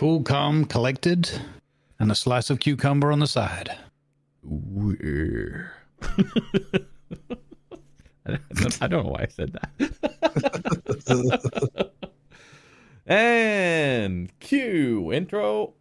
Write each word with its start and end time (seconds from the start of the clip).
Cool, 0.00 0.22
calm, 0.22 0.64
collected, 0.64 1.30
and 1.98 2.10
a 2.10 2.14
slice 2.14 2.48
of 2.48 2.58
cucumber 2.58 3.12
on 3.12 3.18
the 3.18 3.26
side. 3.26 3.76
Where? 4.42 5.74
I 6.00 6.14
don't- 8.26 8.78
I 8.80 8.86
don't 8.86 9.04
know 9.04 9.10
why 9.10 9.24
I 9.24 9.26
said 9.26 9.52
that. 9.52 9.68
and 13.06 14.32
cue 14.40 15.12
intro. 15.12 15.74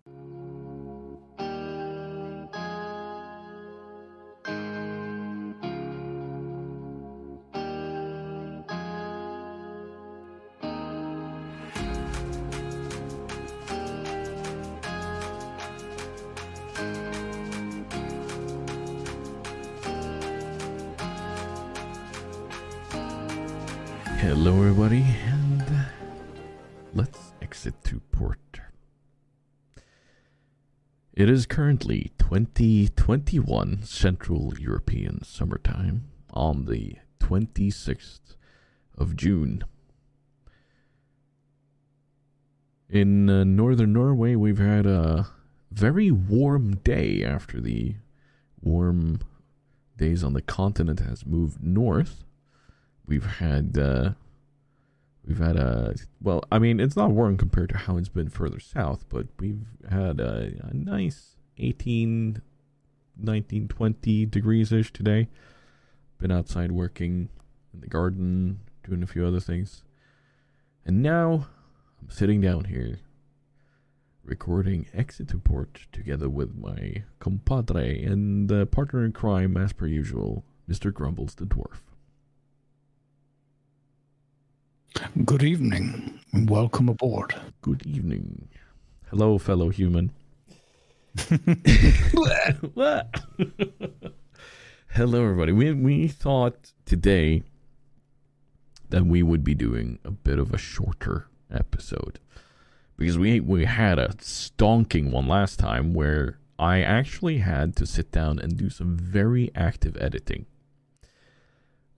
It 31.19 31.29
is 31.29 31.45
currently 31.45 32.13
2021 32.17 33.83
Central 33.83 34.53
European 34.57 35.21
summertime 35.21 36.05
on 36.31 36.63
the 36.63 36.95
26th 37.19 38.37
of 38.97 39.17
June. 39.17 39.65
In 42.89 43.29
uh, 43.29 43.43
northern 43.43 43.91
Norway, 43.91 44.35
we've 44.35 44.59
had 44.59 44.85
a 44.85 45.27
very 45.69 46.09
warm 46.09 46.77
day 46.77 47.21
after 47.21 47.59
the 47.59 47.95
warm 48.61 49.19
days 49.97 50.23
on 50.23 50.31
the 50.31 50.41
continent 50.41 51.01
has 51.01 51.25
moved 51.25 51.61
north 51.61 52.23
we've 53.05 53.25
had 53.25 53.77
uh 53.77 54.11
we've 55.29 55.37
had 55.37 55.55
a 55.55 55.93
well 56.21 56.43
i 56.51 56.59
mean 56.59 56.79
it's 56.79 56.97
not 56.97 57.11
warm 57.11 57.37
compared 57.37 57.69
to 57.69 57.77
how 57.77 57.95
it's 57.95 58.09
been 58.09 58.29
further 58.29 58.59
south 58.59 59.05
but 59.09 59.27
we've 59.39 59.67
had 59.89 60.19
a, 60.19 60.51
a 60.63 60.73
nice 60.73 61.37
18 61.59 62.41
19 63.21 63.67
20 63.67 64.25
degrees 64.25 64.71
ish 64.71 64.91
today. 64.93 65.27
Been 66.17 66.31
outside 66.31 66.71
working 66.71 67.29
in 67.73 67.81
the 67.81 67.87
garden 67.87 68.59
doing 68.83 69.03
a 69.03 69.07
few 69.07 69.25
other 69.25 69.39
things. 69.39 69.83
And 70.85 71.03
now 71.03 71.47
i'm 72.01 72.09
sitting 72.09 72.39
down 72.41 72.65
here 72.65 72.99
recording 74.23 74.87
exit 74.93 75.27
to 75.27 75.37
port 75.37 75.81
together 75.91 76.29
with 76.29 76.55
my 76.55 77.03
compadre 77.19 78.03
and 78.03 78.71
partner 78.71 79.03
in 79.03 79.11
crime 79.11 79.57
as 79.57 79.73
per 79.73 79.85
usual 79.85 80.45
mr 80.69 80.93
grumbles 80.93 81.35
the 81.35 81.45
dwarf 81.45 81.81
Good 85.23 85.43
evening, 85.43 86.19
and 86.33 86.49
welcome 86.49 86.89
aboard. 86.89 87.35
Good 87.61 87.85
evening. 87.85 88.49
Hello, 89.09 89.37
fellow 89.37 89.69
human. 89.69 90.11
Hello, 94.89 95.23
everybody. 95.23 95.51
We 95.51 95.73
we 95.73 96.07
thought 96.07 96.73
today 96.85 97.43
that 98.89 99.05
we 99.05 99.21
would 99.21 99.43
be 99.43 99.53
doing 99.53 99.99
a 100.03 100.11
bit 100.11 100.39
of 100.39 100.53
a 100.53 100.57
shorter 100.57 101.27
episode 101.53 102.19
because 102.97 103.17
we 103.17 103.39
we 103.39 103.65
had 103.65 103.99
a 103.99 104.09
stonking 104.17 105.11
one 105.11 105.27
last 105.27 105.59
time 105.59 105.93
where 105.93 106.39
I 106.57 106.81
actually 106.81 107.37
had 107.39 107.75
to 107.77 107.85
sit 107.85 108.11
down 108.11 108.39
and 108.39 108.57
do 108.57 108.69
some 108.69 108.97
very 108.97 109.51
active 109.55 109.95
editing. 110.01 110.47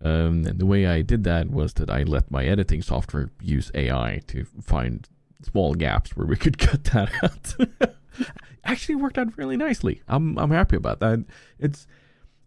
Um, 0.04 0.46
and 0.48 0.60
the 0.60 0.66
way 0.66 0.88
I 0.88 1.02
did 1.02 1.24
that 1.26 1.52
was 1.52 1.74
that 1.74 1.90
I 1.90 2.04
let 2.04 2.32
my 2.32 2.46
editing 2.46 2.82
software 2.82 3.30
use 3.42 3.72
AI 3.76 4.22
to 4.28 4.46
find 4.62 5.08
small 5.44 5.76
gaps 5.76 6.16
where 6.16 6.26
we 6.26 6.36
could 6.36 6.58
cut 6.58 6.84
that 6.86 7.12
out. 7.24 7.96
Actually, 8.64 8.96
worked 8.96 9.18
out 9.18 9.38
really 9.38 9.58
nicely. 9.58 10.02
I'm 10.08 10.38
I'm 10.38 10.52
happy 10.52 10.76
about 10.76 11.00
that. 11.00 11.26
It's 11.60 11.88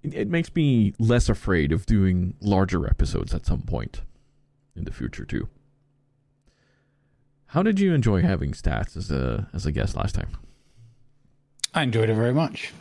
it, 0.02 0.28
makes 0.28 0.54
me 0.54 0.94
less 0.98 1.28
afraid 1.28 1.72
of 1.72 1.86
doing 1.86 2.34
larger 2.40 2.86
episodes 2.86 3.34
at 3.34 3.46
some 3.46 3.62
point 3.62 4.02
in 4.76 4.84
the 4.84 4.92
future 4.92 5.24
too. 5.24 5.48
How 7.46 7.62
did 7.62 7.80
you 7.80 7.94
enjoy 7.94 8.22
having 8.22 8.52
stats 8.52 8.96
as 8.96 9.10
a 9.10 9.48
as 9.52 9.66
a 9.66 9.72
guest 9.72 9.96
last 9.96 10.14
time? 10.14 10.36
I 11.72 11.82
enjoyed 11.82 12.10
it 12.10 12.14
very 12.14 12.34
much. 12.34 12.72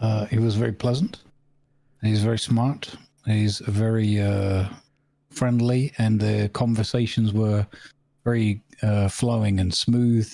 Uh, 0.00 0.26
he 0.26 0.38
was 0.38 0.56
very 0.56 0.72
pleasant. 0.72 1.22
He's 2.02 2.22
very 2.22 2.38
smart. 2.38 2.96
He's 3.26 3.58
very 3.60 4.20
uh, 4.20 4.68
friendly, 5.30 5.92
and 5.98 6.20
the 6.20 6.50
conversations 6.52 7.32
were 7.32 7.66
very 8.24 8.62
uh, 8.82 9.08
flowing 9.08 9.60
and 9.60 9.72
smooth. 9.72 10.32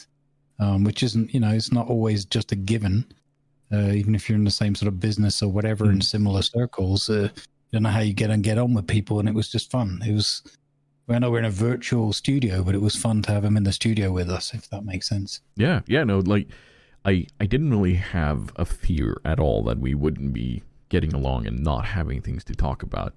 Um, 0.60 0.82
which 0.82 1.04
isn't, 1.04 1.32
you 1.32 1.38
know, 1.38 1.50
it's 1.50 1.70
not 1.70 1.86
always 1.86 2.24
just 2.24 2.50
a 2.50 2.56
given. 2.56 3.04
Uh, 3.72 3.92
even 3.92 4.16
if 4.16 4.28
you're 4.28 4.36
in 4.36 4.42
the 4.42 4.50
same 4.50 4.74
sort 4.74 4.88
of 4.88 4.98
business 4.98 5.40
or 5.40 5.52
whatever 5.52 5.84
in 5.88 5.98
Mm. 6.00 6.02
similar 6.02 6.42
circles, 6.42 7.08
uh, 7.08 7.28
you 7.32 7.72
don't 7.72 7.84
know 7.84 7.90
how 7.90 8.00
you 8.00 8.12
get 8.12 8.30
and 8.30 8.42
get 8.42 8.58
on 8.58 8.74
with 8.74 8.88
people, 8.88 9.20
and 9.20 9.28
it 9.28 9.36
was 9.36 9.48
just 9.52 9.70
fun. 9.70 10.02
It 10.04 10.12
was. 10.12 10.42
I 11.08 11.20
know 11.20 11.30
we're 11.30 11.38
in 11.38 11.44
a 11.44 11.50
virtual 11.50 12.12
studio, 12.12 12.64
but 12.64 12.74
it 12.74 12.80
was 12.82 12.96
fun 12.96 13.22
to 13.22 13.30
have 13.32 13.44
him 13.44 13.56
in 13.56 13.62
the 13.62 13.72
studio 13.72 14.10
with 14.10 14.28
us, 14.28 14.52
if 14.52 14.68
that 14.70 14.84
makes 14.84 15.08
sense. 15.08 15.42
Yeah, 15.54 15.82
yeah, 15.86 16.02
no, 16.02 16.18
like 16.18 16.48
I 17.04 17.26
I 17.38 17.46
didn't 17.46 17.70
really 17.70 17.94
have 17.94 18.50
a 18.56 18.64
fear 18.64 19.20
at 19.24 19.38
all 19.38 19.62
that 19.62 19.78
we 19.78 19.94
wouldn't 19.94 20.32
be 20.32 20.64
getting 20.88 21.12
along 21.14 21.46
and 21.46 21.62
not 21.62 21.84
having 21.86 22.20
things 22.22 22.44
to 22.44 22.54
talk 22.54 22.82
about. 22.82 23.14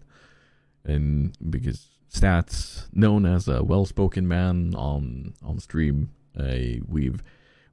And 0.83 1.35
because 1.49 1.87
Stats, 2.13 2.87
known 2.93 3.25
as 3.25 3.47
a 3.47 3.63
well-spoken 3.63 4.27
man 4.27 4.73
on 4.75 5.33
on 5.43 5.59
stream, 5.59 6.09
uh, 6.37 6.81
we've 6.87 7.23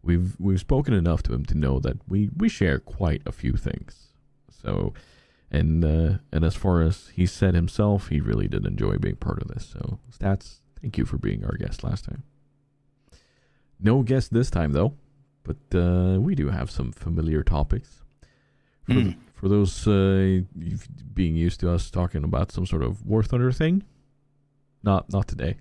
we've 0.03 0.37
we've 0.39 0.61
spoken 0.61 0.95
enough 0.95 1.23
to 1.25 1.33
him 1.35 1.45
to 1.47 1.57
know 1.57 1.81
that 1.81 1.97
we 2.07 2.31
we 2.37 2.49
share 2.49 2.79
quite 2.79 3.23
a 3.27 3.33
few 3.33 3.55
things. 3.55 4.09
So, 4.51 4.93
and 5.51 5.85
uh, 5.85 6.19
and 6.33 6.45
as 6.45 6.55
far 6.55 6.83
as 6.83 7.09
he 7.15 7.27
said 7.27 7.55
himself, 7.55 8.09
he 8.09 8.21
really 8.21 8.49
did 8.49 8.67
enjoy 8.67 8.99
being 8.99 9.17
part 9.17 9.43
of 9.43 9.49
this. 9.49 9.65
So, 9.65 9.99
Stats, 10.17 10.59
thank 10.81 10.99
you 10.99 11.05
for 11.05 11.19
being 11.19 11.45
our 11.45 11.57
guest 11.57 11.83
last 11.83 12.05
time. 12.05 12.23
No 13.81 14.03
guest 14.03 14.33
this 14.33 14.51
time 14.51 14.73
though, 14.73 14.95
but 15.45 15.57
uh, 15.75 16.19
we 16.21 16.35
do 16.35 16.49
have 16.51 16.71
some 16.71 16.93
familiar 16.93 17.43
topics. 17.43 18.03
For, 18.87 18.93
Mm. 18.95 19.17
For 19.39 19.49
those 19.49 19.87
uh, 19.87 20.41
being 21.15 21.37
used 21.37 21.61
to 21.61 21.71
us 21.71 21.91
talking 21.91 22.25
about 22.25 22.51
some 22.51 22.67
sort 22.67 22.83
of 22.83 23.07
War 23.07 23.23
Thunder 23.23 23.53
thing, 23.53 23.85
not 24.83 25.13
not 25.13 25.29
today. 25.29 25.57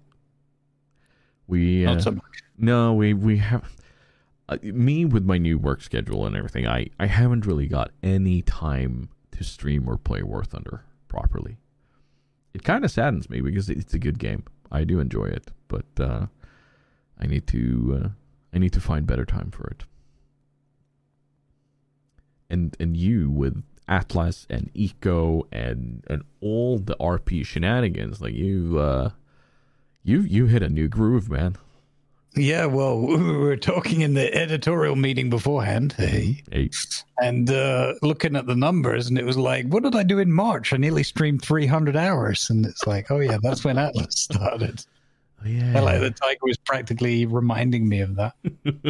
We 1.45 1.85
uh, 1.85 1.93
Not 1.93 2.01
so 2.03 2.11
much. 2.11 2.23
no, 2.57 2.93
we 2.93 3.13
we 3.13 3.37
have 3.37 3.75
uh, 4.49 4.57
me 4.63 5.05
with 5.05 5.25
my 5.25 5.37
new 5.37 5.59
work 5.59 5.81
schedule 5.83 6.25
and 6.25 6.35
everything. 6.35 6.65
I 6.67 6.87
I 6.99 7.05
haven't 7.05 7.45
really 7.45 7.67
got 7.67 7.91
any 8.01 8.41
time 8.41 9.09
to 9.31 9.43
stream 9.43 9.87
or 9.87 9.97
play 9.97 10.23
War 10.23 10.43
Thunder 10.43 10.83
properly. 11.07 11.57
It 12.55 12.63
kind 12.63 12.83
of 12.83 12.89
saddens 12.89 13.29
me 13.29 13.41
because 13.41 13.69
it's 13.69 13.93
a 13.93 13.99
good 13.99 14.17
game. 14.17 14.43
I 14.71 14.83
do 14.85 14.99
enjoy 14.99 15.25
it, 15.25 15.51
but 15.67 15.85
uh, 15.99 16.25
I 17.19 17.27
need 17.27 17.45
to 17.47 18.01
uh, 18.03 18.09
I 18.53 18.57
need 18.57 18.73
to 18.73 18.81
find 18.81 19.05
better 19.05 19.25
time 19.25 19.51
for 19.51 19.67
it. 19.67 19.83
And 22.49 22.75
and 22.79 22.95
you 22.95 23.29
with 23.29 23.63
Atlas 23.87 24.45
and 24.49 24.69
Eco 24.73 25.47
and 25.51 26.03
and 26.07 26.23
all 26.41 26.77
the 26.79 26.95
RP 26.99 27.45
shenanigans, 27.45 28.21
like 28.21 28.33
you 28.33 28.79
uh, 28.79 29.11
you 30.03 30.21
you 30.21 30.47
hit 30.47 30.63
a 30.63 30.69
new 30.69 30.87
groove, 30.87 31.29
man. 31.29 31.57
Yeah, 32.37 32.65
well, 32.65 32.99
we 33.01 33.17
were 33.17 33.57
talking 33.57 34.01
in 34.01 34.13
the 34.13 34.33
editorial 34.33 34.95
meeting 34.95 35.29
beforehand, 35.29 35.93
hey, 35.97 36.43
Hey, 36.51 36.69
and 37.21 37.49
uh, 37.49 37.93
looking 38.01 38.35
at 38.35 38.45
the 38.45 38.55
numbers, 38.55 39.07
and 39.07 39.17
it 39.17 39.25
was 39.25 39.37
like, 39.37 39.65
what 39.67 39.83
did 39.83 39.95
I 39.95 40.03
do 40.03 40.19
in 40.19 40.31
March? 40.31 40.73
I 40.73 40.77
nearly 40.77 41.03
streamed 41.03 41.41
300 41.41 41.95
hours, 41.95 42.49
and 42.49 42.65
it's 42.65 42.85
like, 42.85 43.09
oh 43.11 43.19
yeah, 43.19 43.37
that's 43.41 43.63
when 43.63 43.77
Atlas 43.77 44.07
started. 44.19 44.85
Oh, 45.43 45.47
yeah. 45.47 45.79
Like 45.79 46.01
the 46.01 46.11
tiger 46.11 46.39
was 46.41 46.57
practically 46.57 47.25
reminding 47.25 47.87
me 47.87 48.01
of 48.01 48.15
that. 48.15 48.33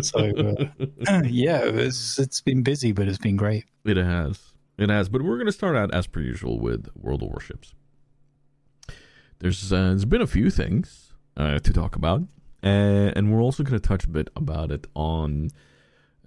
So 0.02 0.20
uh, 0.20 1.22
yeah, 1.26 1.66
it 1.66 1.74
was, 1.74 2.20
it's 2.20 2.42
been 2.42 2.64
busy, 2.64 2.92
but 2.92 3.08
it's 3.08 3.18
been 3.18 3.38
great. 3.38 3.66
It 3.86 3.98
has. 3.98 4.54
It 4.78 4.90
has. 4.90 5.10
But 5.10 5.24
we're 5.24 5.38
going 5.38 5.48
to 5.48 5.52
start 5.52 5.76
out 5.76 5.94
as 5.94 6.08
per 6.08 6.20
usual 6.20 6.60
with 6.60 6.88
World 6.96 7.24
of 7.24 7.30
Warships. 7.30 7.74
There's 9.40 9.72
uh, 9.72 9.90
there's 9.90 10.06
been 10.06 10.22
a 10.22 10.28
few 10.28 10.50
things 10.50 11.14
uh, 11.36 11.60
to 11.60 11.74
talk 11.74 11.96
about, 11.96 12.22
uh, 12.64 13.12
and 13.16 13.32
we're 13.32 13.42
also 13.42 13.64
going 13.64 13.80
to 13.80 13.88
touch 13.88 14.06
a 14.06 14.10
bit 14.10 14.30
about 14.36 14.72
it 14.72 14.88
on 14.96 15.50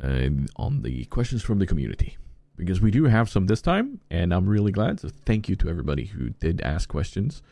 uh, 0.03 0.29
on 0.57 0.83
the 0.83 1.05
questions 1.07 1.43
from 1.43 1.59
the 1.59 1.67
community 1.67 2.17
because 2.57 2.81
we 2.81 2.91
do 2.91 3.05
have 3.05 3.29
some 3.29 3.47
this 3.47 3.63
time, 3.63 4.01
and 4.11 4.33
I'm 4.33 4.47
really 4.47 4.71
glad. 4.71 5.01
So 5.01 5.09
thank 5.27 5.49
you 5.49 5.57
to 5.57 5.69
everybody 5.69 6.07
who 6.07 6.31
did 6.31 6.61
ask 6.61 6.89
questions 6.89 7.43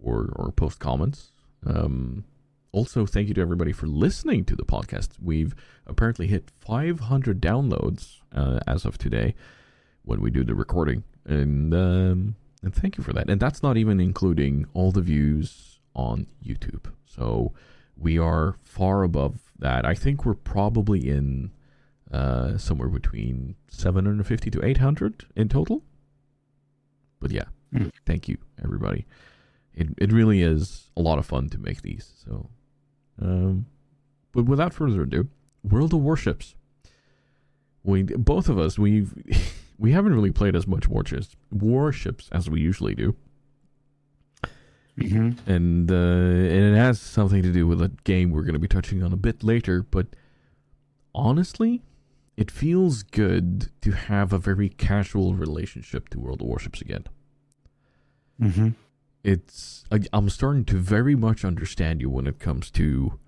or 0.00 0.32
or 0.34 0.50
post 0.50 0.80
comments. 0.80 1.32
Um, 1.64 2.24
also, 2.72 3.06
thank 3.06 3.28
you 3.28 3.34
to 3.34 3.40
everybody 3.40 3.72
for 3.72 3.86
listening 3.86 4.44
to 4.44 4.56
the 4.56 4.64
podcast. 4.64 5.10
We've 5.22 5.54
apparently 5.86 6.26
hit 6.26 6.50
500 6.60 7.40
downloads 7.40 8.20
uh, 8.34 8.60
as 8.66 8.84
of 8.84 8.98
today 8.98 9.34
when 10.02 10.20
we 10.20 10.30
do 10.30 10.44
the 10.44 10.54
recording, 10.54 11.02
and 11.24 11.72
um, 11.72 12.36
and 12.62 12.74
thank 12.74 12.98
you 12.98 13.04
for 13.04 13.12
that. 13.12 13.30
And 13.30 13.40
that's 13.40 13.62
not 13.62 13.76
even 13.76 14.00
including 14.00 14.66
all 14.74 14.92
the 14.92 15.00
views 15.00 15.78
on 15.94 16.26
YouTube. 16.44 16.92
So 17.06 17.52
we 17.96 18.18
are 18.18 18.56
far 18.62 19.02
above 19.02 19.40
that. 19.58 19.86
I 19.86 19.94
think 19.94 20.24
we're 20.24 20.34
probably 20.34 21.08
in 21.08 21.52
uh, 22.12 22.58
somewhere 22.58 22.88
between 22.88 23.56
750 23.68 24.50
to 24.50 24.64
800 24.64 25.26
in 25.34 25.48
total. 25.48 25.82
But 27.20 27.30
yeah, 27.30 27.44
mm. 27.74 27.90
thank 28.04 28.28
you 28.28 28.38
everybody. 28.62 29.06
It 29.76 29.88
it 29.98 30.12
really 30.12 30.42
is 30.42 30.88
a 30.96 31.02
lot 31.02 31.18
of 31.18 31.26
fun 31.26 31.48
to 31.50 31.58
make 31.58 31.82
these. 31.82 32.12
So 32.24 32.48
um, 33.20 33.66
but 34.32 34.44
without 34.44 34.74
further 34.74 35.02
ado, 35.02 35.28
World 35.62 35.94
of 35.94 36.00
Warships. 36.00 36.54
We 37.84 38.02
both 38.02 38.48
of 38.48 38.58
us 38.58 38.78
we've 38.78 39.14
we 39.78 39.92
haven't 39.92 40.14
really 40.14 40.32
played 40.32 40.56
as 40.56 40.66
much 40.66 40.88
warships 40.88 41.36
warships 41.52 42.28
as 42.32 42.50
we 42.50 42.60
usually 42.60 42.94
do. 42.94 43.14
Mm-hmm. 44.98 45.50
And 45.50 45.90
uh, 45.90 45.94
and 45.94 46.74
it 46.74 46.76
has 46.76 47.00
something 47.00 47.42
to 47.42 47.52
do 47.52 47.66
with 47.66 47.82
a 47.82 47.92
game 48.04 48.30
we're 48.30 48.42
going 48.42 48.54
to 48.54 48.58
be 48.58 48.68
touching 48.68 49.02
on 49.02 49.12
a 49.12 49.16
bit 49.16 49.44
later. 49.44 49.82
But 49.82 50.06
honestly, 51.14 51.82
it 52.36 52.50
feels 52.50 53.02
good 53.02 53.70
to 53.82 53.92
have 53.92 54.32
a 54.32 54.38
very 54.38 54.70
casual 54.70 55.34
relationship 55.34 56.08
to 56.10 56.18
World 56.18 56.40
of 56.40 56.46
Warships 56.46 56.80
again. 56.80 57.04
Mm-hmm 58.40 58.70
it's 59.26 59.84
I'm 60.12 60.30
starting 60.30 60.64
to 60.66 60.76
very 60.76 61.16
much 61.16 61.44
understand 61.44 62.00
you 62.00 62.08
when 62.08 62.28
it 62.28 62.38
comes 62.38 62.70
to 62.72 63.18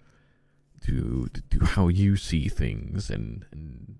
to 0.85 1.29
to 1.51 1.65
how 1.65 1.89
you 1.89 2.17
see 2.17 2.49
things 2.49 3.11
and, 3.11 3.45
and 3.51 3.97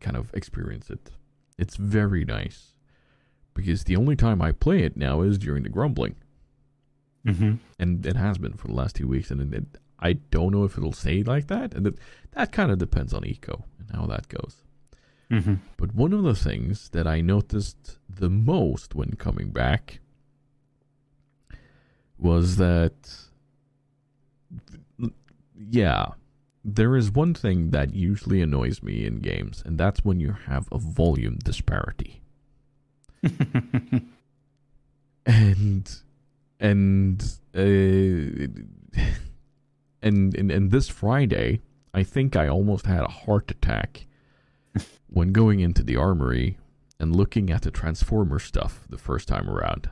kind 0.00 0.18
of 0.18 0.32
experience 0.34 0.90
it. 0.90 1.10
It's 1.56 1.76
very 1.76 2.26
nice 2.26 2.74
because 3.54 3.84
the 3.84 3.96
only 3.96 4.16
time 4.16 4.42
I 4.42 4.52
play 4.52 4.82
it 4.82 4.98
now 4.98 5.22
is 5.22 5.38
during 5.38 5.62
the 5.62 5.70
grumbling, 5.70 6.16
mm-hmm. 7.26 7.54
and 7.78 8.06
it 8.06 8.16
has 8.16 8.36
been 8.36 8.52
for 8.52 8.68
the 8.68 8.74
last 8.74 8.96
two 8.96 9.08
weeks. 9.08 9.30
And 9.30 9.54
it, 9.54 9.64
I 9.98 10.14
don't 10.14 10.52
know 10.52 10.64
if 10.64 10.76
it'll 10.76 10.92
stay 10.92 11.22
like 11.22 11.46
that, 11.46 11.72
and 11.72 11.86
it, 11.86 11.94
that 12.32 12.52
kind 12.52 12.70
of 12.70 12.78
depends 12.78 13.14
on 13.14 13.24
eco 13.24 13.64
and 13.78 13.90
how 13.96 14.04
that 14.06 14.28
goes. 14.28 14.56
Mm-hmm. 15.30 15.54
But 15.78 15.94
one 15.94 16.12
of 16.12 16.22
the 16.22 16.34
things 16.34 16.90
that 16.90 17.06
I 17.06 17.22
noticed 17.22 17.98
the 18.10 18.28
most 18.28 18.94
when 18.94 19.12
coming 19.12 19.52
back 19.52 19.99
was 22.20 22.56
that 22.56 22.92
yeah 25.70 26.06
there 26.62 26.96
is 26.96 27.10
one 27.10 27.32
thing 27.32 27.70
that 27.70 27.94
usually 27.94 28.42
annoys 28.42 28.82
me 28.82 29.06
in 29.06 29.18
games 29.20 29.62
and 29.64 29.78
that's 29.78 30.04
when 30.04 30.20
you 30.20 30.36
have 30.46 30.68
a 30.70 30.78
volume 30.78 31.38
disparity. 31.42 32.22
And 35.26 35.94
and, 36.58 37.22
uh, 37.54 37.60
and 40.02 40.34
and 40.34 40.50
and 40.50 40.70
this 40.70 40.88
friday 40.88 41.60
i 41.92 42.02
think 42.02 42.36
i 42.36 42.48
almost 42.48 42.86
had 42.86 43.02
a 43.02 43.08
heart 43.08 43.50
attack 43.50 44.06
when 45.08 45.32
going 45.32 45.60
into 45.60 45.82
the 45.82 45.96
armory 45.96 46.58
and 46.98 47.14
looking 47.14 47.50
at 47.50 47.62
the 47.62 47.70
transformer 47.70 48.38
stuff 48.38 48.86
the 48.88 48.98
first 48.98 49.28
time 49.28 49.48
around 49.48 49.90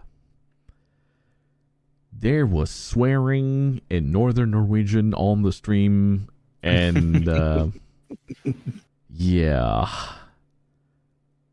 there 2.20 2.46
was 2.46 2.70
swearing 2.70 3.80
in 3.88 4.10
northern 4.10 4.50
Norwegian 4.50 5.14
on 5.14 5.42
the 5.42 5.52
stream, 5.52 6.28
and 6.62 7.28
uh, 7.28 7.68
yeah, 9.10 9.88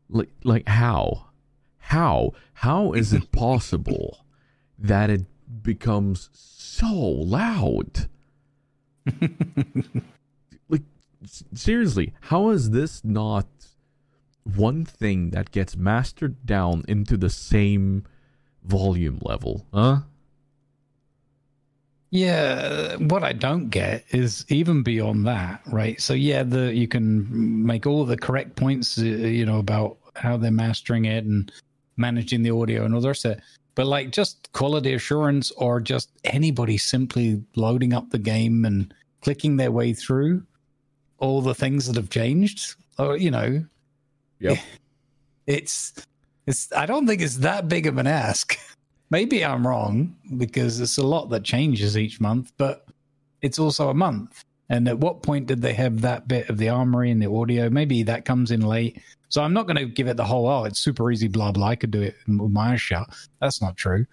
like 0.08 0.30
like 0.42 0.68
how, 0.68 1.26
how, 1.78 2.32
how 2.54 2.92
is 2.92 3.12
it 3.12 3.30
possible 3.32 4.24
that 4.78 5.10
it 5.10 5.26
becomes 5.62 6.30
so 6.32 6.92
loud? 6.92 8.08
like 10.68 10.82
seriously, 11.54 12.12
how 12.22 12.50
is 12.50 12.70
this 12.70 13.04
not 13.04 13.46
one 14.42 14.84
thing 14.84 15.30
that 15.30 15.50
gets 15.50 15.76
mastered 15.76 16.44
down 16.44 16.84
into 16.88 17.16
the 17.16 17.30
same 17.30 18.04
volume 18.64 19.18
level, 19.22 19.66
huh? 19.72 20.00
Yeah, 22.10 22.96
what 22.96 23.24
I 23.24 23.32
don't 23.32 23.68
get 23.68 24.04
is 24.10 24.44
even 24.48 24.82
beyond 24.82 25.26
that, 25.26 25.60
right? 25.66 26.00
So 26.00 26.14
yeah, 26.14 26.44
the 26.44 26.72
you 26.72 26.86
can 26.86 27.66
make 27.66 27.86
all 27.86 28.04
the 28.04 28.16
correct 28.16 28.56
points, 28.56 28.98
uh, 28.98 29.02
you 29.04 29.44
know, 29.44 29.58
about 29.58 29.98
how 30.14 30.36
they're 30.36 30.50
mastering 30.50 31.04
it 31.04 31.24
and 31.24 31.50
managing 31.96 32.42
the 32.42 32.50
audio 32.50 32.84
and 32.84 32.94
all 32.94 33.00
the 33.00 33.08
rest 33.08 33.24
of 33.24 33.32
it. 33.32 33.40
But 33.74 33.86
like 33.86 34.10
just 34.12 34.50
quality 34.52 34.94
assurance 34.94 35.50
or 35.52 35.80
just 35.80 36.10
anybody 36.24 36.78
simply 36.78 37.42
loading 37.56 37.92
up 37.92 38.10
the 38.10 38.18
game 38.18 38.64
and 38.64 38.94
clicking 39.20 39.56
their 39.56 39.72
way 39.72 39.92
through 39.92 40.42
all 41.18 41.42
the 41.42 41.54
things 41.54 41.86
that 41.86 41.96
have 41.96 42.10
changed, 42.10 42.76
or 42.98 43.16
you 43.16 43.30
know, 43.30 43.64
yeah, 44.38 44.60
it's 45.46 45.92
it's. 46.46 46.72
I 46.72 46.86
don't 46.86 47.06
think 47.06 47.20
it's 47.20 47.38
that 47.38 47.68
big 47.68 47.86
of 47.86 47.98
an 47.98 48.06
ask. 48.06 48.56
Maybe 49.10 49.44
I'm 49.44 49.66
wrong 49.66 50.16
because 50.36 50.80
it's 50.80 50.98
a 50.98 51.06
lot 51.06 51.30
that 51.30 51.44
changes 51.44 51.96
each 51.96 52.20
month, 52.20 52.52
but 52.56 52.86
it's 53.42 53.58
also 53.58 53.88
a 53.88 53.94
month. 53.94 54.44
And 54.68 54.88
at 54.88 54.98
what 54.98 55.22
point 55.22 55.46
did 55.46 55.62
they 55.62 55.74
have 55.74 56.00
that 56.00 56.26
bit 56.26 56.48
of 56.50 56.58
the 56.58 56.68
armory 56.68 57.10
and 57.10 57.22
the 57.22 57.30
audio? 57.30 57.70
Maybe 57.70 58.02
that 58.02 58.24
comes 58.24 58.50
in 58.50 58.62
late. 58.62 59.00
So 59.28 59.42
I'm 59.42 59.52
not 59.52 59.66
going 59.66 59.76
to 59.76 59.86
give 59.86 60.08
it 60.08 60.16
the 60.16 60.24
whole, 60.24 60.48
oh, 60.48 60.64
it's 60.64 60.80
super 60.80 61.10
easy, 61.10 61.28
blah, 61.28 61.52
blah. 61.52 61.68
I 61.68 61.76
could 61.76 61.92
do 61.92 62.02
it 62.02 62.16
with 62.26 62.50
my 62.50 62.72
eyes 62.72 62.80
shut. 62.80 63.08
That's 63.40 63.62
not 63.62 63.76
true. 63.76 64.06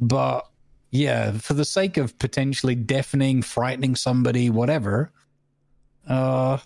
But 0.00 0.46
yeah, 0.90 1.32
for 1.32 1.54
the 1.54 1.64
sake 1.64 1.98
of 1.98 2.18
potentially 2.18 2.74
deafening, 2.74 3.42
frightening 3.42 3.94
somebody, 3.94 4.48
whatever, 4.48 5.12
uh, 6.08 6.58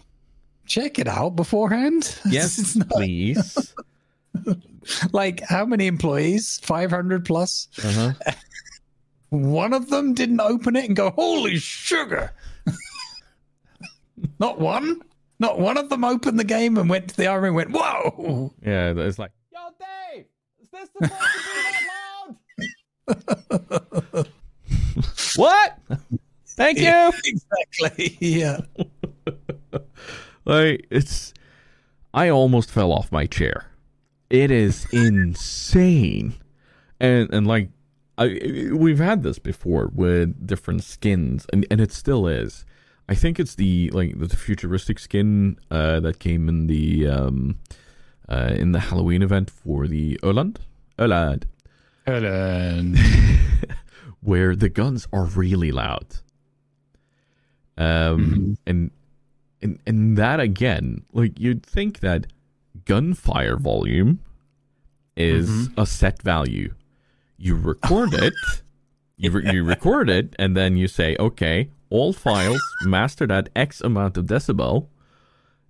check 0.66 0.98
it 0.98 1.08
out 1.08 1.36
beforehand. 1.36 2.18
Yes, 2.26 2.76
not... 2.76 2.88
please. 2.88 3.74
like 5.12 5.40
how 5.40 5.64
many 5.64 5.86
employees? 5.86 6.60
500 6.62 7.24
plus? 7.24 7.68
Uh-huh. 7.82 8.12
One 9.30 9.72
of 9.72 9.90
them 9.90 10.14
didn't 10.14 10.40
open 10.40 10.76
it 10.76 10.84
and 10.84 10.94
go, 10.94 11.10
holy 11.10 11.56
sugar. 11.56 12.32
Not 14.38 14.60
one. 14.60 15.00
Not 15.40 15.58
one 15.58 15.76
of 15.76 15.88
them 15.88 16.04
opened 16.04 16.38
the 16.38 16.44
game 16.44 16.78
and 16.78 16.88
went 16.88 17.08
to 17.08 17.16
the 17.16 17.26
army 17.26 17.48
and 17.48 17.56
went, 17.56 17.70
whoa. 17.72 18.54
Yeah, 18.64 18.94
it's 18.96 19.18
like, 19.18 19.32
yo, 19.52 19.58
Dave, 19.80 20.26
is 20.62 20.68
this 20.70 20.88
supposed 20.92 21.12
to 21.12 21.48
be 23.08 23.16
that 23.18 24.14
loud? 24.14 24.28
what? 25.36 25.78
Thank 26.46 26.78
you. 26.78 26.84
Yeah, 26.84 27.10
exactly. 27.24 28.16
Yeah. 28.20 28.60
like 30.44 30.86
it's 30.90 31.34
I 32.12 32.28
almost 32.28 32.70
fell 32.70 32.92
off 32.92 33.10
my 33.10 33.26
chair 33.26 33.66
it 34.34 34.50
is 34.50 34.86
insane. 34.92 36.34
And 36.98 37.32
and 37.32 37.46
like 37.46 37.68
I, 38.18 38.70
we've 38.72 38.98
had 38.98 39.22
this 39.22 39.38
before 39.38 39.90
with 39.94 40.46
different 40.46 40.82
skins 40.82 41.46
and, 41.52 41.66
and 41.70 41.80
it 41.80 41.92
still 41.92 42.26
is. 42.26 42.64
I 43.08 43.14
think 43.14 43.38
it's 43.38 43.54
the 43.54 43.90
like 43.90 44.18
the 44.18 44.28
futuristic 44.36 44.98
skin 44.98 45.58
uh, 45.70 46.00
that 46.00 46.18
came 46.18 46.48
in 46.48 46.66
the 46.66 47.06
um, 47.06 47.58
uh, 48.28 48.54
in 48.56 48.72
the 48.72 48.80
Halloween 48.80 49.22
event 49.22 49.50
for 49.50 49.86
the 49.86 50.18
Öland. 50.22 50.56
Öland. 50.98 51.44
Öland. 52.06 52.98
where 54.20 54.56
the 54.56 54.68
guns 54.68 55.06
are 55.12 55.26
really 55.26 55.70
loud. 55.70 56.06
Um 57.76 57.84
mm-hmm. 57.86 58.52
and 58.66 58.90
and 59.62 59.78
and 59.86 60.18
that 60.18 60.40
again, 60.40 61.04
like 61.12 61.38
you'd 61.38 61.64
think 61.64 62.00
that 62.00 62.26
gunfire 62.84 63.56
volume 63.56 64.20
is 65.16 65.48
mm-hmm. 65.48 65.80
a 65.80 65.86
set 65.86 66.22
value. 66.22 66.74
You 67.36 67.56
record 67.56 68.12
it, 68.14 68.34
you, 69.16 69.30
re- 69.30 69.52
you 69.52 69.64
record 69.64 70.10
it, 70.10 70.34
and 70.38 70.56
then 70.56 70.76
you 70.76 70.88
say, 70.88 71.16
okay, 71.18 71.70
all 71.90 72.12
files 72.12 72.62
mastered 72.82 73.30
at 73.30 73.48
X 73.54 73.80
amount 73.80 74.16
of 74.16 74.26
decibel, 74.26 74.88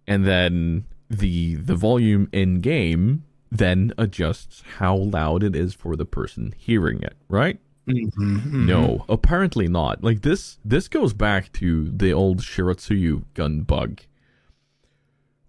and 0.07 0.27
then 0.27 0.87
the 1.11 1.57
the 1.57 1.77
volume 1.77 2.29
in 2.33 2.61
game 2.61 3.25
then 3.51 3.93
adjusts 3.97 4.63
how 4.79 4.97
loud 4.97 5.43
it 5.45 5.55
is 5.55 5.75
for 5.75 5.95
the 5.97 6.05
person 6.05 6.55
hearing 6.57 7.03
it, 7.03 7.17
right? 7.29 7.61
Mm-hmm, 7.87 8.37
mm-hmm. 8.37 8.67
No, 8.67 9.05
apparently 9.09 9.69
not. 9.69 10.03
Like 10.03 10.23
this 10.23 10.59
this 10.65 10.89
goes 10.89 11.13
back 11.13 11.53
to 11.55 11.91
the 11.91 12.13
old 12.13 12.41
Shiratsuyu 12.41 13.25
gun 13.35 13.61
bug 13.61 14.01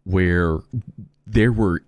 where 0.04 0.60
there 1.28 1.52
were 1.52 1.82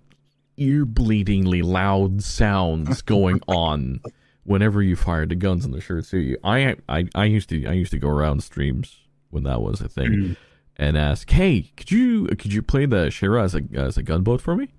ear 0.57 0.85
bleedingly 0.85 1.63
loud 1.63 2.23
sounds 2.23 3.01
going 3.01 3.41
on 3.47 4.01
whenever 4.43 4.81
you 4.81 4.95
fired 4.95 5.29
the 5.29 5.35
guns 5.35 5.65
on 5.65 5.71
the 5.71 5.81
shirt. 5.81 6.05
So 6.05 6.17
I, 6.43 6.75
I 6.89 7.05
I 7.13 7.25
used 7.25 7.49
to 7.49 7.65
I 7.65 7.73
used 7.73 7.91
to 7.91 7.99
go 7.99 8.09
around 8.09 8.43
streams 8.43 8.97
when 9.29 9.43
that 9.43 9.61
was 9.61 9.81
a 9.81 9.89
thing, 9.89 10.35
and 10.77 10.97
ask, 10.97 11.29
"Hey, 11.29 11.71
could 11.75 11.91
you 11.91 12.27
could 12.27 12.53
you 12.53 12.61
play 12.61 12.85
the 12.85 13.11
Shira 13.11 13.43
as 13.43 13.55
a 13.55 13.61
as 13.73 13.97
a 13.97 14.03
gunboat 14.03 14.41
for 14.41 14.55
me?" 14.55 14.69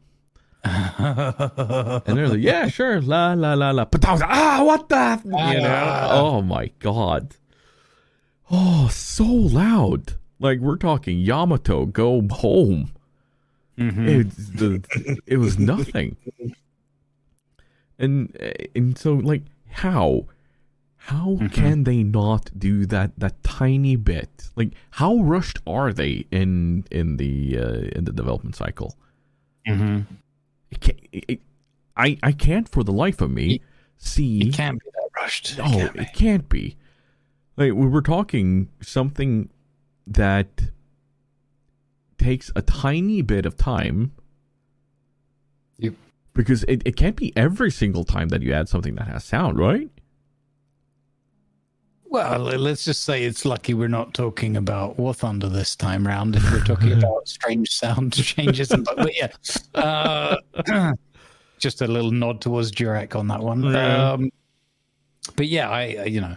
And 0.64 2.16
they're 2.16 2.28
like, 2.28 2.40
"Yeah, 2.40 2.66
sure." 2.68 3.00
La 3.00 3.34
la 3.34 3.54
la 3.54 3.70
la. 3.70 3.84
But 3.84 4.04
I 4.04 4.12
was 4.12 4.20
like, 4.20 4.30
ah, 4.30 4.62
what 4.64 4.88
the? 4.88 5.20
You 5.24 5.60
know? 5.60 6.08
Oh 6.10 6.42
my 6.42 6.72
god. 6.80 7.36
Oh, 8.50 8.88
so 8.88 9.24
loud. 9.24 10.14
Like 10.40 10.60
we're 10.60 10.76
talking 10.76 11.18
Yamato, 11.18 11.86
go 11.86 12.22
home. 12.30 12.92
It, 13.78 14.30
the, 14.30 15.18
it 15.26 15.36
was 15.36 15.58
nothing. 15.58 16.16
And 17.98 18.36
and 18.74 18.98
so 18.98 19.14
like 19.14 19.42
how 19.70 20.26
how 20.96 21.38
can 21.52 21.84
they 21.84 22.02
not 22.02 22.50
do 22.58 22.86
that 22.86 23.18
that 23.18 23.42
tiny 23.42 23.96
bit? 23.96 24.50
Like 24.56 24.72
how 24.90 25.18
rushed 25.18 25.58
are 25.66 25.92
they 25.92 26.26
in 26.30 26.84
in 26.90 27.16
the 27.16 27.58
uh, 27.58 27.80
in 27.96 28.04
the 28.04 28.12
development 28.12 28.56
cycle? 28.56 28.96
Mm-hmm. 29.66 30.14
It 30.70 30.98
it, 31.12 31.40
I 31.96 32.18
I 32.22 32.32
can't 32.32 32.68
for 32.68 32.84
the 32.84 32.92
life 32.92 33.20
of 33.20 33.30
me 33.30 33.60
see 33.96 34.48
It 34.48 34.54
can't 34.54 34.78
be 34.78 34.90
that 34.92 35.08
rushed. 35.20 35.52
It 35.52 35.58
no, 35.58 35.64
can't 35.64 35.92
be. 35.92 36.00
it 36.00 36.12
can't 36.12 36.48
be. 36.48 36.76
Like 37.56 37.72
we 37.72 37.86
were 37.86 38.02
talking 38.02 38.68
something 38.80 39.50
that 40.06 40.70
takes 42.18 42.50
a 42.54 42.62
tiny 42.62 43.22
bit 43.22 43.46
of 43.46 43.56
time. 43.56 44.12
Yep. 45.78 45.94
Because 46.34 46.64
it, 46.64 46.82
it 46.84 46.96
can't 46.96 47.16
be 47.16 47.32
every 47.36 47.70
single 47.70 48.04
time 48.04 48.28
that 48.28 48.42
you 48.42 48.52
add 48.52 48.68
something 48.68 48.96
that 48.96 49.08
has 49.08 49.24
sound, 49.24 49.58
right? 49.58 49.88
Well, 52.10 52.38
let's 52.38 52.84
just 52.84 53.04
say 53.04 53.24
it's 53.24 53.44
lucky 53.44 53.74
we're 53.74 53.88
not 53.88 54.14
talking 54.14 54.56
about 54.56 54.98
War 54.98 55.12
Thunder 55.12 55.48
this 55.48 55.76
time 55.76 56.06
round. 56.06 56.36
If 56.36 56.50
we're 56.50 56.64
talking 56.64 56.92
about 56.98 57.28
strange 57.28 57.68
sound 57.68 58.12
changes, 58.24 58.70
and 58.70 58.84
but 58.84 59.14
yeah, 59.14 59.28
uh, 59.74 60.36
just 61.58 61.82
a 61.82 61.86
little 61.86 62.10
nod 62.10 62.40
towards 62.40 62.72
Durac 62.72 63.14
on 63.14 63.28
that 63.28 63.40
one. 63.40 63.62
Yeah. 63.62 64.12
Um, 64.12 64.30
but 65.36 65.48
yeah, 65.48 65.68
I, 65.68 65.96
I 66.00 66.04
you 66.04 66.22
know, 66.22 66.36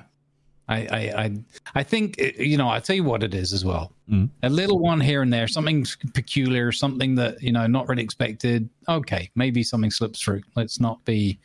I, 0.68 0.78
I 0.78 1.24
I 1.24 1.32
I 1.76 1.84
think 1.84 2.22
uh, 2.22 2.42
you 2.42 2.58
know 2.58 2.68
I'll 2.68 2.82
tell 2.82 2.96
you 2.96 3.06
what 3.06 3.24
it 3.24 3.34
is 3.34 3.54
as 3.54 3.64
well. 3.64 3.94
Mm. 4.12 4.30
A 4.44 4.50
little 4.50 4.80
one 4.80 5.00
here 5.00 5.22
and 5.22 5.32
there, 5.32 5.48
something 5.48 5.86
peculiar, 6.13 6.72
something 6.72 7.15
that 7.15 7.41
you 7.41 7.51
know 7.51 7.65
not 7.68 7.88
really 7.88 8.03
expected. 8.03 8.70
Okay, 8.89 9.30
maybe 9.36 9.63
something 9.63 9.91
slips 9.91 10.22
through. 10.22 10.41
Let's 10.56 10.80
not 10.80 11.03
be 11.06 11.39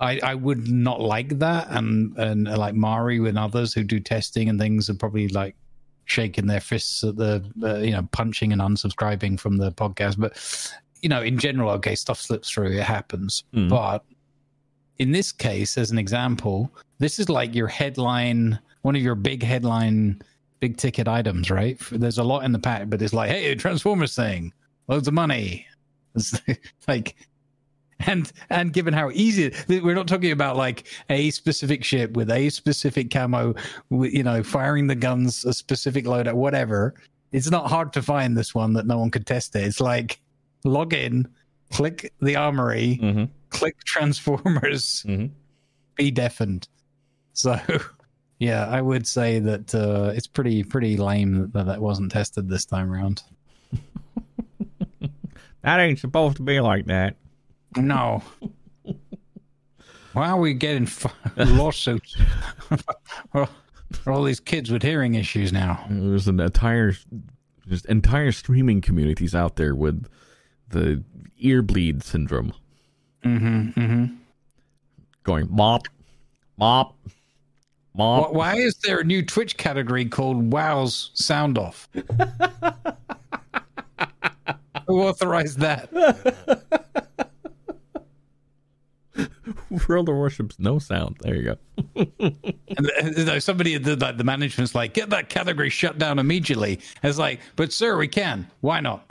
I, 0.00 0.18
I 0.22 0.34
would 0.34 0.68
not 0.68 1.00
like 1.00 1.38
that, 1.40 1.68
and 1.70 2.16
and 2.16 2.48
uh, 2.48 2.56
like 2.56 2.74
Mari 2.74 3.18
and 3.18 3.38
others 3.38 3.74
who 3.74 3.84
do 3.84 4.00
testing 4.00 4.48
and 4.48 4.58
things 4.58 4.88
are 4.88 4.94
probably 4.94 5.28
like 5.28 5.54
shaking 6.06 6.46
their 6.46 6.60
fists 6.60 7.04
at 7.04 7.16
the 7.16 7.44
uh, 7.62 7.76
you 7.76 7.92
know 7.92 8.08
punching 8.10 8.52
and 8.52 8.62
unsubscribing 8.62 9.38
from 9.38 9.58
the 9.58 9.70
podcast. 9.72 10.18
But 10.18 10.38
you 11.02 11.08
know, 11.10 11.22
in 11.22 11.38
general, 11.38 11.70
okay, 11.72 11.94
stuff 11.94 12.20
slips 12.20 12.50
through, 12.50 12.72
it 12.72 12.82
happens. 12.82 13.44
Mm. 13.54 13.68
But 13.68 14.04
in 14.98 15.12
this 15.12 15.32
case, 15.32 15.76
as 15.76 15.90
an 15.90 15.98
example, 15.98 16.70
this 16.98 17.18
is 17.18 17.28
like 17.28 17.54
your 17.54 17.68
headline, 17.68 18.58
one 18.82 18.96
of 18.96 19.02
your 19.02 19.14
big 19.14 19.42
headline, 19.42 20.22
big 20.60 20.76
ticket 20.76 21.08
items, 21.08 21.50
right? 21.50 21.78
There's 21.90 22.18
a 22.18 22.24
lot 22.24 22.44
in 22.44 22.52
the 22.52 22.58
pack, 22.58 22.88
but 22.88 23.00
it's 23.02 23.12
like, 23.14 23.30
hey, 23.30 23.54
Transformers 23.54 24.14
thing, 24.14 24.52
loads 24.88 25.08
of 25.08 25.14
money. 25.14 25.66
It's 26.16 26.34
like 26.88 27.14
and 28.00 28.32
and 28.48 28.72
given 28.72 28.92
how 28.94 29.10
easy 29.12 29.52
we're 29.68 29.94
not 29.94 30.08
talking 30.08 30.32
about 30.32 30.56
like 30.56 30.88
a 31.08 31.30
specific 31.30 31.84
ship 31.84 32.12
with 32.16 32.30
a 32.32 32.48
specific 32.50 33.10
camo 33.12 33.54
you 33.90 34.22
know 34.24 34.42
firing 34.42 34.86
the 34.88 34.94
guns 34.96 35.44
a 35.44 35.52
specific 35.52 36.06
loadout 36.06 36.32
whatever 36.34 36.94
it's 37.30 37.48
not 37.50 37.68
hard 37.70 37.92
to 37.92 38.02
find 38.02 38.36
this 38.36 38.54
one 38.56 38.72
that 38.72 38.86
no 38.86 38.98
one 38.98 39.10
could 39.10 39.24
test 39.26 39.54
it 39.54 39.64
it's 39.64 39.80
like 39.80 40.20
log 40.64 40.94
in 40.94 41.28
click 41.70 42.12
the 42.20 42.34
armory 42.34 42.98
Mm-hmm. 43.00 43.24
click 43.50 43.76
transformers 43.84 45.04
Mm-hmm. 45.06 45.26
be 45.94 46.10
deafened 46.10 46.66
so 47.34 47.56
yeah 48.40 48.66
i 48.66 48.80
would 48.82 49.06
say 49.06 49.38
that 49.38 49.72
uh 49.74 50.10
it's 50.14 50.26
pretty 50.26 50.64
pretty 50.64 50.96
lame 50.96 51.50
that 51.52 51.66
that 51.66 51.80
wasn't 51.80 52.10
tested 52.10 52.48
this 52.48 52.64
time 52.64 52.90
around 52.92 53.22
That 55.62 55.78
ain't 55.78 55.98
supposed 55.98 56.38
to 56.38 56.42
be 56.42 56.58
like 56.60 56.86
that. 56.86 57.16
No. 57.76 58.22
Why 60.14 60.30
are 60.30 60.38
we 60.40 60.54
getting 60.54 60.84
f- 60.84 61.14
lawsuits 61.36 62.16
for 63.34 64.10
all 64.12 64.24
these 64.24 64.40
kids 64.40 64.70
with 64.70 64.82
hearing 64.82 65.16
issues 65.16 65.52
now? 65.52 65.84
There's 65.90 66.28
an 66.28 66.40
entire, 66.40 66.94
just 67.68 67.84
entire 67.86 68.32
streaming 68.32 68.80
communities 68.80 69.34
out 69.34 69.56
there 69.56 69.74
with 69.74 70.06
the 70.70 71.04
ear 71.38 71.60
bleed 71.60 72.02
syndrome, 72.02 72.54
Mm-hmm, 73.22 73.78
mm-hmm. 73.78 74.14
going 75.24 75.46
mop, 75.50 75.88
mop, 76.56 76.96
mop. 78.00 78.32
Why 78.32 78.56
is 78.56 78.76
there 78.76 79.00
a 79.00 79.04
new 79.04 79.22
Twitch 79.22 79.56
category 79.56 80.06
called 80.06 80.50
WoW's 80.50 81.10
Sound 81.14 81.58
Off? 81.58 81.88
Who 84.86 85.02
authorized 85.02 85.58
that? 85.60 85.92
World 89.88 90.08
of 90.08 90.14
Warship's 90.16 90.58
no 90.58 90.78
sound. 90.78 91.18
There 91.20 91.36
you 91.36 91.42
go. 91.42 91.56
And 93.00 93.16
you 93.16 93.24
know, 93.24 93.38
somebody 93.38 93.74
at 93.74 93.82
the, 93.82 93.96
the 93.96 94.24
management's 94.24 94.74
like, 94.74 94.94
get 94.94 95.10
that 95.10 95.28
category 95.28 95.68
shut 95.68 95.98
down 95.98 96.18
immediately. 96.18 96.80
It's 97.02 97.18
like, 97.18 97.40
but 97.56 97.72
sir, 97.72 97.98
we 97.98 98.08
can. 98.08 98.48
Why 98.60 98.80
not? 98.80 99.10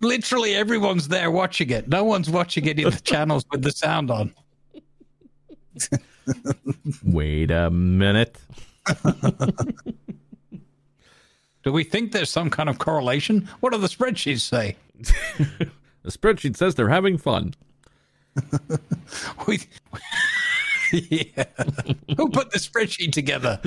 Literally 0.00 0.54
everyone's 0.54 1.08
there 1.08 1.30
watching 1.30 1.70
it. 1.70 1.88
No 1.88 2.04
one's 2.04 2.30
watching 2.30 2.68
any 2.68 2.84
of 2.84 2.94
the 2.94 3.00
channels 3.10 3.44
with 3.50 3.62
the 3.62 3.72
sound 3.72 4.10
on. 4.10 4.34
Wait 7.04 7.50
a 7.50 7.70
minute. 7.70 8.38
Do 11.62 11.72
we 11.72 11.84
think 11.84 12.12
there's 12.12 12.30
some 12.30 12.48
kind 12.50 12.68
of 12.70 12.78
correlation? 12.78 13.48
What 13.60 13.72
do 13.72 13.78
the 13.78 13.86
spreadsheets 13.88 14.40
say? 14.40 14.76
The 16.02 16.10
spreadsheet 16.10 16.56
says 16.56 16.74
they're 16.76 16.88
having 16.88 17.18
fun. 17.18 17.52
We, 19.46 19.58
yeah. 20.92 21.44
Who 22.16 22.30
put 22.30 22.50
the 22.52 22.58
spreadsheet 22.58 23.12
together? 23.12 23.60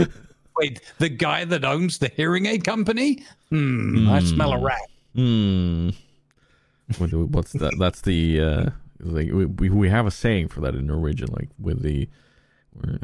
Wait, 0.57 0.81
the 0.97 1.09
guy 1.09 1.45
that 1.45 1.63
owns 1.63 1.99
the 1.99 2.07
hearing 2.09 2.47
aid 2.47 2.63
company? 2.63 3.23
Hmm, 3.49 4.09
I 4.09 4.19
smell 4.21 4.51
a 4.53 4.57
rat. 4.59 4.79
Hmm. 5.15 5.89
What's 6.97 7.51
that? 7.53 7.75
That's 7.77 8.01
the 8.01 8.41
uh, 8.41 8.69
like 8.99 9.29
we- 9.31 9.69
we 9.69 9.89
have 9.89 10.07
a 10.07 10.11
saying 10.11 10.47
for 10.47 10.59
that 10.61 10.73
in 10.75 10.87
Norwegian, 10.87 11.29
like 11.31 11.49
with 11.59 11.83
the 11.83 12.09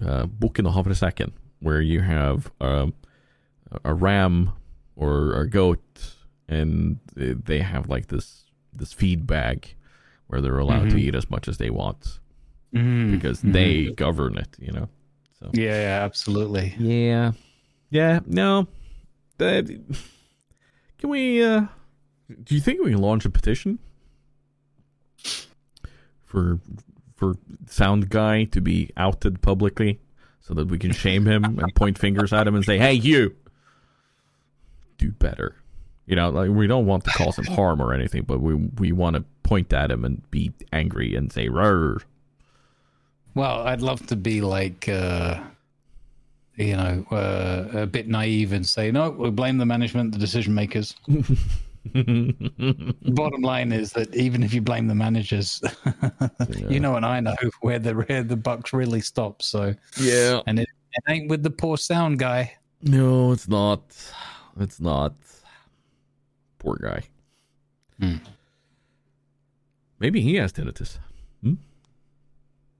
uh, 0.01 0.25
bukken 0.39 0.65
og 0.65 0.73
havresekken, 0.73 1.31
where 1.61 1.81
you 1.81 2.01
have 2.01 2.51
um, 2.61 2.93
a 3.83 3.93
ram 3.93 4.49
or 4.95 5.33
a 5.41 5.47
goat, 5.49 6.15
and 6.47 6.99
they- 7.15 7.61
have 7.63 7.87
like 7.89 8.07
this 8.07 8.45
this 8.73 8.93
feed 8.93 9.25
bag 9.27 9.75
where 10.27 10.41
they're 10.41 10.59
allowed 10.59 10.89
to 10.91 10.97
eat 10.97 11.15
as 11.15 11.29
much 11.29 11.47
as 11.47 11.57
they 11.57 11.69
want 11.69 12.19
Mm, 12.73 13.11
because 13.11 13.41
they 13.41 13.91
govern 13.95 14.37
it. 14.37 14.55
You 14.59 14.71
know. 14.71 14.89
So 15.39 15.49
yeah, 15.53 15.81
yeah, 15.81 16.05
absolutely. 16.05 16.75
yeah, 16.79 17.31
yeah. 17.89 18.19
No, 18.27 18.67
that 19.37 19.65
can 20.97 21.09
we? 21.09 21.43
uh 21.43 21.65
Do 22.43 22.53
you 22.55 22.61
think 22.61 22.83
we 22.83 22.91
can 22.91 23.01
launch 23.01 23.25
a 23.25 23.29
petition 23.29 23.79
for 26.25 26.59
for 27.19 27.35
sound 27.67 28.09
guy 28.09 28.45
to 28.45 28.61
be 28.61 28.89
outed 28.95 29.41
publicly 29.41 29.99
so 30.39 30.53
that 30.53 30.69
we 30.69 30.79
can 30.79 30.93
shame 30.93 31.25
him 31.25 31.43
and 31.59 31.75
point 31.75 31.97
fingers 31.97 32.31
at 32.31 32.47
him 32.47 32.55
and 32.55 32.63
say, 32.63 32.77
"Hey, 32.77 32.93
you, 32.93 33.35
do 34.97 35.11
better." 35.11 35.55
You 36.05 36.15
know, 36.15 36.29
like 36.29 36.49
we 36.49 36.65
don't 36.65 36.85
want 36.85 37.03
to 37.03 37.11
cause 37.11 37.37
him 37.37 37.45
harm 37.55 37.81
or 37.81 37.93
anything, 37.93 38.23
but 38.23 38.39
we 38.39 38.55
we 38.55 38.91
want 38.93 39.17
to 39.17 39.25
point 39.43 39.73
at 39.73 39.91
him 39.91 40.05
and 40.05 40.29
be 40.31 40.53
angry 40.71 41.15
and 41.15 41.31
say, 41.31 41.47
"Rrr." 41.47 42.01
Well, 43.35 43.67
I'd 43.67 43.81
love 43.81 44.05
to 44.07 44.15
be 44.15 44.41
like, 44.41 44.89
uh, 44.89 45.39
you 46.55 46.75
know, 46.75 47.05
uh, 47.11 47.81
a 47.81 47.85
bit 47.85 48.07
naive 48.07 48.53
and 48.53 48.67
say, 48.67 48.91
no, 48.91 49.11
we 49.11 49.29
blame 49.29 49.59
the 49.59 49.65
management, 49.65 50.11
the 50.11 50.17
decision 50.17 50.53
makers. 50.53 50.95
Bottom 53.13 53.41
line 53.41 53.71
is 53.71 53.93
that 53.93 54.13
even 54.15 54.43
if 54.43 54.53
you 54.53 54.61
blame 54.61 54.87
the 54.87 54.95
managers, 54.95 55.61
you 56.69 56.79
know, 56.79 56.95
and 56.95 57.05
I 57.05 57.19
know 57.19 57.35
where 57.61 57.79
the 57.79 57.93
where 57.93 58.23
the 58.23 58.35
bucks 58.37 58.73
really 58.73 59.01
stop. 59.01 59.41
So, 59.41 59.75
Yeah. 59.97 60.41
and 60.47 60.59
it, 60.59 60.67
it 60.93 61.03
ain't 61.11 61.29
with 61.29 61.43
the 61.43 61.49
poor 61.49 61.77
sound 61.77 62.19
guy. 62.19 62.53
No, 62.81 63.31
it's 63.31 63.47
not. 63.47 63.81
It's 64.59 64.79
not. 64.79 65.13
Poor 66.59 66.77
guy. 66.81 67.03
Hmm. 67.99 68.17
Maybe 69.99 70.21
he 70.21 70.35
has 70.35 70.53
tinnitus. 70.53 70.97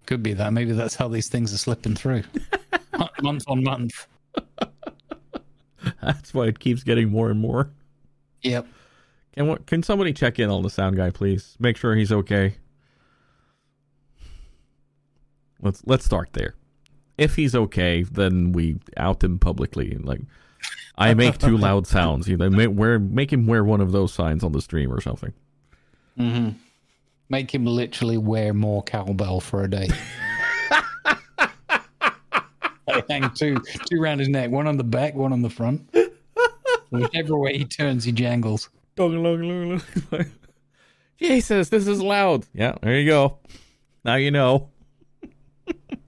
Could 0.06 0.24
be 0.24 0.34
that. 0.34 0.54
Maybe 0.54 0.72
that's 0.72 0.96
how 0.96 1.08
these 1.08 1.28
things 1.30 1.54
are 1.54 1.58
slipping 1.60 1.94
through, 1.94 2.24
month 3.22 3.44
on 3.48 3.63
month. 3.63 4.08
That's 6.01 6.34
why 6.34 6.46
it 6.48 6.58
keeps 6.60 6.82
getting 6.84 7.10
more 7.10 7.30
and 7.30 7.39
more. 7.39 7.70
Yep. 8.42 8.66
Can 9.39 9.48
what? 9.48 9.65
Can 9.67 9.81
somebody 9.84 10.12
check 10.12 10.38
in 10.38 10.50
on 10.50 10.63
the 10.63 10.69
sound 10.69 10.98
guy, 10.98 11.12
please? 11.12 11.55
Make 11.62 11.77
sure 11.77 11.96
he's 11.96 12.12
okay. 12.12 12.55
Let's 15.62 15.81
let's 15.86 16.03
start 16.03 16.34
there. 16.34 16.55
If 17.17 17.38
he's 17.38 17.55
okay, 17.55 18.03
then 18.03 18.51
we 18.51 18.79
out 18.98 19.24
him 19.24 19.39
publicly. 19.39 19.96
Like, 19.96 20.19
I 20.98 21.13
make 21.13 21.38
too 21.38 21.55
loud 21.67 21.88
sounds. 21.88 22.27
You 22.27 22.36
know, 22.36 22.50
make, 22.50 22.72
wear 22.74 23.00
make 23.00 23.31
him 23.31 23.48
wear 23.48 23.63
one 23.63 23.79
of 23.79 23.93
those 23.93 24.12
signs 24.12 24.43
on 24.43 24.51
the 24.51 24.60
stream 24.60 24.91
or 24.91 25.00
something. 25.00 25.31
Mm-hmm. 26.17 26.50
Make 27.29 27.55
him 27.55 27.65
literally 27.65 28.17
wear 28.17 28.53
more 28.53 28.84
cowbell 28.84 29.39
for 29.39 29.63
a 29.63 29.69
day. 29.69 29.88
I 31.39 33.03
hang 33.10 33.31
two 33.36 33.63
two 33.86 34.01
around 34.01 34.19
his 34.19 34.27
neck, 34.27 34.51
one 34.51 34.67
on 34.67 34.75
the 34.75 34.84
back, 34.84 35.15
one 35.15 35.31
on 35.31 35.43
the 35.43 35.50
front. 35.50 35.96
Whichever 36.89 37.38
way 37.38 37.58
he 37.58 37.63
turns, 37.63 38.03
he 38.03 38.12
jangles. 38.12 38.67
Jesus, 41.20 41.70
this 41.70 41.88
is 41.88 42.01
loud. 42.01 42.46
Yeah, 42.53 42.75
there 42.82 42.98
you 43.00 43.10
go. 43.10 43.39
Now 44.06 44.15
you 44.15 44.32
know. 44.32 44.70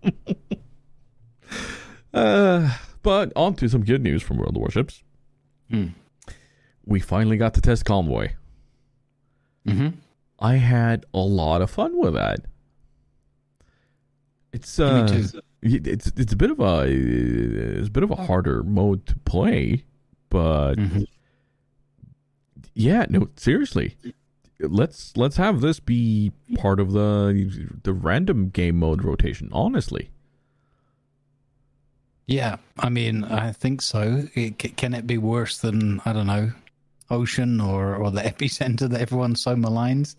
uh, 2.13 2.77
but 3.01 3.31
on 3.35 3.55
to 3.55 3.67
some 3.69 3.83
good 3.83 4.01
news 4.01 4.21
from 4.23 4.37
World 4.37 4.55
of 4.55 4.61
Warships. 4.61 5.03
Hmm. 5.69 5.87
We 6.85 6.99
finally 6.99 7.37
got 7.37 7.53
to 7.55 7.61
test 7.61 7.85
Convoy. 7.85 8.29
Mm-hmm. 9.67 9.89
I 10.39 10.55
had 10.55 11.05
a 11.13 11.19
lot 11.19 11.61
of 11.61 11.69
fun 11.69 11.97
with 11.97 12.15
that. 12.15 12.39
It's 14.53 14.79
uh, 14.79 15.07
it's 15.61 16.11
it's 16.17 16.33
a 16.33 16.35
bit 16.35 16.51
of 16.51 16.59
a 16.59 16.83
it's 16.87 17.87
a 17.87 17.91
bit 17.91 18.03
of 18.03 18.11
a 18.11 18.15
harder 18.15 18.63
mode 18.63 19.05
to 19.05 19.15
play, 19.19 19.85
but 20.29 20.75
Mhm. 20.75 21.05
Yeah, 22.73 23.05
no, 23.09 23.29
seriously, 23.35 23.97
let's 24.59 25.15
let's 25.17 25.37
have 25.37 25.61
this 25.61 25.79
be 25.79 26.31
part 26.55 26.79
of 26.79 26.91
the 26.91 27.69
the 27.83 27.93
random 27.93 28.49
game 28.49 28.79
mode 28.79 29.03
rotation. 29.03 29.49
Honestly, 29.51 30.09
Yeah, 32.27 32.57
I 32.79 32.89
mean, 32.89 33.25
I 33.25 33.51
think 33.51 33.81
so. 33.81 34.23
It, 34.35 34.77
can 34.77 34.93
it 34.93 35.05
be 35.05 35.17
worse 35.17 35.57
than 35.57 36.01
I 36.05 36.13
don't 36.13 36.27
know, 36.27 36.51
Ocean 37.09 37.59
or 37.59 37.95
or 37.95 38.11
the 38.11 38.21
epicenter 38.31 38.89
that 38.89 39.01
everyone 39.01 39.35
so 39.35 39.55
maligns? 39.55 40.15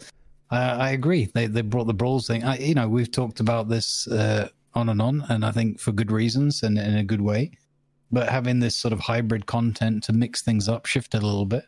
Uh, 0.50 0.76
I 0.78 0.90
agree. 0.90 1.30
They 1.32 1.46
they 1.46 1.62
brought 1.62 1.86
the 1.86 1.94
brawls 1.94 2.26
thing. 2.26 2.44
I, 2.44 2.58
you 2.58 2.74
know, 2.74 2.88
we've 2.88 3.10
talked 3.10 3.40
about 3.40 3.68
this 3.70 4.06
uh, 4.08 4.48
on 4.74 4.90
and 4.90 5.00
on, 5.00 5.24
and 5.30 5.44
I 5.44 5.52
think 5.52 5.80
for 5.80 5.92
good 5.92 6.12
reasons 6.12 6.62
and 6.62 6.78
in 6.78 6.96
a 6.96 7.04
good 7.04 7.22
way. 7.22 7.52
But 8.10 8.28
having 8.28 8.60
this 8.60 8.76
sort 8.76 8.92
of 8.92 9.00
hybrid 9.00 9.46
content 9.46 10.04
to 10.04 10.12
mix 10.12 10.42
things 10.42 10.68
up, 10.68 10.84
shift 10.84 11.14
it 11.14 11.22
a 11.22 11.26
little 11.26 11.46
bit, 11.46 11.64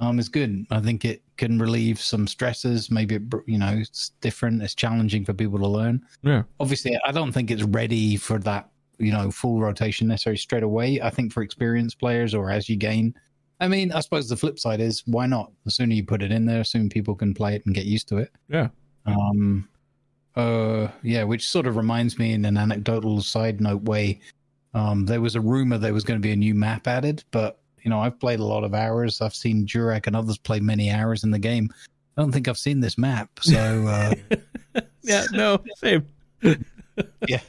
um, 0.00 0.18
is 0.18 0.28
good. 0.28 0.66
I 0.70 0.80
think 0.80 1.04
it 1.04 1.22
can 1.36 1.58
relieve 1.58 2.00
some 2.00 2.26
stresses. 2.26 2.90
Maybe 2.90 3.16
it, 3.16 3.22
you 3.46 3.58
know 3.58 3.74
it's 3.76 4.10
different. 4.20 4.62
It's 4.62 4.74
challenging 4.74 5.24
for 5.24 5.32
people 5.32 5.58
to 5.58 5.66
learn 5.66 6.02
yeah, 6.22 6.42
obviously 6.60 6.98
i 7.04 7.12
don't 7.12 7.32
think 7.32 7.50
it's 7.50 7.62
ready 7.62 8.16
for 8.16 8.38
that 8.38 8.68
you 8.98 9.12
know 9.12 9.30
full 9.30 9.60
rotation 9.60 10.08
necessarily 10.08 10.38
straight 10.38 10.62
away 10.62 11.00
i 11.00 11.10
think 11.10 11.32
for 11.32 11.42
experienced 11.42 11.98
players 11.98 12.34
or 12.34 12.50
as 12.50 12.68
you 12.68 12.76
gain 12.76 13.14
i 13.60 13.68
mean 13.68 13.92
i 13.92 14.00
suppose 14.00 14.28
the 14.28 14.36
flip 14.36 14.58
side 14.58 14.80
is 14.80 15.02
why 15.06 15.26
not 15.26 15.50
the 15.64 15.70
sooner 15.70 15.92
you 15.92 16.04
put 16.04 16.22
it 16.22 16.32
in 16.32 16.46
there 16.46 16.58
the 16.58 16.64
sooner 16.64 16.88
people 16.88 17.14
can 17.14 17.34
play 17.34 17.54
it 17.54 17.64
and 17.66 17.74
get 17.74 17.84
used 17.84 18.08
to 18.08 18.18
it 18.18 18.30
yeah. 18.48 18.68
um 19.06 19.68
uh 20.36 20.88
yeah 21.02 21.22
which 21.24 21.48
sort 21.48 21.66
of 21.66 21.76
reminds 21.76 22.18
me 22.18 22.32
in 22.32 22.44
an 22.44 22.56
anecdotal 22.56 23.20
side 23.20 23.60
note 23.60 23.82
way 23.82 24.20
um 24.74 25.04
there 25.06 25.20
was 25.20 25.34
a 25.34 25.40
rumor 25.40 25.78
there 25.78 25.94
was 25.94 26.04
going 26.04 26.18
to 26.18 26.22
be 26.22 26.32
a 26.32 26.36
new 26.36 26.54
map 26.54 26.86
added 26.86 27.24
but 27.30 27.60
you 27.86 27.90
know 27.90 28.00
i've 28.00 28.18
played 28.20 28.40
a 28.40 28.44
lot 28.44 28.64
of 28.64 28.74
hours 28.74 29.20
i've 29.20 29.34
seen 29.34 29.64
Jurek 29.64 30.06
and 30.08 30.16
others 30.16 30.36
play 30.36 30.58
many 30.60 30.90
hours 30.90 31.22
in 31.24 31.30
the 31.30 31.38
game 31.38 31.72
i 32.16 32.20
don't 32.20 32.32
think 32.32 32.48
i've 32.48 32.58
seen 32.58 32.80
this 32.80 32.98
map 32.98 33.30
so 33.40 33.86
uh 33.86 34.12
Yeah, 35.06 35.24
no, 35.32 35.62
same. 35.76 36.04
yeah. 37.28 37.40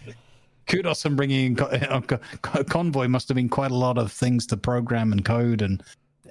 Kudos 0.68 1.04
on 1.08 1.16
bringing 1.16 1.46
in 1.48 1.56
co- 1.56 1.66
uh, 1.66 2.02
co- 2.02 2.64
convoy. 2.66 3.08
Must 3.08 3.28
have 3.30 3.36
been 3.36 3.50
quite 3.50 3.72
a 3.72 3.76
lot 3.76 3.98
of 3.98 4.12
things 4.12 4.46
to 4.48 4.58
program 4.58 5.12
and 5.12 5.26
code 5.26 5.62
and. 5.62 5.84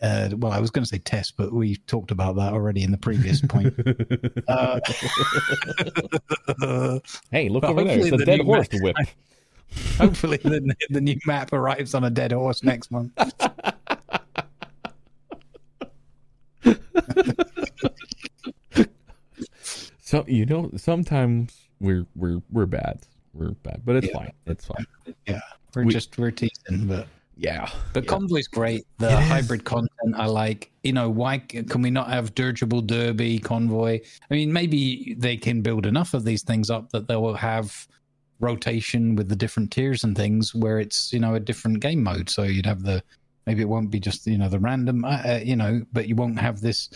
Uh, 0.03 0.29
well, 0.37 0.53
I 0.53 0.61
was 0.61 0.71
going 0.71 0.85
to 0.85 0.89
say 0.89 0.99
test, 0.99 1.37
but 1.39 1.53
we 1.55 1.77
talked 1.87 2.11
about 2.11 2.37
that 2.37 2.53
already 2.53 2.83
in 2.85 2.93
the 2.93 2.99
previous 2.99 3.41
point. 3.41 3.75
Uh, 6.63 7.01
hey, 7.33 7.49
look 7.49 7.65
over 7.65 7.83
there. 7.83 7.99
It's 7.99 8.11
hopefully 8.11 8.15
a 8.15 8.19
the 8.19 8.25
dead 8.25 8.41
horse 8.43 8.61
map- 8.61 8.71
to 8.71 8.79
whip. 8.83 8.97
hopefully, 9.99 10.37
the, 10.37 10.77
the 10.91 11.01
new 11.01 11.19
map 11.27 11.53
arrives 11.53 11.95
on 11.95 12.05
a 12.05 12.11
dead 12.11 12.31
horse 12.33 12.63
next 12.63 12.91
month. 12.93 13.13
So 20.07 20.25
you 20.29 20.47
know, 20.47 20.71
sometimes 20.77 21.67
we're 21.81 22.07
we're 22.15 22.41
we're 22.53 22.67
bad. 22.67 23.01
We're 23.35 23.51
bad, 23.51 23.83
but 23.85 23.97
it's 23.97 24.07
Yeah. 24.07 24.13
fine. 24.19 24.33
It's 24.47 24.65
fine. 24.65 24.87
Yeah, 25.27 25.41
we're 25.75 25.85
We- 25.85 25.93
just 25.93 26.17
we're 26.17 26.31
teasing, 26.31 26.87
but 26.87 27.09
Yeah. 27.37 27.69
the 27.93 28.01
Yeah. 28.03 28.07
convoy's 28.07 28.47
great. 28.47 28.85
The 28.99 29.09
It 29.09 29.21
is. 29.21 29.29
hybrid 29.29 29.65
content 29.65 30.15
I 30.15 30.27
like. 30.27 30.71
You 30.85 30.93
know, 30.93 31.11
why 31.11 31.39
can 31.39 31.83
we 31.83 31.91
not 31.91 32.09
have 32.09 32.35
dirigible 32.37 32.81
derby 32.83 33.41
convoy? 33.41 33.99
I 34.31 34.35
mean, 34.35 34.53
maybe 34.53 35.17
they 35.19 35.37
can 35.37 35.61
build 35.61 35.87
enough 35.87 36.15
of 36.15 36.25
these 36.25 36.45
things 36.45 36.71
up 36.71 36.91
that 36.93 37.09
they 37.09 37.17
will 37.17 37.35
have 37.35 37.89
rotation 38.39 39.17
with 39.17 39.29
the 39.29 39.37
different 39.37 39.73
tiers 39.73 40.05
and 40.05 40.15
things 40.17 40.55
where 40.55 40.79
it's 40.79 41.13
you 41.13 41.19
know 41.19 41.35
a 41.35 41.41
different 41.41 41.81
game 41.81 42.03
mode. 42.05 42.31
So 42.31 42.45
you'd 42.45 42.67
have 42.67 42.83
the 42.85 43.03
maybe 43.45 43.61
it 43.63 43.69
won't 43.69 43.91
be 43.91 43.99
just 43.99 44.25
you 44.27 44.39
know 44.39 44.49
the 44.49 44.61
random, 44.61 45.05
uh, 45.05 45.09
uh, 45.25 45.41
you 45.45 45.57
know, 45.57 45.85
but 45.93 46.07
you 46.09 46.15
won't 46.15 46.39
have 46.39 46.61
this 46.61 46.91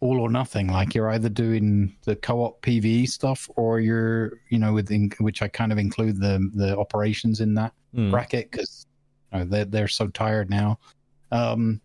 all 0.00 0.20
or 0.20 0.30
nothing. 0.30 0.68
Like 0.68 0.94
you're 0.94 1.10
either 1.10 1.28
doing 1.28 1.96
the 2.04 2.16
co-op 2.16 2.60
PVE 2.62 3.08
stuff 3.08 3.48
or 3.56 3.80
you're 3.80 4.40
you 4.50 4.58
know 4.58 4.72
within 4.72 5.10
which 5.20 5.42
I 5.42 5.48
kind 5.48 5.72
of 5.72 5.78
include 5.78 6.20
the 6.20 6.50
the 6.54 6.76
operations 6.78 7.40
in 7.40 7.54
that 7.54 7.72
Mm. 7.96 8.10
bracket 8.10 8.50
because 8.50 8.86
you 9.32 9.38
know, 9.38 9.44
they're 9.46 9.64
they're 9.64 9.88
so 9.88 10.08
tired 10.08 10.50
now. 10.50 10.78
Um, 11.32 11.80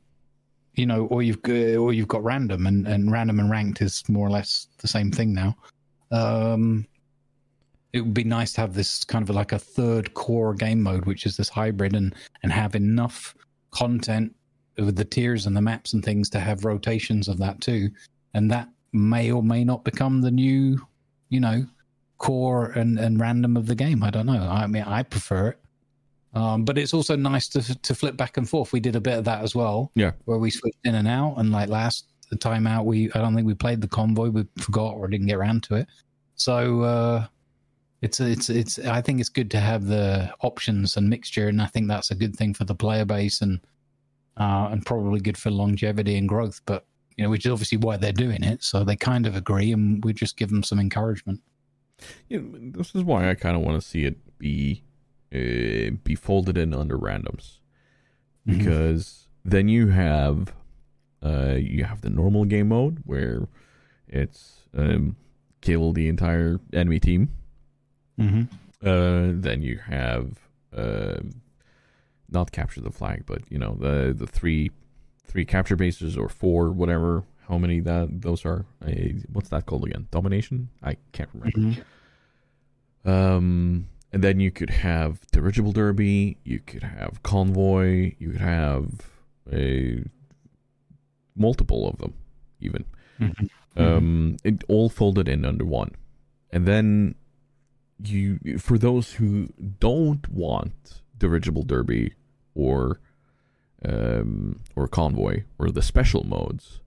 you 0.75 0.85
know, 0.85 1.05
or 1.07 1.21
you've 1.23 1.41
got, 1.41 1.77
or 1.77 1.93
you've 1.93 2.07
got 2.07 2.23
random 2.23 2.67
and 2.67 2.87
and 2.87 3.11
random 3.11 3.39
and 3.39 3.49
ranked 3.49 3.81
is 3.81 4.03
more 4.09 4.27
or 4.27 4.31
less 4.31 4.67
the 4.79 4.87
same 4.87 5.11
thing 5.11 5.33
now. 5.33 5.55
Um, 6.11 6.85
it 7.93 8.01
would 8.01 8.13
be 8.13 8.23
nice 8.23 8.53
to 8.53 8.61
have 8.61 8.73
this 8.73 9.03
kind 9.03 9.27
of 9.29 9.35
like 9.35 9.51
a 9.51 9.59
third 9.59 10.13
core 10.13 10.53
game 10.53 10.81
mode, 10.81 11.05
which 11.05 11.25
is 11.25 11.37
this 11.37 11.49
hybrid, 11.49 11.95
and 11.95 12.13
and 12.43 12.51
have 12.51 12.75
enough 12.75 13.35
content 13.71 14.35
with 14.77 14.95
the 14.95 15.05
tiers 15.05 15.45
and 15.45 15.55
the 15.55 15.61
maps 15.61 15.93
and 15.93 16.03
things 16.03 16.29
to 16.31 16.39
have 16.39 16.65
rotations 16.65 17.27
of 17.27 17.37
that 17.39 17.61
too, 17.61 17.89
and 18.33 18.49
that 18.51 18.69
may 18.93 19.31
or 19.31 19.43
may 19.43 19.63
not 19.63 19.83
become 19.83 20.21
the 20.21 20.31
new, 20.31 20.79
you 21.29 21.39
know, 21.39 21.65
core 22.17 22.67
and 22.71 22.99
and 22.99 23.19
random 23.19 23.57
of 23.57 23.65
the 23.65 23.75
game. 23.75 24.03
I 24.03 24.09
don't 24.09 24.25
know. 24.25 24.47
I 24.49 24.67
mean, 24.67 24.83
I 24.83 25.03
prefer 25.03 25.49
it. 25.49 25.57
Um, 26.33 26.63
but 26.63 26.77
it's 26.77 26.93
also 26.93 27.15
nice 27.15 27.47
to 27.49 27.81
to 27.81 27.95
flip 27.95 28.15
back 28.15 28.37
and 28.37 28.47
forth. 28.47 28.71
We 28.71 28.79
did 28.79 28.95
a 28.95 29.01
bit 29.01 29.17
of 29.17 29.25
that 29.25 29.43
as 29.43 29.53
well. 29.55 29.91
Yeah. 29.95 30.11
where 30.25 30.37
we 30.37 30.49
switched 30.49 30.85
in 30.85 30.95
and 30.95 31.07
out, 31.07 31.35
and 31.37 31.51
like 31.51 31.69
last 31.69 32.05
time 32.39 32.67
out, 32.67 32.85
we 32.85 33.11
I 33.13 33.19
don't 33.19 33.35
think 33.35 33.47
we 33.47 33.53
played 33.53 33.81
the 33.81 33.87
convoy. 33.87 34.29
We 34.29 34.45
forgot 34.57 34.95
or 34.95 35.07
didn't 35.07 35.27
get 35.27 35.35
around 35.35 35.63
to 35.63 35.75
it. 35.75 35.87
So 36.35 36.81
uh, 36.81 37.27
it's 38.01 38.19
it's 38.19 38.49
it's. 38.49 38.79
I 38.79 39.01
think 39.01 39.19
it's 39.19 39.29
good 39.29 39.51
to 39.51 39.59
have 39.59 39.85
the 39.85 40.33
options 40.41 40.95
and 40.97 41.09
mixture, 41.09 41.49
and 41.49 41.61
I 41.61 41.67
think 41.67 41.87
that's 41.87 42.11
a 42.11 42.15
good 42.15 42.35
thing 42.35 42.53
for 42.53 42.63
the 42.63 42.75
player 42.75 43.05
base 43.05 43.41
and 43.41 43.59
uh, 44.37 44.69
and 44.71 44.85
probably 44.85 45.19
good 45.19 45.37
for 45.37 45.51
longevity 45.51 46.17
and 46.17 46.27
growth. 46.29 46.61
But 46.65 46.85
you 47.17 47.23
know, 47.23 47.29
which 47.29 47.45
is 47.45 47.51
obviously 47.51 47.77
why 47.77 47.97
they're 47.97 48.11
doing 48.13 48.43
it. 48.43 48.63
So 48.63 48.83
they 48.83 48.95
kind 48.95 49.25
of 49.27 49.35
agree, 49.35 49.71
and 49.71 50.03
we 50.03 50.13
just 50.13 50.37
give 50.37 50.49
them 50.49 50.63
some 50.63 50.79
encouragement. 50.79 51.41
Yeah, 52.29 52.39
this 52.43 52.95
is 52.95 53.03
why 53.03 53.29
I 53.29 53.35
kind 53.35 53.55
of 53.55 53.61
want 53.61 53.81
to 53.81 53.87
see 53.87 54.05
it 54.05 54.17
be 54.39 54.83
uh, 55.33 55.95
be 56.03 56.15
folded 56.15 56.57
in 56.57 56.73
under 56.73 56.97
randoms 56.97 57.59
Mhm. 58.47 58.57
because 58.57 59.27
then 59.45 59.67
you 59.67 59.87
have 59.89 60.53
uh, 61.23 61.55
you 61.59 61.83
have 61.83 62.01
the 62.01 62.09
normal 62.09 62.45
game 62.45 62.69
mode 62.69 62.99
where 63.05 63.47
it's 64.07 64.61
um, 64.75 65.15
kill 65.61 65.93
the 65.93 66.07
entire 66.07 66.59
enemy 66.73 66.99
team. 66.99 67.29
Mm-hmm. 68.19 68.43
Uh, 68.85 69.31
then 69.39 69.61
you 69.61 69.77
have 69.77 70.39
uh, 70.75 71.19
not 72.31 72.51
capture 72.51 72.81
the 72.81 72.91
flag, 72.91 73.23
but 73.25 73.41
you 73.49 73.57
know 73.57 73.75
the 73.79 74.13
the 74.17 74.27
three 74.27 74.71
three 75.25 75.45
capture 75.45 75.75
bases 75.75 76.17
or 76.17 76.29
four, 76.29 76.71
whatever. 76.71 77.23
How 77.47 77.57
many 77.57 77.79
that 77.81 78.21
those 78.21 78.45
are? 78.45 78.65
What's 79.31 79.49
that 79.49 79.65
called 79.65 79.85
again? 79.85 80.07
Domination? 80.11 80.69
I 80.81 80.97
can't 81.11 81.29
remember. 81.33 81.81
Mm-hmm. 83.05 83.09
Um, 83.09 83.87
and 84.13 84.23
then 84.23 84.39
you 84.39 84.51
could 84.51 84.69
have 84.69 85.19
dirigible 85.31 85.71
derby. 85.71 86.37
You 86.43 86.59
could 86.59 86.83
have 86.83 87.23
convoy. 87.23 88.13
You 88.19 88.31
could 88.31 88.41
have 88.41 88.89
a 89.51 90.03
multiple 91.35 91.87
of 91.87 91.97
them, 91.97 92.13
even. 92.59 92.85
Mhm. 93.19 93.49
Um, 93.75 94.37
it 94.43 94.63
all 94.67 94.89
folded 94.89 95.27
in 95.27 95.45
under 95.45 95.65
one, 95.65 95.91
and 96.51 96.67
then 96.67 97.15
you 98.03 98.39
for 98.57 98.77
those 98.77 99.13
who 99.13 99.53
don't 99.79 100.27
want 100.29 101.01
dirigible 101.17 101.63
derby 101.63 102.13
or 102.55 102.99
um, 103.83 104.59
or 104.75 104.87
convoy 104.87 105.43
or 105.57 105.71
the 105.71 105.81
special 105.81 106.23
modes, 106.23 106.79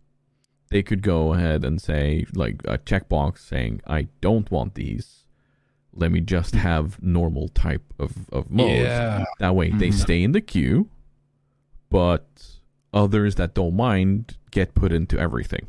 they 0.70 0.82
could 0.82 1.02
go 1.02 1.34
ahead 1.34 1.64
and 1.64 1.80
say 1.80 2.24
like 2.34 2.60
a 2.64 2.78
checkbox 2.78 3.38
saying 3.38 3.80
I 3.86 4.08
don't 4.20 4.50
want 4.50 4.74
these. 4.74 5.24
Let 5.92 6.10
me 6.12 6.20
just 6.20 6.54
have 6.56 7.00
normal 7.02 7.48
type 7.48 7.82
of 7.98 8.28
of 8.30 8.50
modes. 8.50 8.82
Yeah. 8.84 9.24
That 9.38 9.54
way 9.54 9.70
they 9.70 9.88
Mhm. 9.88 9.94
stay 9.94 10.22
in 10.22 10.32
the 10.32 10.40
queue, 10.40 10.88
but 11.90 12.58
others 12.92 13.34
that 13.36 13.54
don't 13.54 13.74
mind 13.76 14.36
get 14.50 14.74
put 14.74 14.92
into 14.92 15.18
everything. 15.18 15.66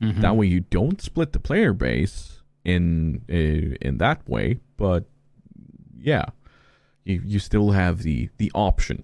Mhm. 0.00 0.20
That 0.20 0.36
way 0.36 0.46
you 0.46 0.60
don't 0.60 1.00
split 1.00 1.32
the 1.32 1.38
player 1.40 1.72
base 1.72 2.42
in 2.64 3.22
uh, 3.30 3.76
in 3.80 3.98
that 3.98 4.28
way, 4.28 4.58
but 4.76 5.04
yeah, 5.98 6.26
you 7.04 7.22
you 7.24 7.38
still 7.38 7.70
have 7.72 8.02
the 8.02 8.28
the 8.38 8.50
option. 8.54 9.02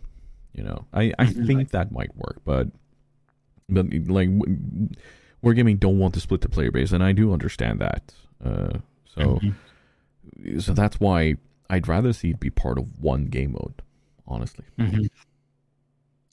You 0.55 0.65
know, 0.65 0.87
I 0.93 1.13
I 1.19 1.27
Mhm. 1.27 1.47
think 1.47 1.71
that 1.71 1.93
might 1.93 2.15
work, 2.17 2.41
but 2.45 2.69
but 3.69 3.87
like 3.93 4.29
we're 4.31 5.55
Wargaming 5.55 5.79
don't 5.79 5.99
want 5.99 6.15
to 6.15 6.21
split 6.21 6.41
the 6.41 6.49
player 6.49 6.71
base, 6.73 6.91
and 6.93 7.03
I 7.05 7.13
do 7.13 7.33
understand 7.33 7.79
that. 7.81 8.13
Uh, 8.45 8.79
so 9.07 9.41
Mhm. 9.41 10.61
so 10.61 10.73
that's 10.75 10.99
why 10.99 11.37
I'd 11.71 11.87
rather 11.87 12.13
see 12.13 12.31
it 12.31 12.41
be 12.41 12.51
part 12.51 12.79
of 12.79 12.99
one 13.01 13.27
game 13.27 13.53
mode. 13.53 13.83
Honestly, 14.27 14.65
Mhm. 14.79 15.09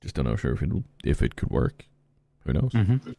just 0.01 0.15
don't 0.15 0.25
know 0.25 0.35
sure 0.35 0.53
if 0.53 0.61
it 0.63 0.71
if 1.03 1.21
it 1.21 1.35
could 1.35 1.49
work. 1.49 1.85
Who 2.45 2.53
knows? 2.53 2.71
Mhm. 2.71 3.15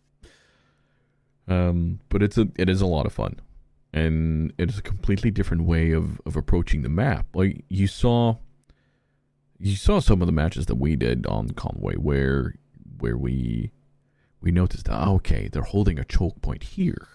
Um, 1.48 2.00
but 2.08 2.22
it's 2.22 2.36
a 2.38 2.48
it 2.56 2.68
is 2.68 2.80
a 2.80 2.86
lot 2.86 3.06
of 3.06 3.12
fun, 3.12 3.36
and 3.92 4.52
it 4.58 4.68
is 4.70 4.78
a 4.78 4.82
completely 4.82 5.30
different 5.30 5.64
way 5.64 5.92
of 5.92 6.20
of 6.26 6.36
approaching 6.36 6.82
the 6.82 6.88
map. 6.88 7.26
Like 7.34 7.64
you 7.68 7.86
saw, 7.86 8.36
you 9.58 9.76
saw 9.76 10.00
some 10.00 10.20
of 10.20 10.26
the 10.26 10.32
matches 10.32 10.66
that 10.66 10.74
we 10.76 10.96
did 10.96 11.26
on 11.26 11.50
Convoy 11.50 11.94
where 11.94 12.54
where 12.98 13.16
we 13.16 13.70
we 14.40 14.50
noticed 14.50 14.86
that 14.86 15.06
okay 15.08 15.48
they're 15.48 15.62
holding 15.62 15.98
a 15.98 16.04
choke 16.04 16.40
point 16.42 16.62
here. 16.62 17.08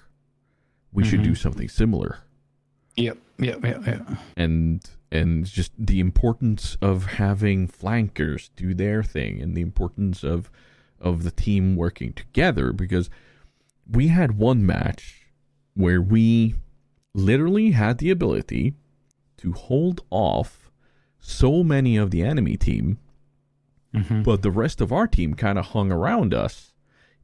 We 0.92 1.04
should 1.06 1.24
do 1.24 1.32
Mhm. 1.32 1.38
something 1.38 1.70
similar, 1.70 2.18
Yep. 2.98 3.18
Yep. 3.40 3.64
Yep. 3.64 3.86
Yep. 3.88 4.10
and 4.36 4.90
and 5.12 5.46
just 5.46 5.72
the 5.78 6.00
importance 6.00 6.78
of 6.82 7.06
having 7.06 7.68
flankers 7.68 8.50
do 8.56 8.74
their 8.74 9.02
thing, 9.04 9.42
and 9.42 9.56
the 9.56 9.62
importance 9.62 10.24
of 10.24 10.50
of 11.00 11.24
the 11.24 11.32
team 11.32 11.76
working 11.76 12.14
together 12.14 12.74
because 12.74 13.10
we 13.90 14.10
had 14.10 14.38
one 14.38 14.66
match 14.66 15.21
where 15.76 16.02
we 16.02 16.56
literally 17.14 17.72
had 17.72 17.98
the 17.98 18.10
ability 18.10 18.74
to 19.38 19.52
hold 19.54 20.02
off 20.10 20.72
so 21.20 21.64
many 21.64 21.98
of 21.98 22.12
the 22.12 22.22
enemy 22.24 22.58
team, 22.58 22.98
Mhm. 23.94 24.24
but 24.24 24.42
the 24.42 24.52
rest 24.52 24.82
of 24.82 24.92
our 24.92 25.08
team 25.08 25.34
kind 25.34 25.60
of 25.60 25.68
hung 25.68 25.92
around 25.92 26.34
us 26.34 26.74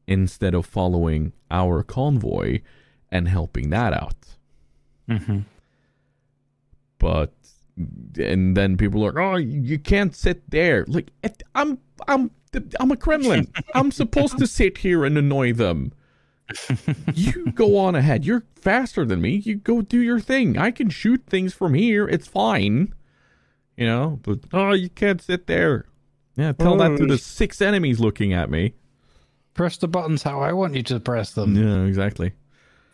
instead 0.07 0.53
of 0.53 0.65
following 0.65 1.33
our 1.51 1.83
convoy 1.83 2.61
and 3.11 3.27
helping 3.27 3.69
that 3.69 3.93
out. 3.93 4.37
Mhm. 5.09 5.45
But 6.99 7.33
and 8.19 8.57
then 8.57 8.75
people 8.75 9.05
are, 9.05 9.11
like, 9.13 9.23
oh, 9.23 9.35
you 9.35 9.77
can't 9.77 10.15
sit 10.15 10.49
there. 10.49 10.83
Like 10.87 11.11
I'm, 11.53 11.77
I'm, 12.07 12.31
I'm 12.79 12.89
a 12.91 12.97
Kremlin. 12.97 13.47
I'm 13.75 13.91
supposed 13.91 14.39
to 14.39 14.47
sit 14.47 14.79
here 14.79 15.05
and 15.05 15.15
annoy 15.17 15.53
them. 15.53 15.91
You 17.13 17.51
go 17.51 17.77
on 17.77 17.95
ahead. 17.95 18.25
You're 18.25 18.45
faster 18.55 19.05
than 19.05 19.21
me. 19.21 19.35
You 19.35 19.55
go 19.55 19.81
do 19.81 19.99
your 19.99 20.19
thing. 20.19 20.57
I 20.57 20.71
can 20.71 20.89
shoot 20.89 21.23
things 21.27 21.53
from 21.53 21.73
here. 21.73 22.07
It's 22.07 22.27
fine. 22.27 22.93
You 23.75 23.85
know, 23.85 24.19
but 24.23 24.39
oh, 24.53 24.71
you 24.71 24.89
can't 24.89 25.21
sit 25.21 25.47
there. 25.47 25.85
Yeah, 26.35 26.51
tell 26.53 26.77
that 26.77 26.97
to 26.97 27.05
the 27.05 27.15
mm. 27.15 27.19
six 27.19 27.61
enemies 27.61 27.99
looking 27.99 28.33
at 28.33 28.49
me. 28.49 28.73
Press 29.53 29.77
the 29.77 29.87
buttons 29.87 30.23
how 30.23 30.39
I 30.41 30.53
want 30.53 30.75
you 30.75 30.83
to 30.83 30.99
press 30.99 31.31
them. 31.31 31.55
Yeah, 31.55 31.83
exactly. 31.83 32.33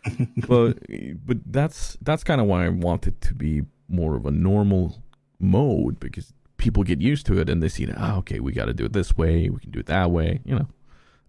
but 0.48 0.78
but 1.24 1.38
that's 1.46 1.96
that's 2.02 2.24
kind 2.24 2.40
of 2.40 2.46
why 2.46 2.66
I 2.66 2.68
want 2.68 3.06
it 3.06 3.20
to 3.22 3.34
be 3.34 3.62
more 3.88 4.16
of 4.16 4.26
a 4.26 4.30
normal 4.30 5.02
mode 5.38 6.00
because 6.00 6.32
people 6.56 6.82
get 6.82 7.00
used 7.00 7.26
to 7.26 7.38
it 7.38 7.48
and 7.48 7.62
they 7.62 7.68
see 7.68 7.86
oh, 7.96 8.16
okay, 8.18 8.40
we 8.40 8.52
got 8.52 8.66
to 8.66 8.74
do 8.74 8.84
it 8.84 8.92
this 8.92 9.16
way, 9.16 9.48
we 9.48 9.58
can 9.60 9.70
do 9.70 9.80
it 9.80 9.86
that 9.86 10.10
way, 10.10 10.40
you 10.44 10.54
know, 10.54 10.66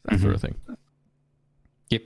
that 0.05 0.19
sort 0.19 0.35
mm-hmm. 0.35 0.35
of 0.35 0.41
thing. 0.41 0.55
Yep. 1.89 2.01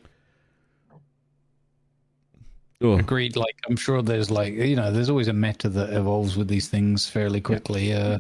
Ugh. 2.82 3.00
Agreed. 3.00 3.36
Like 3.36 3.58
I'm 3.68 3.76
sure 3.76 4.02
there's 4.02 4.32
like 4.32 4.54
you 4.54 4.76
know 4.76 4.92
there's 4.92 5.10
always 5.10 5.28
a 5.28 5.34
meta 5.34 5.68
that 5.70 5.92
evolves 5.92 6.38
with 6.38 6.48
these 6.48 6.68
things 6.68 7.08
fairly 7.10 7.42
quickly. 7.42 7.94
Uh, 7.94 8.20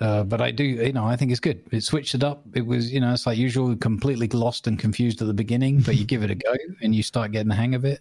uh, 0.00 0.24
but 0.24 0.40
I 0.40 0.50
do 0.50 0.64
you 0.64 0.92
know 0.92 1.04
I 1.04 1.16
think 1.16 1.30
it's 1.30 1.40
good. 1.40 1.62
It 1.70 1.82
switched 1.82 2.14
it 2.14 2.24
up. 2.24 2.42
It 2.54 2.64
was 2.64 2.90
you 2.90 3.00
know 3.00 3.12
it's 3.12 3.26
like 3.26 3.36
usual 3.36 3.76
completely 3.76 4.28
lost 4.28 4.66
and 4.66 4.78
confused 4.78 5.20
at 5.20 5.26
the 5.26 5.34
beginning, 5.34 5.80
but 5.80 5.96
you 5.96 6.04
give 6.06 6.22
it 6.22 6.30
a 6.30 6.34
go 6.34 6.54
and 6.80 6.94
you 6.94 7.02
start 7.02 7.32
getting 7.32 7.48
the 7.48 7.54
hang 7.54 7.74
of 7.74 7.84
it. 7.84 8.00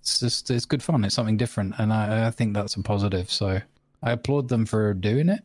It's 0.00 0.20
just 0.20 0.50
it's 0.50 0.66
good 0.66 0.82
fun. 0.82 1.04
It's 1.04 1.14
something 1.14 1.38
different, 1.38 1.74
and 1.78 1.90
I, 1.92 2.26
I 2.26 2.30
think 2.30 2.52
that's 2.52 2.76
a 2.76 2.82
positive. 2.82 3.30
So 3.30 3.60
I 4.02 4.12
applaud 4.12 4.48
them 4.48 4.66
for 4.66 4.92
doing 4.92 5.30
it. 5.30 5.40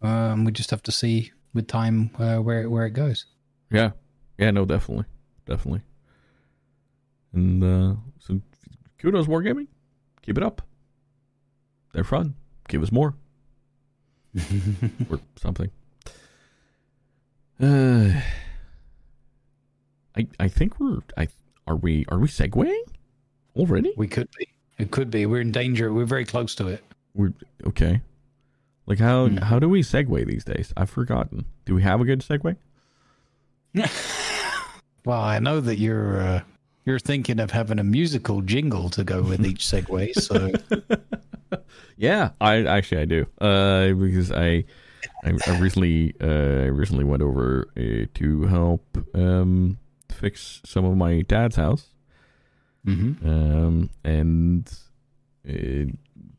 Um, 0.00 0.44
we 0.44 0.52
just 0.52 0.70
have 0.70 0.82
to 0.84 0.92
see 0.92 1.32
with 1.52 1.66
time 1.66 2.10
uh, 2.18 2.38
where 2.38 2.70
where 2.70 2.86
it 2.86 2.92
goes. 2.92 3.26
Yeah, 3.70 3.90
yeah, 4.38 4.52
no, 4.52 4.64
definitely, 4.64 5.04
definitely. 5.44 5.82
And 7.32 7.62
uh, 7.62 7.94
so, 8.18 8.40
kudos 8.98 9.26
Wargaming, 9.26 9.66
keep 10.22 10.36
it 10.38 10.42
up. 10.44 10.62
They're 11.92 12.04
fun. 12.04 12.34
Give 12.68 12.82
us 12.82 12.92
more. 12.92 13.14
or 15.10 15.20
something. 15.36 15.70
Uh, 17.60 18.12
I 20.16 20.26
I 20.40 20.48
think 20.48 20.78
we're 20.80 20.98
I 21.16 21.28
are 21.66 21.76
we 21.76 22.04
are 22.08 22.18
we 22.18 22.28
segueing 22.28 22.82
already? 23.56 23.92
We 23.96 24.08
could 24.08 24.28
be. 24.38 24.48
It 24.78 24.90
could 24.90 25.10
be. 25.10 25.26
We're 25.26 25.40
in 25.40 25.52
danger. 25.52 25.92
We're 25.92 26.04
very 26.06 26.24
close 26.24 26.54
to 26.56 26.68
it. 26.68 26.82
We're 27.14 27.32
okay. 27.66 28.00
Like 28.86 28.98
how 29.00 29.28
Mhm. 29.28 29.42
how 29.42 29.58
do 29.58 29.68
we 29.68 29.82
segue 29.82 30.26
these 30.26 30.44
days? 30.44 30.72
I've 30.76 30.90
forgotten. 30.90 31.44
Do 31.66 31.74
we 31.74 31.82
have 31.82 32.00
a 32.00 32.04
good 32.04 32.20
segue? 32.20 32.56
Well, 35.04 35.20
I 35.22 35.38
know 35.38 35.60
that 35.60 35.78
you're 35.78 36.20
uh, 36.20 36.42
you're 36.88 36.98
thinking 36.98 37.38
of 37.38 37.50
having 37.50 37.78
a 37.78 37.84
musical 37.84 38.40
jingle 38.40 38.88
to 38.90 39.04
go 39.04 39.22
with 39.22 39.44
each 39.46 39.60
segue. 39.64 40.14
So 40.14 40.50
Yeah, 41.96 42.30
I 42.40 42.64
actually 42.64 43.02
I 43.02 43.04
do. 43.04 43.26
Uh, 43.40 43.92
because 43.92 44.32
I 44.32 44.64
I, 45.24 45.32
I 45.46 45.58
recently 45.58 46.14
uh 46.20 46.64
I 46.64 46.70
recently 46.82 47.04
went 47.04 47.22
over 47.22 47.68
uh, 47.76 48.06
to 48.14 48.42
help 48.44 48.84
um 49.14 49.78
fix 50.10 50.60
some 50.64 50.84
of 50.84 50.96
my 50.96 51.22
dad's 51.22 51.56
house. 51.56 51.88
Mhm. 52.86 53.22
um, 53.26 53.90
and 54.04 54.66
uh, 55.46 55.92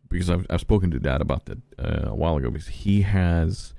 because 0.10 0.30
I've 0.32 0.46
I've 0.50 0.62
spoken 0.62 0.90
to 0.92 1.00
Dad 1.00 1.22
about 1.22 1.46
that 1.46 1.60
uh, 1.78 2.10
a 2.10 2.16
while 2.16 2.38
ago 2.38 2.50
because 2.50 2.70
he 2.70 3.04
has 3.04 3.74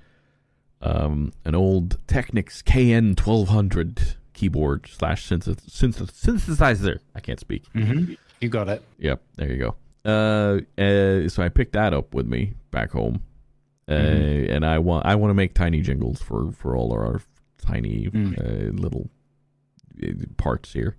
um, 0.83 1.33
an 1.44 1.54
old 1.54 1.98
Technics 2.06 2.62
KN 2.62 3.14
twelve 3.14 3.48
hundred 3.48 4.16
keyboard 4.40 4.87
slash 4.88 5.29
synth- 5.29 5.61
synth- 5.68 6.12
synthesizer. 6.12 6.98
I 7.14 7.20
can't 7.20 7.38
speak. 7.40 7.64
Mhm. 7.74 8.16
you 8.40 8.48
got 8.48 8.68
it. 8.68 8.83
Yep, 8.98 9.20
there 9.37 9.50
you 9.53 9.59
go. 9.59 9.74
Uh, 10.05 10.61
uh, 10.83 11.29
so 11.29 11.42
I 11.42 11.48
picked 11.50 11.72
that 11.74 11.92
up 11.92 12.14
with 12.14 12.26
me 12.26 12.55
back 12.70 12.90
home, 12.92 13.22
uh, 13.87 13.92
Mhm. 13.92 14.50
and 14.55 14.64
I 14.64 14.79
want 14.79 15.05
I 15.05 15.14
want 15.14 15.31
to 15.31 15.35
make 15.35 15.53
tiny 15.55 15.83
jingles 15.83 16.22
for 16.22 16.50
for 16.53 16.74
all 16.76 16.92
our 16.92 17.20
tiny 17.59 18.07
Mm. 18.09 18.38
uh, 18.38 18.72
little 18.83 19.11
uh, 20.03 20.07
parts 20.38 20.72
here. 20.72 20.96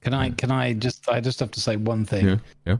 Can 0.00 0.14
I? 0.14 0.30
Can 0.30 0.50
I 0.52 0.74
just? 0.74 1.08
I 1.08 1.20
just 1.20 1.40
have 1.40 1.50
to 1.52 1.60
say 1.60 1.76
one 1.76 2.04
thing. 2.04 2.26
Yeah, 2.26 2.36
yeah. 2.66 2.76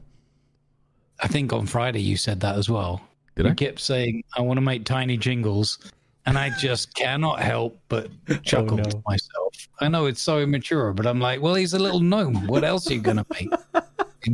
I 1.21 1.27
think 1.29 1.53
on 1.53 1.67
Friday 1.67 2.01
you 2.03 2.17
said 2.17 2.41
that 2.41 2.57
as 2.57 2.69
well. 2.71 3.01
Did 3.37 3.47
you 3.47 3.53
I? 3.53 3.55
kept 3.55 3.81
saying 3.81 4.23
I 4.37 4.43
want 4.43 4.57
to 4.59 4.61
make 4.61 4.85
tiny 4.85 5.17
jingles, 5.17 5.79
and 6.27 6.39
I 6.39 6.51
just 6.59 6.95
cannot 6.95 7.41
help 7.41 7.79
but 7.89 8.09
chuckle 8.43 8.75
oh, 8.75 8.77
no. 8.77 8.85
to 8.85 9.03
myself. 9.07 9.69
I 9.81 9.89
know 9.89 10.07
it's 10.07 10.21
so 10.23 10.39
immature, 10.39 10.93
but 10.93 11.07
I'm 11.07 11.21
like, 11.21 11.41
well, 11.41 11.55
he's 11.55 11.75
a 11.75 11.79
little 11.79 12.01
gnome. 12.01 12.47
What 12.47 12.65
else 12.65 12.91
are 12.91 12.95
you 12.95 13.01
gonna 13.01 13.27
make? 13.33 13.51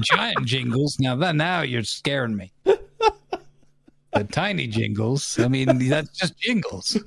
Giant 0.01 0.44
jingles. 0.44 0.98
Now 1.01 1.16
that 1.16 1.35
now 1.35 1.62
you're 1.62 1.83
scaring 1.83 2.37
me. 2.37 2.53
The 2.64 4.24
tiny 4.31 4.66
jingles. 4.66 5.38
I 5.38 5.48
mean, 5.48 5.88
that's 5.88 6.11
just 6.11 6.38
jingles. 6.38 6.98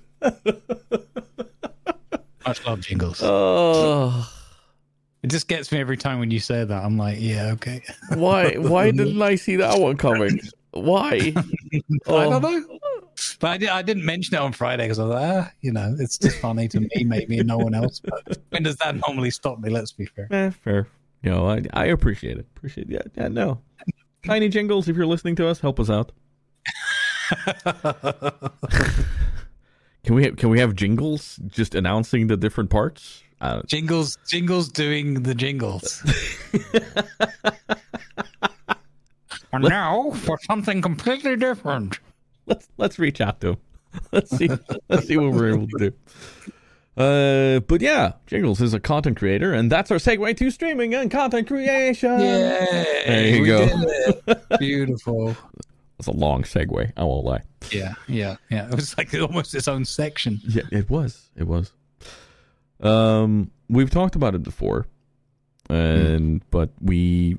Much 2.45 2.65
love 2.65 2.81
jingles. 2.81 3.19
Oh. 3.23 4.27
It 5.23 5.29
just 5.29 5.47
gets 5.47 5.71
me 5.71 5.79
every 5.79 5.97
time 5.97 6.17
when 6.19 6.31
you 6.31 6.39
say 6.39 6.63
that. 6.63 6.83
I'm 6.83 6.97
like, 6.97 7.17
yeah, 7.19 7.51
okay. 7.53 7.83
Why? 8.15 8.53
Why 8.55 8.89
didn't 8.91 9.21
I 9.21 9.35
see 9.35 9.57
that 9.57 9.79
one 9.79 9.97
coming? 9.97 10.39
Why? 10.71 11.33
I 11.73 11.81
Oh. 12.07 12.39
don't 12.39 12.41
know. 12.41 12.79
But 13.39 13.51
I, 13.51 13.57
did, 13.57 13.69
I 13.69 13.81
didn't 13.81 14.05
mention 14.05 14.35
it 14.35 14.41
on 14.41 14.53
Friday 14.53 14.83
because 14.83 14.99
I 14.99 15.03
was 15.05 15.13
like, 15.13 15.23
ah, 15.23 15.51
you 15.61 15.71
know, 15.71 15.95
it's 15.99 16.17
just 16.17 16.37
funny 16.39 16.67
to 16.69 16.79
me, 16.79 17.03
maybe, 17.05 17.39
and 17.39 17.47
no 17.47 17.57
one 17.57 17.73
else. 17.73 17.99
But 17.99 18.37
when 18.49 18.63
does 18.63 18.77
that 18.77 18.95
normally 19.07 19.31
stop 19.31 19.59
me? 19.59 19.69
Let's 19.69 19.91
be 19.91 20.05
fair. 20.05 20.27
Eh, 20.31 20.49
fair. 20.49 20.87
No, 21.23 21.47
I 21.47 21.63
I 21.73 21.85
appreciate 21.85 22.37
it. 22.37 22.47
Appreciate 22.55 22.89
yeah, 22.89 23.01
yeah, 23.15 23.27
no. 23.27 23.61
Tiny 24.25 24.49
jingles, 24.49 24.87
if 24.87 24.95
you're 24.95 25.07
listening 25.07 25.35
to 25.37 25.47
us, 25.47 25.59
help 25.59 25.79
us 25.79 25.89
out. 25.89 26.11
Can 30.03 30.15
we 30.15 30.31
can 30.31 30.49
we 30.49 30.59
have 30.59 30.75
jingles 30.75 31.39
just 31.47 31.75
announcing 31.75 32.27
the 32.27 32.35
different 32.35 32.69
parts? 32.69 33.23
Uh, 33.39 33.61
Jingles, 33.63 34.17
jingles 34.27 34.69
doing 34.69 35.23
the 35.23 35.33
jingles. 35.33 36.03
and 39.51 39.63
now 39.63 40.11
for 40.11 40.37
something 40.43 40.81
completely 40.81 41.35
different. 41.35 41.99
Let's 42.45 42.67
let's 42.77 42.99
reach 42.99 43.21
out 43.21 43.41
to 43.41 43.49
him. 43.49 43.57
Let's 44.13 44.31
see 44.37 44.49
let's 44.87 45.05
see 45.07 45.17
what 45.17 45.33
we're 45.33 45.53
able 45.53 45.67
to 45.67 45.89
do. 45.89 45.93
Uh, 46.95 47.59
but 47.61 47.81
yeah, 47.81 48.13
Jingles 48.25 48.61
is 48.61 48.73
a 48.73 48.79
content 48.79 49.17
creator, 49.17 49.53
and 49.53 49.69
that's 49.69 49.91
our 49.91 49.97
segue 49.97 50.37
to 50.37 50.49
streaming 50.49 50.93
and 50.93 51.11
content 51.11 51.47
creation. 51.47 52.19
Yeah, 52.19 52.85
There 53.05 53.27
you 53.35 53.45
go. 53.45 54.35
Beautiful. 54.59 55.35
It's 55.99 56.07
a 56.07 56.11
long 56.13 56.43
segue. 56.43 56.91
I 56.95 57.03
won't 57.03 57.25
lie. 57.25 57.41
Yeah, 57.69 57.93
yeah, 58.07 58.37
yeah. 58.49 58.67
It 58.69 58.75
was 58.75 58.97
like 58.97 59.13
almost 59.13 59.53
its 59.55 59.67
own 59.67 59.83
section. 59.85 60.39
Yeah, 60.47 60.63
it 60.71 60.89
was. 60.89 61.29
It 61.35 61.47
was. 61.47 61.71
Um, 62.79 63.51
we've 63.69 63.89
talked 63.89 64.15
about 64.15 64.35
it 64.35 64.43
before, 64.43 64.87
and 65.69 66.41
but 66.49 66.71
we 66.81 67.37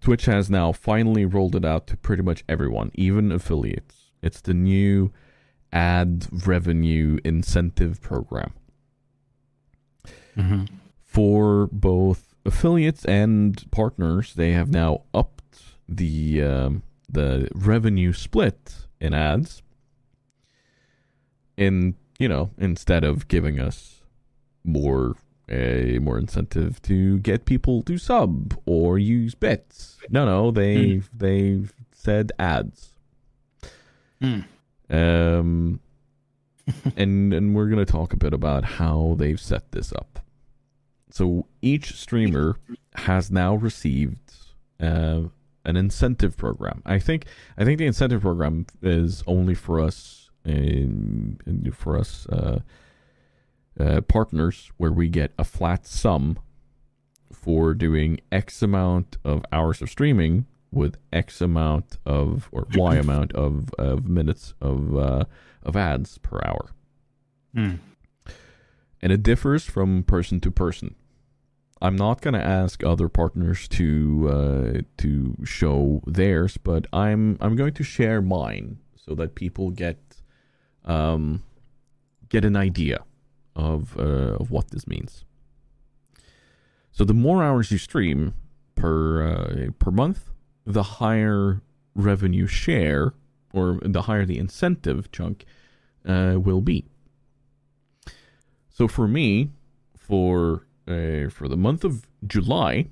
Twitch 0.00 0.26
has 0.26 0.48
now 0.50 0.72
finally 0.72 1.24
rolled 1.24 1.56
it 1.56 1.64
out 1.64 1.86
to 1.88 1.96
pretty 1.96 2.22
much 2.22 2.44
everyone, 2.48 2.90
even 2.94 3.32
affiliates. 3.32 4.10
It's 4.22 4.40
the 4.40 4.54
new 4.54 5.12
ad 5.72 6.26
revenue 6.46 7.18
incentive 7.24 8.00
program 8.02 8.52
Mm-hmm. 10.36 10.64
for 11.02 11.68
both 11.72 12.34
affiliates 12.46 13.04
and 13.04 13.68
partners. 13.70 14.32
They 14.34 14.52
have 14.52 14.70
now 14.70 15.02
upped 15.12 15.60
the 15.88 16.42
um, 16.42 16.82
the 17.08 17.48
revenue 17.54 18.12
split 18.12 18.86
in 19.00 19.12
ads. 19.12 19.62
In 21.56 21.96
you 22.18 22.28
know, 22.28 22.50
instead 22.58 23.02
of 23.04 23.26
giving 23.28 23.58
us 23.58 24.02
more 24.64 25.16
a 25.50 25.98
more 26.00 26.18
incentive 26.18 26.80
to 26.82 27.18
get 27.18 27.44
people 27.44 27.82
to 27.82 27.98
sub 27.98 28.58
or 28.66 28.98
use 28.98 29.34
bits. 29.34 29.98
No, 30.10 30.24
no, 30.24 30.50
they 30.50 31.02
they've 31.14 31.72
said 31.92 32.32
ads. 32.38 32.90
Hmm. 34.20 34.40
Um, 34.88 35.80
and 36.96 37.32
and 37.32 37.54
we're 37.54 37.68
gonna 37.68 37.84
talk 37.84 38.12
a 38.12 38.16
bit 38.16 38.32
about 38.32 38.64
how 38.64 39.14
they've 39.18 39.40
set 39.40 39.72
this 39.72 39.92
up. 39.92 40.20
So 41.10 41.46
each 41.60 41.94
streamer 41.96 42.56
has 42.94 43.30
now 43.30 43.54
received 43.56 44.32
uh, 44.80 45.22
an 45.64 45.76
incentive 45.76 46.36
program. 46.36 46.82
I 46.86 46.98
think 46.98 47.26
I 47.58 47.64
think 47.64 47.78
the 47.78 47.86
incentive 47.86 48.22
program 48.22 48.66
is 48.82 49.24
only 49.26 49.54
for 49.54 49.80
us 49.80 50.30
in, 50.44 51.40
in- 51.46 51.72
for 51.72 51.98
us 51.98 52.26
uh, 52.28 52.60
uh, 53.78 54.00
partners, 54.02 54.70
where 54.76 54.92
we 54.92 55.08
get 55.08 55.32
a 55.38 55.44
flat 55.44 55.86
sum 55.86 56.38
for 57.32 57.74
doing 57.74 58.20
X 58.32 58.62
amount 58.62 59.16
of 59.24 59.44
hours 59.52 59.80
of 59.80 59.88
streaming 59.88 60.46
with 60.72 60.96
X 61.12 61.40
amount 61.40 61.98
of 62.04 62.48
or 62.52 62.66
Y 62.74 62.96
amount 62.96 63.32
of, 63.32 63.70
of 63.78 64.06
minutes 64.08 64.54
of 64.60 64.96
uh, 64.96 65.24
of 65.62 65.76
ads 65.76 66.18
per 66.18 66.40
hour 66.44 66.70
Hmm. 67.54 67.74
and 69.02 69.12
it 69.12 69.22
differs 69.24 69.64
from 69.64 70.04
person 70.04 70.40
to 70.40 70.50
person. 70.52 70.94
I'm 71.82 71.96
not 71.96 72.20
going 72.20 72.34
to 72.34 72.42
ask 72.44 72.84
other 72.84 73.08
partners 73.08 73.66
to 73.68 74.28
uh, 74.30 74.80
to 74.98 75.36
show 75.44 76.02
theirs, 76.06 76.56
but 76.58 76.86
I'm 76.92 77.36
I'm 77.40 77.56
going 77.56 77.72
to 77.74 77.82
share 77.82 78.20
mine 78.22 78.78
so 78.94 79.14
that 79.16 79.34
people 79.34 79.70
get 79.70 79.98
um, 80.84 81.42
get 82.28 82.44
an 82.44 82.54
idea 82.56 83.02
of 83.54 83.96
uh, 83.98 84.36
of 84.40 84.50
what 84.50 84.70
this 84.70 84.86
means. 84.86 85.24
So 86.92 87.04
the 87.04 87.14
more 87.14 87.42
hours 87.42 87.70
you 87.70 87.78
stream 87.78 88.34
per 88.74 89.22
uh, 89.22 89.70
per 89.78 89.90
month, 89.90 90.30
the 90.64 90.82
higher 90.82 91.62
revenue 91.94 92.46
share 92.46 93.14
or 93.52 93.78
the 93.82 94.02
higher 94.02 94.24
the 94.24 94.38
incentive 94.38 95.10
chunk 95.12 95.44
uh, 96.06 96.34
will 96.36 96.60
be. 96.60 96.86
So 98.68 98.88
for 98.88 99.08
me, 99.08 99.50
for 99.96 100.66
uh, 100.88 101.28
for 101.28 101.48
the 101.48 101.56
month 101.56 101.84
of 101.84 102.06
July, 102.26 102.86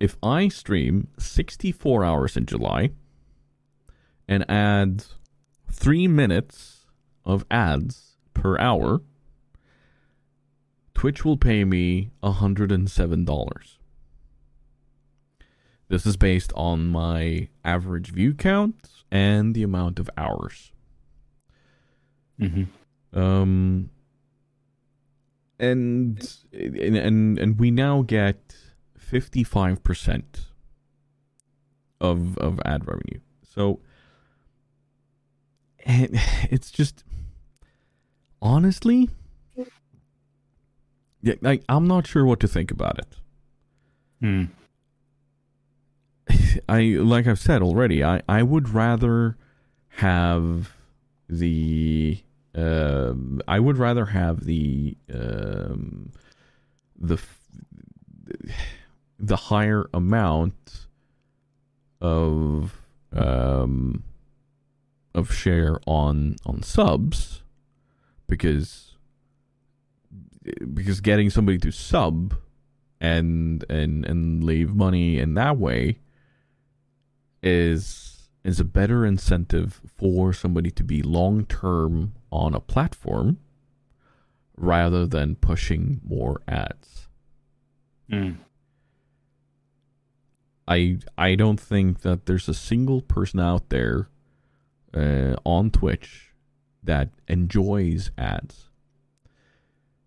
if 0.00 0.16
I 0.22 0.48
stream 0.48 1.08
64 1.18 2.04
hours 2.04 2.36
in 2.36 2.46
July 2.46 2.90
and 4.28 4.48
add 4.48 5.04
three 5.70 6.06
minutes 6.06 6.86
of 7.24 7.44
ads 7.50 8.07
per 8.38 8.58
hour, 8.58 9.00
Twitch 10.94 11.24
will 11.24 11.36
pay 11.36 11.64
me 11.64 12.10
$107. 12.22 13.76
This 15.88 16.04
is 16.04 16.16
based 16.16 16.52
on 16.54 16.86
my 16.88 17.48
average 17.64 18.10
view 18.10 18.34
count 18.34 18.88
and 19.10 19.54
the 19.54 19.62
amount 19.62 19.98
of 19.98 20.10
hours. 20.16 20.72
Mm-hmm. 22.40 23.18
Um, 23.18 23.90
and 25.58 26.36
and 26.52 27.38
and, 27.38 27.58
we 27.58 27.70
now 27.70 28.02
get 28.02 28.54
fifty 28.96 29.42
five 29.42 29.82
percent 29.82 30.46
of 32.00 32.36
of 32.38 32.60
ad 32.64 32.86
revenue. 32.86 33.20
So 33.42 33.80
and 35.84 36.10
it's 36.50 36.70
just 36.70 37.02
honestly, 38.40 39.10
yeah, 41.22 41.34
like 41.40 41.62
I'm 41.68 41.86
not 41.86 42.06
sure 42.06 42.24
what 42.24 42.40
to 42.40 42.48
think 42.48 42.70
about 42.70 42.98
it. 42.98 43.16
Hmm. 44.20 44.44
I 46.68 46.80
like 47.00 47.26
I've 47.26 47.38
said 47.38 47.62
already. 47.62 48.04
I 48.04 48.22
I 48.28 48.42
would 48.42 48.68
rather 48.68 49.36
have 49.88 50.72
the 51.28 52.18
um 52.54 53.40
I 53.48 53.58
would 53.58 53.78
rather 53.78 54.06
have 54.06 54.44
the 54.44 54.96
um 55.12 56.12
the 56.98 57.20
the 59.18 59.36
higher 59.36 59.88
amount 59.92 60.86
of 62.00 62.80
um 63.12 64.04
of 65.14 65.32
share 65.34 65.80
on 65.86 66.36
on 66.46 66.62
subs 66.62 67.42
because 68.28 68.96
because 70.72 71.00
getting 71.00 71.30
somebody 71.30 71.58
to 71.58 71.70
sub 71.70 72.34
and 73.00 73.64
and 73.68 74.04
and 74.04 74.44
leave 74.44 74.74
money 74.74 75.18
in 75.18 75.34
that 75.34 75.58
way 75.58 75.98
is 77.42 78.30
is 78.44 78.60
a 78.60 78.64
better 78.64 79.04
incentive 79.04 79.80
for 79.96 80.32
somebody 80.32 80.70
to 80.70 80.82
be 80.82 81.02
long 81.02 81.44
term 81.44 82.14
on 82.30 82.54
a 82.54 82.60
platform 82.60 83.38
rather 84.56 85.06
than 85.06 85.36
pushing 85.36 86.00
more 86.04 86.40
ads. 86.48 87.08
Hmm. 88.10 88.32
I 90.66 90.98
I 91.16 91.34
don't 91.34 91.60
think 91.60 92.00
that 92.02 92.26
there's 92.26 92.48
a 92.48 92.54
single 92.54 93.00
person 93.00 93.40
out 93.40 93.68
there 93.68 94.08
uh, 94.94 95.36
on 95.44 95.70
Twitch 95.70 96.27
that 96.82 97.10
enjoys 97.28 98.10
ads. 98.16 98.68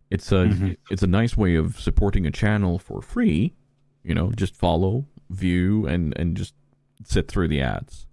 It's 0.10 0.32
a 0.32 0.46
Mhm. 0.48 0.78
it's 0.90 1.04
a 1.04 1.08
nice 1.08 1.38
way 1.38 1.56
of 1.56 1.80
supporting 1.80 2.26
a 2.26 2.32
channel 2.32 2.78
for 2.80 3.02
free. 3.02 3.54
You 4.04 4.14
know, 4.16 4.32
just 4.32 4.56
follow, 4.56 5.06
view, 5.30 5.86
and 5.86 6.18
and 6.18 6.36
just 6.36 6.54
sit 7.04 7.28
through 7.28 7.48
the 7.48 7.62
ads. 7.62 8.08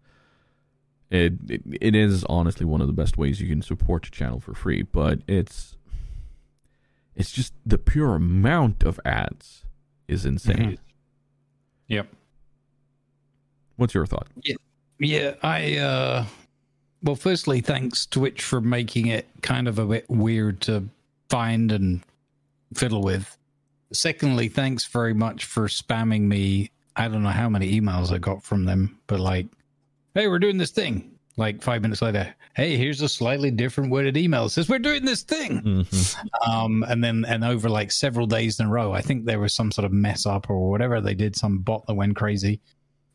It, 1.10 1.34
it 1.48 1.62
it 1.80 1.94
is 1.94 2.24
honestly 2.24 2.66
one 2.66 2.80
of 2.80 2.86
the 2.86 2.92
best 2.92 3.16
ways 3.16 3.40
you 3.40 3.48
can 3.48 3.62
support 3.62 4.06
a 4.06 4.10
channel 4.10 4.40
for 4.40 4.54
free, 4.54 4.82
but 4.82 5.22
it's 5.26 5.76
it's 7.16 7.32
just 7.32 7.54
the 7.66 7.78
pure 7.78 8.14
amount 8.14 8.82
of 8.84 9.00
ads 9.04 9.64
is 10.06 10.24
insane. 10.24 10.56
Mhm. 10.72 10.78
Yep. 11.88 12.14
What's 13.76 13.94
your 13.94 14.06
thought? 14.06 14.28
Yeah, 14.98 15.34
I 15.42 15.78
uh 15.78 16.26
well 17.02 17.16
firstly 17.16 17.60
thanks 17.60 18.06
Twitch 18.06 18.42
for 18.42 18.60
making 18.60 19.06
it 19.06 19.26
kind 19.42 19.68
of 19.68 19.78
a 19.78 19.84
bit 19.84 20.08
weird 20.08 20.60
to 20.62 20.88
find 21.28 21.72
and 21.72 22.02
fiddle 22.74 23.02
with. 23.02 23.36
Secondly, 23.92 24.48
thanks 24.48 24.86
very 24.86 25.14
much 25.14 25.44
for 25.44 25.66
spamming 25.66 26.22
me. 26.22 26.70
I 26.96 27.08
don't 27.08 27.22
know 27.22 27.30
how 27.30 27.48
many 27.48 27.80
emails 27.80 28.12
I 28.12 28.18
got 28.18 28.42
from 28.42 28.64
them, 28.64 28.98
but 29.06 29.20
like, 29.20 29.46
hey, 30.14 30.28
we're 30.28 30.38
doing 30.38 30.58
this 30.58 30.70
thing. 30.70 31.12
Like 31.36 31.62
five 31.62 31.82
minutes 31.82 32.02
later, 32.02 32.34
hey, 32.54 32.76
here's 32.76 33.00
a 33.00 33.08
slightly 33.08 33.52
different 33.52 33.92
worded 33.92 34.16
email. 34.16 34.46
It 34.46 34.50
says 34.50 34.68
we're 34.68 34.80
doing 34.80 35.04
this 35.04 35.22
thing. 35.22 35.62
Mm-hmm. 35.62 36.50
Um, 36.50 36.84
and 36.88 37.02
then 37.02 37.24
and 37.26 37.44
over 37.44 37.68
like 37.68 37.92
several 37.92 38.26
days 38.26 38.58
in 38.58 38.66
a 38.66 38.68
row, 38.68 38.92
I 38.92 39.00
think 39.00 39.24
there 39.24 39.38
was 39.38 39.54
some 39.54 39.70
sort 39.70 39.84
of 39.84 39.92
mess 39.92 40.26
up 40.26 40.50
or 40.50 40.68
whatever 40.68 41.00
they 41.00 41.14
did, 41.14 41.36
some 41.36 41.58
bot 41.58 41.86
that 41.86 41.94
went 41.94 42.16
crazy. 42.16 42.60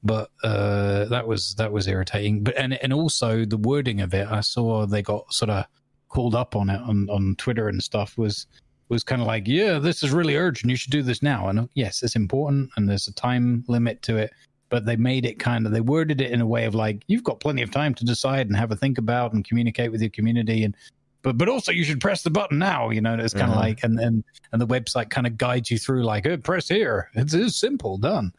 But 0.04 0.30
uh, 0.44 1.06
that 1.06 1.28
was 1.28 1.56
that 1.56 1.72
was 1.72 1.88
irritating. 1.88 2.44
But 2.44 2.58
and 2.58 2.74
and 2.74 2.94
also 2.94 3.46
the 3.46 3.58
wording 3.58 4.02
of 4.02 4.14
it, 4.14 4.28
I 4.30 4.42
saw 4.42 4.86
they 4.86 5.02
got 5.02 5.32
sort 5.34 5.50
of 5.50 5.66
called 6.10 6.36
up 6.36 6.56
on 6.56 6.70
it 6.70 6.82
on 6.82 7.10
on 7.10 7.36
Twitter 7.38 7.70
and 7.70 7.82
stuff 7.82 8.18
was 8.18 8.48
was 8.90 9.04
kind 9.04 9.22
of 9.22 9.28
like, 9.28 9.48
yeah, 9.48 9.80
this 9.80 10.04
is 10.04 10.12
really 10.12 10.36
urgent. 10.36 10.70
You 10.70 10.76
should 10.76 10.92
do 10.92 11.02
this 11.02 11.24
now. 11.24 11.48
And 11.48 11.70
yes, 11.74 12.04
it's 12.04 12.16
important, 12.16 12.70
and 12.76 12.88
there's 12.88 13.08
a 13.08 13.14
time 13.14 13.64
limit 13.68 14.02
to 14.04 14.18
it. 14.18 14.32
But 14.70 14.86
they 14.86 14.96
made 14.96 15.26
it 15.26 15.40
kind 15.40 15.66
of 15.66 15.72
they 15.72 15.82
worded 15.82 16.20
it 16.20 16.32
in 16.32 16.42
a 16.42 16.48
way 16.48 16.66
of 16.66 16.74
like 16.74 17.04
you've 17.08 17.24
got 17.24 17.40
plenty 17.40 17.62
of 17.62 17.72
time 17.72 17.94
to 17.94 18.06
decide 18.06 18.48
and 18.48 18.56
have 18.56 18.72
a 18.72 18.76
think 18.76 18.98
about 18.98 19.34
and 19.34 19.48
communicate 19.48 19.92
with 19.92 20.02
your 20.02 20.10
community 20.10 20.64
and 20.64 20.76
but 21.24 21.38
but 21.38 21.50
also 21.50 21.72
you 21.72 21.84
should 21.84 22.00
press 22.00 22.22
the 22.22 22.30
button 22.30 22.60
now. 22.60 22.90
You 22.92 23.02
know, 23.02 23.16
it's 23.16 23.34
kind 23.34 23.46
of 23.52 23.58
Uh-huh. 23.58 23.60
like 23.68 23.84
and 23.84 24.00
and 24.00 24.24
and 24.52 24.62
the 24.62 24.68
website 24.68 25.10
kind 25.10 25.26
of 25.26 25.38
guides 25.38 25.72
you 25.72 25.78
through 25.80 26.04
like, 26.04 26.28
oh, 26.28 26.38
press 26.38 26.68
here. 26.68 27.10
It's, 27.16 27.34
it's 27.34 27.56
simple, 27.56 27.98
done. 27.98 28.32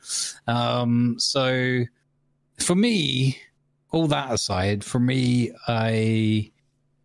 Um, 0.46 1.16
so 1.18 1.82
for 2.60 2.76
me, 2.76 3.38
all 3.90 4.06
that 4.08 4.30
aside, 4.32 4.84
for 4.84 5.00
me, 5.00 5.50
I 5.66 6.50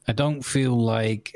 I 0.07 0.11
don't 0.13 0.43
feel 0.43 0.77
like 0.77 1.35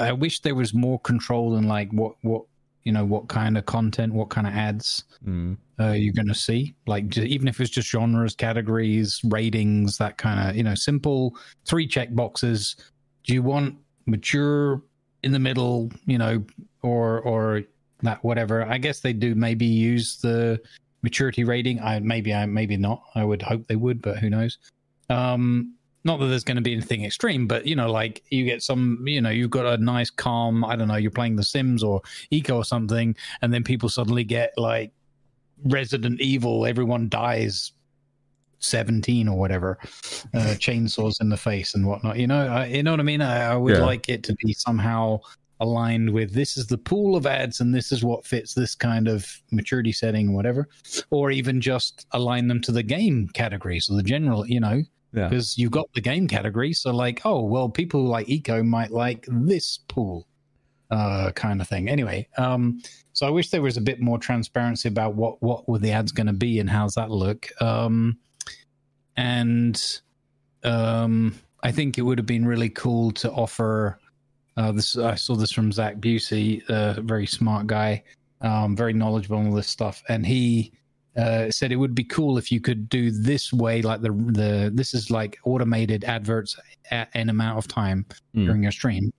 I 0.00 0.12
wish 0.12 0.40
there 0.40 0.54
was 0.54 0.74
more 0.74 1.00
control 1.00 1.56
in 1.56 1.66
like 1.66 1.90
what 1.92 2.14
what 2.22 2.42
you 2.84 2.92
know 2.92 3.04
what 3.04 3.28
kind 3.28 3.58
of 3.58 3.66
content, 3.66 4.12
what 4.12 4.28
kind 4.28 4.46
of 4.46 4.52
ads 4.54 5.04
Mm. 5.26 5.56
uh, 5.80 5.90
you're 5.90 6.12
going 6.14 6.28
to 6.28 6.34
see. 6.34 6.74
Like 6.86 7.16
even 7.18 7.48
if 7.48 7.58
it's 7.60 7.70
just 7.70 7.88
genres, 7.88 8.34
categories, 8.36 9.20
ratings, 9.24 9.98
that 9.98 10.18
kind 10.18 10.38
of 10.50 10.56
you 10.56 10.62
know 10.62 10.74
simple 10.74 11.34
three 11.66 11.86
check 11.88 12.14
boxes. 12.14 12.76
Do 13.26 13.34
you 13.34 13.42
want 13.42 13.76
mature 14.06 14.82
in 15.22 15.32
the 15.32 15.38
middle, 15.38 15.90
you 16.06 16.18
know, 16.18 16.44
or 16.82 17.20
or 17.20 17.62
that 18.02 18.22
whatever? 18.24 18.64
I 18.64 18.78
guess 18.78 19.00
they 19.00 19.12
do 19.12 19.34
maybe 19.34 19.66
use 19.66 20.16
the 20.16 20.60
maturity 21.02 21.44
rating. 21.44 21.80
I 21.80 22.00
maybe 22.00 22.32
I 22.32 22.46
maybe 22.46 22.76
not. 22.76 23.02
I 23.14 23.24
would 23.24 23.42
hope 23.42 23.66
they 23.66 23.76
would, 23.76 24.00
but 24.00 24.18
who 24.18 24.30
knows? 24.30 24.58
Um, 25.10 25.74
not 26.04 26.20
that 26.20 26.26
there's 26.26 26.44
going 26.44 26.56
to 26.56 26.62
be 26.62 26.72
anything 26.72 27.04
extreme, 27.04 27.48
but 27.48 27.66
you 27.66 27.74
know, 27.74 27.90
like 27.90 28.22
you 28.30 28.44
get 28.44 28.62
some, 28.62 29.02
you 29.06 29.20
know, 29.20 29.30
you've 29.30 29.50
got 29.50 29.66
a 29.66 29.76
nice 29.82 30.08
calm. 30.08 30.64
I 30.64 30.76
don't 30.76 30.88
know, 30.88 30.96
you're 30.96 31.10
playing 31.10 31.36
The 31.36 31.42
Sims 31.42 31.82
or 31.82 32.00
Eco 32.30 32.56
or 32.56 32.64
something, 32.64 33.14
and 33.42 33.52
then 33.52 33.64
people 33.64 33.88
suddenly 33.88 34.22
get 34.22 34.52
like 34.56 34.92
Resident 35.64 36.20
Evil, 36.20 36.64
everyone 36.66 37.08
dies 37.08 37.72
17 38.58 39.28
or 39.28 39.38
whatever, 39.38 39.78
uh, 39.82 40.54
chainsaws 40.58 41.20
in 41.20 41.28
the 41.28 41.36
face 41.36 41.74
and 41.74 41.86
whatnot. 41.86 42.18
You 42.18 42.26
know, 42.26 42.46
I, 42.46 42.66
you 42.66 42.82
know 42.82 42.92
what 42.92 43.00
I 43.00 43.04
mean? 43.04 43.20
I, 43.20 43.52
I 43.52 43.56
would 43.56 43.74
Yeah. 43.74 43.82
like 43.84 44.08
it 44.08 44.22
to 44.24 44.34
be 44.44 44.52
somehow 44.52 45.20
aligned 45.60 46.10
with 46.10 46.32
this 46.34 46.56
is 46.58 46.66
the 46.66 46.76
pool 46.76 47.16
of 47.16 47.26
ads 47.26 47.60
and 47.60 47.74
this 47.74 47.90
is 47.90 48.04
what 48.04 48.26
fits 48.26 48.52
this 48.52 48.74
kind 48.74 49.08
of 49.08 49.26
maturity 49.50 49.92
setting, 49.92 50.34
whatever, 50.34 50.68
or 51.10 51.30
even 51.30 51.60
just 51.60 52.06
align 52.12 52.46
them 52.48 52.60
to 52.60 52.72
the 52.72 52.82
game 52.82 53.28
category. 53.28 53.80
So 53.80 53.94
the 53.96 54.02
general, 54.02 54.46
you 54.46 54.60
know, 54.60 54.82
Yeah. 55.14 55.28
because 55.28 55.56
you've 55.56 55.70
got 55.70 55.86
the 55.94 56.02
game 56.02 56.28
category. 56.28 56.74
So 56.74 56.92
like, 56.92 57.22
oh 57.24 57.42
well, 57.42 57.70
people 57.70 58.04
like 58.04 58.28
Eco 58.28 58.62
might 58.62 58.90
like 58.90 59.24
this 59.30 59.78
pool, 59.88 60.26
uh, 60.90 61.30
kind 61.32 61.60
of 61.62 61.68
thing. 61.68 61.88
Anyway, 61.88 62.28
um, 62.36 62.80
so 63.14 63.26
I 63.26 63.30
wish 63.30 63.48
there 63.48 63.62
was 63.62 63.78
a 63.78 63.80
bit 63.80 63.98
more 64.00 64.18
transparency 64.18 64.88
about 64.88 65.14
what 65.14 65.42
what 65.42 65.66
were 65.66 65.78
the 65.78 65.90
ads 65.90 66.12
going 66.12 66.26
to 66.26 66.32
be 66.34 66.58
and 66.60 66.68
how's 66.68 66.94
that 66.96 67.10
look. 67.10 67.48
Um, 67.62 68.18
and 69.16 70.00
um, 70.64 71.34
I 71.62 71.72
think 71.72 71.98
it 71.98 72.02
would 72.02 72.18
have 72.18 72.26
been 72.26 72.46
really 72.46 72.68
cool 72.70 73.10
to 73.12 73.30
offer. 73.32 73.98
Uh, 74.56 74.72
this 74.72 74.96
I 74.96 75.14
saw 75.14 75.34
this 75.36 75.52
from 75.52 75.70
Zach 75.72 75.96
Bussey, 76.00 76.62
a 76.68 77.00
very 77.02 77.26
smart 77.26 77.66
guy, 77.66 78.02
um, 78.40 78.74
very 78.76 78.92
knowledgeable 78.92 79.38
on 79.38 79.48
all 79.48 79.54
this 79.54 79.68
stuff, 79.68 80.02
and 80.08 80.24
he 80.24 80.72
uh, 81.16 81.50
said 81.50 81.72
it 81.72 81.76
would 81.76 81.94
be 81.94 82.04
cool 82.04 82.38
if 82.38 82.50
you 82.52 82.60
could 82.60 82.88
do 82.88 83.10
this 83.10 83.52
way, 83.52 83.82
like 83.82 84.00
the 84.00 84.12
the 84.12 84.70
this 84.74 84.94
is 84.94 85.10
like 85.10 85.38
automated 85.44 86.04
adverts 86.04 86.58
at 86.90 87.08
an 87.14 87.28
amount 87.30 87.58
of 87.58 87.68
time 87.68 88.04
Mm. 88.34 88.46
during 88.46 88.62
your 88.62 88.72
stream, 88.72 89.12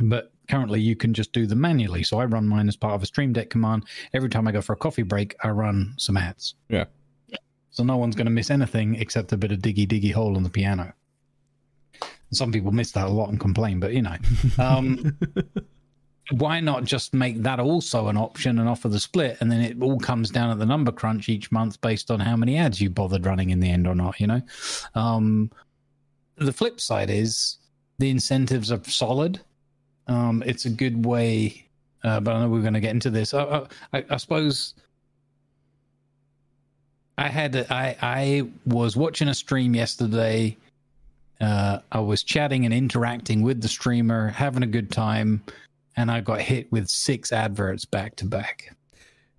but 0.00 0.32
currently 0.50 0.80
you 0.80 0.94
can 0.96 1.14
just 1.14 1.32
do 1.32 1.46
them 1.46 1.60
manually. 1.60 2.02
So 2.02 2.18
I 2.18 2.26
run 2.26 2.46
mine 2.46 2.68
as 2.68 2.76
part 2.76 2.94
of 2.94 3.02
a 3.02 3.06
Stream 3.06 3.32
Deck 3.32 3.48
command. 3.48 3.84
Every 4.12 4.28
time 4.28 4.46
I 4.46 4.52
go 4.52 4.60
for 4.60 4.74
a 4.74 4.76
coffee 4.76 5.02
break, 5.02 5.34
I 5.42 5.48
run 5.48 5.94
some 5.96 6.16
ads. 6.18 6.54
Yeah. 6.68 6.84
So 7.74 7.82
no 7.82 7.96
one's 7.96 8.14
going 8.14 8.26
to 8.26 8.30
miss 8.30 8.52
anything 8.52 8.94
except 8.94 9.32
a 9.32 9.36
bit 9.36 9.50
of 9.50 9.58
diggy 9.58 9.84
diggy 9.84 10.12
hole 10.12 10.36
on 10.36 10.44
the 10.44 10.48
piano. 10.48 10.92
Some 12.30 12.52
people 12.52 12.70
miss 12.70 12.92
that 12.92 13.08
a 13.08 13.10
lot 13.10 13.30
and 13.30 13.40
complain, 13.40 13.80
but 13.80 13.92
you 13.92 14.02
know, 14.02 14.16
um, 14.58 15.18
why 16.30 16.60
not 16.60 16.84
just 16.84 17.14
make 17.14 17.42
that 17.42 17.58
also 17.58 18.06
an 18.06 18.16
option 18.16 18.60
and 18.60 18.68
offer 18.68 18.88
the 18.88 19.00
split, 19.00 19.38
and 19.40 19.50
then 19.50 19.60
it 19.60 19.76
all 19.82 19.98
comes 19.98 20.30
down 20.30 20.50
at 20.50 20.60
the 20.60 20.66
number 20.66 20.92
crunch 20.92 21.28
each 21.28 21.50
month 21.50 21.80
based 21.80 22.12
on 22.12 22.20
how 22.20 22.36
many 22.36 22.56
ads 22.56 22.80
you 22.80 22.90
bothered 22.90 23.26
running 23.26 23.50
in 23.50 23.58
the 23.58 23.70
end 23.70 23.88
or 23.88 23.96
not. 23.96 24.20
You 24.20 24.28
know, 24.28 24.42
um, 24.94 25.50
the 26.36 26.52
flip 26.52 26.80
side 26.80 27.10
is 27.10 27.58
the 27.98 28.08
incentives 28.08 28.70
are 28.70 28.82
solid. 28.84 29.40
Um, 30.06 30.44
it's 30.46 30.64
a 30.64 30.70
good 30.70 31.04
way, 31.04 31.66
uh, 32.04 32.20
but 32.20 32.36
I 32.36 32.40
know 32.40 32.48
we're 32.48 32.60
going 32.60 32.74
to 32.74 32.80
get 32.80 32.92
into 32.92 33.10
this. 33.10 33.34
I, 33.34 33.66
I, 33.92 34.04
I 34.10 34.16
suppose 34.16 34.74
I 37.16 37.28
had 37.28 37.56
I 37.70 37.96
I 38.02 38.48
was 38.66 38.96
watching 38.96 39.28
a 39.28 39.34
stream 39.34 39.74
yesterday. 39.74 40.56
Uh, 41.40 41.78
I 41.92 42.00
was 42.00 42.22
chatting 42.22 42.64
and 42.64 42.72
interacting 42.72 43.42
with 43.42 43.60
the 43.60 43.68
streamer, 43.68 44.28
having 44.28 44.62
a 44.62 44.68
good 44.68 44.90
time, 44.90 45.42
and 45.96 46.10
I 46.10 46.20
got 46.20 46.40
hit 46.40 46.70
with 46.72 46.88
six 46.88 47.32
adverts 47.32 47.84
back 47.84 48.16
to 48.16 48.24
back. 48.24 48.74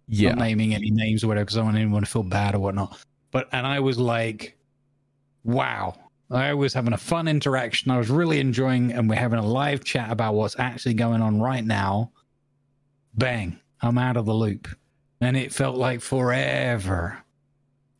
Yeah. 0.08 0.30
Not 0.30 0.40
naming 0.40 0.76
any 0.76 0.92
names 0.92 1.24
or 1.24 1.28
whatever, 1.28 1.46
because 1.46 1.58
I 1.58 1.60
don't 1.60 1.68
want 1.68 1.78
anyone 1.78 2.04
to 2.04 2.10
feel 2.10 2.24
bad 2.24 2.54
or 2.56 2.60
whatnot. 2.60 2.98
But 3.32 3.50
and 3.52 3.66
I 3.66 3.80
was 3.80 3.98
like, 3.98 4.58
wow. 5.44 5.96
I 6.32 6.54
was 6.56 6.74
having 6.74 6.94
a 6.94 6.98
fun 6.98 7.28
interaction. 7.28 7.92
I 7.92 7.98
was 7.98 8.10
really 8.10 8.40
enjoying, 8.40 8.92
and 8.92 9.10
we're 9.10 9.16
having 9.16 9.38
a 9.38 9.46
live 9.46 9.84
chat 9.84 10.12
about 10.12 10.34
what's 10.34 10.58
actually 10.58 10.96
going 10.96 11.22
on 11.22 11.40
right 11.40 11.64
now. 11.64 12.12
Bang! 13.14 13.60
I'm 13.82 13.98
out 13.98 14.18
of 14.18 14.26
the 14.26 14.34
loop, 14.34 14.68
and 15.22 15.38
it 15.38 15.54
felt 15.54 15.76
like 15.76 16.02
forever. 16.02 17.24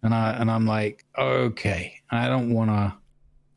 And 0.06 0.14
I 0.14 0.32
and 0.34 0.50
I'm 0.52 0.66
like, 0.68 1.04
okay, 1.18 1.96
I 2.12 2.28
don't 2.28 2.54
want 2.54 2.70
to. 2.70 2.94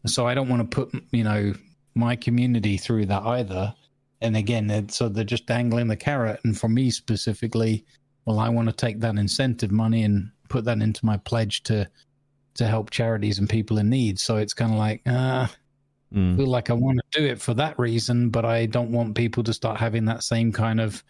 So 0.08 0.26
I 0.26 0.34
don't 0.34 0.48
want 0.48 0.68
to 0.68 0.74
put 0.84 1.04
you 1.12 1.22
know 1.22 1.52
my 1.94 2.16
community 2.16 2.76
through 2.78 3.06
that 3.06 3.22
either. 3.22 3.74
And 4.20 4.36
again, 4.36 4.66
they're- 4.66 4.88
so 4.88 5.08
they're 5.08 5.24
just 5.24 5.46
dangling 5.46 5.88
the 5.88 5.96
carrot. 5.96 6.40
And 6.44 6.58
for 6.58 6.68
me 6.68 6.90
specifically, 6.90 7.84
well, 8.24 8.38
I 8.40 8.48
want 8.48 8.68
to 8.68 8.74
take 8.74 8.98
that 9.00 9.16
incentive 9.16 9.70
money 9.70 10.02
and 10.04 10.30
put 10.48 10.64
that 10.64 10.80
into 10.80 11.04
my 11.04 11.18
pledge 11.18 11.62
to 11.64 11.88
to 12.54 12.66
help 12.66 12.90
charities 12.90 13.38
and 13.38 13.48
people 13.48 13.78
in 13.78 13.88
need. 13.88 14.18
So 14.18 14.36
it's 14.38 14.54
kind 14.54 14.72
of 14.72 14.78
like, 14.78 15.02
uh, 15.06 15.46
I 16.12 16.16
Mm. 16.16 16.36
feel 16.38 16.46
like 16.46 16.70
I 16.70 16.72
want 16.72 16.98
to 17.12 17.20
do 17.20 17.26
it 17.26 17.40
for 17.40 17.52
that 17.54 17.78
reason, 17.78 18.30
but 18.30 18.44
I 18.46 18.64
don't 18.66 18.90
want 18.90 19.14
people 19.14 19.44
to 19.44 19.52
start 19.52 19.78
having 19.78 20.06
that 20.06 20.22
same 20.24 20.50
kind 20.50 20.80
of, 20.80 21.04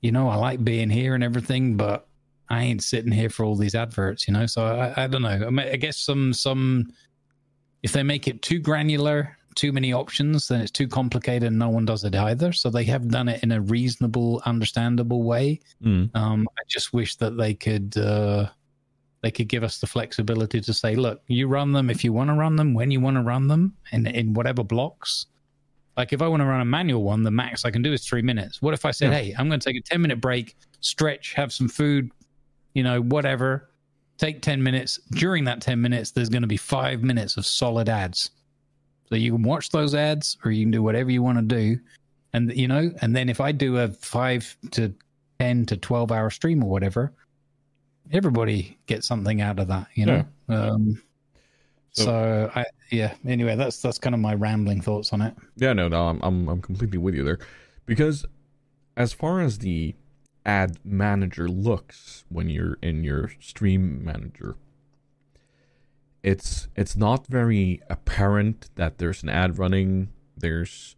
you 0.00 0.10
know, 0.10 0.28
I 0.28 0.36
like 0.36 0.64
being 0.64 0.88
here 0.90 1.14
and 1.14 1.22
everything, 1.22 1.76
but 1.76 2.08
I 2.50 2.62
ain't 2.62 2.82
sitting 2.82 3.12
here 3.12 3.30
for 3.30 3.44
all 3.44 3.56
these 3.56 3.74
adverts, 3.74 4.28
you 4.28 4.34
know. 4.34 4.46
So 4.46 4.64
I, 4.64 5.04
I 5.04 5.06
don't 5.06 5.22
know. 5.22 5.50
I, 5.62 5.76
guess 5.76 5.96
some 5.96 6.32
some 6.32 6.92
if 7.82 7.92
they 7.92 8.02
make 8.02 8.28
it 8.28 8.42
too 8.42 8.58
granular, 8.58 9.36
too 9.54 9.72
many 9.72 9.92
options, 9.92 10.48
then 10.48 10.60
it's 10.60 10.70
too 10.70 10.88
complicated 10.88 11.48
and 11.48 11.58
no 11.58 11.68
one 11.68 11.84
does 11.84 12.04
it 12.04 12.14
either. 12.14 12.52
So 12.52 12.70
they 12.70 12.84
have 12.84 13.08
done 13.08 13.28
it 13.28 13.42
in 13.42 13.52
a 13.52 13.60
reasonable, 13.60 14.42
understandable 14.46 15.22
way. 15.22 15.60
Mm. 15.82 16.14
Um, 16.14 16.48
I 16.58 16.62
just 16.68 16.92
wish 16.92 17.16
that 17.16 17.36
they 17.36 17.54
could 17.54 17.96
uh, 17.96 18.48
they 19.22 19.30
could 19.30 19.48
give 19.48 19.64
us 19.64 19.78
the 19.78 19.86
flexibility 19.86 20.60
to 20.60 20.74
say, 20.74 20.96
look, 20.96 21.22
you 21.28 21.48
run 21.48 21.72
them 21.72 21.88
if 21.88 22.04
you 22.04 22.12
want 22.12 22.28
to 22.28 22.34
run 22.34 22.56
them, 22.56 22.74
when 22.74 22.90
you 22.90 23.00
want 23.00 23.16
to 23.16 23.22
run 23.22 23.48
them, 23.48 23.74
and 23.92 24.06
in 24.08 24.34
whatever 24.34 24.62
blocks. 24.62 25.26
Like 25.96 26.12
if 26.12 26.20
I 26.20 26.28
want 26.28 26.40
to 26.40 26.46
run 26.46 26.60
a 26.60 26.64
manual 26.64 27.04
one, 27.04 27.22
the 27.22 27.30
max 27.30 27.64
I 27.64 27.70
can 27.70 27.80
do 27.80 27.92
is 27.92 28.04
three 28.04 28.20
minutes. 28.22 28.60
What 28.60 28.74
if 28.74 28.84
I 28.84 28.90
said, 28.90 29.12
Yeah. 29.12 29.18
hey, 29.18 29.34
I'm 29.38 29.48
going 29.48 29.60
to 29.60 29.64
take 29.64 29.76
a 29.76 29.80
ten 29.80 30.02
minute 30.02 30.20
break, 30.20 30.56
stretch, 30.80 31.32
have 31.34 31.52
some 31.52 31.68
food, 31.68 32.10
you 32.74 32.82
know, 32.82 33.00
whatever. 33.00 33.70
Take 34.18 34.42
ten 34.42 34.62
minutes. 34.62 34.98
During 35.12 35.44
that 35.44 35.60
ten 35.60 35.80
minutes, 35.80 36.10
there's 36.12 36.28
going 36.28 36.42
to 36.42 36.48
be 36.48 36.56
five 36.56 37.02
minutes 37.02 37.36
of 37.36 37.44
solid 37.46 37.88
ads. 37.88 38.30
So 39.08 39.16
you 39.16 39.32
can 39.32 39.42
watch 39.42 39.70
those 39.70 39.94
ads, 39.94 40.36
or 40.44 40.50
you 40.50 40.64
can 40.64 40.70
do 40.70 40.82
whatever 40.82 41.10
you 41.10 41.22
want 41.22 41.38
to 41.38 41.42
do, 41.42 41.78
and 42.32 42.52
you 42.56 42.68
know, 42.68 42.90
and 43.02 43.14
then 43.14 43.28
if 43.28 43.40
I 43.40 43.50
do 43.52 43.78
a 43.78 43.88
five 43.88 44.56
to 44.72 44.94
10 45.40 45.66
to 45.66 45.76
12 45.76 46.12
hour 46.12 46.30
stream 46.30 46.62
or 46.62 46.70
whatever 46.70 47.12
everybody 48.12 48.78
gets 48.86 49.06
something 49.06 49.40
out 49.40 49.58
of 49.58 49.66
that 49.68 49.86
you 49.94 50.06
know 50.06 50.24
um 50.48 51.02
So- 51.92 52.04
so, 52.04 52.50
i 52.54 52.64
yeah 52.90 53.14
anyway 53.26 53.56
that's 53.56 53.82
that's 53.82 53.98
kind 53.98 54.14
of 54.14 54.20
my 54.20 54.34
rambling 54.34 54.80
thoughts 54.80 55.12
on 55.12 55.20
it 55.22 55.34
Yeah, 55.56 55.72
no, 55.72 55.88
no, 55.88 56.08
I'm, 56.08 56.20
I'm 56.22 56.48
I'm 56.48 56.62
completely 56.62 56.98
with 56.98 57.14
you 57.14 57.24
there, 57.24 57.38
because 57.86 58.24
as 58.96 59.12
far 59.12 59.40
as 59.40 59.58
the 59.58 59.94
ad 60.46 60.78
manager 60.84 61.48
looks 61.48 62.24
when 62.28 62.48
you're 62.48 62.78
in 62.82 63.04
your 63.04 63.30
stream 63.40 64.04
manager, 64.04 64.56
it's 66.22 66.68
it's 66.76 66.96
not 66.96 67.26
very 67.26 67.80
apparent 67.90 68.70
that 68.76 68.98
there's 68.98 69.22
an 69.22 69.28
ad 69.28 69.58
running. 69.58 70.08
There's 70.36 70.96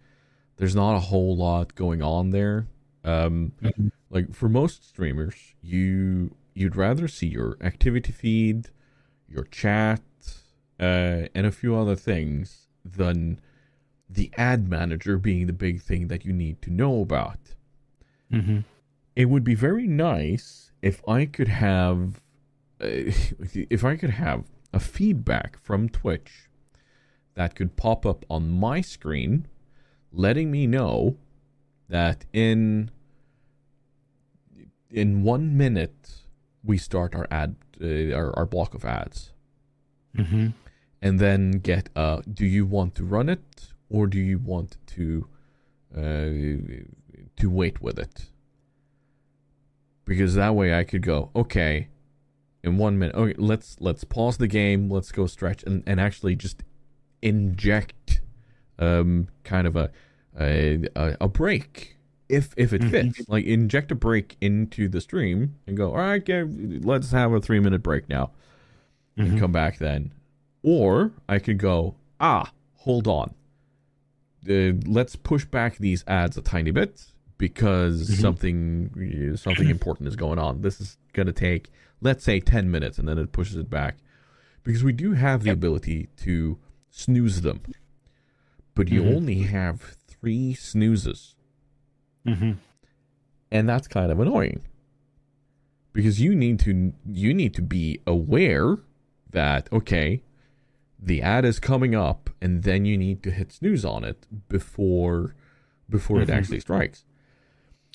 there's 0.56 0.74
not 0.74 0.94
a 0.96 1.00
whole 1.00 1.36
lot 1.36 1.74
going 1.74 2.02
on 2.02 2.30
there. 2.30 2.66
Um, 3.04 3.52
Mhm. 3.62 3.90
like 4.10 4.34
for 4.34 4.48
most 4.48 4.84
streamers, 4.88 5.54
you 5.62 6.34
you'd 6.54 6.76
rather 6.76 7.06
see 7.08 7.26
your 7.28 7.56
activity 7.60 8.12
feed, 8.12 8.70
your 9.28 9.44
chat, 9.44 10.02
uh, 10.80 11.26
and 11.34 11.46
a 11.46 11.52
few 11.52 11.76
other 11.76 11.96
things 11.96 12.68
than 12.84 13.40
the 14.08 14.30
ad 14.38 14.68
manager 14.68 15.18
being 15.18 15.46
the 15.46 15.52
big 15.52 15.80
thing 15.82 16.08
that 16.08 16.24
you 16.24 16.32
need 16.32 16.62
to 16.62 16.70
know 16.70 17.02
about. 17.02 17.54
Mm-hmm. 18.32 18.60
It 19.16 19.24
would 19.26 19.42
be 19.44 19.54
very 19.54 19.86
nice 19.86 20.70
if 20.82 21.00
I 21.08 21.24
could 21.26 21.48
have, 21.48 22.20
uh, 22.80 22.86
if 23.70 23.82
I 23.84 23.96
could 23.96 24.10
have 24.10 24.44
a 24.72 24.78
feedback 24.78 25.58
from 25.62 25.88
Twitch 25.88 26.48
that 27.34 27.54
could 27.54 27.76
pop 27.76 28.04
up 28.06 28.24
on 28.30 28.50
my 28.50 28.80
screen, 28.82 29.46
letting 30.12 30.50
me 30.50 30.66
know 30.66 31.16
that 31.88 32.24
in 32.32 32.90
in 34.90 35.22
one 35.22 35.56
minute 35.56 36.22
we 36.64 36.78
start 36.78 37.14
our 37.14 37.26
ad 37.30 37.56
uh, 37.82 38.12
our, 38.14 38.36
our 38.38 38.46
block 38.46 38.74
of 38.74 38.84
ads 38.84 39.32
Mm-hmm. 40.16 40.48
and 41.02 41.20
then 41.20 41.50
get 41.58 41.90
uh 41.94 42.22
do 42.32 42.46
you 42.46 42.64
want 42.64 42.94
to 42.94 43.04
run 43.04 43.28
it 43.28 43.74
or 43.90 44.06
do 44.06 44.18
you 44.18 44.38
want 44.38 44.78
to 44.94 45.28
uh 45.94 46.00
to 47.36 47.50
wait 47.50 47.82
with 47.82 47.98
it 47.98 48.30
because 50.06 50.34
that 50.34 50.54
way 50.54 50.72
i 50.74 50.82
could 50.82 51.02
go 51.02 51.30
okay 51.36 51.88
in 52.64 52.78
one 52.78 52.98
minute 52.98 53.14
okay 53.14 53.34
let's 53.36 53.76
let's 53.80 54.02
pause 54.04 54.38
the 54.38 54.48
game 54.48 54.88
let's 54.90 55.12
go 55.12 55.26
stretch 55.26 55.62
and, 55.64 55.82
and 55.86 56.00
actually 56.00 56.34
just 56.34 56.62
inject 57.20 58.22
um 58.78 59.28
kind 59.44 59.66
of 59.66 59.76
a 59.76 59.90
a, 60.38 60.86
a, 61.20 61.28
break 61.28 61.96
if 62.28 62.52
if 62.56 62.72
it 62.72 62.82
Mhm. 62.82 62.90
fits 62.90 63.28
like 63.28 63.44
inject 63.44 63.90
a 63.90 63.94
break 63.94 64.36
into 64.40 64.88
the 64.88 65.00
stream 65.00 65.56
and 65.66 65.76
go 65.76 65.90
all 65.90 65.96
right 65.98 66.28
let's 66.84 67.10
have 67.12 67.32
a 67.32 67.40
three 67.40 67.60
minute 67.60 67.82
break 67.82 68.08
now 68.08 68.30
and 69.16 69.32
Mhm. 69.32 69.38
come 69.38 69.52
back 69.52 69.78
then. 69.78 70.12
Or 70.62 71.12
I 71.28 71.38
could 71.38 71.56
go, 71.58 71.94
ah, 72.20 72.52
hold 72.74 73.06
on. 73.08 73.34
Uh, 74.48 74.72
let's 74.86 75.16
push 75.16 75.44
back 75.44 75.78
these 75.78 76.04
ads 76.06 76.36
a 76.36 76.42
tiny 76.42 76.70
bit 76.70 77.06
because 77.38 78.08
Mhm. 78.08 78.20
something 78.20 79.36
something 79.36 79.68
important 79.76 80.08
is 80.08 80.16
going 80.16 80.38
on. 80.38 80.62
This 80.62 80.80
is 80.80 80.96
going 81.12 81.26
to 81.26 81.32
take, 81.32 81.70
let's 82.00 82.24
say, 82.24 82.40
10 82.40 82.70
minutes, 82.70 82.98
and 82.98 83.06
then 83.08 83.18
it 83.18 83.32
pushes 83.32 83.56
it 83.56 83.68
back. 83.70 83.96
Because 84.64 84.82
we 84.82 84.92
do 84.92 85.12
have 85.12 85.42
the 85.42 85.48
Yep. 85.50 85.56
ability 85.58 86.08
to 86.18 86.58
snooze 86.90 87.42
them, 87.42 87.60
but 88.74 88.88
you 88.88 89.02
Mhm. 89.04 89.16
only 89.16 89.42
have 89.42 89.96
three 90.08 90.54
snoozes 90.54 91.34
Mm-hmm. 92.26 92.52
and 93.52 93.68
that's 93.68 93.86
kind 93.86 94.10
of 94.10 94.18
annoying 94.18 94.62
because 95.92 96.20
you 96.20 96.34
need 96.34 96.58
to 96.60 96.92
you 97.08 97.32
need 97.32 97.54
to 97.54 97.62
be 97.62 98.00
aware 98.06 98.76
that 99.30 99.68
okay 99.72 100.22
the 100.98 101.22
ad 101.22 101.44
is 101.44 101.60
coming 101.60 101.94
up 101.94 102.30
and 102.40 102.64
then 102.64 102.84
you 102.84 102.96
need 102.98 103.22
to 103.22 103.30
hit 103.30 103.52
snooze 103.52 103.84
on 103.84 104.02
it 104.02 104.26
before 104.48 105.34
before 105.88 106.20
it 106.20 106.28
Mhm. 106.28 106.32
actually 106.32 106.60
strikes 106.60 107.04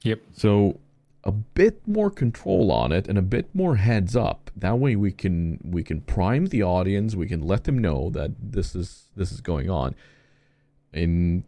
Yep. 0.04 0.20
so 0.34 0.80
a 1.24 1.32
bit 1.32 1.88
more 1.88 2.10
control 2.10 2.72
on 2.72 2.92
it 2.92 3.08
and 3.08 3.18
a 3.18 3.22
bit 3.22 3.54
more 3.54 3.76
heads 3.76 4.16
up. 4.16 4.50
That 4.56 4.80
way 4.80 4.96
we 4.96 5.12
can 5.12 5.60
we 5.64 5.84
can 5.84 6.02
prime 6.02 6.48
the 6.48 6.64
audience. 6.64 7.16
We 7.16 7.28
can 7.28 7.42
let 7.42 7.66
them 7.66 7.78
know 7.78 8.10
that 8.12 8.32
this 8.40 8.76
is 8.76 9.10
this 9.16 9.32
is 9.32 9.42
going 9.42 9.70
on. 9.70 9.96
And 10.94 11.44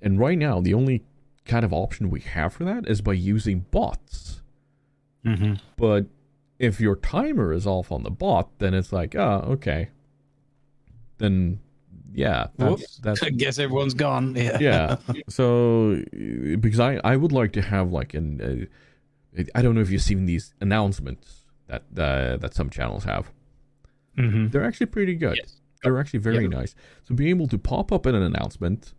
and 0.00 0.18
right 0.18 0.38
now 0.38 0.60
the 0.60 0.74
only 0.74 1.02
kind 1.44 1.64
of 1.64 1.72
option 1.72 2.08
we 2.08 2.20
have 2.20 2.52
for 2.54 2.64
that 2.64 2.88
is 2.88 3.00
by 3.00 3.14
using 3.14 3.66
bots. 3.70 4.40
Mm-hmm. 5.24 5.54
but 5.78 6.04
if 6.58 6.82
your 6.82 6.96
timer 6.96 7.50
is 7.54 7.66
off 7.66 7.90
on 7.90 8.02
the 8.02 8.10
bot 8.10 8.50
then 8.58 8.74
it's 8.74 8.92
like 8.92 9.14
oh 9.14 9.44
okay. 9.52 9.88
Then 11.16 11.60
yeah 12.16 12.46
that's, 12.56 12.98
that's 12.98 13.22
I 13.28 13.30
guess 13.30 13.58
everyone's 13.58 13.94
gone. 13.94 14.34
Yeah. 14.36 14.58
yeah 14.60 14.96
so 15.28 16.00
because 16.60 16.78
i 16.80 17.00
i 17.04 17.16
would 17.16 17.32
like 17.32 17.52
to 17.52 17.62
have 17.62 17.90
like 17.90 18.14
an 18.14 18.68
uh, 19.36 19.42
i 19.54 19.60
don't 19.62 19.74
know 19.74 19.80
if 19.80 19.90
you've 19.90 20.00
seen 20.02 20.24
these 20.26 20.54
announcements 20.60 21.42
that 21.66 21.82
uh, 21.98 22.36
that 22.36 22.54
some 22.54 22.70
channels 22.70 23.04
have 23.04 23.30
Mm-hmm. 24.16 24.48
they're 24.50 24.64
actually 24.64 24.86
pretty 24.86 25.16
good 25.16 25.36
Yes. 25.42 25.56
they're 25.82 25.98
actually 25.98 26.20
very 26.20 26.44
Yep. 26.44 26.52
nice 26.52 26.74
so 27.02 27.14
being 27.16 27.30
able 27.30 27.48
to 27.48 27.58
pop 27.58 27.90
up 27.90 28.06
in 28.06 28.14
an 28.14 28.22
announcement 28.22 28.94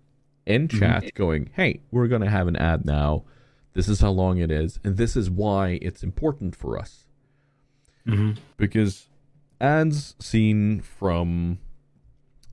in 0.45 0.68
Mhm. 0.68 0.80
chat 0.80 1.13
going 1.16 1.49
hey 1.55 1.80
we're 1.89 2.07
going 2.07 2.22
to 2.22 2.30
have 2.30 2.47
an 2.49 2.57
ad 2.57 2.86
now 2.86 3.24
this 3.74 3.88
is 3.88 4.01
how 4.01 4.09
long 4.11 4.39
it 4.39 4.51
is 4.51 4.78
and 4.84 4.97
this 4.97 5.16
is 5.16 5.30
why 5.30 5.80
it's 5.82 6.03
important 6.03 6.53
for 6.55 6.78
us 6.78 7.05
Mm-hmm. 8.05 8.32
because 8.57 9.07
ads 9.61 10.16
seen 10.20 10.82
from 10.82 11.59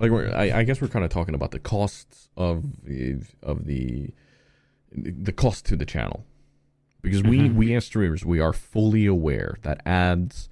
like 0.02 0.10
we're, 0.10 0.30
I, 0.34 0.58
I 0.58 0.62
guess 0.64 0.80
we're 0.82 0.88
kind 0.88 1.04
of 1.04 1.10
talking 1.10 1.34
about 1.34 1.52
the 1.52 1.58
costs 1.58 2.28
of 2.36 2.64
the 2.84 3.22
of 3.42 3.64
the 3.66 4.10
the 4.94 5.32
cost 5.32 5.64
to 5.66 5.76
the 5.76 5.86
channel 5.86 6.26
because 7.00 7.22
we 7.22 7.38
Mhm. 7.40 7.54
we 7.54 7.74
as 7.74 7.86
streamers 7.86 8.24
we 8.24 8.38
are 8.40 8.52
fully 8.52 9.06
aware 9.06 9.56
that 9.62 9.80
ads 9.86 10.48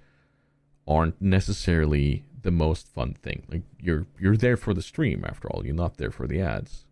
aren't 0.89 1.21
necessarily 1.21 2.25
the 2.43 2.51
most 2.51 2.89
fun 2.89 3.13
thing 3.15 3.43
like 3.51 3.63
you're 3.79 4.07
you're 4.19 4.37
there 4.37 4.57
for 4.57 4.73
the 4.73 4.81
stream 4.83 5.25
after 5.29 5.47
all 5.51 5.65
you're 5.67 5.75
not 5.75 5.99
there 5.99 6.11
for 6.11 6.27
the 6.27 6.41
ads 6.41 6.87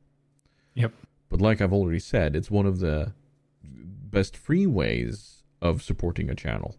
Yep. 0.74 0.92
but 1.30 1.40
like 1.40 1.61
I've 1.62 1.72
already 1.72 1.98
said 2.00 2.36
it's 2.36 2.50
one 2.50 2.66
of 2.66 2.80
the 2.80 3.12
best 3.62 4.36
free 4.36 4.66
ways 4.66 5.42
of 5.62 5.82
supporting 5.82 6.28
a 6.28 6.34
channel 6.34 6.76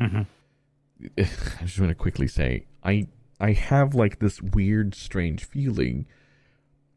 Mm-hmm. 0.00 0.22
I 1.18 1.64
just 1.64 1.78
want 1.80 1.90
to 1.90 1.94
quickly 1.94 2.28
say 2.28 2.64
I 2.82 3.08
I 3.40 3.52
have 3.52 3.94
like 3.94 4.18
this 4.18 4.40
weird, 4.40 4.94
strange 4.94 5.44
feeling 5.44 6.06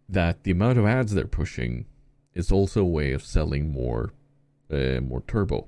that 0.07 0.43
the 0.43 0.51
amount 0.51 0.77
of 0.77 0.85
ads 0.85 1.13
they're 1.13 1.25
pushing 1.25 1.85
is 2.33 2.51
also 2.51 2.81
a 2.81 2.85
way 2.85 3.11
of 3.11 3.25
selling 3.25 3.71
more, 3.71 4.13
uh, 4.71 4.99
more 5.01 5.23
turbo. 5.27 5.67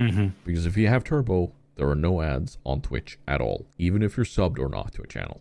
Mm-hmm. 0.00 0.28
Because 0.44 0.66
if 0.66 0.76
you 0.76 0.88
have 0.88 1.04
turbo, 1.04 1.52
there 1.76 1.88
are 1.88 1.94
no 1.94 2.22
ads 2.22 2.58
on 2.64 2.80
Twitch 2.80 3.18
at 3.26 3.40
all, 3.40 3.66
even 3.78 4.02
if 4.02 4.16
you're 4.16 4.26
subbed 4.26 4.58
or 4.58 4.68
not 4.68 4.92
to 4.94 5.02
a 5.02 5.06
channel. 5.06 5.40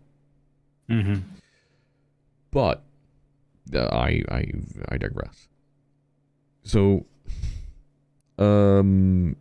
Mm-hmm. 0.90 1.22
But 2.52 2.84
uh, 3.74 3.88
I 3.92 4.22
I 4.30 4.52
I 4.90 4.98
digress. 4.98 5.48
So, 6.64 7.06
um, 8.38 9.36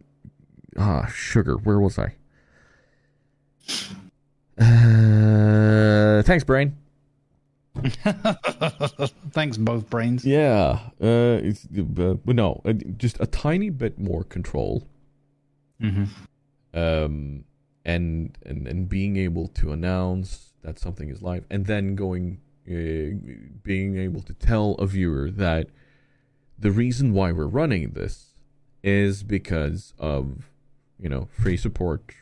ah, 0.76 1.06
sugar. 1.06 1.56
Where 1.56 1.80
was 1.80 1.98
I? 1.98 2.14
Uh, 4.58 6.22
thanks, 6.22 6.44
brain. 6.44 6.76
Thanks, 9.32 9.56
both 9.56 9.90
brains. 9.90 10.24
Yeah. 10.24 10.78
Uh, 11.02 11.40
it's, 11.42 11.66
uh, 11.98 12.14
no, 12.24 12.62
uh, 12.64 12.72
just 12.96 13.16
a 13.20 13.26
tiny 13.26 13.68
bit 13.68 13.98
more 13.98 14.22
control. 14.22 14.86
Mm-hmm. 15.82 16.04
um, 16.78 17.44
and 17.84 18.38
and 18.46 18.66
and 18.66 18.88
being 18.88 19.16
able 19.16 19.48
to 19.48 19.72
announce 19.72 20.52
that 20.62 20.78
something 20.78 21.10
is 21.10 21.20
live, 21.20 21.44
and 21.50 21.66
then 21.66 21.94
going, 21.96 22.40
uh, 22.66 23.58
being 23.62 23.98
able 23.98 24.22
to 24.22 24.32
tell 24.34 24.72
a 24.78 24.86
viewer 24.86 25.30
that 25.30 25.66
the 26.58 26.70
reason 26.70 27.12
why 27.12 27.32
we're 27.32 27.46
running 27.46 27.90
this 27.90 28.34
is 28.82 29.22
because 29.22 29.92
of, 29.98 30.50
you 30.98 31.08
know, 31.08 31.28
free 31.32 31.56
support, 31.56 32.14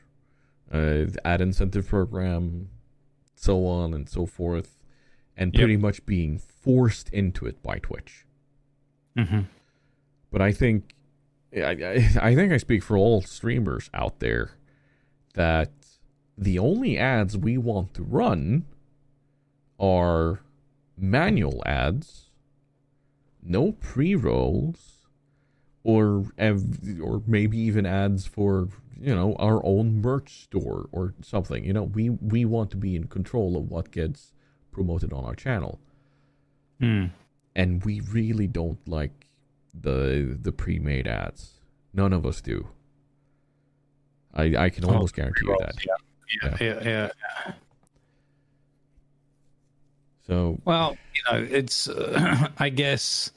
uh, 0.73 1.05
the 1.07 1.21
ad 1.25 1.41
incentive 1.41 1.87
program, 1.87 2.69
so 3.35 3.67
on 3.67 3.93
and 3.95 4.09
so 4.09 4.25
forth, 4.27 4.79
and 5.37 5.53
Yep. 5.53 5.61
pretty 5.61 5.77
much 5.77 6.05
being 6.07 6.39
forced 6.39 7.09
into 7.11 7.45
it 7.47 7.63
by 7.63 7.79
Twitch. 7.79 8.25
Mm-hmm. 9.17 9.41
But 10.31 10.41
I 10.41 10.53
think 10.53 10.95
I, 11.55 11.61
I, 11.61 12.11
I 12.31 12.35
think 12.35 12.53
I 12.53 12.57
speak 12.57 12.83
for 12.83 12.97
all 12.97 13.21
streamers 13.21 13.91
out 13.93 14.21
there 14.21 14.53
that 15.35 15.71
the 16.39 16.59
only 16.59 16.97
ads 16.99 17.37
we 17.37 17.59
want 17.59 17.93
to 17.95 18.03
run 18.03 18.65
are 19.79 20.41
manual 20.97 21.63
ads, 21.67 22.31
no 23.43 23.73
pre-rolls, 23.73 25.07
or 25.85 26.27
ev- 26.39 26.79
or 27.03 27.23
maybe 27.27 27.59
even 27.59 27.85
ads 27.85 28.27
for 28.27 28.69
you 29.03 29.15
know 29.15 29.35
our 29.39 29.61
own 29.65 30.01
merch 30.01 30.43
store 30.45 30.89
or 30.93 31.15
something. 31.23 31.65
You 31.65 31.73
know, 31.73 31.83
we 31.85 32.11
we 32.11 32.45
want 32.45 32.71
to 32.71 32.77
be 32.77 32.95
in 32.97 33.05
control 33.09 33.57
of 33.57 33.69
what 33.71 33.91
gets 33.91 34.33
promoted 34.71 35.13
on 35.13 35.25
our 35.25 35.35
channel 35.35 35.79
Mm. 36.81 37.11
and 37.55 37.85
we 37.85 38.01
really 38.01 38.47
don't 38.49 38.79
like 38.89 39.29
the 39.75 40.37
the 40.41 40.51
pre-made 40.53 41.07
ads. 41.07 41.61
None 41.95 42.13
of 42.13 42.25
us 42.27 42.41
do. 42.41 42.69
I 44.35 44.57
I 44.57 44.71
can 44.71 44.85
Oh, 44.87 44.91
almost 44.95 45.15
guarantee 45.15 45.47
you 45.47 45.57
that. 45.61 45.75
Yeah, 46.43 46.57
yeah, 46.61 46.81
yeah. 46.85 47.53
So 50.27 50.61
Well, 50.65 50.97
you 51.15 51.23
know, 51.31 51.47
it's. 51.51 51.89
Uh, 51.89 52.49
I 52.59 52.69
guess 52.69 53.33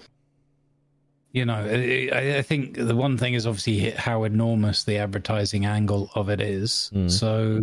you 1.36 1.44
know, 1.44 1.54
I, 1.54 2.38
I 2.38 2.42
think 2.42 2.78
the 2.78 2.96
one 2.96 3.18
thing 3.18 3.34
is 3.34 3.46
obviously 3.46 3.90
how 3.92 4.24
enormous 4.24 4.86
the 4.86 4.98
advertising 4.98 5.66
angle 5.66 6.10
of 6.16 6.30
it 6.30 6.40
is. 6.40 6.90
Mm. 6.96 7.12
So 7.12 7.62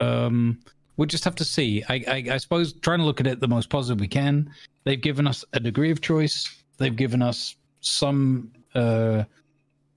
um, 0.00 0.60
we'll 0.98 1.06
just 1.06 1.24
have 1.24 1.34
to 1.36 1.44
see. 1.44 1.82
I, 1.88 2.04
I, 2.06 2.24
I 2.32 2.36
suppose 2.36 2.74
trying 2.74 2.98
to 2.98 3.06
look 3.06 3.20
at 3.20 3.26
it 3.26 3.40
the 3.40 3.48
most 3.48 3.70
positive 3.70 3.98
we 3.98 4.08
can. 4.08 4.52
They've 4.84 5.00
given 5.00 5.26
us 5.26 5.42
a 5.54 5.60
degree 5.60 5.90
of 5.90 6.02
choice. 6.02 6.54
They've 6.76 6.94
given 6.94 7.22
us 7.22 7.56
some, 7.80 8.52
uh, 8.74 9.24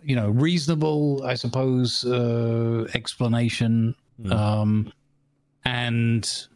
you 0.02 0.16
know, 0.16 0.30
reasonable, 0.30 1.22
I 1.26 1.34
suppose, 1.34 2.06
uh, 2.06 2.88
explanation. 2.94 3.94
Mm. 4.24 4.32
Um, 4.32 4.94
and 5.66 6.48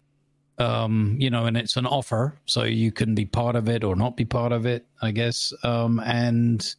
um, 0.58 1.16
you 1.20 1.30
know, 1.30 1.46
and 1.46 1.58
it's 1.58 1.76
an 1.78 1.86
offer, 1.86 2.38
so 2.46 2.64
you 2.64 2.92
can 2.92 3.16
be 3.16 3.26
part 3.26 3.56
of 3.56 3.68
it 3.70 3.84
or 3.84 3.96
not 3.96 4.16
be 4.16 4.26
part 4.26 4.52
of 4.52 4.66
it, 4.66 4.86
I 5.02 5.12
guess. 5.12 5.54
Um, 5.64 6.00
and 6.02 6.76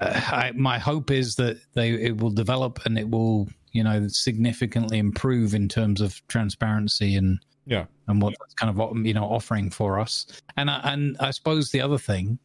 uh, 0.00 0.20
I, 0.32 0.52
my 0.54 0.78
hope 0.78 1.10
is 1.10 1.36
that 1.36 1.58
they 1.74 1.90
it 1.90 2.16
will 2.18 2.30
develop 2.30 2.80
and 2.84 2.98
it 2.98 3.08
will, 3.08 3.48
you 3.72 3.84
know, 3.84 4.06
significantly 4.08 4.98
improve 4.98 5.54
in 5.54 5.68
terms 5.68 6.00
of 6.00 6.20
transparency 6.28 7.14
and 7.16 7.38
Yeah. 7.66 7.84
and 8.08 8.20
what 8.22 8.34
that's 8.40 8.54
kind 8.54 8.70
of 8.70 9.06
you 9.06 9.14
know 9.14 9.24
offering 9.24 9.70
for 9.70 10.00
us. 10.00 10.26
And 10.56 10.70
I, 10.70 10.80
and 10.92 11.16
I 11.20 11.30
suppose 11.30 11.70
the 11.70 11.80
other 11.80 11.98
thing 11.98 12.38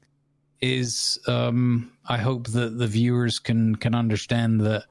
is 0.61 1.17
um, 1.27 1.91
I 2.07 2.17
hope 2.17 2.47
that 2.49 2.77
the 2.77 2.87
viewers 2.87 3.39
can 3.39 3.75
can 3.77 3.95
understand 3.95 4.61
that 4.61 4.85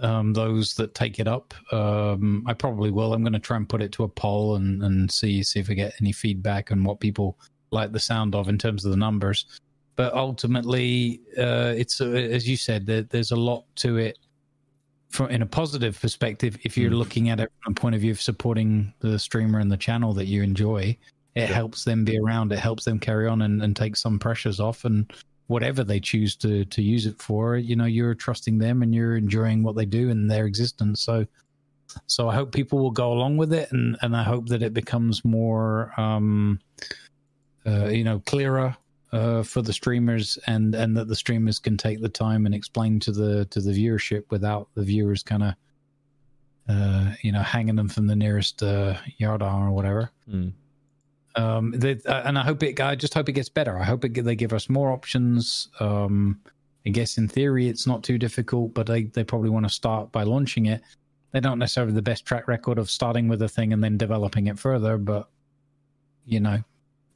um, 0.00 0.32
those 0.32 0.74
that 0.74 0.94
take 0.94 1.18
it 1.18 1.28
up. 1.28 1.54
Um, 1.72 2.44
I 2.46 2.52
probably 2.54 2.90
will. 2.90 3.14
I'm 3.14 3.22
going 3.22 3.32
to 3.32 3.38
try 3.38 3.56
and 3.56 3.68
put 3.68 3.82
it 3.82 3.92
to 3.92 4.04
a 4.04 4.08
poll 4.08 4.56
and, 4.56 4.82
and 4.82 5.10
see 5.10 5.42
see 5.42 5.60
if 5.60 5.68
we 5.68 5.74
get 5.74 5.94
any 6.00 6.12
feedback 6.12 6.72
on 6.72 6.84
what 6.84 7.00
people 7.00 7.38
like 7.70 7.92
the 7.92 8.00
sound 8.00 8.34
of 8.34 8.48
in 8.48 8.58
terms 8.58 8.84
of 8.84 8.90
the 8.90 8.96
numbers. 8.96 9.46
But 9.96 10.12
ultimately, 10.14 11.20
uh, 11.38 11.74
it's 11.76 12.00
uh, 12.00 12.06
as 12.08 12.48
you 12.48 12.56
said, 12.56 12.86
there, 12.86 13.02
there's 13.02 13.30
a 13.30 13.36
lot 13.36 13.64
to 13.76 13.96
it. 13.98 14.18
From 15.10 15.30
in 15.30 15.42
a 15.42 15.46
positive 15.46 16.00
perspective, 16.00 16.58
if 16.64 16.76
you're 16.76 16.90
Mm. 16.90 16.98
looking 16.98 17.28
at 17.28 17.38
it 17.38 17.52
from 17.62 17.72
a 17.72 17.74
point 17.76 17.94
of 17.94 18.00
view 18.00 18.10
of 18.10 18.20
supporting 18.20 18.92
the 18.98 19.16
streamer 19.18 19.60
and 19.60 19.70
the 19.70 19.76
channel 19.76 20.12
that 20.14 20.26
you 20.26 20.42
enjoy, 20.42 20.96
it 21.36 21.48
helps 21.48 21.84
them 21.84 22.04
be 22.04 22.18
around. 22.18 22.50
It 22.52 22.58
helps 22.58 22.84
them 22.84 22.98
carry 22.98 23.28
on 23.28 23.42
and, 23.42 23.62
and 23.62 23.76
take 23.76 23.94
some 23.94 24.18
pressures 24.18 24.58
off. 24.58 24.84
And 24.84 25.12
whatever 25.46 25.84
they 25.84 26.00
choose 26.00 26.36
to 26.36 26.64
to 26.66 26.82
use 26.82 27.06
it 27.06 27.20
for 27.20 27.56
you 27.56 27.76
know 27.76 27.84
you're 27.84 28.14
trusting 28.14 28.58
them 28.58 28.82
and 28.82 28.94
you're 28.94 29.16
enjoying 29.16 29.62
what 29.62 29.76
they 29.76 29.84
do 29.84 30.10
and 30.10 30.30
their 30.30 30.46
existence 30.46 31.02
so 31.02 31.26
so 32.06 32.28
i 32.28 32.34
hope 32.34 32.50
people 32.50 32.78
will 32.78 32.90
go 32.90 33.12
along 33.12 33.36
with 33.36 33.52
it 33.52 33.70
and 33.72 33.96
and 34.00 34.16
i 34.16 34.22
hope 34.22 34.46
that 34.48 34.62
it 34.62 34.72
becomes 34.72 35.24
more 35.24 35.92
um 35.98 36.58
uh, 37.66 37.86
you 37.86 38.04
know 38.04 38.20
clearer 38.26 38.76
uh, 39.12 39.42
for 39.42 39.62
the 39.62 39.72
streamers 39.72 40.38
and 40.46 40.74
and 40.74 40.96
that 40.96 41.08
the 41.08 41.14
streamers 41.16 41.58
can 41.58 41.76
take 41.76 42.00
the 42.00 42.08
time 42.08 42.46
and 42.46 42.54
explain 42.54 42.98
to 42.98 43.12
the 43.12 43.44
to 43.46 43.60
the 43.60 43.70
viewership 43.70 44.24
without 44.30 44.68
the 44.74 44.82
viewers 44.82 45.22
kind 45.22 45.42
of 45.42 45.54
uh 46.68 47.12
you 47.22 47.30
know 47.30 47.42
hanging 47.42 47.76
them 47.76 47.88
from 47.88 48.06
the 48.06 48.16
nearest 48.16 48.62
uh 48.62 48.94
yardarm 49.20 49.68
or 49.68 49.70
whatever 49.70 50.10
Mm. 50.28 50.52
Um 51.36 51.72
they, 51.72 51.98
uh, 52.06 52.22
and 52.24 52.38
i 52.38 52.42
hope 52.42 52.62
it 52.62 52.80
i 52.80 52.94
just 52.94 53.14
hope 53.14 53.28
it 53.28 53.32
gets 53.32 53.48
better. 53.48 53.78
I 53.78 53.84
hope 53.84 54.04
it, 54.04 54.14
they 54.24 54.36
give 54.36 54.52
us 54.52 54.68
more 54.68 54.92
options. 54.92 55.68
Um 55.80 56.40
i 56.86 56.90
guess 56.90 57.18
in 57.18 57.28
theory 57.28 57.68
it's 57.68 57.86
not 57.86 58.02
too 58.02 58.18
difficult 58.18 58.74
but 58.74 58.86
they, 58.86 59.04
they 59.04 59.24
probably 59.24 59.50
want 59.50 59.66
to 59.66 59.70
start 59.70 60.12
by 60.12 60.22
launching 60.22 60.66
it. 60.66 60.82
They 61.32 61.40
don't 61.40 61.58
necessarily 61.58 61.90
have 61.90 61.96
the 61.96 62.02
best 62.02 62.24
track 62.24 62.46
record 62.46 62.78
of 62.78 62.90
starting 62.90 63.26
with 63.26 63.42
a 63.42 63.48
thing 63.48 63.72
and 63.72 63.82
then 63.82 63.98
developing 63.98 64.46
it 64.46 64.58
further 64.58 64.98
but 64.98 65.28
you 66.26 66.40
know 66.40 66.62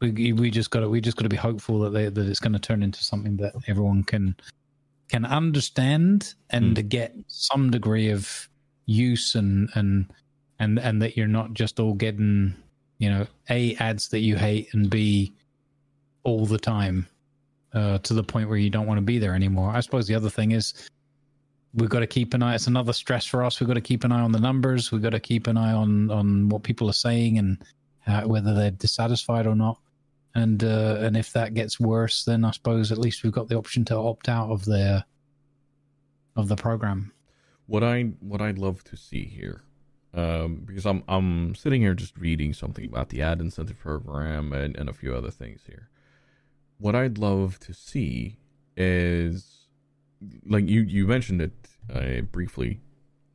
we, 0.01 0.33
we 0.33 0.51
just 0.51 0.71
got 0.71 0.81
to 0.81 0.89
we 0.89 1.01
just 1.01 1.17
got 1.17 1.25
to 1.25 1.29
be 1.29 1.37
hopeful 1.37 1.81
that 1.81 1.91
they, 1.91 2.09
that 2.09 2.29
it's 2.29 2.41
going 2.41 2.53
to 2.53 2.59
turn 2.59 2.83
into 2.83 3.03
something 3.03 3.37
that 3.39 3.53
everyone 3.67 4.05
can 4.05 4.37
can 5.09 5.25
understand 5.25 6.35
and 6.51 6.89
get 6.89 7.15
some 7.27 7.71
degree 7.71 8.11
of 8.11 8.49
use 8.87 9.35
and 9.35 9.69
and 9.75 10.07
and 10.59 10.79
and 10.79 11.03
that 11.03 11.17
you're 11.17 11.27
not 11.27 11.53
just 11.55 11.81
all 11.81 11.95
getting 11.95 12.55
you 12.99 13.11
know 13.11 13.27
a 13.51 13.75
ads 13.77 14.09
that 14.09 14.21
you 14.21 14.37
hate 14.37 14.73
and 14.75 14.91
b 14.91 15.33
all 16.25 16.47
the 16.47 16.59
time 16.59 17.07
uh, 17.75 17.99
to 17.99 18.15
the 18.15 18.23
point 18.23 18.49
where 18.49 18.59
you 18.59 18.71
don't 18.71 18.87
want 18.87 18.99
to 18.99 19.03
be 19.03 19.19
there 19.19 19.35
anymore. 19.35 19.71
I 19.71 19.81
suppose 19.81 20.07
the 20.07 20.15
other 20.15 20.31
thing 20.31 20.53
is 20.53 20.89
we've 21.75 21.89
got 21.89 22.01
to 22.01 22.07
keep 22.07 22.35
an 22.35 22.43
eye. 22.43 22.55
It's 22.55 22.67
another 22.67 22.93
stress 22.93 23.25
for 23.25 23.45
us. 23.45 23.61
We've 23.61 23.69
got 23.69 23.75
to 23.75 23.81
keep 23.81 24.05
an 24.05 24.13
eye 24.13 24.21
on 24.21 24.33
the 24.33 24.41
numbers. 24.41 24.91
We've 24.91 25.03
got 25.03 25.11
to 25.11 25.21
keep 25.21 25.47
an 25.47 25.57
eye 25.57 25.73
on 25.73 26.11
on 26.11 26.49
what 26.49 26.63
people 26.63 26.89
are 26.89 26.95
saying 26.95 27.39
and 27.39 27.65
uh, 28.07 28.23
whether 28.23 28.55
they're 28.55 28.71
dissatisfied 28.71 29.47
or 29.47 29.55
not. 29.55 29.79
And 30.35 30.63
uh, 30.63 30.97
and 31.01 31.17
if 31.17 31.33
that 31.33 31.55
gets 31.55 31.81
worse, 31.81 32.25
then 32.25 32.45
I 32.45 32.51
suppose 32.53 32.93
at 32.93 32.99
least 32.99 33.23
we've 33.23 33.33
got 33.33 33.49
the 33.49 33.57
option 33.57 33.85
to 33.87 33.97
opt 33.97 34.29
out 34.29 34.51
of 34.51 34.65
the 34.65 35.05
of 36.37 36.49
the 36.49 36.57
program. 36.57 37.13
What 37.67 37.83
I 37.83 38.03
what 38.21 38.41
I'd 38.41 38.59
love 38.59 38.85
to 38.85 38.97
see 38.97 39.25
here, 39.25 39.63
um, 40.15 40.63
because 40.65 40.87
I'm 40.87 41.03
I'm 41.09 41.55
sitting 41.55 41.83
here 41.83 41.95
just 41.95 42.17
reading 42.17 42.53
something 42.53 42.87
about 42.87 43.11
the 43.11 43.23
ad 43.23 43.41
incentive 43.41 43.79
program 43.79 44.53
and, 44.53 44.77
and 44.77 44.89
a 44.89 44.93
few 44.93 45.15
other 45.15 45.31
things 45.31 45.63
here. 45.67 45.89
What 46.79 46.95
I'd 46.95 47.19
love 47.19 47.59
to 47.61 47.75
see 47.75 48.39
is, 48.77 49.67
like 50.47 50.69
you 50.69 50.83
you 50.83 51.07
mentioned 51.07 51.43
it 51.43 51.69
uh, 51.93 52.23
briefly, 52.23 52.81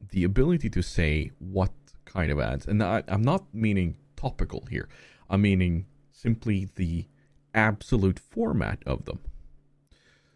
the 0.09 0.24
ability 0.24 0.69
to 0.69 0.82
say 0.82 1.32
what 1.39 1.71
kind 2.05 2.32
of 2.32 2.39
ads, 2.39 2.65
and 2.67 2.82
I, 2.82 3.03
I'm 3.07 3.21
not 3.21 3.45
meaning 3.53 3.97
topical 4.15 4.65
here. 4.69 4.88
I'm 5.30 5.41
meaning 5.41 5.86
simply 6.11 6.69
the 6.76 7.07
absolute 7.53 8.19
format 8.19 8.82
of 8.86 9.05
them. 9.05 9.19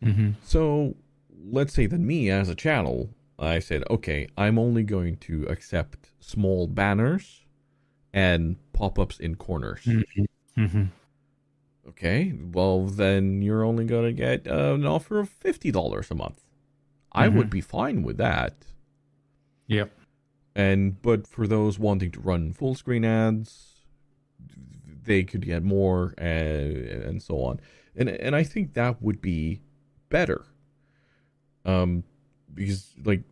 Mm-hmm. 0.03 0.29
So 0.43 0.95
let's 1.49 1.73
say 1.73 1.87
that 1.87 1.99
me 1.99 2.29
as 2.29 2.49
a 2.49 2.55
channel, 2.55 3.09
I 3.39 3.59
said, 3.59 3.83
okay, 3.89 4.27
I'm 4.37 4.57
only 4.57 4.83
going 4.83 5.17
to 5.17 5.43
accept 5.45 6.11
small 6.19 6.67
banners 6.67 7.45
and 8.13 8.57
pop 8.73 8.97
ups 8.97 9.19
in 9.19 9.35
corners. 9.35 9.87
Mm-hmm. 10.57 10.85
Okay, 11.89 12.33
well, 12.51 12.85
then 12.85 13.41
you're 13.41 13.63
only 13.63 13.85
going 13.85 14.05
to 14.05 14.13
get 14.13 14.47
uh, 14.47 14.73
an 14.73 14.85
offer 14.85 15.19
of 15.19 15.29
$50 15.29 16.11
a 16.11 16.15
month. 16.15 16.43
I 17.11 17.27
would 17.29 17.49
be 17.49 17.61
fine 17.61 18.03
with 18.03 18.17
that. 18.17 18.53
Yep. 19.67 19.91
And 20.55 21.01
but 21.01 21.27
for 21.27 21.47
those 21.47 21.79
wanting 21.79 22.11
to 22.11 22.19
run 22.19 22.53
full 22.53 22.75
screen 22.75 23.05
ads, 23.05 23.81
they 25.03 25.23
could 25.23 25.45
get 25.45 25.63
more 25.63 26.13
uh, 26.19 26.23
and 26.23 27.21
so 27.21 27.43
on. 27.43 27.59
And 27.95 28.09
and 28.09 28.35
I 28.35 28.43
think 28.43 28.73
that 28.73 29.01
would 29.01 29.21
be 29.21 29.61
better. 30.09 30.45
Um, 31.65 32.03
because 32.57 32.93
like 33.05 33.23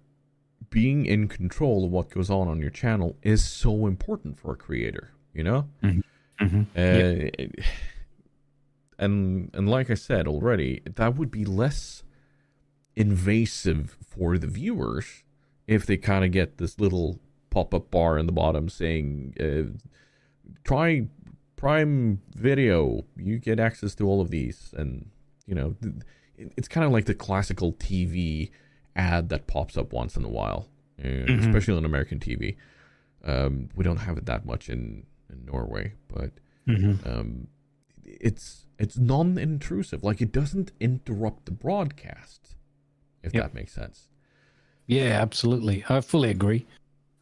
being 0.70 1.06
in 1.06 1.28
control 1.28 1.86
of 1.86 1.92
what 1.92 2.10
goes 2.10 2.30
on 2.30 2.48
on 2.48 2.60
your 2.60 2.70
channel 2.70 3.18
is 3.22 3.44
so 3.44 3.88
important 3.88 4.40
for 4.40 4.54
a 4.54 4.56
creator. 4.56 5.12
You 5.34 5.44
know. 5.44 5.70
Mm-hmm. 5.84 6.62
Uh, 6.76 7.64
And 8.98 9.50
and 9.54 9.68
like 9.70 9.90
I 9.90 9.96
said 9.96 10.26
already, 10.26 10.82
that 10.86 11.18
would 11.18 11.30
be 11.30 11.44
less 11.44 12.04
invasive 12.96 13.98
for 14.02 14.38
the 14.38 14.48
viewers 14.48 15.24
if 15.68 15.86
they 15.86 15.98
kind 15.98 16.24
of 16.24 16.32
get 16.32 16.58
this 16.58 16.80
little 16.80 17.20
pop-up 17.50 17.92
bar 17.92 18.18
in 18.18 18.26
the 18.26 18.32
bottom 18.32 18.70
saying 18.70 19.34
uh, 19.38 19.78
try 20.64 21.08
prime 21.58 22.22
video 22.34 23.04
you 23.18 23.38
get 23.38 23.60
access 23.60 23.96
to 23.96 24.08
all 24.08 24.22
of 24.22 24.30
these 24.30 24.74
and 24.78 25.10
you 25.46 25.56
know 25.56 25.76
th- 25.82 25.96
it's 26.38 26.68
kind 26.68 26.86
of 26.86 26.92
like 26.92 27.06
the 27.06 27.14
classical 27.14 27.74
tv 27.74 28.50
ad 28.96 29.30
that 29.30 29.48
pops 29.48 29.78
up 29.78 29.92
once 29.94 30.16
in 30.16 30.24
a 30.24 30.30
while 30.30 30.68
Mhm. 31.04 31.40
especially 31.40 31.76
on 31.76 31.86
american 31.86 32.20
tv 32.20 32.56
um, 33.24 33.70
we 33.76 33.84
don't 33.84 33.98
have 33.98 34.18
it 34.18 34.26
that 34.28 34.46
much 34.46 34.70
in, 34.70 35.06
in 35.30 35.46
norway 35.46 35.94
but 36.08 36.32
Mm-hmm. 36.68 37.08
um, 37.08 37.48
it's 38.04 38.66
it's 38.80 38.98
non-intrusive 38.98 40.04
like 40.04 40.22
it 40.22 40.32
doesn't 40.32 40.72
interrupt 40.80 41.46
the 41.46 41.52
broadcast 41.52 42.56
if 43.24 43.34
Yep. 43.34 43.44
that 43.44 43.54
makes 43.54 43.74
sense 43.74 44.08
Yeah, 44.88 45.20
absolutely. 45.22 45.84
I 45.90 46.02
fully 46.02 46.30
agree. 46.30 46.66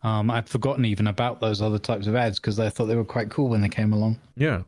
Um, 0.02 0.30
I'd 0.30 0.50
forgotten 0.50 0.84
even 0.86 1.08
about 1.08 1.40
those 1.40 1.62
other 1.62 1.80
types 1.80 2.08
of 2.08 2.16
ads 2.16 2.38
because 2.40 2.60
I 2.60 2.70
thought 2.70 2.86
they 2.88 2.96
were 2.98 3.06
quite 3.06 3.30
cool 3.30 3.48
when 3.50 3.62
they 3.62 3.70
came 3.70 3.94
along. 3.94 4.20
yeah 4.36 4.64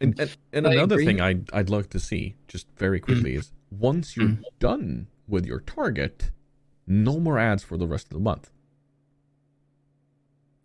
and 0.00 0.18
and, 0.18 0.36
and 0.52 0.66
another 0.66 0.96
agree. 0.96 1.06
thing 1.06 1.20
i'd 1.20 1.48
i'd 1.52 1.70
like 1.70 1.88
to 1.90 2.00
see 2.00 2.34
just 2.48 2.66
very 2.76 2.98
quickly 2.98 3.34
is 3.36 3.52
once 3.70 4.16
you're 4.16 4.38
done 4.58 5.06
with 5.28 5.46
your 5.46 5.60
target 5.60 6.30
no 6.86 7.18
more 7.18 7.38
ads 7.38 7.62
for 7.62 7.76
the 7.76 7.86
rest 7.86 8.06
of 8.06 8.12
the 8.14 8.20
month 8.20 8.50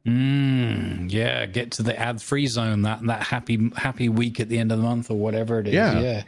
Mm, 0.06 1.12
yeah, 1.12 1.46
get 1.46 1.72
to 1.74 1.84
the 1.84 1.98
ad-free 2.00 2.48
zone 2.48 2.82
that 2.84 3.06
that 3.06 3.22
happy 3.22 3.70
happy 3.76 4.08
week 4.10 4.40
at 4.40 4.48
the 4.50 4.58
end 4.58 4.72
of 4.72 4.78
the 4.80 4.84
month 4.84 5.12
or 5.12 5.18
whatever 5.18 5.60
it 5.60 5.68
is. 5.68 5.74
Yeah. 5.74 6.00
Yeah, 6.00 6.24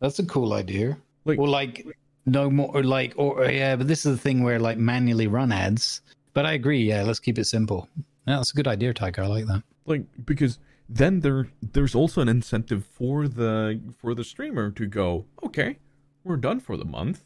that's 0.00 0.18
a 0.20 0.24
cool 0.24 0.52
idea. 0.52 0.96
Like- 1.24 1.38
or 1.38 1.48
like 1.48 1.84
no 2.26 2.48
more, 2.48 2.70
or 2.74 2.84
like 2.84 3.12
or 3.16 3.44
yeah, 3.50 3.74
but 3.76 3.88
this 3.88 4.06
is 4.06 4.16
the 4.16 4.22
thing 4.22 4.42
where 4.44 4.60
like 4.60 4.78
manually 4.78 5.26
run 5.26 5.50
ads. 5.52 6.00
But 6.32 6.46
I 6.46 6.52
agree. 6.52 6.82
Yeah, 6.84 7.02
let's 7.02 7.18
keep 7.18 7.38
it 7.38 7.46
simple. 7.46 7.88
Yeah, 8.26 8.36
that's 8.36 8.52
a 8.52 8.54
good 8.54 8.68
idea, 8.68 8.94
Tiger. 8.94 9.22
I 9.24 9.26
like 9.26 9.46
that. 9.46 9.62
like 9.86 10.04
because 10.24 10.58
then 10.88 11.20
there 11.20 11.48
there's 11.60 11.94
also 11.94 12.20
an 12.20 12.28
incentive 12.28 12.86
for 12.86 13.26
the 13.26 13.80
for 13.98 14.14
the 14.14 14.22
streamer 14.24 14.70
to 14.70 14.86
go 14.86 15.24
okay 15.44 15.76
we're 16.22 16.36
done 16.36 16.60
for 16.60 16.76
the 16.76 16.84
month. 16.84 17.24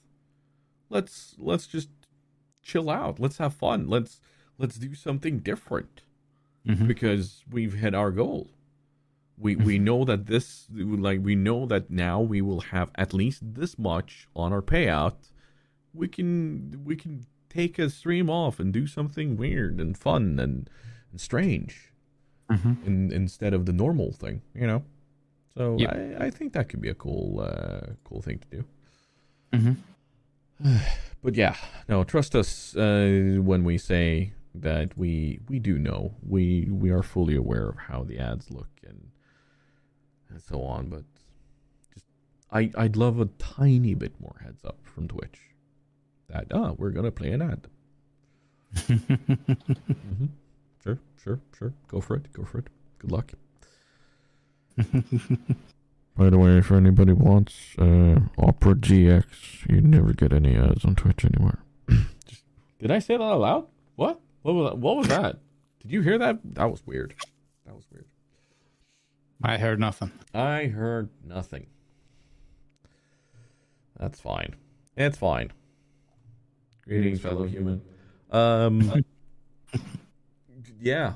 Let's 0.90 1.34
let's 1.38 1.66
just 1.66 1.88
chill 2.62 2.90
out. 2.90 3.18
Let's 3.18 3.38
have 3.38 3.54
fun. 3.54 3.88
Let's 3.88 4.20
let's 4.58 4.76
do 4.76 4.94
something 4.94 5.38
different 5.38 6.02
Mhm. 6.66 6.86
because 6.86 7.42
we've 7.50 7.72
hit 7.74 7.94
our 7.94 8.10
goal. 8.10 8.50
We 9.38 9.56
we 9.56 9.78
know 9.78 10.04
that 10.04 10.26
this 10.26 10.66
like 10.70 11.20
we 11.22 11.34
know 11.34 11.64
that 11.66 11.90
now 11.90 12.20
we 12.20 12.42
will 12.42 12.60
have 12.60 12.90
at 12.96 13.14
least 13.14 13.40
this 13.54 13.78
much 13.78 14.28
on 14.36 14.52
our 14.52 14.60
payout. 14.60 15.30
We 15.94 16.08
can 16.08 16.82
we 16.84 16.96
can 16.96 17.24
take 17.48 17.78
a 17.78 17.88
stream 17.88 18.28
off 18.28 18.60
and 18.60 18.72
do 18.72 18.86
something 18.86 19.36
weird 19.36 19.80
and 19.80 19.96
fun 19.96 20.38
and, 20.38 20.68
and 21.10 21.20
strange 21.20 21.92
Mhm. 22.50 22.84
in, 22.86 23.12
instead 23.12 23.54
of 23.54 23.64
the 23.66 23.72
normal 23.72 24.12
thing, 24.12 24.42
you 24.54 24.66
know. 24.66 24.84
So 25.56 25.76
Yep. 25.78 26.20
I, 26.20 26.26
I 26.26 26.30
think 26.30 26.52
that 26.52 26.68
could 26.68 26.80
be 26.80 26.88
a 26.90 26.94
cool 26.94 27.40
uh, 27.40 27.94
cool 28.04 28.20
thing 28.22 28.38
to 28.40 28.48
do. 28.58 28.64
Mhm. 29.52 29.76
But 31.22 31.34
yeah, 31.34 31.54
no, 31.86 32.02
trust 32.02 32.34
us 32.34 32.74
uh, 32.74 33.36
when 33.42 33.62
we 33.62 33.76
say 33.76 34.32
that 34.54 34.96
we 34.96 35.40
we 35.48 35.58
do 35.58 35.78
know 35.78 36.14
we 36.26 36.66
we 36.70 36.90
are 36.90 37.02
fully 37.02 37.36
aware 37.36 37.68
of 37.68 37.76
how 37.76 38.04
the 38.04 38.18
ads 38.18 38.50
look 38.50 38.70
and 38.86 39.10
and 40.30 40.40
so 40.40 40.62
on. 40.62 40.88
But 40.88 41.04
just 41.92 42.06
I 42.50 42.70
I'd 42.74 42.96
love 42.96 43.20
a 43.20 43.26
tiny 43.38 43.94
bit 43.94 44.18
more 44.20 44.40
heads 44.42 44.64
up 44.64 44.78
from 44.84 45.08
Twitch 45.08 45.40
that 46.28 46.46
ah 46.52 46.72
we're 46.78 46.90
gonna 46.90 47.10
play 47.10 47.32
an 47.32 47.42
ad. 47.42 47.68
hmm 48.86 50.26
Sure, 50.82 50.98
sure, 51.22 51.40
sure. 51.58 51.74
Go 51.88 52.00
for 52.00 52.16
it. 52.16 52.32
Go 52.32 52.44
for 52.44 52.58
it. 52.58 52.68
Good 52.98 53.12
luck. 53.12 53.32
By 56.16 56.28
the 56.28 56.38
way, 56.38 56.58
if 56.58 56.70
anybody 56.70 57.12
wants 57.12 57.74
uh, 57.78 58.20
Opera 58.38 58.74
GX, 58.74 59.70
you 59.70 59.80
never 59.80 60.12
get 60.12 60.32
any 60.32 60.56
ads 60.56 60.84
on 60.84 60.94
Twitch 60.94 61.24
anymore. 61.24 61.60
Did 62.78 62.90
I 62.90 62.98
say 62.98 63.16
that 63.16 63.22
out 63.22 63.40
loud? 63.40 63.66
What? 63.96 64.20
What 64.42 64.54
was 64.54 64.70
that? 64.70 64.78
What 64.78 64.96
was 64.96 65.08
that? 65.08 65.38
Did 65.80 65.92
you 65.92 66.02
hear 66.02 66.18
that? 66.18 66.38
That 66.54 66.70
was 66.70 66.86
weird. 66.86 67.14
That 67.66 67.74
was 67.74 67.84
weird. 67.90 68.06
I 69.42 69.56
heard 69.56 69.80
nothing. 69.80 70.12
I 70.34 70.66
heard 70.66 71.08
nothing. 71.24 71.66
That's 73.98 74.20
fine. 74.20 74.56
It's 74.96 75.16
fine. 75.16 75.52
Greetings, 76.84 77.20
fellow 77.20 77.44
human. 77.44 77.80
Um. 78.30 79.04
yeah. 80.80 81.14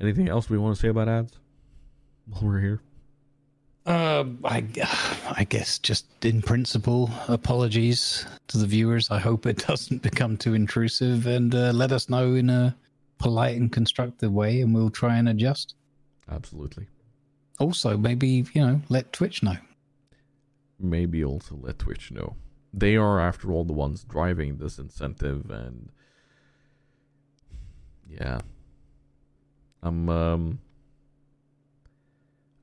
Anything 0.00 0.28
else 0.28 0.48
we 0.50 0.58
want 0.58 0.76
to 0.76 0.80
say 0.80 0.88
about 0.88 1.08
ads 1.08 1.38
while 2.32 2.44
we're 2.52 2.60
here? 2.60 2.80
Uh, 3.84 4.24
I, 4.44 4.64
I 5.36 5.44
guess 5.48 5.78
just 5.78 6.06
in 6.24 6.40
principle, 6.40 7.10
apologies 7.28 8.24
to 8.48 8.58
the 8.58 8.66
viewers. 8.66 9.10
I 9.10 9.18
hope 9.18 9.44
it 9.46 9.58
doesn't 9.66 10.02
become 10.02 10.36
too 10.36 10.54
intrusive, 10.54 11.26
and 11.26 11.54
uh, 11.54 11.72
let 11.72 11.90
us 11.90 12.08
know 12.08 12.34
in 12.34 12.48
a 12.48 12.76
polite 13.18 13.56
and 13.56 13.70
constructive 13.72 14.32
way, 14.32 14.60
and 14.60 14.74
we'll 14.74 14.90
try 14.90 15.16
and 15.16 15.28
adjust. 15.28 15.74
Absolutely. 16.30 16.86
Also, 17.58 17.96
maybe 17.96 18.44
you 18.54 18.60
know, 18.66 18.80
let 18.88 19.12
Twitch 19.12 19.42
know. 19.42 19.56
maybe 20.78 21.24
also 21.24 21.58
let 21.60 21.78
Twitch 21.78 22.10
know. 22.10 22.36
They 22.72 22.96
are, 22.96 23.20
after 23.20 23.52
all, 23.52 23.64
the 23.64 23.72
ones 23.74 24.04
driving 24.04 24.56
this 24.56 24.78
incentive, 24.78 25.50
and 25.50 25.90
yeah, 28.08 28.40
I'm 29.82 30.08
um, 30.08 30.60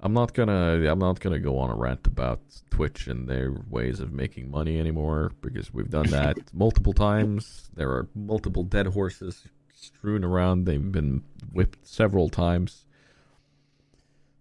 I'm 0.02 0.14
not 0.14 0.34
gonna 0.34 0.89
I'm 0.89 1.00
not 1.00 1.20
gonna 1.20 1.39
go 1.39 1.58
on 1.58 1.70
a 1.70 1.76
rant 1.76 2.08
about 2.08 2.39
Twitch 2.70 3.08
and 3.08 3.28
their 3.28 3.54
ways 3.70 4.00
of 4.00 4.14
making 4.14 4.50
money 4.50 4.80
anymore 4.80 5.32
because 5.41 5.74
we've 5.74 5.89
done 5.89 6.08
that 6.08 6.38
multiple 6.54 6.93
times. 6.93 7.70
There 7.76 7.89
are 7.89 8.08
multiple 8.16 8.64
dead 8.64 8.88
horses 8.88 9.43
strewn 9.76 10.24
around. 10.24 10.66
They've 10.66 10.91
been 10.91 11.24
whipped 11.52 11.86
several 11.86 12.30
times. 12.30 12.86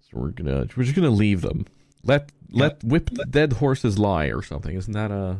So 0.02 0.18
we're 0.18 0.30
gonna 0.30 0.68
we're 0.76 0.84
just 0.84 0.94
gonna 0.94 1.11
leave 1.11 1.40
them. 1.40 1.66
Let 2.04 2.30
let 2.50 2.82
whipped 2.84 3.18
dead 3.30 3.54
horses 3.54 3.98
lie 3.98 4.26
or 4.26 4.42
something. 4.42 4.76
Isn't 4.76 4.92
that 4.92 5.11
a? 5.11 5.38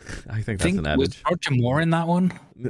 I 0.30 0.40
think 0.40 0.58
that's 0.58 0.62
think 0.62 0.78
an 0.78 0.98
was 0.98 1.08
adage. 1.10 1.22
Roger 1.28 1.50
Moore 1.52 1.80
in 1.82 1.90
that 1.90 2.08
one? 2.08 2.32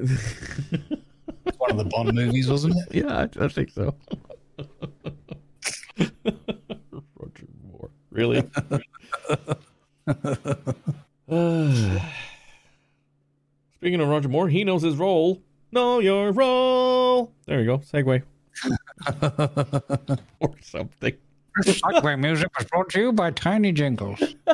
One 1.58 1.70
of 1.70 1.78
the 1.78 1.84
Bond 1.84 2.12
movies, 2.14 2.50
wasn't 2.50 2.76
it? 2.76 3.04
yeah, 3.04 3.28
I, 3.40 3.44
I 3.44 3.48
think 3.48 3.70
so. 3.70 3.94
Roger 5.98 7.46
Moore, 7.70 7.90
really? 8.10 8.40
Speaking 13.76 14.00
of 14.00 14.08
Roger 14.08 14.28
Moore, 14.28 14.48
he 14.48 14.64
knows 14.64 14.82
his 14.82 14.96
role. 14.96 15.42
Know 15.72 15.98
your 15.98 16.32
role. 16.32 17.32
There 17.46 17.60
you 17.60 17.66
go. 17.66 17.78
Segue 17.78 18.22
or 20.40 20.54
something. 20.62 21.12
Segue 21.64 22.20
music 22.20 22.48
was 22.56 22.66
brought 22.68 22.88
to 22.90 23.00
you 23.00 23.12
by 23.12 23.30
Tiny 23.30 23.72
Jingles. 23.72 24.22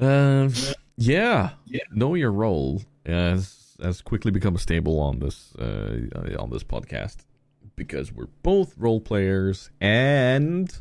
Um, 0.00 0.52
yeah. 0.96 1.50
know 1.92 2.14
your 2.14 2.32
role 2.32 2.82
has 3.04 3.69
has 3.82 4.02
quickly 4.02 4.30
become 4.30 4.54
a 4.54 4.58
stable 4.58 4.98
on 5.00 5.18
this 5.20 5.54
uh, 5.56 5.98
on 6.38 6.50
this 6.50 6.62
podcast 6.64 7.18
because 7.76 8.12
we're 8.12 8.28
both 8.42 8.76
role 8.76 9.00
players 9.00 9.70
and 9.80 10.80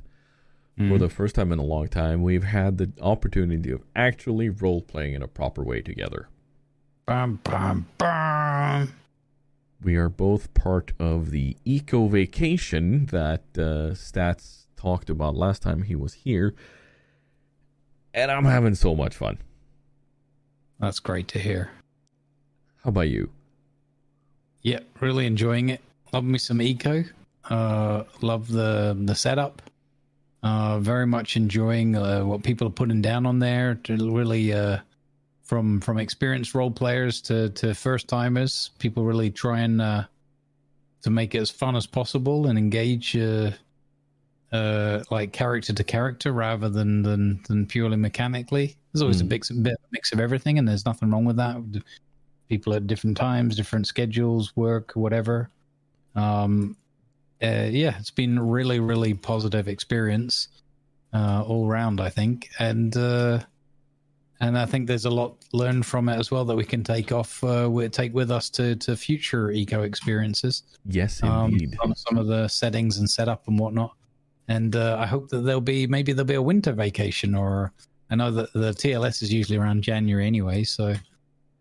for 0.88 0.98
the 0.98 1.10
first 1.10 1.36
time 1.36 1.52
in 1.52 1.60
a 1.60 1.64
long 1.64 1.90
time 1.90 2.24
we've 2.24 2.46
had 2.46 2.78
the 2.78 2.90
opportunity 3.02 3.70
of 3.70 3.84
actually 3.98 4.48
role 4.48 4.82
playing 4.82 5.14
in 5.14 5.22
a 5.22 5.28
proper 5.28 5.62
way 5.62 5.82
together. 5.82 6.30
Bum, 7.06 7.42
bum, 7.44 7.86
bum. 7.98 8.94
We 9.84 9.98
are 9.98 10.08
both 10.08 10.54
part 10.54 10.94
of 10.98 11.32
the 11.32 11.58
eco 11.66 12.08
vacation 12.08 13.08
that 13.08 13.44
uh, 13.58 13.92
Stats 13.94 14.68
talked 14.78 15.10
about 15.10 15.36
last 15.36 15.62
time 15.62 15.82
he 15.84 15.96
was 15.96 16.14
here, 16.14 16.56
and 18.14 18.32
I'm 18.32 18.46
having 18.46 18.76
so 18.76 18.96
much 18.96 19.16
fun. 19.16 19.40
That's 20.80 21.00
great 21.00 21.28
to 21.30 21.40
hear. 21.40 21.72
How 22.84 22.90
about 22.90 23.10
you? 23.10 23.30
Yeah, 24.62 24.80
really 25.00 25.26
enjoying 25.26 25.70
it. 25.70 25.82
Love 26.14 26.24
me 26.24 26.38
some 26.38 26.62
eco. 26.62 27.04
Uh, 27.50 28.04
love 28.22 28.48
the 28.48 28.98
the 29.00 29.16
setup. 29.16 29.62
Uh, 30.42 30.80
very 30.80 31.06
much 31.06 31.36
enjoying 31.36 31.96
uh, 31.96 32.22
what 32.24 32.44
people 32.44 32.68
are 32.68 32.72
putting 32.72 33.02
down 33.02 33.26
on 33.26 33.40
there. 33.40 33.76
To 33.84 34.12
really, 34.16 34.54
uh, 34.54 34.80
from 35.44 35.82
from 35.82 35.98
experienced 35.98 36.56
role 36.56 36.72
players 36.72 37.22
to 37.24 37.50
to 37.50 37.74
first 37.74 38.08
timers, 38.08 38.72
people 38.80 39.04
really 39.04 39.30
trying 39.32 39.80
uh, 39.82 40.06
to 41.02 41.10
make 41.10 41.36
it 41.36 41.40
as 41.40 41.50
fun 41.50 41.76
as 41.76 41.86
possible 41.86 42.48
and 42.48 42.58
engage 42.58 43.16
uh, 43.18 43.52
uh, 44.52 45.04
like 45.12 45.32
character 45.34 45.74
to 45.74 45.84
character 45.84 46.32
rather 46.32 46.70
than 46.70 47.02
than 47.02 47.42
than 47.48 47.66
purely 47.66 47.98
mechanically. 47.98 48.76
There's 48.94 49.02
always 49.02 49.22
a 49.22 49.26
Mm. 49.26 49.30
big 49.30 49.44
bit 49.62 49.76
mix 49.92 50.12
of 50.14 50.20
everything, 50.20 50.58
and 50.58 50.68
there's 50.68 50.86
nothing 50.86 51.12
wrong 51.12 51.26
with 51.26 51.36
that 51.38 51.58
people 52.50 52.74
at 52.74 52.88
different 52.88 53.16
times, 53.16 53.56
different 53.56 53.88
schedules, 53.88 54.56
work, 54.56 54.92
whatever. 54.96 55.50
Um, 56.16 56.76
uh, 57.42 57.68
yeah, 57.70 57.96
it's 58.00 58.12
been 58.12 58.40
really, 58.40 58.80
really 58.80 59.14
positive 59.14 59.68
experience 59.68 60.50
uh, 61.14 61.44
all 61.46 61.68
round, 61.68 62.02
I 62.02 62.10
think, 62.10 62.50
and 62.60 62.96
uh, 62.98 63.40
and 64.42 64.58
I 64.58 64.66
think 64.66 64.88
there's 64.88 65.06
a 65.06 65.10
lot 65.10 65.38
learned 65.54 65.86
from 65.86 66.08
it 66.10 66.18
as 66.18 66.32
well 66.32 66.46
that 66.46 66.56
we 66.56 66.64
can 66.64 66.84
take 66.84 67.12
off, 67.12 67.44
uh, 67.44 67.70
take 67.92 68.14
with 68.14 68.32
us 68.32 68.50
to 68.52 68.76
to 68.78 68.96
future 68.96 69.52
eco 69.52 69.84
experiences 69.84 70.64
Yes, 70.86 71.22
um, 71.24 71.54
indeed. 71.54 71.78
on 71.82 71.96
some 71.96 72.18
of 72.18 72.28
the 72.28 72.48
settings 72.48 72.98
and 72.98 73.10
setup 73.10 73.48
and 73.48 73.60
whatnot. 73.60 73.94
And 74.48 74.76
uh, 74.76 74.98
I 75.00 75.06
hope 75.06 75.30
that 75.30 75.42
there'll 75.42 75.62
be 75.62 75.88
maybe 75.88 76.12
there'll 76.14 76.26
be 76.26 76.36
a 76.36 76.42
winter 76.42 76.72
vacation, 76.72 77.36
or 77.36 77.72
I 78.10 78.16
know 78.16 78.32
that 78.32 78.54
the 78.54 78.72
TLS 78.72 79.22
is 79.22 79.32
usually 79.32 79.58
around 79.58 79.84
January 79.84 80.26
anyway. 80.26 80.64
So, 80.64 80.96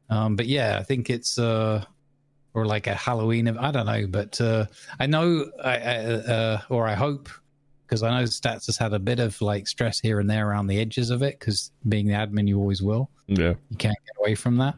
um, 0.09 0.37
but 0.37 0.47
yeah, 0.47 0.79
I 0.79 0.83
think 0.83 1.11
it's 1.11 1.39
uh, 1.39 1.85
or 2.55 2.67
like 2.67 2.87
a 2.87 2.95
Halloween. 2.95 3.49
I 3.49 3.71
don't 3.71 3.87
know, 3.87 4.07
but 4.09 4.41
uh, 4.41 4.67
I 4.99 5.07
know, 5.07 5.51
I, 5.63 5.77
I, 5.77 5.95
uh, 5.97 6.61
or 6.71 6.87
I 6.87 6.95
hope, 6.95 7.29
because 7.87 8.03
I 8.03 8.19
know 8.19 8.25
Stats 8.25 8.67
has 8.67 8.77
had 8.77 8.93
a 8.93 8.99
bit 8.99 9.21
of 9.21 9.41
like 9.41 9.67
stress 9.67 9.99
here 10.01 10.21
and 10.21 10.29
there 10.29 10.49
around 10.49 10.67
the 10.67 10.81
edges 10.81 11.11
of 11.11 11.23
it. 11.23 11.39
Because 11.39 11.71
being 11.89 12.07
the 12.07 12.15
admin, 12.15 12.49
you 12.49 12.59
always 12.59 12.83
will 12.83 13.11
yeah. 13.29 13.55
you 13.71 13.77
can't 13.77 13.97
get 14.07 14.17
away 14.21 14.35
from 14.35 14.57
that. 14.57 14.75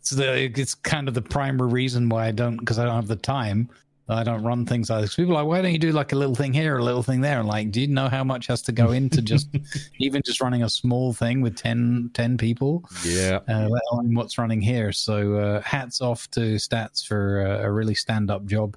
So 0.00 0.16
the, 0.16 0.44
it's 0.58 0.74
kind 0.74 1.08
of 1.08 1.14
the 1.14 1.22
primary 1.22 1.70
reason 1.70 2.08
why 2.08 2.26
I 2.26 2.32
don't, 2.32 2.56
because 2.56 2.78
I 2.78 2.84
don't 2.84 2.96
have 2.96 3.08
the 3.08 3.16
time. 3.16 3.70
I 4.14 4.22
don't 4.24 4.42
run 4.42 4.66
things 4.66 4.90
like 4.90 5.02
this. 5.02 5.14
People 5.14 5.32
are 5.36 5.42
like, 5.42 5.46
why 5.48 5.62
don't 5.62 5.72
you 5.72 5.78
do 5.78 5.92
like 5.92 6.12
a 6.12 6.16
little 6.16 6.34
thing 6.34 6.52
here, 6.52 6.78
a 6.78 6.82
little 6.84 7.02
thing 7.02 7.20
there? 7.20 7.38
And 7.40 7.48
like, 7.48 7.70
do 7.70 7.80
you 7.80 7.86
know 7.88 8.08
how 8.08 8.24
much 8.24 8.46
has 8.48 8.62
to 8.62 8.72
go 8.72 8.92
into 8.92 9.22
just 9.22 9.48
even 9.98 10.22
just 10.24 10.40
running 10.40 10.62
a 10.62 10.68
small 10.70 11.12
thing 11.12 11.40
with 11.40 11.56
10, 11.56 12.10
10 12.14 12.36
people, 12.38 12.84
Yeah. 13.04 13.40
uh, 13.48 13.68
let 13.68 13.82
alone 13.92 14.14
what's 14.14 14.38
running 14.38 14.60
here? 14.60 14.92
So 14.92 15.34
uh, 15.36 15.60
hats 15.62 16.00
off 16.00 16.30
to 16.32 16.40
Stats 16.56 17.06
for 17.06 17.46
uh, 17.46 17.66
a 17.66 17.70
really 17.70 17.94
stand 17.94 18.30
up 18.30 18.44
job 18.46 18.76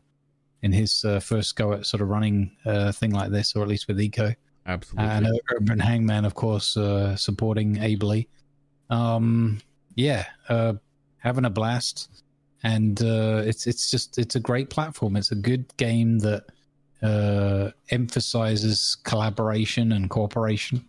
in 0.61 0.71
his 0.71 1.05
uh, 1.05 1.19
first 1.19 1.55
go 1.55 1.73
at 1.73 1.86
sort 1.86 2.01
of 2.01 2.09
running 2.09 2.51
a 2.65 2.91
thing 2.91 3.11
like 3.11 3.31
this, 3.31 3.55
or 3.55 3.61
at 3.61 3.67
least 3.67 3.88
with 3.88 3.99
Eco. 4.01 4.33
Absolutely. 4.65 5.09
And 5.11 5.27
uh, 5.27 5.31
Urban 5.55 5.79
Hangman, 5.79 6.25
of 6.25 6.33
course, 6.33 6.75
uh, 6.75 7.15
supporting 7.15 7.77
ably. 7.77 8.27
Um, 8.89 9.59
yeah, 9.95 10.25
uh, 10.49 10.73
having 11.17 11.45
a 11.45 11.49
blast, 11.49 12.09
and 12.66 13.01
uh, 13.01 13.41
it's 13.49 13.68
it's 13.68 13.91
just 13.91 14.18
it's 14.18 14.36
a 14.36 14.39
great 14.39 14.70
platform. 14.70 15.16
It's 15.16 15.32
a 15.32 15.36
good 15.49 15.66
game 15.78 16.20
that 16.20 16.43
uh, 17.01 17.72
emphasizes 17.89 18.97
collaboration 19.03 19.91
and 19.91 20.09
cooperation. 20.09 20.84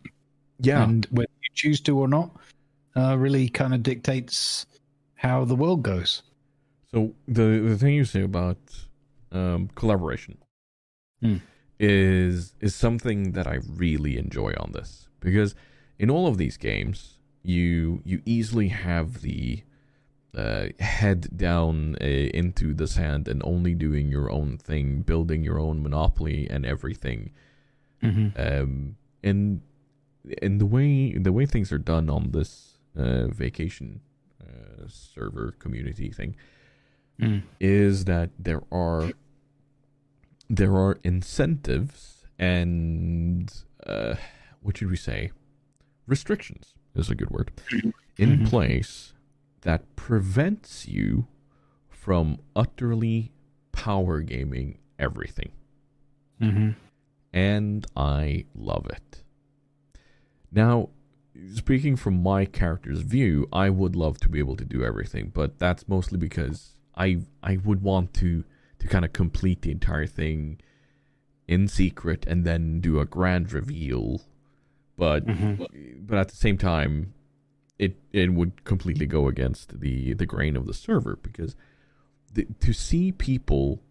yeah. 0.61 0.83
and 0.83 1.07
whether 1.11 1.31
you 1.43 1.51
choose 1.55 1.81
to 1.83 1.99
or 1.99 2.09
not, 2.09 2.31
uh, 2.97 3.17
really 3.19 3.49
kind 3.49 3.75
of 3.75 3.83
dictates 3.83 4.67
how 5.15 5.45
the 5.45 5.55
world 5.57 5.83
goes. 5.83 6.23
So 6.91 7.15
the 7.29 7.61
the 7.71 7.77
thing 7.77 7.95
you 7.95 8.05
say 8.05 8.23
about 8.23 8.59
um, 9.33 9.69
collaboration 9.75 10.39
Hmm. 11.23 11.37
is 11.81 12.55
is 12.61 12.75
something 12.75 13.33
that 13.33 13.47
I 13.47 13.59
really 13.85 14.17
enjoy 14.19 14.53
on 14.59 14.73
this 14.73 15.09
because 15.21 15.55
in 15.99 16.11
all 16.11 16.27
of 16.27 16.37
these 16.37 16.57
games 16.59 17.19
you 17.43 18.01
you 18.05 18.21
easily 18.27 18.69
have 18.69 19.09
the 19.23 19.63
uh, 20.37 20.67
head 20.81 21.37
down 21.37 21.97
uh, 22.01 22.05
into 22.05 22.75
the 22.75 22.87
sand 22.87 23.27
and 23.29 23.41
only 23.45 23.75
doing 23.75 24.11
your 24.11 24.31
own 24.31 24.59
thing, 24.59 25.01
building 25.03 25.43
your 25.43 25.59
own 25.59 25.83
monopoly 25.83 26.47
and 26.51 26.67
everything. 26.67 27.31
Mm-hmm. 28.03 28.29
Um, 28.41 28.97
and 29.25 29.63
and 30.43 30.61
the 30.61 30.67
way 30.67 31.17
the 31.17 31.33
way 31.33 31.47
things 31.47 31.73
are 31.73 31.79
done 31.79 32.11
on 32.11 32.33
this 32.33 32.79
uh, 32.97 33.29
vacation 33.29 34.01
uh, 34.43 34.85
server 34.89 35.55
community 35.59 36.11
thing 36.11 36.37
Mm. 37.19 37.45
is 37.59 38.05
that 38.05 38.29
there 38.39 38.61
are 38.71 39.11
there 40.51 40.75
are 40.77 40.99
incentives 41.03 42.27
and 42.39 43.51
uh, 43.87 44.17
what 44.61 44.77
should 44.77 44.91
we 44.91 44.97
say 44.97 45.31
restrictions 46.07 46.75
is 46.95 47.09
a 47.09 47.15
good 47.15 47.31
word 47.31 47.51
in 48.19 48.41
Mhm. 48.41 48.47
place 48.51 49.15
that 49.63 49.97
prevents 49.97 50.87
you 50.89 51.27
from 51.89 52.39
utterly 52.55 53.33
power 53.73 54.21
gaming 54.21 54.79
everything 54.99 55.51
Mm-hmm. 56.41 56.71
and 57.33 57.87
I 57.97 58.45
love 58.55 58.87
it. 58.91 59.23
Now, 60.53 60.91
speaking 61.55 61.97
from 61.97 62.23
my 62.23 62.45
character's 62.45 63.01
view, 63.01 63.49
I 63.53 63.71
would 63.71 63.97
love 63.97 64.19
to 64.21 64.29
be 64.29 64.39
able 64.39 64.57
to 64.57 64.65
do 64.65 64.85
everything, 64.85 65.31
but 65.35 65.59
that's 65.59 65.89
mostly 65.89 66.19
because 66.19 66.75
I 66.95 67.23
I 67.43 67.57
would 67.59 67.83
want 67.83 68.13
to 68.15 68.45
to 68.81 68.89
kind 68.89 69.05
of 69.05 69.13
complete 69.15 69.63
the 69.63 69.71
entire 69.71 70.07
thing 70.07 70.61
in 71.49 71.69
secret 71.69 72.27
and 72.27 72.45
then 72.45 72.81
do 72.81 73.01
a 73.01 73.07
grand 73.07 73.53
reveal. 73.53 74.23
But 74.97 75.27
Mhm. 75.27 76.07
but 76.07 76.19
at 76.19 76.29
the 76.29 76.37
same 76.37 76.59
time, 76.59 77.15
it 77.79 77.97
it 78.13 78.33
would 78.33 78.65
completely 78.65 79.07
go 79.07 79.29
against 79.29 79.81
the 79.81 80.13
the 80.15 80.27
grain 80.27 80.57
of 80.57 80.67
the 80.67 80.75
server 80.75 81.17
because 81.23 81.55
the, 82.33 82.47
to 82.61 82.73
see 82.73 83.13
people 83.13 83.83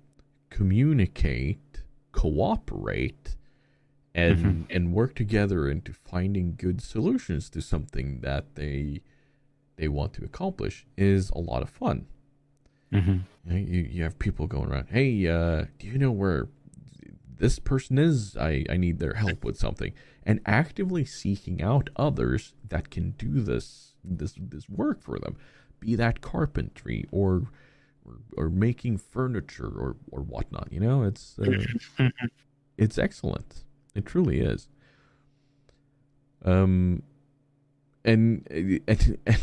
communicate, 0.50 1.84
cooperate, 2.12 3.36
and 4.14 4.38
Mhm. 4.38 4.66
and 4.76 4.94
work 4.94 5.14
together 5.16 5.70
into 5.70 5.94
finding 5.94 6.56
good 6.56 6.82
solutions 6.82 7.50
to 7.50 7.62
something 7.62 8.22
that 8.22 8.56
they 8.56 9.02
they 9.78 9.88
want 9.88 10.14
to 10.14 10.24
accomplish 10.24 10.86
is 10.98 11.30
a 11.32 11.38
lot 11.40 11.62
of 11.62 11.70
fun. 11.70 12.06
Mm-hmm. 12.94 13.18
You, 13.58 13.82
you 13.92 14.04
have 14.04 14.18
people 14.18 14.48
going 14.48 14.70
around, 14.70 14.88
hey, 14.90 15.28
uh, 15.28 15.66
do 15.80 15.88
you 15.88 15.98
know 15.98 16.12
where 16.12 16.48
this 17.38 17.60
person 17.60 17.98
is? 17.98 18.38
I, 18.38 18.64
I 18.70 18.78
need 18.78 19.00
their 19.00 19.16
help 19.16 19.44
with 19.44 19.58
something. 19.58 19.92
And 20.26 20.40
actively 20.46 21.06
seeking 21.06 21.62
out 21.62 21.90
others 21.96 22.54
that 22.68 22.90
can 22.90 23.12
do 23.12 23.42
this 23.42 23.94
this 24.04 24.34
this 24.38 24.68
work 24.68 25.02
for 25.02 25.20
them. 25.20 25.38
Be 25.80 25.96
that 25.96 26.22
carpentry 26.22 27.06
or 27.12 27.50
or, 28.06 28.46
or 28.46 28.50
making 28.50 28.98
furniture 28.98 29.68
or, 29.68 29.98
or 30.12 30.22
whatnot. 30.22 30.70
You 30.72 30.80
know, 30.80 31.04
it's 31.04 31.38
uh, 31.38 32.08
it's 32.78 32.98
excellent. 32.98 33.64
It 33.94 34.06
truly 34.06 34.40
is. 34.40 34.68
Um, 36.44 37.04
and, 38.04 38.48
and, 38.52 39.18
and 39.26 39.40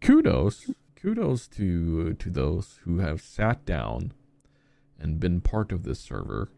kudos 0.00 0.70
kudos 0.96 1.46
to 1.46 2.14
to 2.14 2.30
those 2.30 2.80
who 2.84 2.98
have 2.98 3.20
sat 3.20 3.64
down 3.64 4.12
and 4.98 5.20
been 5.20 5.40
part 5.40 5.70
of 5.70 5.82
this 5.84 6.00
server 6.00 6.50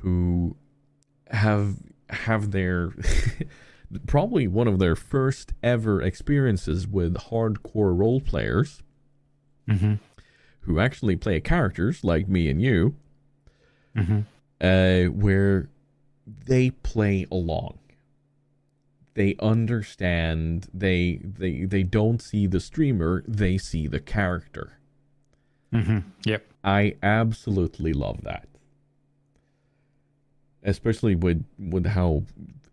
who 0.00 0.56
have 1.30 1.76
have 2.10 2.50
their 2.52 2.90
probably 4.06 4.46
one 4.46 4.68
of 4.68 4.78
their 4.78 4.96
first 4.96 5.52
ever 5.62 6.00
experiences 6.02 6.86
with 6.86 7.14
hardcore 7.16 7.96
role 7.96 8.20
players 8.20 8.82
Mm-hmm. 9.68 9.94
who 10.60 10.78
actually 10.78 11.16
play 11.16 11.40
characters 11.40 12.04
like 12.04 12.28
me 12.28 12.48
and 12.48 12.62
you 12.62 12.94
Mm-hmm. 13.96 14.20
uh, 14.60 15.10
where 15.10 15.68
they 16.44 16.70
play 16.70 17.26
along. 17.32 17.78
They 19.14 19.34
understand. 19.40 20.68
They 20.74 21.20
they 21.22 21.64
they 21.64 21.82
don't 21.82 22.20
see 22.20 22.46
the 22.46 22.60
streamer. 22.60 23.24
They 23.26 23.56
see 23.58 23.86
the 23.86 24.00
character. 24.00 24.78
Mm-hmm. 25.72 25.98
Yep. 26.26 26.44
I 26.62 26.96
absolutely 27.02 27.92
love 27.94 28.20
that, 28.24 28.46
especially 30.62 31.14
with 31.14 31.44
with 31.58 31.86
how 31.86 32.24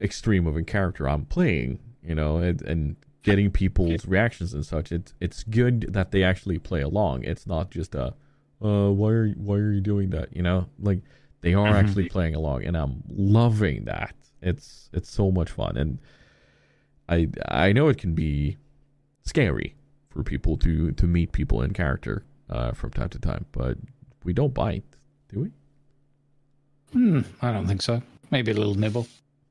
extreme 0.02 0.48
of 0.48 0.56
a 0.58 0.64
character 0.64 1.08
I'm 1.10 1.26
playing. 1.26 1.80
You 2.06 2.16
know, 2.16 2.38
and, 2.38 2.62
and 2.64 2.96
getting 3.22 3.50
people's 3.50 4.06
reactions 4.08 4.54
and 4.54 4.66
such. 4.66 4.92
It's 4.92 5.14
it's 5.22 5.44
good 5.44 5.88
that 5.94 6.12
they 6.12 6.24
actually 6.24 6.60
play 6.60 6.82
along. 6.82 7.24
It's 7.24 7.48
not 7.48 7.72
just 7.72 7.96
a, 7.96 8.14
uh, 8.62 8.90
why 8.90 9.10
are 9.12 9.30
why 9.32 9.56
are 9.56 9.72
you 9.72 9.80
doing 9.82 10.10
that? 10.10 10.36
You 10.36 10.44
know, 10.44 10.68
like 10.80 11.00
they 11.42 11.54
are 11.54 11.72
Mhm. 11.74 11.80
actually 11.80 12.10
playing 12.10 12.36
along, 12.36 12.64
and 12.66 12.76
I'm 12.76 13.04
loving 13.10 13.86
that. 13.86 14.14
It's 14.42 14.90
it's 14.92 15.10
so 15.10 15.32
much 15.32 15.50
fun, 15.52 15.78
and 15.78 16.00
I 17.08 17.30
I 17.48 17.72
know 17.74 17.88
it 17.90 17.98
can 17.98 18.14
be 18.14 18.58
scary 19.24 19.76
for 20.10 20.24
people 20.24 20.58
to 20.58 20.92
to 20.92 21.08
meet 21.08 21.32
people 21.32 21.62
in 21.62 21.72
character 21.72 22.26
uh, 22.50 22.74
from 22.74 22.92
time 22.92 23.10
to 23.10 23.20
time, 23.20 23.46
but 23.54 23.78
we 24.26 24.34
don't 24.34 24.54
bite, 24.54 24.84
do 25.30 25.40
we? 25.42 25.52
Mm, 26.94 27.26
I 27.41 27.52
don't 27.52 27.68
think 27.68 27.82
so. 27.82 28.02
Maybe 28.32 28.52
a 28.52 28.56
little 28.56 28.76
nibble. 28.76 29.08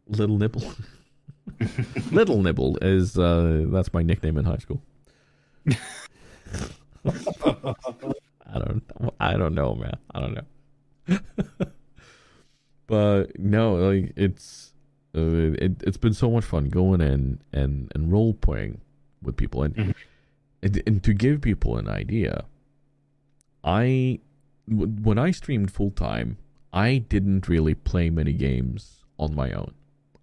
Little 0.09 0.39
nibble. 0.39 0.63
Little 2.13 2.43
nibble 2.43 2.79
is 2.83 3.19
uh, 3.19 3.65
that's 3.69 3.93
my 3.93 4.03
nickname 4.03 4.37
in 4.37 4.45
high 4.45 4.59
school. 4.59 4.81
I 7.05 8.59
don't 8.59 8.83
I 9.21 9.37
don't 9.37 9.55
know, 9.55 9.75
man. 9.75 9.97
I 10.15 10.21
don't 10.21 10.35
know. 10.35 11.19
but 12.87 13.39
no, 13.39 13.75
like 13.75 14.13
it's 14.17 14.73
uh, 15.17 15.53
it, 15.59 15.83
it's 15.87 15.97
been 15.97 16.15
so 16.15 16.31
much 16.31 16.45
fun 16.45 16.69
going 16.69 17.01
in 17.01 17.41
and 17.53 17.91
and 17.95 18.13
role 18.13 18.35
playing 18.35 18.81
with 19.23 19.37
people 19.37 19.63
and, 19.63 19.75
Mhm. 19.77 19.95
and 20.63 20.83
and 20.87 21.03
to 21.03 21.13
give 21.15 21.41
people 21.41 21.77
an 21.77 21.89
idea. 21.89 22.45
I 23.65 24.21
when 24.69 25.19
I 25.19 25.31
streamed 25.33 25.71
full 25.73 25.91
time, 25.91 26.37
I 26.73 26.99
didn't 26.99 27.49
really 27.49 27.75
play 27.75 28.09
many 28.09 28.33
games 28.33 29.05
on 29.19 29.35
my 29.35 29.53
own. 29.53 29.75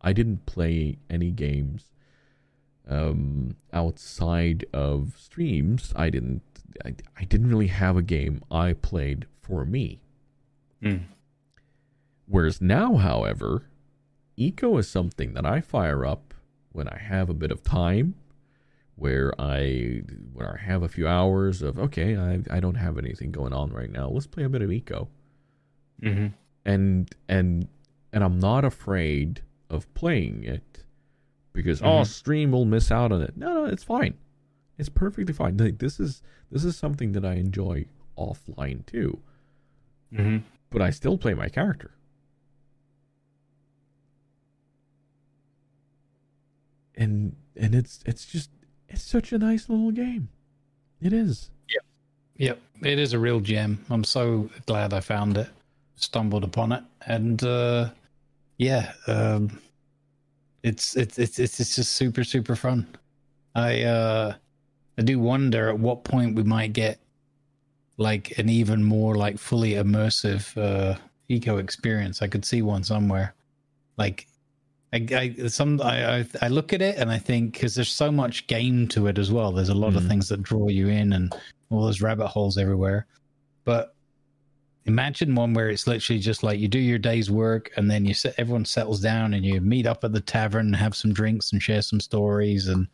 I 0.01 0.13
didn't 0.13 0.45
play 0.45 0.97
any 1.09 1.31
games 1.31 1.91
um, 2.87 3.55
outside 3.71 4.65
of 4.73 5.13
streams. 5.17 5.93
I 5.95 6.09
didn't. 6.09 6.41
I, 6.83 6.95
I 7.17 7.23
didn't 7.25 7.49
really 7.49 7.67
have 7.67 7.97
a 7.97 8.01
game 8.01 8.41
I 8.49 8.73
played 8.73 9.25
for 9.41 9.65
me. 9.65 9.99
Mm. 10.81 11.03
Whereas 12.27 12.61
now, 12.61 12.95
however, 12.95 13.65
eco 14.37 14.77
is 14.77 14.87
something 14.87 15.33
that 15.33 15.45
I 15.45 15.61
fire 15.61 16.05
up 16.05 16.33
when 16.71 16.87
I 16.87 16.97
have 16.97 17.29
a 17.29 17.33
bit 17.33 17.51
of 17.51 17.63
time, 17.63 18.15
where 18.95 19.33
I 19.39 20.03
where 20.33 20.57
I 20.59 20.65
have 20.65 20.81
a 20.81 20.89
few 20.89 21.07
hours 21.07 21.61
of 21.61 21.77
okay, 21.77 22.17
I 22.17 22.41
I 22.49 22.59
don't 22.59 22.75
have 22.75 22.97
anything 22.97 23.31
going 23.31 23.53
on 23.53 23.71
right 23.71 23.91
now. 23.91 24.09
Let's 24.09 24.27
play 24.27 24.45
a 24.45 24.49
bit 24.49 24.61
of 24.63 24.71
eco 24.71 25.09
Mm-hmm. 26.01 26.27
and 26.65 27.15
and 27.27 27.67
and 28.13 28.23
I'm 28.23 28.39
not 28.39 28.63
afraid 28.65 29.41
of 29.69 29.91
playing 29.93 30.43
it 30.43 30.83
because 31.53 31.81
oh 31.81 32.01
Mhm. 32.01 32.07
stream 32.07 32.51
will 32.51 32.65
miss 32.65 32.89
out 32.91 33.11
on 33.11 33.21
it. 33.21 33.35
No, 33.37 33.53
no, 33.53 33.65
it's 33.65 33.83
fine. 33.83 34.15
It's 34.77 34.89
perfectly 34.89 35.33
fine. 35.33 35.57
Like, 35.57 35.79
this 35.79 35.99
is 35.99 36.21
this 36.51 36.63
is 36.63 36.75
something 36.77 37.11
that 37.11 37.25
I 37.25 37.33
enjoy 37.35 37.85
offline 38.17 38.85
too, 38.85 39.19
Mm-hmm. 40.13 40.37
but 40.69 40.81
I 40.81 40.89
still 40.89 41.17
play 41.17 41.33
my 41.33 41.49
character. 41.49 41.91
And 46.95 47.35
and 47.55 47.73
it's 47.75 47.99
it's 48.05 48.25
just 48.25 48.49
it's 48.89 49.01
such 49.03 49.31
a 49.31 49.37
nice 49.37 49.69
little 49.69 49.91
game. 49.91 50.29
It 51.01 51.13
is. 51.13 51.49
Yep. 51.69 51.83
Yep, 52.37 52.59
it 52.83 52.99
is 52.99 53.13
a 53.13 53.19
real 53.19 53.39
gem. 53.39 53.85
I'm 53.89 54.03
so 54.03 54.49
glad 54.65 54.93
I 54.93 54.99
found 55.01 55.37
it, 55.37 55.49
stumbled 56.01 56.43
upon 56.43 56.71
it, 56.71 56.83
and 57.07 57.43
uh, 57.43 57.89
yeah, 58.57 58.91
um, 59.07 59.59
it's 60.63 60.95
it's 60.95 61.17
it's 61.19 61.39
it's 61.39 61.57
just 61.75 61.93
super 61.93 62.23
super 62.23 62.55
fun. 62.55 62.87
I 63.55 63.83
uh, 63.83 64.35
I 64.97 65.01
do 65.01 65.19
wonder 65.19 65.69
at 65.69 65.79
what 65.79 66.03
point 66.03 66.35
we 66.35 66.43
might 66.43 66.73
get 66.73 66.99
like 67.97 68.37
an 68.37 68.49
even 68.49 68.83
more 68.83 69.15
like 69.15 69.37
fully 69.37 69.71
immersive 69.73 70.55
uh, 70.57 70.97
eco 71.27 71.57
experience. 71.57 72.21
I 72.21 72.27
could 72.27 72.45
see 72.45 72.61
one 72.61 72.83
somewhere. 72.83 73.33
Like 73.97 74.27
I, 74.93 75.35
I 75.41 75.47
some 75.47 75.81
I, 75.81 76.19
I 76.19 76.25
I 76.41 76.47
look 76.47 76.73
at 76.73 76.81
it 76.81 76.97
and 76.97 77.11
I 77.11 77.17
think 77.17 77.53
because 77.53 77.75
there's 77.75 77.91
so 77.91 78.11
much 78.11 78.47
game 78.47 78.87
to 78.89 79.07
it 79.07 79.17
as 79.17 79.31
well. 79.31 79.51
There's 79.51 79.69
a 79.69 79.73
lot 79.73 79.95
of 79.95 80.03
Mhm. 80.03 80.07
things 80.07 80.29
that 80.29 80.43
draw 80.43 80.67
you 80.67 80.87
in 80.87 81.13
and 81.13 81.33
all 81.69 81.83
those 81.83 82.01
rabbit 82.01 82.27
holes 82.27 82.57
everywhere. 82.57 83.05
But 83.65 83.93
imagine 84.85 85.35
one 85.35 85.53
where 85.53 85.69
it's 85.69 85.87
literally 85.87 86.19
just 86.19 86.43
like 86.43 86.59
you 86.59 86.67
do 86.67 86.79
your 86.79 86.97
day's 86.97 87.29
work 87.29 87.69
and 87.75 87.89
then 87.89 88.05
you 88.05 88.13
set 88.13 88.33
everyone 88.37 88.65
settles 88.65 89.01
down 89.01 89.33
and 89.33 89.45
you 89.45 89.61
meet 89.61 89.85
up 89.85 90.03
at 90.03 90.13
the 90.13 90.21
tavern 90.21 90.67
and 90.67 90.75
have 90.75 90.95
some 90.95 91.13
drinks 91.13 91.51
and 91.51 91.61
share 91.61 91.81
some 91.81 91.99
stories 91.99 92.67
and 92.67 92.87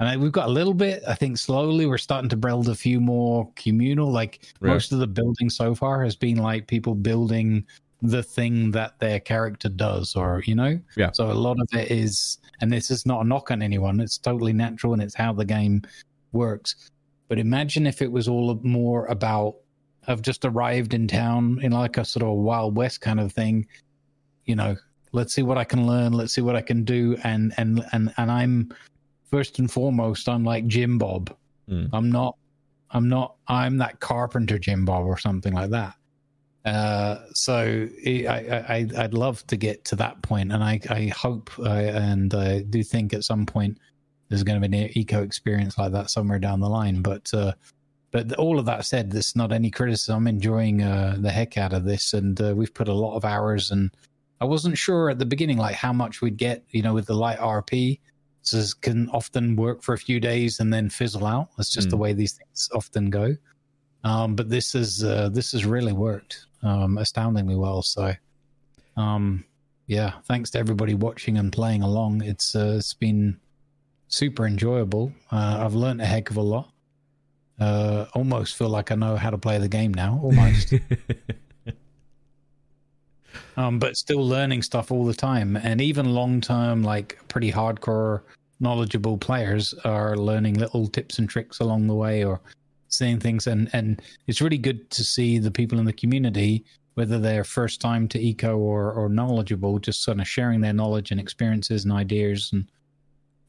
and 0.00 0.08
I, 0.08 0.16
we've 0.16 0.32
got 0.32 0.48
a 0.48 0.52
little 0.52 0.74
bit. 0.74 1.04
I 1.06 1.14
think 1.14 1.38
slowly 1.38 1.86
we're 1.86 1.98
starting 1.98 2.28
to 2.30 2.36
build 2.36 2.68
a 2.68 2.74
few 2.74 3.00
more 3.00 3.48
communal. 3.54 4.10
Like 4.10 4.52
Right. 4.60 4.72
most 4.72 4.90
of 4.90 4.98
the 4.98 5.06
building 5.06 5.48
so 5.48 5.72
far 5.72 6.02
has 6.02 6.16
been 6.16 6.38
like 6.38 6.66
people 6.66 6.96
building 6.96 7.64
the 8.02 8.22
thing 8.22 8.72
that 8.72 8.98
their 8.98 9.20
character 9.20 9.68
does, 9.68 10.16
or 10.16 10.42
you 10.46 10.56
know. 10.56 10.80
Yeah. 10.96 11.12
So 11.12 11.30
a 11.30 11.32
lot 11.32 11.60
of 11.60 11.68
it 11.72 11.92
is, 11.92 12.38
and 12.60 12.72
this 12.72 12.90
is 12.90 13.06
not 13.06 13.24
a 13.24 13.28
knock 13.28 13.52
on 13.52 13.62
anyone. 13.62 14.00
It's 14.00 14.18
totally 14.18 14.52
natural 14.52 14.94
and 14.94 15.02
it's 15.02 15.14
how 15.14 15.32
the 15.32 15.44
game 15.44 15.82
works. 16.32 16.90
But 17.28 17.38
imagine 17.38 17.86
if 17.86 18.02
it 18.02 18.10
was 18.10 18.26
all 18.26 18.58
more 18.64 19.06
about 19.06 19.54
I've 20.08 20.22
just 20.22 20.44
arrived 20.44 20.94
in 20.94 21.06
town 21.08 21.58
in 21.62 21.72
like 21.72 21.96
a 21.98 22.04
sort 22.04 22.22
of 22.22 22.28
a 22.30 22.34
Wild 22.34 22.76
West 22.76 23.00
kind 23.00 23.20
of 23.20 23.32
thing. 23.32 23.66
You 24.44 24.56
know, 24.56 24.76
let's 25.12 25.32
see 25.32 25.42
what 25.42 25.58
I 25.58 25.64
can 25.64 25.86
learn. 25.86 26.12
Let's 26.12 26.32
see 26.34 26.40
what 26.42 26.56
I 26.56 26.62
can 26.62 26.84
do. 26.84 27.16
And 27.24 27.54
and 27.56 27.84
and 27.92 28.12
and 28.16 28.30
I'm 28.30 28.72
first 29.30 29.58
and 29.58 29.70
foremost, 29.70 30.28
I'm 30.28 30.44
like 30.44 30.66
Jim 30.66 30.98
Bob. 30.98 31.34
Mm. 31.68 31.88
I'm 31.92 32.10
not. 32.10 32.36
I'm 32.90 33.08
not. 33.08 33.36
I'm 33.48 33.78
that 33.78 34.00
carpenter 34.00 34.58
Jim 34.58 34.84
Bob 34.84 35.06
or 35.06 35.18
something 35.18 35.52
like 35.54 35.70
that. 35.70 35.94
Uh, 36.64 37.18
so 37.34 37.86
I, 38.06 38.26
I, 38.28 38.74
I- 38.76 39.02
I'd 39.04 39.14
love 39.14 39.46
to 39.48 39.56
get 39.56 39.84
to 39.86 39.96
that 39.96 40.22
point, 40.22 40.50
and 40.52 40.62
I, 40.64 40.80
I 40.88 41.06
hope 41.08 41.50
uh, 41.58 41.64
and 41.68 42.32
I 42.34 42.62
do 42.62 42.82
think 42.82 43.12
at 43.12 43.24
some 43.24 43.44
point 43.44 43.78
there's 44.28 44.42
going 44.42 44.60
to 44.60 44.66
be 44.68 44.78
an 44.78 44.90
eco 44.96 45.22
experience 45.22 45.76
like 45.76 45.92
that 45.92 46.08
somewhere 46.10 46.38
down 46.38 46.60
the 46.60 46.68
line. 46.68 47.02
But 47.02 47.32
uh, 47.34 47.52
but 48.14 48.32
all 48.34 48.60
of 48.60 48.64
that 48.66 48.84
said, 48.86 49.10
there's 49.10 49.34
not 49.34 49.50
any 49.50 49.72
criticism. 49.72 50.18
I'm 50.18 50.28
enjoying 50.28 50.82
uh, 50.84 51.16
the 51.18 51.32
heck 51.32 51.58
out 51.58 51.72
of 51.72 51.82
this, 51.82 52.14
and 52.14 52.40
uh, 52.40 52.54
we've 52.54 52.72
put 52.72 52.86
a 52.86 52.92
lot 52.94 53.16
of 53.16 53.24
hours. 53.24 53.72
And 53.72 53.90
I 54.40 54.44
wasn't 54.44 54.78
sure 54.78 55.10
at 55.10 55.18
the 55.18 55.26
beginning 55.26 55.58
like 55.58 55.74
how 55.74 55.92
much 55.92 56.22
we'd 56.22 56.36
get, 56.36 56.62
you 56.70 56.80
know, 56.80 56.94
with 56.94 57.06
the 57.06 57.14
light 57.16 57.40
RP. 57.40 57.98
So 58.42 58.58
this 58.58 58.72
can 58.72 59.08
often 59.08 59.56
work 59.56 59.82
for 59.82 59.94
a 59.94 59.98
few 59.98 60.20
days 60.20 60.60
and 60.60 60.72
then 60.72 60.90
fizzle 60.90 61.26
out. 61.26 61.48
That's 61.56 61.70
just 61.70 61.90
the 61.90 61.96
Mm. 61.96 62.00
way 62.00 62.12
these 62.12 62.34
things 62.34 62.68
often 62.72 63.10
go. 63.10 63.36
Um, 64.04 64.36
but 64.36 64.48
this 64.48 64.76
is 64.76 65.02
uh, 65.02 65.30
this 65.30 65.50
has 65.50 65.64
really 65.66 65.92
worked 65.92 66.46
um, 66.62 66.98
astoundingly 66.98 67.56
well. 67.56 67.82
So, 67.82 68.14
um, 68.96 69.44
yeah, 69.88 70.12
thanks 70.26 70.50
to 70.50 70.60
everybody 70.60 70.94
watching 70.94 71.36
and 71.36 71.52
playing 71.52 71.82
along. 71.82 72.22
It's 72.22 72.54
uh, 72.54 72.76
it's 72.78 72.94
been 72.94 73.40
super 74.06 74.46
enjoyable. 74.46 75.12
Uh, 75.32 75.64
I've 75.64 75.74
learned 75.74 76.00
a 76.00 76.06
heck 76.06 76.30
of 76.30 76.36
a 76.36 76.42
lot. 76.42 76.70
Uh, 77.60 78.06
almost 78.14 78.56
feel 78.56 78.68
like 78.68 78.90
I 78.90 78.96
know 78.96 79.16
how 79.16 79.30
to 79.30 79.38
play 79.38 79.58
the 79.58 79.68
game 79.68 79.94
now. 79.94 80.20
Almost, 80.22 80.74
um, 83.56 83.78
but 83.78 83.96
still 83.96 84.26
learning 84.26 84.62
stuff 84.62 84.90
all 84.90 85.04
the 85.04 85.14
time. 85.14 85.56
And 85.56 85.80
even 85.80 86.14
long 86.14 86.40
term, 86.40 86.82
like 86.82 87.18
pretty 87.28 87.52
hardcore, 87.52 88.22
knowledgeable 88.58 89.18
players 89.18 89.72
are 89.84 90.16
learning 90.16 90.54
little 90.54 90.88
tips 90.88 91.18
and 91.18 91.28
tricks 91.28 91.60
along 91.60 91.86
the 91.86 91.94
way, 91.94 92.24
or 92.24 92.40
seeing 92.88 93.20
things. 93.20 93.46
And 93.46 93.70
and 93.72 94.02
it's 94.26 94.40
really 94.40 94.58
good 94.58 94.90
to 94.90 95.04
see 95.04 95.38
the 95.38 95.50
people 95.50 95.78
in 95.78 95.84
the 95.84 95.92
community, 95.92 96.64
whether 96.94 97.20
they're 97.20 97.44
first 97.44 97.80
time 97.80 98.08
to 98.08 98.20
eco 98.20 98.58
or 98.58 98.92
or 98.92 99.08
knowledgeable, 99.08 99.78
just 99.78 100.02
sort 100.02 100.18
of 100.18 100.26
sharing 100.26 100.60
their 100.60 100.72
knowledge 100.72 101.12
and 101.12 101.20
experiences 101.20 101.84
and 101.84 101.92
ideas 101.92 102.50
and 102.52 102.66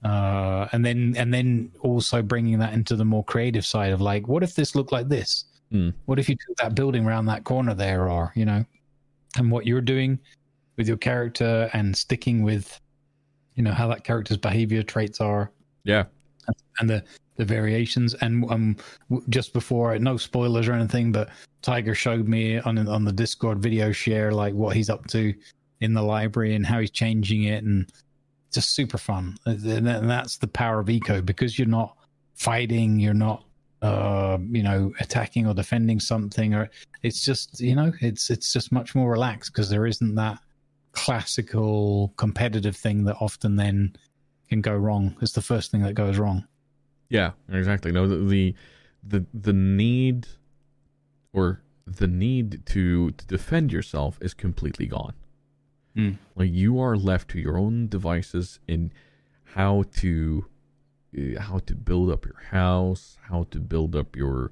uh, 0.05 0.67
and 0.71 0.85
then 0.85 1.15
and 1.17 1.33
then 1.33 1.71
also 1.81 2.21
bringing 2.21 2.59
that 2.59 2.73
into 2.73 2.95
the 2.95 3.03
more 3.03 3.23
creative 3.23 3.65
side 3.65 3.91
of 3.91 4.01
like, 4.01 4.27
what 4.27 4.43
if 4.43 4.53
this 4.53 4.75
looked 4.75 4.91
like 4.91 5.09
this? 5.09 5.45
Hmm. 5.71 5.89
What 6.05 6.19
if 6.19 6.29
you 6.29 6.35
took 6.35 6.55
that 6.57 6.75
building 6.75 7.07
around 7.07 7.25
that 7.25 7.43
corner 7.43 7.73
there, 7.73 8.07
or 8.07 8.31
you 8.35 8.45
know, 8.45 8.63
and 9.35 9.49
what 9.49 9.65
you're 9.65 9.81
doing 9.81 10.19
with 10.77 10.87
your 10.87 10.97
character 10.97 11.71
and 11.73 11.97
sticking 11.97 12.43
with, 12.43 12.79
you 13.55 13.63
know, 13.63 13.71
how 13.71 13.87
that 13.87 14.03
character's 14.03 14.37
behavior 14.37 14.83
traits 14.83 15.19
are 15.19 15.51
yeah. 15.85 16.03
and 16.79 16.87
the 16.87 17.03
the 17.37 17.45
variations. 17.45 18.13
And 18.21 18.49
um, 18.51 18.77
just 19.29 19.53
before, 19.53 19.97
no 19.97 20.17
spoilers 20.17 20.67
or 20.67 20.73
anything, 20.73 21.11
but 21.11 21.29
Tiger 21.63 21.95
showed 21.95 22.27
me 22.27 22.59
on 22.59 22.77
on 22.87 23.05
the 23.05 23.11
Discord 23.11 23.57
video 23.57 23.91
share 23.91 24.31
like 24.31 24.53
what 24.53 24.75
he's 24.75 24.91
up 24.91 25.07
to 25.07 25.33
in 25.81 25.93
the 25.95 26.03
library 26.03 26.53
and 26.53 26.63
how 26.63 26.79
he's 26.79 26.91
changing 26.91 27.45
it, 27.45 27.63
and 27.63 27.91
just 28.51 28.75
super 28.75 28.97
fun. 28.97 29.37
And 29.45 30.09
that's 30.09 30.37
the 30.37 30.47
power 30.47 30.79
of 30.79 30.89
eco 30.89 31.21
because 31.21 31.57
you're 31.57 31.67
not 31.67 31.95
fighting, 32.33 32.99
you're 32.99 33.13
not 33.13 33.43
uh 33.81 34.37
you 34.51 34.63
know 34.63 34.93
attacking 35.01 35.45
or 35.45 35.53
defending 35.53 35.99
something 35.99 36.53
or 36.53 36.69
it's 37.03 37.25
just 37.25 37.59
you 37.59 37.75
know 37.75 37.91
it's 37.99 38.29
it's 38.29 38.53
just 38.53 38.71
much 38.71 38.95
more 38.95 39.11
relaxed 39.11 39.51
because 39.51 39.69
there 39.69 39.85
isn't 39.85 40.15
that 40.15 40.39
classical 40.93 42.13
competitive 42.15 42.77
thing 42.77 43.03
that 43.03 43.17
often 43.19 43.57
then 43.57 43.93
can 44.47 44.61
go 44.61 44.73
wrong 44.73 45.13
it's 45.21 45.33
the 45.33 45.41
first 45.41 45.71
thing 45.71 45.81
that 45.81 45.93
goes 45.93 46.17
wrong 46.17 46.47
Yeah, 47.09 47.31
exactly. 47.51 47.91
No, 47.91 48.07
the 48.07 48.55
the, 49.03 49.25
the 49.33 49.53
need 49.53 50.27
or 51.33 51.61
the 51.85 52.07
need 52.07 52.65
to, 52.65 53.11
to 53.11 53.25
defend 53.27 53.71
yourself 53.71 54.17
is 54.21 54.33
completely 54.33 54.87
gone. 54.87 55.13
Mm. 55.95 56.17
Like 56.35 56.51
you 56.51 56.79
are 56.79 56.97
left 56.97 57.29
to 57.31 57.39
your 57.39 57.57
own 57.57 57.87
devices 57.87 58.59
in 58.67 58.91
how 59.55 59.83
to 59.97 60.45
uh, 61.17 61.41
how 61.41 61.59
to 61.59 61.75
build 61.75 62.11
up 62.11 62.25
your 62.25 62.41
house, 62.49 63.17
how 63.29 63.47
to 63.51 63.59
build 63.59 63.95
up 63.95 64.15
your 64.15 64.51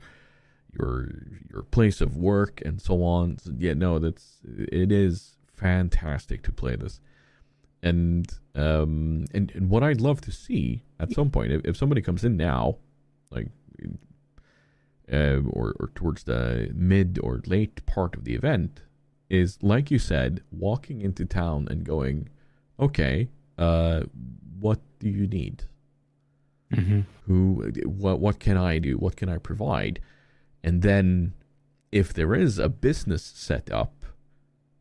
your 0.71 1.09
your 1.51 1.63
place 1.63 2.01
of 2.01 2.15
work, 2.15 2.61
and 2.65 2.81
so 2.81 3.03
on. 3.03 3.37
So, 3.39 3.51
yeah, 3.57 3.73
no, 3.73 3.99
that's 3.99 4.39
it 4.45 4.91
is 4.91 5.37
fantastic 5.53 6.43
to 6.43 6.51
play 6.51 6.75
this 6.75 6.99
and 7.83 8.39
um 8.55 9.25
and, 9.33 9.51
and 9.53 9.69
what 9.69 9.83
I'd 9.83 10.01
love 10.01 10.21
to 10.21 10.31
see 10.31 10.83
at 10.99 11.11
some 11.11 11.29
point 11.29 11.51
if, 11.51 11.65
if 11.65 11.77
somebody 11.77 12.01
comes 12.01 12.23
in 12.23 12.37
now 12.37 12.77
like 13.29 13.49
uh, 15.11 15.41
or 15.49 15.75
or 15.79 15.91
towards 15.93 16.23
the 16.23 16.71
mid 16.73 17.19
or 17.21 17.41
late 17.45 17.85
part 17.85 18.15
of 18.15 18.23
the 18.23 18.33
event 18.33 18.81
is 19.29 19.57
like 19.61 19.89
you 19.91 19.99
said 19.99 20.41
walking 20.51 21.01
into 21.01 21.25
town 21.25 21.67
and 21.69 21.83
going 21.83 22.29
okay 22.79 23.27
uh 23.57 24.01
what 24.59 24.79
do 24.99 25.09
you 25.09 25.27
need? 25.27 25.63
Mm-hmm. 26.71 27.01
who 27.27 27.71
what 27.85 28.19
what 28.19 28.39
can 28.39 28.57
I 28.57 28.79
do? 28.79 28.97
What 28.97 29.15
can 29.15 29.29
I 29.29 29.37
provide? 29.37 29.99
And 30.63 30.81
then 30.81 31.33
if 31.91 32.11
there 32.13 32.33
is 32.33 32.57
a 32.57 32.69
business 32.69 33.21
set 33.23 33.71
up 33.71 34.05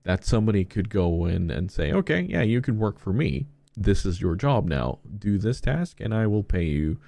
that 0.04 0.24
somebody 0.24 0.64
could 0.64 0.88
go 0.88 1.26
in 1.26 1.50
and 1.50 1.70
say 1.70 1.92
okay 1.92 2.20
yeah 2.22 2.42
you 2.42 2.60
can 2.60 2.78
work 2.78 2.98
for 2.98 3.12
me. 3.12 3.46
This 3.76 4.04
is 4.06 4.20
your 4.20 4.34
job 4.36 4.68
now. 4.68 4.98
Do 5.18 5.38
this 5.38 5.60
task 5.60 6.00
and 6.00 6.14
I 6.14 6.26
will 6.26 6.42
pay 6.44 6.64
you 6.64 6.98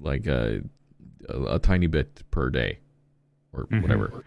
like 0.00 0.26
a 0.26 0.62
a, 1.28 1.42
a 1.54 1.58
tiny 1.58 1.86
bit 1.86 2.22
per 2.30 2.50
day 2.50 2.78
or 3.52 3.66
Mhm. 3.66 3.82
whatever 3.82 4.24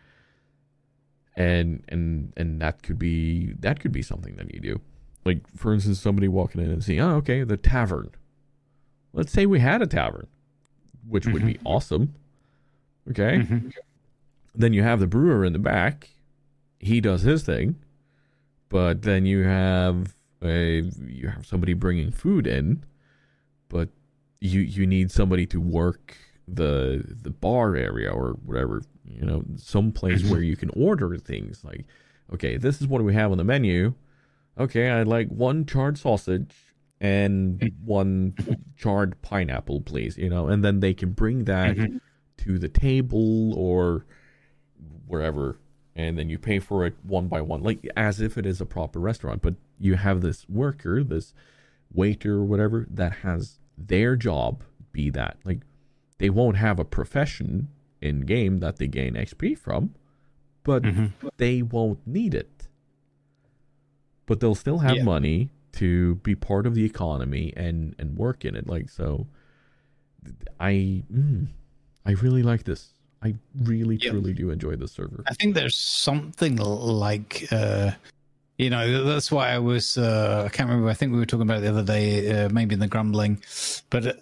and 1.38 1.84
and 1.88 2.34
and 2.36 2.60
that 2.62 2.84
could 2.84 3.00
be 3.00 3.54
that 3.60 3.80
could 3.80 3.92
be 3.94 4.02
something 4.02 4.36
that 4.36 4.54
you 4.54 4.60
do. 4.60 4.82
Like 5.24 5.48
for 5.56 5.74
instance 5.74 6.00
somebody 6.00 6.28
walking 6.28 6.62
in 6.62 6.72
and 6.72 6.84
saying 6.84 7.00
oh 7.00 7.16
okay 7.18 7.44
the 7.44 7.58
tavern. 7.58 8.10
Let's 9.14 9.32
say 9.32 9.46
we 9.46 9.60
had 9.60 9.82
a 9.82 9.88
tavern 9.88 10.28
which 11.08 11.26
would 11.28 11.46
be 11.46 11.58
awesome. 11.64 12.16
Okay? 13.10 13.38
Mhm. 13.38 13.72
then 14.54 14.74
you 14.74 14.84
have 14.84 15.00
the 15.00 15.08
brewer 15.08 15.46
in 15.46 15.54
the 15.54 15.60
back. 15.60 16.10
He 16.80 17.00
does 17.00 17.22
his 17.22 17.44
thing. 17.44 17.76
But 18.70 19.04
then 19.04 19.26
you 19.26 19.44
have 19.44 20.16
a 20.44 20.82
you 21.06 21.30
have 21.30 21.46
somebody 21.46 21.74
bringing 21.74 22.12
food 22.12 22.48
in. 22.48 22.84
But 23.70 23.90
you 24.42 24.62
you 24.62 24.86
need 24.86 25.12
somebody 25.12 25.46
to 25.48 25.62
work 25.62 26.18
the 26.48 27.04
the 27.24 27.30
bar 27.30 27.76
area 27.76 28.10
or 28.10 28.32
whatever 28.45 28.82
you 29.06 29.26
know 29.26 29.43
some 29.58 29.91
place 29.91 30.24
where 30.30 30.41
you 30.50 30.56
can 30.56 30.70
order 30.72 31.18
things. 31.18 31.64
Like 31.64 31.86
okay 32.34 32.58
this 32.58 32.82
is 32.82 32.88
what 32.88 33.04
we 33.04 33.14
have 33.14 33.32
on 33.32 33.38
the 33.38 33.43
menu. 33.43 33.93
Okay 34.60 34.89
i'd 34.89 35.08
like 35.08 35.28
one 35.30 35.66
charred 35.66 35.98
sausage 35.98 36.52
and 37.00 37.72
one 37.86 38.34
charred 38.76 39.22
pineapple 39.22 39.82
please 39.82 40.18
you 40.18 40.30
know 40.30 40.48
and 40.48 40.64
then 40.64 40.80
they 40.80 40.93
can 40.95 41.12
bring 41.12 41.43
that 41.45 41.76
Mhm. 41.78 42.00
to 42.38 42.58
the 42.58 42.68
table 42.70 43.54
or 43.54 44.06
wherever 45.06 45.58
and 45.95 46.18
then 46.18 46.30
you 46.30 46.38
pay 46.38 46.60
for 46.60 46.86
it 46.86 46.95
one 47.04 47.28
by 47.28 47.41
one 47.41 47.62
like 47.62 47.88
as 47.95 48.20
if 48.22 48.38
it 48.38 48.45
is 48.45 48.62
a 48.62 48.66
proper 48.66 49.00
restaurant. 49.00 49.41
But 49.41 49.56
you 49.80 49.95
have 49.95 50.22
this 50.22 50.48
worker 50.50 51.04
this 51.04 51.34
waiter 51.93 52.34
or 52.36 52.43
whatever 52.45 52.86
that 52.89 53.14
has 53.24 53.58
their 53.78 54.16
job 54.16 54.64
be 54.91 55.10
that. 55.12 55.38
Like 55.43 55.60
they 56.20 56.30
won't 56.30 56.57
have 56.57 56.80
a 56.80 56.86
profession 56.86 57.68
in 58.01 58.22
game 58.22 58.57
that 58.59 58.78
they 58.78 58.88
gain 58.88 59.13
xp 59.15 59.57
from 59.57 59.93
but 60.63 60.84
Mhm. 60.84 61.11
they 61.38 61.61
won't 61.61 62.05
need 62.05 62.34
it 62.34 62.68
but 64.26 64.39
they'll 64.39 64.55
still 64.55 64.80
have 64.80 64.97
Yeah. 64.97 65.03
money 65.03 65.49
to 65.74 66.15
be 66.15 66.36
part 66.36 66.65
of 66.65 66.74
the 66.76 66.84
economy 66.86 67.53
and 67.55 67.95
and 67.99 68.18
work 68.18 68.43
in 68.45 68.55
it 68.55 68.68
like 68.68 68.89
so 68.89 69.28
i 70.59 71.03
mm, 71.11 71.47
i 72.05 72.11
really 72.11 72.43
like 72.43 72.63
this 72.63 72.93
i 73.24 73.36
really 73.63 73.97
Yeah. 74.01 74.11
truly 74.11 74.34
do 74.34 74.49
enjoy 74.49 74.76
this 74.76 74.91
server 74.91 75.24
I 75.28 75.34
think 75.34 75.55
there's 75.55 75.76
something 75.78 76.55
like, 76.57 77.47
uh, 77.51 77.91
you 78.57 78.70
know, 78.70 79.03
that's 79.03 79.32
why 79.32 79.49
I 79.51 79.59
was, 79.59 79.97
uh, 79.97 80.43
I 80.45 80.49
can't 80.49 80.70
remember. 80.70 80.89
I 80.89 80.93
think 80.93 81.11
we 81.11 81.20
were 81.20 81.26
talking 81.26 81.43
about 81.43 81.59
it 81.59 81.61
the 81.61 81.70
other 81.70 81.84
day, 81.84 82.45
uh, 82.45 82.49
maybe 82.49 82.74
in 82.74 82.80
the 82.80 82.88
grumbling, 82.88 83.39
but 83.89 84.20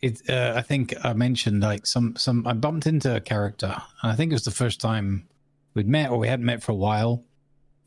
it, 0.00 0.22
uh, 0.28 0.54
I 0.56 0.62
think 0.62 0.94
I 1.04 1.12
mentioned 1.12 1.62
like 1.62 1.86
some, 1.86 2.16
some, 2.16 2.46
I 2.46 2.52
bumped 2.52 2.86
into 2.86 3.16
a 3.16 3.20
character 3.20 3.74
and 4.02 4.12
I 4.12 4.14
think 4.14 4.32
it 4.32 4.34
was 4.34 4.44
the 4.44 4.50
first 4.50 4.80
time 4.80 5.26
we'd 5.74 5.88
met 5.88 6.10
or 6.10 6.18
we 6.18 6.28
hadn't 6.28 6.46
met 6.46 6.62
for 6.62 6.72
a 6.72 6.76
while. 6.76 7.24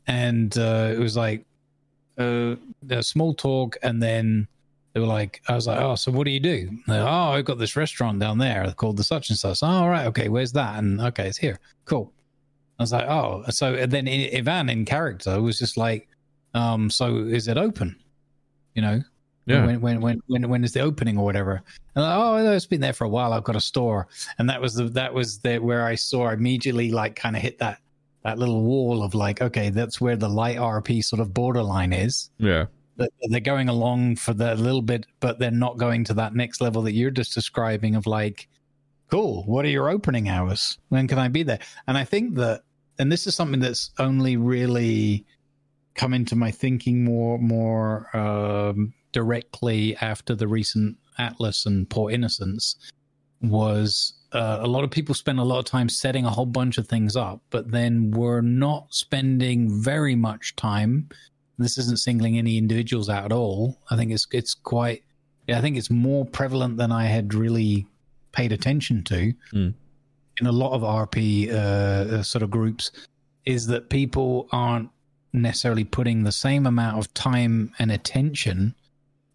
And, 0.06 0.56
uh, 0.58 0.92
it 0.92 0.98
was 0.98 1.16
like, 1.16 1.46
uh, 2.18 2.56
small 3.00 3.34
talk 3.34 3.76
and 3.82 4.02
then 4.02 4.46
they 4.92 5.00
were 5.00 5.06
like, 5.06 5.40
I 5.48 5.54
was 5.54 5.66
like, 5.66 5.80
oh, 5.80 5.94
so 5.94 6.12
what 6.12 6.24
do 6.24 6.30
you 6.30 6.40
do? 6.40 6.70
Like, 6.86 7.00
oh, 7.00 7.32
I've 7.32 7.46
got 7.46 7.58
this 7.58 7.76
restaurant 7.76 8.18
down 8.18 8.38
there 8.38 8.70
called 8.76 8.98
the 8.98 9.04
such 9.04 9.30
and 9.30 9.38
such. 9.38 9.62
Oh, 9.62 9.66
all 9.66 9.88
right, 9.88 10.06
okay, 10.08 10.28
where's 10.28 10.52
that? 10.52 10.78
And 10.78 11.00
okay, 11.00 11.28
it's 11.28 11.38
here. 11.38 11.58
Cool. 11.86 12.12
I 12.78 12.82
was 12.82 12.92
like, 12.92 13.08
oh, 13.08 13.44
so 13.48 13.86
then 13.86 14.06
Ivan 14.08 14.68
in 14.68 14.84
character 14.84 15.40
was 15.40 15.58
just 15.58 15.76
like, 15.76 16.08
um, 16.54 16.90
so 16.90 17.18
is 17.18 17.48
it 17.48 17.56
open? 17.56 17.96
You 18.74 18.82
know, 18.82 19.02
yeah 19.46 19.66
when 19.66 19.80
when 19.80 20.00
when 20.00 20.22
when 20.26 20.48
when 20.48 20.64
is 20.64 20.72
the 20.72 20.80
opening 20.80 21.18
or 21.18 21.24
whatever? 21.24 21.62
And 21.94 22.04
like, 22.04 22.16
oh, 22.16 22.42
no, 22.42 22.52
it's 22.52 22.66
been 22.66 22.80
there 22.80 22.92
for 22.92 23.04
a 23.04 23.08
while. 23.08 23.32
I've 23.32 23.44
got 23.44 23.56
a 23.56 23.60
store, 23.60 24.08
and 24.38 24.48
that 24.48 24.60
was 24.60 24.74
the 24.74 24.84
that 24.84 25.12
was 25.12 25.38
the 25.38 25.58
where 25.58 25.84
I 25.84 25.94
saw 25.94 26.30
immediately 26.30 26.90
like 26.90 27.16
kind 27.16 27.36
of 27.36 27.42
hit 27.42 27.58
that 27.58 27.78
that 28.24 28.38
little 28.38 28.62
wall 28.62 29.02
of 29.02 29.14
like, 29.14 29.42
okay, 29.42 29.70
that's 29.70 30.00
where 30.00 30.16
the 30.16 30.28
light 30.28 30.56
RP 30.56 31.04
sort 31.04 31.20
of 31.20 31.34
borderline 31.34 31.92
is 31.92 32.30
yeah 32.38 32.66
they're 33.28 33.40
going 33.40 33.68
along 33.68 34.16
for 34.16 34.34
the 34.34 34.54
little 34.54 34.82
bit, 34.82 35.06
but 35.20 35.38
they're 35.38 35.50
not 35.50 35.78
going 35.78 36.04
to 36.04 36.14
that 36.14 36.34
next 36.34 36.60
level 36.60 36.82
that 36.82 36.92
you're 36.92 37.10
just 37.10 37.34
describing 37.34 37.94
of 37.94 38.06
like, 38.06 38.48
cool, 39.10 39.44
what 39.44 39.64
are 39.64 39.70
your 39.70 39.88
opening 39.88 40.28
hours? 40.28 40.78
When 40.88 41.08
can 41.08 41.18
I 41.18 41.28
be 41.28 41.42
there? 41.42 41.58
And 41.86 41.96
I 41.96 42.04
think 42.04 42.34
that, 42.36 42.62
and 42.98 43.10
this 43.10 43.26
is 43.26 43.34
something 43.34 43.60
that's 43.60 43.90
only 43.98 44.36
really 44.36 45.24
come 45.94 46.14
into 46.14 46.36
my 46.36 46.50
thinking 46.50 47.04
more, 47.04 47.38
more 47.38 48.14
um, 48.16 48.92
directly 49.12 49.96
after 49.96 50.34
the 50.34 50.48
recent 50.48 50.96
Atlas 51.18 51.66
and 51.66 51.88
Port 51.88 52.12
Innocence 52.12 52.76
was 53.40 54.14
uh, 54.32 54.58
a 54.60 54.66
lot 54.66 54.84
of 54.84 54.90
people 54.90 55.14
spend 55.14 55.38
a 55.38 55.42
lot 55.44 55.58
of 55.58 55.64
time 55.64 55.88
setting 55.88 56.24
a 56.24 56.30
whole 56.30 56.46
bunch 56.46 56.78
of 56.78 56.86
things 56.88 57.16
up, 57.16 57.40
but 57.50 57.70
then 57.70 58.10
we're 58.12 58.40
not 58.40 58.86
spending 58.94 59.68
very 59.82 60.14
much 60.14 60.56
time 60.56 61.08
this 61.58 61.78
isn't 61.78 61.98
singling 61.98 62.38
any 62.38 62.56
individuals 62.58 63.08
out 63.08 63.26
at 63.26 63.32
all. 63.32 63.78
I 63.90 63.96
think 63.96 64.10
it's 64.10 64.26
it's 64.32 64.54
quite. 64.54 65.04
Yeah, 65.46 65.58
I 65.58 65.60
think 65.60 65.76
it's 65.76 65.90
more 65.90 66.24
prevalent 66.24 66.76
than 66.76 66.90
I 66.90 67.04
had 67.04 67.34
really 67.34 67.86
paid 68.32 68.52
attention 68.52 69.04
to 69.04 69.32
Mm. 69.52 69.74
in 70.40 70.46
a 70.46 70.52
lot 70.52 70.72
of 70.72 70.82
RP 70.82 71.50
uh, 71.50 71.54
uh, 72.16 72.22
sort 72.22 72.42
of 72.42 72.50
groups. 72.50 72.90
Is 73.44 73.66
that 73.66 73.90
people 73.90 74.48
aren't 74.50 74.88
necessarily 75.32 75.84
putting 75.84 76.22
the 76.24 76.32
same 76.32 76.66
amount 76.66 76.98
of 76.98 77.12
time 77.14 77.72
and 77.78 77.92
attention 77.92 78.74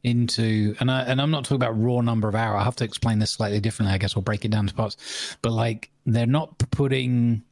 into 0.04 0.76
and 0.80 0.90
I 0.92 1.02
and 1.02 1.22
I'm 1.22 1.32
not 1.32 1.44
talking 1.44 1.58
about 1.58 1.80
raw 1.82 2.02
number 2.02 2.28
of 2.30 2.36
hour. 2.36 2.56
I 2.56 2.64
have 2.64 2.76
to 2.78 2.84
explain 2.84 3.20
this 3.20 3.32
slightly 3.32 3.60
differently. 3.60 3.94
I 3.94 3.98
guess 3.98 4.16
we'll 4.16 4.24
break 4.24 4.46
it 4.46 4.52
down 4.52 4.68
to 4.68 4.74
parts. 4.74 5.36
But 5.42 5.52
like 5.52 5.90
they're 6.06 6.26
not 6.26 6.58
putting 6.72 7.44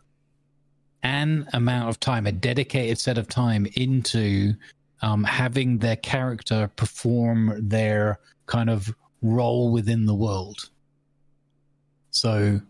an 1.04 1.48
amount 1.54 1.90
of 1.90 2.00
time, 2.00 2.26
a 2.26 2.32
dedicated 2.32 2.98
set 3.00 3.18
of 3.18 3.28
time 3.28 3.68
into 3.76 4.54
um, 5.02 5.24
having 5.24 5.80
their 5.80 5.98
character 5.98 6.70
perform 6.76 7.54
their 7.68 8.20
kind 8.48 8.70
of 8.70 8.94
role 9.22 9.72
within 9.72 10.06
the 10.06 10.16
world. 10.16 10.70
So, 12.12 12.62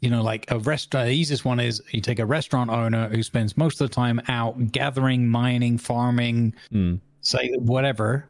you 0.00 0.10
know, 0.10 0.22
like 0.22 0.50
a 0.50 0.58
restaurant, 0.58 1.08
the 1.08 1.12
easiest 1.12 1.44
one 1.44 1.60
is 1.60 1.82
you 1.90 2.00
take 2.00 2.18
a 2.18 2.26
restaurant 2.26 2.70
owner 2.70 3.08
who 3.08 3.22
spends 3.22 3.56
most 3.56 3.80
of 3.80 3.90
the 3.90 3.94
time 3.94 4.20
out 4.28 4.72
gathering, 4.72 5.28
mining, 5.28 5.76
farming, 5.76 6.54
Mm. 6.72 7.00
say 7.20 7.50
whatever, 7.58 8.29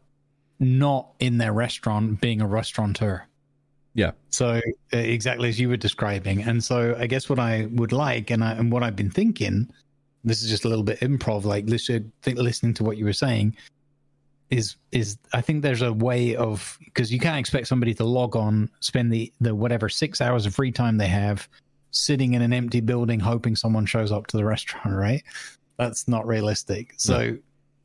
not 0.60 1.08
in 1.18 1.38
their 1.38 1.52
restaurant 1.52 2.20
being 2.20 2.40
a 2.40 2.46
restaurateur. 2.46 3.26
Yeah. 3.94 4.12
So 4.28 4.60
uh, 4.92 4.96
exactly 4.96 5.48
as 5.48 5.58
you 5.58 5.68
were 5.68 5.76
describing, 5.76 6.42
and 6.42 6.62
so 6.62 6.94
I 6.98 7.06
guess 7.06 7.28
what 7.28 7.38
I 7.38 7.68
would 7.72 7.92
like, 7.92 8.30
and 8.30 8.44
I, 8.44 8.52
and 8.52 8.70
what 8.70 8.82
I've 8.82 8.94
been 8.94 9.10
thinking, 9.10 9.68
this 10.22 10.42
is 10.42 10.50
just 10.50 10.64
a 10.64 10.68
little 10.68 10.84
bit 10.84 11.00
improv, 11.00 11.44
like 11.44 11.66
listen, 11.66 12.12
think, 12.22 12.38
listening 12.38 12.74
to 12.74 12.84
what 12.84 12.98
you 12.98 13.04
were 13.04 13.12
saying, 13.12 13.56
is 14.50 14.76
is 14.92 15.16
I 15.32 15.40
think 15.40 15.62
there's 15.62 15.82
a 15.82 15.92
way 15.92 16.36
of 16.36 16.78
because 16.84 17.12
you 17.12 17.18
can't 17.18 17.38
expect 17.38 17.66
somebody 17.66 17.94
to 17.94 18.04
log 18.04 18.36
on, 18.36 18.70
spend 18.80 19.12
the 19.12 19.32
the 19.40 19.54
whatever 19.54 19.88
six 19.88 20.20
hours 20.20 20.46
of 20.46 20.54
free 20.54 20.70
time 20.70 20.96
they 20.96 21.08
have, 21.08 21.48
sitting 21.90 22.34
in 22.34 22.42
an 22.42 22.52
empty 22.52 22.80
building 22.80 23.18
hoping 23.18 23.56
someone 23.56 23.86
shows 23.86 24.12
up 24.12 24.28
to 24.28 24.36
the 24.36 24.44
restaurant, 24.44 24.96
right? 24.96 25.24
That's 25.78 26.06
not 26.06 26.26
realistic. 26.26 26.94
So 26.96 27.38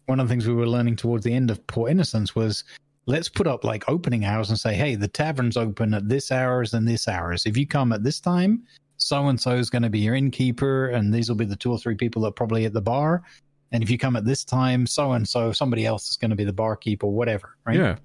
one 0.06 0.20
of 0.20 0.28
the 0.28 0.32
things 0.32 0.48
we 0.48 0.54
were 0.54 0.68
learning 0.68 0.96
towards 0.96 1.24
the 1.24 1.34
end 1.34 1.50
of 1.50 1.66
Port 1.68 1.92
Innocence 1.92 2.36
was 2.36 2.64
let's 3.06 3.30
put 3.30 3.48
up 3.48 3.64
like 3.64 3.88
opening 3.88 4.26
hours 4.26 4.50
and 4.50 4.60
say, 4.60 4.74
hey, 4.74 4.96
the 4.96 5.08
tavern's 5.08 5.58
open 5.58 5.94
at 5.94 6.10
this 6.10 6.32
hours 6.32 6.74
and 6.74 6.88
this 6.88 7.08
hours. 7.08 7.46
If 7.46 7.58
you 7.58 7.68
come 7.68 7.92
at 7.92 8.04
this 8.04 8.20
time, 8.20 8.64
so 8.98 9.28
and 9.28 9.40
so 9.40 9.52
is 9.52 9.70
going 9.70 9.84
to 9.84 9.90
be 9.90 10.00
your 10.00 10.16
innkeeper, 10.16 10.88
and 10.88 11.14
these 11.14 11.30
will 11.30 11.36
be 11.36 11.46
the 11.46 11.56
two 11.56 11.72
or 11.72 11.78
three 11.78 11.96
people 11.96 12.22
that 12.22 12.30
are 12.30 12.34
probably 12.34 12.66
at 12.66 12.74
the 12.74 12.82
bar. 12.82 13.24
And 13.72 13.84
if 13.84 13.90
you 13.90 13.98
come 13.98 14.16
at 14.16 14.26
this 14.26 14.44
time, 14.44 14.88
so 14.88 15.12
and 15.14 15.28
so, 15.28 15.52
somebody 15.52 15.86
else 15.86 16.10
is 16.10 16.18
going 16.18 16.30
to 16.30 16.36
be 16.36 16.46
the 16.46 16.54
barkeep 16.54 17.04
or 17.04 17.12
whatever, 17.12 17.58
right? 17.66 17.78
yeah 17.78 17.98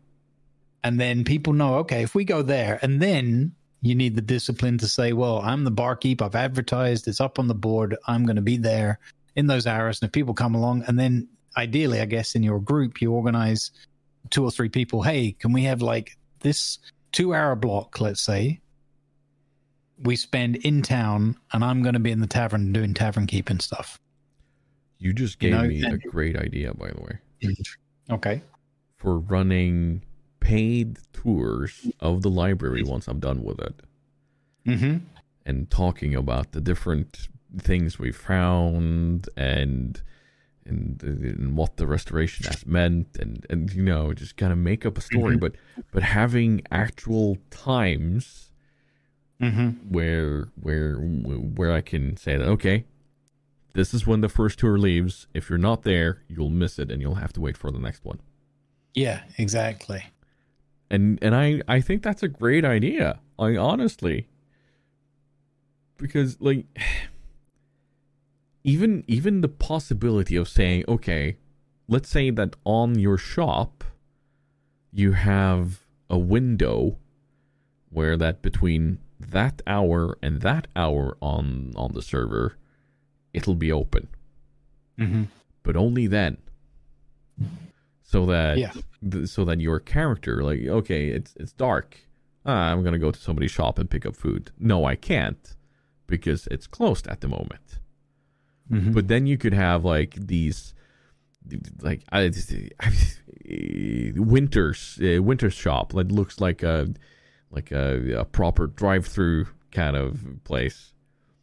And 0.83 0.99
then 0.99 1.25
people 1.25 1.53
know, 1.53 1.77
okay, 1.77 2.03
if 2.03 2.15
we 2.15 2.25
go 2.25 2.43
there, 2.43 2.79
and 2.83 3.01
then 3.01 3.53
you 3.83 3.95
need 3.95 4.17
the 4.17 4.23
discipline 4.23 4.79
to 4.79 4.89
say, 4.89 5.13
well, 5.13 5.41
I'm 5.41 5.65
the 5.65 5.71
barkeep, 5.71 6.21
I've 6.23 6.35
advertised, 6.35 7.09
it's 7.09 7.21
up 7.21 7.39
on 7.39 7.49
the 7.49 7.55
board, 7.55 7.97
I'm 8.09 8.27
going 8.27 8.37
to 8.37 8.43
be 8.43 8.57
there 8.57 8.99
in 9.37 9.47
those 9.47 9.67
hours. 9.67 10.01
And 10.01 10.09
if 10.09 10.13
people 10.13 10.35
come 10.35 10.55
along, 10.55 10.85
and 10.87 10.99
then 10.99 11.29
ideally, 11.57 12.01
I 12.01 12.05
guess 12.07 12.35
in 12.35 12.43
your 12.43 12.61
group, 12.61 13.01
you 13.01 13.13
organize 13.13 13.71
two 14.31 14.45
or 14.45 14.51
three 14.51 14.69
people, 14.69 15.03
hey, 15.03 15.33
can 15.33 15.53
we 15.53 15.63
have 15.65 15.83
like 15.83 16.17
this 16.41 16.79
two 17.13 17.35
hour 17.35 17.57
block, 17.57 18.01
let's 18.01 18.21
say, 18.21 18.61
we 20.03 20.17
spend 20.17 20.57
in 20.57 20.83
town, 20.83 21.37
and 21.53 21.65
I'm 21.65 21.83
going 21.83 21.93
to 21.95 22.01
be 22.01 22.11
in 22.11 22.21
the 22.21 22.27
tavern 22.27 22.73
doing 22.73 22.95
tavern 22.95 23.27
keeping 23.27 23.61
stuff. 23.61 23.99
you 24.99 25.13
just 25.13 25.43
You 25.43 25.51
gave 25.51 25.61
know, 25.61 25.69
me 25.69 25.83
a 25.83 25.99
great 26.09 26.37
idea 26.37 26.73
by 26.75 26.91
the 26.91 27.01
way 27.01 27.19
Okay. 28.11 28.43
for 28.97 29.19
running 29.19 30.03
paid 30.41 30.99
tours 31.13 31.87
of 32.01 32.23
the 32.23 32.31
library 32.31 32.83
once 32.83 33.07
i'm 33.09 33.21
done 33.21 33.43
with 33.43 33.61
it 33.61 33.75
Mm-hmm. 34.67 34.99
and 35.47 35.71
talking 35.71 36.15
about 36.15 36.53
the 36.53 36.61
different 36.61 37.29
things 37.59 37.99
we 37.99 38.11
found 38.13 39.29
and 39.37 40.03
and, 40.67 41.03
and 41.03 41.57
what 41.57 41.77
the 41.79 41.87
restoration 41.87 42.45
has 42.47 42.67
meant 42.67 43.09
and 43.19 43.47
and 43.51 43.73
you 43.73 43.83
know 43.83 44.13
just 44.13 44.37
kind 44.37 44.53
of 44.53 44.59
make 44.59 44.85
up 44.87 44.97
a 44.99 45.01
story 45.01 45.37
Mhm. 45.37 45.41
but 45.41 45.53
but 45.93 46.03
having 46.03 46.63
actual 46.71 47.39
times 47.51 48.47
Mm-hmm. 49.41 49.69
where 49.91 50.49
where 50.61 50.97
where 50.99 51.73
I 51.73 51.81
can 51.81 52.17
say 52.19 52.37
that 52.37 52.47
okay 52.47 52.85
this 53.73 53.95
is 53.95 54.07
when 54.07 54.21
the 54.21 54.29
first 54.29 54.59
tour 54.59 54.77
leaves 54.79 55.27
if 55.33 55.49
you're 55.49 55.59
not 55.71 55.83
there 55.83 56.23
you'll 56.29 56.51
miss 56.51 56.79
it 56.79 56.91
and 56.91 57.01
you'll 57.01 57.15
have 57.15 57.33
to 57.33 57.41
wait 57.41 57.57
for 57.57 57.71
the 57.71 57.79
next 57.79 58.05
one 58.05 58.21
Yeah, 58.95 59.23
exactly. 59.39 60.05
and 60.91 61.19
and 61.23 61.35
I 61.35 61.63
I 61.69 61.81
think 61.81 62.03
that's 62.03 62.23
a 62.23 62.29
great 62.29 62.65
idea. 62.67 63.21
I 63.39 63.57
honestly 63.57 64.29
because 65.97 66.39
like 66.41 66.67
even 68.65 69.05
even 69.07 69.41
the 69.41 69.49
possibility 69.49 70.37
of 70.37 70.49
saying 70.49 70.85
okay, 70.89 71.37
let's 71.89 72.09
say 72.09 72.31
that 72.31 72.57
on 72.65 72.99
your 72.99 73.17
shop 73.19 73.85
you 74.93 75.13
have 75.13 75.81
a 76.09 76.19
window 76.19 76.97
where 77.91 78.17
that 78.17 78.43
between 78.43 78.99
that 79.19 79.63
hour 79.67 80.17
and 80.23 80.41
that 80.43 80.67
hour 80.75 81.17
on 81.21 81.73
on 81.77 81.93
the 81.93 82.03
server 82.03 82.57
it'll 83.33 83.55
be 83.55 83.71
open 83.73 84.09
Mm-hmm. 84.99 85.25
but 85.63 85.77
only 85.77 86.07
then 86.07 86.37
so 88.03 88.27
that 88.27 88.59
Yeah. 88.59 88.73
th- 89.11 89.29
so 89.29 89.45
that 89.45 89.61
your 89.61 89.81
character 89.81 90.43
like 90.43 90.61
okay 90.67 91.09
it's 91.09 91.35
it's 91.37 91.53
dark 91.53 91.97
ah, 92.45 92.71
I'm 92.71 92.83
gonna 92.83 92.99
go 92.99 93.11
to 93.11 93.19
somebody's 93.21 93.51
shop 93.51 93.79
and 93.79 93.89
pick 93.91 94.05
up 94.07 94.17
food. 94.17 94.51
No, 94.59 94.85
I 94.87 94.97
can't 94.97 95.57
because 96.07 96.47
it's 96.51 96.67
closed 96.67 97.07
at 97.07 97.21
the 97.21 97.29
moment. 97.29 97.79
Mhm. 98.71 98.95
But 98.95 99.09
then 99.09 99.27
you 99.27 99.37
could 99.37 99.55
have 99.55 99.85
like 99.85 100.14
these, 100.14 100.75
like 101.83 102.03
I, 102.12 102.31
Winter's 104.16 104.99
uh, 105.03 105.23
Winter's 105.23 105.55
shop 105.55 105.93
that 105.93 106.12
looks 106.12 106.41
like 106.41 106.62
a 106.62 106.93
like 107.51 107.73
a, 107.73 108.21
a 108.21 108.25
proper 108.25 108.68
drive-through 108.68 109.47
kind 109.73 109.97
of 109.97 110.21
place. 110.45 110.93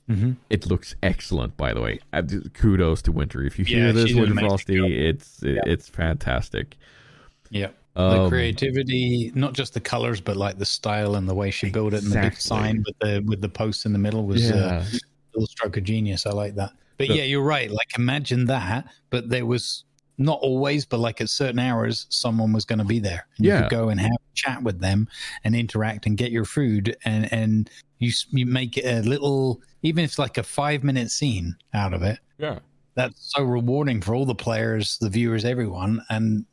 Mhm. 0.10 0.38
It 0.50 0.66
looks 0.68 0.96
excellent, 1.04 1.58
by 1.58 1.74
the 1.74 1.82
way. 1.82 2.00
Uh, 2.14 2.22
Kudos 2.54 3.02
to 3.04 3.12
Winter. 3.12 3.44
If 3.44 3.60
you 3.60 3.66
hear 3.66 3.88
Yeah, 3.88 3.92
this, 3.92 4.08
she 4.08 4.14
did 4.14 4.24
an 4.24 4.30
Winter 4.36 4.48
Frosty, 4.48 4.78
job. 4.78 4.90
it's 4.90 5.40
it's 5.44 5.90
fantastic. 5.90 6.78
Yeah. 7.50 7.70
the 7.94 8.22
Um, 8.22 8.30
creativity, 8.30 9.32
not 9.36 9.54
just 9.54 9.74
the 9.74 9.80
colors, 9.82 10.22
but 10.22 10.38
like 10.38 10.60
the 10.60 10.66
style 10.66 11.16
and 11.16 11.28
the 11.28 11.34
way 11.36 11.52
she 11.52 11.70
built 11.70 11.94
it, 11.94 12.04
and 12.04 12.12
the 12.12 12.22
big 12.22 12.38
sign 12.40 12.84
with 12.86 12.96
the 13.00 13.22
with 13.26 13.42
the 13.42 13.50
posts 13.50 13.86
in 13.86 13.92
the 13.92 14.00
middle 14.00 14.26
was 14.26 14.50
uh, 14.52 14.56
yeah, 14.56 15.00
a 15.00 15.00
little 15.38 15.48
stroke 15.48 15.78
of 15.78 15.84
genius. 15.84 16.26
I 16.26 16.32
like 16.32 16.56
that. 16.56 16.72
But 16.98 17.10
yeah, 17.10 17.24
you're 17.24 17.44
right. 17.44 17.70
Like 17.70 17.98
imagine 17.98 18.46
that, 18.46 18.88
but 19.10 19.30
there 19.30 19.46
was 19.46 19.84
not 20.18 20.40
always, 20.42 20.84
but 20.84 20.98
like 21.00 21.22
at 21.22 21.30
certain 21.30 21.60
hours, 21.60 22.08
someone 22.10 22.52
was 22.52 22.66
going 22.66 22.80
to 22.80 22.86
be 22.86 23.00
there. 23.00 23.28
And 23.38 23.46
You 23.46 23.52
Yeah. 23.54 23.62
could 23.62 23.70
go 23.70 23.90
and 23.90 24.00
have 24.00 24.12
a 24.12 24.36
chat 24.36 24.64
with 24.64 24.80
them 24.80 25.08
and 25.44 25.56
interact 25.56 26.08
and 26.08 26.18
get 26.18 26.32
your 26.32 26.46
food, 26.46 26.96
and 27.06 27.32
and 27.32 27.70
you 28.00 28.12
you 28.32 28.46
make 28.48 28.78
a 28.84 29.02
little, 29.02 29.62
even 29.84 30.04
if 30.04 30.10
it's 30.12 30.20
like 30.20 30.38
a 30.40 30.44
five 30.44 30.84
minute 30.84 31.12
scene 31.12 31.56
out 31.74 31.94
of 31.94 32.02
it. 32.04 32.20
yeah. 32.40 32.60
That's 32.96 33.32
so 33.36 33.44
rewarding 33.44 34.02
for 34.02 34.16
all 34.16 34.26
the 34.26 34.34
players, 34.34 34.98
the 34.98 35.10
viewers, 35.10 35.46
everyone. 35.46 36.02
And 36.10 36.46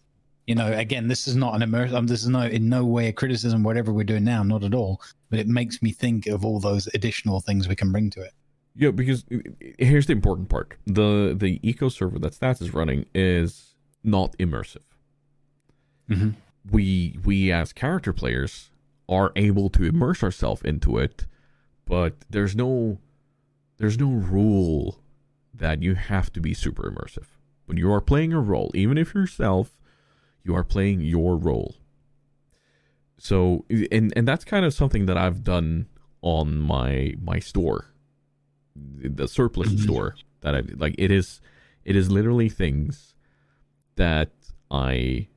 you 0.47 0.55
know, 0.55 0.71
again, 0.75 1.09
this 1.09 1.27
is 1.27 1.35
not 1.37 1.55
an 1.55 1.63
immersive. 1.67 1.95
Um, 1.95 2.07
this 2.07 2.21
is 2.21 2.29
no 2.29 2.43
in 2.43 2.69
no 2.69 2.85
way 2.85 3.09
a 3.09 3.13
criticism. 3.15 3.63
Whatever 3.63 3.95
we're 3.95 4.05
doing 4.05 4.25
now, 4.25 4.43
not 4.43 4.63
at 4.63 4.75
all. 4.75 5.01
But 5.31 5.39
it 5.39 5.49
makes 5.49 5.81
me 5.81 5.91
think 5.91 6.27
of 6.27 6.45
all 6.45 6.61
those 6.61 6.87
additional 6.93 7.41
things 7.41 7.67
we 7.67 7.75
can 7.77 7.91
bring 7.91 8.11
to 8.11 8.21
it. 8.21 8.33
Yeah, 8.77 8.91
because 8.91 9.25
uh, 9.33 9.39
here's 9.79 10.07
the 10.07 10.13
important 10.13 10.49
part: 10.49 10.77
the 10.87 11.35
the 11.37 11.61
eco 11.63 11.89
server 11.89 12.19
that 12.19 12.33
Stats 12.33 12.61
is 12.61 12.75
running 12.75 13.07
is 13.15 13.75
not 14.03 14.37
immersive. 14.39 14.83
Mm-hmm. 16.11 16.31
We 16.71 17.19
we 17.25 17.53
as 17.53 17.73
character 17.73 18.13
players 18.13 18.71
are 19.09 19.33
able 19.37 19.69
to 19.71 19.85
immerse 19.85 20.23
ourselves 20.23 20.63
into 20.63 20.99
it, 20.99 21.27
but 21.85 22.15
there's 22.29 22.57
no 22.57 22.99
there's 23.79 23.99
no 23.99 24.11
rule 24.11 24.99
that 25.53 25.83
you 25.83 25.95
have 25.95 26.33
to 26.33 26.41
be 26.41 26.55
super 26.55 26.91
immersive. 26.91 27.27
But 27.67 27.79
you 27.79 27.93
are 27.93 28.01
playing 28.01 28.33
a 28.33 28.41
role, 28.41 28.71
even 28.75 28.99
if 28.99 29.15
yourself, 29.15 29.79
you 30.43 30.55
are 30.55 30.65
playing 30.65 31.01
your 31.01 31.37
role. 31.37 31.77
So 33.19 33.65
and 33.71 34.13
and 34.17 34.27
that's 34.27 34.45
kind 34.45 34.65
of 34.65 34.75
something 34.75 35.07
that 35.07 35.17
I've 35.17 35.45
done 35.45 35.87
on 36.23 36.59
my 36.59 37.15
my 37.23 37.39
store 37.39 37.94
the 38.77 39.29
surplus 39.29 39.71
Mhm. 39.71 39.81
store 39.81 40.17
that 40.41 40.55
I 40.55 40.61
like 40.77 40.95
it 40.99 41.11
is 41.11 41.41
it 41.85 41.95
is 41.97 42.11
literally 42.11 42.49
things 42.49 43.15
that 43.97 44.33
I 44.71 45.29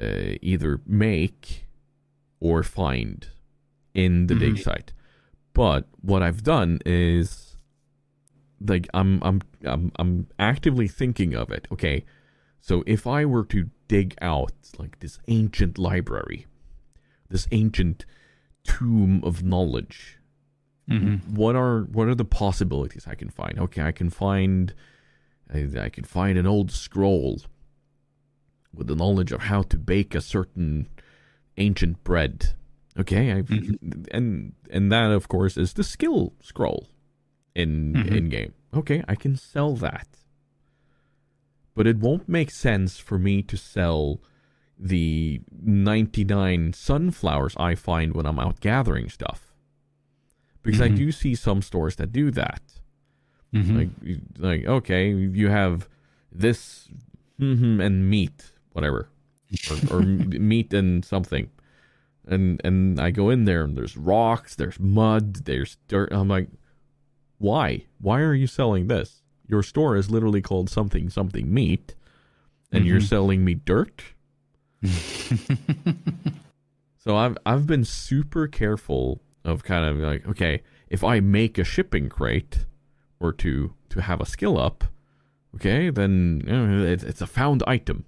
uh, 0.00 0.36
either 0.42 0.80
make 0.86 1.66
or 2.40 2.62
find 2.62 3.28
in 3.92 4.26
the 4.26 4.34
dig 4.34 4.54
Mhm. 4.56 4.62
site. 4.64 4.92
But 5.52 5.88
what 6.00 6.22
I've 6.22 6.42
done 6.42 6.80
is 6.86 7.56
like 8.60 8.88
I'm 8.94 9.22
I'm 9.22 9.40
I'm 9.64 9.92
I'm 9.96 10.26
actively 10.38 10.88
thinking 10.88 11.34
of 11.34 11.50
it. 11.50 11.68
Okay. 11.70 12.04
So 12.60 12.82
if 12.86 13.06
I 13.06 13.24
were 13.26 13.44
to 13.46 13.68
dig 13.88 14.14
out 14.22 14.52
like 14.78 15.00
this 15.00 15.18
ancient 15.28 15.76
library, 15.78 16.46
this 17.28 17.46
ancient 17.52 18.06
tomb 18.64 19.22
of 19.22 19.42
knowledge, 19.42 20.18
Mm-hmm. 20.90 21.34
what 21.34 21.56
are 21.56 21.84
what 21.84 22.08
are 22.08 22.14
the 22.14 22.26
possibilities 22.26 23.06
I 23.06 23.14
can 23.14 23.30
find? 23.30 23.58
Okay, 23.58 23.80
I 23.82 23.92
can 23.92 24.10
find 24.10 24.74
I, 25.52 25.66
I 25.80 25.88
can 25.88 26.04
find 26.04 26.36
an 26.38 26.46
old 26.46 26.70
scroll 26.70 27.40
with 28.74 28.88
the 28.88 28.96
knowledge 28.96 29.32
of 29.32 29.42
how 29.42 29.62
to 29.62 29.78
bake 29.78 30.14
a 30.14 30.20
certain 30.20 30.88
ancient 31.56 32.04
bread. 32.04 32.54
Okay, 32.98 33.32
I 33.32 33.42
Mhm. 33.42 34.06
and 34.10 34.52
and 34.70 34.92
that 34.92 35.10
of 35.10 35.26
course 35.28 35.56
is 35.56 35.72
the 35.72 35.84
skill 35.84 36.34
scroll 36.42 36.88
in 37.54 37.94
Mhm. 37.94 38.16
in 38.16 38.28
game. 38.28 38.52
Okay, 38.74 39.02
I 39.08 39.14
can 39.14 39.36
sell 39.36 39.74
that. 39.76 40.08
But 41.74 41.86
it 41.86 41.96
won't 41.98 42.28
make 42.28 42.50
sense 42.50 42.98
for 42.98 43.18
me 43.18 43.42
to 43.42 43.56
sell 43.56 44.20
the 44.78 45.40
99 45.50 46.72
sunflowers 46.72 47.54
I 47.56 47.74
find 47.74 48.14
when 48.14 48.26
I'm 48.26 48.38
out 48.38 48.60
gathering 48.60 49.08
stuff 49.08 49.43
because 50.64 50.80
I 50.80 50.88
Mhm. 50.88 50.96
do 50.96 51.12
see 51.12 51.34
some 51.36 51.62
stores 51.62 51.94
that 51.96 52.10
do 52.12 52.32
that. 52.32 52.60
Mm-hmm. 53.54 53.76
Like, 53.76 53.88
like 54.38 54.64
okay, 54.66 55.10
you 55.14 55.48
have 55.48 55.88
this 56.32 56.88
mhm, 57.40 57.80
and 57.84 58.10
meat, 58.10 58.50
whatever, 58.72 59.08
or, 59.70 59.78
or 59.88 60.02
meat 60.50 60.74
and 60.74 61.04
something, 61.04 61.50
and 62.26 62.60
and 62.64 62.98
I 63.00 63.12
go 63.12 63.30
in 63.30 63.44
there 63.44 63.62
and 63.62 63.76
there's 63.76 63.96
rocks, 63.96 64.56
there's 64.56 64.80
mud, 64.80 65.44
there's 65.44 65.76
dirt. 65.86 66.08
I'm 66.12 66.26
like, 66.28 66.48
why? 67.38 67.84
Why 68.00 68.20
are 68.22 68.34
you 68.34 68.48
selling 68.48 68.88
this? 68.88 69.22
Your 69.46 69.62
store 69.62 69.94
is 69.96 70.10
literally 70.10 70.42
called 70.42 70.68
something 70.70 71.08
something 71.10 71.52
meat, 71.54 71.94
and 72.72 72.86
you're 72.86 72.98
Mhm. 72.98 73.08
selling 73.08 73.44
me 73.44 73.54
dirt. 73.54 74.02
So 76.98 77.16
I've 77.16 77.36
I've 77.44 77.66
been 77.66 77.84
super 77.84 78.48
careful 78.48 79.20
of 79.44 79.62
kind 79.64 79.84
of 79.84 79.96
like 79.98 80.26
okay, 80.28 80.62
if 80.88 81.02
I 81.04 81.20
make 81.20 81.58
a 81.58 81.64
shipping 81.64 82.08
crate 82.08 82.64
or 83.20 83.32
to 83.34 83.74
to 83.90 84.00
have 84.02 84.20
a 84.20 84.26
skill 84.26 84.58
up, 84.58 84.84
okay, 85.56 85.90
then 85.90 86.42
you 86.46 86.52
know, 86.52 86.84
it's 86.84 87.04
it's 87.04 87.20
a 87.20 87.26
found 87.26 87.62
item. 87.66 88.04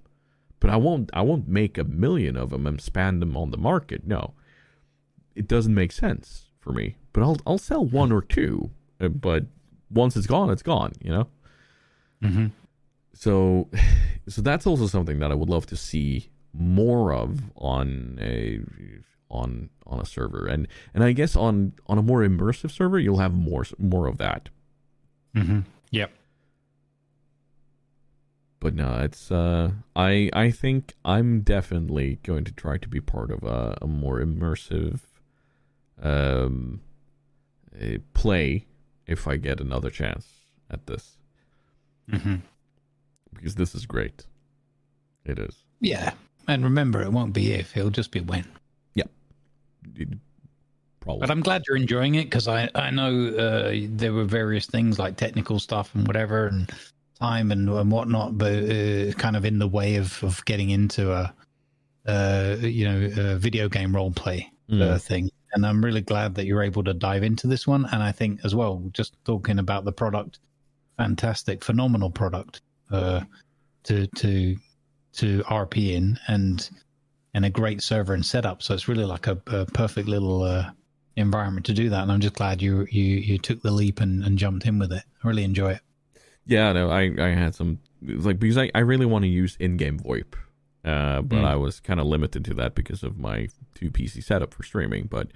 But 0.59 0.71
I 0.71 0.77
won't 0.77 1.09
I 1.13 1.21
won't 1.21 1.47
make 1.47 1.77
a 1.77 1.83
million 1.83 2.35
of 2.35 2.49
them 2.49 2.65
and 2.65 2.81
span 2.81 3.19
them 3.19 3.37
on 3.37 3.51
the 3.51 3.57
market. 3.57 4.05
No, 4.07 4.33
it 5.35 5.47
doesn't 5.47 5.73
make 5.75 5.91
sense 5.91 6.45
for 6.59 6.73
me. 6.73 6.95
But 7.13 7.21
I'll 7.23 7.37
I'll 7.45 7.57
sell 7.59 7.85
one 7.85 8.11
or 8.11 8.21
two. 8.21 8.71
uh, 8.99 9.09
But 9.09 9.45
once 9.91 10.17
it's 10.17 10.27
gone, 10.27 10.49
it's 10.49 10.63
gone. 10.63 10.93
You 11.01 11.11
know. 11.11 11.27
mm-hmm. 12.23 12.47
So, 13.13 13.69
so 14.27 14.41
that's 14.41 14.65
also 14.67 14.87
something 14.87 15.19
that 15.19 15.31
I 15.31 15.35
would 15.35 15.49
love 15.49 15.65
to 15.67 15.75
see 15.75 16.29
more 16.53 17.13
of 17.13 17.39
on 17.55 18.17
a 18.19 18.59
on 19.29 19.69
on 19.85 19.99
a 19.99 20.05
server, 20.05 20.45
and 20.47 20.67
and 20.93 21.03
I 21.03 21.11
guess 21.11 21.35
on 21.35 21.73
on 21.87 21.97
a 21.97 22.03
more 22.03 22.21
immersive 22.21 22.71
server, 22.71 22.99
you'll 22.99 23.19
have 23.19 23.33
more 23.33 23.65
more 23.77 24.07
of 24.07 24.17
that. 24.17 24.49
Mm-hmm. 25.35 25.61
Yep. 25.91 26.11
But 28.59 28.73
no, 28.73 28.99
it's 29.01 29.31
uh, 29.31 29.71
I 29.95 30.29
I 30.33 30.51
think 30.51 30.93
I'm 31.05 31.41
definitely 31.41 32.19
going 32.23 32.43
to 32.45 32.51
try 32.51 32.77
to 32.77 32.87
be 32.87 32.99
part 32.99 33.31
of 33.31 33.43
a, 33.43 33.77
a 33.81 33.87
more 33.87 34.19
immersive 34.19 35.01
um 36.01 36.81
uh, 37.79 37.97
play 38.13 38.65
if 39.05 39.27
I 39.27 39.37
get 39.37 39.59
another 39.59 39.89
chance 39.89 40.27
at 40.69 40.85
this 40.87 41.17
Mm-hmm. 42.11 42.35
because 43.33 43.55
this 43.55 43.75
is 43.75 43.85
great. 43.85 44.25
It 45.25 45.37
is. 45.39 45.63
Yeah. 45.81 46.13
And 46.47 46.63
remember, 46.63 47.01
it 47.01 47.11
won't 47.11 47.33
be 47.33 47.51
if; 47.51 47.75
it'll 47.75 47.89
just 47.89 48.11
be 48.11 48.21
when. 48.21 48.45
Probably. 51.01 51.21
But 51.21 51.31
I'm 51.31 51.41
glad 51.41 51.63
you're 51.67 51.77
enjoying 51.77 52.15
it 52.15 52.25
because 52.25 52.47
I 52.47 52.69
I 52.75 52.91
know 52.91 53.27
uh, 53.29 53.71
there 53.89 54.13
were 54.13 54.25
various 54.25 54.65
things 54.65 54.99
like 54.99 55.15
technical 55.15 55.59
stuff 55.59 55.95
and 55.95 56.05
whatever 56.07 56.47
and 56.47 56.69
time 57.19 57.51
and, 57.51 57.69
and 57.69 57.91
whatnot, 57.91 58.37
but 58.37 58.51
uh, 58.53 59.11
kind 59.13 59.35
of 59.35 59.45
in 59.45 59.59
the 59.59 59.67
way 59.67 59.95
of 59.95 60.21
of 60.23 60.43
getting 60.45 60.69
into 60.69 61.13
a 61.13 61.33
uh, 62.07 62.55
you 62.59 62.85
know 62.85 63.33
a 63.33 63.35
video 63.37 63.69
game 63.69 63.95
role 63.95 64.11
play 64.11 64.51
uh, 64.69 64.73
Mm. 64.75 65.01
thing. 65.01 65.29
And 65.53 65.65
I'm 65.65 65.83
really 65.83 66.01
glad 66.01 66.35
that 66.35 66.45
you're 66.45 66.61
able 66.61 66.83
to 66.83 66.93
dive 66.93 67.23
into 67.23 67.47
this 67.47 67.65
one. 67.65 67.85
And 67.91 68.03
I 68.03 68.11
think 68.11 68.41
as 68.43 68.53
well, 68.53 68.83
just 68.91 69.15
talking 69.23 69.59
about 69.59 69.85
the 69.85 69.93
product, 69.93 70.39
fantastic, 70.97 71.63
phenomenal 71.63 72.11
product 72.11 72.61
uh, 72.91 73.21
to 73.83 74.07
to 74.07 74.57
to 75.13 75.43
RP 75.43 75.93
in 75.93 76.19
and 76.27 76.69
and 77.37 77.45
a 77.45 77.49
great 77.51 77.83
server 77.83 78.15
and 78.15 78.25
setup. 78.25 78.63
So 78.63 78.73
it's 78.73 78.87
really 78.87 79.05
like 79.05 79.27
a, 79.27 79.37
a 79.45 79.65
perfect 79.67 80.07
little 80.09 80.41
uh, 80.41 80.71
environment 81.15 81.67
to 81.67 81.73
do 81.73 81.89
that. 81.89 82.01
And 82.01 82.11
I'm 82.11 82.19
just 82.19 82.33
glad 82.33 82.61
you 82.63 82.87
you 82.89 83.03
you 83.29 83.37
took 83.37 83.61
the 83.61 83.69
leap 83.71 84.01
and, 84.01 84.23
and 84.25 84.37
jumped 84.39 84.65
in 84.65 84.79
with 84.79 84.91
it. 84.91 85.03
I 85.23 85.27
really 85.27 85.43
enjoy 85.43 85.71
it. 85.73 85.81
Yeah, 86.47 86.73
no, 86.73 86.89
I 86.89 87.03
I 87.19 87.29
had 87.43 87.53
some 87.53 87.79
like 88.01 88.39
because 88.39 88.57
I, 88.57 88.71
I 88.73 88.79
really 88.79 89.05
want 89.05 89.23
to 89.23 89.29
use 89.29 89.55
in-game 89.59 89.99
VoIP, 89.99 90.33
uh, 90.83 91.21
but 91.21 91.39
Mm. 91.39 91.45
I 91.45 91.55
was 91.55 91.79
kind 91.79 91.99
of 91.99 92.07
limited 92.07 92.43
to 92.45 92.53
that 92.55 92.73
because 92.73 93.03
of 93.03 93.17
my 93.19 93.49
two 93.75 93.91
PC 93.91 94.23
setup 94.23 94.53
for 94.53 94.63
streaming. 94.63 95.05
But 95.05 95.27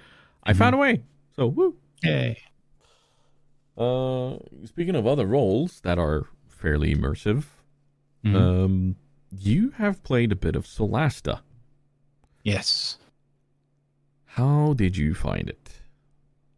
I 0.42 0.52
found 0.54 0.74
a 0.74 0.78
way. 0.78 1.04
So 1.36 1.46
woo. 1.46 1.76
Yay. 2.02 2.38
Uh, 3.76 4.38
speaking 4.64 4.96
of 4.96 5.06
other 5.06 5.26
roles 5.26 5.80
that 5.80 5.98
are 5.98 6.26
fairly 6.48 6.94
immersive, 6.94 7.44
Mhm. 8.24 8.34
um, 8.36 8.96
you 9.30 9.70
have 9.76 10.02
played 10.02 10.30
a 10.32 10.36
bit 10.36 10.56
of 10.56 10.66
Solasta. 10.66 11.40
Yes. 12.42 12.98
How 14.24 14.74
did 14.74 14.96
you 14.96 15.14
find 15.14 15.48
it? 15.48 15.70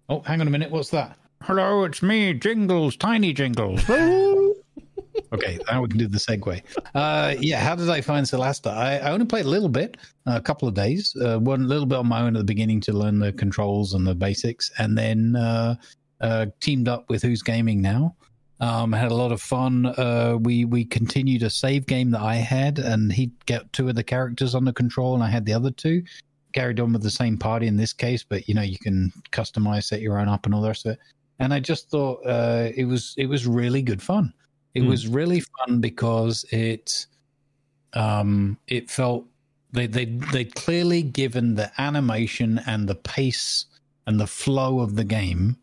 Oh, 0.09 0.21
hang 0.21 0.41
on 0.41 0.47
a 0.47 0.51
minute. 0.51 0.71
What's 0.71 0.91
that? 0.91 1.19
Hello, 1.43 1.85
it's 1.85 2.03
me, 2.03 2.33
Jingles, 2.33 2.97
Tiny 2.97 3.33
Jingles. 3.33 3.83
okay, 5.33 5.59
now 5.71 5.83
we 5.83 5.89
can 5.89 5.99
do 5.99 6.09
the 6.09 6.19
segue. 6.19 6.63
Uh, 6.95 7.35
yeah, 7.39 7.59
how 7.61 7.75
did 7.75 7.91
I 7.91 8.01
find 8.01 8.25
Solasta? 8.25 8.71
I, 8.71 8.99
I 8.99 9.11
only 9.11 9.27
played 9.27 9.45
a 9.45 9.49
little 9.49 9.69
bit, 9.69 9.99
a 10.25 10.41
couple 10.41 10.69
of 10.69 10.75
days. 10.75 11.15
Uh, 11.21 11.39
one 11.39 11.69
little 11.69 11.85
bit 11.85 11.99
on 11.99 12.07
my 12.07 12.23
own 12.23 12.37
at 12.37 12.39
the 12.39 12.45
beginning 12.45 12.81
to 12.83 12.93
learn 12.93 13.19
the 13.19 13.33
controls 13.33 13.93
and 13.93 14.07
the 14.07 14.15
basics, 14.15 14.71
and 14.79 14.97
then 14.97 15.37
uh, 15.37 15.75
uh, 16.21 16.47
teamed 16.61 16.89
up 16.89 17.11
with 17.11 17.23
Who's 17.23 17.43
Gaming 17.43 17.83
now. 17.83 18.17
Um, 18.61 18.93
had 18.93 19.11
a 19.11 19.15
lot 19.15 19.33
of 19.33 19.43
fun. 19.43 19.87
Uh, 19.87 20.39
we 20.41 20.65
we 20.65 20.85
continued 20.85 21.43
a 21.43 21.51
save 21.51 21.87
game 21.87 22.11
that 22.13 22.21
I 22.23 22.37
had, 22.37 22.79
and 22.79 23.13
he'd 23.13 23.33
get 23.47 23.73
two 23.73 23.89
of 23.89 23.97
the 23.97 24.05
characters 24.05 24.55
under 24.55 24.73
control, 24.73 25.15
and 25.15 25.23
I 25.25 25.29
had 25.29 25.45
the 25.45 25.53
other 25.53 25.71
two. 25.71 26.03
Carried 26.53 26.79
on 26.79 26.93
with 26.93 27.03
the 27.03 27.11
same 27.11 27.37
party 27.37 27.67
in 27.67 27.77
this 27.77 27.93
case, 27.93 28.23
but 28.23 28.49
you 28.49 28.55
know 28.55 28.63
you 28.63 28.79
can 28.79 29.13
customize, 29.33 29.85
set 29.85 30.01
your 30.01 30.19
own 30.21 30.29
up, 30.29 30.47
and 30.47 30.55
all 30.55 30.63
the 30.63 30.69
rest 30.69 30.87
of 30.87 30.93
it. 30.93 30.99
And 31.41 31.53
I 31.53 31.59
just 31.59 31.91
thought 31.91 32.21
uh, 32.25 32.71
it 32.77 32.85
was 32.85 33.13
it 33.19 33.27
was 33.27 33.45
really 33.47 33.83
good 33.83 34.01
fun. 34.01 34.33
It 34.75 34.83
Mm. 34.83 34.89
was 34.89 35.09
really 35.09 35.41
fun 35.41 35.81
because 35.81 36.45
it 36.53 37.07
um, 37.95 38.57
it 38.69 38.89
felt 38.89 39.27
they 39.73 39.89
they 39.89 40.05
they 40.33 40.45
clearly 40.45 41.03
given 41.03 41.57
the 41.57 41.73
animation 41.79 42.61
and 42.67 42.89
the 42.89 42.95
pace 42.95 43.67
and 44.07 44.21
the 44.21 44.27
flow 44.29 44.79
of 44.81 44.95
the 44.95 45.05
game 45.05 45.57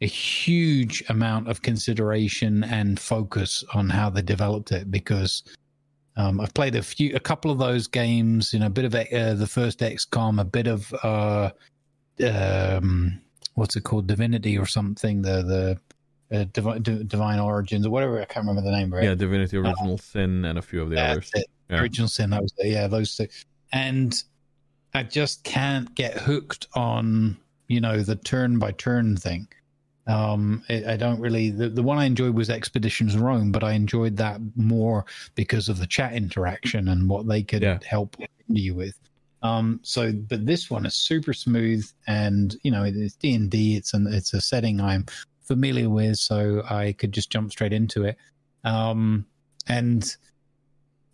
a 0.00 0.06
huge 0.06 1.02
amount 1.08 1.48
of 1.48 1.62
consideration 1.62 2.62
and 2.64 3.00
focus 3.00 3.64
on 3.74 3.88
how 3.88 4.08
they 4.08 4.22
developed 4.22 4.70
it 4.70 4.90
because 4.90 5.42
um, 6.16 6.40
I've 6.40 6.54
played 6.54 6.74
a 6.74 6.82
few, 6.82 7.14
a 7.14 7.20
couple 7.20 7.50
of 7.50 7.58
those 7.58 7.86
games. 7.86 8.52
You 8.52 8.58
know, 8.58 8.66
a 8.66 8.70
bit 8.70 8.84
of 8.84 8.94
uh, 8.94 9.34
the 9.34 9.46
first 9.46 9.78
XCOM, 9.78 10.40
a 10.40 10.44
bit 10.44 10.66
of 10.66 10.92
uh, 11.02 11.50
um, 12.26 13.20
what's 13.54 13.76
it 13.76 13.84
called, 13.84 14.08
Divinity 14.08 14.58
or 14.58 14.66
something. 14.66 15.22
The 15.22 15.78
the 16.30 16.40
uh, 16.40 16.44
Divi- 16.52 16.80
D- 16.80 17.04
Divine 17.04 17.38
Origins 17.38 17.86
or 17.86 17.90
whatever. 17.90 18.20
I 18.20 18.24
can't 18.24 18.46
remember 18.46 18.68
the 18.68 18.76
name. 18.76 18.92
Right? 18.92 19.04
Yeah, 19.04 19.14
Divinity 19.14 19.56
Original 19.58 19.96
Sin 19.98 20.44
and 20.44 20.58
a 20.58 20.62
few 20.62 20.82
of 20.82 20.90
the 20.90 21.00
others. 21.00 21.30
Yeah. 21.70 21.80
Original 21.80 22.08
Sin. 22.08 22.30
That 22.30 22.42
was 22.42 22.52
it. 22.58 22.72
Yeah, 22.72 22.88
those 22.88 23.16
two. 23.16 23.28
And 23.72 24.20
I 24.94 25.04
just 25.04 25.44
can't 25.44 25.94
get 25.94 26.14
hooked 26.14 26.66
on 26.74 27.36
you 27.68 27.80
know 27.80 28.00
the 28.00 28.16
turn 28.16 28.58
by 28.58 28.72
turn 28.72 29.16
thing. 29.16 29.46
Um, 30.08 30.62
I 30.68 30.92
I 30.92 30.96
don't 30.96 31.20
really. 31.20 31.50
The, 31.50 31.68
the 31.68 31.82
one 31.82 31.98
I 31.98 32.06
enjoyed 32.06 32.34
was 32.34 32.50
Expeditions 32.50 33.16
Rome, 33.16 33.52
but 33.52 33.62
I 33.62 33.72
enjoyed 33.72 34.16
that 34.16 34.40
more 34.56 35.04
because 35.34 35.68
of 35.68 35.78
the 35.78 35.86
chat 35.86 36.14
interaction 36.14 36.88
and 36.88 37.08
what 37.08 37.28
they 37.28 37.42
could 37.42 37.62
Yeah. 37.62 37.78
help 37.86 38.16
you 38.48 38.74
with. 38.74 38.98
Um, 39.42 39.78
so, 39.82 40.12
but 40.12 40.46
this 40.46 40.70
one 40.70 40.86
is 40.86 40.94
super 40.94 41.32
smooth, 41.32 41.86
and 42.06 42.56
you 42.62 42.70
know 42.70 42.84
it's 42.84 43.14
D 43.14 43.34
and 43.34 43.50
D. 43.50 43.76
It's 43.76 43.94
an 43.94 44.06
it's 44.10 44.34
a 44.34 44.40
setting 44.40 44.80
I'm 44.80 45.04
familiar 45.42 45.88
with, 45.90 46.16
so 46.18 46.62
I 46.68 46.92
could 46.98 47.12
just 47.12 47.30
jump 47.30 47.52
straight 47.52 47.72
into 47.72 48.04
it. 48.04 48.16
Um, 48.64 49.26
and 49.68 50.16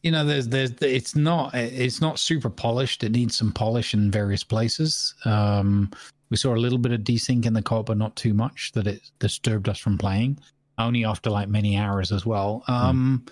you 0.05 0.11
know, 0.11 0.25
there's 0.25 0.49
there's 0.49 0.71
it's 0.81 1.17
not 1.17 1.55
it's 1.55 2.01
not 2.01 2.19
super 2.19 2.51
polished. 2.51 3.03
It 3.03 3.13
needs 3.13 3.37
some 3.37 3.53
polish 3.53 3.95
in 3.95 4.11
various 4.11 4.45
places. 4.45 5.15
Um, 5.25 5.91
we 6.35 6.37
saw 6.37 6.53
a 6.53 6.57
little 6.59 6.79
bit 6.79 6.91
of 6.91 7.03
desync 7.03 7.47
in 7.47 7.53
the 7.53 7.63
co-op, 7.63 7.87
but 7.87 7.97
not 7.97 8.17
too 8.17 8.35
much 8.35 8.73
that 8.73 8.89
it 8.89 9.09
disturbed 9.21 9.69
us 9.69 9.79
from 9.79 9.97
playing. 9.97 10.37
Only 10.79 11.05
after 11.05 11.31
like 11.31 11.49
many 11.49 11.77
hours 11.77 12.11
as 12.11 12.27
well. 12.27 12.65
Um, 12.67 13.25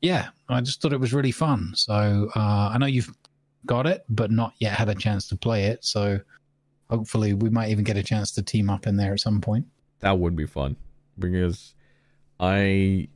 Yeah, 0.00 0.28
I 0.48 0.60
just 0.60 0.80
thought 0.80 0.92
it 0.92 1.00
was 1.00 1.12
really 1.12 1.32
fun. 1.32 1.72
So 1.74 2.30
uh, 2.36 2.68
I 2.72 2.78
know 2.78 2.86
you've 2.86 3.12
got 3.66 3.88
it, 3.88 4.04
but 4.08 4.30
not 4.30 4.52
yet 4.60 4.74
had 4.74 4.88
a 4.88 4.94
chance 4.94 5.26
to 5.30 5.36
play 5.36 5.64
it. 5.64 5.84
So 5.84 6.20
hopefully 6.88 7.34
we 7.34 7.50
might 7.50 7.70
even 7.70 7.82
get 7.82 7.96
a 7.96 8.04
chance 8.04 8.30
to 8.36 8.42
team 8.42 8.70
up 8.70 8.86
in 8.86 8.96
there 8.96 9.14
at 9.14 9.18
some 9.18 9.40
point. 9.40 9.66
That 9.98 10.20
would 10.20 10.36
be 10.36 10.46
fun 10.46 10.76
because 11.18 11.74
I 12.38 13.08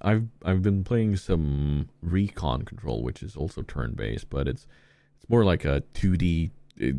I've 0.00 0.26
I've 0.42 0.62
been 0.62 0.84
playing 0.84 1.16
some 1.16 1.90
Recon 2.00 2.62
Control, 2.62 3.02
which 3.02 3.22
is 3.22 3.36
also 3.36 3.60
turn 3.60 3.92
based, 3.92 4.30
but 4.30 4.48
it's 4.48 4.66
it's 5.18 5.28
more 5.28 5.44
like 5.44 5.66
a 5.66 5.82
2D 5.92 6.48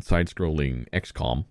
side 0.00 0.28
scrolling 0.28 0.88
XCOM 0.90 1.44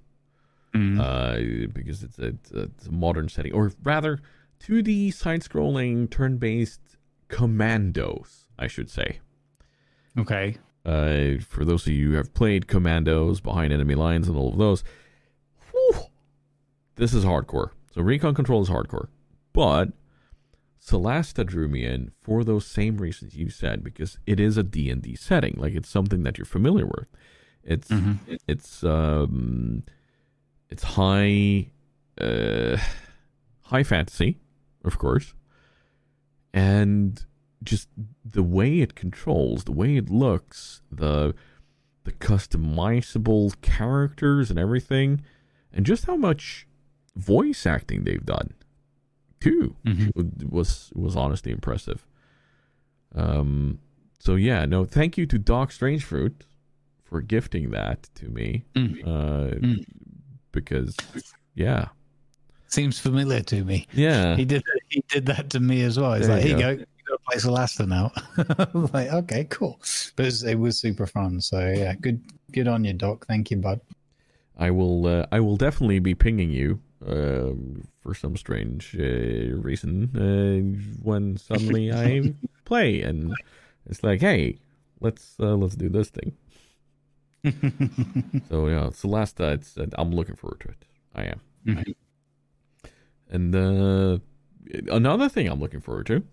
uh, 1.00 1.68
because 1.72 2.04
it's 2.04 2.18
a, 2.18 2.34
it's 2.52 2.88
a 2.88 2.92
modern 2.92 3.30
setting, 3.30 3.54
or 3.54 3.72
rather, 3.84 4.20
2D 4.60 5.14
side 5.14 5.42
scrolling 5.42 6.10
turn 6.10 6.38
based 6.38 6.82
commandos, 7.28 8.46
I 8.58 8.68
should 8.68 8.90
say. 8.90 9.20
Okay. 10.18 10.58
Uh, 10.86 11.40
for 11.48 11.64
those 11.64 11.88
of 11.88 11.94
you 11.94 12.12
who 12.12 12.18
have 12.18 12.34
played 12.34 12.68
Commandos, 12.68 13.40
Behind 13.40 13.72
Enemy 13.72 13.96
Lines, 13.96 14.28
and 14.28 14.38
all 14.38 14.52
of 14.52 14.58
those, 14.58 14.84
whew, 15.72 15.94
this 16.96 17.14
is 17.14 17.24
hardcore. 17.24 17.70
So 17.94 18.02
Recon 18.02 18.34
Control 18.36 18.62
is 18.62 18.70
hardcore, 18.70 19.08
but 19.54 19.94
Solasta 20.86 21.46
drew 21.46 21.68
me 21.68 21.86
in 21.86 22.12
for 22.20 22.44
those 22.44 22.66
same 22.66 22.98
reasons 22.98 23.36
you 23.36 23.50
said 23.50 23.84
because 23.84 24.18
it 24.26 24.40
is 24.40 24.58
a 24.58 24.64
D 24.64 24.90
and 24.90 25.02
D 25.02 25.16
setting, 25.16 25.56
like 25.58 25.74
it's 25.74 25.90
something 25.90 26.24
that 26.24 26.38
you're 26.38 26.46
familiar 26.46 26.86
with. 26.86 27.08
It's 27.64 27.90
it's 28.48 28.84
um 28.84 29.84
it's 30.70 30.84
high 30.84 31.68
uh 32.20 32.78
high 33.64 33.84
fantasy, 33.84 34.40
of 34.84 34.98
course, 34.98 35.34
and 36.54 37.26
just 37.64 37.88
the 38.26 38.44
way 38.44 38.82
it 38.82 38.96
controls, 38.96 39.64
the 39.64 39.72
way 39.72 39.96
it 39.98 40.10
looks, 40.10 40.82
the 40.92 41.34
the 42.04 42.12
customizable 42.12 43.60
characters 43.62 44.50
and 44.50 44.60
everything, 44.60 45.22
and 45.72 45.86
just 45.86 46.06
how 46.06 46.18
much 46.18 46.68
voice 47.16 47.66
acting 47.66 48.04
they've 48.04 48.26
done 48.26 48.54
too 49.40 49.76
Mhm. 49.86 50.50
was 50.50 50.92
was 50.96 51.16
honestly 51.16 51.52
impressive. 51.52 52.06
Um, 53.16 53.80
so 54.20 54.36
yeah, 54.36 54.66
no, 54.66 54.84
thank 54.86 55.18
you 55.18 55.26
to 55.28 55.38
Doc 55.38 55.70
Strangefruit 55.72 56.42
for 57.14 57.22
gifting 57.22 57.70
that 57.70 58.10
to 58.16 58.26
me. 58.28 58.66
Mm. 58.76 59.06
Uh, 59.06 59.56
Mm. 59.60 59.86
because 60.52 60.98
yeah, 61.54 61.90
Seems 62.68 62.98
familiar 62.98 63.42
to 63.42 63.64
me. 63.64 63.86
yeah, 63.94 64.36
He 64.36 64.46
did 64.46 64.64
he 64.90 65.04
did 65.08 65.28
that 65.28 65.52
to 65.52 65.60
me 65.60 65.84
as 65.84 66.00
well. 66.00 66.16
He's 66.16 66.26
There 66.26 66.38
like, 66.38 66.46
you 66.50 66.58
here 66.58 66.72
you 66.72 66.78
go. 66.78 66.82
You 66.82 67.06
got 67.08 67.24
play 67.30 67.38
Solasta 67.38 67.86
now. 67.88 68.10
Like, 68.96 69.14
okay, 69.14 69.44
cool. 69.52 69.78
But 70.16 70.24
it 70.24 70.26
was, 70.26 70.44
it 70.44 70.56
was 70.56 70.80
super 70.80 71.06
fun. 71.06 71.40
So 71.40 71.60
yeah, 71.70 71.94
good 71.94 72.20
good 72.52 72.68
on 72.68 72.84
you, 72.84 72.94
Doc. 72.94 73.28
Thank 73.28 73.52
you, 73.52 73.58
bud. 73.58 73.80
I 74.58 74.72
will. 74.72 75.06
Uh, 75.06 75.26
I 75.32 75.40
will 75.40 75.58
definitely 75.58 76.00
be 76.00 76.16
pinging 76.16 76.50
you 76.50 76.80
um, 77.06 77.84
for 78.02 78.16
some 78.16 78.36
strange 78.38 78.96
uh, 79.00 79.54
reason 79.70 80.10
uh, 80.18 80.58
when 81.04 81.38
suddenly 81.38 81.92
I 81.94 82.34
play, 82.66 83.04
and 83.04 83.34
it's 83.86 84.02
like, 84.04 84.20
hey, 84.22 84.58
let's 85.00 85.36
uh, 85.40 85.56
let's 85.62 85.76
do 85.76 85.90
this 85.90 86.10
thing. 86.10 86.34
so 88.50 88.68
yeah, 88.68 88.90
Solasta. 88.92 89.54
It's. 89.56 89.78
Uh, 89.78 89.88
I'm 89.98 90.12
looking 90.12 90.36
forward 90.36 90.62
to 90.62 90.70
it. 90.70 90.86
I 91.16 91.24
am. 91.26 91.42
Mhm. 91.66 91.96
And 93.30 93.56
uh, 93.56 94.20
another 94.92 95.28
thing 95.30 95.48
I'm 95.48 95.60
looking 95.60 95.82
forward 95.82 96.06
to 96.08 96.24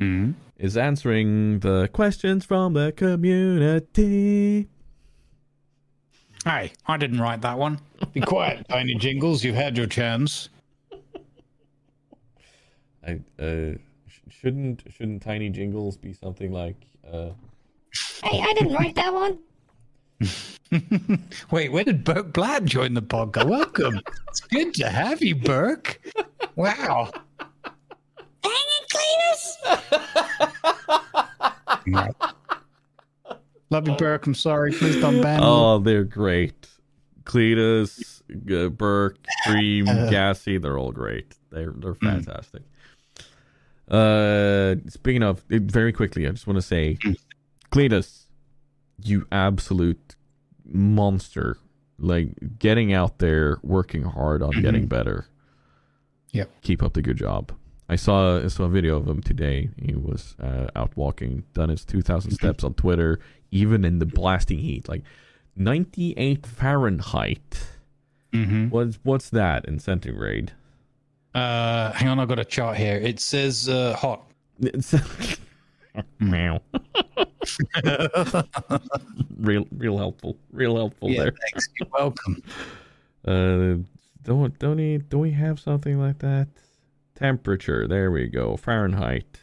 Mhm. 0.00 0.34
is 0.58 0.76
answering 0.76 1.60
the 1.60 1.88
questions 1.92 2.44
from 2.44 2.72
the 2.72 2.92
community. 2.92 4.68
Hey, 6.44 6.72
I 6.86 6.96
didn't 6.96 7.20
write 7.20 7.40
that 7.42 7.58
one. 7.58 7.78
Be 8.12 8.20
quiet, 8.20 8.66
Tiny 8.68 8.94
Jingles. 8.96 9.44
You've 9.44 9.54
had 9.54 9.76
your 9.78 9.86
chance. 9.86 10.48
I 13.06 13.20
uh, 13.38 13.74
sh- 14.08 14.20
shouldn't 14.30 14.82
shouldn't 14.90 15.22
tiny 15.22 15.50
jingles 15.50 15.96
be 15.98 16.12
something 16.14 16.50
like 16.52 16.76
uh, 17.06 17.30
Hey, 18.22 18.40
I 18.40 18.52
didn't 18.54 18.72
write 18.72 18.94
that 18.96 19.12
one. 19.14 19.38
Wait, 21.50 21.72
where 21.72 21.84
did 21.84 22.04
Burke 22.04 22.32
Blatt 22.32 22.64
join 22.64 22.94
the 22.94 23.02
podcast? 23.02 23.48
Welcome. 23.48 24.00
it's 24.28 24.40
good 24.40 24.74
to 24.74 24.88
have 24.88 25.22
you, 25.22 25.34
Burke. 25.34 26.00
Wow. 26.56 27.10
Dang 28.42 28.52
it, 28.52 28.88
Cletus! 31.86 32.16
Love 33.70 33.88
you, 33.88 33.96
Burke. 33.96 34.26
I'm 34.26 34.34
sorry. 34.34 34.72
Please 34.72 35.00
don't 35.00 35.20
ban 35.20 35.40
me. 35.40 35.46
oh 35.46 35.78
they're 35.78 36.04
great 36.04 36.68
Cletus, 37.24 38.22
uh, 38.50 38.68
Burke, 38.68 39.18
Dream, 39.46 39.86
Gassy, 39.86 40.58
they're 40.58 40.78
all 40.78 40.92
great. 40.92 41.34
They're 41.50 41.72
they're 41.76 41.94
fantastic. 41.94 42.62
Uh, 43.88 44.76
speaking 44.88 45.22
of, 45.22 45.44
uh, 45.52 45.58
very 45.62 45.92
quickly, 45.92 46.26
I 46.26 46.30
just 46.30 46.46
want 46.46 46.56
to 46.58 46.62
say, 46.62 46.98
Cletus, 47.70 48.23
you 49.02 49.26
absolute 49.32 50.16
monster! 50.64 51.58
Like 51.98 52.58
getting 52.58 52.92
out 52.92 53.18
there, 53.18 53.58
working 53.62 54.02
hard 54.02 54.42
on 54.42 54.50
getting 54.60 54.86
better. 54.86 55.26
Yep. 56.32 56.50
Keep 56.62 56.82
up 56.82 56.94
the 56.94 57.02
good 57.02 57.16
job. 57.16 57.52
I 57.88 57.96
saw 57.96 58.42
I 58.42 58.48
saw 58.48 58.64
a 58.64 58.68
video 58.68 58.96
of 58.96 59.06
him 59.06 59.22
today. 59.22 59.70
He 59.80 59.94
was 59.94 60.34
uh, 60.42 60.68
out 60.74 60.96
walking, 60.96 61.44
done 61.52 61.68
his 61.68 61.84
two 61.84 62.02
thousand 62.02 62.32
steps 62.32 62.64
on 62.64 62.74
Twitter, 62.74 63.20
even 63.50 63.84
in 63.84 63.98
the 64.00 64.06
blasting 64.06 64.58
heat. 64.58 64.88
Like 64.88 65.02
98 65.56 66.46
Fahrenheit. 66.46 67.66
Mm-hmm. 68.32 68.68
What's 68.70 68.98
what's 69.04 69.30
that 69.30 69.64
in 69.66 69.78
centigrade? 69.78 70.52
Uh, 71.34 71.92
hang 71.92 72.08
on, 72.08 72.20
I've 72.20 72.28
got 72.28 72.38
a 72.38 72.44
chart 72.44 72.76
here. 72.76 72.96
It 72.96 73.20
says 73.20 73.68
uh, 73.68 73.94
hot. 73.94 74.28
Meow. 76.18 76.60
real 79.38 79.66
real 79.76 79.98
helpful. 79.98 80.36
Real 80.52 80.76
helpful 80.76 81.10
yeah, 81.10 81.24
there. 81.24 81.32
thanks. 81.32 81.68
You're 81.78 81.88
welcome. 81.92 82.42
Uh, 83.26 83.76
don't 84.22 84.58
don't 84.58 84.76
we 84.76 84.98
don't 84.98 85.22
we 85.22 85.30
have 85.30 85.58
something 85.58 85.98
like 85.98 86.18
that? 86.18 86.46
Temperature. 87.14 87.88
There 87.88 88.10
we 88.10 88.28
go. 88.28 88.58
Fahrenheit. 88.58 89.40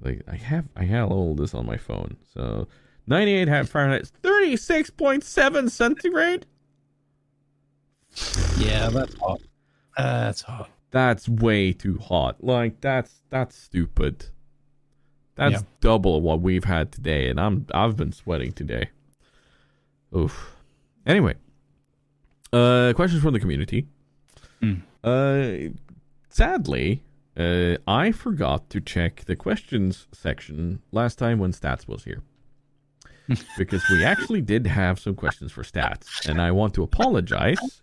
Like 0.00 0.22
I 0.26 0.34
have 0.34 0.64
I 0.74 0.82
have 0.84 1.12
all 1.12 1.36
this 1.36 1.54
on 1.54 1.64
my 1.64 1.76
phone. 1.76 2.16
So 2.34 2.66
98 3.06 3.48
ha- 3.48 3.62
Fahrenheit. 3.62 4.10
36.7 4.22 5.70
centigrade. 5.70 6.46
Yeah, 8.58 8.88
that's 8.90 9.14
hot. 9.20 9.40
Uh, 9.96 10.20
that's 10.24 10.42
hot. 10.42 10.70
That's 10.90 11.28
way 11.28 11.72
too 11.72 11.98
hot. 11.98 12.42
Like 12.42 12.80
that's 12.80 13.22
that's 13.30 13.56
stupid. 13.56 14.26
That's 15.34 15.64
double 15.80 16.20
what 16.20 16.40
we've 16.40 16.64
had 16.64 16.92
today, 16.92 17.28
and 17.28 17.40
I'm 17.40 17.66
I've 17.72 17.96
been 17.96 18.12
sweating 18.12 18.52
today. 18.52 18.90
Oof. 20.14 20.56
Anyway, 21.06 21.34
uh, 22.52 22.92
questions 22.94 23.22
from 23.22 23.32
the 23.32 23.40
community. 23.40 23.86
Hmm. 24.60 24.74
Uh, 25.02 25.72
sadly, 26.28 27.02
uh, 27.36 27.76
I 27.86 28.12
forgot 28.12 28.68
to 28.70 28.80
check 28.80 29.24
the 29.24 29.36
questions 29.36 30.06
section 30.12 30.82
last 30.92 31.18
time 31.18 31.38
when 31.38 31.52
Stats 31.52 31.88
was 31.88 32.04
here. 32.04 32.22
because 33.58 33.82
we 33.88 34.04
actually 34.04 34.40
did 34.40 34.66
have 34.66 34.98
some 34.98 35.14
questions 35.14 35.52
for 35.52 35.62
Stats, 35.62 36.28
and 36.28 36.40
I 36.40 36.50
want 36.50 36.74
to 36.74 36.82
apologize 36.82 37.82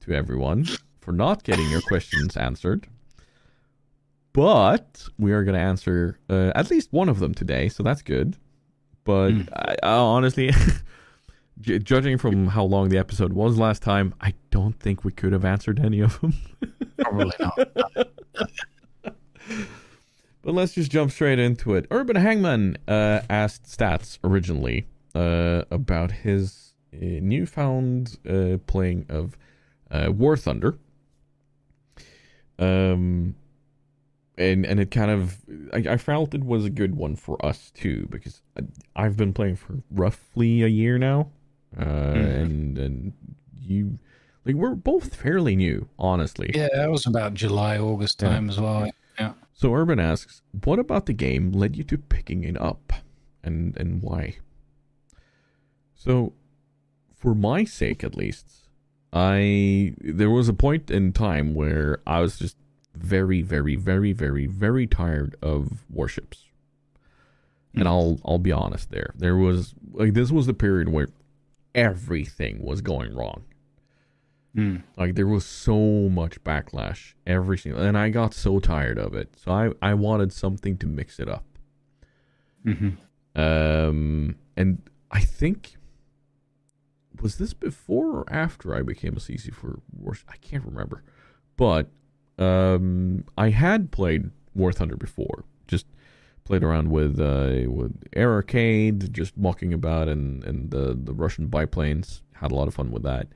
to 0.00 0.12
everyone 0.12 0.66
for 1.00 1.12
not 1.12 1.42
getting 1.42 1.68
your 1.70 1.80
questions 1.80 2.36
answered. 2.36 2.86
But 4.32 5.06
we 5.18 5.32
are 5.32 5.44
going 5.44 5.54
to 5.54 5.60
answer 5.60 6.18
uh, 6.30 6.52
at 6.54 6.70
least 6.70 6.92
one 6.92 7.08
of 7.08 7.18
them 7.18 7.34
today, 7.34 7.68
so 7.68 7.82
that's 7.82 8.02
good. 8.02 8.36
But 9.04 9.30
Mm. 9.32 9.48
I, 9.54 9.76
I 9.82 9.92
honestly, 9.96 10.52
ju- 11.60 11.78
judging 11.78 12.16
from 12.18 12.46
how 12.46 12.64
long 12.64 12.88
the 12.88 12.98
episode 12.98 13.32
was 13.34 13.58
last 13.58 13.82
time, 13.82 14.14
I 14.20 14.32
don't 14.50 14.78
think 14.80 15.04
we 15.04 15.12
could 15.12 15.32
have 15.32 15.44
answered 15.44 15.80
any 15.80 16.00
of 16.00 16.20
them. 16.20 16.34
Probably 16.98 17.32
not. 17.40 17.58
But 20.44 20.54
let's 20.54 20.72
just 20.72 20.90
jump 20.90 21.12
straight 21.12 21.38
into 21.38 21.74
it. 21.76 21.86
Urban 21.92 22.16
Hangman 22.16 22.76
uh, 22.88 23.20
asked 23.30 23.66
Stats 23.66 24.18
originally 24.24 24.86
uh, 25.14 25.62
about 25.70 26.10
his 26.10 26.74
uh, 26.92 26.96
newfound 27.00 28.18
uh, 28.28 28.58
playing 28.66 29.06
of 29.08 29.38
uh, 29.92 30.10
War 30.10 30.36
Thunder. 30.36 30.78
Um, 32.58 33.36
and 34.38 34.64
and 34.64 34.80
it 34.80 34.90
kind 34.90 35.10
of 35.10 35.38
I, 35.72 35.78
I 35.92 35.96
felt 35.96 36.34
it 36.34 36.44
was 36.44 36.64
a 36.64 36.70
good 36.70 36.94
one 36.96 37.16
for 37.16 37.44
us 37.44 37.70
too 37.74 38.06
because 38.10 38.42
I, 38.56 38.62
I've 39.04 39.16
been 39.16 39.32
playing 39.32 39.56
for 39.56 39.82
roughly 39.90 40.62
a 40.62 40.68
year 40.68 40.98
now, 40.98 41.30
uh, 41.78 41.82
and 41.82 42.78
and 42.78 43.12
you 43.60 43.98
like 44.44 44.54
we're 44.56 44.74
both 44.74 45.14
fairly 45.14 45.54
new, 45.56 45.88
honestly. 45.98 46.50
Yeah, 46.54 46.68
that 46.74 46.90
was 46.90 47.06
about 47.06 47.34
July, 47.34 47.78
August 47.78 48.20
Yeah. 48.22 48.28
time 48.30 48.48
as 48.48 48.58
well. 48.58 48.90
Yeah. 49.18 49.34
So 49.52 49.74
Urban 49.74 50.00
asks, 50.00 50.42
"What 50.64 50.78
about 50.78 51.06
the 51.06 51.12
game 51.12 51.52
led 51.52 51.76
you 51.76 51.84
to 51.84 51.98
picking 51.98 52.42
it 52.44 52.60
up, 52.60 52.92
and 53.44 53.76
and 53.76 54.02
why?" 54.02 54.36
So, 55.94 56.32
for 57.14 57.34
my 57.34 57.64
sake, 57.64 58.02
at 58.02 58.16
least, 58.16 58.66
I 59.12 59.94
there 60.00 60.30
was 60.30 60.48
a 60.48 60.52
point 60.54 60.90
in 60.90 61.12
time 61.12 61.54
where 61.54 62.00
I 62.06 62.20
was 62.20 62.38
just 62.38 62.56
very, 62.94 63.42
very, 63.42 63.76
very, 63.76 64.12
very, 64.12 64.46
very 64.46 64.86
tired 64.86 65.36
of 65.42 65.84
warships, 65.90 66.46
and 67.74 67.88
I'll 67.88 68.18
I'll 68.24 68.38
be 68.38 68.52
honest. 68.52 68.90
There, 68.90 69.12
there 69.16 69.36
was 69.36 69.74
like 69.92 70.14
this 70.14 70.30
was 70.30 70.46
the 70.46 70.54
period 70.54 70.88
where 70.88 71.08
everything 71.74 72.62
was 72.62 72.80
going 72.80 73.14
wrong. 73.14 73.44
Mm. 74.56 74.82
Like 74.98 75.14
there 75.14 75.26
was 75.26 75.46
so 75.46 75.78
much 76.10 76.42
backlash 76.44 77.14
every 77.26 77.56
single, 77.56 77.82
and 77.82 77.96
I 77.96 78.10
got 78.10 78.34
so 78.34 78.58
tired 78.58 78.98
of 78.98 79.14
it. 79.14 79.34
So 79.38 79.50
I 79.52 79.70
I 79.80 79.94
wanted 79.94 80.32
something 80.32 80.76
to 80.78 80.86
mix 80.86 81.18
it 81.18 81.28
up. 81.28 81.44
hmm 82.64 82.90
Um, 83.34 84.36
and 84.56 84.82
I 85.10 85.20
think 85.20 85.76
was 87.20 87.38
this 87.38 87.54
before 87.54 88.08
or 88.18 88.32
after 88.32 88.74
I 88.74 88.82
became 88.82 89.16
a 89.16 89.20
CC 89.20 89.54
for 89.54 89.80
War? 89.96 90.16
I 90.28 90.36
can't 90.36 90.64
remember, 90.64 91.02
but 91.56 91.88
um, 92.38 93.24
I 93.36 93.50
had 93.50 93.90
played 93.90 94.30
War 94.54 94.72
Thunder 94.72 94.96
before. 94.96 95.44
Just 95.66 95.86
played 96.44 96.62
around 96.64 96.90
with 96.90 97.20
uh 97.20 97.70
with 97.70 97.92
Air 98.14 98.32
Arcade, 98.32 99.12
just 99.12 99.36
walking 99.36 99.72
about, 99.72 100.08
and 100.08 100.42
and 100.44 100.70
the 100.70 100.98
the 101.00 101.12
Russian 101.12 101.46
biplanes. 101.46 102.22
Had 102.34 102.50
a 102.50 102.54
lot 102.54 102.68
of 102.68 102.74
fun 102.74 102.90
with 102.90 103.02
that. 103.04 103.28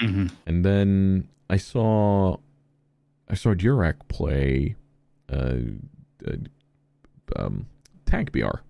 hmm 0.00 0.26
And 0.46 0.64
then 0.64 1.28
I 1.50 1.56
saw 1.58 2.36
I 3.28 3.34
saw 3.34 3.54
Durac 3.54 3.96
play 4.08 4.76
uh, 5.30 5.56
uh 6.26 6.36
um 7.36 7.66
Tank 8.06 8.32
BR. 8.32 8.60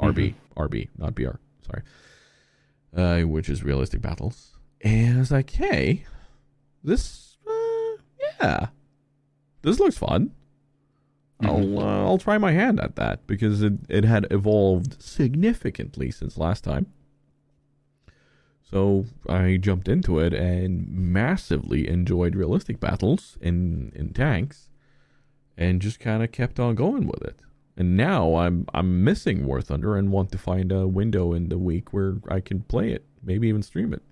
RB, 0.00 0.34
RB, 0.56 0.88
not 0.98 1.14
BR. 1.14 1.36
Sorry. 1.66 1.82
Uh 2.96 3.26
which 3.26 3.48
is 3.48 3.62
realistic 3.62 4.00
battles. 4.00 4.56
And 4.80 5.16
I 5.16 5.18
was 5.20 5.30
like, 5.30 5.50
"Hey, 5.50 6.06
this 6.82 7.21
yeah. 8.42 8.66
This 9.62 9.78
looks 9.80 9.96
fun." 9.98 10.32
I'll 11.40 11.78
uh, 11.80 12.04
I'll 12.04 12.18
try 12.18 12.38
my 12.38 12.52
hand 12.52 12.78
at 12.78 12.94
that 12.96 13.26
because 13.26 13.62
it, 13.62 13.72
it 13.88 14.04
had 14.04 14.28
evolved 14.30 15.02
significantly 15.02 16.10
since 16.12 16.38
last 16.38 16.62
time. 16.62 16.86
So 18.62 19.06
I 19.28 19.58
jumped 19.58 19.88
into 19.88 20.18
it 20.20 20.32
and 20.32 20.88
massively 20.88 21.88
enjoyed 21.88 22.36
realistic 22.36 22.80
battles 22.80 23.36
in, 23.40 23.92
in 23.94 24.12
tanks 24.14 24.70
and 25.58 25.82
just 25.82 26.00
kind 26.00 26.22
of 26.22 26.32
kept 26.32 26.58
on 26.60 26.74
going 26.76 27.06
with 27.06 27.22
it. 27.22 27.40
And 27.76 27.96
now 27.96 28.36
I'm 28.36 28.66
I'm 28.72 29.02
missing 29.02 29.44
War 29.46 29.60
Thunder 29.60 29.96
and 29.96 30.12
want 30.12 30.30
to 30.32 30.38
find 30.38 30.70
a 30.70 30.86
window 30.86 31.32
in 31.32 31.48
the 31.48 31.58
week 31.58 31.92
where 31.92 32.16
I 32.28 32.38
can 32.40 32.60
play 32.62 32.92
it, 32.92 33.04
maybe 33.22 33.48
even 33.48 33.62
stream 33.62 33.92
it. 33.92 34.02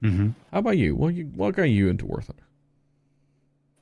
hmm 0.00 0.30
How 0.50 0.60
about 0.60 0.78
you? 0.78 0.96
What 0.96 1.14
you 1.14 1.24
what 1.34 1.56
got 1.56 1.64
you 1.64 1.88
into 1.88 2.06
War 2.06 2.22
Thunder? 2.22 2.45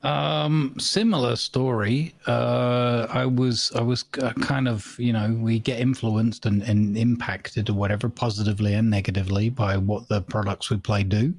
Um, 0.03 0.75
similar 0.77 1.35
story. 1.35 2.13
Uh, 2.27 3.07
I 3.09 3.25
was, 3.25 3.71
I 3.75 3.81
was 3.81 4.05
uh, 4.21 4.33
kind 4.33 4.67
of, 4.67 4.95
you 4.99 5.11
know, 5.11 5.35
we 5.41 5.57
get 5.57 5.79
influenced 5.79 6.45
and, 6.45 6.61
and 6.61 6.95
impacted 6.95 7.71
or 7.71 7.73
whatever, 7.73 8.07
positively 8.07 8.75
and 8.75 8.87
negatively, 8.87 9.49
by 9.49 9.77
what 9.77 10.07
the 10.07 10.21
products 10.21 10.69
we 10.69 10.77
play 10.77 11.01
do, 11.01 11.33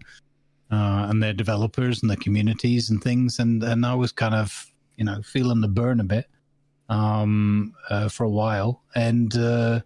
uh, 0.73 1.07
and 1.09 1.23
their 1.23 1.33
developers 1.33 2.03
and 2.03 2.11
the 2.11 2.17
communities 2.17 2.91
and 2.91 3.01
things. 3.05 3.39
And 3.39 3.63
and 3.63 3.87
I 3.87 3.95
was 3.95 4.11
kind 4.11 4.35
of, 4.35 4.67
you 4.97 5.05
know, 5.05 5.23
feeling 5.23 5.61
the 5.61 5.69
burn 5.69 6.01
a 6.01 6.05
bit, 6.05 6.27
um, 6.89 7.73
uh, 7.89 8.09
for 8.09 8.25
a 8.25 8.31
while. 8.31 8.83
And 8.97 9.37
uh, 9.37 9.81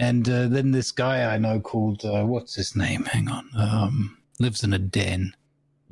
and 0.00 0.28
uh, 0.28 0.48
then 0.48 0.72
this 0.72 0.90
guy 0.90 1.32
I 1.32 1.38
know 1.38 1.60
called, 1.60 2.04
uh, 2.04 2.24
what's 2.24 2.56
his 2.56 2.74
name? 2.74 3.04
Hang 3.04 3.28
on, 3.28 3.48
um, 3.56 4.18
lives 4.40 4.64
in 4.64 4.72
a 4.72 4.80
den. 4.80 5.32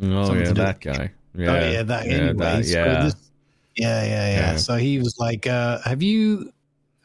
Oh 0.02 0.24
Something 0.24 0.46
yeah, 0.46 0.52
that 0.64 0.80
guy. 0.80 1.12
Yeah, 1.34 1.50
oh 1.50 1.70
yeah, 1.70 1.82
that 1.82 2.06
yeah, 2.06 2.12
anyways. 2.12 2.36
that- 2.38 2.64
so 2.66 2.84
yeah. 2.84 3.02
this- 3.04 3.16
yeah, 3.76 4.04
yeah, 4.04 4.08
yeah, 4.08 4.36
Yeah. 4.52 4.56
So 4.56 4.76
he 4.76 4.98
was 4.98 5.18
like, 5.18 5.46
uh, 5.46 5.80
"Have 5.82 6.02
you, 6.02 6.52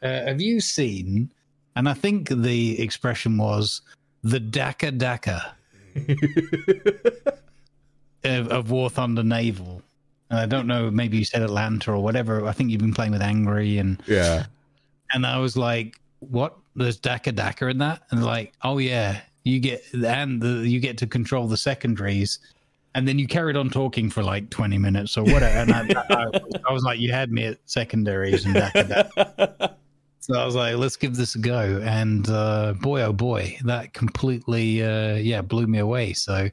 uh, 0.02 0.08
have 0.08 0.40
you 0.40 0.60
seen?" 0.60 1.30
And 1.76 1.88
I 1.88 1.94
think 1.94 2.28
the 2.28 2.80
expression 2.80 3.36
was 3.36 3.82
the 4.22 4.38
Daka 4.40 4.92
Daka 4.92 5.54
of, 8.24 8.48
of 8.48 8.70
War 8.70 8.90
Thunder 8.90 9.22
Naval. 9.22 9.82
And 10.30 10.38
I 10.38 10.46
don't 10.46 10.66
know, 10.66 10.90
maybe 10.90 11.18
you 11.18 11.24
said 11.24 11.42
Atlanta 11.42 11.92
or 11.92 12.02
whatever. 12.02 12.46
I 12.46 12.52
think 12.52 12.70
you've 12.70 12.80
been 12.80 12.94
playing 12.94 13.12
with 13.12 13.22
Angry, 13.22 13.78
and 13.78 14.00
yeah. 14.06 14.46
and 15.12 15.26
I 15.26 15.38
was 15.38 15.56
like, 15.56 15.98
"What? 16.20 16.56
There's 16.76 16.98
Daka 16.98 17.32
Daka 17.32 17.66
in 17.66 17.78
that?" 17.78 18.02
And 18.10 18.24
like, 18.24 18.52
"Oh 18.62 18.78
yeah, 18.78 19.22
you 19.42 19.58
get 19.58 19.82
and 19.92 20.40
the, 20.40 20.68
you 20.68 20.78
get 20.78 20.98
to 20.98 21.06
control 21.06 21.48
the 21.48 21.56
secondaries." 21.56 22.38
And 22.94 23.06
then 23.06 23.18
you 23.18 23.26
carried 23.26 23.56
on 23.56 23.70
talking 23.70 24.10
for 24.10 24.22
like 24.22 24.50
twenty 24.50 24.78
minutes 24.78 25.16
or 25.16 25.24
whatever. 25.24 25.46
And 25.46 25.72
I, 25.72 26.04
I, 26.10 26.26
I 26.68 26.72
was 26.72 26.82
like, 26.82 26.98
"You 26.98 27.12
had 27.12 27.30
me 27.30 27.46
at 27.46 27.58
secondaries 27.66 28.44
and 28.44 28.54
Daka 28.54 28.84
Daka." 28.84 29.76
So 30.22 30.38
I 30.38 30.44
was 30.44 30.54
like, 30.54 30.76
"Let's 30.76 30.96
give 30.96 31.16
this 31.16 31.34
a 31.34 31.38
go." 31.38 31.80
And 31.82 32.28
uh, 32.28 32.74
boy, 32.74 33.00
oh 33.00 33.12
boy, 33.12 33.56
that 33.64 33.94
completely, 33.94 34.84
uh, 34.84 35.14
yeah, 35.14 35.40
blew 35.40 35.66
me 35.66 35.78
away. 35.78 36.12
So, 36.12 36.50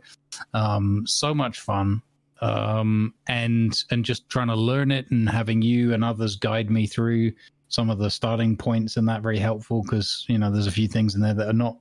um, 0.53 1.05
so 1.05 1.33
much 1.33 1.59
fun 1.59 2.01
um, 2.41 3.13
and 3.27 3.83
and 3.91 4.05
just 4.05 4.29
trying 4.29 4.47
to 4.47 4.55
learn 4.55 4.91
it 4.91 5.09
and 5.11 5.29
having 5.29 5.61
you 5.61 5.93
and 5.93 6.03
others 6.03 6.35
guide 6.35 6.69
me 6.69 6.85
through 6.85 7.31
some 7.69 7.89
of 7.89 7.97
the 7.97 8.09
starting 8.09 8.55
points 8.55 8.97
and 8.97 9.07
that 9.09 9.21
very 9.21 9.39
helpful 9.39 9.81
because 9.83 10.25
you 10.29 10.37
know 10.37 10.51
there's 10.51 10.67
a 10.67 10.71
few 10.71 10.87
things 10.87 11.15
in 11.15 11.21
there 11.21 11.33
that 11.33 11.49
are 11.49 11.53
not 11.53 11.77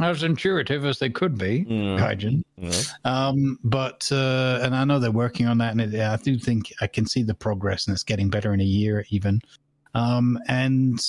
as 0.00 0.22
intuitive 0.22 0.84
as 0.84 0.98
they 0.98 1.10
could 1.10 1.36
be. 1.36 1.64
Gaijin. 1.64 2.42
Yeah. 2.56 2.72
Um, 3.04 3.58
but 3.64 4.08
uh, 4.12 4.60
and 4.62 4.74
I 4.74 4.84
know 4.84 4.98
they're 4.98 5.10
working 5.10 5.46
on 5.46 5.58
that, 5.58 5.72
and 5.72 5.80
it, 5.80 6.00
I 6.00 6.16
do 6.16 6.38
think 6.38 6.72
I 6.80 6.86
can 6.86 7.06
see 7.06 7.22
the 7.22 7.34
progress, 7.34 7.86
and 7.86 7.94
it's 7.94 8.04
getting 8.04 8.30
better 8.30 8.54
in 8.54 8.60
a 8.60 8.64
year 8.64 9.04
even. 9.10 9.40
Um, 9.94 10.38
and 10.48 11.00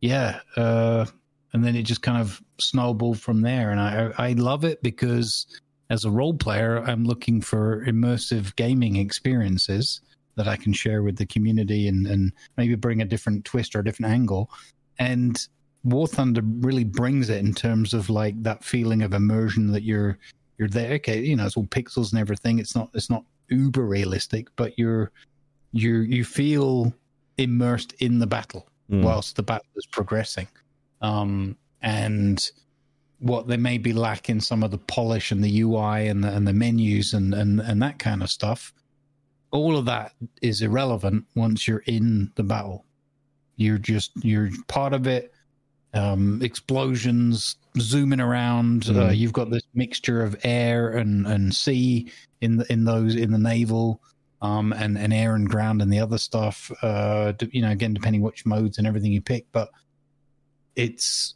yeah, 0.00 0.40
uh, 0.56 1.06
and 1.52 1.64
then 1.64 1.76
it 1.76 1.82
just 1.82 2.02
kind 2.02 2.20
of 2.20 2.42
snowballed 2.58 3.20
from 3.20 3.42
there, 3.42 3.70
and 3.70 3.80
I 3.80 4.12
I 4.18 4.32
love 4.32 4.64
it 4.64 4.82
because 4.82 5.46
as 5.90 6.04
a 6.04 6.10
role 6.10 6.34
player, 6.34 6.78
I'm 6.78 7.04
looking 7.04 7.40
for 7.40 7.84
immersive 7.86 8.56
gaming 8.56 8.96
experiences 8.96 10.00
that 10.34 10.48
I 10.48 10.56
can 10.56 10.72
share 10.72 11.02
with 11.02 11.16
the 11.16 11.26
community, 11.26 11.86
and 11.86 12.06
and 12.06 12.32
maybe 12.56 12.74
bring 12.74 13.02
a 13.02 13.06
different 13.06 13.44
twist 13.44 13.76
or 13.76 13.80
a 13.80 13.84
different 13.84 14.12
angle, 14.12 14.50
and. 14.98 15.46
War 15.84 16.06
Thunder 16.06 16.42
really 16.42 16.84
brings 16.84 17.28
it 17.28 17.38
in 17.38 17.54
terms 17.54 17.92
of 17.94 18.08
like 18.08 18.40
that 18.42 18.62
feeling 18.64 19.02
of 19.02 19.14
immersion 19.14 19.72
that 19.72 19.82
you're 19.82 20.18
you're 20.58 20.68
there. 20.68 20.92
Okay, 20.94 21.20
you 21.20 21.36
know, 21.36 21.46
it's 21.46 21.56
all 21.56 21.66
pixels 21.66 22.12
and 22.12 22.20
everything. 22.20 22.58
It's 22.58 22.74
not 22.74 22.90
it's 22.94 23.10
not 23.10 23.24
uber 23.48 23.84
realistic, 23.84 24.48
but 24.56 24.78
you're 24.78 25.10
you 25.72 26.00
you 26.00 26.24
feel 26.24 26.92
immersed 27.38 27.94
in 28.00 28.18
the 28.18 28.26
battle 28.26 28.68
Mm. 28.92 29.02
whilst 29.02 29.36
the 29.36 29.42
battle 29.42 29.66
is 29.76 29.86
progressing. 29.86 30.48
Um, 31.00 31.56
and 31.80 32.50
what 33.20 33.46
they 33.46 33.56
may 33.56 33.78
be 33.78 33.92
lacking 33.92 34.40
some 34.40 34.62
of 34.62 34.70
the 34.70 34.78
polish 34.78 35.32
and 35.32 35.42
the 35.42 35.62
UI 35.62 36.08
and 36.08 36.22
the, 36.22 36.28
and 36.28 36.46
the 36.46 36.52
menus 36.52 37.14
and, 37.14 37.32
and, 37.32 37.60
and 37.60 37.80
that 37.80 37.98
kind 37.98 38.22
of 38.22 38.30
stuff, 38.30 38.74
all 39.50 39.76
of 39.76 39.86
that 39.86 40.12
is 40.42 40.62
irrelevant 40.62 41.24
once 41.34 41.66
you're 41.66 41.84
in 41.86 42.30
the 42.34 42.42
battle. 42.42 42.84
You're 43.56 43.78
just 43.78 44.12
you're 44.24 44.50
part 44.66 44.92
of 44.92 45.06
it. 45.06 45.31
Um, 45.94 46.40
explosions, 46.42 47.56
zooming 47.78 48.20
around. 48.20 48.88
Uh, 48.88 49.10
Mhm. 49.10 49.18
you've 49.18 49.32
got 49.34 49.50
this 49.50 49.62
mixture 49.74 50.22
of 50.24 50.34
air 50.42 50.90
and, 50.96 51.26
and 51.26 51.54
sea 51.54 52.10
in 52.40 52.56
the, 52.56 52.72
in 52.72 52.84
those 52.84 53.14
in 53.14 53.30
the 53.30 53.38
naval, 53.38 54.00
um, 54.40 54.72
and 54.72 54.96
and 54.96 55.12
air 55.12 55.34
and 55.34 55.48
ground 55.50 55.82
and 55.82 55.92
the 55.92 55.98
other 56.00 56.16
stuff. 56.18 56.72
Uh, 56.82 57.34
you 57.50 57.60
know, 57.60 57.70
again 57.70 57.92
depending 57.92 58.22
which 58.22 58.46
modes 58.46 58.78
and 58.78 58.86
everything 58.86 59.12
you 59.12 59.20
pick, 59.20 59.44
but 59.52 59.70
it's 60.76 61.34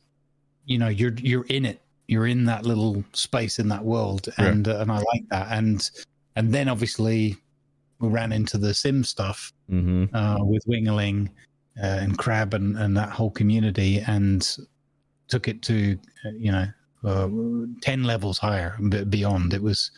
you 0.64 0.78
know 0.78 0.88
you're 0.88 1.14
you're 1.14 1.46
in 1.46 1.64
it. 1.66 1.82
You're 2.08 2.26
in 2.26 2.44
that 2.44 2.64
little 2.64 3.04
space 3.12 3.58
in 3.58 3.68
that 3.68 3.84
world, 3.84 4.28
Yeah. 4.38 4.46
and 4.46 4.68
uh, 4.68 4.78
and 4.78 4.90
I 4.90 4.98
like 4.98 5.28
that. 5.30 5.48
And 5.50 5.88
and 6.36 6.52
then 6.54 6.68
obviously 6.68 7.36
we 7.98 8.08
ran 8.08 8.32
into 8.32 8.58
the 8.58 8.72
sim 8.74 9.04
stuff 9.04 9.52
Mm-hmm. 9.70 10.14
uh, 10.14 10.44
with 10.44 10.64
Wingerling 10.66 11.28
uh, 11.82 11.86
and 12.00 12.18
Crab 12.18 12.54
and, 12.54 12.76
and 12.76 12.96
that 12.96 13.10
whole 13.10 13.30
community 13.30 14.00
and 14.06 14.56
took 15.28 15.48
it 15.48 15.62
to, 15.62 15.98
uh, 16.24 16.30
you 16.30 16.52
know, 16.52 16.66
uh, 17.04 17.28
10 17.82 18.04
levels 18.04 18.38
higher 18.38 18.76
beyond. 19.08 19.52
It 19.52 19.62
was, 19.62 19.90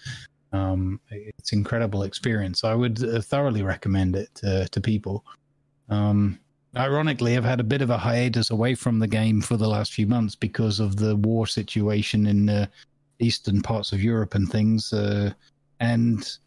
um, 0.53 1.01
it's 1.11 1.53
incredible 1.53 2.03
experience. 2.03 2.65
I 2.65 2.75
would 2.75 3.03
uh, 3.03 3.21
thoroughly 3.21 3.63
recommend 3.63 4.17
it 4.17 4.35
to, 4.37 4.69
to 4.69 4.81
people. 4.81 5.25
Um, 5.89 6.39
ironically, 6.77 7.37
I've 7.37 7.45
had 7.45 7.61
a 7.61 7.65
bit 7.65 7.83
of 7.83 7.91
a 7.91 7.99
hiatus 7.99 8.51
away 8.51 8.75
from 8.75 8.99
the 8.99 9.07
game 9.07 9.41
for 9.41 9.57
the 9.57 9.69
last 9.69 9.93
few 9.93 10.07
months 10.07 10.35
because 10.35 10.81
of 10.81 10.97
the 10.97 11.17
war 11.17 11.47
situation 11.47 12.27
in 12.27 12.47
the 12.47 12.69
eastern 13.21 13.63
parts 13.63 13.93
of 13.93 14.03
Europe 14.03 14.35
and 14.35 14.51
things. 14.51 14.93
Uh, 14.93 15.33
and 15.81 16.39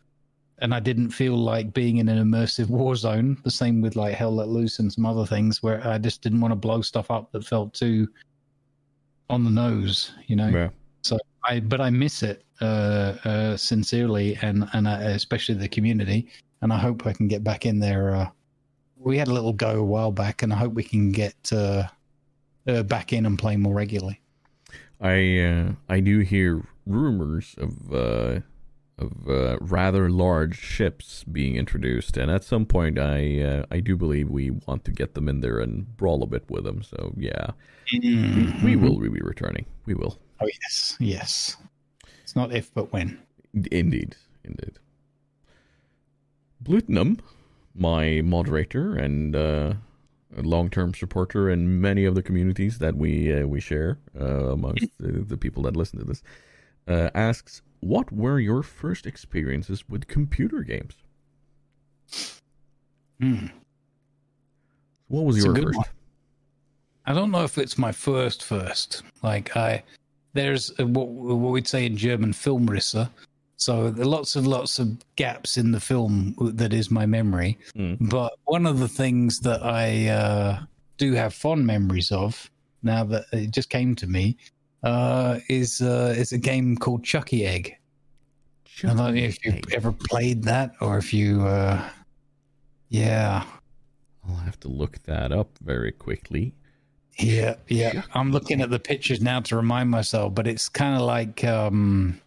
and 0.62 0.74
I 0.74 0.80
didn't 0.80 1.10
feel 1.10 1.36
like 1.36 1.74
being 1.74 1.98
in 1.98 2.08
an 2.08 2.24
immersive 2.24 2.70
war 2.70 2.96
zone. 2.96 3.38
The 3.44 3.52
same 3.52 3.82
with 3.82 3.96
like 3.96 4.16
Hell 4.16 4.36
Let 4.36 4.48
Loose 4.48 4.80
and 4.80 4.92
some 4.92 5.06
other 5.06 5.26
things 5.26 5.62
where 5.62 5.86
I 5.86 5.98
just 5.98 6.22
didn't 6.22 6.40
want 6.40 6.52
to 6.52 6.56
blow 6.56 6.82
stuff 6.82 7.12
up 7.12 7.32
that 7.32 7.46
felt 7.46 7.74
too 7.74 8.08
on 9.30 9.44
the 9.44 9.50
nose, 9.50 10.14
you 10.28 10.36
know. 10.36 10.50
Yeah. 10.50 10.70
I 11.44 11.60
but 11.60 11.82
I 11.82 11.90
miss 11.90 12.24
it 12.24 12.44
uh, 12.62 13.16
uh, 13.26 13.58
sincerely, 13.58 14.38
and 14.42 14.68
and 14.74 14.88
I, 14.88 15.02
especially 15.12 15.56
the 15.56 15.68
community. 15.68 16.28
And 16.62 16.72
I 16.72 16.78
hope 16.78 17.08
I 17.08 17.14
can 17.14 17.28
get 17.28 17.44
back 17.44 17.66
in 17.66 17.80
there. 17.80 18.16
Uh, 18.16 18.30
we 18.98 19.18
had 19.18 19.28
a 19.28 19.34
little 19.34 19.54
go 19.54 19.80
a 19.80 19.84
while 19.84 20.12
back, 20.12 20.44
and 20.44 20.54
I 20.54 20.58
hope 20.58 20.74
we 20.74 20.84
can 20.84 21.12
get 21.12 21.36
uh, 21.52 21.84
uh, 22.68 22.84
back 22.84 23.14
in 23.14 23.26
and 23.26 23.40
play 23.40 23.58
more 23.58 23.74
regularly. 23.74 24.22
I 25.00 25.40
uh, 25.40 25.72
I 25.90 26.00
do 26.00 26.20
hear 26.20 26.64
rumors 26.86 27.56
of 27.58 27.94
uh, 27.94 28.42
of 29.02 29.30
uh, 29.30 29.58
rather 29.60 30.10
large 30.10 30.58
ships 30.58 31.24
being 31.24 31.56
introduced, 31.56 32.18
and 32.18 32.30
at 32.32 32.44
some 32.44 32.66
point, 32.66 33.00
I 33.00 33.42
uh, 33.42 33.66
I 33.72 33.80
do 33.80 33.98
believe 33.98 34.30
we 34.30 34.52
want 34.52 34.86
to 34.86 34.92
get 34.92 35.14
them 35.14 35.28
in 35.28 35.42
there 35.42 35.60
and 35.60 35.98
brawl 35.98 36.24
a 36.24 36.28
bit 36.28 36.50
with 36.50 36.64
them. 36.64 36.84
So 36.84 37.14
yeah, 37.18 37.52
we, 37.92 38.54
we 38.64 38.76
will 38.76 39.00
be 39.00 39.22
returning. 39.22 39.66
We 39.86 39.94
will 39.94 40.20
Oh 40.42 40.48
yes, 40.64 40.98
yes. 41.00 41.58
It's 42.24 42.36
not 42.36 42.52
if, 42.52 42.74
but 42.74 42.92
when. 42.92 43.20
indeed, 43.54 44.16
indeed. 44.44 44.80
Blutenum, 46.60 47.20
my 47.76 48.22
moderator 48.22 48.96
and 48.96 49.36
uh, 49.36 49.74
long-term 50.36 50.94
supporter 50.96 51.50
in 51.50 51.80
many 51.80 52.06
of 52.06 52.16
the 52.16 52.24
communities 52.24 52.80
that 52.80 52.96
we 52.96 53.32
uh, 53.32 53.46
we 53.46 53.60
share 53.60 54.00
uh, 54.20 54.52
amongst 54.52 54.88
the, 55.00 55.12
the 55.12 55.38
people 55.38 55.64
that 55.64 55.76
listen 55.76 56.00
to 56.00 56.06
this, 56.06 56.24
uh, 56.92 57.10
asks, 57.16 57.62
"What 57.80 58.12
were 58.12 58.40
your 58.40 58.64
first 58.64 59.06
experiences 59.06 59.88
with 59.90 60.08
computer 60.08 60.62
games? 60.62 60.96
Hmm. 63.20 63.48
What 65.08 65.26
was 65.26 65.38
It's 65.38 65.46
your 65.46 65.56
first?" 65.56 65.78
one. 65.78 65.86
I 67.06 67.14
don't 67.14 67.32
know 67.32 67.44
if 67.44 67.58
it's 67.58 67.78
my 67.78 67.92
first 67.92 68.44
first. 68.44 69.04
Like 69.24 69.56
I, 69.58 69.84
there's 70.34 70.72
a, 70.80 70.86
what, 70.86 71.08
what 71.08 71.52
we'd 71.52 71.68
say 71.68 71.86
in 71.86 71.98
German 71.98 72.32
Filmrisse. 72.32 73.10
So 73.58 73.92
there 73.92 74.06
are 74.06 74.08
lots 74.08 74.36
of 74.36 74.48
lots 74.48 74.80
of 74.80 74.98
gaps 75.16 75.58
in 75.58 75.72
the 75.72 75.80
film 75.80 76.36
that 76.40 76.74
is 76.74 76.90
my 76.90 77.06
memory. 77.06 77.58
Mm. 77.76 78.10
But 78.10 78.34
one 78.46 78.66
of 78.66 78.80
the 78.80 78.88
things 78.88 79.40
that 79.42 79.64
I 79.64 80.08
uh, 80.08 80.64
do 80.98 81.14
have 81.14 81.34
fond 81.34 81.66
memories 81.66 82.12
of 82.12 82.50
now 82.84 83.04
that 83.06 83.26
it 83.32 83.52
just 83.52 83.70
came 83.70 83.96
to 83.96 84.08
me 84.08 84.38
uh, 84.84 85.40
is 85.50 85.82
uh, 85.82 86.14
is 86.18 86.32
a 86.32 86.38
game 86.38 86.76
called 86.78 87.04
Chuckie 87.04 87.46
Egg. 87.46 87.76
I 88.84 88.88
don't 88.88 88.98
know 88.98 89.14
if 89.14 89.46
you've 89.46 89.62
ever 89.74 89.92
played 89.92 90.44
that 90.44 90.72
or 90.82 90.98
if 90.98 91.14
you, 91.14 91.44
uh, 91.44 91.88
yeah. 92.90 93.44
I'll 94.28 94.36
have 94.38 94.60
to 94.62 94.70
look 94.70 94.98
that 95.04 95.32
up 95.32 95.50
very 95.64 95.92
quickly. 95.92 96.54
Yeah, 97.20 97.56
yeah. 97.68 98.02
I'm 98.16 98.32
looking 98.32 98.60
at 98.62 98.72
the 98.72 98.80
pictures 98.80 99.22
now 99.22 99.40
to 99.42 99.56
remind 99.56 99.92
myself, 99.92 100.34
but 100.34 100.48
it's 100.48 100.68
kind 100.70 100.96
of 100.96 101.02
like 101.04 101.44
um 101.44 102.20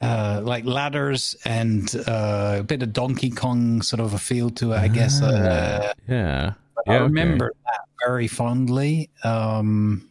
uh 0.00 0.40
like 0.44 0.64
ladders 0.64 1.36
and 1.44 1.94
uh, 2.06 2.56
a 2.60 2.62
bit 2.62 2.82
of 2.82 2.92
Donkey 2.92 3.30
Kong 3.30 3.82
sort 3.82 4.00
of 4.00 4.14
a 4.14 4.18
feel 4.18 4.48
to 4.50 4.72
it, 4.72 4.76
I 4.76 4.88
guess. 4.88 5.20
Uh, 5.20 5.82
Ah, 5.82 5.92
yeah. 6.08 6.52
I 6.86 6.92
Yeah, 6.92 6.96
okay. 6.96 7.02
remember 7.02 7.52
that 7.64 7.80
very 8.06 8.28
fondly. 8.28 9.10
Um 9.24 10.08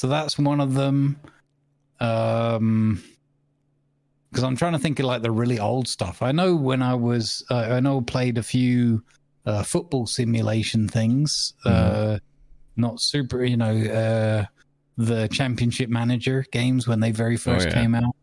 so 0.00 0.08
that's 0.08 0.38
one 0.38 0.60
of 0.62 0.72
them. 0.72 1.20
Um 2.00 3.02
because 4.30 4.44
I'm 4.44 4.56
trying 4.56 4.72
to 4.72 4.78
think 4.78 4.98
of 4.98 5.06
like 5.06 5.22
the 5.22 5.30
really 5.30 5.58
old 5.58 5.88
stuff. 5.88 6.22
I 6.22 6.32
know 6.32 6.54
when 6.54 6.82
I 6.82 6.94
was, 6.94 7.44
uh, 7.50 7.66
I 7.70 7.80
know 7.80 7.98
I 7.98 8.02
played 8.02 8.38
a 8.38 8.42
few 8.42 9.02
uh, 9.44 9.64
football 9.64 10.06
simulation 10.06 10.86
things. 10.86 11.54
Uh, 11.64 12.18
not 12.76 13.00
super, 13.00 13.44
you 13.44 13.56
know, 13.56 13.76
uh, 13.76 14.44
the 14.96 15.26
Championship 15.28 15.90
Manager 15.90 16.44
games 16.52 16.86
when 16.86 17.00
they 17.00 17.10
very 17.10 17.36
first 17.36 17.68
yeah. 17.68 17.74
came 17.74 17.94
out. 17.96 18.14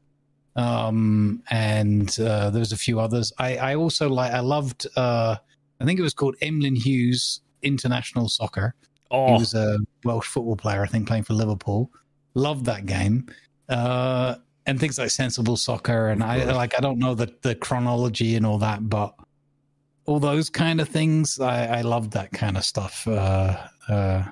Um, 0.56 1.44
and 1.50 2.18
uh, 2.22 2.52
there 2.52 2.62
was 2.62 2.72
a 2.72 2.78
few 2.78 3.02
others. 3.02 3.34
I, 3.38 3.58
I 3.58 3.76
also 3.76 4.08
like, 4.08 4.32
I 4.32 4.40
loved, 4.40 4.88
uh, 4.96 5.36
I 5.82 5.86
think 5.86 6.00
it 6.00 6.04
was 6.04 6.14
called 6.14 6.38
Emlyn 6.42 6.78
Hughes 6.78 7.42
International 7.64 8.30
Soccer. 8.30 8.76
He 9.10 9.16
Oh, 9.18 9.40
was 9.40 9.54
a 9.54 9.80
Welsh 10.04 10.28
football 10.28 10.56
player, 10.58 10.84
I 10.84 10.88
think, 10.88 11.08
playing 11.08 11.24
for 11.24 11.34
Liverpool. 11.34 11.92
Loved 12.34 12.66
that 12.66 12.86
game. 12.86 13.28
Uh, 13.70 14.36
and 14.66 14.80
things 14.80 14.98
like 15.00 15.10
sensible 15.10 15.56
soccer 15.56 16.10
and 16.10 16.22
I 16.24 16.44
like 16.52 16.78
I 16.78 16.82
don't 16.82 17.00
know 17.00 17.16
the, 17.16 17.34
the 17.42 17.56
chronology 17.56 18.36
and 18.36 18.46
all 18.46 18.58
that, 18.58 18.90
but 18.90 19.16
all 20.06 20.20
those 20.20 20.50
kind 20.50 20.82
of 20.82 20.90
things, 20.90 21.40
I, 21.40 21.80
I 21.80 21.82
loved 21.82 22.12
that 22.12 22.32
kind 22.32 22.58
of 22.58 22.64
stuff. 22.66 23.08
Uh, 23.08 23.58
uh, 23.90 24.24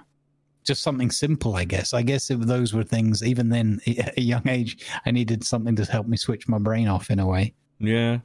just 0.65 0.81
something 0.83 1.11
simple, 1.11 1.55
I 1.55 1.63
guess. 1.63 1.93
I 1.93 2.01
guess 2.01 2.31
if 2.31 2.39
those 2.39 2.73
were 2.73 2.83
things, 2.83 3.23
even 3.23 3.49
then, 3.49 3.79
at 3.97 4.17
a 4.17 4.21
young 4.21 4.47
age, 4.47 4.85
I 5.05 5.11
needed 5.11 5.43
something 5.43 5.75
to 5.77 5.85
help 5.85 6.07
me 6.07 6.17
switch 6.17 6.47
my 6.47 6.57
brain 6.59 6.87
off 6.87 7.09
in 7.09 7.19
a 7.19 7.25
way. 7.27 7.53
yeah. 7.79 8.19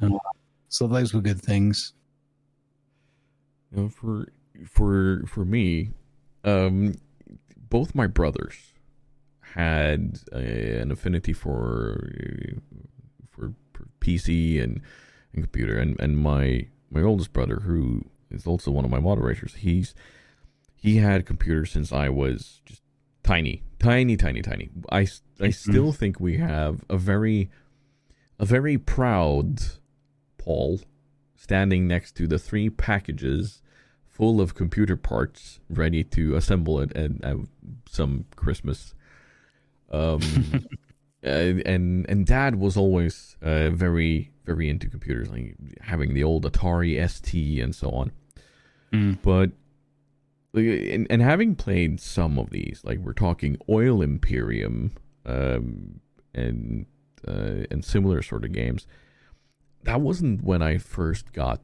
So 0.68 0.86
those 0.86 1.12
were 1.12 1.20
good 1.20 1.40
things. 1.42 1.92
You 3.72 3.82
know, 3.82 3.88
for 3.88 4.28
for 4.68 5.24
for 5.26 5.44
me, 5.44 5.90
um, 6.44 6.94
both 7.56 7.94
my 7.94 8.06
brothers 8.06 8.72
had 9.54 10.20
a, 10.32 10.80
an 10.80 10.90
affinity 10.90 11.32
for 11.32 12.00
uh, 12.02 12.60
for, 13.30 13.54
for 13.72 13.86
PC 14.00 14.62
and, 14.62 14.80
and 15.32 15.44
computer, 15.44 15.78
and 15.78 15.98
and 16.00 16.18
my 16.18 16.66
my 16.90 17.02
oldest 17.02 17.32
brother, 17.32 17.60
who 17.60 18.04
is 18.30 18.46
also 18.46 18.70
one 18.70 18.84
of 18.84 18.90
my 18.90 19.00
moderators, 19.00 19.54
he's 19.54 19.94
he 20.76 20.96
had 20.96 21.26
computers 21.26 21.70
since 21.72 21.92
I 21.92 22.08
was 22.08 22.62
just 22.64 22.82
tiny, 23.22 23.62
tiny, 23.78 24.16
tiny, 24.16 24.42
tiny. 24.42 24.70
I 24.90 25.00
I 25.00 25.02
mm-hmm. 25.02 25.50
still 25.50 25.92
think 25.92 26.20
we 26.20 26.38
have 26.38 26.84
a 26.88 26.96
very 26.96 27.50
a 28.38 28.44
very 28.44 28.78
proud 28.78 29.60
Paul 30.38 30.80
standing 31.36 31.86
next 31.86 32.16
to 32.16 32.26
the 32.26 32.38
three 32.38 32.70
packages 32.70 33.62
full 34.20 34.38
of 34.38 34.54
computer 34.54 34.98
parts 34.98 35.60
ready 35.70 36.04
to 36.04 36.36
assemble 36.36 36.78
it 36.78 36.94
and 36.94 37.24
uh, 37.24 37.36
some 37.88 38.26
Christmas. 38.36 38.92
Um, 39.90 40.20
and, 41.22 41.62
and 41.66 42.06
and 42.06 42.26
Dad 42.26 42.56
was 42.56 42.76
always 42.76 43.38
uh, 43.40 43.70
very 43.70 44.30
very 44.44 44.68
into 44.68 44.90
computers, 44.90 45.30
like 45.30 45.56
having 45.80 46.12
the 46.12 46.22
old 46.22 46.44
Atari 46.44 47.08
ST 47.08 47.62
and 47.62 47.74
so 47.74 47.88
on. 47.92 48.12
Mm. 48.92 49.18
But 49.22 49.52
and, 50.52 51.06
and 51.08 51.22
having 51.22 51.54
played 51.54 51.98
some 51.98 52.38
of 52.38 52.50
these, 52.50 52.82
like 52.84 52.98
we're 52.98 53.14
talking 53.14 53.56
Oil 53.70 54.02
Imperium, 54.02 54.92
um, 55.24 56.00
and 56.34 56.84
uh, 57.26 57.64
and 57.70 57.82
similar 57.82 58.20
sort 58.20 58.44
of 58.44 58.52
games, 58.52 58.86
that 59.84 60.02
wasn't 60.02 60.44
when 60.44 60.60
I 60.60 60.76
first 60.76 61.32
got 61.32 61.62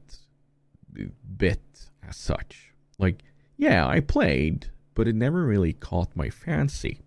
bit 1.37 1.61
as 2.09 2.17
such. 2.17 2.73
Like, 2.99 3.23
yeah, 3.57 3.87
I 3.87 4.01
played, 4.01 4.71
but 4.95 5.09
it 5.09 5.15
never 5.15 5.45
really 5.45 5.73
caught 5.73 6.15
my 6.15 6.31
fancy. 6.31 7.01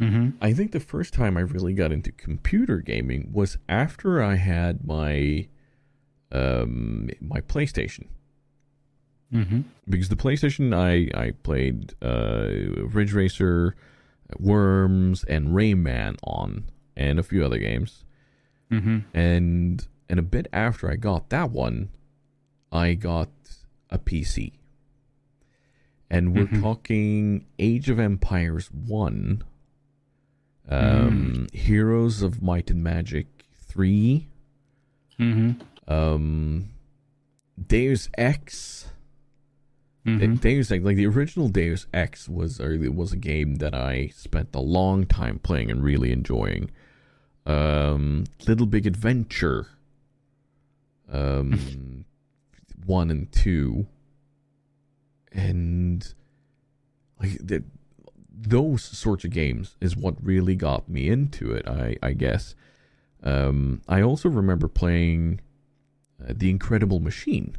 Mm-hmm. 0.00 0.30
I 0.40 0.52
think 0.52 0.72
the 0.72 0.80
first 0.80 1.12
time 1.12 1.36
I 1.36 1.40
really 1.40 1.74
got 1.74 1.92
into 1.92 2.12
computer 2.12 2.78
gaming 2.78 3.30
was 3.32 3.58
after 3.68 4.22
I 4.22 4.36
had 4.36 4.86
my 4.86 5.48
um 6.30 7.10
my 7.20 7.40
PlayStation. 7.40 8.06
Mm-hmm. 9.32 9.62
Because 9.88 10.08
the 10.08 10.16
PlayStation 10.16 10.72
I 10.74 11.10
I 11.20 11.32
played 11.42 11.94
uh 12.00 12.48
Ridge 12.86 13.12
Racer, 13.12 13.74
Worms 14.38 15.24
and 15.24 15.48
Rayman 15.48 16.16
on 16.22 16.70
and 16.96 17.18
a 17.18 17.24
few 17.24 17.44
other 17.44 17.58
games. 17.58 18.04
Mm-hmm. 18.70 18.98
And 19.18 19.86
and 20.08 20.18
a 20.18 20.22
bit 20.22 20.46
after 20.52 20.90
I 20.90 20.96
got 20.96 21.30
that 21.30 21.50
one, 21.50 21.90
I 22.70 22.94
got 22.94 23.28
a 23.90 23.98
PC. 23.98 24.52
And 26.10 26.34
we're 26.34 26.46
Mhm. 26.46 26.60
talking 26.62 27.44
Age 27.58 27.90
of 27.90 27.98
Empires 27.98 28.70
1, 28.72 29.42
um, 30.68 31.46
Heroes 31.52 32.22
of 32.22 32.42
Might 32.42 32.70
and 32.70 32.82
Magic 32.82 33.26
3, 33.52 34.28
Mm-hmm. 35.18 35.92
um, 35.92 36.68
Deus 37.66 38.08
Ex. 38.16 38.90
Mm-hmm. 40.06 40.36
Deus 40.36 40.70
Ex, 40.70 40.82
like 40.84 40.96
the 40.96 41.06
original 41.06 41.48
Deus 41.48 41.86
Ex 41.92 42.28
was 42.28 42.60
or 42.60 42.72
it 42.72 42.94
was 42.94 43.12
a 43.12 43.16
game 43.16 43.56
that 43.56 43.74
I 43.74 44.08
spent 44.08 44.54
a 44.54 44.60
long 44.60 45.04
time 45.04 45.38
playing 45.40 45.70
and 45.70 45.82
really 45.82 46.12
enjoying. 46.12 46.70
Um, 47.44 48.24
Little 48.46 48.66
Big 48.66 48.86
Adventure, 48.86 49.66
um, 51.10 52.04
one 52.86 53.10
and 53.10 53.30
two, 53.32 53.86
and 55.32 56.14
like 57.20 57.38
the, 57.38 57.64
those 58.30 58.82
sorts 58.82 59.24
of 59.24 59.30
games 59.30 59.76
is 59.80 59.96
what 59.96 60.14
really 60.22 60.54
got 60.56 60.88
me 60.88 61.08
into 61.08 61.52
it. 61.52 61.66
I 61.68 61.96
I 62.02 62.12
guess. 62.12 62.54
Um, 63.22 63.82
I 63.88 64.00
also 64.00 64.28
remember 64.28 64.68
playing 64.68 65.40
uh, 66.22 66.32
The 66.36 66.50
Incredible 66.50 67.00
Machine 67.00 67.56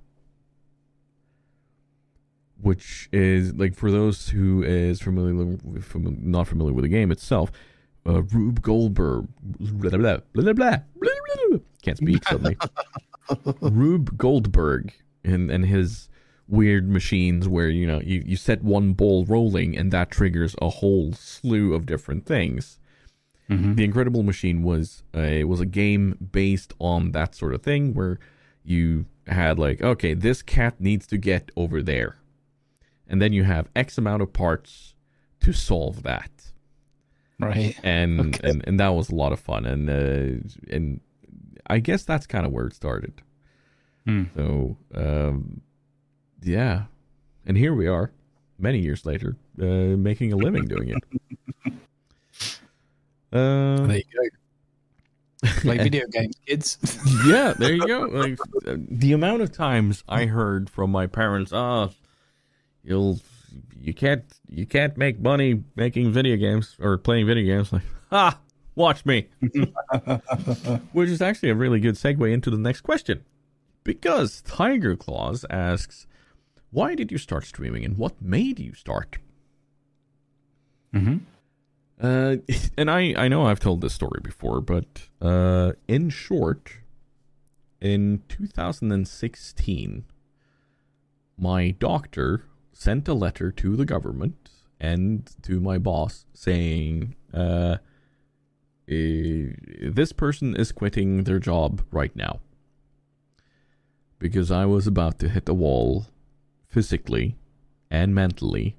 which 2.61 3.09
is 3.11 3.53
like 3.55 3.75
for 3.75 3.91
those 3.91 4.29
who 4.29 4.63
is 4.63 5.01
familiar, 5.01 5.57
fam- 5.81 6.17
not 6.21 6.47
familiar 6.47 6.73
with 6.73 6.83
the 6.83 6.89
game 6.89 7.11
itself. 7.11 7.51
Uh, 8.05 8.21
Rube 8.23 8.61
Goldberg, 8.61 9.27
blah, 9.41 9.89
blah, 9.89 9.97
blah, 9.97 10.17
blah, 10.33 10.53
blah, 10.53 10.53
blah, 10.53 10.77
blah, 11.49 11.57
can't 11.83 11.97
speak 11.97 12.25
suddenly. 12.27 12.57
Rube 13.61 14.17
Goldberg 14.17 14.93
and 15.23 15.49
and 15.51 15.65
his 15.65 16.07
weird 16.47 16.89
machines 16.89 17.47
where 17.47 17.69
you 17.69 17.85
know 17.85 18.01
you, 18.01 18.23
you 18.25 18.35
set 18.35 18.63
one 18.63 18.93
ball 18.93 19.25
rolling 19.25 19.77
and 19.77 19.91
that 19.91 20.09
triggers 20.11 20.55
a 20.61 20.69
whole 20.69 21.13
slew 21.13 21.73
of 21.73 21.85
different 21.85 22.25
things. 22.25 22.79
Mm-hmm. 23.49 23.75
The 23.75 23.83
Incredible 23.83 24.23
Machine 24.23 24.61
was 24.63 25.03
a 25.13 25.43
was 25.43 25.59
a 25.59 25.65
game 25.65 26.29
based 26.31 26.73
on 26.79 27.11
that 27.13 27.33
sort 27.35 27.53
of 27.53 27.61
thing 27.63 27.93
where 27.93 28.19
you 28.63 29.05
had 29.27 29.57
like 29.59 29.81
okay 29.81 30.13
this 30.13 30.41
cat 30.41 30.79
needs 30.81 31.05
to 31.07 31.17
get 31.17 31.51
over 31.55 31.81
there 31.83 32.17
and 33.07 33.21
then 33.21 33.31
you 33.31 33.43
have 33.43 33.69
x 33.75 33.97
amount 33.97 34.21
of 34.23 34.33
parts 34.33 34.95
to 35.39 35.53
solve 35.53 36.01
that 36.03 36.31
Right. 37.39 37.75
and 37.83 38.19
Okay. 38.35 38.49
and, 38.49 38.63
and 38.67 38.79
that 38.79 38.89
was 38.89 39.09
a 39.09 39.15
lot 39.15 39.31
of 39.31 39.39
fun 39.39 39.65
and 39.65 39.89
uh, 39.89 40.47
and 40.69 40.99
I 41.67 41.79
guess 41.79 42.03
that's 42.03 42.25
kind 42.27 42.45
of 42.45 42.51
where 42.51 42.65
it 42.67 42.73
started 42.73 43.21
Hmm. 44.09 44.23
so 44.35 44.77
um, 44.95 45.61
yeah 46.41 46.85
and 47.45 47.55
here 47.55 47.73
we 47.75 47.87
are 47.87 48.11
many 48.57 48.79
years 48.79 49.05
later 49.05 49.37
uh, 49.61 49.65
making 49.65 50.33
a 50.33 50.35
living 50.35 50.65
doing 50.67 50.89
it 50.89 51.73
uh, 53.31 53.77
There 53.87 53.97
you 53.97 54.03
go. 54.03 54.37
Play 55.61 55.77
video 55.83 56.05
games, 56.07 56.35
kids. 56.45 56.77
yeah, 57.25 57.53
there 57.53 57.73
you 57.73 57.87
go. 57.87 58.01
Like 58.01 58.39
the 58.65 59.13
amount 59.13 59.41
of 59.41 59.51
times 59.51 60.03
I 60.09 60.25
heard 60.25 60.69
from 60.69 60.91
my 60.91 61.07
parents, 61.07 61.53
"Ah, 61.53 61.89
you'll 62.83 63.19
you 63.79 63.93
can't 63.93 64.25
you 64.49 64.65
can't 64.65 64.97
make 64.97 65.19
money 65.19 65.63
making 65.75 66.11
video 66.11 66.35
games 66.35 66.75
or 66.79 66.97
playing 66.97 67.25
video 67.25 67.55
games." 67.55 67.71
Like, 67.71 67.83
ah, 68.11 68.37
watch 68.75 69.05
me. 69.05 69.29
Which 70.91 71.09
is 71.09 71.21
actually 71.21 71.51
a 71.51 71.55
really 71.55 71.79
good 71.79 71.95
segue 71.95 72.29
into 72.31 72.49
the 72.49 72.57
next 72.57 72.81
question, 72.81 73.23
because 73.89 74.43
Tiger 74.43 74.95
Claws 74.95 75.45
asks, 75.49 76.05
"Why 76.69 76.93
did 76.93 77.11
you 77.11 77.17
start 77.17 77.43
streaming, 77.45 77.83
and 77.83 77.97
what 77.97 78.21
made 78.21 78.59
you 78.59 78.75
start?" 78.75 79.17
mm-hmm. 80.93 81.17
Uh, 81.99 82.35
and 82.77 82.91
I, 82.91 83.15
I 83.17 83.27
know 83.27 83.47
I've 83.47 83.59
told 83.59 83.81
this 83.81 83.93
story 83.93 84.21
before, 84.23 84.61
but 84.61 85.09
uh, 85.19 85.71
in 85.87 86.11
short, 86.11 86.69
in 87.81 88.21
2016, 88.29 90.05
my 91.35 91.71
doctor 91.71 92.43
sent 92.71 93.07
a 93.07 93.15
letter 93.15 93.51
to 93.51 93.75
the 93.75 93.85
government 93.85 94.51
and 94.79 95.31
to 95.41 95.59
my 95.59 95.79
boss 95.79 96.27
saying, 96.31 97.15
uh, 97.33 97.77
eh, 98.87 99.47
this 99.81 100.13
person 100.13 100.55
is 100.55 100.71
quitting 100.71 101.23
their 101.23 101.39
job 101.39 101.81
right 101.91 102.15
now. 102.15 102.39
Because 104.19 104.51
I 104.51 104.65
was 104.65 104.85
about 104.85 105.17
to 105.19 105.29
hit 105.29 105.45
the 105.45 105.53
wall 105.53 106.07
physically 106.67 107.37
and 107.89 108.13
mentally. 108.13 108.75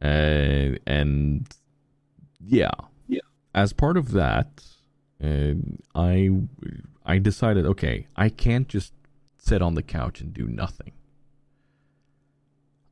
Uh, 0.00 0.76
and 0.86 1.46
yeah. 2.44 2.70
Yeah. 3.08 3.20
As 3.54 3.72
part 3.72 3.96
of 3.96 4.12
that, 4.12 4.62
uh, 5.22 5.54
I 5.94 6.30
I 7.04 7.18
decided, 7.18 7.66
okay, 7.66 8.06
I 8.16 8.28
can't 8.28 8.68
just 8.68 8.92
sit 9.38 9.60
on 9.62 9.74
the 9.74 9.82
couch 9.82 10.20
and 10.20 10.32
do 10.32 10.46
nothing. 10.46 10.92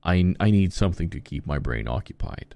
I 0.02 0.34
I 0.40 0.50
need 0.50 0.72
something 0.72 1.08
to 1.10 1.20
keep 1.20 1.46
my 1.46 1.58
brain 1.58 1.88
occupied. 1.88 2.54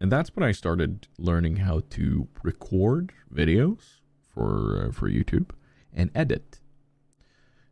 And 0.00 0.12
that's 0.12 0.34
when 0.34 0.44
I 0.44 0.52
started 0.52 1.08
learning 1.18 1.56
how 1.56 1.82
to 1.90 2.28
record 2.42 3.12
videos 3.32 4.00
for 4.28 4.86
uh, 4.88 4.92
for 4.92 5.10
YouTube 5.10 5.50
and 5.92 6.10
edit. 6.14 6.60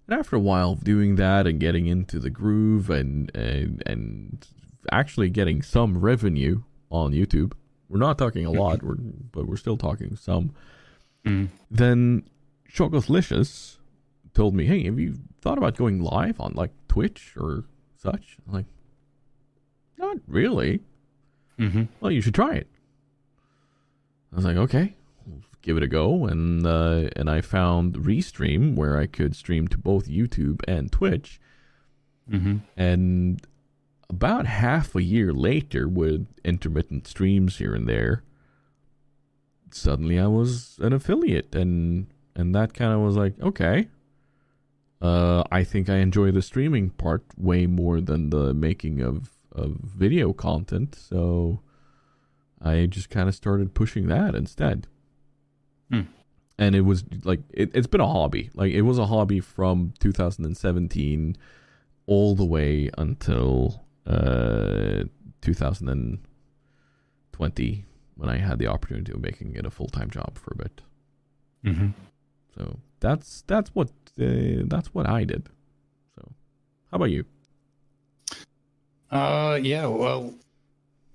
And 0.08 0.18
after 0.18 0.36
a 0.36 0.40
while 0.40 0.72
of 0.72 0.84
doing 0.84 1.16
that 1.16 1.46
and 1.46 1.58
getting 1.58 1.86
into 1.86 2.18
the 2.18 2.30
groove 2.30 2.90
and 2.90 3.34
and 3.34 3.82
and 3.86 4.46
actually 4.92 5.30
getting 5.30 5.62
some 5.62 5.98
revenue 5.98 6.62
on 6.90 7.12
YouTube, 7.12 7.52
we're 7.88 7.98
not 7.98 8.18
talking 8.18 8.46
a 8.46 8.50
lot, 8.50 8.82
we're, 8.82 8.94
but 8.94 9.46
we're 9.46 9.56
still 9.56 9.76
talking 9.76 10.16
some. 10.16 10.54
Mm. 11.24 11.48
Then 11.70 12.22
Chocothlicious 12.72 13.78
told 14.32 14.54
me, 14.54 14.66
"Hey, 14.66 14.84
have 14.84 14.98
you 14.98 15.16
thought 15.40 15.58
about 15.58 15.76
going 15.76 16.00
live 16.00 16.40
on 16.40 16.52
like 16.54 16.70
Twitch 16.88 17.34
or 17.36 17.64
such?" 17.96 18.38
I'm 18.46 18.54
like, 18.54 18.66
not 19.98 20.18
really. 20.26 20.80
Mm-hmm. 21.58 21.84
Well, 22.00 22.12
you 22.12 22.20
should 22.20 22.34
try 22.34 22.54
it. 22.54 22.68
I 24.32 24.36
was 24.36 24.44
like, 24.44 24.56
okay, 24.56 24.94
give 25.66 25.76
it 25.76 25.82
a 25.82 25.88
go, 25.88 26.24
and 26.26 26.64
uh, 26.66 27.10
and 27.16 27.28
I 27.28 27.40
found 27.42 27.94
Restream 27.96 28.74
where 28.76 28.96
I 28.96 29.06
could 29.06 29.36
stream 29.36 29.68
to 29.68 29.76
both 29.78 30.08
YouTube 30.08 30.60
and 30.66 30.90
Twitch, 30.90 31.40
Mm-hmm. 32.30 32.56
and 32.76 33.40
about 34.08 34.46
half 34.46 34.94
a 34.94 35.02
year 35.02 35.32
later, 35.32 35.86
with 35.88 36.26
intermittent 36.44 37.06
streams 37.06 37.58
here 37.58 37.74
and 37.74 37.88
there, 37.88 38.22
suddenly 39.70 40.18
I 40.18 40.26
was 40.26 40.78
an 40.80 40.92
affiliate, 40.92 41.54
and 41.54 42.06
and 42.34 42.54
that 42.54 42.72
kind 42.74 42.92
of 42.92 43.00
was 43.00 43.16
like, 43.16 43.34
okay, 43.40 43.88
uh, 45.00 45.42
I 45.52 45.64
think 45.64 45.88
I 45.88 45.96
enjoy 45.98 46.30
the 46.32 46.42
streaming 46.42 46.90
part 46.90 47.24
way 47.36 47.66
more 47.66 48.00
than 48.00 48.30
the 48.30 48.54
making 48.54 49.00
of 49.00 49.30
of 49.52 49.76
video 49.82 50.32
content. 50.32 50.94
So 50.94 51.60
I 52.60 52.86
just 52.86 53.08
kind 53.10 53.28
of 53.28 53.34
started 53.34 53.74
pushing 53.74 54.08
that 54.08 54.34
instead. 54.34 54.86
Hmm. 55.90 56.02
And 56.58 56.74
it 56.74 56.82
was 56.82 57.04
like 57.24 57.40
it, 57.50 57.70
it's 57.74 57.86
been 57.86 58.00
a 58.00 58.06
hobby. 58.06 58.50
Like 58.54 58.72
it 58.72 58.82
was 58.82 58.98
a 58.98 59.06
hobby 59.06 59.40
from 59.40 59.94
2017 60.00 61.36
all 62.06 62.34
the 62.34 62.44
way 62.44 62.90
until 62.96 63.84
uh 64.06 65.04
2020 65.42 67.84
when 68.16 68.30
I 68.30 68.38
had 68.38 68.58
the 68.58 68.66
opportunity 68.66 69.12
of 69.12 69.20
making 69.20 69.54
it 69.54 69.66
a 69.66 69.70
full 69.70 69.88
time 69.88 70.10
job 70.10 70.38
for 70.38 70.52
a 70.52 70.56
bit. 70.56 70.80
Mm-hmm. 71.64 71.88
So 72.56 72.78
that's 73.00 73.44
that's 73.46 73.70
what 73.74 73.88
uh, 74.20 74.64
that's 74.64 74.94
what 74.94 75.08
I 75.08 75.24
did. 75.24 75.48
So 76.14 76.32
how 76.90 76.96
about 76.96 77.10
you? 77.10 77.24
Uh, 79.10 79.58
yeah. 79.62 79.86
Well, 79.86 80.34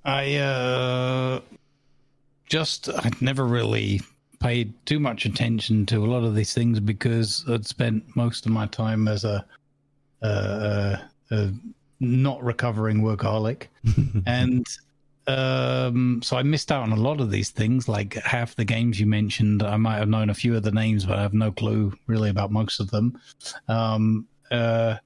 I 0.06 0.35
uh, 0.35 1.41
just 2.45 2.89
I'd 2.89 3.22
never 3.22 3.45
really 3.45 4.02
paid 4.41 4.73
too 4.85 4.99
much 4.99 5.26
attention 5.26 5.85
to 5.85 6.03
a 6.03 6.07
lot 6.07 6.23
of 6.23 6.35
these 6.35 6.53
things 6.53 6.80
because 6.80 7.45
I'd 7.47 7.65
spent 7.65 8.03
most 8.15 8.45
of 8.45 8.51
my 8.51 8.65
time 8.68 9.07
as 9.07 9.23
a, 9.23 9.45
uh, 10.22 10.97
a 11.31 11.51
not 11.99 12.43
recovering 12.43 13.01
workaholic, 13.01 13.68
and 14.26 14.65
um, 15.27 16.22
so 16.23 16.35
I 16.35 16.43
missed 16.43 16.72
out 16.72 16.84
on 16.84 16.91
a 16.91 16.95
lot 16.95 17.22
of 17.22 17.31
these 17.31 17.49
things. 17.51 17.88
Like 17.88 18.15
half 18.15 18.55
the 18.55 18.65
games 18.65 18.99
you 18.99 19.05
mentioned, 19.05 19.63
I 19.63 19.77
might 19.77 19.97
have 19.97 20.09
known 20.09 20.30
a 20.30 20.34
few 20.34 20.55
of 20.55 20.63
the 20.63 20.72
names, 20.72 21.05
but 21.05 21.19
I 21.19 21.22
have 21.22 21.34
no 21.34 21.51
clue 21.51 21.93
really 22.07 22.30
about 22.30 22.51
most 22.51 22.80
of 22.80 22.89
them. 22.91 23.19
Um, 23.68 24.27
uh, 24.49 24.97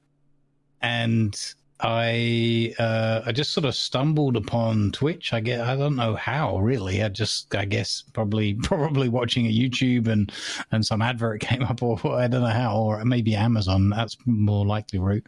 and 0.81 1.37
I 1.81 2.73
uh, 2.79 3.21
I 3.25 3.31
just 3.33 3.51
sort 3.51 3.65
of 3.65 3.75
stumbled 3.75 4.37
upon 4.37 4.91
Twitch. 4.91 5.33
I 5.33 5.41
get 5.41 5.59
I 5.61 5.75
don't 5.75 5.95
know 5.95 6.15
how 6.15 6.57
really. 6.59 7.03
I 7.03 7.09
just 7.09 7.53
I 7.53 7.65
guess 7.65 8.03
probably 8.13 8.53
probably 8.63 9.09
watching 9.09 9.45
a 9.45 9.53
YouTube 9.53 10.07
and 10.07 10.31
and 10.71 10.85
some 10.85 11.01
advert 11.01 11.41
came 11.41 11.63
up 11.63 11.83
or 11.83 11.99
I 12.05 12.27
don't 12.27 12.41
know 12.41 12.47
how 12.47 12.77
or 12.77 13.03
maybe 13.03 13.35
Amazon. 13.35 13.89
That's 13.89 14.15
more 14.25 14.65
likely 14.65 14.99
route. 14.99 15.25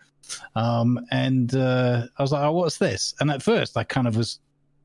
Um, 0.55 0.99
and 1.11 1.53
uh, 1.55 2.07
I 2.17 2.21
was 2.21 2.31
like, 2.31 2.43
oh, 2.43 2.51
what's 2.51 2.77
this? 2.77 3.13
And 3.19 3.29
at 3.31 3.43
first 3.43 3.77
I 3.77 3.83
kind 3.83 4.07
of 4.07 4.15
was 4.15 4.39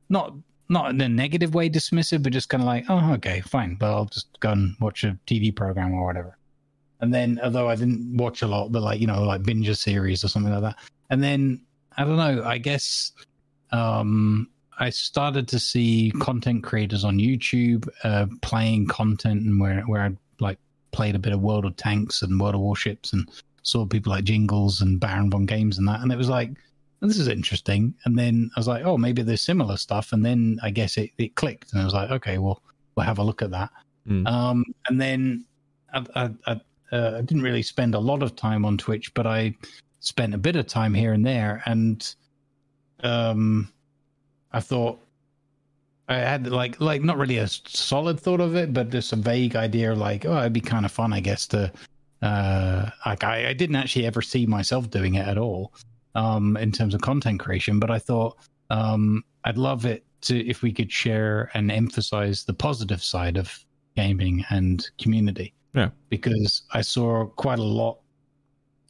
not 0.09 0.33
not 0.69 0.89
in 0.89 0.99
a 1.01 1.09
negative 1.09 1.53
way 1.53 1.69
dismissive, 1.69 2.23
but 2.23 2.33
just 2.33 2.49
kind 2.49 2.61
of 2.61 2.67
like, 2.67 2.85
oh, 2.89 3.13
okay, 3.13 3.41
fine, 3.41 3.75
but 3.75 3.91
I'll 3.91 4.05
just 4.05 4.39
go 4.39 4.51
and 4.51 4.75
watch 4.79 5.03
a 5.03 5.17
TV 5.27 5.55
program 5.55 5.93
or 5.93 6.05
whatever. 6.05 6.37
And 6.99 7.13
then, 7.13 7.39
although 7.43 7.69
I 7.69 7.75
didn't 7.75 8.15
watch 8.15 8.41
a 8.41 8.47
lot, 8.47 8.71
but 8.71 8.81
like 8.81 8.99
you 8.99 9.07
know, 9.07 9.23
like 9.23 9.43
binge 9.43 9.67
a 9.67 9.75
series 9.75 10.23
or 10.23 10.27
something 10.27 10.53
like 10.53 10.61
that. 10.61 10.75
And 11.09 11.23
then 11.23 11.61
I 11.97 12.03
don't 12.03 12.17
know. 12.17 12.43
I 12.43 12.57
guess 12.57 13.11
um, 13.71 14.49
I 14.79 14.89
started 14.89 15.47
to 15.49 15.59
see 15.59 16.11
content 16.19 16.63
creators 16.63 17.03
on 17.03 17.17
YouTube 17.17 17.87
uh, 18.03 18.27
playing 18.41 18.87
content, 18.87 19.43
and 19.45 19.59
where 19.59 19.81
where 19.81 20.01
I 20.01 20.11
like 20.39 20.59
played 20.91 21.15
a 21.15 21.19
bit 21.19 21.33
of 21.33 21.41
World 21.41 21.65
of 21.65 21.75
Tanks 21.75 22.21
and 22.21 22.39
World 22.39 22.55
of 22.55 22.61
Warships, 22.61 23.13
and 23.13 23.29
saw 23.63 23.85
people 23.85 24.11
like 24.11 24.23
Jingles 24.23 24.81
and 24.81 24.99
Baron 24.99 25.29
von 25.29 25.45
Games 25.45 25.77
and 25.77 25.87
that, 25.87 26.01
and 26.01 26.11
it 26.11 26.17
was 26.17 26.29
like 26.29 26.51
this 27.07 27.19
is 27.19 27.27
interesting. 27.27 27.93
And 28.05 28.17
then 28.17 28.49
I 28.55 28.59
was 28.59 28.67
like, 28.67 28.85
oh, 28.85 28.97
maybe 28.97 29.23
there's 29.23 29.41
similar 29.41 29.77
stuff. 29.77 30.13
And 30.13 30.25
then 30.25 30.57
I 30.63 30.69
guess 30.69 30.97
it, 30.97 31.11
it 31.17 31.35
clicked, 31.35 31.73
and 31.73 31.81
I 31.81 31.85
was 31.85 31.93
like, 31.93 32.09
okay, 32.11 32.37
well, 32.37 32.61
we'll 32.95 33.05
have 33.05 33.19
a 33.19 33.23
look 33.23 33.41
at 33.41 33.51
that. 33.51 33.69
Mm. 34.07 34.27
Um, 34.27 34.63
and 34.87 34.99
then 34.99 35.45
I, 35.93 36.05
I, 36.15 36.29
I, 36.47 36.51
uh, 36.91 37.17
I 37.17 37.21
didn't 37.21 37.43
really 37.43 37.61
spend 37.61 37.95
a 37.95 37.99
lot 37.99 38.23
of 38.23 38.35
time 38.35 38.65
on 38.65 38.77
Twitch, 38.77 39.13
but 39.13 39.27
I 39.27 39.55
spent 40.03 40.33
a 40.33 40.37
bit 40.37 40.55
of 40.55 40.67
time 40.67 40.93
here 40.93 41.13
and 41.13 41.25
there, 41.25 41.63
and 41.65 42.15
um, 43.03 43.69
I 44.51 44.59
thought 44.59 44.99
I 46.07 46.15
had 46.15 46.47
like 46.47 46.79
like 46.79 47.01
not 47.03 47.17
really 47.17 47.37
a 47.37 47.47
solid 47.47 48.19
thought 48.19 48.41
of 48.41 48.55
it, 48.55 48.73
but 48.73 48.89
just 48.89 49.13
a 49.13 49.15
vague 49.15 49.55
idea, 49.55 49.93
of 49.93 49.97
like 49.97 50.25
oh, 50.25 50.37
it'd 50.39 50.53
be 50.53 50.61
kind 50.61 50.85
of 50.85 50.91
fun, 50.91 51.13
I 51.13 51.21
guess, 51.21 51.47
to 51.47 51.71
uh, 52.21 52.89
like 53.05 53.23
I, 53.23 53.49
I 53.49 53.53
didn't 53.53 53.77
actually 53.77 54.05
ever 54.05 54.21
see 54.21 54.45
myself 54.45 54.89
doing 54.89 55.15
it 55.15 55.27
at 55.27 55.37
all 55.37 55.73
um, 56.15 56.57
in 56.57 56.71
terms 56.71 56.93
of 56.93 57.01
content 57.01 57.39
creation, 57.39 57.79
but 57.79 57.89
I 57.89 57.99
thought 57.99 58.37
um, 58.69 59.23
I'd 59.45 59.57
love 59.57 59.85
it 59.85 60.03
to 60.21 60.39
if 60.47 60.61
we 60.61 60.71
could 60.71 60.91
share 60.91 61.49
and 61.53 61.71
emphasize 61.71 62.43
the 62.43 62.53
positive 62.53 63.03
side 63.03 63.37
of 63.37 63.65
gaming 63.95 64.43
and 64.49 64.89
community. 64.97 65.53
Yeah. 65.73 65.89
Because 66.09 66.63
I 66.71 66.81
saw 66.81 67.25
quite 67.25 67.59
a 67.59 67.63
lot 67.63 67.99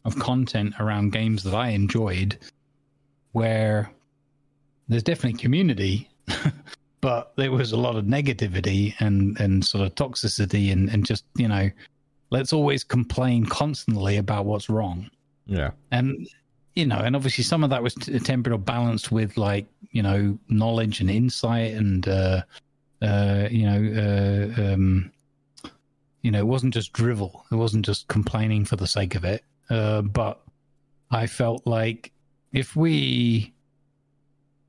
of 0.05 0.17
content 0.19 0.73
around 0.79 1.11
games 1.11 1.43
that 1.43 1.55
I 1.55 1.69
enjoyed 1.69 2.37
where 3.31 3.91
there's 4.87 5.03
definitely 5.03 5.39
community, 5.39 6.09
but 7.01 7.33
there 7.35 7.51
was 7.51 7.71
a 7.71 7.77
lot 7.77 7.95
of 7.95 8.05
negativity 8.05 8.93
and, 8.99 9.39
and 9.39 9.65
sort 9.65 9.85
of 9.85 9.95
toxicity 9.95 10.71
and, 10.71 10.89
and 10.89 11.05
just, 11.05 11.25
you 11.35 11.47
know, 11.47 11.69
let's 12.29 12.53
always 12.53 12.83
complain 12.83 13.45
constantly 13.45 14.17
about 14.17 14.45
what's 14.45 14.69
wrong. 14.69 15.09
Yeah. 15.45 15.71
And 15.91 16.27
you 16.75 16.87
know, 16.87 16.97
and 16.97 17.15
obviously 17.15 17.43
some 17.43 17.63
of 17.63 17.69
that 17.69 17.83
was 17.83 17.93
t- 17.93 18.17
tempered 18.19 18.53
or 18.53 18.57
balanced 18.57 19.11
with 19.11 19.37
like 19.37 19.67
you 19.91 20.01
know 20.01 20.37
knowledge 20.49 20.99
and 21.01 21.09
insight, 21.09 21.73
and 21.73 22.07
uh, 22.07 22.41
uh, 23.01 23.47
you 23.51 23.65
know, 23.65 24.51
uh, 24.57 24.73
um, 24.73 25.11
you 26.21 26.31
know, 26.31 26.39
it 26.39 26.47
wasn't 26.47 26.73
just 26.73 26.93
drivel. 26.93 27.45
It 27.51 27.55
wasn't 27.55 27.85
just 27.85 28.07
complaining 28.07 28.65
for 28.65 28.75
the 28.75 28.87
sake 28.87 29.15
of 29.15 29.23
it. 29.23 29.43
Uh, 29.69 30.01
but 30.01 30.41
I 31.11 31.27
felt 31.27 31.65
like 31.65 32.11
if 32.51 32.75
we, 32.75 33.53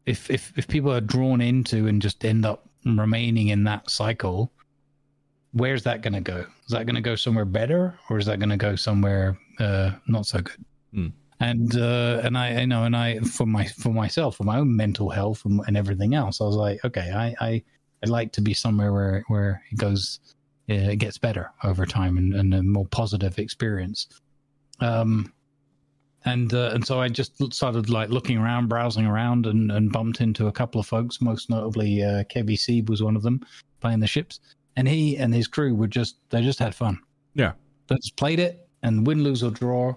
if 0.07 0.31
if 0.31 0.53
if 0.57 0.69
people 0.69 0.93
are 0.93 1.01
drawn 1.01 1.41
into 1.41 1.87
and 1.87 2.01
just 2.01 2.25
end 2.25 2.45
up 2.45 2.69
remaining 2.85 3.49
in 3.49 3.65
that 3.65 3.91
cycle, 3.91 4.53
where's 5.53 5.83
that 5.85 6.03
going 6.03 6.13
to 6.13 6.21
go? 6.21 6.47
Is 6.67 6.71
that 6.71 6.87
going 6.87 6.97
to 6.97 7.01
go 7.01 7.15
somewhere 7.15 7.45
better, 7.45 7.99
or 8.11 8.19
is 8.19 8.27
that 8.27 8.39
going 8.39 8.51
to 8.51 8.57
go 8.57 8.77
somewhere 8.77 9.39
uh, 9.59 9.93
not 10.07 10.27
so 10.27 10.41
good? 10.41 10.65
Hmm. 10.93 11.09
And 11.41 11.77
uh, 11.77 12.21
and 12.23 12.39
I, 12.39 12.49
I 12.61 12.65
know, 12.65 12.85
and 12.85 12.97
I 12.97 13.19
for 13.21 13.47
my 13.47 13.67
for 13.67 13.93
myself, 13.93 14.37
for 14.37 14.45
my 14.45 14.59
own 14.59 14.75
mental 14.75 15.11
health 15.11 15.45
and, 15.45 15.61
and 15.67 15.77
everything 15.77 16.15
else, 16.15 16.41
I 16.41 16.45
was 16.45 16.57
like, 16.57 16.85
okay, 16.85 17.11
I 17.13 17.35
I 17.45 17.63
I'd 18.03 18.09
like 18.11 18.33
to 18.33 18.41
be 18.41 18.55
somewhere 18.55 18.93
where 18.93 19.25
where 19.29 19.63
it 19.71 19.79
goes, 19.79 20.21
uh, 20.71 20.75
it 20.75 20.97
gets 20.97 21.19
better 21.19 21.51
over 21.65 21.87
time 21.87 22.19
and, 22.19 22.35
and 22.35 22.55
a 22.55 22.63
more 22.63 22.87
positive 22.87 23.39
experience. 23.39 24.09
Um, 24.81 25.33
and 26.25 26.53
uh, 26.55 26.71
and 26.73 26.87
so 26.87 27.01
I 27.01 27.09
just 27.09 27.53
started 27.53 27.91
like 27.91 28.09
looking 28.09 28.39
around, 28.39 28.69
browsing 28.69 29.07
around, 29.07 29.47
and, 29.47 29.71
and 29.71 29.93
bumped 29.93 30.21
into 30.21 30.47
a 30.47 30.53
couple 30.53 30.81
of 30.81 30.87
folks. 30.87 31.21
Most 31.21 31.51
notably, 31.51 32.03
uh, 32.03 32.25
Kevy 32.25 32.57
Seeb 32.57 32.89
was 32.89 33.03
one 33.03 33.17
of 33.17 33.23
them 33.23 33.45
playing 33.81 34.01
the 34.01 34.07
ships, 34.07 34.41
and 34.77 34.89
he 34.89 35.19
and 35.19 35.35
his 35.35 35.47
crew 35.47 35.75
were 35.75 35.87
just 35.87 36.17
they 36.31 36.41
just 36.43 36.59
had 36.59 36.75
fun. 36.75 36.99
Yeah. 37.35 37.53
They 37.89 37.97
just 37.97 38.17
played 38.17 38.41
it, 38.41 38.67
and 38.83 39.07
win, 39.07 39.23
lose 39.23 39.43
or 39.43 39.51
draw, 39.51 39.95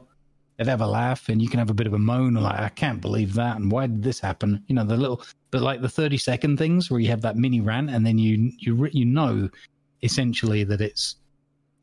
they'd 0.57 0.67
have 0.67 0.81
a 0.81 0.87
laugh, 0.87 1.29
and 1.29 1.41
you 1.41 1.47
can 1.47 1.59
have 1.59 1.69
a 1.69 1.73
bit 1.73 1.87
of 1.87 1.93
a 1.93 1.99
moan, 1.99 2.33
like 2.33 2.59
I 2.59 2.69
can't 2.69 2.99
believe 2.99 3.33
that, 3.35 3.55
and 3.55 3.71
why 3.71 3.87
did 3.87 4.03
this 4.03 4.19
happen? 4.19 4.61
You 4.67 4.75
know, 4.75 4.83
the 4.83 4.97
little, 4.97 5.21
but 5.51 5.61
like 5.61 5.81
the 5.81 5.87
thirty 5.89 6.17
second 6.17 6.57
things 6.57 6.91
where 6.91 6.99
you 6.99 7.07
have 7.07 7.21
that 7.21 7.37
mini 7.37 7.61
rant, 7.61 7.89
and 7.89 8.05
then 8.05 8.17
you 8.17 8.51
you 8.59 8.89
you 8.91 9.05
know, 9.05 9.49
essentially 10.03 10.65
that 10.65 10.81
it's 10.81 11.15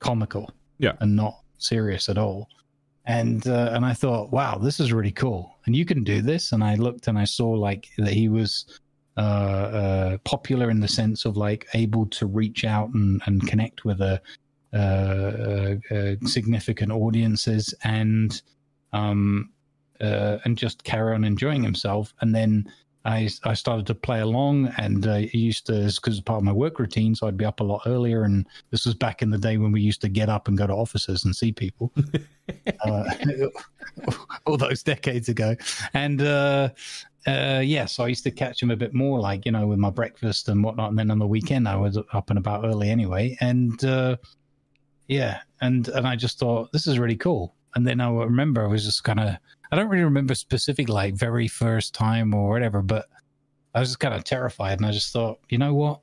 comical, 0.00 0.50
Yeah. 0.78 0.92
and 1.00 1.16
not 1.16 1.40
serious 1.56 2.10
at 2.10 2.18
all 2.18 2.48
and 3.06 3.47
uh, 3.47 3.70
and 3.72 3.85
I 3.85 3.93
thought, 3.93 4.31
wow, 4.31 4.59
this 4.59 4.81
is 4.81 4.93
really 4.93 5.12
cool, 5.12 5.56
and 5.66 5.76
you 5.76 5.85
can 5.85 6.05
do 6.05 6.22
this. 6.22 6.52
And 6.52 6.64
I 6.64 6.74
looked 6.76 7.09
and 7.09 7.18
I 7.18 7.24
saw 7.24 7.51
like 7.51 7.89
that 7.98 8.12
he 8.12 8.28
was 8.28 8.81
uh, 9.16 9.20
uh, 9.20 10.18
popular 10.24 10.70
in 10.70 10.81
the 10.81 10.89
sense 10.89 11.24
of 11.24 11.36
like 11.36 11.68
able 11.74 12.06
to 12.06 12.26
reach 12.26 12.64
out 12.64 12.89
and, 12.94 13.22
and 13.26 13.47
connect 13.47 13.85
with 13.85 14.01
a, 14.01 14.20
uh, 14.72 14.76
uh, 14.76 15.76
uh, 15.94 16.14
significant 16.26 16.90
audiences 16.90 17.72
and 17.85 18.43
um 18.93 19.51
and 20.01 20.59
just 20.59 20.82
carry 20.82 21.14
on 21.14 21.22
enjoying 21.22 21.62
himself. 21.62 22.12
And 22.20 22.35
then 22.35 22.68
I 23.05 23.28
I 23.44 23.55
started 23.55 23.86
to 23.89 23.94
play 23.94 24.20
along, 24.20 24.72
and 24.78 25.06
uh, 25.06 25.22
used 25.32 25.66
to 25.66 25.90
because 25.94 26.20
part 26.20 26.39
of 26.39 26.44
my 26.44 26.52
work 26.52 26.78
routine, 26.78 27.14
so 27.14 27.26
I'd 27.26 27.36
be 27.36 27.44
up 27.44 27.60
a 27.60 27.64
lot 27.64 27.82
earlier. 27.86 28.22
And 28.22 28.47
this 28.70 28.86
was 28.86 28.94
back 28.94 29.20
in 29.20 29.31
the 29.31 29.39
day 29.39 29.59
when 29.59 29.72
we 29.72 29.81
used 29.81 30.01
to 30.02 30.09
get 30.09 30.28
up 30.28 30.48
and 30.48 30.56
go 30.56 30.66
to 30.66 30.72
offices 30.72 31.24
and 31.24 31.36
see 31.36 31.52
people 31.52 31.93
uh, 32.86 33.05
all 34.47 34.56
those 34.56 34.82
decades 34.82 35.28
ago. 35.28 35.55
And 35.93 36.22
uh, 36.22 36.70
uh, 37.26 37.62
yeah, 37.64 37.85
so 37.85 38.05
I 38.05 38.09
used 38.09 38.24
to 38.24 38.31
catch 38.31 38.62
him 38.62 38.70
a 38.70 38.76
bit 38.76 38.94
more, 38.94 39.20
like 39.20 39.44
you 39.44 39.52
know, 39.52 39.66
with 39.66 39.78
my 39.78 39.90
breakfast 39.90 40.48
and 40.48 40.62
whatnot. 40.64 40.90
And 40.90 40.98
then 40.98 41.10
on 41.10 41.18
the 41.18 41.26
weekend, 41.26 41.68
I 41.68 41.76
was 41.76 41.98
up 42.12 42.31
and 42.31 42.39
about 42.39 42.64
early 42.64 42.90
anyway. 42.90 43.36
And 43.40 43.82
uh, 43.85 44.16
yeah, 45.09 45.40
and 45.60 45.89
and 45.89 46.06
I 46.06 46.16
just 46.16 46.39
thought 46.39 46.72
this 46.72 46.86
is 46.86 46.98
really 46.98 47.16
cool. 47.16 47.55
And 47.74 47.86
then 47.86 48.01
I 48.01 48.09
remember 48.10 48.64
I 48.64 48.68
was 48.68 48.85
just 48.85 49.05
kind 49.05 49.20
of 49.20 49.36
I 49.74 49.76
don't 49.76 49.88
really 49.88 50.05
remember 50.05 50.36
specific 50.36 50.88
like 50.88 51.14
very 51.14 51.48
first 51.48 51.94
time 51.94 52.32
or 52.32 52.48
whatever, 52.48 52.80
but 52.80 53.06
I 53.74 53.80
was 53.80 53.88
just 53.88 53.98
kind 53.98 54.14
of 54.14 54.22
terrified, 54.22 54.78
and 54.78 54.86
I 54.86 54.92
just 54.92 55.12
thought, 55.12 55.40
you 55.48 55.59
know 55.59 55.74
what? 55.74 55.98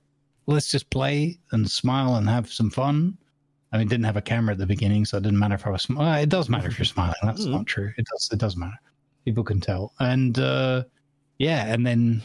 Let's 0.45 0.69
just 0.69 0.89
play 0.89 1.39
and 1.53 1.71
smile 1.71 2.15
and 2.15 2.27
have 2.27 2.51
some 2.51 2.69
fun. 2.69 3.17
I 3.71 3.77
mean, 3.77 3.87
didn't 3.87 4.03
have 4.03 4.17
a 4.17 4.21
camera 4.21 4.51
at 4.51 4.57
the 4.57 4.65
beginning, 4.65 5.05
so 5.05 5.15
it 5.15 5.23
didn't 5.23 5.39
matter 5.39 5.55
if 5.55 5.65
I 5.65 5.69
was. 5.69 5.83
Sm- 5.83 5.95
well, 5.99 6.15
it 6.15 6.27
does 6.27 6.49
matter 6.49 6.67
if 6.67 6.77
you're 6.77 6.85
smiling. 6.97 7.15
That's 7.23 7.45
Mhm. 7.45 7.51
not 7.51 7.65
true. 7.65 7.93
It 7.97 8.05
does. 8.11 8.29
It 8.33 8.39
does 8.39 8.57
matter. 8.57 8.75
People 9.23 9.45
can 9.45 9.61
tell. 9.61 9.93
And 10.01 10.37
uh, 10.37 10.83
yeah, 11.37 11.71
and 11.73 11.87
then 11.87 12.23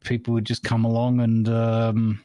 people 0.00 0.32
would 0.32 0.46
just 0.46 0.62
come 0.64 0.86
along 0.86 1.20
and 1.20 1.46
um, 1.50 2.24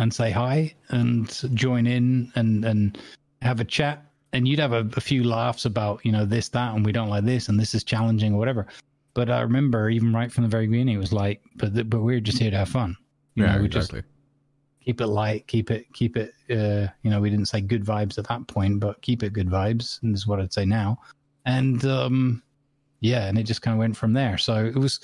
and 0.00 0.12
say 0.12 0.32
hi 0.32 0.74
and 0.88 1.28
join 1.54 1.86
in 1.86 2.32
and 2.34 2.64
and 2.64 2.98
have 3.40 3.60
a 3.60 3.64
chat 3.64 4.04
and 4.32 4.46
you'd 4.46 4.58
have 4.58 4.72
a, 4.72 4.88
a, 4.96 5.00
few 5.00 5.24
laughs 5.24 5.64
about 5.64 6.04
you 6.04 6.12
know 6.12 6.24
this 6.24 6.48
that 6.50 6.74
and 6.74 6.84
we 6.84 6.92
don't 6.92 7.08
like 7.08 7.24
this 7.24 7.48
and 7.48 7.58
this 7.58 7.74
is 7.74 7.84
challenging 7.84 8.34
or 8.34 8.38
whatever. 8.38 8.66
But 9.14 9.30
i 9.30 9.40
remember 9.40 9.90
even 9.90 10.12
right 10.12 10.30
from 10.30 10.44
the 10.44 10.50
very 10.50 10.66
beginning 10.66 10.94
it 10.94 10.98
was 10.98 11.12
like 11.12 11.42
but 11.56 11.74
the, 11.74 11.84
but 11.84 12.02
we're 12.02 12.20
just 12.20 12.38
here 12.38 12.50
to 12.50 12.56
have 12.56 12.68
fun. 12.68 12.96
You 13.34 13.44
yeah, 13.44 13.54
know 13.54 13.60
we 13.60 13.66
exactly. 13.66 14.00
just 14.00 14.08
keep 14.84 15.00
it 15.00 15.06
light 15.06 15.46
keep 15.46 15.70
it 15.70 15.86
keep 15.92 16.16
it 16.16 16.32
uh 16.50 16.90
you 17.02 17.10
know 17.10 17.20
we 17.20 17.30
didn't 17.30 17.46
say 17.46 17.60
good 17.60 17.84
vibes 17.84 18.18
at 18.18 18.26
that 18.28 18.46
point 18.46 18.80
but 18.80 19.00
keep 19.02 19.22
it 19.22 19.32
good 19.32 19.48
vibes 19.48 20.02
and 20.02 20.14
this 20.14 20.20
is 20.20 20.26
what 20.26 20.40
i'd 20.40 20.52
say 20.52 20.64
now. 20.64 20.98
And 21.46 21.84
um 21.84 22.42
yeah 23.00 23.26
and 23.26 23.38
it 23.38 23.44
just 23.44 23.62
kind 23.62 23.74
of 23.74 23.78
went 23.78 23.96
from 23.96 24.12
there. 24.12 24.38
So 24.38 24.64
it 24.64 24.76
was 24.76 25.00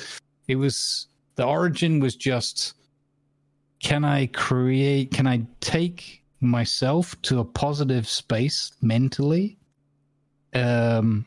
it 0.49 0.57
was 0.57 1.09
the 1.37 1.45
origin 1.45 2.01
was 2.01 2.17
just 2.17 2.75
can 3.81 4.05
i 4.05 4.27
create 4.27 5.11
can 5.11 5.27
i 5.27 5.43
take 5.61 6.24
myself 6.41 7.21
to 7.23 7.41
a 7.41 7.45
positive 7.45 8.09
space 8.09 8.73
mentally 8.83 9.57
um 10.55 11.25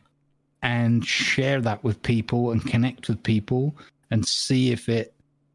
and 0.61 1.05
share 1.05 1.61
that 1.61 1.83
with 1.83 2.01
people 2.03 2.51
and 2.51 2.65
connect 2.65 3.07
with 3.07 3.21
people 3.23 3.75
and 4.11 4.27
see 4.27 4.71
if 4.71 4.89
it 4.89 5.13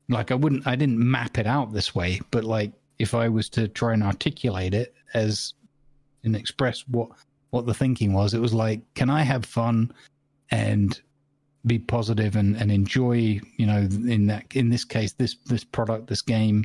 like 0.08 0.30
i 0.30 0.34
wouldn't 0.34 0.66
i 0.66 0.74
didn't 0.74 0.98
map 0.98 1.38
it 1.38 1.46
out 1.46 1.72
this 1.72 1.94
way 1.94 2.20
but 2.30 2.44
like 2.44 2.72
if 2.98 3.14
i 3.14 3.28
was 3.28 3.48
to 3.48 3.68
try 3.68 3.92
and 3.92 4.02
articulate 4.02 4.74
it 4.74 4.94
as 5.14 5.54
and 6.24 6.36
express 6.36 6.80
what 6.88 7.08
what 7.50 7.66
the 7.66 7.74
thinking 7.74 8.12
was 8.12 8.34
it 8.34 8.40
was 8.40 8.54
like 8.54 8.80
can 8.94 9.10
i 9.10 9.22
have 9.22 9.44
fun 9.44 9.92
and 10.50 11.00
be 11.66 11.78
positive 11.78 12.36
and, 12.36 12.56
and 12.56 12.72
enjoy 12.72 13.40
you 13.56 13.66
know 13.66 13.78
in 13.78 14.26
that 14.26 14.44
in 14.54 14.68
this 14.68 14.84
case 14.84 15.12
this 15.12 15.36
this 15.46 15.64
product 15.64 16.08
this 16.08 16.22
game 16.22 16.64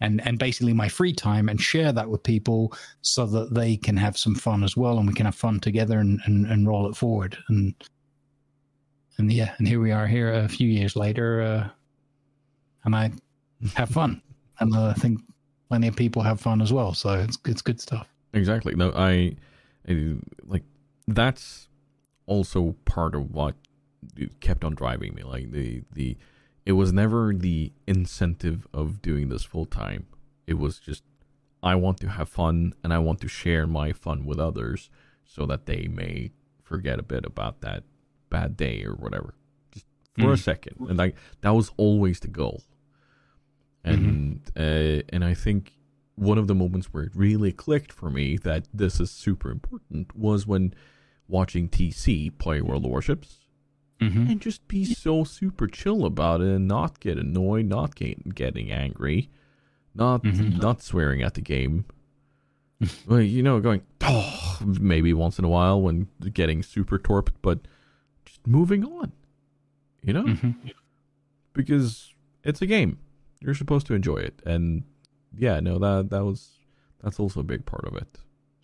and 0.00 0.26
and 0.26 0.38
basically 0.38 0.72
my 0.72 0.88
free 0.88 1.12
time 1.12 1.48
and 1.48 1.60
share 1.60 1.92
that 1.92 2.08
with 2.08 2.22
people 2.22 2.72
so 3.02 3.26
that 3.26 3.54
they 3.54 3.76
can 3.76 3.96
have 3.96 4.18
some 4.18 4.34
fun 4.34 4.62
as 4.62 4.76
well 4.76 4.98
and 4.98 5.06
we 5.08 5.14
can 5.14 5.26
have 5.26 5.34
fun 5.34 5.60
together 5.60 5.98
and 5.98 6.20
and, 6.26 6.46
and 6.46 6.66
roll 6.66 6.88
it 6.88 6.96
forward. 6.96 7.36
And 7.48 7.74
and 9.18 9.32
yeah 9.32 9.54
and 9.58 9.66
here 9.66 9.80
we 9.80 9.92
are 9.92 10.06
here 10.06 10.32
a 10.32 10.48
few 10.48 10.68
years 10.68 10.94
later 10.96 11.42
uh, 11.42 11.68
and 12.84 12.94
i 12.94 13.10
have 13.74 13.90
fun. 13.90 14.22
And 14.58 14.74
uh, 14.74 14.86
i 14.86 14.94
think 14.94 15.20
plenty 15.68 15.88
of 15.88 15.96
people 15.96 16.22
have 16.22 16.40
fun 16.40 16.62
as 16.62 16.72
well. 16.72 16.94
So 16.94 17.10
it's 17.10 17.38
it's 17.44 17.62
good 17.62 17.80
stuff. 17.80 18.08
Exactly. 18.32 18.74
No 18.74 18.90
i, 18.92 19.36
I 19.88 20.16
like 20.44 20.64
that's 21.08 21.68
also 22.26 22.74
part 22.84 23.14
of 23.14 23.30
what 23.30 23.54
kept 24.40 24.64
on 24.64 24.74
driving 24.74 25.14
me 25.14 25.22
like 25.22 25.50
the 25.52 25.82
the 25.92 26.16
it 26.66 26.72
was 26.72 26.92
never 26.92 27.32
the 27.32 27.72
incentive 27.86 28.66
of 28.74 29.00
doing 29.00 29.28
this 29.28 29.44
full 29.44 29.64
time 29.66 30.06
it 30.46 30.54
was 30.54 30.78
just 30.78 31.02
i 31.62 31.74
want 31.74 31.98
to 32.00 32.08
have 32.08 32.28
fun 32.28 32.72
and 32.82 32.92
i 32.92 32.98
want 32.98 33.20
to 33.20 33.28
share 33.28 33.66
my 33.66 33.92
fun 33.92 34.24
with 34.26 34.38
others 34.38 34.90
so 35.24 35.46
that 35.46 35.66
they 35.66 35.88
may 35.88 36.30
forget 36.62 36.98
a 36.98 37.02
bit 37.02 37.24
about 37.24 37.60
that 37.60 37.84
bad 38.28 38.56
day 38.56 38.82
or 38.84 38.94
whatever. 38.94 39.34
Just 39.72 39.86
for 40.18 40.30
Mm. 40.30 40.32
a 40.32 40.36
second. 40.36 40.76
And 40.88 40.98
like 40.98 41.14
that 41.42 41.50
was 41.50 41.70
always 41.76 42.18
the 42.20 42.26
goal. 42.28 42.62
And 43.84 44.40
uh, 44.56 45.02
and 45.10 45.24
i 45.24 45.32
think 45.34 45.72
one 46.16 46.38
of 46.38 46.46
the 46.48 46.54
moments 46.54 46.88
where 46.92 47.04
it 47.04 47.12
really 47.14 47.52
clicked 47.52 47.92
for 47.92 48.10
me 48.10 48.36
that 48.38 48.66
this 48.74 48.98
is 49.00 49.10
super 49.10 49.50
important 49.50 50.16
was 50.16 50.46
when 50.46 50.74
watching 51.28 51.68
tc 51.68 52.36
play 52.38 52.60
world 52.60 52.84
of 52.84 52.90
warships 52.90 53.45
mm-hmm. 54.00 54.30
and 54.30 54.40
just 54.40 54.66
be 54.68 54.84
so 54.84 55.24
super 55.24 55.66
chill 55.66 56.04
about 56.04 56.40
it 56.40 56.48
and 56.48 56.66
not 56.68 57.00
get 57.00 57.18
annoyed, 57.18 57.66
not 57.66 57.94
get, 57.94 58.34
getting 58.34 58.70
angry, 58.70 59.28
not 59.94 60.22
Mhm. 60.22 60.60
not 60.60 60.82
swearing 60.82 61.22
at 61.22 61.34
the 61.34 61.40
game. 61.40 61.84
well, 63.06 63.20
you 63.20 63.42
know, 63.42 63.60
going 63.60 63.82
oh, 64.02 64.58
maybe 64.80 65.12
once 65.14 65.38
in 65.38 65.44
a 65.44 65.48
while 65.48 65.80
when 65.80 66.08
getting 66.32 66.62
super 66.62 66.98
torped, 66.98 67.34
but 67.42 67.60
just 68.24 68.46
moving 68.46 68.84
on. 68.84 69.12
You 70.02 70.12
know, 70.12 70.24
Mm-hmm. 70.24 70.50
because 71.52 72.12
it's 72.44 72.62
a 72.62 72.66
game. 72.66 72.98
You're 73.40 73.54
supposed 73.54 73.86
to 73.88 73.94
enjoy 73.94 74.18
it, 74.18 74.40
and 74.46 74.84
yeah, 75.36 75.60
no, 75.60 75.78
that 75.78 76.10
that 76.10 76.24
was 76.24 76.58
that's 77.02 77.18
also 77.20 77.40
a 77.40 77.44
big 77.44 77.66
part 77.66 77.84
of 77.86 77.96
it. 77.96 78.18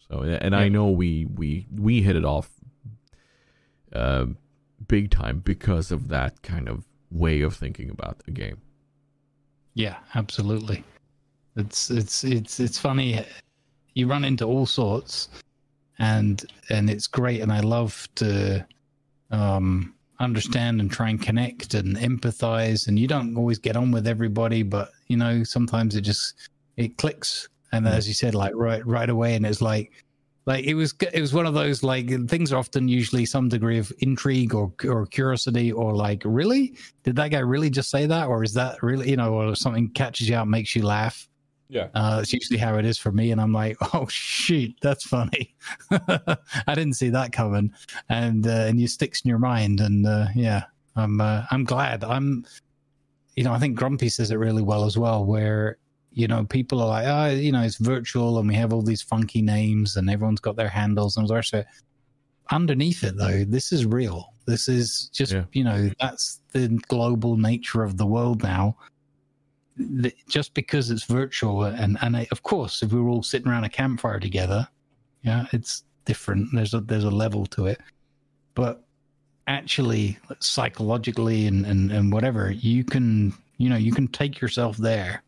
So, 0.09 0.21
and 0.21 0.55
I 0.55 0.69
know 0.69 0.89
we 0.91 1.25
we 1.27 1.67
we 1.75 2.03
hit 2.03 2.17
it 2.17 2.25
off. 2.25 2.51
Uh, 3.93 4.27
big 4.93 5.11
time 5.11 5.39
because 5.39 5.91
of 5.91 6.09
that 6.09 6.43
kind 6.43 6.69
of 6.69 6.85
way 7.11 7.41
of 7.41 7.57
thinking 7.57 7.89
about 7.89 8.19
the 8.27 8.31
game. 8.31 8.61
Yeah, 9.73 9.97
absolutely. 10.15 10.85
It's 11.57 11.91
it's 11.91 12.25
it's 12.25 12.61
it's 12.61 12.79
funny. 12.79 13.25
You 13.95 14.07
run 14.07 14.23
into 14.23 14.45
all 14.45 14.67
sorts, 14.67 15.31
and 15.99 16.45
and 16.69 16.91
it's 16.91 17.07
great. 17.07 17.41
And 17.41 17.51
I 17.51 17.61
love 17.61 18.07
to 18.17 18.67
um, 19.31 19.95
understand 20.21 20.83
and 20.83 20.91
try 20.91 21.09
and 21.09 21.23
connect 21.23 21.73
and 21.73 21.97
empathize. 21.97 22.87
And 22.87 22.99
you 22.99 23.09
don't 23.09 23.35
always 23.35 23.59
get 23.59 23.77
on 23.77 23.93
with 23.93 24.07
everybody, 24.07 24.63
but 24.63 24.91
you 25.09 25.17
know 25.17 25.43
sometimes 25.43 25.97
it 25.97 26.03
just 26.03 26.51
it 26.77 26.99
clicks. 26.99 27.49
And 27.73 27.89
as 27.89 28.07
you 28.07 28.13
said, 28.13 28.35
like 28.35 28.53
right 28.55 28.87
right 28.87 29.09
away, 29.09 29.37
and 29.37 29.47
it's 29.47 29.63
like 29.63 30.05
like 30.47 30.65
it 30.65 30.75
was 30.75 30.95
it 31.13 31.21
was 31.21 31.33
one 31.33 31.47
of 31.47 31.55
those 31.55 31.83
like 31.83 32.09
things 32.29 32.53
are 32.53 32.59
often 32.59 32.89
usually 32.89 33.25
some 33.25 33.49
degree 33.49 33.79
of 33.79 33.93
intrigue 33.99 34.55
or 34.55 34.73
or 34.85 35.07
curiosity 35.07 35.71
or 35.71 35.95
like 35.95 36.23
really? 36.25 36.75
Did 37.05 37.17
that 37.17 37.29
guy 37.31 37.39
really 37.39 37.71
just 37.71 37.91
say 37.91 38.07
that? 38.07 38.27
Or 38.27 38.43
is 38.43 38.53
that 38.55 38.83
really 38.83 39.11
you 39.11 39.17
know 39.17 39.35
or 39.35 39.55
something 39.55 39.89
catches 39.91 40.29
you 40.29 40.37
out 40.37 40.49
makes 40.49 40.75
you 40.75 40.83
laugh? 40.83 41.29
Yeah. 41.69 41.89
uh 41.95 42.19
it's 42.21 42.35
usually 42.35 42.59
how 42.59 42.77
it 42.77 42.85
is 42.85 42.99
for 42.99 43.13
me 43.13 43.31
and 43.31 43.41
i'm 43.41 43.51
like 43.51 43.79
oh 43.95 44.07
shoot 44.07 44.77
that's 44.83 45.05
funny. 45.05 45.55
I 45.91 46.75
didn't 46.75 46.95
see 46.95 47.09
that 47.09 47.33
coming. 47.33 47.73
And 48.11 48.47
uh, 48.47 48.67
and 48.69 48.79
you 48.79 48.87
sticks 48.87 49.23
in 49.23 49.31
your 49.31 49.39
mind 49.39 49.81
and 49.81 50.07
uh 50.07 50.27
yeah 50.35 50.65
i'm 50.97 51.21
uh, 51.21 51.45
i'm 51.51 51.65
glad. 51.65 52.05
I'm 52.05 52.45
you 53.37 53.45
know 53.45 53.53
i 53.55 53.59
think 53.59 53.75
grumpy 53.75 54.11
says 54.11 54.31
it 54.31 54.37
really 54.37 54.61
well 54.61 54.85
as 54.85 54.99
well 54.99 55.25
where 55.25 55.79
you 56.15 56.29
know 56.29 56.45
people 56.45 56.81
are 56.81 56.89
like 56.89 57.07
oh 57.07 57.35
you 57.35 57.53
know 57.53 57.63
it's 57.63 57.77
virtual 57.77 58.39
and 58.39 58.49
we 58.49 58.55
have 58.55 58.73
all 58.73 58.83
these 58.83 59.03
funky 59.03 59.43
names 59.43 59.97
and 59.97 60.11
everyone's 60.11 60.41
got 60.41 60.57
their 60.57 60.69
handles 60.69 61.17
and 61.17 61.31
all 61.31 61.37
also 61.37 61.65
underneath 62.51 63.03
it 63.03 63.17
though 63.17 63.45
this 63.45 63.73
is 63.73 63.87
real. 63.87 64.29
This 64.47 64.69
is 64.69 65.09
just 65.13 65.33
Yeah. 65.33 65.45
you 65.53 65.65
know 65.65 65.91
that's 66.01 66.41
the 66.53 66.69
global 66.89 67.37
nature 67.37 67.83
of 67.83 67.97
the 67.97 68.07
world 68.07 68.43
now. 68.43 68.77
Just 70.29 70.53
because 70.53 70.91
it's 70.91 71.05
virtual 71.05 71.65
and 71.65 71.97
and 72.03 72.27
of 72.31 72.43
course 72.43 72.83
if 72.83 72.93
we 72.93 73.01
were 73.01 73.09
all 73.09 73.23
sitting 73.23 73.49
around 73.49 73.65
a 73.65 73.71
campfire 73.71 74.21
together 74.21 74.69
yeah 75.23 75.47
it's 75.53 75.85
different. 76.05 76.49
There's 76.53 76.75
a 76.75 76.81
there's 76.81 77.05
a 77.05 77.11
level 77.11 77.47
to 77.47 77.67
it. 77.67 77.81
But 78.55 78.85
actually 79.47 80.19
psychologically 80.41 81.47
and 81.47 81.65
and, 81.65 81.91
and 81.91 82.13
whatever 82.13 82.51
you 82.51 82.85
can 82.85 83.33
you 83.57 83.69
know 83.71 83.77
you 83.77 83.93
can 83.93 84.09
take 84.09 84.41
yourself 84.41 84.77
there 84.77 85.23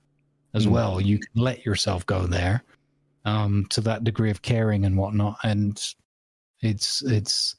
as 0.55 0.67
Mm. 0.67 0.71
well. 0.71 1.01
You 1.01 1.19
can 1.19 1.43
let 1.43 1.65
yourself 1.67 2.07
go 2.07 2.27
there 2.27 2.63
um 3.27 3.67
to 3.71 3.81
that 3.81 4.05
degree 4.05 4.31
of 4.31 4.43
caring 4.43 4.85
and 4.85 4.97
whatnot. 4.97 5.39
And 5.45 5.81
it's 6.61 7.03
it's 7.03 7.57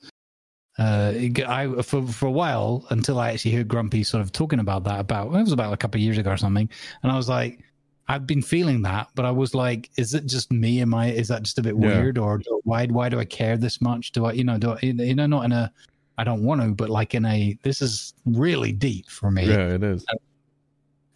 uh 0.78 1.14
i 1.48 1.82
for 1.82 2.06
for 2.08 2.26
a 2.26 2.32
while 2.32 2.86
until 2.90 3.18
i 3.20 3.32
actually 3.32 3.52
heard 3.52 3.68
grumpy 3.68 4.04
sort 4.04 4.22
of 4.22 4.32
talking 4.34 4.60
about 4.60 4.84
that 4.84 5.00
about 5.00 5.28
it 5.34 5.42
was 5.42 5.54
about 5.54 5.72
a 5.74 5.78
couple 5.78 5.98
of 5.98 6.04
years 6.04 6.18
ago 6.18 6.32
or 6.32 6.38
something. 6.38 6.70
And 7.02 7.12
i 7.12 7.16
was 7.16 7.30
like 7.30 7.60
i've 8.08 8.28
been 8.28 8.42
feeling 8.42 8.82
that 8.84 9.08
but 9.16 9.26
i 9.26 9.32
was 9.32 9.56
like 9.56 9.90
is 9.98 10.14
it 10.14 10.26
just 10.26 10.52
me? 10.52 10.82
Am 10.82 10.94
i 10.94 11.12
is 11.12 11.28
that 11.30 11.44
just 11.44 11.58
a 11.60 11.62
bit 11.64 11.76
Yeah. 11.76 12.00
weird? 12.02 12.18
Or 12.18 12.42
why 12.64 12.88
why 12.88 13.08
do 13.10 13.20
i 13.20 13.26
care 13.26 13.58
this 13.58 13.80
much? 13.82 14.12
Do 14.12 14.26
i 14.26 14.34
you 14.34 14.44
know 14.44 14.58
do 14.58 14.72
I, 14.72 14.80
you 14.82 15.16
know 15.16 15.28
not 15.28 15.46
in 15.46 15.52
a 15.54 15.72
i 16.18 16.24
don't 16.24 16.44
want 16.44 16.62
to 16.62 16.70
but 16.72 16.90
like 16.90 17.16
in 17.16 17.26
a 17.26 17.58
this 17.64 17.82
is 17.82 18.14
really 18.26 18.72
deep 18.72 19.10
for 19.10 19.32
me. 19.32 19.46
Yeah, 19.48 19.74
it 19.76 19.84
is. 19.84 20.06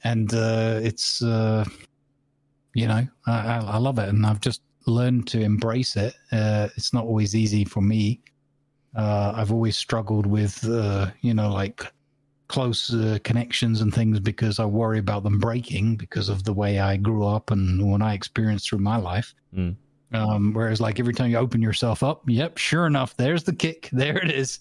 And 0.03 0.33
uh, 0.33 0.79
it's 0.81 1.21
uh, 1.21 1.65
you 2.73 2.87
know 2.87 3.07
I, 3.27 3.59
I, 3.65 3.77
love 3.77 3.99
it, 3.99 4.09
and 4.09 4.25
I've 4.25 4.41
just 4.41 4.61
learned 4.85 5.27
to 5.27 5.41
embrace 5.41 5.95
it. 5.95 6.15
Uh, 6.31 6.69
it's 6.75 6.93
not 6.93 7.05
always 7.05 7.35
easy 7.35 7.65
for 7.65 7.81
me. 7.81 8.21
Uh, 8.95 9.33
I've 9.35 9.51
always 9.51 9.77
struggled 9.77 10.25
with 10.25 10.67
uh, 10.67 11.11
you 11.21 11.33
know 11.33 11.51
like 11.51 11.91
close 12.47 12.93
uh, 12.93 13.19
connections 13.23 13.81
and 13.81 13.93
things 13.93 14.19
because 14.19 14.59
I 14.59 14.65
worry 14.65 14.99
about 14.99 15.23
them 15.23 15.39
breaking 15.39 15.95
because 15.97 16.29
of 16.29 16.43
the 16.43 16.53
way 16.53 16.79
I 16.79 16.97
grew 16.97 17.25
up 17.25 17.51
and 17.51 17.89
what 17.89 18.01
I 18.01 18.13
experienced 18.13 18.69
through 18.69 18.79
my 18.79 18.97
life. 18.97 19.33
Mm. 19.55 19.75
Um, 20.11 20.53
whereas, 20.53 20.81
like 20.81 20.99
every 20.99 21.13
time 21.13 21.29
you 21.29 21.37
open 21.37 21.61
yourself 21.61 22.01
up, 22.01 22.23
yep, 22.27 22.57
sure 22.57 22.87
enough, 22.87 23.15
there's 23.15 23.43
the 23.43 23.53
kick. 23.53 23.89
There 23.93 24.17
it 24.17 24.31
is. 24.31 24.59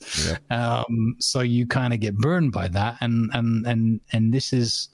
Yeah. 0.51 0.85
Um, 0.85 1.17
so 1.19 1.41
you 1.41 1.67
kind 1.67 1.95
of 1.95 2.01
get 2.01 2.17
burned 2.17 2.53
by 2.53 2.69
that, 2.69 2.99
and 3.01 3.31
and 3.33 3.67
and 3.67 4.01
and 4.13 4.33
this 4.33 4.53
is 4.53 4.89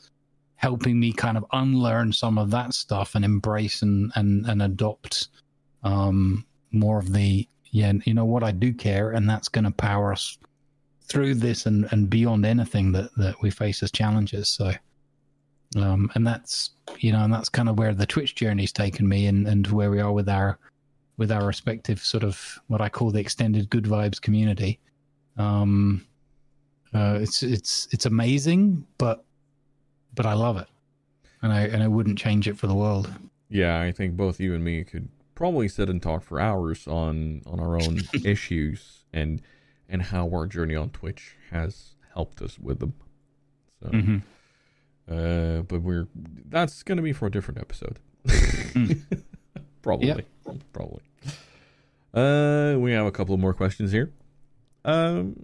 helping 0.64 0.98
me 0.98 1.12
kind 1.12 1.36
of 1.36 1.44
unlearn 1.52 2.10
some 2.10 2.38
of 2.38 2.50
that 2.50 2.72
stuff 2.72 3.14
and 3.14 3.22
embrace 3.22 3.82
and 3.82 4.10
and 4.14 4.46
and 4.46 4.62
adopt 4.62 5.28
um, 5.82 6.46
more 6.72 6.98
of 6.98 7.12
the 7.12 7.46
yeah, 7.70 7.92
you 8.06 8.14
know 8.14 8.24
what 8.24 8.42
I 8.42 8.50
do 8.50 8.72
care, 8.72 9.10
and 9.10 9.28
that's 9.28 9.50
going 9.50 9.64
to 9.66 9.70
power 9.72 10.12
us 10.12 10.38
through 11.02 11.34
this 11.34 11.66
and, 11.66 11.86
and 11.90 12.08
beyond 12.08 12.46
anything 12.46 12.92
that, 12.92 13.10
that 13.16 13.42
we 13.42 13.50
face 13.50 13.82
as 13.82 13.90
challenges. 13.90 14.48
So, 14.48 14.72
um, 15.76 16.10
and 16.14 16.26
that's 16.26 16.70
you 16.98 17.12
know, 17.12 17.24
and 17.24 17.32
that's 17.34 17.50
kind 17.50 17.68
of 17.68 17.76
where 17.76 17.92
the 17.92 18.06
Twitch 18.06 18.34
journey's 18.34 18.72
taken 18.72 19.06
me, 19.06 19.26
and 19.26 19.46
and 19.46 19.66
where 19.66 19.90
we 19.90 20.00
are 20.00 20.12
with 20.12 20.30
our 20.30 20.58
with 21.18 21.30
our 21.30 21.44
respective 21.46 22.00
sort 22.00 22.24
of 22.24 22.58
what 22.68 22.80
I 22.80 22.88
call 22.88 23.10
the 23.10 23.20
extended 23.20 23.68
good 23.68 23.84
vibes 23.84 24.18
community. 24.18 24.80
Um, 25.36 26.06
uh, 26.94 27.18
it's 27.20 27.42
it's 27.42 27.86
it's 27.92 28.06
amazing, 28.06 28.86
but 28.96 29.26
but 30.14 30.26
I 30.26 30.34
love 30.34 30.56
it, 30.56 30.68
and 31.42 31.52
I 31.52 31.62
and 31.62 31.82
I 31.82 31.88
wouldn't 31.88 32.18
change 32.18 32.46
it 32.48 32.56
for 32.56 32.66
the 32.66 32.74
world. 32.74 33.10
Yeah, 33.48 33.80
I 33.80 33.92
think 33.92 34.16
both 34.16 34.40
you 34.40 34.54
and 34.54 34.64
me 34.64 34.84
could 34.84 35.08
probably 35.34 35.68
sit 35.68 35.88
and 35.90 36.02
talk 36.02 36.22
for 36.22 36.40
hours 36.40 36.86
on 36.86 37.42
on 37.46 37.60
our 37.60 37.76
own 37.76 38.00
issues 38.24 39.04
and 39.12 39.42
and 39.88 40.02
how 40.02 40.28
our 40.30 40.46
journey 40.46 40.74
on 40.74 40.90
Twitch 40.90 41.36
has 41.50 41.94
helped 42.14 42.40
us 42.42 42.58
with 42.58 42.78
them. 42.80 42.94
So, 43.82 43.88
Mhm. 43.90 44.22
uh, 45.10 45.62
but 45.62 45.82
we're 45.82 46.08
that's 46.48 46.82
gonna 46.82 47.02
be 47.02 47.12
for 47.12 47.26
a 47.26 47.30
different 47.30 47.60
episode. 47.60 47.98
probably, 49.82 50.06
Yep. 50.08 50.26
probably. 50.72 51.02
Uh, 52.14 52.76
we 52.78 52.92
have 52.92 53.04
a 53.06 53.10
couple 53.12 53.36
more 53.36 53.52
questions 53.52 53.92
here. 53.92 54.10
Um, 54.84 55.34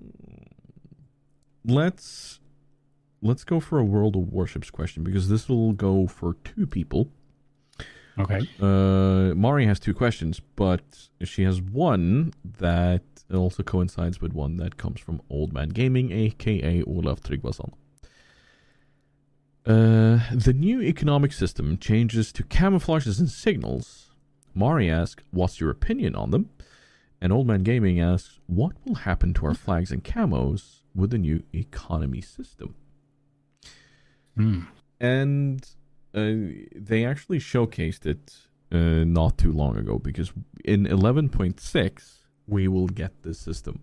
let's 1.64 2.39
let's 3.22 3.44
go 3.44 3.60
for 3.60 3.78
a 3.78 3.84
World 3.84 4.16
of 4.16 4.32
Warships 4.32 4.70
question 4.70 5.02
because 5.02 5.28
this 5.28 5.48
will 5.48 5.72
go 5.72 6.06
for 6.06 6.34
two 6.44 6.66
people. 6.66 7.08
Okay. 8.18 8.40
Uh, 8.60 9.34
Mari 9.34 9.66
has 9.66 9.78
two 9.78 9.94
questions, 9.94 10.40
but 10.56 11.08
she 11.22 11.42
has 11.44 11.60
one 11.60 12.32
that 12.44 13.02
also 13.32 13.62
coincides 13.62 14.20
with 14.20 14.32
one 14.32 14.56
that 14.56 14.76
comes 14.76 15.00
from 15.00 15.22
Old 15.30 15.52
Man 15.52 15.68
Gaming, 15.68 16.12
aka 16.12 16.82
Olaf 16.82 17.22
Tryggvason. 17.22 17.72
Uh, 19.66 20.18
the 20.34 20.54
new 20.54 20.80
economic 20.82 21.32
system 21.32 21.78
changes 21.78 22.32
to 22.32 22.42
camouflages 22.42 23.18
and 23.20 23.30
signals. 23.30 24.10
Mari 24.54 24.90
asks, 24.90 25.22
"What's 25.30 25.60
your 25.60 25.70
opinion 25.70 26.16
on 26.16 26.30
them?" 26.30 26.50
And 27.20 27.32
Old 27.32 27.46
Man 27.46 27.62
Gaming 27.62 28.00
asks, 28.00 28.40
"What 28.46 28.72
will 28.84 28.96
happen 28.96 29.32
to 29.34 29.46
our 29.46 29.54
flags 29.54 29.92
and 29.92 30.02
camos 30.02 30.80
with 30.94 31.10
the 31.10 31.18
new 31.18 31.42
economy 31.54 32.20
system?" 32.20 32.74
Mm. 34.40 34.66
and 35.00 35.58
uh, 36.14 36.34
they 36.90 37.04
actually 37.04 37.38
showcased 37.38 38.04
it 38.06 38.24
uh, 38.72 39.04
not 39.04 39.32
too 39.38 39.52
long 39.52 39.76
ago 39.76 39.98
because 39.98 40.32
in 40.64 40.86
11.6 40.86 42.18
we 42.46 42.66
will 42.68 42.88
get 42.88 43.12
this 43.22 43.38
system. 43.38 43.76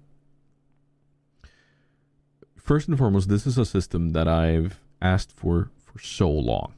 First 2.58 2.88
and 2.90 2.98
foremost 2.98 3.30
this 3.30 3.46
is 3.48 3.58
a 3.58 3.66
system 3.66 4.10
that 4.10 4.28
i've 4.28 4.80
asked 5.02 5.32
for 5.32 5.72
for 5.86 6.00
so 6.00 6.30
long. 6.30 6.74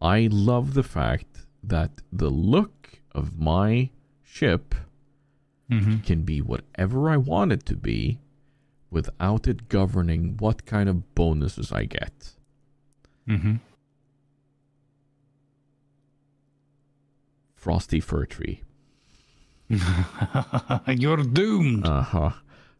I 0.00 0.28
love 0.30 0.74
the 0.74 0.82
fact 0.82 1.46
that 1.62 1.90
the 2.12 2.30
look 2.30 3.00
of 3.12 3.38
my 3.38 3.90
ship 4.22 4.74
hmm 5.70 5.96
can 6.04 6.22
be 6.22 6.40
whatever 6.42 7.08
i 7.08 7.16
want 7.16 7.50
it 7.50 7.64
to 7.64 7.74
be 7.76 8.18
without 8.90 9.46
it 9.48 9.68
governing 9.68 10.36
what 10.38 10.66
kind 10.66 10.88
of 10.90 11.14
bonuses 11.14 11.72
i 11.72 11.84
get 11.84 12.33
hmm 13.26 13.56
frosty 17.54 18.00
fir 18.00 18.26
tree 18.26 18.62
You're 20.88 21.22
doomed. 21.22 21.86
Uh 21.86 22.02
huh. 22.02 22.30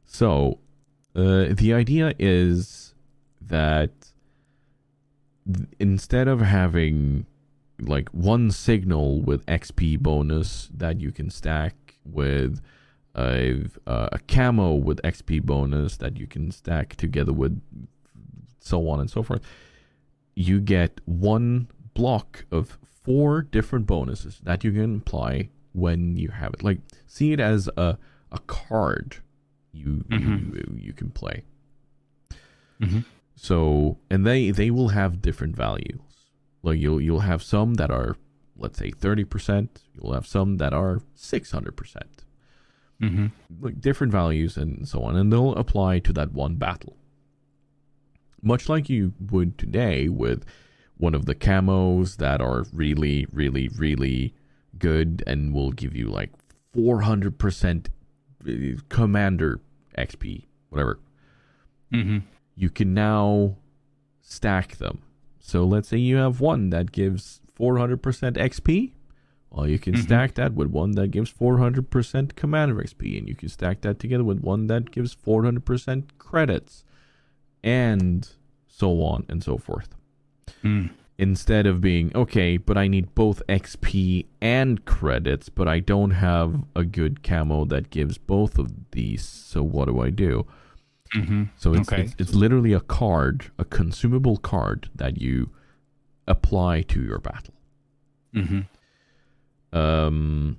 So, 0.04 0.58
uh, 1.16 1.46
the 1.50 1.72
idea 1.72 2.14
is 2.18 2.94
that 3.40 3.90
th- 5.52 5.68
instead 5.78 6.28
of 6.28 6.40
having 6.40 7.26
like 7.80 8.08
one 8.10 8.50
signal 8.50 9.22
with 9.22 9.44
XP 9.46 9.98
bonus 9.98 10.68
that 10.74 11.00
you 11.00 11.10
can 11.10 11.30
stack 11.30 11.74
with 12.04 12.60
a, 13.16 13.64
a 13.86 14.18
camo 14.28 14.74
with 14.74 15.00
XP 15.02 15.42
bonus 15.42 15.96
that 15.96 16.18
you 16.18 16.26
can 16.26 16.50
stack 16.50 16.96
together 16.96 17.32
with 17.32 17.60
so 18.60 18.88
on 18.88 19.00
and 19.00 19.10
so 19.10 19.22
forth, 19.22 19.42
you 20.34 20.60
get 20.60 21.00
one 21.04 21.68
block 21.94 22.44
of 22.50 22.78
four 23.02 23.42
different 23.42 23.86
bonuses 23.86 24.40
that 24.42 24.64
you 24.64 24.72
can 24.72 24.96
apply 24.96 25.50
when 25.72 26.16
you 26.16 26.28
have 26.28 26.54
it. 26.54 26.62
Like, 26.62 26.78
see 27.06 27.32
it 27.32 27.40
as 27.40 27.68
a 27.76 27.98
a 28.32 28.38
card 28.46 29.16
you 29.72 30.04
you 30.08 30.76
you 30.76 30.92
can 30.92 31.10
play. 31.10 31.44
Mhm. 32.80 33.04
So, 33.36 33.98
and 34.10 34.26
they 34.26 34.50
they 34.50 34.70
will 34.70 34.88
have 34.88 35.20
different 35.22 35.56
values. 35.56 36.00
Like 36.62 36.78
you'll 36.80 37.00
you'll 37.00 37.20
have 37.20 37.42
some 37.42 37.74
that 37.74 37.90
are 37.90 38.16
let's 38.56 38.78
say 38.78 38.90
30%, 38.92 39.68
you'll 39.94 40.12
have 40.12 40.26
some 40.28 40.58
that 40.58 40.72
are 40.72 41.00
600%. 41.16 42.02
hmm 43.00 43.26
Like 43.60 43.80
different 43.80 44.12
values 44.12 44.56
and 44.56 44.86
so 44.88 45.02
on 45.02 45.16
and 45.16 45.32
they'll 45.32 45.54
apply 45.56 45.98
to 45.98 46.12
that 46.12 46.32
one 46.32 46.54
battle. 46.54 46.96
Much 48.44 48.68
like 48.68 48.88
you 48.88 49.12
would 49.30 49.56
today 49.58 50.08
with 50.08 50.44
one 50.96 51.14
of 51.14 51.24
the 51.26 51.34
camos 51.34 52.16
that 52.18 52.40
are 52.40 52.64
really 52.72 53.26
really 53.32 53.68
really 53.76 54.34
good 54.78 55.22
and 55.26 55.52
will 55.54 55.72
give 55.72 55.94
you 55.96 56.08
like 56.08 56.30
400% 56.76 57.86
uh, 58.46 58.80
commander 58.88 59.60
XP, 59.96 60.44
whatever. 60.70 60.98
hmm 61.92 62.18
You 62.56 62.70
can 62.70 62.92
now 62.94 63.56
stack 64.20 64.76
them. 64.76 65.02
So 65.38 65.64
let's 65.64 65.88
say 65.88 65.98
you 65.98 66.16
have 66.16 66.40
one 66.40 66.70
that 66.70 66.92
gives 66.92 67.40
400% 67.58 67.98
XP. 68.36 68.92
Well, 69.50 69.68
you 69.68 69.78
can 69.78 69.94
Mhm. 69.94 70.02
stack 70.02 70.34
that 70.34 70.54
with 70.54 70.68
one 70.70 70.92
that 70.92 71.08
gives 71.12 71.30
400% 71.30 72.34
commander 72.34 72.80
XP, 72.82 73.16
and 73.18 73.28
you 73.28 73.34
can 73.36 73.48
stack 73.48 73.80
that 73.82 73.98
together 74.00 74.24
with 74.24 74.40
one 74.40 74.66
that 74.66 74.90
gives 74.90 75.14
400% 75.14 76.18
credits, 76.18 76.83
and 77.64 78.28
so 78.68 79.02
on 79.02 79.24
and 79.28 79.42
so 79.42 79.56
forth 79.58 79.88
Mm. 80.62 80.90
instead 81.18 81.66
of 81.66 81.80
being 81.80 82.10
okay, 82.14 82.56
but 82.56 82.76
I 82.76 82.86
need 82.88 83.14
both 83.14 83.42
XP 83.48 84.26
and 84.40 84.84
credits, 84.84 85.48
but 85.48 85.66
I 85.68 85.78
don't 85.80 86.10
have 86.12 86.64
a 86.76 86.84
good 86.84 87.22
camo 87.22 87.64
that 87.66 87.90
gives 87.90 88.18
both 88.18 88.58
of 88.58 88.72
these. 88.92 89.24
So 89.24 89.62
what 89.62 89.86
do 89.88 90.00
I 90.00 90.10
do? 90.10 90.46
hmm 91.12 91.44
So 91.56 91.74
it's 91.74 91.92
Okay. 91.92 92.02
it's, 92.02 92.14
it's 92.18 92.34
literally 92.34 92.72
a 92.72 92.80
card, 92.80 93.50
a 93.58 93.64
consumable 93.64 94.36
card 94.36 94.90
that 94.94 95.20
you 95.20 95.50
apply 96.26 96.82
to 96.82 97.02
your 97.02 97.18
battle. 97.18 97.54
hmm 98.32 98.60
Um, 99.72 100.56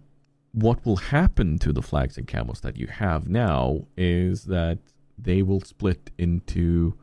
what 0.51 0.85
will 0.85 0.97
happen 0.97 1.57
to 1.59 1.73
the 1.73 1.81
flags 1.81 2.17
and 2.17 2.27
camos 2.27 2.61
that 2.61 2.77
you 2.77 2.87
have 2.87 3.27
now 3.27 3.87
is 3.97 4.45
that 4.45 4.79
they 5.17 5.41
will 5.41 5.61
split 5.61 6.11
into 6.17 6.97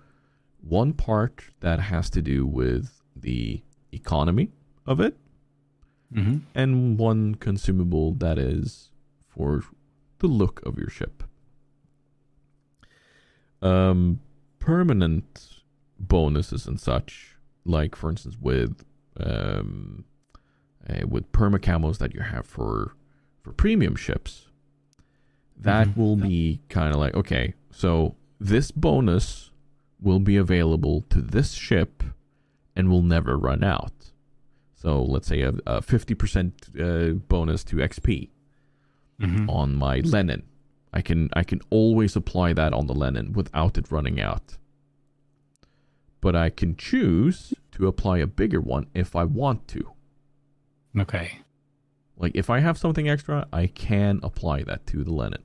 one 0.60 0.92
part 0.92 1.44
that 1.60 1.80
has 1.80 2.08
to 2.10 2.22
do 2.22 2.46
with 2.46 3.02
the 3.16 3.62
economy 3.92 4.50
of 4.86 5.00
it, 5.00 5.16
hmm 6.12 6.38
and 6.54 6.98
one 6.98 7.34
consumable 7.34 8.12
that 8.14 8.38
is 8.38 8.90
for 9.28 9.62
the 10.18 10.26
look 10.28 10.60
of 10.66 10.78
your 10.78 10.88
ship. 10.90 11.24
Um, 13.60 14.20
permanent 14.58 15.60
bonuses 15.98 16.66
and 16.66 16.80
such, 16.80 17.36
like 17.64 17.94
for 17.94 18.10
instance 18.10 18.36
with 18.40 18.84
um, 19.18 20.04
uh, 20.88 21.06
with 21.06 21.30
permacamos 21.32 21.98
that 21.98 22.12
you 22.14 22.20
have 22.20 22.44
for 22.46 22.94
for 23.42 23.52
premium 23.52 23.94
ships, 23.94 24.48
that 25.56 25.88
Mhm. 25.88 25.96
will 25.96 26.16
be 26.16 26.60
kind 26.68 26.92
of 26.92 26.98
like 26.98 27.14
okay, 27.14 27.54
so 27.72 28.14
this 28.38 28.70
bonus 28.70 29.50
will 30.00 30.20
be 30.20 30.36
available 30.36 31.02
to 31.10 31.20
this 31.20 31.52
ship 31.52 32.02
and 32.76 32.90
will 32.90 33.02
never 33.02 33.36
run 33.36 33.64
out. 33.64 34.12
So 34.74 35.02
let's 35.02 35.28
say 35.28 35.42
a, 35.42 35.50
a 35.66 35.80
50% 35.80 36.80
uh, 36.80 37.14
bonus 37.14 37.64
to 37.64 37.76
XP 37.76 38.30
hmm 39.20 39.48
on 39.48 39.76
my 39.76 40.00
Lenin. 40.00 40.42
I 40.92 41.00
can 41.00 41.30
I 41.32 41.44
can 41.44 41.60
always 41.70 42.16
apply 42.16 42.52
that 42.54 42.72
on 42.72 42.86
the 42.86 42.94
Lenin 42.94 43.32
without 43.32 43.78
it 43.78 43.90
running 43.90 44.20
out. 44.20 44.58
But 46.20 46.34
I 46.34 46.50
can 46.50 46.76
choose 46.76 47.54
to 47.72 47.86
apply 47.86 48.18
a 48.18 48.26
bigger 48.26 48.60
one 48.60 48.86
if 48.94 49.14
I 49.14 49.24
want 49.24 49.68
to. 49.68 49.92
Okay. 50.98 51.38
Like 52.16 52.32
if 52.34 52.50
I 52.50 52.60
have 52.60 52.76
something 52.78 53.08
extra, 53.08 53.46
I 53.52 53.66
can 53.68 54.20
apply 54.22 54.64
that 54.64 54.86
to 54.88 55.04
the 55.04 55.12
Lenin. 55.12 55.42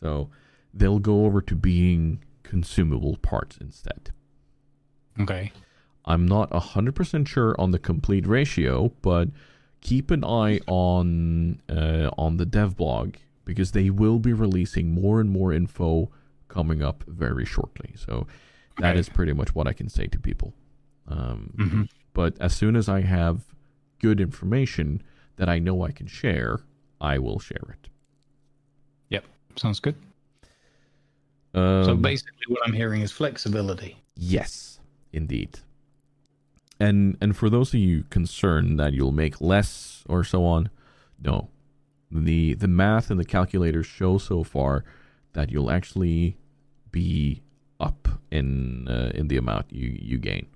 So 0.00 0.30
they'll 0.78 0.98
go 0.98 1.24
over 1.24 1.40
to 1.40 1.54
being 1.54 2.22
consumable 2.42 3.16
parts 3.16 3.56
instead. 3.60 4.10
Okay. 5.18 5.52
I'm 6.04 6.26
not 6.26 6.50
100% 6.50 7.26
sure 7.26 7.54
on 7.58 7.70
the 7.72 7.78
complete 7.78 8.26
ratio, 8.26 8.92
but 9.02 9.28
keep 9.80 10.10
an 10.10 10.24
eye 10.24 10.60
on 10.66 11.60
uh, 11.68 12.10
on 12.16 12.36
the 12.36 12.46
dev 12.46 12.76
blog 12.76 13.14
because 13.44 13.72
they 13.72 13.90
will 13.90 14.18
be 14.18 14.32
releasing 14.32 14.92
more 14.92 15.20
and 15.20 15.30
more 15.30 15.52
info 15.52 16.10
coming 16.48 16.82
up 16.82 17.04
very 17.06 17.44
shortly. 17.44 17.92
So 17.96 18.26
that 18.78 18.90
Okay. 18.90 18.98
is 19.00 19.08
pretty 19.08 19.32
much 19.32 19.54
what 19.54 19.66
I 19.66 19.72
can 19.72 19.88
say 19.88 20.06
to 20.08 20.18
people. 20.18 20.52
Um, 21.08 21.52
hmm 21.56 21.82
But 22.12 22.36
as 22.40 22.54
soon 22.54 22.76
as 22.76 22.88
I 22.88 23.00
have 23.02 23.44
good 24.00 24.20
information 24.20 25.02
that 25.36 25.48
I 25.48 25.58
know 25.58 25.82
I 25.82 25.90
can 25.92 26.06
share, 26.06 26.60
I 27.00 27.18
will 27.18 27.38
share 27.38 27.68
it. 27.70 27.88
Yep, 29.10 29.24
sounds 29.56 29.80
good. 29.80 29.94
Um, 31.56 31.84
so 31.84 31.96
basically, 31.96 32.44
what 32.48 32.60
I'm 32.66 32.74
hearing 32.74 33.00
is 33.00 33.10
flexibility. 33.10 33.96
Yes, 34.14 34.78
indeed. 35.12 35.58
And 36.78 37.16
and 37.20 37.34
for 37.34 37.48
those 37.48 37.72
of 37.72 37.80
you 37.80 38.04
concerned 38.10 38.78
that 38.78 38.92
you'll 38.92 39.12
make 39.12 39.40
less 39.40 40.04
or 40.08 40.22
so 40.22 40.44
on, 40.44 40.68
no. 41.22 41.48
The 42.10 42.54
the 42.54 42.68
math 42.68 43.10
and 43.10 43.18
the 43.18 43.24
calculators 43.24 43.86
show 43.86 44.18
so 44.18 44.44
far 44.44 44.84
that 45.32 45.50
you'll 45.50 45.70
actually 45.70 46.36
be 46.92 47.42
up 47.80 48.08
in 48.30 48.86
uh, 48.88 49.10
in 49.14 49.28
the 49.28 49.38
amount 49.38 49.72
you 49.72 49.98
you 50.00 50.18
gain. 50.18 50.46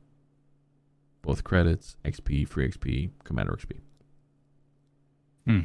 Both 1.22 1.44
credits, 1.44 1.96
XP, 2.04 2.46
free 2.46 2.68
XP, 2.68 3.10
commander 3.24 3.52
XP. 3.52 3.78
Hmm. 5.46 5.60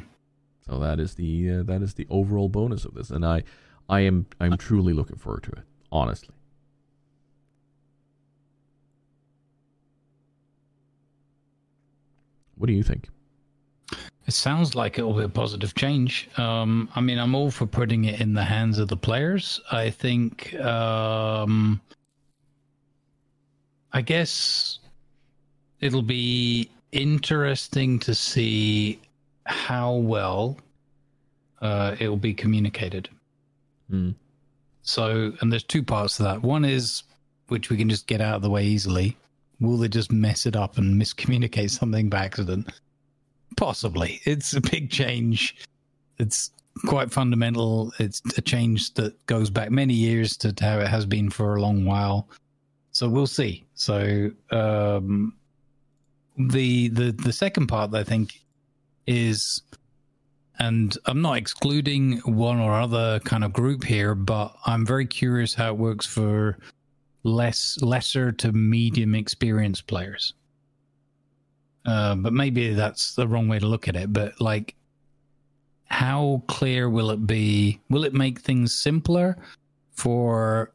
So 0.66 0.78
that 0.80 0.98
is 0.98 1.14
the 1.14 1.58
uh, 1.58 1.62
that 1.64 1.82
is 1.82 1.94
the 1.94 2.06
overall 2.08 2.48
bonus 2.48 2.84
of 2.86 2.94
this, 2.94 3.10
and 3.10 3.24
I 3.24 3.44
I 3.88 4.00
am 4.00 4.26
I'm 4.40 4.56
truly 4.56 4.92
looking 4.92 5.16
forward 5.16 5.44
to 5.44 5.52
it. 5.52 5.64
Honestly. 5.92 6.34
What 12.56 12.66
do 12.66 12.72
you 12.72 12.82
think? 12.82 13.08
It 14.26 14.32
sounds 14.32 14.74
like 14.74 14.98
it'll 14.98 15.12
be 15.12 15.22
a 15.22 15.28
positive 15.28 15.74
change. 15.74 16.28
Um, 16.36 16.88
I 16.96 17.00
mean, 17.00 17.18
I'm 17.18 17.34
all 17.34 17.50
for 17.50 17.66
putting 17.66 18.06
it 18.06 18.20
in 18.20 18.34
the 18.34 18.42
hands 18.42 18.78
of 18.78 18.88
the 18.88 18.96
players. 18.96 19.60
I 19.70 19.90
think, 19.90 20.52
um, 20.56 21.80
I 23.92 24.00
guess 24.00 24.80
it'll 25.80 26.02
be 26.02 26.68
interesting 26.90 28.00
to 28.00 28.14
see 28.14 29.00
how 29.44 29.92
well 29.92 30.58
uh, 31.60 31.94
it 32.00 32.08
will 32.08 32.16
be 32.16 32.34
communicated. 32.34 33.08
Hmm. 33.90 34.10
So, 34.82 35.32
and 35.40 35.50
there's 35.50 35.64
two 35.64 35.82
parts 35.82 36.16
to 36.16 36.22
that. 36.24 36.42
One 36.42 36.64
is, 36.64 37.02
which 37.48 37.70
we 37.70 37.76
can 37.76 37.88
just 37.88 38.06
get 38.06 38.20
out 38.20 38.36
of 38.36 38.42
the 38.42 38.50
way 38.50 38.64
easily. 38.64 39.16
Will 39.60 39.78
they 39.78 39.88
just 39.88 40.12
mess 40.12 40.46
it 40.46 40.54
up 40.54 40.78
and 40.78 41.00
miscommunicate 41.00 41.70
something 41.78 42.08
by 42.08 42.24
accident? 42.24 42.70
Possibly. 43.56 44.20
It's 44.24 44.54
a 44.54 44.60
big 44.60 44.90
change. 44.90 45.56
It's 46.18 46.50
quite 46.86 47.10
fundamental. 47.10 47.92
It's 47.98 48.20
a 48.36 48.42
change 48.42 48.94
that 48.94 49.24
goes 49.26 49.50
back 49.50 49.70
many 49.70 49.94
years 49.94 50.36
to 50.38 50.54
how 50.60 50.78
it 50.78 50.88
has 50.88 51.06
been 51.06 51.30
for 51.30 51.56
a 51.56 51.60
long 51.60 51.84
while. 51.84 52.28
So 52.92 53.08
we'll 53.08 53.26
see. 53.26 53.64
So 53.74 54.30
um, 54.50 55.34
the 56.38 56.88
the 56.88 57.12
the 57.12 57.32
second 57.32 57.66
part 57.66 57.94
I 57.94 58.04
think 58.04 58.40
is 59.06 59.62
and 60.58 60.96
I'm 61.06 61.20
not 61.20 61.36
excluding 61.36 62.18
one 62.18 62.58
or 62.58 62.72
other 62.72 63.20
kind 63.20 63.44
of 63.44 63.52
group 63.52 63.84
here, 63.84 64.14
but 64.14 64.54
I'm 64.64 64.86
very 64.86 65.06
curious 65.06 65.54
how 65.54 65.68
it 65.68 65.78
works 65.78 66.06
for 66.06 66.58
less 67.22 67.78
lesser 67.82 68.32
to 68.32 68.52
medium 68.52 69.14
experienced 69.14 69.86
players. 69.86 70.34
Uh, 71.84 72.14
but 72.16 72.32
maybe 72.32 72.72
that's 72.72 73.14
the 73.14 73.28
wrong 73.28 73.48
way 73.48 73.58
to 73.58 73.66
look 73.66 73.88
at 73.88 73.96
it. 73.96 74.12
But 74.12 74.40
like, 74.40 74.74
how 75.84 76.42
clear 76.48 76.90
will 76.90 77.10
it 77.10 77.26
be? 77.26 77.80
Will 77.90 78.04
it 78.04 78.14
make 78.14 78.40
things 78.40 78.74
simpler 78.74 79.36
for 79.92 80.72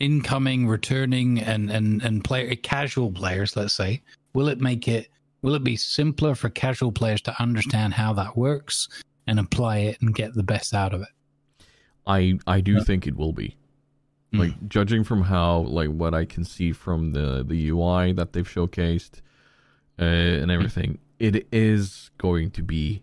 incoming, 0.00 0.66
returning, 0.66 1.38
and 1.38 1.70
and 1.70 2.02
and 2.02 2.24
player 2.24 2.54
casual 2.56 3.12
players? 3.12 3.56
Let's 3.56 3.74
say, 3.74 4.02
will 4.32 4.48
it 4.48 4.60
make 4.60 4.88
it? 4.88 5.08
Will 5.44 5.54
it 5.54 5.62
be 5.62 5.76
simpler 5.76 6.34
for 6.34 6.48
casual 6.48 6.90
players 6.90 7.20
to 7.20 7.42
understand 7.42 7.92
how 7.92 8.14
that 8.14 8.34
works 8.34 8.88
and 9.26 9.38
apply 9.38 9.76
it 9.80 10.00
and 10.00 10.14
get 10.14 10.32
the 10.32 10.42
best 10.42 10.72
out 10.72 10.94
of 10.94 11.02
it? 11.02 11.08
I 12.06 12.38
I 12.46 12.62
do 12.62 12.76
Yeah. 12.76 12.82
think 12.84 13.06
it 13.06 13.14
will 13.14 13.34
be. 13.34 13.58
Mm. 14.32 14.38
Like 14.38 14.68
judging 14.70 15.04
from 15.04 15.24
how 15.24 15.58
like 15.58 15.90
what 15.90 16.14
I 16.14 16.24
can 16.24 16.44
see 16.44 16.72
from 16.72 17.12
the 17.12 17.44
the 17.46 17.68
UI 17.68 18.12
that 18.12 18.32
they've 18.32 18.48
showcased 18.48 19.20
uh, 19.98 20.04
and 20.40 20.50
everything, 20.50 20.96
it 21.18 21.46
is 21.52 22.10
going 22.16 22.50
to 22.52 22.62
be 22.62 23.02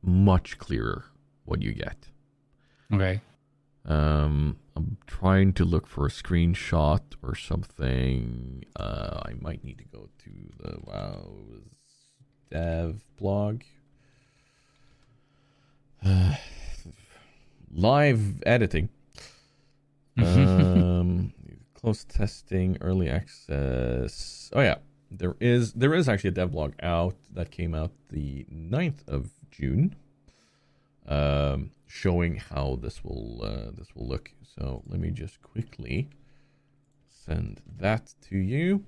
much 0.00 0.58
clearer 0.58 1.06
what 1.44 1.60
you 1.60 1.72
get. 1.72 2.06
Okay. 2.92 3.20
Um, 3.84 4.58
I'm 4.76 4.96
trying 5.08 5.54
to 5.54 5.64
look 5.64 5.88
for 5.88 6.06
a 6.06 6.10
screenshot 6.10 7.00
or 7.20 7.34
something. 7.34 8.64
Uh, 8.76 9.22
I 9.26 9.32
might 9.40 9.64
need 9.64 9.78
to 9.78 9.84
go 9.86 10.08
to 10.18 10.30
the 10.60 10.78
WoW 10.84 11.34
dev 12.50 13.00
blog. 13.18 13.62
Uh, 16.04 16.34
live 17.72 18.42
editing. 18.44 18.88
um, 20.18 21.32
close 21.74 22.04
testing, 22.04 22.76
early 22.80 23.08
access. 23.08 24.50
Oh 24.54 24.60
yeah, 24.60 24.76
there 25.10 25.36
is 25.40 25.72
there 25.72 25.94
is 25.94 26.08
actually 26.08 26.28
a 26.28 26.32
dev 26.32 26.52
blog 26.52 26.74
out 26.82 27.16
that 27.32 27.50
came 27.50 27.74
out 27.74 27.92
the 28.10 28.44
9th 28.52 29.06
of 29.08 29.30
June. 29.50 29.94
Um, 31.06 31.72
showing 31.86 32.36
how 32.36 32.78
this 32.80 33.02
will 33.02 33.42
uh, 33.42 33.70
this 33.76 33.94
will 33.94 34.06
look. 34.06 34.32
So 34.42 34.82
let 34.86 35.00
me 35.00 35.10
just 35.10 35.40
quickly 35.42 36.08
send 37.08 37.60
that 37.78 38.14
to 38.28 38.36
you 38.36 38.84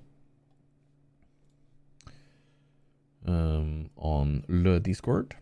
um, 3.25 3.89
on 3.97 4.43
le 4.47 4.79
Discord. 4.79 5.35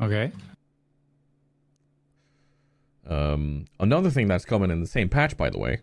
Okay. 0.00 0.30
Um, 3.06 3.66
another 3.78 4.10
thing 4.10 4.26
that's 4.28 4.44
coming 4.44 4.70
in 4.70 4.80
the 4.80 4.86
same 4.86 5.08
patch, 5.08 5.36
by 5.36 5.48
the 5.50 5.58
way, 5.58 5.78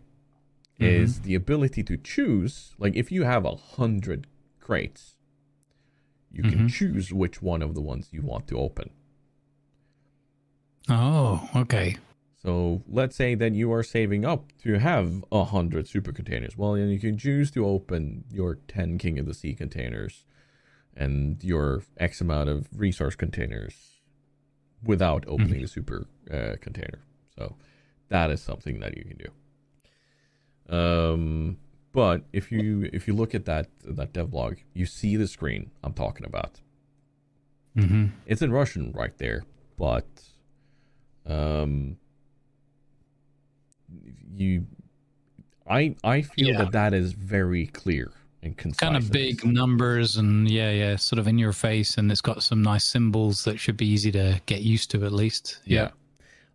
is 0.78 1.20
the 1.20 1.34
ability 1.34 1.82
to 1.84 1.96
choose. 1.96 2.74
Like, 2.78 2.94
if 2.96 3.10
you 3.10 3.22
have 3.24 3.44
a 3.44 3.56
hundred 3.56 4.26
crates, 4.60 5.16
you 6.30 6.42
can 6.42 6.66
Mhm. 6.66 6.70
choose 6.70 7.12
which 7.12 7.40
one 7.40 7.62
of 7.62 7.74
the 7.74 7.80
ones 7.80 8.08
you 8.12 8.20
want 8.22 8.46
to 8.48 8.58
open. 8.58 8.90
Oh, 10.88 11.48
okay. 11.56 11.96
So 12.36 12.82
let's 12.86 13.16
say 13.16 13.34
that 13.36 13.54
you 13.54 13.72
are 13.72 13.82
saving 13.82 14.26
up 14.26 14.52
to 14.62 14.78
have 14.78 15.24
a 15.32 15.44
hundred 15.44 15.88
super 15.88 16.12
containers. 16.12 16.58
Well, 16.58 16.74
then 16.74 16.90
you 16.90 16.98
can 16.98 17.16
choose 17.16 17.50
to 17.52 17.64
open 17.64 18.24
your 18.30 18.56
ten 18.68 18.98
King 18.98 19.18
of 19.18 19.24
the 19.24 19.32
Sea 19.32 19.54
containers 19.54 20.24
and 20.96 21.42
your 21.42 21.82
X 21.98 22.20
amount 22.20 22.48
of 22.48 22.68
resource 22.76 23.14
containers 23.16 23.74
without 24.82 25.24
opening 25.26 25.62
the 25.62 25.68
super 25.68 26.06
uh, 26.30 26.56
container. 26.60 27.00
So 27.36 27.56
that 28.08 28.30
is 28.30 28.40
something 28.42 28.80
that 28.80 28.96
you 28.96 29.04
can 29.04 29.16
do. 29.18 29.30
Um, 30.76 31.56
but 31.92 32.24
if 32.32 32.50
you 32.52 32.88
if 32.92 33.06
you 33.08 33.14
look 33.14 33.34
at 33.34 33.44
that 33.44 33.68
that 33.84 34.12
devlog, 34.12 34.58
you 34.72 34.86
see 34.86 35.16
the 35.16 35.26
screen 35.26 35.70
I'm 35.82 35.92
talking 35.94 36.26
about. 36.26 36.60
Mm-hmm. 37.76 38.06
It's 38.26 38.42
in 38.42 38.52
Russian 38.52 38.92
right 38.92 39.16
there, 39.18 39.44
but 39.78 40.06
um, 41.26 41.96
you, 44.34 44.66
I 45.68 45.96
I 46.04 46.22
feel 46.22 46.48
Yeah. 46.48 46.58
that 46.58 46.72
that 46.72 46.94
is 46.94 47.12
very 47.12 47.66
clear 47.66 48.10
and 48.44 48.56
concise. 48.56 48.78
Kind 48.80 48.96
of 48.96 49.10
big 49.10 49.44
numbers 49.44 50.16
and 50.16 50.48
yeah, 50.50 50.70
yeah, 50.70 50.96
sort 50.96 51.18
of 51.18 51.26
in 51.26 51.38
your 51.38 51.52
face, 51.52 51.96
and 51.98 52.10
it's 52.12 52.20
got 52.20 52.42
some 52.42 52.62
nice 52.62 52.84
symbols 52.84 53.44
that 53.44 53.58
should 53.58 53.76
be 53.76 53.86
easy 53.86 54.12
to 54.12 54.40
get 54.46 54.60
used 54.62 54.90
to 54.92 55.04
at 55.04 55.12
least. 55.12 55.58
Yeah, 55.64 55.90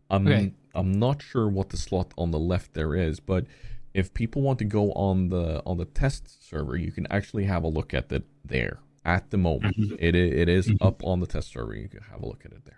I'm 0.09 0.27
Okay. 0.27 0.51
I'm 0.75 0.91
not 0.99 1.21
sure 1.21 1.47
what 1.49 1.69
the 1.69 1.77
slot 1.77 2.13
on 2.17 2.31
the 2.31 2.39
left 2.39 2.73
there 2.73 2.95
is, 2.95 3.19
but 3.19 3.45
if 3.93 4.13
people 4.13 4.41
want 4.43 4.59
to 4.59 4.65
go 4.65 4.91
on 4.93 5.29
the 5.29 5.61
on 5.65 5.77
the 5.77 5.85
test 5.85 6.47
server, 6.47 6.77
you 6.77 6.91
can 6.91 7.07
actually 7.11 7.45
have 7.45 7.63
a 7.63 7.67
look 7.67 7.93
at 7.93 8.11
it 8.11 8.23
there 8.45 8.79
at 9.03 9.31
the 9.31 9.37
moment. 9.37 9.75
Mhm. 9.77 9.97
It 9.99 10.15
it 10.15 10.47
is 10.47 10.67
Mhm. 10.67 10.77
up 10.81 11.03
on 11.03 11.19
the 11.19 11.27
test 11.27 11.49
server. 11.51 11.75
You 11.75 11.89
can 11.89 12.01
have 12.03 12.21
a 12.21 12.27
look 12.27 12.45
at 12.45 12.51
it 12.51 12.63
there. 12.65 12.75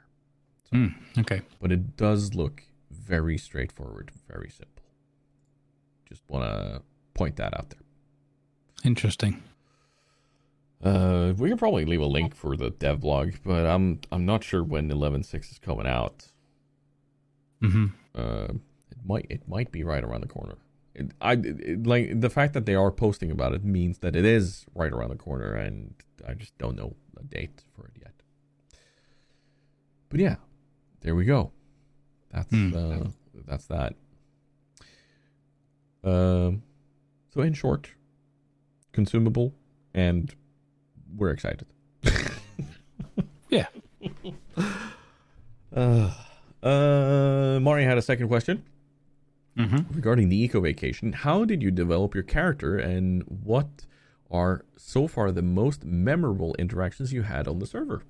Mm, 0.74 0.94
okay. 1.20 1.42
but 1.60 1.70
it 1.70 1.98
does 1.98 2.34
look 2.34 2.64
very 2.90 3.38
straightforward, 3.38 4.10
very 4.30 4.50
simple. 4.50 4.86
Just 6.08 6.24
want 6.30 6.46
to 6.46 6.82
point 7.14 7.36
that 7.36 7.54
out 7.58 7.70
there. 7.72 7.82
Interesting. 8.84 9.44
Uh, 10.84 11.34
we 11.38 11.50
can 11.50 11.58
probably 11.58 11.86
leave 11.86 12.02
a 12.02 12.06
link 12.06 12.34
for 12.36 12.58
the 12.58 12.72
dev 12.72 13.02
blog, 13.02 13.34
but 13.44 13.66
I'm 13.66 14.00
I'm 14.12 14.26
not 14.26 14.44
sure 14.44 14.64
when 14.64 14.90
11.6 14.90 15.52
is 15.52 15.60
coming 15.60 15.86
out. 15.86 16.32
Mm-hmm. 17.62 17.86
Uh, 18.16 18.48
it 18.90 18.98
might 19.06 19.28
it 19.30 19.48
might 19.48 19.72
be 19.72 19.84
right 19.84 20.04
around 20.04 20.22
the 20.22 20.28
corner. 20.28 20.56
It, 20.96 21.12
I 21.22 21.34
it, 21.34 21.86
like 21.86 22.20
the 22.20 22.30
fact 22.32 22.54
that 22.54 22.66
they 22.66 22.74
are 22.74 22.92
posting 22.92 23.30
about 23.30 23.54
it 23.54 23.64
means 23.64 24.00
that 24.00 24.16
it 24.16 24.26
is 24.26 24.66
right 24.74 24.92
around 24.92 25.10
the 25.12 25.16
corner, 25.18 25.54
and 25.54 25.94
I 26.28 26.34
just 26.34 26.58
don't 26.58 26.76
know 26.76 26.96
a 27.20 27.24
date 27.24 27.64
for 27.76 27.86
it 27.86 27.94
yet. 28.02 28.14
But 30.10 30.20
yeah, 30.20 30.36
there 31.02 31.14
we 31.14 31.26
go. 31.26 31.52
That's 32.32 32.50
Hmm. 32.50 32.74
uh, 32.76 33.08
that's 33.46 33.68
that. 33.68 33.94
Um, 36.04 36.64
so 37.30 37.42
in 37.42 37.54
short, 37.54 37.92
consumable, 38.92 39.54
and 39.94 40.34
we're 41.16 41.32
excited. 41.32 41.68
Yeah. 43.50 43.66
Uh, 45.76 46.14
uh, 46.64 47.60
Mari 47.62 47.84
had 47.84 47.98
a 47.98 48.02
second 48.02 48.28
question 48.30 48.64
Mm-hmm. 49.58 49.94
regarding 49.94 50.30
the 50.30 50.42
eco 50.42 50.62
vacation. 50.62 51.12
How 51.12 51.44
did 51.44 51.62
you 51.62 51.70
develop 51.72 52.14
your 52.16 52.24
character, 52.24 52.78
and 52.78 53.24
what 53.24 53.86
are 54.32 54.64
so 54.78 55.08
far 55.10 55.30
the 55.34 55.42
most 55.42 55.84
memorable 55.84 56.56
interactions 56.58 57.12
you 57.12 57.24
had 57.24 57.50
on 57.50 57.60
the 57.60 57.66
server? 57.68 58.04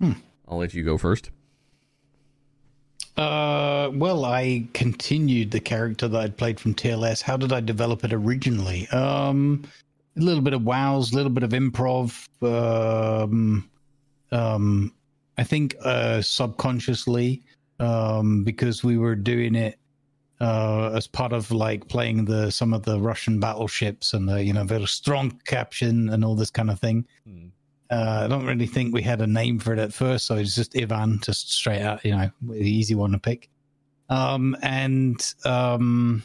Hmm. 0.00 0.12
I'll 0.48 0.56
let 0.56 0.72
you 0.72 0.82
go 0.82 0.96
first. 0.96 1.30
Uh, 3.18 3.90
well, 3.94 4.24
I 4.24 4.68
continued 4.74 5.50
the 5.50 5.58
character 5.58 6.06
that 6.06 6.20
I'd 6.20 6.36
played 6.36 6.60
from 6.60 6.72
TLS. 6.72 7.20
How 7.20 7.36
did 7.36 7.52
I 7.52 7.58
develop 7.58 8.04
it 8.04 8.12
originally? 8.12 8.86
Um, 8.90 9.64
a 10.16 10.20
little 10.20 10.40
bit 10.40 10.54
of 10.54 10.62
wows, 10.62 11.12
a 11.12 11.16
little 11.16 11.32
bit 11.32 11.42
of 11.42 11.50
improv. 11.50 12.28
Um, 12.40 13.68
um, 14.30 14.94
I 15.36 15.42
think 15.42 15.74
uh, 15.82 16.22
subconsciously, 16.22 17.42
um, 17.80 18.44
because 18.44 18.84
we 18.84 18.96
were 18.96 19.16
doing 19.16 19.56
it 19.56 19.80
uh, 20.40 20.92
as 20.94 21.08
part 21.08 21.32
of 21.32 21.50
like 21.50 21.88
playing 21.88 22.24
the 22.24 22.52
some 22.52 22.72
of 22.72 22.84
the 22.84 23.00
Russian 23.00 23.40
battleships 23.40 24.14
and 24.14 24.28
the 24.28 24.44
you 24.44 24.52
know 24.52 24.62
very 24.62 24.86
strong 24.86 25.40
caption 25.44 26.08
and 26.10 26.24
all 26.24 26.36
this 26.36 26.50
kind 26.52 26.70
of 26.70 26.78
thing. 26.78 27.04
Uh, 27.90 28.22
I 28.24 28.28
don't 28.28 28.44
really 28.44 28.66
think 28.66 28.92
we 28.92 29.02
had 29.02 29.20
a 29.20 29.26
name 29.26 29.58
for 29.58 29.72
it 29.72 29.78
at 29.78 29.94
first, 29.94 30.26
so 30.26 30.36
it's 30.36 30.54
just 30.54 30.76
Ivan, 30.76 31.20
just 31.22 31.52
straight 31.52 31.80
out, 31.80 32.04
you 32.04 32.12
know, 32.12 32.30
the 32.42 32.70
easy 32.70 32.94
one 32.94 33.12
to 33.12 33.18
pick. 33.18 33.48
Um, 34.10 34.56
and 34.62 35.34
um, 35.44 36.22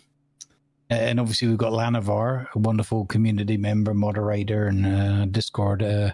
and 0.90 1.19
obviously 1.19 1.48
we've 1.48 1.57
got 1.57 1.73
Lanavar, 1.73 2.48
a 2.53 2.60
wonderful 2.60 3.06
community 3.06 3.57
member, 3.57 3.94
moderator, 3.94 4.68
and 4.68 4.85
uh, 4.85 5.26
Discord 5.26 5.84
uh, 5.84 6.11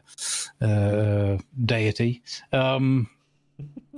uh, 0.61 1.38
deity. 1.65 2.21
Um, 2.53 3.09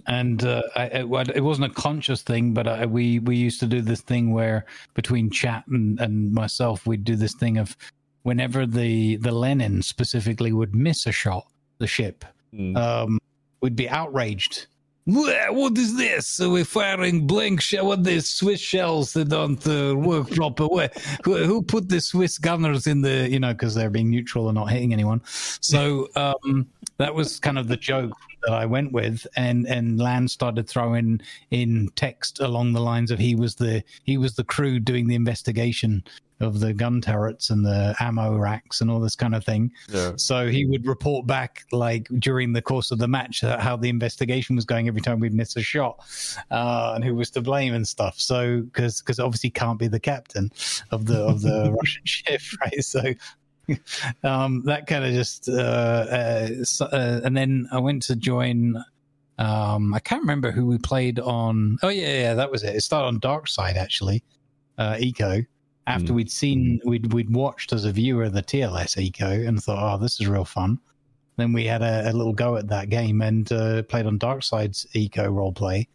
and 0.07 0.43
uh, 0.43 0.63
I, 0.75 0.85
it 0.85 1.07
wasn't 1.43 1.71
a 1.71 1.75
conscious 1.75 2.21
thing, 2.21 2.53
but 2.53 2.67
I, 2.67 2.85
we 2.85 3.19
we 3.19 3.35
used 3.35 3.59
to 3.59 3.67
do 3.67 3.81
this 3.81 4.01
thing 4.01 4.31
where 4.31 4.65
between 4.95 5.29
chat 5.29 5.65
and, 5.67 5.99
and 5.99 6.33
myself, 6.33 6.87
we'd 6.87 7.03
do 7.03 7.15
this 7.15 7.35
thing 7.35 7.57
of 7.57 7.77
whenever 8.23 8.65
the 8.65 9.17
the 9.17 9.31
Lenin 9.31 9.81
specifically 9.81 10.51
would 10.51 10.75
miss 10.75 11.05
a 11.05 11.11
shot, 11.11 11.47
the 11.79 11.87
ship, 11.87 12.25
Mm. 12.53 12.75
um, 12.75 13.19
we'd 13.61 13.77
be 13.77 13.87
outraged. 13.87 14.67
What 15.05 15.77
is 15.77 15.97
this? 15.97 16.39
We're 16.39 16.63
firing 16.63 17.25
blank 17.25 17.59
shell. 17.61 17.87
What 17.87 18.03
these 18.03 18.29
Swiss 18.29 18.59
shells 18.59 19.13
that 19.13 19.29
don't 19.29 19.65
uh, 19.67 19.95
work 19.95 20.29
proper 20.29 20.67
way? 20.67 20.89
Who, 21.23 21.37
who 21.43 21.63
put 21.63 21.89
the 21.89 21.99
Swiss 21.99 22.37
gunners 22.37 22.85
in 22.87 23.01
the? 23.01 23.27
You 23.29 23.39
know, 23.39 23.51
because 23.51 23.73
they're 23.73 23.89
being 23.89 24.11
neutral 24.11 24.47
and 24.49 24.55
not 24.55 24.65
hitting 24.69 24.93
anyone. 24.93 25.21
So 25.25 26.07
um, 26.15 26.67
that 26.97 27.15
was 27.15 27.39
kind 27.39 27.57
of 27.57 27.67
the 27.67 27.77
joke 27.77 28.13
that 28.43 28.53
I 28.53 28.65
went 28.65 28.91
with, 28.91 29.25
and 29.35 29.67
and 29.67 29.99
Land 29.99 30.31
started 30.31 30.67
throwing 30.67 31.21
in 31.51 31.89
text 31.95 32.39
along 32.39 32.73
the 32.73 32.81
lines 32.81 33.11
of 33.11 33.19
he 33.19 33.35
was 33.35 33.55
the 33.55 33.83
he 34.03 34.17
was 34.17 34.35
the 34.35 34.43
crew 34.43 34.79
doing 34.79 35.07
the 35.07 35.15
investigation 35.15 36.03
of 36.41 36.59
the 36.59 36.73
gun 36.73 37.01
turrets 37.01 37.49
and 37.49 37.65
the 37.65 37.95
ammo 37.99 38.35
racks 38.35 38.81
and 38.81 38.89
all 38.89 38.99
this 38.99 39.15
kind 39.15 39.35
of 39.35 39.45
thing. 39.45 39.71
Yeah. 39.89 40.13
So 40.15 40.47
he 40.47 40.65
would 40.65 40.85
report 40.85 41.27
back, 41.27 41.63
like 41.71 42.07
during 42.19 42.53
the 42.53 42.61
course 42.61 42.91
of 42.91 42.97
the 42.97 43.07
match, 43.07 43.43
uh, 43.43 43.59
how 43.59 43.77
the 43.77 43.89
investigation 43.89 44.55
was 44.55 44.65
going 44.65 44.87
every 44.87 45.01
time 45.01 45.19
we'd 45.19 45.33
miss 45.33 45.55
a 45.55 45.61
shot, 45.61 45.99
uh, 46.49 46.93
and 46.95 47.03
who 47.03 47.15
was 47.15 47.29
to 47.31 47.41
blame 47.41 47.73
and 47.73 47.87
stuff. 47.87 48.19
So 48.19 48.61
because 48.61 49.01
because 49.01 49.19
obviously 49.19 49.51
can't 49.51 49.79
be 49.79 49.87
the 49.87 49.99
captain 49.99 50.51
of 50.89 51.05
the 51.05 51.19
of 51.19 51.41
the 51.41 51.71
Russian 51.79 52.05
ship, 52.05 52.41
right? 52.61 52.83
So. 52.83 53.13
Um, 54.23 54.63
that 54.65 54.87
kind 54.87 55.05
of 55.05 55.13
just, 55.13 55.47
uh, 55.47 55.53
uh, 55.53 56.47
so, 56.63 56.85
uh, 56.85 57.21
and 57.23 57.35
then 57.35 57.67
I 57.71 57.79
went 57.79 58.03
to 58.03 58.15
join. 58.15 58.83
Um, 59.37 59.93
I 59.93 59.99
can't 59.99 60.21
remember 60.21 60.51
who 60.51 60.65
we 60.65 60.77
played 60.77 61.19
on. 61.19 61.77
Oh 61.81 61.89
yeah, 61.89 62.21
yeah, 62.21 62.33
that 62.35 62.51
was 62.51 62.63
it. 62.63 62.75
It 62.75 62.81
started 62.81 63.07
on 63.07 63.19
Dark 63.19 63.47
Side 63.47 63.77
actually, 63.77 64.23
uh, 64.77 64.97
Eco 64.99 65.41
after 65.87 66.13
Mm. 66.13 66.15
we'd 66.15 66.31
seen 66.31 66.79
we'd 66.85 67.11
we'd 67.13 67.33
watched 67.33 67.73
as 67.73 67.85
a 67.85 67.91
viewer 67.91 68.29
the 68.29 68.43
TLS 68.43 68.97
Eco 68.97 69.29
and 69.29 69.61
thought, 69.61 69.95
oh, 69.95 69.97
this 69.97 70.19
is 70.19 70.27
real 70.27 70.45
fun. 70.45 70.77
Then 71.37 71.53
we 71.53 71.65
had 71.65 71.81
a, 71.81 72.09
a 72.09 72.13
little 72.13 72.33
go 72.33 72.57
at 72.57 72.67
that 72.67 72.89
game 72.89 73.21
and 73.21 73.51
uh, 73.51 73.83
played 73.83 74.05
on 74.05 74.17
Dark 74.17 74.43
Side's 74.43 74.85
Eco 74.93 75.31
roleplay, 75.31 75.87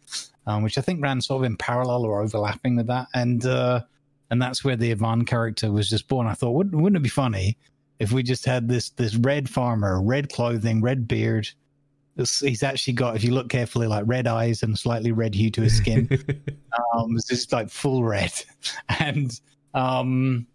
um, 0.45 0.63
which 0.63 0.77
I 0.77 0.81
think 0.81 1.01
ran 1.01 1.21
sort 1.21 1.41
of 1.41 1.45
in 1.45 1.55
parallel 1.57 2.03
or 2.05 2.21
overlapping 2.21 2.75
with 2.75 2.87
that, 2.87 3.07
and 3.13 3.45
uh, 3.45 3.81
and 4.29 4.41
that's 4.41 4.63
where 4.63 4.75
the 4.75 4.91
Ivan 4.91 5.25
character 5.25 5.71
was 5.71 5.89
just 5.89 6.07
born. 6.07 6.27
I 6.27 6.33
thought, 6.33 6.51
wouldn't, 6.51 6.75
wouldn't 6.75 6.99
it 6.99 7.03
be 7.03 7.09
funny 7.09 7.57
if 7.99 8.11
we 8.11 8.23
just 8.23 8.45
had 8.45 8.67
this 8.67 8.89
this 8.91 9.15
red 9.15 9.49
farmer, 9.49 10.01
red 10.01 10.31
clothing, 10.31 10.81
red 10.81 11.07
beard. 11.07 11.49
This- 12.15 12.39
He's 12.39 12.63
actually 12.63 12.93
got, 12.93 13.15
if 13.15 13.23
you 13.23 13.31
look 13.31 13.49
carefully, 13.49 13.87
like 13.87 14.03
red 14.07 14.27
eyes 14.27 14.63
and 14.63 14.77
slightly 14.77 15.11
red 15.11 15.33
hue 15.35 15.49
to 15.51 15.61
his 15.61 15.77
skin 15.77 16.07
um 16.95 17.15
it's 17.15 17.27
just 17.27 17.51
like 17.53 17.69
full 17.69 18.03
red 18.03 18.31
and 18.99 19.39
um 19.73 20.45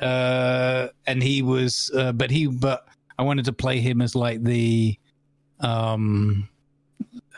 uh 0.00 0.88
and 1.06 1.22
he 1.22 1.42
was 1.42 1.90
uh, 1.94 2.12
but 2.12 2.30
he 2.30 2.46
but 2.46 2.86
i 3.18 3.22
wanted 3.22 3.44
to 3.44 3.52
play 3.52 3.78
him 3.78 4.00
as 4.00 4.14
like 4.14 4.42
the 4.42 4.98
um 5.60 6.48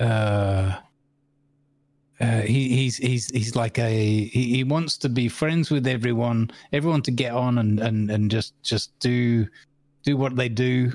uh 0.00 0.76
uh, 2.20 2.40
he, 2.42 2.68
he's 2.68 2.96
he's 2.96 3.30
he's 3.30 3.56
like 3.56 3.78
a 3.78 4.24
he, 4.24 4.56
he 4.56 4.64
wants 4.64 4.96
to 4.98 5.08
be 5.08 5.28
friends 5.28 5.70
with 5.70 5.86
everyone 5.86 6.50
everyone 6.72 7.02
to 7.02 7.10
get 7.10 7.32
on 7.32 7.58
and 7.58 7.80
and 7.80 8.10
and 8.10 8.30
just 8.30 8.54
just 8.62 8.96
do 9.00 9.46
do 10.02 10.16
what 10.16 10.36
they 10.36 10.48
do 10.48 10.92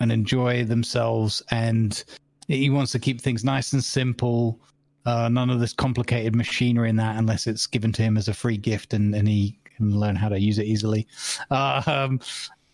and 0.00 0.10
enjoy 0.10 0.64
themselves 0.64 1.42
and 1.50 2.04
he 2.48 2.70
wants 2.70 2.90
to 2.92 2.98
keep 2.98 3.20
things 3.20 3.44
nice 3.44 3.72
and 3.72 3.84
simple 3.84 4.58
uh, 5.04 5.28
none 5.28 5.50
of 5.50 5.60
this 5.60 5.72
complicated 5.72 6.34
machinery 6.34 6.88
in 6.88 6.96
that 6.96 7.16
unless 7.16 7.46
it's 7.46 7.66
given 7.66 7.92
to 7.92 8.02
him 8.02 8.16
as 8.16 8.28
a 8.28 8.34
free 8.34 8.56
gift 8.56 8.94
and, 8.94 9.14
and 9.14 9.28
he 9.28 9.58
can 9.76 9.98
learn 9.98 10.16
how 10.16 10.28
to 10.28 10.38
use 10.38 10.58
it 10.58 10.66
easily. 10.66 11.06
Uh, 11.50 11.82
um, 11.86 12.20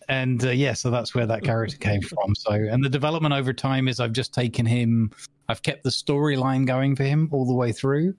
and 0.09 0.43
uh, 0.43 0.49
yeah, 0.49 0.73
so 0.73 0.89
that's 0.89 1.13
where 1.13 1.27
that 1.27 1.43
character 1.43 1.77
came 1.77 2.01
from. 2.01 2.33
So, 2.35 2.51
and 2.51 2.83
the 2.83 2.89
development 2.89 3.33
over 3.33 3.53
time 3.53 3.87
is 3.87 3.99
I've 3.99 4.11
just 4.11 4.33
taken 4.33 4.65
him, 4.65 5.11
I've 5.47 5.61
kept 5.61 5.83
the 5.83 5.91
storyline 5.91 6.65
going 6.65 6.95
for 6.95 7.03
him 7.03 7.29
all 7.31 7.45
the 7.45 7.53
way 7.53 7.71
through. 7.71 8.15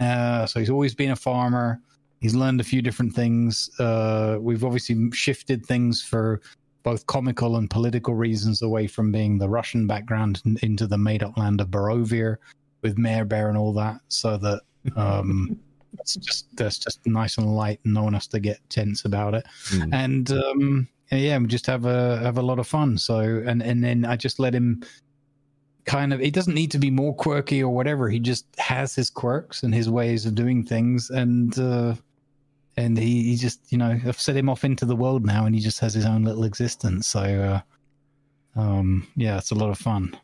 Uh, 0.00 0.44
so 0.46 0.58
he's 0.58 0.70
always 0.70 0.94
been 0.94 1.12
a 1.12 1.16
farmer. 1.16 1.80
He's 2.20 2.34
learned 2.34 2.60
a 2.60 2.64
few 2.64 2.82
different 2.82 3.14
things. 3.14 3.70
Uh, 3.78 4.38
we've 4.40 4.64
obviously 4.64 5.10
shifted 5.12 5.64
things 5.64 6.02
for 6.02 6.42
both 6.82 7.06
comical 7.06 7.56
and 7.56 7.70
political 7.70 8.14
reasons 8.14 8.62
away 8.62 8.88
from 8.88 9.12
being 9.12 9.38
the 9.38 9.48
Russian 9.48 9.86
background 9.86 10.42
into 10.62 10.86
the 10.86 10.98
made 10.98 11.22
up 11.22 11.36
land 11.36 11.60
of 11.60 11.68
Barovia 11.68 12.36
with 12.82 12.98
Mayor 12.98 13.24
Bear 13.24 13.48
and 13.48 13.56
all 13.56 13.72
that, 13.74 14.00
so 14.08 14.36
that 14.38 14.62
um, 14.96 15.58
that's 15.94 16.16
just 16.16 16.56
that's 16.56 16.78
just 16.78 17.06
nice 17.06 17.38
and 17.38 17.54
light, 17.54 17.78
and 17.84 17.94
no 17.94 18.02
one 18.02 18.14
has 18.14 18.26
to 18.28 18.40
get 18.40 18.58
tense 18.68 19.04
about 19.04 19.34
it. 19.34 19.46
Mm. 19.68 19.88
And 19.92 20.32
um, 20.32 20.88
yeah, 21.12 21.36
we 21.38 21.46
just 21.46 21.66
have 21.66 21.84
a 21.86 22.18
have 22.18 22.38
a 22.38 22.42
lot 22.42 22.58
of 22.58 22.66
fun. 22.66 22.98
So 22.98 23.18
and 23.18 23.62
and 23.62 23.82
then 23.82 24.04
I 24.04 24.16
just 24.16 24.38
let 24.38 24.54
him 24.54 24.82
kind 25.84 26.12
of. 26.12 26.20
He 26.20 26.30
doesn't 26.30 26.54
need 26.54 26.70
to 26.72 26.78
be 26.78 26.90
more 26.90 27.14
quirky 27.14 27.62
or 27.62 27.74
whatever. 27.74 28.08
He 28.08 28.20
just 28.20 28.46
has 28.58 28.94
his 28.94 29.10
quirks 29.10 29.62
and 29.62 29.74
his 29.74 29.88
ways 29.90 30.26
of 30.26 30.34
doing 30.34 30.64
things, 30.64 31.10
and 31.10 31.58
uh, 31.58 31.94
and 32.76 32.96
he, 32.98 33.24
he 33.24 33.36
just 33.36 33.72
you 33.72 33.78
know 33.78 33.98
I've 34.06 34.20
set 34.20 34.36
him 34.36 34.48
off 34.48 34.64
into 34.64 34.84
the 34.84 34.96
world 34.96 35.24
now, 35.26 35.46
and 35.46 35.54
he 35.54 35.60
just 35.60 35.80
has 35.80 35.94
his 35.94 36.06
own 36.06 36.24
little 36.24 36.44
existence. 36.44 37.08
So 37.08 37.62
uh, 38.56 38.60
um, 38.60 39.06
yeah, 39.16 39.38
it's 39.38 39.50
a 39.50 39.56
lot 39.56 39.70
of 39.70 39.78
fun. 39.78 40.16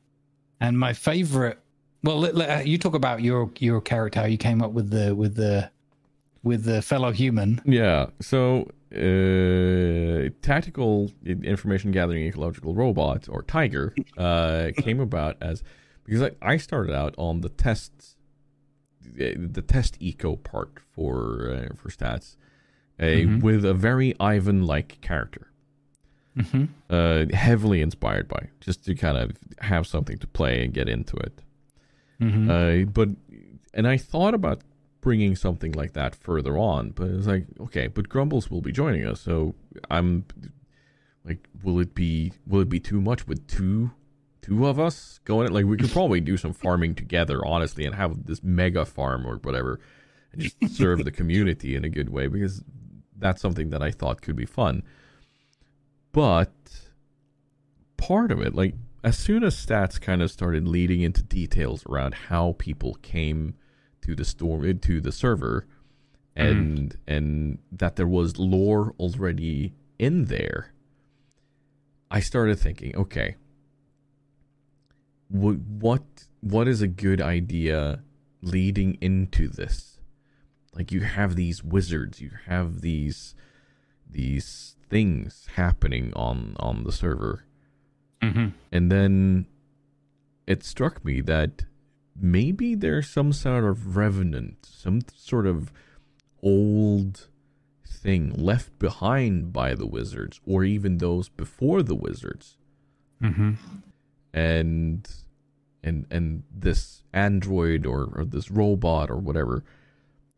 And 0.61 0.79
my 0.79 0.93
favorite 0.93 1.59
well, 2.03 2.19
let, 2.19 2.35
let- 2.37 2.67
you 2.67 2.79
talk 2.79 2.95
about 2.95 3.23
your 3.23 3.51
your 3.59 3.81
character. 3.81 4.21
How 4.21 4.27
you 4.27 4.39
came 4.39 4.63
up 4.63 4.73
with 4.73 4.91
the 4.91 5.15
with 5.15 5.35
the 5.35 5.71
with 6.45 6.65
the 6.65 6.81
fellow 6.81 7.11
human. 7.11 7.61
Yeah. 7.65 8.07
So, 8.21 8.71
uh, 8.97 10.31
tactical 10.43 11.11
information 11.25 11.91
gathering 11.93 12.25
ecological 12.27 12.75
robot 12.75 13.29
or 13.29 13.43
Tiger 13.43 13.95
uh, 14.17 14.69
came 14.79 15.01
about 15.01 15.37
as 15.41 15.63
because 16.05 16.23
I, 16.23 16.31
I 16.41 16.57
started 16.57 16.95
out 16.95 17.15
on 17.19 17.41
the 17.41 17.49
tests, 17.49 18.17
the 19.15 19.65
test 19.67 19.97
eco 20.01 20.37
part 20.37 20.73
for 20.93 21.69
uh, 21.71 21.75
for 21.77 21.89
stats, 21.91 22.37
a 22.99 23.25
Mhm. 23.27 23.43
with 23.43 23.65
a 23.65 23.75
very 23.75 24.15
Ivan 24.21 24.67
like 24.67 25.01
character, 25.01 25.49
Mm-hmm. 26.37 26.65
uh, 26.91 27.25
heavily 27.35 27.81
inspired 27.81 28.29
by 28.29 28.49
just 28.61 28.85
to 28.85 28.95
kind 28.95 29.17
of 29.17 29.33
have 29.61 29.87
something 29.87 30.19
to 30.19 30.27
play 30.27 30.65
and 30.65 30.73
get 30.75 30.89
into 30.89 31.17
it. 31.17 31.43
Mm-hmm. 32.21 32.51
Uh, 32.51 32.91
but 32.93 33.09
and 33.75 33.87
I 33.89 33.97
thought 33.97 34.35
about 34.35 34.61
bringing 35.07 35.37
something 35.37 35.71
like 35.71 35.93
that 35.93 36.17
further 36.17 36.59
on, 36.59 36.91
but 36.91 37.07
it's 37.07 37.29
like 37.29 37.47
okay, 37.61 37.87
but 37.87 38.09
Grumbles 38.09 38.51
will 38.51 38.61
be 38.61 38.73
joining 38.73 39.07
us, 39.07 39.21
so 39.21 39.55
I'm 39.89 40.25
like, 41.25 41.47
will 41.63 41.79
it 41.79 41.95
be 41.95 42.33
will 42.45 42.61
it 42.63 42.69
be 42.69 42.81
too 42.81 43.01
much 43.01 43.25
with 43.25 43.47
two 43.47 43.93
two 44.43 44.67
of 44.67 44.81
us 44.81 45.21
going? 45.23 45.53
Like 45.53 45.65
we 45.65 45.77
could 45.77 45.93
probably 45.93 46.21
do 46.21 46.37
some 46.37 46.53
farming 46.53 46.97
together, 46.97 47.47
honestly, 47.47 47.85
and 47.85 47.95
have 47.95 48.27
this 48.27 48.43
mega 48.43 48.85
farm 48.85 49.25
or 49.25 49.37
whatever, 49.37 49.79
and 50.33 50.43
just 50.43 50.57
serve 50.77 51.05
the 51.05 51.13
community 51.13 51.77
in 51.77 51.85
a 51.85 51.89
good 51.89 52.09
way 52.09 52.27
because 52.27 52.65
that's 53.17 53.41
something 53.41 53.71
that 53.71 53.85
I 53.85 53.93
thought 53.93 54.23
could 54.23 54.35
be 54.35 54.45
fun. 54.45 54.83
But 56.11 56.51
part 57.97 58.33
of 58.33 58.41
it, 58.41 58.57
like 58.57 58.75
as 59.05 59.17
soon 59.17 59.45
as 59.45 59.55
stats 59.55 60.01
kind 60.01 60.21
of 60.21 60.33
started 60.33 60.67
leading 60.67 61.03
into 61.03 61.23
details 61.23 61.87
around 61.87 62.15
how 62.15 62.57
people 62.59 62.95
came 63.03 63.55
to 64.07 64.15
the 64.15 64.25
store 64.25 64.73
to 64.73 65.01
the 65.01 65.13
server 65.13 65.67
and 66.35 66.97
and 67.07 67.59
that 67.73 67.97
there 67.97 68.07
was 68.07 68.39
lore 68.39 68.95
already 68.99 69.75
in 69.99 70.27
there 70.27 70.73
i 72.11 72.21
started 72.21 72.59
thinking 72.59 72.95
okay 72.97 73.37
what 75.29 75.57
what 75.59 76.03
what 76.41 76.69
is 76.69 76.83
a 76.83 76.89
good 76.89 77.21
idea 77.21 78.01
leading 78.43 78.97
into 79.01 79.49
this? 79.49 79.99
Like 80.73 80.93
you 80.93 81.01
have 81.01 81.37
these 81.37 81.65
wizards 81.65 82.21
you 82.21 82.31
have 82.47 82.81
these 82.81 83.35
these 84.09 84.77
things 84.89 85.49
happening 85.55 86.13
on 86.15 86.57
on 86.59 86.85
the 86.85 86.93
server. 86.93 87.43
Mm-hmm. 88.23 88.47
and 88.73 88.91
then 88.91 89.47
it 90.47 90.65
struck 90.65 91.05
me 91.05 91.21
that 91.21 91.67
maybe 92.21 92.75
there's 92.75 93.09
some 93.09 93.33
sort 93.33 93.65
of 93.65 93.97
revenant, 93.97 94.67
some 94.67 95.01
sort 95.15 95.47
of 95.47 95.73
old 96.43 97.29
thing 97.87 98.33
left 98.37 98.79
behind 98.79 99.53
by 99.53 99.75
the 99.75 99.87
wizards, 99.87 100.41
or 100.47 100.65
even 100.65 100.99
those 100.99 101.29
before 101.29 101.83
the 101.83 101.95
wizards. 101.95 102.57
Mm-hmm. 103.23 103.53
And 104.33 105.09
and 105.83 106.07
and 106.11 106.43
this 106.55 107.03
android 107.13 107.87
or, 107.87 108.11
or 108.15 108.25
this 108.25 108.51
robot 108.51 109.11
or 109.11 109.17
whatever, 109.17 109.65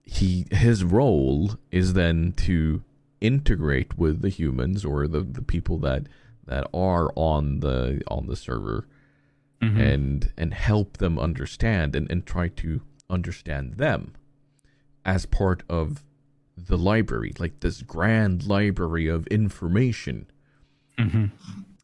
he 0.02 0.46
his 0.50 0.84
role 0.84 1.56
is 1.70 1.94
then 1.94 2.32
to 2.32 2.82
integrate 3.20 3.98
with 3.98 4.22
the 4.22 4.28
humans 4.28 4.84
or 4.84 5.08
the, 5.08 5.20
the 5.20 5.42
people 5.42 5.78
that 5.78 6.04
that 6.46 6.66
are 6.72 7.10
on 7.16 7.60
the 7.60 8.00
on 8.08 8.26
the 8.26 8.36
server 8.36 8.86
Mm-hmm. 9.60 9.80
and 9.80 10.32
and 10.36 10.54
help 10.54 10.98
them 10.98 11.18
understand 11.18 11.96
and, 11.96 12.08
and 12.10 12.24
try 12.24 12.46
to 12.48 12.80
understand 13.10 13.74
them 13.74 14.14
as 15.04 15.26
part 15.26 15.64
of 15.68 16.04
the 16.56 16.78
library 16.78 17.32
like 17.40 17.60
this 17.60 17.82
grand 17.82 18.46
library 18.46 19.08
of 19.08 19.26
information 19.28 20.30
Mm-hmm. 20.96 21.26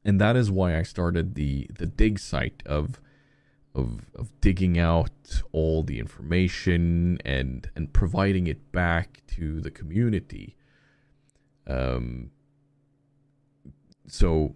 and 0.05 0.21
that 0.21 0.37
is 0.37 0.51
why 0.51 0.77
I 0.77 0.83
started 0.83 1.35
the 1.35 1.69
the 1.79 1.87
dig 1.87 2.19
site 2.19 2.63
of 2.67 3.01
of 3.75 4.07
of 4.15 4.33
digging 4.41 4.79
out 4.79 5.43
all 5.53 5.83
the 5.83 5.99
information 5.99 7.19
and 7.25 7.69
and 7.75 7.93
providing 7.93 8.47
it 8.47 8.73
back 8.73 9.23
to 9.37 9.61
the 9.61 9.71
community. 9.71 10.57
Um. 11.67 12.31
So, 14.07 14.55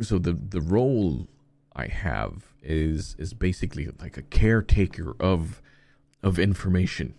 so 0.00 0.18
the 0.18 0.34
the 0.34 0.60
role 0.60 1.28
I 1.74 1.86
have 1.86 2.49
is 2.62 3.16
is 3.18 3.32
basically 3.34 3.88
like 4.00 4.16
a 4.16 4.22
caretaker 4.22 5.14
of 5.20 5.60
of 6.22 6.38
information. 6.38 7.14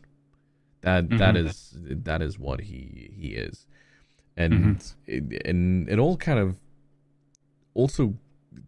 That 0.82 1.10
that 1.10 1.36
Mhm. 1.36 1.46
is 1.48 1.78
that 2.04 2.22
is 2.22 2.40
what 2.40 2.62
he 2.62 3.12
he 3.16 3.30
is, 3.30 3.68
and 4.38 4.84
it, 5.06 5.46
and 5.46 5.88
it 5.90 6.00
all 6.00 6.18
kind 6.18 6.40
of 6.40 6.60
also 7.74 8.18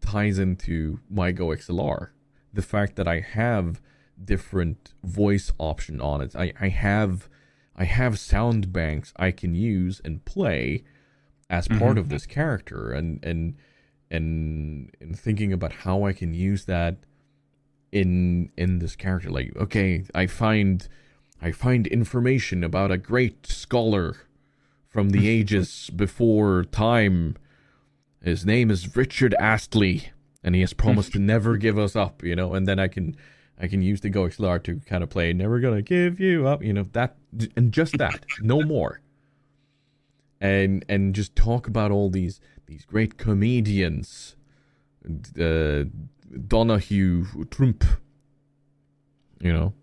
ties 0.02 0.40
into 0.40 1.00
my 1.10 1.32
Go 1.32 1.48
XLR. 1.48 2.12
The 2.54 2.62
fact 2.62 2.96
that 2.96 3.08
I 3.08 3.20
have 3.20 3.82
different 4.24 4.94
voice 5.04 5.52
option 5.58 6.00
on 6.00 6.22
it. 6.22 6.36
I, 6.36 6.54
I 6.60 6.70
have 6.70 7.30
I 7.76 7.86
have 7.86 8.20
sound 8.20 8.72
banks 8.72 9.12
I 9.18 9.32
can 9.32 9.56
use 9.56 10.00
and 10.06 10.24
play 10.26 10.84
as 11.50 11.68
part 11.68 11.98
Mhm. 11.98 12.00
of 12.00 12.10
this 12.10 12.26
character 12.28 12.92
and 12.92 13.24
and 13.26 13.56
and 14.14 14.92
and 15.02 15.20
thinking 15.20 15.52
about 15.52 15.74
how 15.74 16.06
I 16.06 16.14
can 16.14 16.34
use 16.34 16.66
that 16.66 16.98
in 17.92 18.52
in 18.56 18.80
this 18.80 18.96
character. 18.96 19.30
Like, 19.30 19.54
okay, 19.58 20.06
I 20.16 20.28
find 20.28 20.88
I 21.42 21.52
find 21.52 21.88
information 21.88 22.64
about 22.64 22.92
a 22.92 22.98
great 22.98 23.48
scholar 23.48 24.18
from 24.88 25.10
the 25.10 25.28
ages 25.38 25.90
before 25.94 26.64
time. 26.64 27.36
His 28.24 28.46
name 28.46 28.72
is 28.72 28.96
Richard 28.96 29.34
Astley, 29.38 30.12
and 30.44 30.56
he 30.56 30.62
has 30.62 30.72
promised 30.72 31.12
to 31.14 31.20
never 31.20 31.58
give 31.58 31.78
us 31.78 31.96
up. 31.96 32.24
You 32.24 32.36
know, 32.36 32.54
and 32.54 32.68
then 32.68 32.80
I 32.80 32.88
can 32.88 33.18
I 33.60 33.68
can 33.68 33.82
use 33.82 34.02
the 34.02 34.10
Go 34.10 34.24
XLR 34.24 34.64
to 34.64 34.80
kind 34.86 35.04
of 35.04 35.10
play 35.10 35.34
"Never 35.34 35.60
Gonna 35.60 35.82
Give 35.82 36.20
You 36.20 36.48
Up." 36.48 36.64
You 36.64 36.74
know 36.74 36.86
that, 36.94 37.18
and 37.58 37.72
just 37.72 37.98
that, 37.98 38.26
no 38.42 38.62
more. 38.62 39.02
And 40.40 40.86
and 40.88 41.16
just 41.16 41.36
talk 41.36 41.68
about 41.68 41.92
all 41.92 42.10
these 42.10 42.40
these 42.66 42.86
great 42.86 43.18
comedians, 43.18 44.36
uh, 45.40 45.84
Donahue, 46.48 47.26
Trump, 47.50 47.84
you 49.40 49.52
know, 49.54 49.74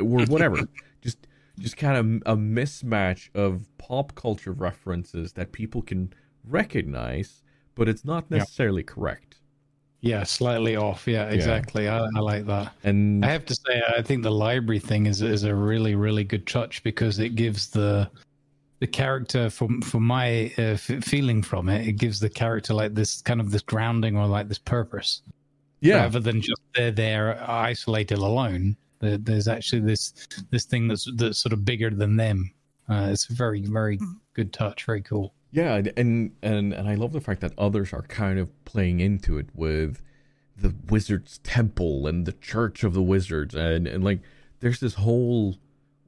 or 0.00 0.24
whatever. 0.26 0.68
just 1.02 1.26
just 1.58 1.76
kind 1.76 1.96
of 1.96 2.34
a 2.34 2.36
mismatch 2.40 3.28
of 3.34 3.66
pop 3.78 4.14
culture 4.14 4.52
references 4.52 5.34
that 5.34 5.52
people 5.52 5.82
can 5.82 6.12
recognize, 6.44 7.42
but 7.74 7.88
it's 7.88 8.04
not 8.04 8.24
Yeah. 8.30 8.38
necessarily 8.38 8.82
correct. 8.82 9.36
Yeah, 10.02 10.22
slightly 10.22 10.76
off. 10.76 11.06
Yeah, 11.06 11.28
exactly. 11.28 11.86
I, 11.86 11.98
I 11.98 12.20
like 12.20 12.46
that. 12.46 12.72
And 12.84 13.22
I 13.22 13.28
have 13.30 13.44
to 13.44 13.54
say, 13.54 13.82
I 13.94 14.00
think 14.00 14.22
the 14.22 14.30
library 14.30 14.78
thing 14.78 15.04
is 15.04 15.20
is 15.20 15.44
a 15.44 15.54
really 15.54 15.94
really 15.94 16.24
good 16.24 16.46
touch 16.46 16.82
because 16.82 17.18
it 17.18 17.34
gives 17.34 17.68
the 17.68 18.10
the 18.80 18.86
character 18.86 19.48
from 19.50 19.80
for 19.82 20.00
my 20.00 20.52
uh, 20.58 20.76
f- 20.76 21.04
feeling 21.04 21.42
from 21.42 21.68
it, 21.68 21.86
it 21.86 21.92
gives 21.92 22.18
the 22.20 22.30
character 22.30 22.74
like 22.74 22.94
this 22.94 23.20
kind 23.22 23.40
of 23.40 23.50
this 23.50 23.62
grounding 23.62 24.16
or 24.16 24.26
like 24.26 24.48
this 24.48 24.58
purpose 24.58 25.22
yeah, 25.82 26.02
rather 26.02 26.20
than 26.20 26.40
just 26.42 26.60
they're 26.74 26.90
there 26.90 27.42
isolated 27.48 28.18
alone. 28.18 28.76
There, 28.98 29.16
there's 29.16 29.48
actually 29.48 29.80
this 29.82 30.12
this 30.50 30.64
thing 30.64 30.88
that's 30.88 31.08
that's 31.16 31.38
sort 31.38 31.52
of 31.52 31.64
bigger 31.64 31.90
than 31.90 32.16
them. 32.16 32.52
Uh, 32.88 33.08
it's 33.12 33.30
a 33.30 33.34
very 33.34 33.62
very 33.62 33.98
good 34.34 34.52
touch. 34.52 34.84
Very 34.84 35.02
cool. 35.02 35.32
Yeah, 35.52 35.76
and- 35.76 35.92
and 35.96 36.32
and 36.42 36.72
and 36.74 36.88
I 36.88 36.94
love 36.96 37.12
the 37.12 37.20
fact 37.20 37.40
that 37.42 37.52
others 37.58 37.92
are 37.92 38.02
kind 38.02 38.38
of 38.38 38.48
playing 38.64 39.00
into 39.00 39.38
it 39.38 39.46
with 39.54 40.02
the 40.56 40.74
wizard's 40.90 41.38
temple 41.38 42.06
and 42.06 42.26
the 42.26 42.32
church 42.32 42.84
of 42.84 42.92
the 42.92 43.02
wizards 43.02 43.54
and 43.54 43.86
and 43.86 44.04
like 44.04 44.20
there's 44.60 44.80
this 44.80 44.94
whole 44.94 45.56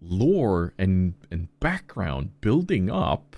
lore 0.05 0.74
and 0.79 1.15
and 1.31 1.49
background 1.61 2.31
building 2.41 2.91
up 2.91 3.37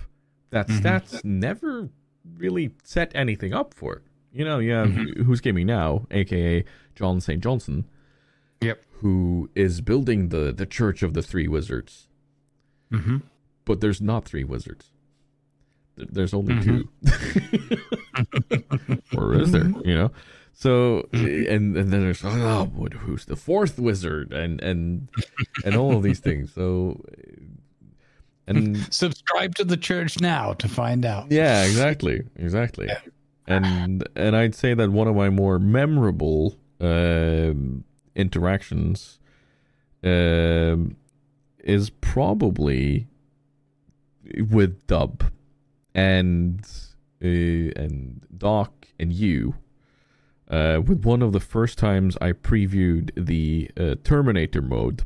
that 0.49 0.67
Mhm. 0.67 0.79
stats 0.81 1.23
never 1.23 1.89
really 2.37 2.71
set 2.83 3.11
anything 3.13 3.53
up 3.53 3.73
for. 3.73 4.01
You 4.33 4.43
know, 4.45 4.59
you 4.59 4.71
have 4.71 4.89
who's 4.91 5.41
gaming 5.41 5.67
now, 5.67 6.07
aka 6.11 6.63
John 6.95 7.21
St. 7.21 7.41
Johnson, 7.43 7.85
Yep. 8.61 8.83
who 9.01 9.49
is 9.55 9.81
building 9.81 10.29
the 10.29 10.51
the 10.51 10.65
church 10.65 11.03
of 11.03 11.13
the 11.13 11.21
three 11.21 11.47
wizards 11.47 12.07
Mm-hmm. 12.91 13.17
but 13.65 13.79
there's 13.81 14.01
not 14.01 14.25
three 14.25 14.43
wizards. 14.43 14.91
There's 15.97 16.33
only 16.33 16.55
Mhm. 16.55 16.63
two. 16.63 16.89
or 19.17 19.35
is 19.35 19.51
there? 19.51 19.69
You 19.83 19.95
know. 19.95 20.11
So 20.57 21.07
and 21.11 21.75
and 21.75 21.91
then 21.91 22.01
there's 22.01 22.23
oh 22.23 22.71
what 22.73 22.93
who's 22.93 23.25
the 23.25 23.35
fourth 23.35 23.77
wizard 23.77 24.31
and 24.31 24.61
and 24.61 25.09
and 25.65 25.75
all 25.75 25.97
of 25.97 26.03
these 26.03 26.19
things. 26.19 26.53
So 26.53 27.03
and 28.47 28.77
Subscribe 28.93 29.55
to 29.55 29.65
the 29.65 29.77
church 29.77 30.21
now 30.21 30.53
to 30.53 30.67
find 30.67 31.05
out. 31.05 31.31
yeah, 31.31 31.63
exactly, 31.63 32.23
exactly. 32.37 32.89
And 33.47 34.07
and 34.15 34.35
I'd 34.35 34.55
say 34.55 34.73
that 34.73 34.91
one 34.91 35.07
of 35.07 35.15
my 35.15 35.29
more 35.29 35.59
memorable 35.59 36.55
um, 36.79 37.83
interactions 38.15 39.19
um, 40.03 40.95
is 41.59 41.89
probably 41.89 43.07
with 44.49 44.87
Dub 44.87 45.25
and 45.93 46.61
uh, 47.23 47.27
and 47.27 48.25
Doc 48.37 48.87
and 48.99 49.11
you. 49.11 49.55
Uh, 50.49 50.79
with 50.85 51.03
one 51.05 51.21
of 51.23 51.31
the 51.33 51.39
first 51.39 51.77
times 51.77 52.17
I 52.21 52.31
previewed 52.33 53.09
the 53.17 53.69
uh, 53.77 53.95
Terminator 54.03 54.61
mode, 54.61 55.03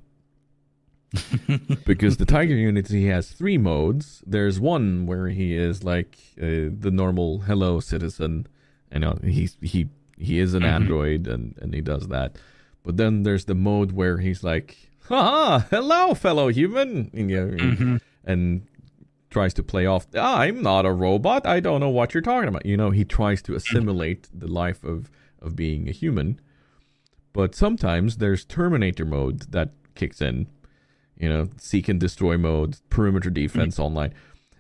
because 1.85 2.17
the 2.17 2.25
Tiger 2.25 2.55
Unity 2.55 3.07
has 3.07 3.29
three 3.31 3.57
modes. 3.57 4.21
There's 4.27 4.59
one 4.59 5.05
where 5.05 5.27
he 5.29 5.55
is 5.55 5.83
like 5.83 6.17
uh, 6.39 6.69
the 6.77 6.91
normal 6.91 7.39
hello 7.39 7.79
citizen, 7.79 8.47
you 8.93 8.99
know, 8.99 9.17
he's 9.23 9.57
he 9.61 9.87
he 10.17 10.39
is 10.39 10.53
an 10.53 10.63
Mhm. 10.63 10.67
android 10.67 11.27
and 11.27 11.55
and 11.61 11.73
he 11.73 11.81
does 11.81 12.07
that. 12.09 12.35
But 12.83 12.97
then 12.97 13.23
there's 13.23 13.45
the 13.45 13.55
mode 13.55 13.91
where 13.93 14.17
he's 14.19 14.43
like, 14.43 14.77
"Ha, 15.07 15.65
hello, 15.69 16.13
fellow 16.13 16.49
human," 16.49 17.09
you 17.13 17.25
know, 17.25 17.57
Mhm. 17.57 18.01
and 18.25 18.61
tries 19.29 19.53
to 19.55 19.63
play 19.63 19.85
off. 19.85 20.07
I'm 20.15 20.61
not 20.61 20.85
a 20.85 20.91
robot. 20.91 21.45
I 21.45 21.59
don't 21.59 21.79
know 21.79 21.89
what 21.89 22.13
you're 22.13 22.21
talking 22.21 22.49
about. 22.49 22.65
You 22.65 22.77
know, 22.77 22.89
he 22.91 23.03
tries 23.05 23.41
to 23.43 23.55
assimilate 23.59 24.27
the 24.33 24.47
life 24.47 24.83
of 24.83 25.09
of 25.41 25.55
being 25.55 25.87
a 25.87 25.91
human. 25.91 26.39
But 27.33 27.55
sometimes 27.55 28.17
there's 28.17 28.43
Terminator 28.45 29.05
mode 29.05 29.51
that 29.51 29.69
kicks 29.95 30.21
in. 30.21 30.47
you 31.17 31.27
know, 31.29 31.49
seek 31.57 31.89
and 31.89 31.99
destroy 31.99 32.37
mode, 32.37 32.77
perimeter 32.89 33.29
defense 33.29 33.77
mm. 33.77 33.83
online, 33.83 34.13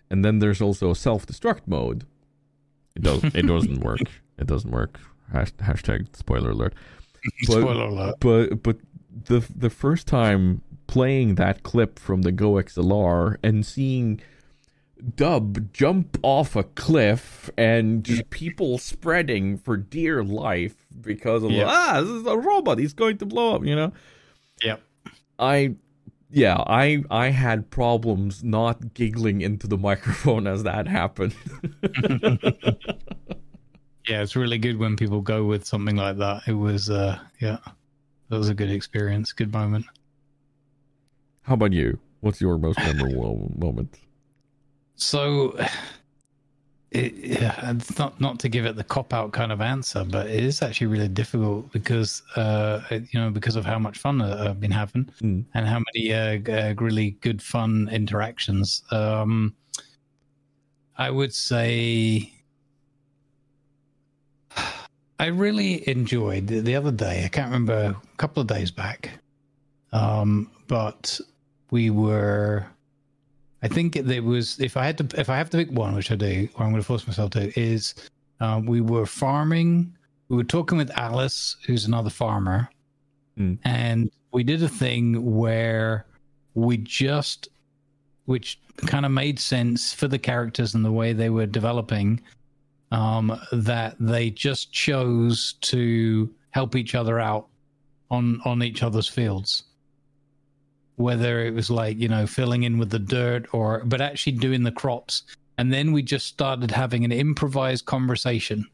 and 0.09 0.23
then 0.25 0.39
there's 0.39 0.61
also 0.61 0.93
self 0.93 1.25
destruct 1.25 1.61
mode. 1.65 2.05
It 2.95 3.03
does 3.03 3.23
it 3.23 3.47
doesn't 3.47 3.79
work. 3.79 4.01
It 4.37 4.47
doesn't 4.47 4.71
work. 4.71 4.99
Hash, 5.31 5.51
hashtag 5.53 6.15
spoiler 6.15 6.51
alert. 6.51 6.73
But- 7.47 7.61
Spoiler 7.61 7.85
alert. 7.85 8.15
But 8.19 8.63
but 8.63 8.77
the 9.25 9.45
the 9.55 9.69
first 9.69 10.07
time 10.07 10.61
playing 10.87 11.35
that 11.35 11.63
clip 11.63 11.99
from 11.99 12.21
the 12.23 12.31
Go 12.31 12.53
XLR 12.53 13.37
and 13.43 13.65
seeing 13.65 14.21
Dub 15.15 15.71
jump 15.73 16.17
off 16.23 16.55
a 16.55 16.63
cliff 16.63 17.49
and 17.57 18.25
people 18.31 18.77
spreading 18.77 19.57
for 19.57 19.77
dear 19.77 20.23
life 20.23 20.75
because 21.01 21.43
of 21.43 21.51
Yeah. 21.51 21.65
ah 21.67 22.01
this 22.01 22.09
is 22.09 22.25
a 22.27 22.37
robot 22.37 22.79
he's 22.79 22.93
going 22.93 23.17
to 23.19 23.25
blow 23.25 23.55
up 23.55 23.65
you 23.65 23.75
know 23.75 23.93
Yep. 24.63 24.81
I 25.39 25.75
yeah 26.31 26.57
I 26.67 27.03
I 27.09 27.29
had 27.29 27.69
problems 27.71 28.43
not 28.43 28.93
giggling 28.93 29.39
into 29.41 29.67
the 29.67 29.77
microphone 29.89 30.47
as 30.47 30.63
that 30.63 30.87
happened 30.87 31.33
Yeah, 34.07 34.23
it's 34.23 34.35
really 34.35 34.57
good 34.57 34.77
when 34.79 34.95
people 34.95 35.21
go 35.21 35.45
with 35.45 35.67
something 35.67 35.95
like 35.95 36.17
that. 36.17 36.41
It 36.47 36.53
was, 36.53 36.89
uh, 36.89 37.19
yeah, 37.39 37.57
that 38.29 38.37
was 38.39 38.49
a 38.49 38.55
good 38.55 38.71
experience, 38.71 39.33
good 39.33 39.53
moment. 39.53 39.85
how 41.43 41.53
about 41.53 41.73
you 41.73 41.99
what's 42.21 42.41
your 42.41 42.57
most 42.57 42.77
memorable 42.79 43.51
moment 43.57 43.97
So, 44.99 45.57
it, 46.91 47.13
yeah, 47.15 47.73
not 47.97 48.19
not 48.19 48.39
to 48.39 48.49
give 48.49 48.65
it 48.65 48.75
the 48.75 48.83
cop 48.83 49.13
out 49.13 49.31
kind 49.31 49.51
of 49.51 49.61
answer, 49.61 50.03
but 50.03 50.27
it 50.27 50.43
is 50.43 50.61
actually 50.61 50.87
really 50.87 51.07
difficult 51.07 51.71
because, 51.71 52.21
uh, 52.35 52.81
you 52.91 53.19
know, 53.19 53.29
because 53.29 53.55
of 53.55 53.65
how 53.65 53.79
much 53.79 53.97
fun 53.97 54.21
uh, 54.21 54.47
I've 54.49 54.59
been 54.59 54.71
having 54.71 55.05
Mm. 55.21 55.45
and 55.53 55.67
how 55.67 55.81
many 55.93 56.13
uh, 56.13 56.39
uh, 56.51 56.73
really 56.77 57.11
good 57.21 57.41
fun 57.41 57.89
interactions. 57.91 58.83
Um, 58.91 59.55
I 60.97 61.09
would 61.09 61.33
say. 61.33 62.33
I 65.21 65.25
really 65.27 65.87
enjoyed 65.87 66.47
the, 66.47 66.61
the 66.61 66.75
other 66.75 66.91
day. 66.91 67.25
I 67.25 67.27
can't 67.27 67.47
remember 67.51 67.73
a 67.73 68.17
couple 68.17 68.39
of 68.41 68.47
days 68.47 68.71
back, 68.71 69.09
um, 69.91 70.49
but 70.67 71.19
we 71.71 71.89
were. 71.89 72.65
I 73.61 73.67
think 73.67 73.93
there 73.93 74.23
was. 74.23 74.59
If 74.59 74.77
I 74.77 74.85
had 74.85 74.97
to, 74.99 75.19
if 75.19 75.29
I 75.29 75.37
have 75.37 75.49
to 75.49 75.57
pick 75.57 75.71
one, 75.71 75.95
which 75.95 76.11
I 76.11 76.15
do, 76.15 76.47
or 76.55 76.63
I'm 76.63 76.71
going 76.71 76.81
to 76.81 76.85
force 76.87 77.05
myself 77.05 77.31
to, 77.31 77.59
is 77.59 77.93
um, 78.39 78.65
we 78.65 78.81
were 78.81 79.05
farming. 79.05 79.93
We 80.29 80.37
were 80.37 80.43
talking 80.43 80.77
with 80.77 80.91
Alice, 80.91 81.57
who's 81.65 81.85
another 81.85 82.09
farmer, 82.09 82.69
Mm. 83.37 83.57
and 83.63 84.11
we 84.33 84.43
did 84.43 84.61
a 84.63 84.67
thing 84.69 85.35
where 85.37 86.05
we 86.55 86.77
just, 86.77 87.47
which 88.25 88.59
kind 88.85 89.05
of 89.05 89.11
made 89.11 89.39
sense 89.39 89.93
for 89.93 90.07
the 90.09 90.19
characters 90.19 90.75
and 90.75 90.83
the 90.83 90.91
way 90.91 91.13
they 91.13 91.29
were 91.29 91.45
developing, 91.45 92.19
um, 92.91 93.39
that 93.53 93.95
they 93.99 94.29
just 94.29 94.73
chose 94.73 95.53
to 95.61 96.29
help 96.51 96.75
each 96.75 96.95
other 96.95 97.19
out 97.19 97.47
on 98.11 98.41
on 98.45 98.61
each 98.63 98.83
other's 98.83 99.07
fields 99.07 99.63
whether 100.99 101.45
it 101.45 101.53
was 101.53 101.69
like 101.69 101.97
you 101.97 102.07
know 102.07 102.27
filling 102.27 102.63
in 102.63 102.77
with 102.77 102.89
the 102.89 102.99
dirt 102.99 103.47
or 103.53 103.83
but 103.85 104.01
actually 104.01 104.33
doing 104.33 104.63
the 104.63 104.71
crops. 104.71 105.23
And 105.57 105.73
then 105.73 105.91
we 105.91 106.01
just 106.03 106.27
started 106.27 106.71
having 106.71 107.03
an 107.03 107.11
improvised 107.11 107.85
conversation 107.85 108.65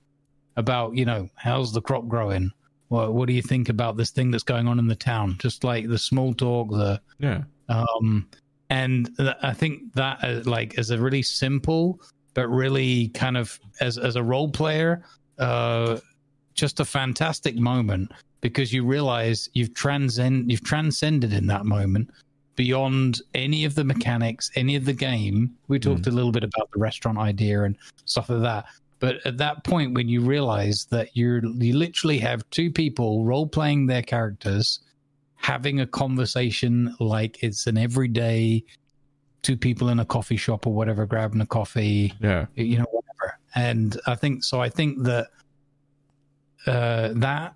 about 0.55 0.95
you 0.95 1.05
know 1.05 1.29
how's 1.35 1.71
the 1.71 1.81
crop 1.81 2.07
growing? 2.07 2.51
What 2.89 3.13
what 3.13 3.27
do 3.27 3.33
you 3.33 3.41
think 3.41 3.69
about 3.69 3.97
this 3.97 4.11
thing 4.11 4.31
that's 4.31 4.43
going 4.43 4.67
on 4.67 4.79
in 4.79 4.87
the 4.87 4.95
town? 4.95 5.37
Just 5.39 5.63
like 5.63 5.87
the 5.87 5.97
small 5.97 6.33
talk 6.33 6.69
the 6.71 7.01
yeah. 7.19 7.43
um 7.69 8.27
and 8.69 9.15
th- 9.17 9.35
i 9.41 9.53
think 9.53 9.93
that 9.93 10.17
uh, 10.23 10.41
like 10.45 10.77
is 10.79 10.89
a 10.89 10.99
really 10.99 11.21
simple 11.21 11.99
but 12.33 12.47
really 12.47 13.09
kind 13.09 13.37
of 13.37 13.59
as 13.79 13.97
as 13.97 14.15
a 14.15 14.23
role 14.23 14.49
player 14.49 15.03
uh 15.39 15.97
just 16.53 16.79
a 16.79 16.85
fantastic 16.85 17.55
moment 17.57 18.11
because 18.45 18.71
you 18.71 18.85
realize 18.85 19.49
you've 19.53 19.73
transcend 19.73 20.51
you've 20.51 20.63
transcended 20.63 21.33
in 21.33 21.47
that 21.47 21.65
moment 21.65 22.11
beyond 22.55 23.19
any 23.33 23.65
of 23.65 23.73
the 23.73 23.83
mechanics 23.83 24.51
any 24.55 24.75
of 24.75 24.85
the 24.85 24.93
game. 24.93 25.51
We 25.67 25.79
talked 25.79 26.05
a 26.05 26.11
little 26.11 26.31
bit 26.31 26.43
about 26.43 26.69
the 26.71 26.79
restaurant 26.79 27.17
idea 27.17 27.63
and 27.63 27.75
stuff 28.05 28.29
like 28.29 28.43
that. 28.43 28.65
But 28.99 29.15
at 29.25 29.37
that 29.37 29.63
point 29.63 29.95
when 29.95 30.07
you 30.07 30.21
realize 30.21 30.85
that 30.91 31.09
you're 31.17 31.43
you 31.43 31.75
literally 31.75 32.19
have 32.19 32.47
two 32.51 32.69
people 32.69 33.25
role 33.25 33.47
playing 33.47 33.87
their 33.87 34.03
characters 34.03 34.79
having 35.37 35.79
a 35.79 35.87
conversation 35.87 36.95
like 36.99 37.41
it's 37.41 37.65
an 37.65 37.79
everyday 37.79 38.63
two 39.41 39.57
people 39.57 39.89
in 39.89 39.99
a 39.99 40.05
coffee 40.05 40.37
shop 40.37 40.67
or 40.67 40.73
whatever 40.73 41.07
grabbing 41.07 41.41
a 41.41 41.47
coffee 41.47 42.13
yeah. 42.21 42.45
you 42.53 42.77
know 42.77 42.85
whatever. 42.91 43.39
And 43.55 43.99
i 44.07 44.15
think 44.15 44.43
so 44.43 44.61
i 44.61 44.69
think 44.69 45.03
that 45.03 45.27
uh 46.67 47.09
that 47.15 47.55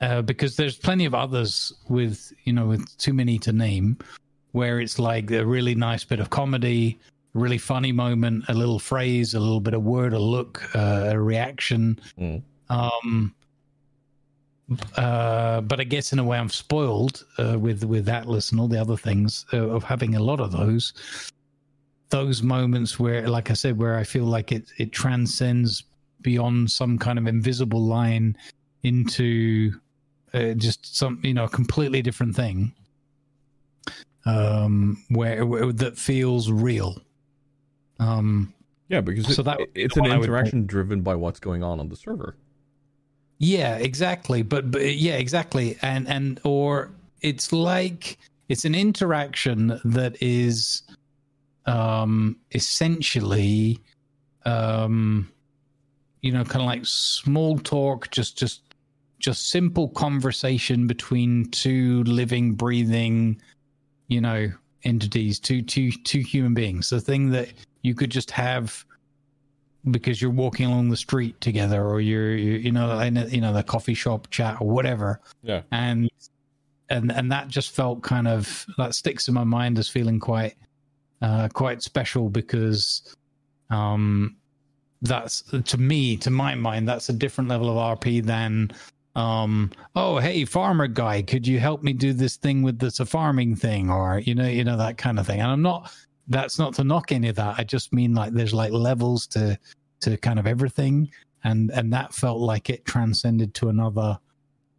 uh 0.00 0.22
because 0.22 0.56
there's 0.56 0.76
plenty 0.76 1.04
of 1.04 1.14
others 1.14 1.72
with 1.88 2.32
you 2.44 2.52
know 2.52 2.66
with 2.66 2.96
too 2.98 3.12
many 3.12 3.38
to 3.38 3.52
name 3.52 3.96
where 4.52 4.80
it's 4.80 4.98
like 4.98 5.30
a 5.30 5.44
really 5.44 5.74
nice 5.74 6.04
bit 6.04 6.20
of 6.20 6.30
comedy 6.30 6.98
really 7.34 7.58
funny 7.58 7.92
moment 7.92 8.44
a 8.48 8.54
little 8.54 8.78
phrase 8.78 9.34
a 9.34 9.40
little 9.40 9.60
bit 9.60 9.74
of 9.74 9.82
word 9.82 10.12
a 10.12 10.18
look 10.18 10.62
uh, 10.74 11.10
a 11.10 11.18
reaction 11.18 11.98
Mm. 12.18 12.42
um 12.70 13.34
uh, 14.96 15.60
but 15.60 15.78
I 15.78 15.84
guess 15.84 16.12
in 16.12 16.18
a 16.18 16.24
way 16.24 16.38
I'm 16.38 16.48
spoiled 16.48 17.24
uh, 17.38 17.58
with 17.58 17.84
with 17.84 18.08
Atlas 18.08 18.50
and 18.50 18.58
all 18.60 18.68
the 18.68 18.80
other 18.80 18.96
things 18.96 19.44
uh, 19.52 19.58
of 19.68 19.84
having 19.84 20.14
a 20.14 20.22
lot 20.22 20.40
of 20.40 20.52
those 20.52 20.94
those 22.08 22.42
moments 22.42 22.98
where, 22.98 23.28
like 23.28 23.50
I 23.50 23.54
said, 23.54 23.76
where 23.76 23.96
I 23.98 24.04
feel 24.04 24.24
like 24.24 24.52
it 24.52 24.70
it 24.78 24.92
transcends 24.92 25.84
beyond 26.22 26.70
some 26.70 26.98
kind 26.98 27.18
of 27.18 27.26
invisible 27.26 27.82
line 27.84 28.36
into 28.84 29.72
uh, 30.34 30.52
just 30.54 30.96
some 30.96 31.20
you 31.22 31.32
know 31.32 31.44
a 31.44 31.48
completely 31.48 32.02
different 32.02 32.34
thing 32.36 32.72
um 34.26 35.02
where, 35.10 35.44
where 35.44 35.72
that 35.72 35.98
feels 35.98 36.50
real 36.50 36.96
um 38.00 38.52
yeah 38.88 39.00
because 39.00 39.26
So 39.26 39.42
it- 39.42 39.44
that 39.44 39.60
it's 39.74 39.96
an 39.96 40.06
interaction 40.06 40.66
driven 40.66 41.02
by 41.02 41.14
what's 41.14 41.40
going 41.40 41.62
on 41.62 41.80
on 41.80 41.88
the 41.88 41.96
server 41.96 42.36
Yeah, 43.38 43.76
exactly. 43.76 44.42
But, 44.42 44.70
but 44.70 44.94
yeah, 44.96 45.16
exactly. 45.16 45.76
And 45.82 46.08
and 46.08 46.40
or 46.44 46.90
it's 47.20 47.52
like 47.52 48.16
it's 48.48 48.64
an 48.64 48.74
interaction 48.74 49.80
that 49.84 50.16
is 50.22 50.82
um 51.66 52.36
essentially 52.52 53.80
um 54.46 55.28
you 56.22 56.32
know 56.32 56.44
kind 56.44 56.62
of 56.62 56.66
like 56.66 56.86
small 56.86 57.58
talk 57.58 58.10
just 58.10 58.38
just 58.38 58.73
just 59.24 59.48
simple 59.48 59.88
conversation 59.88 60.86
between 60.86 61.46
two 61.50 62.04
living 62.04 62.52
breathing 62.52 63.40
you 64.08 64.20
know 64.20 64.52
entities 64.82 65.40
two 65.40 65.62
two 65.62 65.90
two 65.90 66.20
human 66.20 66.52
beings. 66.52 66.90
The 66.90 67.00
thing 67.00 67.30
that 67.30 67.48
you 67.80 67.94
could 67.94 68.10
just 68.10 68.30
have 68.30 68.84
because 69.90 70.20
you're 70.20 70.30
walking 70.30 70.66
along 70.66 70.90
the 70.90 70.96
street 70.96 71.40
together 71.40 71.86
or 71.86 72.02
you're, 72.02 72.36
you 72.36 72.52
you 72.52 72.70
know 72.70 72.98
in 72.98 73.16
a, 73.16 73.24
you 73.26 73.40
know 73.40 73.54
the 73.54 73.62
coffee 73.62 73.94
shop 73.94 74.28
chat 74.30 74.58
or 74.60 74.68
whatever. 74.68 75.22
Yeah. 75.42 75.62
And 75.72 76.10
and 76.90 77.10
and 77.10 77.32
that 77.32 77.48
just 77.48 77.70
felt 77.70 78.02
kind 78.02 78.28
of 78.28 78.66
that 78.76 78.94
sticks 78.94 79.26
in 79.26 79.32
my 79.32 79.44
mind 79.44 79.78
as 79.78 79.88
feeling 79.88 80.20
quite 80.20 80.54
uh 81.22 81.48
quite 81.48 81.82
special 81.82 82.28
because 82.28 83.16
um 83.70 84.36
that's 85.00 85.42
to 85.64 85.78
me 85.78 86.14
to 86.18 86.30
my 86.30 86.54
mind 86.54 86.86
that's 86.86 87.08
a 87.08 87.12
different 87.12 87.48
level 87.48 87.70
of 87.70 87.98
rp 87.98 88.24
than 88.24 88.70
um 89.16 89.70
oh 89.94 90.18
hey 90.18 90.44
farmer 90.44 90.88
guy 90.88 91.22
could 91.22 91.46
you 91.46 91.60
help 91.60 91.82
me 91.82 91.92
do 91.92 92.12
this 92.12 92.36
thing 92.36 92.62
with 92.62 92.78
this 92.78 92.98
a 93.00 93.06
farming 93.06 93.54
thing? 93.56 93.90
Or 93.90 94.18
you 94.18 94.34
know 94.34 94.46
you 94.48 94.64
know 94.64 94.76
that 94.76 94.98
kind 94.98 95.18
of 95.18 95.26
thing. 95.26 95.40
And 95.40 95.50
i'm 95.50 95.62
not 95.62 95.92
that's 96.28 96.58
not 96.58 96.74
to 96.74 96.84
knock 96.84 97.12
any 97.12 97.28
of 97.28 97.36
that. 97.36 97.56
I 97.58 97.64
just 97.64 97.92
mean 97.92 98.14
like 98.14 98.32
there's 98.32 98.54
like 98.54 98.72
levels 98.72 99.26
to 99.28 99.58
to 100.00 100.16
kind 100.16 100.38
of 100.38 100.46
everything. 100.46 101.10
And 101.44 101.70
and 101.72 101.92
that 101.92 102.14
felt 102.14 102.40
like 102.40 102.70
it 102.70 102.84
transcended 102.86 103.52
to 103.54 103.68
another 103.68 104.18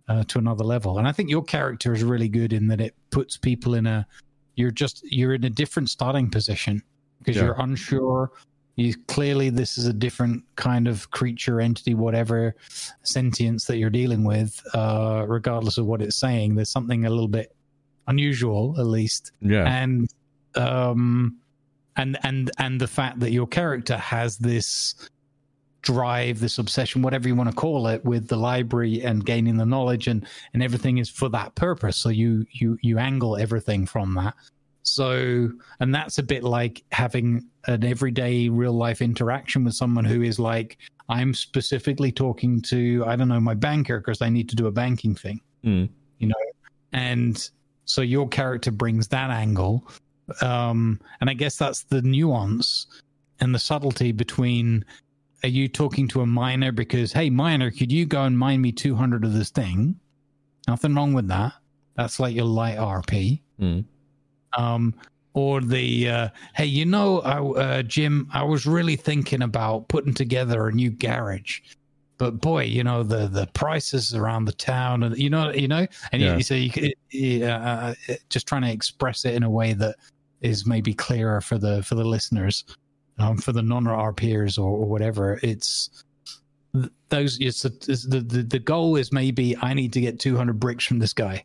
uh, 0.07 0.23
to 0.25 0.37
another 0.39 0.63
level. 0.63 0.97
And 0.99 1.07
i 1.07 1.11
think 1.11 1.29
your 1.29 1.43
character 1.43 1.93
is 1.93 2.03
really 2.03 2.29
good 2.29 2.51
in 2.53 2.67
that 2.67 2.81
it 2.81 2.93
puts 3.11 3.37
people 3.37 3.75
in 3.75 3.85
a 3.87 4.05
you're 4.55 4.71
just 4.71 5.03
you're 5.11 5.33
in 5.33 5.43
a 5.45 5.49
different 5.49 5.89
starting 5.89 6.29
position 6.29 6.81
because 7.19 7.35
Yeah. 7.37 7.43
you're 7.45 7.59
unsure 7.59 8.31
you 8.75 8.93
clearly 9.07 9.49
this 9.49 9.77
is 9.77 9.85
a 9.85 9.93
different 9.93 10.43
kind 10.55 10.87
of 10.87 11.09
creature 11.11 11.61
entity 11.61 11.93
whatever 11.93 12.55
sentience 13.03 13.65
that 13.65 13.77
you're 13.77 13.89
dealing 13.89 14.23
with 14.23 14.61
uh 14.73 15.25
regardless 15.27 15.77
of 15.77 15.85
what 15.85 16.01
it's 16.01 16.17
saying 16.17 16.55
there's 16.55 16.69
something 16.69 17.05
a 17.05 17.09
little 17.09 17.27
bit 17.27 17.55
unusual 18.07 18.75
at 18.77 18.85
least 18.85 19.31
yeah 19.41 19.63
and 19.65 20.09
um 20.55 21.37
and 21.97 22.17
and 22.23 22.51
and 22.57 22.79
the 22.79 22.87
fact 22.87 23.19
that 23.19 23.31
your 23.31 23.47
character 23.47 23.97
has 23.97 24.37
this 24.37 25.09
drive, 25.85 26.39
this 26.39 26.57
obsession, 26.57 27.01
whatever 27.03 27.27
you 27.27 27.35
want 27.35 27.49
to 27.49 27.55
call 27.55 27.87
it, 27.87 28.03
with 28.03 28.27
the 28.27 28.35
library 28.35 29.01
and 29.03 29.23
gaining 29.25 29.55
the 29.55 29.65
knowledge 29.65 30.07
and 30.07 30.25
and 30.53 30.61
everything 30.61 30.97
is 30.97 31.09
for 31.09 31.29
that 31.29 31.55
purpose. 31.55 31.95
So 31.95 32.09
you 32.09 32.45
you 32.51 32.77
you 32.81 32.97
angle 32.97 33.37
everything 33.37 33.85
from 33.85 34.15
that. 34.15 34.33
So 34.87 35.49
and 35.79 35.93
that's 35.93 36.17
a 36.19 36.23
bit 36.23 36.43
like 36.43 36.83
having 36.91 37.47
an 37.67 37.83
everyday 37.83 38.49
real 38.49 38.73
life 38.73 39.01
interaction 39.01 39.63
with 39.63 39.73
someone 39.73 40.05
who 40.05 40.21
is 40.21 40.39
like 40.39 40.77
I'm 41.09 41.33
specifically 41.33 42.11
talking 42.11 42.61
to 42.63 43.03
I 43.07 43.15
don't 43.15 43.27
know 43.27 43.39
my 43.39 43.55
banker 43.55 43.99
because 43.99 44.21
I 44.21 44.29
need 44.29 44.47
to 44.49 44.55
do 44.55 44.67
a 44.67 44.71
banking 44.71 45.15
thing 45.15 45.41
Mm. 45.65 45.89
you 46.19 46.27
know 46.27 46.35
and 46.93 47.49
so 47.85 48.01
your 48.01 48.27
character 48.29 48.71
brings 48.71 49.07
that 49.07 49.31
angle 49.31 49.87
um 50.43 50.99
and 51.21 51.29
i 51.29 51.33
guess 51.33 51.57
that's 51.57 51.83
the 51.85 52.03
nuance 52.03 52.85
and 53.39 53.53
the 53.53 53.57
subtlety 53.59 54.11
between 54.11 54.85
are 55.43 55.49
you 55.49 55.67
talking 55.67 56.07
to 56.09 56.21
a 56.21 56.25
miner 56.25 56.71
because 56.71 57.11
hey 57.11 57.31
miner 57.31 57.71
could 57.71 57.91
you 57.91 58.05
go 58.05 58.23
and 58.25 58.37
mine 58.37 58.61
me 58.61 58.71
200 58.71 59.25
of 59.25 59.33
this 59.33 59.49
thing 59.49 59.99
nothing 60.67 60.93
wrong 60.93 61.13
with 61.13 61.27
that 61.27 61.53
that's 61.95 62.19
like 62.19 62.35
your 62.35 62.45
light 62.45 62.77
rp 62.77 63.41
Mm. 63.59 63.85
Um 64.55 64.93
or 65.33 65.59
the 65.61 66.09
uh, 66.09 66.29
hey 66.55 66.65
you 66.65 66.85
know 66.85 67.19
uh, 67.19 67.81
jim 67.83 68.27
i 68.33 68.41
was 68.43 68.65
really 68.65 68.95
thinking 68.95 69.41
about 69.41 69.87
putting 69.89 70.13
together 70.13 70.67
a 70.67 70.71
new 70.71 70.89
garage 70.89 71.59
but 72.17 72.39
boy 72.39 72.63
you 72.63 72.83
know 72.83 73.03
the 73.03 73.27
the 73.27 73.45
prices 73.53 74.13
around 74.15 74.45
the 74.45 74.53
town 74.53 75.03
and 75.03 75.17
you 75.17 75.29
know 75.29 75.51
you 75.51 75.67
know 75.67 75.85
and 76.13 76.21
Yeah. 76.21 76.37
you, 76.37 76.43
so 76.43 76.53
you 76.55 76.69
could 76.69 76.93
uh, 77.43 77.93
just 78.29 78.47
trying 78.47 78.61
to 78.61 78.71
express 78.71 79.25
it 79.25 79.33
in 79.33 79.43
a 79.43 79.49
way 79.49 79.73
that 79.73 79.95
is 80.41 80.65
maybe 80.65 80.93
clearer 80.93 81.41
for 81.41 81.57
the 81.57 81.83
for 81.83 81.95
the 81.95 82.03
listeners 82.05 82.63
um, 83.17 83.37
for 83.37 83.51
the 83.53 83.61
non-rpers 83.61 84.57
or, 84.57 84.69
or 84.69 84.85
whatever 84.85 85.39
it's 85.43 86.03
those 87.09 87.37
it's, 87.39 87.63
it's 87.65 88.05
the, 88.07 88.19
the 88.19 88.43
the 88.43 88.59
goal 88.59 88.95
is 88.97 89.11
maybe 89.11 89.55
i 89.61 89.73
need 89.73 89.91
to 89.93 90.01
get 90.01 90.19
200 90.19 90.59
bricks 90.59 90.85
from 90.85 90.99
this 90.99 91.13
guy 91.13 91.43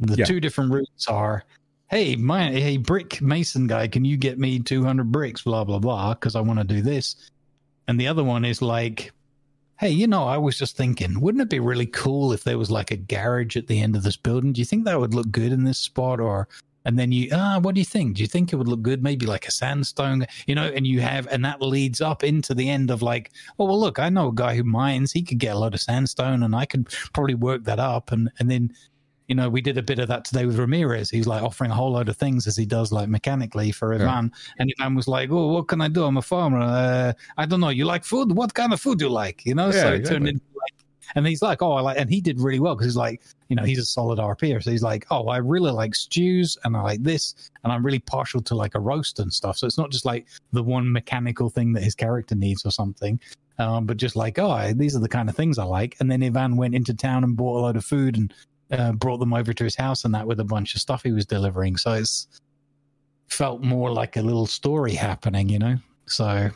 the 0.00 0.16
Yeah. 0.16 0.24
two 0.26 0.40
different 0.40 0.70
routes 0.70 1.06
are 1.08 1.44
hey 1.90 2.14
my 2.16 2.50
hey 2.50 2.76
brick 2.76 3.22
mason 3.22 3.66
guy 3.66 3.88
can 3.88 4.04
you 4.04 4.18
get 4.18 4.38
me 4.38 4.58
200 4.58 5.10
bricks 5.10 5.42
blah 5.42 5.64
blah 5.64 5.78
blah 5.78 6.12
because 6.12 6.36
i 6.36 6.40
want 6.40 6.58
to 6.58 6.64
do 6.64 6.82
this. 6.82 7.30
And 7.86 7.98
the 7.98 8.08
other 8.08 8.22
one 8.22 8.44
is 8.44 8.60
like 8.60 9.12
hey 9.78 9.88
you 9.88 10.06
know 10.06 10.24
i 10.24 10.36
was 10.36 10.58
just 10.58 10.76
thinking 10.76 11.18
wouldn't 11.18 11.40
it 11.40 11.48
be 11.48 11.60
really 11.60 11.86
cool 11.86 12.34
if 12.34 12.44
there 12.44 12.58
was 12.58 12.70
like 12.70 12.90
a 12.90 12.96
garage 12.98 13.56
at 13.56 13.68
the 13.68 13.80
end 13.80 13.96
of 13.96 14.02
this 14.02 14.18
building? 14.18 14.52
Do 14.52 14.60
you 14.60 14.66
think 14.66 14.84
that 14.84 15.00
would 15.00 15.14
look 15.14 15.30
good 15.30 15.50
in 15.50 15.64
this 15.64 15.78
spot? 15.78 16.20
Or 16.20 16.46
and 16.84 16.98
then 16.98 17.10
you 17.10 17.30
ah 17.32 17.58
what 17.58 17.74
do 17.74 17.80
you 17.80 17.86
think? 17.86 18.16
Do 18.16 18.22
you 18.22 18.28
think 18.28 18.52
it 18.52 18.56
would 18.56 18.68
look 18.68 18.82
good? 18.82 19.02
Maybe 19.02 19.24
like 19.24 19.48
a 19.48 19.50
sandstone 19.50 20.26
you 20.46 20.54
know 20.54 20.66
and 20.66 20.86
you 20.86 21.00
have 21.00 21.26
and 21.28 21.42
that 21.46 21.62
leads 21.62 22.02
up 22.02 22.22
into 22.22 22.54
the 22.54 22.68
end 22.68 22.90
of 22.90 23.00
like 23.00 23.30
oh 23.58 23.64
well 23.64 23.80
look 23.80 23.98
i 23.98 24.10
know 24.10 24.28
a 24.28 24.34
guy 24.34 24.56
who 24.56 24.62
mines. 24.64 25.12
He 25.12 25.22
could 25.22 25.38
get 25.38 25.56
a 25.56 25.58
lot 25.58 25.72
of 25.72 25.80
sandstone 25.80 26.42
and 26.42 26.54
i 26.54 26.66
could 26.66 26.90
probably 27.14 27.34
work 27.34 27.64
that 27.64 27.78
up. 27.78 28.12
And 28.12 28.30
and 28.38 28.50
then 28.50 28.74
you 29.28 29.34
know, 29.34 29.48
we 29.48 29.60
did 29.60 29.76
a 29.76 29.82
bit 29.82 29.98
of 29.98 30.08
that 30.08 30.24
today 30.24 30.46
with 30.46 30.58
Ramirez. 30.58 31.10
He's 31.10 31.26
like 31.26 31.42
offering 31.42 31.70
a 31.70 31.74
whole 31.74 31.92
load 31.92 32.08
of 32.08 32.16
things 32.16 32.46
as 32.46 32.56
he 32.56 32.64
does, 32.64 32.90
like 32.92 33.08
mechanically 33.08 33.70
for 33.70 33.92
Yeah. 33.94 34.10
Ivan. 34.10 34.32
And 34.58 34.72
Ivan 34.80 34.94
was 34.94 35.06
like, 35.06 35.30
"Oh, 35.30 35.48
what 35.48 35.68
can 35.68 35.82
I 35.82 35.88
do? 35.88 36.04
I'm 36.04 36.16
a 36.16 36.22
farmer. 36.22 36.60
Uh, 36.60 37.12
I 37.36 37.44
don't 37.44 37.60
know. 37.60 37.68
You 37.68 37.84
like 37.84 38.04
food? 38.04 38.32
What 38.32 38.54
kind 38.54 38.72
of 38.72 38.80
food 38.80 38.98
do 38.98 39.04
you 39.04 39.10
like? 39.10 39.44
You 39.44 39.54
know?" 39.54 39.66
Yeah, 39.66 39.82
so 39.82 39.92
it 39.92 40.06
turned 40.06 40.26
into 40.28 40.42
like, 40.54 40.74
and 41.14 41.26
he's 41.26 41.42
like, 41.42 41.60
"Oh, 41.60 41.72
I 41.72 41.82
like," 41.82 41.98
and 41.98 42.08
he 42.08 42.22
did 42.22 42.40
really 42.40 42.58
well 42.58 42.74
because 42.74 42.86
he's 42.86 42.96
like, 42.96 43.22
you 43.48 43.56
know, 43.56 43.64
he's 43.64 43.78
a 43.78 43.84
solid 43.84 44.18
RPer. 44.18 44.62
So 44.62 44.70
he's 44.70 44.82
like, 44.82 45.06
"Oh, 45.10 45.28
I 45.28 45.36
really 45.36 45.72
like 45.72 45.94
stews, 45.94 46.56
and 46.64 46.74
I 46.74 46.80
like 46.80 47.02
this, 47.02 47.50
and 47.64 47.72
I'm 47.72 47.84
really 47.84 47.98
partial 47.98 48.40
to 48.40 48.54
like 48.54 48.74
a 48.74 48.80
roast 48.80 49.20
and 49.20 49.30
stuff." 49.30 49.58
So 49.58 49.66
it's 49.66 49.78
not 49.78 49.90
just 49.90 50.06
like 50.06 50.26
the 50.52 50.62
one 50.62 50.90
mechanical 50.90 51.50
thing 51.50 51.74
that 51.74 51.82
his 51.82 51.94
character 51.94 52.34
needs 52.34 52.64
or 52.64 52.70
something. 52.70 53.20
Um, 53.58 53.86
but 53.86 53.96
just 53.96 54.14
like, 54.16 54.38
oh, 54.38 54.50
I, 54.52 54.72
these 54.72 54.94
are 54.94 55.00
the 55.00 55.08
kind 55.08 55.28
of 55.28 55.34
things 55.34 55.58
I 55.58 55.64
like. 55.64 55.96
And 55.98 56.08
then 56.08 56.22
Ivan 56.22 56.56
went 56.56 56.76
into 56.76 56.94
town 56.94 57.24
and 57.24 57.36
bought 57.36 57.58
a 57.58 57.62
load 57.62 57.76
of 57.76 57.84
food 57.84 58.16
and 58.16 58.32
uh, 58.70 58.92
brought 58.92 59.18
them 59.18 59.32
over 59.32 59.52
to 59.52 59.64
his 59.64 59.74
house 59.76 60.04
and 60.04 60.14
that 60.14 60.26
with 60.26 60.40
a 60.40 60.44
bunch 60.44 60.74
of 60.74 60.80
stuff 60.80 61.02
he 61.02 61.12
was 61.12 61.26
delivering. 61.26 61.76
So 61.76 61.92
it's 61.92 62.28
felt 63.28 63.62
more 63.62 63.90
like 63.92 64.16
a 64.16 64.22
little 64.22 64.46
story 64.46 64.94
happening, 64.94 65.48
you 65.48 65.58
know. 65.58 65.76
So 66.06 66.50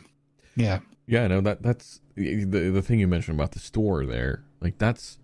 yeah, 0.55 0.79
Yeah, 1.07 1.27
no, 1.27 1.41
that 1.41 1.61
that's 1.61 2.01
the 2.15 2.45
the 2.45 2.81
thing 2.81 2.99
you 2.99 3.07
mentioned 3.07 3.37
about 3.39 3.51
the 3.51 3.59
store 3.59 4.05
there. 4.05 4.43
Like 4.61 4.77
that's 4.77 5.17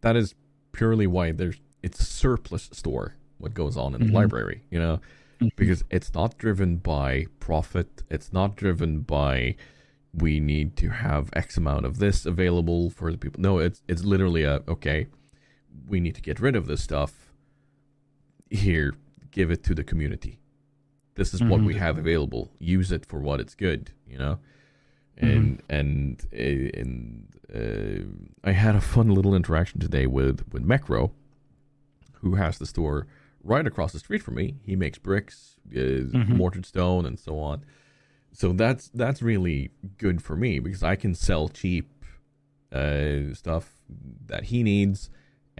that 0.00 0.16
is 0.16 0.34
purely 0.72 1.06
why 1.06 1.32
there's 1.32 1.60
it's 1.82 2.06
surplus 2.06 2.68
store. 2.72 3.16
What 3.38 3.54
goes 3.54 3.76
on 3.76 3.94
in 3.94 4.02
Mhm. 4.02 4.06
the 4.08 4.12
library, 4.12 4.62
you 4.70 4.78
know, 4.78 5.00
Mhm. 5.40 5.50
because 5.56 5.82
it's 5.90 6.12
not 6.12 6.36
driven 6.38 6.76
by 6.76 7.26
profit. 7.38 8.02
It's 8.10 8.32
not 8.32 8.56
driven 8.56 9.00
by 9.00 9.56
we 10.12 10.40
need 10.40 10.76
to 10.76 10.88
have 10.90 11.30
X 11.34 11.56
amount 11.56 11.86
of 11.86 11.98
this 11.98 12.26
available 12.26 12.90
for 12.90 13.10
the 13.12 13.18
people. 13.18 13.40
No, 13.40 13.58
it's 13.58 13.82
it's 13.88 14.04
literally 14.04 14.42
a 14.44 14.62
okay. 14.68 15.06
We 15.88 16.00
need 16.00 16.14
to 16.14 16.22
get 16.22 16.40
rid 16.40 16.56
of 16.56 16.66
this 16.66 16.82
stuff. 16.82 17.32
Here, 18.50 18.94
give 19.30 19.50
it 19.50 19.62
to 19.64 19.74
the 19.74 19.84
community. 19.84 20.38
This 21.14 21.34
is 21.34 21.42
what 21.42 21.60
Mhm. 21.60 21.66
we 21.66 21.74
have 21.74 21.98
available. 21.98 22.50
Use 22.58 22.90
it 22.92 23.04
for 23.06 23.20
what 23.20 23.40
it's 23.40 23.54
good. 23.54 23.92
You 24.06 24.18
know 24.18 24.38
and 25.16 25.62
and 25.68 26.24
uh, 26.32 26.80
and 26.80 27.28
uh, 27.54 28.48
I 28.48 28.52
had 28.52 28.74
a 28.74 28.80
fun 28.80 29.10
little 29.10 29.34
interaction 29.34 29.78
today 29.80 30.06
with 30.06 30.50
with 30.52 30.64
Mecro, 30.64 31.10
who 32.22 32.36
has 32.36 32.58
the 32.58 32.66
store 32.66 33.06
right 33.44 33.66
across 33.66 33.92
the 33.92 33.98
street 33.98 34.22
from 34.22 34.36
me. 34.36 34.56
He 34.62 34.76
makes 34.76 34.98
bricks, 34.98 35.56
uh, 35.72 35.78
Mhm. 35.78 36.36
mortared 36.36 36.64
stone, 36.66 37.04
and 37.06 37.18
so 37.18 37.38
on. 37.38 37.64
So 38.32 38.52
that's 38.52 38.88
that's 38.88 39.20
really 39.20 39.70
good 39.98 40.22
for 40.22 40.36
me 40.36 40.58
because 40.58 40.82
I 40.82 40.96
can 40.96 41.14
sell 41.14 41.48
cheap 41.48 41.90
uh, 42.72 43.34
stuff 43.34 43.82
that 44.26 44.44
he 44.44 44.62
needs, 44.62 45.10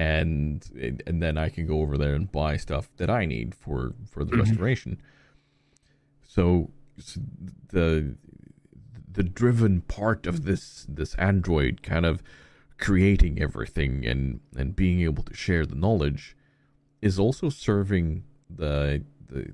and 0.00 1.02
and 1.06 1.22
then 1.22 1.36
I 1.36 1.50
can 1.50 1.66
go 1.66 1.82
over 1.82 1.98
there 1.98 2.14
and 2.14 2.32
buy 2.32 2.56
stuff 2.56 2.88
that 2.96 3.10
I 3.10 3.26
need 3.26 3.54
for 3.54 3.92
for 4.06 4.24
the 4.24 4.32
Mhm. 4.32 4.38
restoration. 4.40 4.98
So, 6.22 6.70
so 6.96 7.20
the 7.68 8.16
the 9.12 9.22
driven 9.22 9.82
part 9.82 10.26
of 10.26 10.44
this 10.46 10.86
this 10.88 11.14
android 11.16 11.82
kind 11.82 12.06
of 12.06 12.22
creating 12.78 13.42
everything 13.42 14.06
and 14.06 14.40
and 14.56 14.74
being 14.74 15.00
able 15.02 15.22
to 15.24 15.34
share 15.34 15.66
the 15.66 15.74
knowledge 15.74 16.34
is 17.02 17.18
also 17.18 17.50
serving 17.50 18.24
the 18.48 19.04
the 19.28 19.52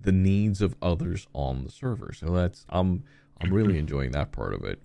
the 0.00 0.12
needs 0.12 0.62
of 0.62 0.74
others 0.80 1.26
on 1.34 1.64
the 1.64 1.70
server. 1.70 2.12
So 2.14 2.30
that's 2.30 2.64
I'm 2.70 3.04
I'm 3.42 3.52
really 3.52 3.76
enjoying 3.84 4.12
that 4.12 4.32
part 4.32 4.54
of 4.54 4.64
it. 4.64 4.80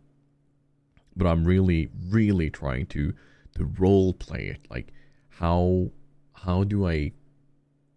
But 1.16 1.28
I'm 1.28 1.46
really 1.46 1.90
really 2.10 2.50
trying 2.50 2.88
to 2.88 3.14
to 3.56 3.66
role 3.66 4.14
play 4.14 4.48
it. 4.48 4.62
Like 4.70 4.94
how 5.30 5.92
how 6.34 6.64
do 6.64 6.88
I 6.88 7.12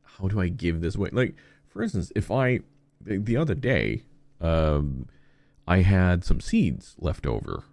how 0.03 0.29
do 0.29 0.41
I 0.41 0.49
give 0.49 0.81
this 0.81 0.95
away? 0.97 1.11
Like 1.13 1.35
for 1.69 1.83
instance, 1.83 2.13
if 2.15 2.31
I 2.31 2.61
the, 3.01 3.19
the 3.19 3.37
other 3.37 3.55
day 3.55 4.05
um 4.41 5.07
I 5.67 5.79
had 5.79 6.25
some 6.25 6.41
seeds 6.41 6.95
left 6.99 7.27
over. 7.27 7.65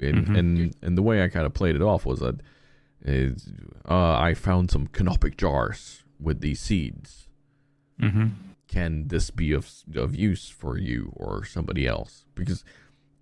And 0.00 0.26
Mhm. 0.26 0.38
and 0.38 0.76
and 0.82 0.98
the 0.98 1.02
way 1.02 1.22
I 1.22 1.28
kind 1.28 1.46
of 1.46 1.54
played 1.54 1.76
it 1.76 1.82
off 1.82 2.04
was 2.06 2.20
that 2.20 2.40
is 3.04 3.52
uh, 3.88 4.14
I 4.18 4.34
found 4.34 4.70
some 4.70 4.86
canopic 4.88 5.36
jars 5.36 6.02
with 6.18 6.40
these 6.40 6.60
seeds. 6.60 7.28
mm-hmm. 8.00 8.28
Can 8.66 9.06
this 9.08 9.30
be 9.30 9.52
of 9.52 9.70
of 9.94 10.16
use 10.16 10.48
for 10.48 10.76
you 10.78 11.12
or 11.14 11.44
somebody 11.44 11.86
else? 11.86 12.24
Because 12.34 12.64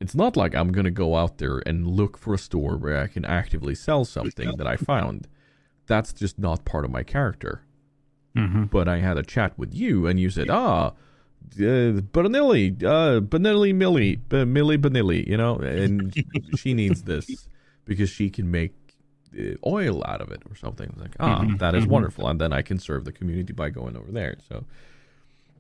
it's 0.02 0.14
not 0.22 0.36
like 0.36 0.52
I'm 0.58 0.70
gonna 0.72 0.90
go 1.04 1.16
out 1.22 1.38
there 1.38 1.58
and 1.68 1.86
look 1.86 2.14
for 2.22 2.32
a 2.34 2.38
store 2.48 2.76
where 2.76 2.98
I 3.04 3.06
can 3.14 3.24
actively 3.24 3.74
sell 3.74 4.04
something 4.04 4.48
that 4.58 4.66
I 4.66 4.76
found. 4.76 5.28
That's 5.86 6.12
just 6.22 6.38
not 6.38 6.64
part 6.64 6.84
of 6.84 6.90
my 6.90 7.02
character. 7.02 7.54
Mm-hmm. 8.36 8.64
But 8.76 8.88
I 8.88 8.98
had 8.98 9.16
a 9.18 9.22
chat 9.22 9.50
with 9.58 9.72
you, 9.82 10.06
and 10.08 10.18
you 10.18 10.30
said, 10.30 10.48
"Ah, 10.50 10.86
uh, 10.88 10.92
Benelli, 12.14 12.82
uh, 12.82 13.20
Benelli 13.20 13.74
Millie, 13.74 14.16
B- 14.16 14.44
Millie 14.44 14.78
Benelli, 14.78 15.26
you 15.26 15.36
know, 15.36 15.56
and 15.56 16.14
she 16.56 16.72
needs 16.74 17.02
this 17.02 17.48
because 17.84 18.08
she 18.10 18.30
can 18.30 18.50
make 18.50 18.72
uh, 19.38 19.54
oil 19.66 20.02
out 20.06 20.20
of 20.22 20.30
it 20.32 20.42
or 20.48 20.56
something." 20.56 20.88
I 20.88 20.92
was 20.94 21.02
like, 21.02 21.16
"Ah, 21.20 21.42
Mhm, 21.42 21.58
that 21.58 21.74
is 21.74 21.84
mhm. 21.84 21.88
wonderful," 21.88 22.26
and 22.28 22.40
then 22.40 22.52
I 22.52 22.62
can 22.62 22.78
serve 22.78 23.04
the 23.04 23.12
community 23.12 23.52
by 23.52 23.68
going 23.70 23.96
over 23.96 24.10
there. 24.10 24.36
So, 24.48 24.64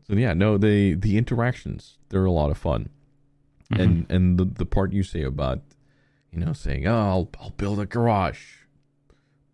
so 0.06 0.14
yeah, 0.14 0.32
no, 0.32 0.56
the 0.56 0.94
the 0.94 1.18
interactions 1.18 1.98
they're 2.08 2.24
a 2.24 2.30
lot 2.42 2.50
of 2.50 2.58
fun, 2.58 2.88
Mm-hmm. 3.72 3.80
and 3.80 4.10
and 4.10 4.38
the 4.38 4.44
the 4.44 4.66
part 4.66 4.92
you 4.92 5.02
say 5.02 5.22
about, 5.22 5.60
you 6.30 6.40
know, 6.40 6.52
saying, 6.52 6.86
"Oh, 6.86 6.94
I'll 6.94 7.28
I'll 7.40 7.50
build 7.50 7.80
a 7.80 7.86
garage," 7.86 8.42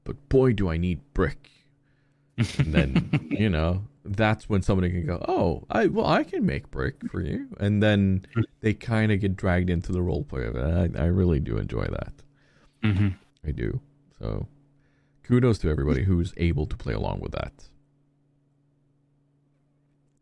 but 0.04 0.28
boy, 0.28 0.52
do 0.52 0.68
I 0.68 0.76
need 0.76 1.00
brick. 1.14 1.50
And 2.58 2.72
then 2.74 3.10
you 3.30 3.48
know 3.48 3.84
that's 4.04 4.48
when 4.48 4.62
somebody 4.62 4.90
can 4.90 5.04
go 5.04 5.22
oh 5.28 5.64
i 5.68 5.86
well 5.86 6.06
i 6.06 6.24
can 6.24 6.46
make 6.46 6.70
brick 6.70 6.94
for 7.10 7.20
you. 7.20 7.48
And 7.60 7.82
then 7.82 8.24
they 8.60 8.72
kind 8.74 9.12
of 9.12 9.20
get 9.20 9.36
dragged 9.36 9.68
into 9.68 9.92
the 9.92 10.00
role 10.02 10.24
play 10.24 10.46
of 10.46 10.56
it. 10.56 10.96
I, 10.96 11.02
I 11.02 11.06
really 11.06 11.40
do 11.40 11.58
enjoy 11.58 11.84
that. 11.84 12.12
Mm-hmm. 12.82 13.08
i 13.46 13.50
do. 13.50 13.80
So 14.18 14.46
kudos 15.24 15.58
to 15.58 15.68
everybody 15.70 16.04
who's 16.04 16.32
able 16.36 16.66
to 16.66 16.76
play 16.76 16.94
along 16.94 17.20
with 17.20 17.32
that. 17.32 17.52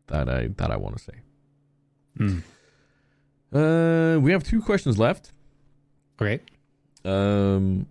That 0.07 0.27
i 0.29 0.47
that 0.47 0.71
i 0.71 0.75
want 0.75 0.97
to 0.97 1.03
say. 1.03 1.13
Mm. 2.19 2.43
Uh 3.53 4.17
we 4.21 4.31
have 4.31 4.43
two 4.43 4.61
questions 4.61 4.97
left. 4.97 5.31
Great. 6.17 6.41
Um, 7.05 7.87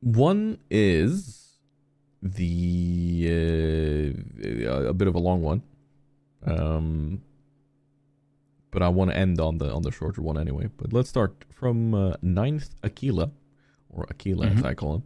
one 0.00 0.58
is 0.70 1.58
the 2.22 3.28
uh, 4.66 4.88
a 4.88 4.94
bit 4.94 5.08
of 5.08 5.14
a 5.14 5.18
long 5.18 5.42
one. 5.42 5.62
Um, 6.46 7.22
but 8.70 8.82
I 8.82 8.88
want 8.88 9.10
to 9.10 9.16
end 9.16 9.40
on 9.40 9.58
the 9.58 9.72
on 9.72 9.82
the 9.82 9.90
shorter 9.92 10.20
one 10.22 10.36
anyway. 10.38 10.68
But 10.76 10.92
let's 10.92 11.08
start 11.08 11.44
from 11.50 11.94
uh, 11.94 12.14
ninth 12.22 12.70
Aquila, 12.82 13.30
or 13.90 14.06
Aquila 14.10 14.46
as 14.46 14.58
Mhm. 14.60 14.64
I 14.66 14.74
call 14.74 14.94
him. 14.96 15.04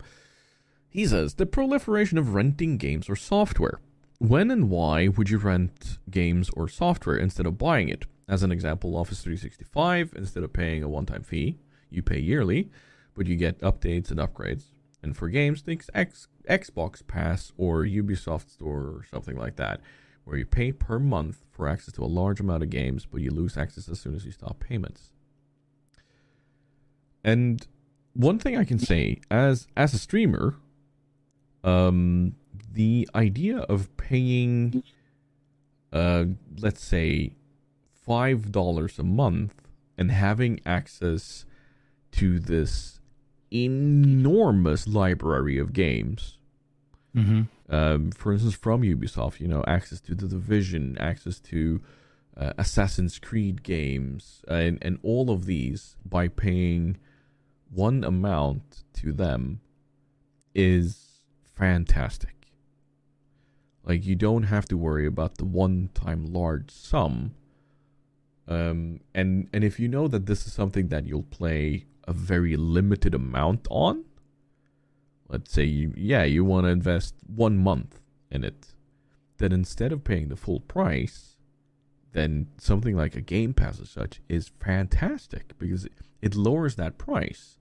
He 0.89 1.07
says 1.07 1.35
the 1.35 1.47
proliferation 1.47 2.17
of 2.19 2.35
renting 2.35 2.79
games 2.79 3.09
or 3.11 3.17
software. 3.17 3.81
When 4.19 4.51
and 4.51 4.69
why 4.71 5.09
would 5.09 5.29
you 5.31 5.39
rent 5.39 5.99
games 6.11 6.51
or 6.55 6.67
software 6.69 7.17
instead 7.17 7.47
of 7.47 7.59
buying 7.59 7.89
it? 7.89 8.07
As 8.29 8.43
an 8.43 8.53
example, 8.53 8.97
Office 8.97 9.23
365, 9.23 10.13
instead 10.17 10.43
of 10.43 10.53
paying 10.53 10.83
a 10.83 10.89
one 10.89 11.07
time 11.07 11.23
fee, 11.23 11.59
you 11.91 12.03
pay 12.03 12.19
yearly, 12.19 12.71
but 13.15 13.27
you 13.27 13.37
get 13.37 13.59
updates 13.61 14.11
and 14.11 14.21
upgrades. 14.21 14.65
And 15.03 15.17
for 15.17 15.29
games, 15.29 15.63
think 15.63 15.85
X- 15.95 16.29
Xbox 16.49 17.07
Pass 17.07 17.53
or 17.57 17.85
Ubisoft 17.85 18.51
Store 18.51 18.81
or 18.81 19.07
something 19.11 19.37
like 19.37 19.57
that, 19.57 19.81
where 20.25 20.37
you 20.37 20.45
pay 20.45 20.73
per 20.73 20.99
month 20.99 21.45
for 21.51 21.69
access 21.69 21.95
to 21.95 22.05
a 22.05 22.07
large 22.07 22.41
amount 22.41 22.63
of 22.63 22.71
games, 22.71 23.07
but 23.07 23.23
you 23.23 23.31
lose 23.31 23.57
access 23.57 23.89
as 23.89 23.99
soon 23.99 24.15
as 24.15 24.27
you 24.27 24.33
stop 24.33 24.61
payments. 24.61 25.13
And 27.25 27.67
one 28.13 28.39
thing 28.39 28.57
I 28.57 28.65
can 28.65 28.79
say 28.79 29.21
as 29.31 29.67
as 29.77 29.95
a 29.95 29.99
streamer, 29.99 30.57
um, 31.65 32.35
the 32.73 33.09
idea 33.15 33.59
of 33.61 33.97
paying, 33.97 34.83
uh, 35.93 36.25
let's 36.61 36.85
say, 36.85 37.33
five 38.09 38.51
dollars 38.51 38.99
a 38.99 39.05
month 39.05 39.55
and 39.97 40.11
having 40.11 40.61
access 40.65 41.45
to 42.13 42.39
this 42.39 43.01
enormous 43.53 44.87
library 44.89 45.59
of 45.59 45.73
games. 45.73 46.39
Mm-hmm. 47.15 47.43
Um, 47.71 48.11
for 48.13 48.33
instance, 48.33 48.55
from 48.55 48.83
Ubisoft, 48.83 49.41
you 49.41 49.49
know, 49.49 49.63
access 49.67 50.01
to 50.03 50.15
the 50.15 50.27
Division, 50.27 50.97
access 50.99 51.39
to 51.41 51.81
uh, 52.37 52.53
Assassin's 52.57 53.19
Creed 53.19 53.63
games, 53.63 54.43
and 54.49 54.79
and 54.81 54.99
all 55.03 55.31
of 55.31 55.45
these 55.45 55.97
by 56.05 56.29
paying 56.29 56.97
one 57.71 58.05
amount 58.05 58.85
to 58.95 59.13
them 59.13 59.61
is 60.55 61.21
fantastic. 61.55 62.53
Like 63.85 64.05
you 64.07 64.17
don't 64.17 64.45
have 64.45 64.67
to 64.67 64.77
worry 64.77 65.07
about 65.07 65.39
the 65.39 65.45
one-time 65.45 66.33
large 66.33 66.71
sum. 66.71 67.35
Um, 68.49 69.01
and 69.15 69.49
and 69.53 69.63
if 69.63 69.79
you 69.79 69.89
know 69.89 70.09
that 70.09 70.25
this 70.27 70.47
is 70.47 70.53
something 70.55 70.89
that 70.89 71.07
you'll 71.07 71.23
play 71.23 71.85
a 72.05 72.15
very 72.15 72.57
limited 72.57 73.15
amount 73.15 73.69
on, 73.71 74.05
let's 75.29 75.53
say 75.53 75.65
you 75.65 75.93
yeah 75.97 76.25
you 76.25 76.45
want 76.45 76.65
to 76.65 76.71
invest 76.71 77.15
one 77.27 77.59
month 77.59 78.01
in 78.31 78.45
it, 78.45 78.75
then 79.37 79.53
instead 79.53 79.93
of 79.93 80.03
paying 80.03 80.29
the 80.29 80.37
full 80.37 80.61
price, 80.61 81.37
then 82.13 82.49
something 82.57 82.97
like 82.97 83.15
a 83.15 83.21
Game 83.21 83.53
Pass 83.53 83.81
as 83.81 83.91
such 83.91 84.23
is 84.31 84.51
fantastic 84.59 85.57
because 85.59 85.87
it 86.23 86.35
lowers 86.35 86.77
that 86.77 86.97
price. 86.97 87.59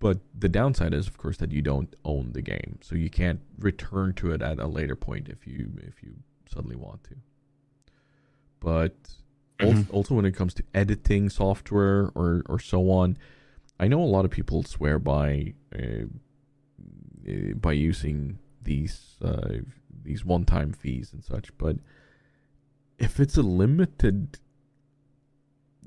But 0.00 0.20
the 0.32 0.48
downside 0.48 0.94
is, 0.94 1.08
of 1.08 1.18
course, 1.18 1.36
that 1.38 1.52
you 1.52 1.60
don't 1.60 1.94
own 2.04 2.32
the 2.32 2.42
game, 2.42 2.78
so 2.80 2.94
you 2.94 3.10
can't 3.10 3.40
return 3.58 4.14
to 4.14 4.32
it 4.32 4.40
at 4.40 4.60
a 4.60 4.66
later 4.66 4.96
point 4.96 5.28
if 5.28 5.46
you 5.46 5.72
if 5.82 6.02
you 6.02 6.14
suddenly 6.50 6.76
want 6.76 7.04
to. 7.04 7.16
But 8.60 8.94
Mhm. 9.60 9.86
also, 9.90 10.14
when 10.14 10.24
it 10.24 10.32
comes 10.36 10.54
to 10.54 10.62
editing 10.74 11.28
software 11.30 12.10
or 12.14 12.42
or 12.46 12.58
so 12.58 12.90
on, 12.90 13.16
I 13.80 13.88
know 13.88 14.02
a 14.02 14.06
lot 14.16 14.24
of 14.24 14.30
people 14.30 14.62
swear 14.62 14.98
by 14.98 15.54
uh, 15.74 16.06
uh, 17.28 17.54
by 17.54 17.72
using 17.72 18.38
these 18.62 19.16
uh, 19.22 19.58
these 20.04 20.24
one 20.24 20.44
time 20.44 20.72
fees 20.72 21.12
and 21.12 21.24
such, 21.24 21.56
but 21.58 21.76
if 22.98 23.20
it's 23.20 23.36
a 23.36 23.42
limited 23.42 24.38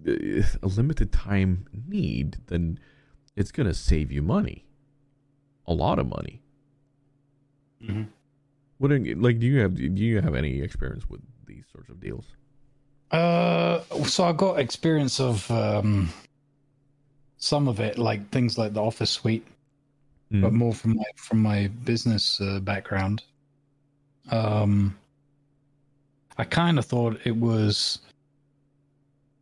uh, 0.07 0.43
a 0.63 0.67
limited 0.67 1.11
time 1.11 1.65
need, 1.87 2.37
then 2.47 2.79
it's 3.35 3.51
gonna 3.51 3.73
save 3.73 4.11
you 4.11 4.21
money, 4.21 4.65
a 5.65 5.73
lot 5.73 5.99
of 5.99 6.07
money. 6.07 6.41
Mm-hmm. 7.81 8.03
What 8.77 8.91
are, 8.91 8.99
like 9.15 9.39
do 9.39 9.47
you 9.47 9.59
have 9.59 9.75
do 9.75 10.03
you 10.03 10.21
have 10.21 10.35
any 10.35 10.61
experience 10.61 11.09
with 11.09 11.21
these 11.45 11.65
sorts 11.71 11.89
of 11.89 11.99
deals? 11.99 12.35
Uh, 13.11 13.81
so 14.05 14.23
I 14.23 14.31
got 14.31 14.59
experience 14.59 15.19
of 15.19 15.49
um, 15.51 16.09
some 17.37 17.67
of 17.67 17.79
it, 17.79 17.97
like 17.97 18.29
things 18.29 18.57
like 18.57 18.73
the 18.73 18.81
Office 18.81 19.11
Suite, 19.11 19.45
Mm. 20.31 20.41
but 20.43 20.53
more 20.53 20.73
from 20.73 20.95
my 20.95 21.03
from 21.17 21.41
my 21.41 21.67
business 21.83 22.39
uh, 22.39 22.61
background. 22.61 23.21
Um, 24.29 24.97
I 26.37 26.45
kind 26.45 26.79
of 26.79 26.85
thought 26.85 27.19
it 27.25 27.35
was 27.35 27.99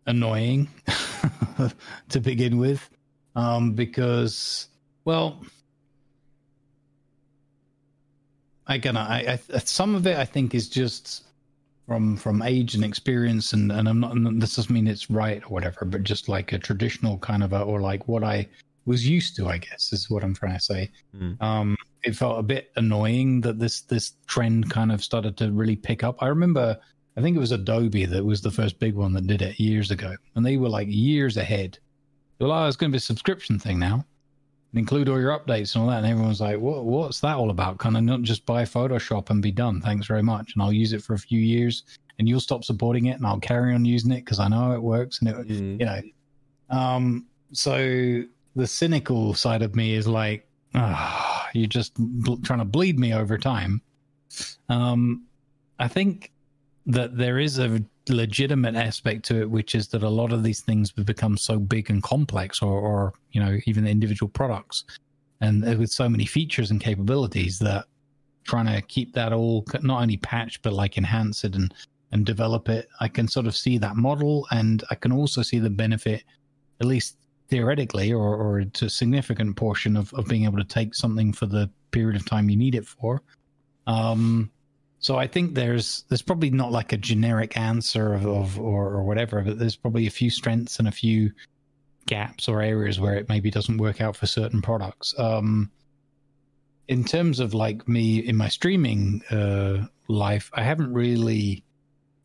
annoying 0.08 0.68
to 2.10 2.20
begin 2.20 2.58
with, 2.58 2.90
um, 3.36 3.74
because 3.74 4.68
well, 5.06 5.40
again, 8.66 8.98
I, 8.98 9.34
I 9.54 9.60
some 9.60 9.94
of 9.94 10.08
it 10.08 10.18
I 10.18 10.26
think 10.26 10.56
is 10.56 10.70
just 10.70 11.24
from 11.90 12.16
from 12.16 12.44
age 12.44 12.76
and 12.76 12.84
experience, 12.84 13.54
and 13.54 13.72
and 13.72 13.90
I'm 13.90 14.00
not. 14.00 14.16
and 14.16 14.40
This 14.40 14.56
doesn't 14.56 14.72
mean 14.72 14.88
it's 14.88 15.10
right 15.10 15.42
or 15.44 15.48
whatever, 15.48 15.86
but 15.86 16.04
just 16.04 16.30
like 16.30 16.54
a 16.54 16.60
traditional 16.60 17.18
kind 17.18 17.44
of 17.44 17.52
a, 17.52 17.62
or 17.62 17.82
like 17.82 18.08
what 18.08 18.24
I 18.24 18.48
was 18.86 19.10
used 19.10 19.36
to, 19.38 19.48
I 19.48 19.58
guess, 19.58 19.92
is 19.92 20.08
what 20.08 20.24
I'm 20.24 20.36
trying 20.36 20.54
to 20.54 20.64
say. 20.64 20.92
Mm. 21.18 21.42
Um, 21.42 21.76
it 22.04 22.16
felt 22.16 22.38
a 22.38 22.44
bit 22.44 22.72
annoying 22.76 23.42
that 23.42 23.58
this 23.58 23.82
this 23.82 24.14
trend 24.28 24.70
kind 24.70 24.92
of 24.92 25.04
started 25.04 25.36
to 25.38 25.52
really 25.52 25.76
pick 25.76 26.04
up. 26.04 26.22
I 26.22 26.28
remember, 26.28 26.78
I 27.18 27.22
think 27.22 27.36
it 27.36 27.40
was 27.40 27.54
Adobe 27.54 28.06
that 28.06 28.24
was 28.24 28.42
the 28.42 28.52
first 28.52 28.78
big 28.78 28.94
one 28.94 29.12
that 29.14 29.26
did 29.26 29.42
it 29.42 29.60
years 29.60 29.90
ago, 29.90 30.16
and 30.36 30.46
they 30.46 30.58
were 30.58 30.70
like 30.70 30.88
years 30.92 31.38
ahead. 31.38 31.80
Like, 32.38 32.52
oh, 32.52 32.68
it's 32.68 32.78
going 32.78 32.92
to 32.92 32.94
be 32.94 32.98
a 32.98 33.02
subscription 33.02 33.58
thing 33.58 33.80
now, 33.80 34.06
and 34.72 34.80
include 34.80 35.10
all 35.10 35.20
your 35.20 35.38
updates 35.38 35.74
and 35.76 35.84
all 35.84 35.90
that. 35.90 35.98
And 36.04 36.08
everyone's 36.08 36.42
like, 36.42 36.60
what 36.60 36.86
What's 36.86 37.20
that 37.22 37.36
all 37.36 37.50
about? 37.50 37.78
Can 37.80 37.96
I 37.96 38.00
not 38.00 38.22
just 38.22 38.46
buy 38.46 38.64
Photoshop 38.64 39.30
and 39.30 39.42
be 39.42 39.52
done? 39.52 39.82
Thanks 39.82 40.08
very 40.08 40.24
much, 40.24 40.54
and 40.54 40.62
I'll 40.64 40.74
use 40.74 40.94
it 40.94 41.02
for 41.04 41.14
a 41.14 41.20
few 41.20 41.40
years, 41.40 41.84
and 42.18 42.28
you'll 42.30 42.40
stop 42.40 42.64
supporting 42.64 43.06
it, 43.08 43.18
and 43.18 43.26
I'll 43.26 43.40
carry 43.40 43.74
on 43.74 43.86
using 43.86 44.12
it 44.12 44.26
because 44.26 44.40
I 44.40 44.48
know 44.48 44.72
it 44.74 44.82
works, 44.82 45.20
and 45.20 45.30
it, 45.30 45.36
Mm. 45.48 45.80
you 45.80 45.86
know 45.86 46.02
um 46.72 47.26
so 47.52 48.22
the 48.56 48.68
cynical 48.68 49.34
side 49.34 49.64
of 49.64 49.76
me 49.76 49.96
is 49.96 50.08
like 50.08 50.48
ah, 50.76 51.50
you're 51.56 51.66
just 51.68 51.96
bl- 51.98 52.36
trying 52.44 52.60
to 52.60 52.66
bleed 52.66 53.00
me 53.00 53.12
over 53.12 53.40
time 53.40 53.82
um 54.70 55.26
i 55.80 55.88
think 55.88 56.32
that 56.86 57.18
there 57.18 57.40
is 57.40 57.58
a 57.58 57.84
legitimate 58.10 58.76
aspect 58.76 59.26
to 59.26 59.42
it 59.42 59.50
which 59.50 59.76
is 59.76 59.88
that 59.90 60.04
a 60.04 60.10
lot 60.10 60.32
of 60.32 60.44
these 60.44 60.62
things 60.62 60.94
have 60.96 61.06
become 61.06 61.38
so 61.38 61.60
big 61.60 61.90
and 61.90 62.04
complex 62.04 62.62
or 62.62 62.80
or 62.80 63.14
you 63.32 63.42
know 63.42 63.58
even 63.66 63.84
the 63.84 63.90
individual 63.90 64.30
products. 64.30 64.84
And 65.42 65.64
with 65.80 65.90
so 65.90 66.10
many 66.10 66.26
features 66.26 66.70
and 66.72 66.82
capabilities 66.82 67.60
that 67.60 67.86
trying 68.44 68.66
to 68.66 68.82
keep 68.82 69.14
that 69.14 69.32
all 69.32 69.66
not 69.82 70.02
only 70.02 70.18
patched 70.18 70.62
but 70.64 70.74
like 70.74 70.98
enhance 70.98 71.44
it 71.44 71.56
and 71.56 71.74
and 72.12 72.26
develop 72.26 72.68
it 72.70 72.88
i 73.00 73.08
can 73.08 73.28
sort 73.28 73.46
of 73.46 73.56
see 73.56 73.78
that 73.78 73.96
model. 73.96 74.48
And 74.52 74.84
i 74.90 74.96
can 74.96 75.12
also 75.12 75.42
see 75.42 75.60
the 75.60 75.70
benefit 75.70 76.24
at 76.82 76.88
least 76.88 77.18
theoretically 77.50 78.14
or, 78.14 78.36
or 78.36 78.64
to 78.64 78.86
a 78.86 78.90
significant 78.90 79.56
portion 79.56 79.98
of, 79.98 80.14
of 80.14 80.28
being 80.28 80.46
able 80.46 80.60
to 80.60 80.64
take 80.64 80.94
something 80.94 81.34
for 81.34 81.48
the 81.48 81.70
period 81.92 82.16
of 82.16 82.26
time 82.26 82.50
you 82.50 82.56
need 82.56 82.76
it 82.76 82.86
for. 82.86 83.22
Um 83.88 84.52
so 85.00 85.18
i 85.18 85.28
think 85.28 85.56
there's 85.56 86.04
there's 86.10 86.22
probably 86.22 86.50
not 86.50 86.72
like 86.72 86.94
a 86.94 86.98
generic 86.98 87.58
answer 87.58 88.14
of, 88.14 88.26
of 88.26 88.60
or, 88.60 88.90
or 88.94 89.04
whatever 89.04 89.42
but 89.42 89.60
there's 89.60 89.76
probably 89.76 90.08
a 90.08 90.12
few 90.12 90.30
strengths 90.30 90.80
and 90.80 90.88
a 90.88 90.92
few 90.92 91.32
gaps 92.06 92.48
or 92.48 92.62
areas 92.62 93.00
where 93.00 93.16
it 93.16 93.30
maybe 93.30 93.52
doesn't 93.52 93.78
work 93.78 94.02
out 94.02 94.16
for 94.16 94.26
certain 94.26 94.62
products 94.62 95.14
um 95.18 95.72
in 96.88 97.04
terms 97.04 97.40
of 97.40 97.54
like 97.54 97.88
me 97.88 98.20
in 98.20 98.36
my 98.36 98.48
streaming 98.48 99.22
uh 99.32 99.86
life 100.08 100.50
i 100.54 100.64
haven't 100.64 100.94
really 100.94 101.64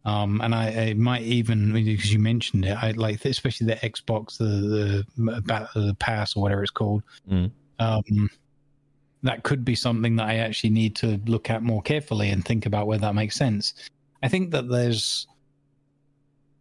um, 0.07 0.43
and 0.43 0.55
I, 0.55 0.89
I 0.89 0.95
might 0.95 1.23
even 1.23 1.73
because 1.73 2.13
you 2.13 2.19
mentioned 2.19 2.67
it, 2.67 2.77
I 2.77 2.91
like 2.91 3.25
especially 3.25 3.69
the 3.69 3.77
Xbox, 3.77 4.37
the 4.37 5.07
the, 5.17 5.69
the 5.75 5.97
pass 5.99 6.37
or 6.37 6.43
whatever 6.43 6.63
it's 6.63 6.71
called. 6.71 7.03
Mm. 7.31 7.51
Um, 7.79 8.29
that 9.25 9.43
could 9.43 9.65
be 9.65 9.75
something 9.75 10.17
that 10.17 10.29
I 10.29 10.37
actually 10.37 10.71
need 10.71 10.95
to 10.97 11.21
look 11.27 11.51
at 11.51 11.63
more 11.63 11.83
carefully 11.83 12.31
and 12.31 12.45
think 12.45 12.67
about 12.67 12.87
whether 12.87 13.03
that 13.03 13.15
makes 13.15 13.37
sense. 13.37 13.75
I 14.23 14.29
think 14.29 14.51
that 14.53 14.69
there's, 14.69 15.27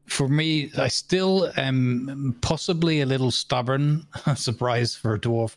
for 0.08 0.28
me, 0.28 0.72
I 0.78 0.88
still 0.88 1.52
am 1.58 2.36
possibly 2.42 3.02
a 3.02 3.06
little 3.06 3.32
stubborn. 3.32 4.08
surprise 4.36 4.96
for 4.96 5.14
a 5.16 5.20
dwarf, 5.20 5.56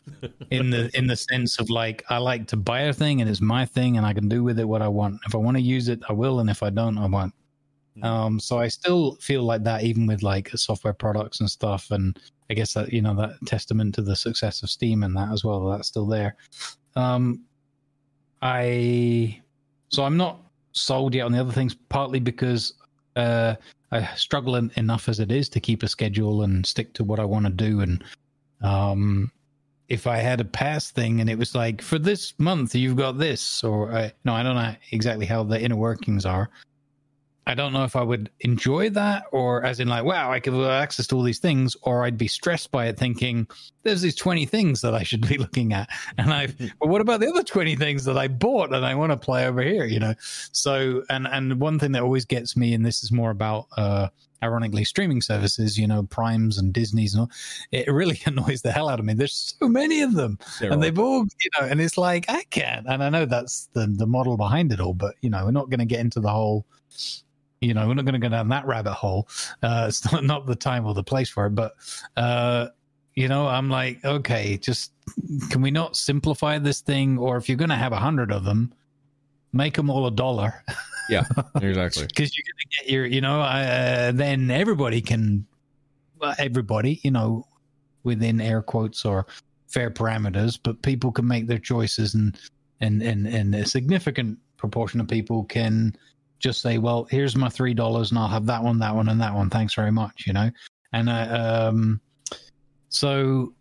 in 0.51 0.69
the 0.69 0.89
in 0.97 1.07
the 1.07 1.15
sense 1.17 1.59
of 1.59 1.69
like 1.69 2.03
I 2.09 2.17
like 2.17 2.47
to 2.47 2.57
buy 2.57 2.81
a 2.81 2.93
thing 2.93 3.21
and 3.21 3.29
it's 3.29 3.41
my 3.41 3.65
thing 3.65 3.97
and 3.97 4.05
I 4.05 4.13
can 4.13 4.29
do 4.29 4.43
with 4.43 4.59
it 4.59 4.65
what 4.67 4.81
I 4.81 4.87
want. 4.87 5.19
If 5.27 5.35
I 5.35 5.37
want 5.37 5.57
to 5.57 5.63
use 5.63 5.89
it, 5.89 6.01
I 6.09 6.13
will, 6.13 6.39
and 6.39 6.49
if 6.49 6.63
I 6.63 6.69
don't, 6.69 6.97
I 6.97 7.07
won't 7.07 7.33
Um, 8.03 8.39
so 8.39 8.59
I 8.59 8.67
still 8.67 9.15
feel 9.15 9.43
like 9.43 9.63
that, 9.63 9.83
even 9.83 10.07
with 10.07 10.23
like 10.23 10.49
software 10.55 10.93
products 10.93 11.39
and 11.39 11.49
stuff. 11.49 11.91
And 11.91 12.19
I 12.49 12.53
guess 12.53 12.73
that 12.73 12.93
you 12.93 13.01
know 13.01 13.15
that 13.15 13.31
testament 13.45 13.95
to 13.95 14.01
the 14.01 14.15
success 14.15 14.63
of 14.63 14.69
Steam 14.69 15.03
and 15.03 15.15
that 15.17 15.31
as 15.31 15.43
well. 15.43 15.67
That's 15.67 15.87
still 15.87 16.05
there. 16.05 16.35
Um, 16.97 17.41
I 18.41 19.41
so 19.89 20.03
I'm 20.03 20.17
not 20.17 20.39
sold 20.73 21.13
yet 21.13 21.25
on 21.25 21.31
the 21.31 21.39
other 21.39 21.51
things, 21.51 21.75
partly 21.89 22.19
because 22.19 22.73
uh, 23.15 23.55
I 23.91 24.05
struggle 24.15 24.55
en- 24.55 24.71
enough 24.75 25.07
as 25.07 25.19
it 25.19 25.31
is 25.31 25.47
to 25.49 25.59
keep 25.59 25.83
a 25.83 25.87
schedule 25.87 26.43
and 26.43 26.65
stick 26.65 26.93
to 26.93 27.03
what 27.03 27.19
I 27.19 27.25
want 27.25 27.45
to 27.45 27.51
do. 27.51 27.81
And 27.81 28.03
um, 28.61 29.31
if 29.89 30.07
I 30.07 30.17
had 30.17 30.41
a 30.41 30.45
pass 30.45 30.91
thing 30.91 31.21
and 31.21 31.29
it 31.29 31.37
was 31.37 31.55
like 31.55 31.81
for 31.81 31.99
this 31.99 32.33
month 32.37 32.75
you've 32.75 32.97
got 32.97 33.17
this, 33.17 33.63
or 33.63 33.91
I, 33.91 34.11
no, 34.25 34.33
I 34.33 34.43
don't 34.43 34.55
know 34.55 34.75
exactly 34.91 35.25
how 35.25 35.43
the 35.43 35.61
inner 35.61 35.75
workings 35.75 36.25
are. 36.25 36.49
I 37.47 37.53
don't 37.53 37.71
know 37.71 37.85
if 37.85 37.95
I 37.95 38.03
would 38.03 38.29
enjoy 38.41 38.89
that 38.89 39.23
or 39.31 39.63
as 39.63 39.79
in 39.79 39.87
like, 39.87 40.03
wow, 40.03 40.29
I 40.29 40.41
could 40.41 40.51
have 40.51 40.63
access 40.63 41.07
to 41.07 41.15
all 41.15 41.23
these 41.23 41.39
things, 41.39 41.77
or 41.81 42.03
I'd 42.03 42.17
be 42.17 42.27
stressed 42.27 42.71
by 42.71 42.87
it 42.87 42.97
thinking 42.97 43.47
there's 43.83 44.01
these 44.01 44.15
20 44.15 44.45
things 44.45 44.81
that 44.81 44.93
I 44.93 45.03
should 45.03 45.25
be 45.25 45.37
looking 45.39 45.71
at. 45.71 45.87
And 46.17 46.33
I, 46.33 46.47
but 46.79 46.89
what 46.89 46.99
about 46.99 47.21
the 47.21 47.29
other 47.29 47.43
20 47.43 47.77
things 47.77 48.03
that 48.03 48.17
I 48.17 48.27
bought 48.27 48.73
and 48.73 48.85
I 48.85 48.95
want 48.95 49.13
to 49.13 49.17
play 49.17 49.47
over 49.47 49.61
here, 49.61 49.85
you 49.85 49.97
know? 49.97 50.13
So, 50.19 51.03
and, 51.09 51.25
and 51.25 51.57
one 51.61 51.79
thing 51.79 51.93
that 51.93 52.03
always 52.03 52.25
gets 52.25 52.57
me, 52.57 52.73
and 52.73 52.85
this 52.85 53.01
is 53.01 53.13
more 53.13 53.31
about, 53.31 53.67
uh, 53.77 54.09
ironically 54.43 54.83
streaming 54.83 55.21
services, 55.21 55.79
you 55.79 55.87
know, 55.87 56.03
primes 56.03 56.57
and 56.57 56.73
Disney's 56.73 57.13
and 57.13 57.21
all, 57.21 57.31
it 57.71 57.89
really 57.91 58.19
annoys 58.25 58.61
the 58.61 58.73
hell 58.73 58.89
out 58.89 58.99
of 58.99 59.05
me. 59.05 59.13
There's 59.13 59.55
so 59.57 59.69
many 59.69 60.01
of 60.01 60.15
them 60.15 60.37
There 60.59 60.71
and 60.71 60.83
they've 60.83 60.99
all 60.99 61.21
you 61.21 61.49
know 61.59 61.65
and 61.65 61.81
it's 61.81 61.97
like 61.97 62.25
i 62.29 62.43
can't 62.51 62.85
and 62.87 63.03
i 63.03 63.09
know 63.09 63.25
that's 63.25 63.69
the 63.73 63.87
the 63.87 64.05
model 64.05 64.37
behind 64.37 64.71
it 64.71 64.79
all 64.79 64.93
but 64.93 65.15
you 65.21 65.29
know 65.29 65.45
we're 65.45 65.51
not 65.51 65.69
going 65.69 65.79
to 65.79 65.85
get 65.85 65.99
into 65.99 66.19
the 66.19 66.29
whole 66.29 66.65
you 67.61 67.73
know 67.73 67.87
we're 67.87 67.93
not 67.93 68.05
going 68.05 68.13
to 68.13 68.19
go 68.19 68.29
down 68.29 68.49
that 68.49 68.65
rabbit 68.65 68.93
hole. 68.93 69.27
Uh 69.63 69.85
it's 69.87 70.11
not, 70.11 70.23
not 70.23 70.45
the 70.45 70.55
time 70.55 70.85
or 70.85 70.93
the 70.93 71.03
place 71.03 71.29
for 71.29 71.45
it 71.47 71.55
but 71.55 71.73
uh 72.15 72.67
you 73.15 73.27
know 73.27 73.47
i'm 73.47 73.67
like 73.67 74.03
okay 74.05 74.57
just 74.57 74.91
can 75.49 75.61
we 75.61 75.71
not 75.71 75.95
simplify 75.95 76.59
this 76.59 76.81
thing? 76.81 77.17
Or 77.17 77.37
if 77.37 77.47
you're 77.47 77.57
going 77.57 77.69
to 77.69 77.75
have 77.75 77.93
a 77.93 77.97
hundred 77.97 78.31
of 78.31 78.43
them 78.43 78.73
make 79.53 79.75
them 79.75 79.89
all 79.89 80.07
a 80.07 80.11
dollar. 80.11 80.63
Yeah, 81.09 81.23
exactly. 81.61 82.05
because 82.07 82.35
you're 82.35 82.43
going 82.43 82.59
to 82.59 82.77
get 82.77 82.89
your 82.91 83.05
you 83.05 83.21
know 83.21 83.39
uh, 83.39 84.11
then 84.11 84.51
everybody 84.51 84.99
can 84.99 85.47
well, 86.19 86.35
everybody 86.37 86.99
you 87.01 87.11
know 87.11 87.47
within 88.03 88.41
air 88.41 88.61
quotes 88.61 89.05
or 89.05 89.25
fair 89.67 89.89
parameters 89.89 90.59
but 90.61 90.81
people 90.81 91.13
can 91.13 91.25
make 91.25 91.47
their 91.47 91.59
choices 91.59 92.13
and 92.13 92.37
and 92.81 93.01
and, 93.01 93.25
and 93.25 93.55
a 93.55 93.65
significant 93.65 94.37
proportion 94.57 94.99
of 94.99 95.07
people 95.07 95.45
can 95.45 95.95
just 96.39 96.61
say 96.61 96.77
well 96.77 97.07
here's 97.09 97.35
my 97.35 97.49
three 97.49 97.73
dollars 97.73 98.11
and 98.11 98.19
i'll 98.19 98.27
have 98.27 98.45
that 98.45 98.63
one 98.63 98.79
that 98.79 98.93
one 98.95 99.09
and 99.09 99.19
that 99.21 99.33
one 99.33 99.49
thanks 99.49 99.73
very 99.73 99.91
much 99.91 100.25
you 100.27 100.33
know 100.33 100.49
and 100.93 101.09
uh, 101.09 101.69
um 101.69 101.99
so 102.89 103.53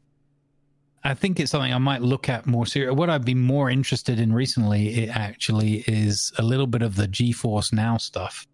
I 1.04 1.14
think 1.14 1.38
it's 1.38 1.52
something 1.52 1.72
I 1.72 1.78
might 1.78 2.02
look 2.02 2.28
at 2.28 2.46
more 2.46 2.66
serious. 2.66 2.92
What 2.92 3.10
I've 3.10 3.24
been 3.24 3.40
more 3.40 3.70
interested 3.70 4.18
in 4.18 4.32
recently, 4.32 5.04
it 5.04 5.08
actually, 5.16 5.84
is 5.86 6.32
a 6.38 6.42
little 6.42 6.66
bit 6.66 6.82
of 6.82 6.96
the 6.96 7.06
GeForce 7.06 7.72
Now 7.72 7.96
stuff, 7.96 8.44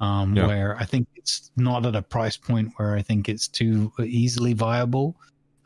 um, 0.00 0.36
Yeah. 0.36 0.48
where 0.48 0.76
I 0.76 0.86
think 0.86 1.06
it's 1.14 1.52
not 1.56 1.86
at 1.86 1.94
a 1.94 2.02
price 2.02 2.36
point 2.36 2.72
where 2.76 2.96
I 2.96 3.02
think 3.02 3.28
it's 3.28 3.46
too 3.46 3.92
easily 4.00 4.54
viable 4.54 5.14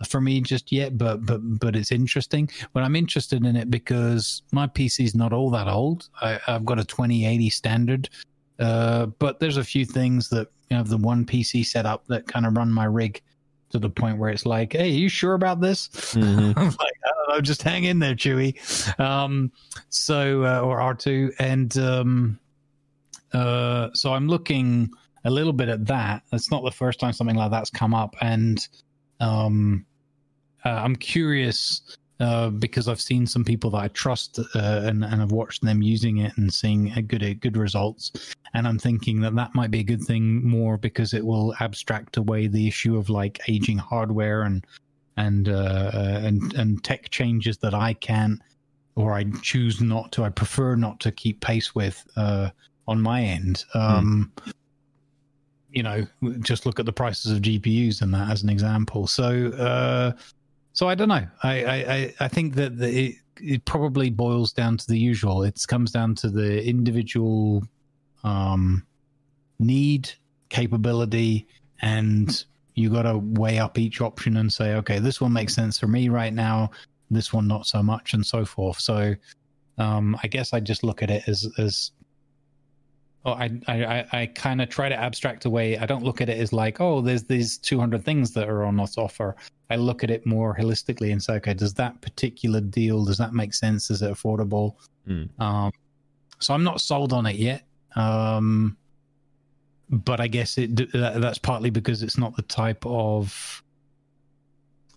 for 0.06 0.20
me 0.20 0.40
just 0.40 0.70
yet. 0.70 0.96
But 0.98 1.24
but 1.26 1.38
but 1.58 1.76
it's 1.76 1.92
interesting. 1.92 2.48
But 2.72 2.82
I'm 2.82 2.96
interested 2.96 3.44
in 3.44 3.56
it 3.56 3.70
because 3.70 4.42
my 4.52 4.66
PC 4.66 5.04
is 5.04 5.14
not 5.14 5.32
all 5.32 5.50
that 5.50 5.68
old. 5.68 6.08
I, 6.20 6.38
I've 6.46 6.64
got 6.64 6.78
a 6.78 6.84
2080 6.84 7.50
standard, 7.50 8.08
uh, 8.58 9.06
but 9.06 9.40
there's 9.40 9.56
a 9.56 9.64
few 9.64 9.84
things 9.84 10.28
that 10.30 10.48
you 10.70 10.76
know 10.76 10.82
the 10.82 10.96
one 10.96 11.24
PC 11.24 11.64
setup 11.64 12.06
that 12.08 12.26
kind 12.26 12.46
of 12.46 12.56
run 12.56 12.70
my 12.70 12.84
rig 12.84 13.22
to 13.70 13.78
the 13.78 13.90
point 13.90 14.18
where 14.18 14.30
it's 14.30 14.46
like, 14.46 14.72
hey, 14.72 14.84
are 14.84 14.86
you 14.86 15.08
sure 15.08 15.34
about 15.34 15.60
this? 15.60 15.88
Mhm. 16.14 16.54
I'm 16.56 16.64
like, 16.64 16.78
I 17.04 17.10
don't 17.16 17.28
know, 17.36 17.40
just 17.40 17.62
hang 17.62 17.84
in 17.84 17.98
there, 17.98 18.14
Chewy. 18.14 18.56
Um, 18.98 19.52
so, 19.90 20.44
uh, 20.44 20.60
or 20.60 20.78
R2. 20.78 21.34
And 21.38 21.76
um, 21.76 22.38
uh, 23.32 23.90
so 23.92 24.14
I'm 24.14 24.28
looking 24.28 24.90
a 25.24 25.30
little 25.30 25.52
bit 25.52 25.68
at 25.68 25.86
that. 25.86 26.22
It's 26.32 26.50
not 26.50 26.64
the 26.64 26.70
first 26.70 26.98
time 26.98 27.12
something 27.12 27.36
like 27.36 27.50
that's 27.50 27.70
come 27.70 27.94
up. 27.94 28.16
And 28.22 28.66
um, 29.20 29.84
uh, 30.64 30.70
I'm 30.70 30.96
curious 30.96 31.96
uh, 32.20 32.50
because 32.50 32.88
I've 32.88 33.00
seen 33.00 33.26
some 33.26 33.44
people 33.44 33.70
that 33.70 33.78
I 33.78 33.88
trust 33.88 34.40
uh, 34.40 34.46
and, 34.54 35.04
and 35.04 35.22
I've 35.22 35.30
watched 35.30 35.62
them 35.62 35.82
using 35.82 36.18
it 36.18 36.32
and 36.36 36.52
seeing 36.52 36.90
a 36.92 37.02
good, 37.02 37.22
a 37.22 37.34
good 37.34 37.56
results. 37.56 38.34
And 38.54 38.66
I'm 38.66 38.78
thinking 38.78 39.20
that 39.20 39.36
that 39.36 39.54
might 39.54 39.70
be 39.70 39.80
a 39.80 39.84
good 39.84 40.02
thing 40.02 40.44
more 40.44 40.76
because 40.76 41.14
it 41.14 41.24
will 41.24 41.54
abstract 41.60 42.16
away 42.16 42.48
the 42.48 42.66
issue 42.66 42.96
of 42.96 43.08
like 43.08 43.40
aging 43.48 43.78
hardware 43.78 44.42
and 44.42 44.66
and 45.16 45.48
uh, 45.48 45.90
uh, 45.92 46.20
and 46.22 46.54
and 46.54 46.82
tech 46.84 47.10
changes 47.10 47.58
that 47.58 47.74
I 47.74 47.92
can 47.94 48.42
or 48.94 49.12
I 49.12 49.24
choose 49.42 49.80
not 49.80 50.10
to. 50.12 50.24
I 50.24 50.30
prefer 50.30 50.74
not 50.76 50.98
to 51.00 51.12
keep 51.12 51.40
pace 51.40 51.74
with 51.74 52.04
uh, 52.16 52.50
on 52.86 53.00
my 53.00 53.22
end. 53.22 53.64
Um, 53.74 54.32
You 55.70 55.82
know, 55.82 56.06
just 56.40 56.64
look 56.64 56.80
at 56.80 56.86
the 56.86 56.92
prices 56.92 57.30
of 57.30 57.42
GPUs 57.42 58.00
and 58.00 58.12
that 58.14 58.30
as 58.30 58.42
an 58.42 58.48
example. 58.48 59.06
So, 59.06 59.48
uh, 59.48 60.12
so 60.72 60.88
I 60.88 60.94
don't 60.94 61.08
know. 61.08 61.26
I 61.42 61.64
I, 61.64 62.14
I- 62.20 62.28
think 62.28 62.54
that 62.54 62.78
the, 62.78 62.88
it 63.06 63.14
it 63.40 63.64
probably 63.64 64.10
boils 64.10 64.52
down 64.52 64.76
to 64.76 64.86
the 64.86 64.98
usual. 64.98 65.42
It 65.44 65.64
comes 65.68 65.92
down 65.92 66.14
to 66.16 66.28
the 66.28 66.64
individual 66.66 67.62
um, 68.24 68.84
need, 69.60 70.10
capability, 70.48 71.46
and 71.82 72.44
you 72.74 72.90
got 72.90 73.02
to 73.02 73.18
weigh 73.18 73.58
up 73.58 73.78
each 73.78 74.00
option 74.00 74.36
and 74.38 74.52
say, 74.52 74.74
okay, 74.74 74.98
this 74.98 75.20
one 75.20 75.32
makes 75.32 75.54
sense 75.54 75.78
for 75.78 75.86
me 75.86 76.08
right 76.08 76.32
now. 76.34 76.70
This 77.10 77.32
one 77.32 77.46
not 77.46 77.66
so 77.66 77.82
much, 77.82 78.12
and 78.14 78.26
so 78.26 78.44
forth. 78.44 78.80
So, 78.80 79.14
um, 79.78 80.16
I 80.22 80.26
guess 80.28 80.52
I 80.52 80.60
just 80.60 80.82
look 80.84 81.02
at 81.02 81.10
it 81.10 81.22
as 81.28 81.46
as. 81.58 81.92
Oh, 83.24 83.32
I 83.32 83.50
I 83.66 83.84
I- 83.84 84.06
I 84.20 84.26
kind 84.26 84.62
of 84.62 84.68
try 84.68 84.88
to 84.88 84.94
abstract 84.94 85.44
away. 85.44 85.76
I 85.76 85.86
don't 85.86 86.04
look 86.04 86.20
at 86.20 86.28
it 86.28 86.38
as 86.38 86.52
like, 86.52 86.80
oh, 86.80 87.00
there's 87.00 87.24
these 87.24 87.58
200 87.58 88.04
things 88.04 88.32
that 88.32 88.48
are 88.48 88.64
on 88.64 88.78
offer. 88.80 89.36
I 89.70 89.76
look 89.76 90.02
at 90.04 90.10
it 90.10 90.24
more 90.24 90.56
holistically 90.56 91.12
and 91.12 91.22
say, 91.22 91.34
okay, 91.34 91.52
does 91.54 91.74
that 91.74 92.00
particular 92.00 92.60
deal 92.60 93.04
does 93.04 93.18
that 93.18 93.34
make 93.34 93.52
sense? 93.54 93.90
Is 93.90 94.02
it 94.02 94.10
affordable? 94.10 94.76
Mm. 95.06 95.28
Um, 95.40 95.72
so 96.38 96.54
I'm 96.54 96.64
not 96.64 96.80
sold 96.80 97.12
on 97.12 97.26
it 97.26 97.36
yet. 97.36 97.64
Um, 97.96 98.76
but 99.90 100.20
I 100.20 100.28
guess 100.28 100.58
it 100.58 100.76
that, 100.92 101.20
that's 101.20 101.38
partly 101.38 101.70
because 101.70 102.02
it's 102.02 102.18
not 102.18 102.36
the 102.36 102.42
type 102.42 102.84
of 102.86 103.62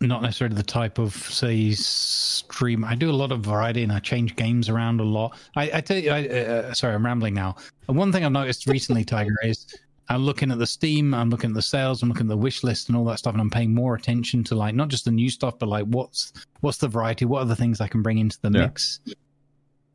not 0.01 0.21
necessarily 0.21 0.55
the 0.55 0.63
type 0.63 0.97
of 0.97 1.13
say 1.15 1.71
stream. 1.71 2.83
I 2.83 2.95
do 2.95 3.09
a 3.09 3.13
lot 3.13 3.31
of 3.31 3.41
variety 3.41 3.83
and 3.83 3.91
I 3.91 3.99
change 3.99 4.35
games 4.35 4.67
around 4.67 4.99
a 4.99 5.03
lot. 5.03 5.37
I, 5.55 5.71
I 5.75 5.81
tell 5.81 5.97
you, 5.97 6.11
I, 6.11 6.27
uh, 6.27 6.73
sorry, 6.73 6.95
I'm 6.95 7.05
rambling 7.05 7.33
now. 7.33 7.55
And 7.87 7.95
one 7.95 8.11
thing 8.11 8.25
I've 8.25 8.31
noticed 8.31 8.67
recently, 8.67 9.05
Tiger, 9.05 9.35
is 9.43 9.67
I'm 10.09 10.23
looking 10.23 10.51
at 10.51 10.59
the 10.59 10.67
Steam, 10.67 11.13
I'm 11.13 11.29
looking 11.29 11.51
at 11.51 11.53
the 11.55 11.61
sales, 11.61 12.01
I'm 12.03 12.09
looking 12.09 12.25
at 12.25 12.29
the 12.29 12.37
wish 12.37 12.63
list 12.63 12.89
and 12.89 12.97
all 12.97 13.05
that 13.05 13.19
stuff, 13.19 13.33
and 13.33 13.41
I'm 13.41 13.49
paying 13.49 13.73
more 13.73 13.95
attention 13.95 14.43
to 14.45 14.55
like 14.55 14.75
not 14.75 14.89
just 14.89 15.05
the 15.05 15.11
new 15.11 15.29
stuff, 15.29 15.57
but 15.59 15.69
like 15.69 15.85
what's 15.85 16.33
what's 16.61 16.79
the 16.79 16.87
variety, 16.87 17.25
what 17.25 17.43
are 17.43 17.45
the 17.45 17.55
things 17.55 17.79
I 17.79 17.87
can 17.87 18.01
bring 18.01 18.17
into 18.17 18.37
the 18.41 18.49
Yeah. 18.51 18.65
mix. 18.65 18.99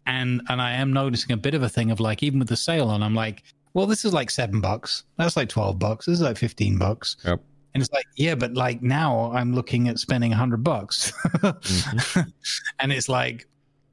And 0.06 0.40
and 0.48 0.62
I 0.62 0.72
am 0.74 0.92
noticing 0.92 1.32
a 1.32 1.36
bit 1.36 1.54
of 1.54 1.62
a 1.62 1.68
thing 1.68 1.90
of 1.90 1.98
like 2.00 2.22
even 2.22 2.38
with 2.38 2.48
the 2.48 2.56
sale 2.56 2.88
on, 2.88 3.02
I'm 3.02 3.14
like, 3.14 3.42
well, 3.74 3.86
this 3.86 4.04
is 4.04 4.12
like 4.14 4.30
seven 4.30 4.60
bucks. 4.60 5.02
That's 5.18 5.36
like 5.36 5.48
twelve 5.48 5.78
bucks. 5.78 6.06
This 6.06 6.14
is 6.14 6.20
like 6.22 6.36
fifteen 6.38 6.78
bucks. 6.78 7.16
Yep. 7.24 7.42
And 7.76 7.82
it's 7.82 7.92
like, 7.92 8.06
yeah, 8.16 8.34
but 8.34 8.54
like 8.54 8.80
now 8.82 9.30
I'm 9.32 9.54
looking 9.54 9.88
at 9.88 9.98
spending 9.98 10.32
a 10.32 10.36
hundred 10.36 10.64
bucks, 10.64 11.12
Mhm. 11.12 12.32
and 12.80 12.90
it's 12.92 13.08
like 13.08 13.46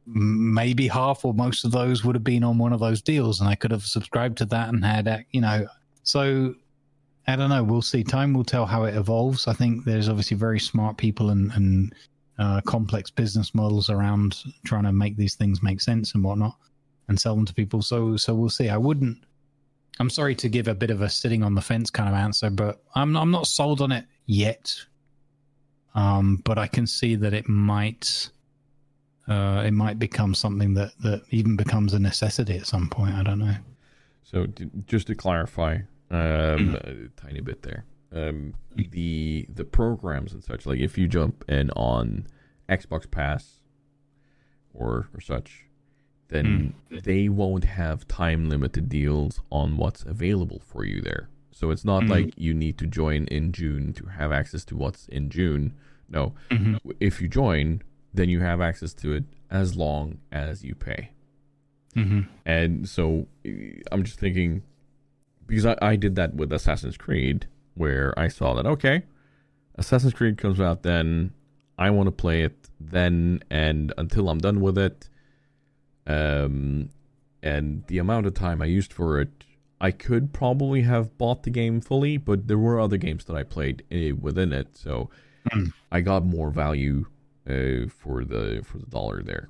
maybe 0.06 0.88
half 0.88 1.24
or 1.26 1.34
most 1.34 1.66
of 1.66 1.72
those 1.72 2.04
would 2.04 2.16
have 2.16 2.24
been 2.24 2.44
on 2.44 2.58
one 2.58 2.72
of 2.74 2.80
those 2.80 3.02
deals, 3.02 3.40
and 3.42 3.50
I 3.50 3.56
could 3.56 3.72
have 3.72 3.84
subscribed 3.84 4.38
to 4.40 4.46
that 4.46 4.70
and 4.70 4.84
had, 4.84 5.26
you 5.32 5.42
know, 5.42 5.68
so 6.04 6.56
I 7.28 7.36
don't 7.36 7.50
know. 7.50 7.64
We'll 7.64 7.82
see. 7.82 8.04
Time 8.04 8.34
will 8.34 8.44
tell 8.44 8.66
how 8.66 8.84
it 8.84 8.96
evolves. 8.96 9.48
I 9.48 9.54
think 9.54 9.86
there's 9.86 10.10
obviously 10.10 10.36
very 10.38 10.60
smart 10.60 10.98
people 10.98 11.30
and, 11.30 11.52
and 11.54 11.94
uh, 12.40 12.62
complex 12.62 13.12
business 13.12 13.54
models 13.54 13.90
around 13.90 14.44
trying 14.66 14.84
to 14.84 14.92
make 14.92 15.16
these 15.18 15.36
things 15.36 15.62
make 15.64 15.80
sense 15.82 16.16
and 16.16 16.24
whatnot, 16.24 16.56
and 17.08 17.20
sell 17.20 17.36
them 17.36 17.46
to 17.46 17.54
people. 17.54 17.82
So 17.82 18.18
so 18.18 18.34
we'll 18.34 18.50
see. 18.50 18.70
I 18.70 18.78
wouldn't. 18.78 19.18
I'm 20.00 20.10
sorry 20.10 20.36
to 20.36 20.50
give 20.50 20.68
a 20.68 20.74
bit 20.74 20.90
of 20.90 21.02
a 21.02 21.10
sitting 21.10 21.44
on 21.44 21.56
the 21.56 21.62
fence 21.62 21.90
kind 21.90 22.10
of 22.10 22.16
answer, 22.16 22.50
but 22.50 22.82
I'm 22.96 23.16
I'm 23.16 23.32
not 23.32 23.48
sold 23.48 23.82
on 23.82 23.92
it 23.92 24.06
yet. 24.26 24.76
Um, 25.96 26.38
but 26.38 26.58
I 26.58 26.68
can 26.68 26.88
see 26.88 27.16
that 27.16 27.34
it 27.34 27.48
might 27.48 28.32
uh, 29.28 29.64
it 29.66 29.72
might 29.72 30.00
become 30.00 30.34
something 30.34 30.74
that 30.74 30.92
that 31.02 31.24
even 31.30 31.56
becomes 31.56 31.94
a 31.94 32.00
necessity 32.00 32.58
at 32.58 32.66
some 32.66 32.90
point. 32.90 33.14
I 33.14 33.24
don't 33.24 33.40
know. 33.40 33.56
So 34.24 34.48
just 34.88 35.08
to 35.08 35.16
clarify, 35.16 35.80
um, 36.10 36.76
a 36.84 37.22
tiny 37.22 37.42
bit 37.42 37.62
there, 37.62 37.86
um, 38.12 38.56
the 38.76 39.46
the 39.54 39.64
programs 39.64 40.34
and 40.34 40.44
such, 40.44 40.66
like 40.66 40.80
if 40.80 40.98
you 40.98 41.08
jump 41.08 41.46
in 41.48 41.70
on 41.72 42.28
Xbox 42.68 43.10
Pass 43.10 43.62
or 44.74 45.10
or 45.14 45.22
such, 45.22 45.66
then 46.34 46.74
they 46.90 47.30
won't 47.30 47.64
have 47.64 48.08
time 48.08 48.50
limited 48.50 48.90
deals 48.90 49.40
on 49.52 49.78
what's 49.78 50.04
available 50.04 50.60
for 50.66 50.84
you 50.84 51.00
there. 51.02 51.30
So 51.52 51.70
it's 51.72 51.86
not 51.86 52.04
Mhm. 52.04 52.10
like 52.10 52.34
you 52.38 52.54
need 52.54 52.78
to 52.80 52.88
join 52.88 53.26
in 53.26 53.52
June 53.52 53.94
to 53.94 54.06
have 54.08 54.32
access 54.32 54.66
to 54.66 54.76
what's 54.76 55.08
in 55.08 55.30
June. 55.30 55.74
No, 56.10 56.34
Mhm. 56.50 56.80
if 57.00 57.22
you 57.22 57.28
join, 57.28 57.82
then 58.14 58.30
you 58.30 58.40
have 58.42 58.60
access 58.62 58.94
to 58.96 59.14
it 59.14 59.24
as 59.50 59.76
long 59.76 60.18
as 60.32 60.64
you 60.64 60.76
pay. 60.76 61.12
Mhm. 61.96 62.28
And 62.46 62.90
so 62.90 63.28
I'm 63.92 64.04
just 64.04 64.20
thinking, 64.20 64.64
because 65.48 65.66
I, 65.66 65.78
I 65.82 65.96
did 65.96 66.16
that 66.16 66.34
with 66.36 66.52
Assassin's 66.52 66.98
Creed, 66.98 67.46
where 67.76 68.18
I 68.20 68.28
saw 68.28 68.54
that, 68.56 68.66
okay, 68.66 69.04
Assassin's 69.76 70.14
Creed 70.14 70.38
comes 70.38 70.60
out 70.60 70.84
then, 70.84 71.32
I 71.78 71.90
want 71.92 72.08
to 72.08 72.12
play 72.12 72.42
it 72.44 72.70
then 72.80 73.42
and 73.50 73.94
until 73.98 74.30
I'm 74.30 74.40
done 74.40 74.60
with 74.62 74.78
it. 74.78 75.10
Um, 76.08 76.90
and 77.42 77.84
the 77.88 77.98
amount 77.98 78.26
of 78.26 78.34
time 78.34 78.62
I 78.62 78.66
used 78.66 78.94
for 78.94 79.20
it, 79.20 79.30
I 79.82 79.92
could 79.92 80.32
probably 80.34 80.82
have 80.84 81.18
bought 81.18 81.44
the 81.44 81.50
game 81.50 81.82
fully, 81.82 82.18
but 82.18 82.48
there 82.48 82.58
were 82.58 82.80
other 82.80 82.98
games 82.98 83.26
that 83.26 83.36
I 83.36 83.44
played 83.44 83.84
uh, 83.92 84.16
within 84.16 84.54
it, 84.54 84.78
so 84.78 85.10
Mm. 85.52 85.74
I 85.92 86.00
got 86.00 86.24
more 86.24 86.52
value 86.52 87.06
uh, 87.50 87.90
for 87.90 88.24
the 88.24 88.62
for 88.64 88.78
the 88.78 88.86
dollar 88.86 89.22
there. 89.22 89.50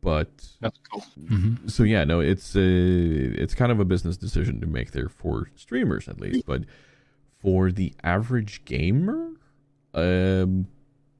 But 0.00 0.30
That's 0.62 0.78
cool. 0.90 1.04
Mhm. 1.22 1.70
so 1.70 1.82
yeah, 1.82 2.04
no, 2.04 2.20
it's 2.20 2.56
uh, 2.56 2.60
it's 2.62 3.54
kind 3.54 3.70
of 3.70 3.78
a 3.78 3.84
business 3.84 4.16
decision 4.16 4.58
to 4.62 4.66
make 4.66 4.92
there 4.92 5.10
for 5.10 5.50
streamers 5.54 6.08
at 6.08 6.18
least, 6.18 6.46
but 6.46 6.62
for 7.38 7.70
the 7.70 7.92
average 8.02 8.64
gamer, 8.64 9.32
um, 9.92 10.66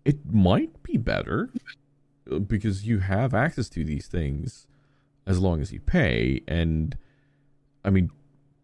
it 0.06 0.24
might 0.32 0.82
be 0.82 0.96
better 0.96 1.50
uh, 2.32 2.38
because 2.38 2.86
you 2.86 3.00
have 3.00 3.34
access 3.34 3.68
to 3.68 3.84
these 3.84 4.06
things 4.06 4.66
as 5.26 5.38
long 5.38 5.60
as 5.60 5.72
you 5.72 5.80
pay, 5.80 6.42
and 6.48 6.96
I 7.84 7.90
mean, 7.90 8.10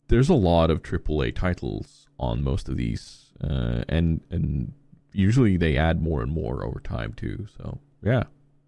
there's 0.09 0.29
a 0.29 0.35
lot 0.35 0.71
of 0.71 0.83
AAA 0.83 1.35
titles 1.35 2.09
on 2.19 2.43
most 2.43 2.69
of 2.69 2.77
these, 2.77 3.33
uh, 3.43 3.83
and 3.89 4.21
and 4.31 4.73
usually 5.13 5.57
they 5.57 5.77
add 5.77 6.03
more 6.03 6.23
and 6.23 6.31
more 6.33 6.65
over 6.65 6.81
time 6.81 7.13
too. 7.15 7.47
So 7.57 7.79
yeah, 8.03 8.25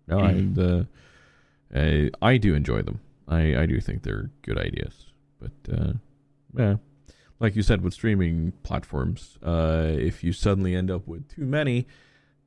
no, 0.08 0.18
Mhm. 0.18 0.86
I 1.74 1.78
uh, 1.78 2.08
I 2.22 2.36
do 2.36 2.54
enjoy 2.54 2.82
them. 2.82 3.00
I, 3.28 3.56
I 3.62 3.66
do 3.66 3.80
think 3.80 4.02
they're 4.02 4.30
good 4.42 4.58
ideas. 4.58 5.06
But 5.40 5.52
uh, 5.72 5.92
yeah, 6.56 6.76
like 7.40 7.56
you 7.56 7.62
said 7.62 7.80
with 7.82 7.94
streaming 7.94 8.52
platforms, 8.62 9.38
uh, 9.42 9.88
if 9.92 10.22
you 10.22 10.32
suddenly 10.32 10.74
end 10.74 10.90
up 10.90 11.06
with 11.06 11.28
too 11.28 11.44
many, 11.46 11.86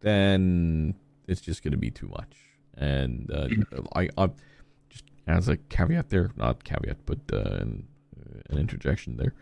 then 0.02 0.96
it's 1.28 1.42
just 1.42 1.64
going 1.64 1.72
to 1.72 1.78
be 1.78 1.92
too 1.92 2.08
much. 2.08 2.36
And 2.78 3.32
uh, 3.32 3.48
I, 3.96 4.10
I 4.18 4.30
as 5.28 5.48
a 5.48 5.58
caveat 5.58 6.10
there, 6.10 6.32
not 6.36 6.64
caveat, 6.64 6.98
but 7.06 7.20
uh, 7.32 7.58
an, 7.62 7.88
an 8.50 8.58
interjection 8.58 9.18
there. 9.18 9.34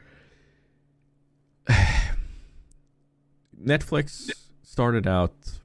Netflix 3.62 4.32
started 4.62 5.08
out, 5.08 5.60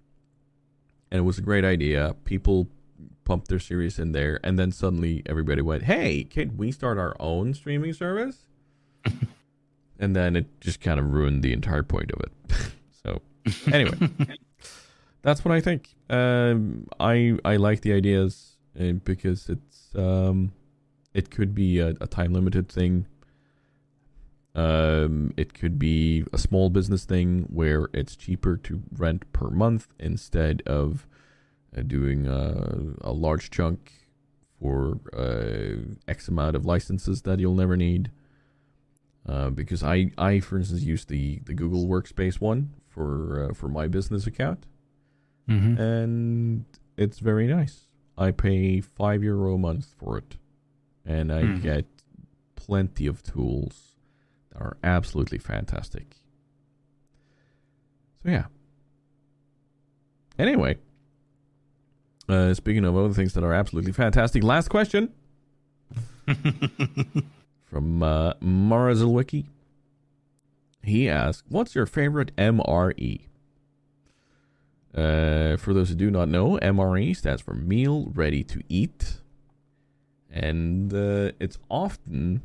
and 1.11 1.19
it 1.21 1.23
was 1.23 1.39
a 1.39 1.43
great 1.43 1.65
idea. 1.65 2.15
People 2.25 2.69
pumped 3.25 3.49
their 3.49 3.59
series 3.59 3.99
in 3.99 4.13
there, 4.13 4.41
and 4.43 4.59
then 4.59 4.73
suddenly 4.73 5.23
everybody 5.27 5.63
went, 5.63 5.85
"Hey, 5.85 6.25
can 6.25 6.57
we 6.57 6.73
start 6.73 6.99
our 6.99 7.17
own 7.21 7.55
streaming 7.55 7.93
service?" 7.93 8.47
and 9.99 10.15
then 10.15 10.37
it 10.37 10.47
just 10.61 10.81
kind 10.81 10.99
of 11.01 11.13
ruined 11.13 11.43
the 11.43 11.53
entire 11.53 11.83
point 11.83 12.11
of 12.13 12.21
it. 12.21 12.33
so, 13.05 13.21
anyway, 13.73 13.97
that's 15.23 15.45
what 15.45 15.53
I 15.53 15.61
think. 15.61 15.95
Um, 16.09 16.87
I 17.01 17.37
I 17.45 17.57
like 17.57 17.83
the 17.83 17.93
ideas 17.93 18.57
uh, 18.81 18.93
because 18.93 19.49
it's 19.49 19.68
um, 19.97 20.53
it 21.15 21.31
could 21.31 21.55
be 21.55 21.79
a, 21.81 21.95
a 22.01 22.07
time 22.07 22.33
limited 22.33 22.69
thing. 22.69 23.07
Um, 24.55 25.33
it 25.37 25.55
could 25.55 25.79
be 25.79 26.25
a 26.33 26.39
small 26.39 26.69
business 26.71 27.05
thing 27.05 27.47
where 27.51 27.89
it's 27.93 28.17
cheaper 28.17 28.57
to 28.59 28.83
rent 28.97 29.31
per 29.33 29.51
month 29.51 29.87
instead 30.01 30.63
of 30.67 31.07
uh, 31.77 31.83
doing 31.83 32.27
a, 32.27 32.79
a 33.03 33.13
large 33.13 33.51
chunk 33.51 33.93
for 34.61 34.99
uh, 35.17 35.95
X 36.09 36.27
amount 36.27 36.57
of 36.57 36.65
licenses 36.67 37.23
that 37.23 37.39
you'll 37.39 37.55
never 37.55 37.77
need. 37.77 38.11
Uh, 39.29 39.51
because 39.51 39.85
I, 39.85 40.11
I, 40.17 40.41
for 40.41 40.57
instance, 40.59 40.83
use 40.83 41.05
the, 41.05 41.41
the 41.45 41.53
Google 41.55 41.87
Workspace 41.87 42.41
one 42.41 42.71
for 42.89 43.49
uh, 43.51 43.55
for 43.55 43.69
my 43.69 43.87
business 43.87 44.27
account, 44.27 44.65
Mhm. 45.49 45.79
and 45.79 46.65
it's 46.97 47.19
very 47.19 47.47
nice. 47.47 47.88
I 48.19 48.33
pay 48.33 48.81
five 48.81 49.23
euro 49.23 49.55
a 49.55 49.59
month 49.59 49.95
for 49.97 50.19
it, 50.19 50.37
and 51.07 51.33
I 51.33 51.43
Hmm. 51.47 51.61
get 51.61 51.85
plenty 52.57 53.07
of 53.07 53.23
tools 53.23 53.95
that 54.51 54.61
are 54.61 54.77
absolutely 54.83 55.39
fantastic. 55.39 56.17
So 58.23 58.31
yeah. 58.31 58.47
Anyway, 60.39 60.79
uh, 62.29 62.55
speaking 62.55 62.85
of 62.85 62.97
other 62.97 63.15
things 63.15 63.35
that 63.35 63.45
are 63.45 63.55
absolutely 63.55 63.93
fantastic, 63.93 64.43
last 64.43 64.69
question 64.69 65.13
from 67.65 68.03
uh. 68.03 68.35
He 70.83 71.09
asked, 71.09 71.45
"What's 71.49 71.75
your 71.75 71.87
favorite 71.87 72.33
MRE?" 72.37 73.28
Uh, 74.95 75.57
for 75.57 75.75
those 75.75 75.91
who 75.91 75.95
do 75.95 76.11
not 76.11 76.29
know, 76.29 76.59
MRE 76.63 77.15
stands 77.15 77.43
for 77.43 77.55
Meal 77.55 78.11
Ready 78.15 78.43
to 78.45 78.63
Eat, 78.69 79.21
and 80.31 80.93
uh, 80.93 81.33
it's 81.39 81.59
often 81.69 82.43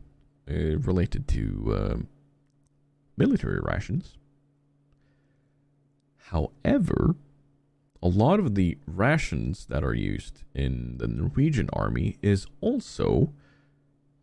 uh, 0.49 0.77
related 0.79 1.27
to 1.29 1.73
um, 1.75 2.07
military 3.17 3.59
rations. 3.61 4.17
However, 6.17 7.15
a 8.01 8.07
lot 8.07 8.39
of 8.39 8.55
the 8.55 8.77
rations 8.85 9.65
that 9.67 9.83
are 9.83 9.93
used 9.93 10.43
in 10.53 10.97
the 10.97 11.07
Norwegian 11.07 11.69
army 11.71 12.17
is 12.21 12.47
also 12.59 13.31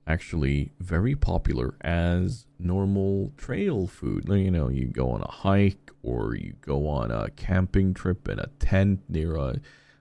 actually 0.07 0.73
very 0.81 1.15
popular 1.15 1.75
as 1.83 2.47
normal 2.59 3.33
trail 3.37 3.87
food. 3.87 4.27
You 4.29 4.51
know, 4.51 4.69
you 4.69 4.87
go 4.87 5.11
on 5.11 5.23
a 5.23 5.31
hike 5.31 5.91
or 6.03 6.35
you 6.35 6.55
go 6.61 6.89
on 6.89 7.11
a 7.11 7.31
camping 7.31 7.95
trip 7.95 8.29
in 8.29 8.39
a 8.39 8.49
tent 8.59 9.01
near 9.09 9.37
a, 9.37 9.61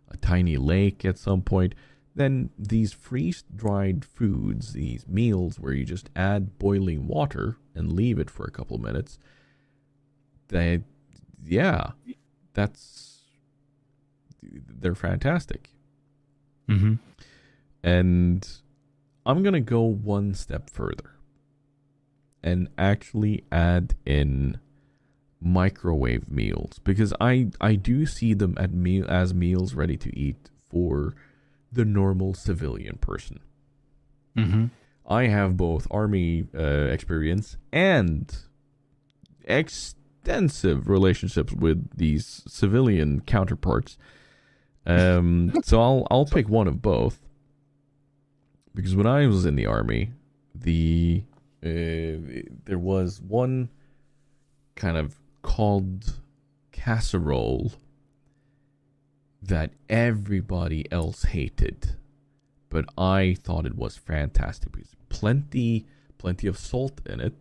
a 0.09 0.17
tiny 0.17 0.57
lake 0.57 1.05
at 1.05 1.17
some 1.17 1.41
point. 1.41 1.75
Then 2.15 2.49
these 2.57 2.91
freeze 2.91 3.43
dried 3.55 4.03
foods, 4.03 4.73
these 4.73 5.07
meals 5.07 5.59
where 5.59 5.73
you 5.73 5.85
just 5.85 6.09
add 6.15 6.57
boiling 6.57 7.07
water 7.07 7.57
and 7.75 7.93
leave 7.93 8.19
it 8.19 8.29
for 8.29 8.45
a 8.45 8.51
couple 8.51 8.75
of 8.75 8.81
minutes, 8.81 9.19
they, 10.47 10.81
yeah, 11.45 11.91
that's, 12.53 13.21
they're 14.41 14.95
fantastic. 14.95 15.69
Mhm. 16.67 16.99
And 17.83 18.47
I'm 19.29 19.43
going 19.43 19.53
to 19.53 19.59
go 19.59 19.83
one 19.83 20.33
step 20.33 20.71
further 20.71 21.11
and 22.41 22.67
actually 22.79 23.43
add 23.51 23.93
in 24.03 24.57
microwave 25.39 26.31
meals 26.31 26.79
because 26.83 27.13
I 27.21 27.51
I 27.61 27.75
do 27.75 28.07
see 28.07 28.33
them 28.33 28.55
at 28.57 28.73
meal 28.73 29.05
as 29.07 29.31
meals 29.33 29.75
ready 29.75 29.97
to 29.97 30.17
eat 30.17 30.49
for 30.67 31.13
the 31.71 31.85
normal 31.85 32.33
civilian 32.33 32.97
person. 32.97 33.39
Mhm. 34.35 34.71
I 35.07 35.27
have 35.27 35.55
both 35.55 35.85
army 35.91 36.47
uh, 36.57 36.87
experience 36.89 37.55
and 37.71 38.35
extensive 39.43 40.89
relationships 40.89 41.53
with 41.53 41.95
these 41.95 42.41
civilian 42.47 43.21
counterparts. 43.21 43.99
Um, 44.87 45.53
so 45.63 45.79
I'll 45.79 46.07
I'll 46.09 46.25
pick 46.25 46.49
one 46.49 46.67
of 46.67 46.81
both 46.81 47.28
because 48.73 48.95
when 48.95 49.07
I 49.07 49.27
was 49.27 49.45
in 49.45 49.55
the 49.55 49.65
army, 49.65 50.11
the 50.55 51.23
uh, 51.63 52.45
there 52.65 52.79
was 52.79 53.21
one 53.21 53.69
kind 54.75 54.97
of 54.97 55.19
called 55.41 56.19
casserole 56.71 57.73
that 59.41 59.71
everybody 59.89 60.89
else 60.91 61.23
hated, 61.23 61.95
but 62.69 62.85
I 62.97 63.35
thought 63.41 63.65
it 63.65 63.75
was 63.75 63.97
fantastic 63.97 64.71
because 64.71 64.95
plenty 65.09 65.85
plenty 66.17 66.47
of 66.47 66.57
salt 66.57 67.01
in 67.05 67.19
it, 67.19 67.35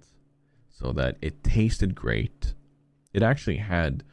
so 0.68 0.92
that 0.92 1.16
it 1.20 1.42
tasted 1.42 1.94
great. 1.94 2.54
It 3.12 3.22
actually 3.22 3.56
had 3.56 4.04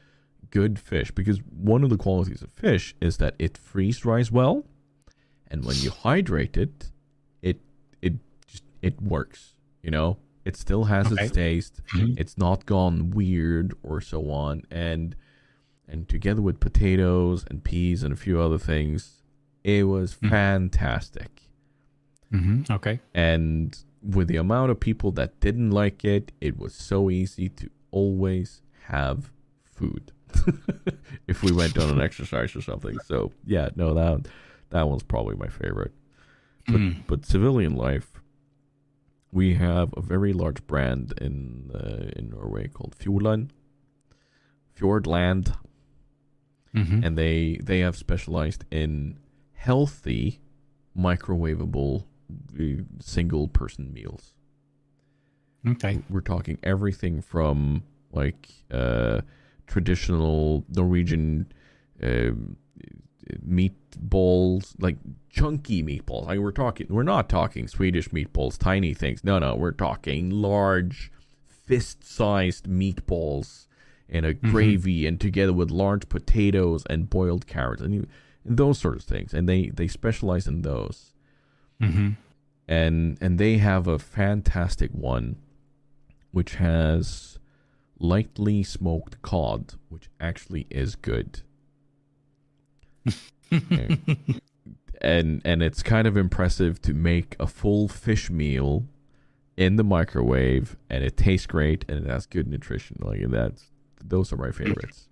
good 0.49 0.79
fish 0.79 1.11
because 1.11 1.39
one 1.49 1.83
of 1.83 1.89
the 1.89 1.97
qualities 1.97 2.41
of 2.41 2.51
fish 2.51 2.95
is 3.01 3.17
that 3.17 3.35
it 3.39 3.57
freeze 3.57 3.99
dries 3.99 4.31
well, 4.31 4.65
and 5.47 5.65
when 5.65 5.75
you 5.77 5.91
hydrate 5.91 6.57
it, 6.57 6.91
it 8.85 9.01
works. 9.01 9.55
You 9.83 9.91
know, 9.91 10.17
it 10.45 10.55
still 10.55 10.85
has 10.85 11.11
Okay. 11.11 11.23
its 11.25 11.31
taste. 11.31 11.81
Mhm. 11.93 12.19
It's 12.19 12.37
not 12.37 12.65
gone 12.65 13.09
weird 13.11 13.73
or 13.83 13.99
so 14.01 14.29
on, 14.31 14.63
and 14.71 15.15
and 15.87 16.07
together 16.09 16.41
with 16.41 16.59
potatoes 16.59 17.45
and 17.49 17.63
peas 17.63 18.01
and 18.03 18.11
a 18.11 18.15
few 18.15 18.39
other 18.39 18.57
things, 18.57 19.21
it 19.63 19.83
was 19.87 20.15
Mhm. 20.15 20.29
fantastic. 20.29 21.31
hmm 22.31 22.63
Okay. 22.69 22.99
And 23.13 23.77
with 24.01 24.27
the 24.27 24.37
amount 24.37 24.71
of 24.71 24.79
people 24.79 25.11
that 25.13 25.39
didn't 25.39 25.71
like 25.71 26.03
it, 26.03 26.31
it 26.41 26.57
was 26.57 26.73
so 26.73 27.09
easy 27.11 27.49
to 27.49 27.69
always 27.91 28.61
have 28.87 29.31
food 29.63 30.11
if 31.27 31.43
we 31.43 31.51
went 31.51 31.77
on 31.77 31.89
an 31.91 32.01
exercise 32.01 32.55
or 32.55 32.61
something. 32.61 32.97
So 33.05 33.31
yeah, 33.45 33.69
no, 33.75 33.93
that 33.93 34.27
that 34.71 34.89
one's 34.89 35.03
probably 35.03 35.35
my 35.35 35.47
favorite. 35.47 35.93
But, 36.67 36.81
Mm. 36.81 36.95
but 37.07 37.25
civilian 37.25 37.75
life, 37.75 38.09
we 39.35 39.55
have 39.55 39.93
a 39.97 40.01
very 40.01 40.31
large 40.31 40.65
brand 40.65 41.13
in 41.19 41.69
uh, 41.75 42.09
in 42.15 42.29
Norway 42.29 42.69
called 42.69 42.95
Fjordland, 42.97 43.49
Fjordland, 44.79 45.53
hmm 46.73 47.01
and 47.03 47.17
they 47.17 47.59
they 47.61 47.79
have 47.79 47.97
specialized 47.97 48.63
in 48.71 49.19
healthy, 49.53 50.39
microwavable, 50.97 52.05
uh, 52.59 52.83
single 53.01 53.47
person 53.49 53.93
meals. 53.93 54.33
Okay. 55.67 55.99
We're 56.09 56.21
talking 56.21 56.57
everything 56.63 57.21
from 57.21 57.83
like 58.11 58.47
uh, 58.71 59.21
traditional 59.67 60.63
Norwegian 60.69 61.51
um 62.01 62.57
meatballs, 63.47 64.75
like 64.79 64.97
chunky 65.29 65.83
meatballs. 65.83 66.27
Like 66.27 66.39
we're 66.39 66.51
talking, 66.51 66.87
we're 66.89 67.03
not 67.03 67.29
talking 67.29 67.67
Swedish 67.67 68.09
meatballs, 68.09 68.57
tiny 68.57 68.93
things. 68.93 69.23
No, 69.23 69.39
no, 69.39 69.55
we're 69.55 69.71
talking 69.71 70.29
large, 70.29 71.11
fist-sized 71.47 72.67
meatballs 72.67 73.67
in 74.07 74.23
a 74.23 74.33
gravy, 74.33 75.07
and 75.07 75.19
together 75.19 75.53
with 75.53 75.71
large 75.71 76.07
potatoes 76.09 76.83
and 76.89 77.09
boiled 77.09 77.47
carrots, 77.47 77.81
and, 77.81 77.93
you, 77.93 78.07
and 78.45 78.57
those 78.57 78.77
sort 78.77 78.95
of 78.95 79.03
things. 79.03 79.33
And 79.33 79.49
they 79.49 79.69
they 79.69 79.87
specialize 79.87 80.47
in 80.47 80.61
those 80.61 81.13
hmm 81.79 82.09
and 82.67 83.17
and 83.21 83.37
they 83.37 83.57
have 83.57 83.87
a 83.87 83.99
fantastic 83.99 84.91
one 84.91 85.35
which 86.31 86.55
has 86.55 87.37
lightly 87.99 88.63
smoked 88.63 89.21
cod 89.21 89.73
which 89.89 90.09
actually 90.19 90.65
is 90.69 90.95
good. 90.95 91.41
and 95.01 95.41
and 95.45 95.63
it's 95.63 95.83
kind 95.83 96.07
of 96.07 96.17
impressive 96.17 96.81
to 96.81 96.93
make 96.93 97.35
a 97.39 97.47
full 97.47 97.87
fish 97.87 98.29
meal 98.29 98.85
in 99.57 99.75
the 99.75 99.83
microwave 99.83 100.75
and 100.89 101.03
it 101.03 101.15
tastes 101.17 101.47
great 101.47 101.85
and 101.89 102.05
it 102.05 102.09
has 102.09 102.25
good 102.25 102.47
nutrition 102.47 102.97
like 103.01 103.21
that's 103.29 103.65
those 104.03 104.31
are 104.33 104.37
my 104.37 104.51
favorites 104.51 105.07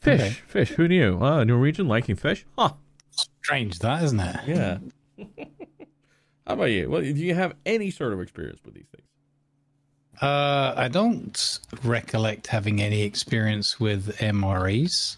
fish 0.00 0.20
Okay. 0.20 0.30
fish 0.46 0.70
who 0.70 0.88
knew 0.88 1.18
uh 1.20 1.44
norwegian 1.44 1.88
liking 1.88 2.16
fish 2.16 2.46
huh 2.58 2.72
Strange, 3.42 3.78
that 3.80 4.04
isn't 4.04 4.20
it? 4.20 4.36
yeah. 4.46 4.78
How 6.46 6.54
about 6.54 6.66
you? 6.66 6.88
Well, 6.88 7.00
do 7.00 7.08
you 7.08 7.34
have 7.34 7.54
any 7.66 7.90
sort 7.90 8.12
of 8.12 8.20
experience 8.20 8.60
with 8.64 8.74
these 8.74 8.86
things? 8.94 9.08
Uh, 10.22 10.72
I 10.76 10.86
don't 10.86 11.58
recollect 11.82 12.46
having 12.46 12.80
any 12.80 13.02
experience 13.02 13.80
with 13.80 14.16
MREs. 14.18 15.16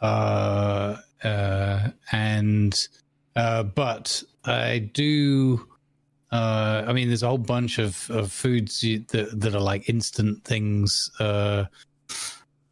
Uh, 0.00 0.96
uh, 1.24 1.88
and 2.12 2.88
uh, 3.36 3.62
but 3.62 4.22
I 4.44 4.90
do. 4.92 5.66
Uh, 6.32 6.84
I 6.86 6.92
mean, 6.92 7.08
there's 7.08 7.24
a 7.24 7.28
whole 7.28 7.38
bunch 7.38 7.78
of, 7.78 8.08
of 8.10 8.30
foods 8.30 8.80
that 8.80 9.30
that 9.40 9.54
are 9.54 9.60
like 9.60 9.88
instant 9.88 10.44
things. 10.44 11.10
Uh, 11.18 11.64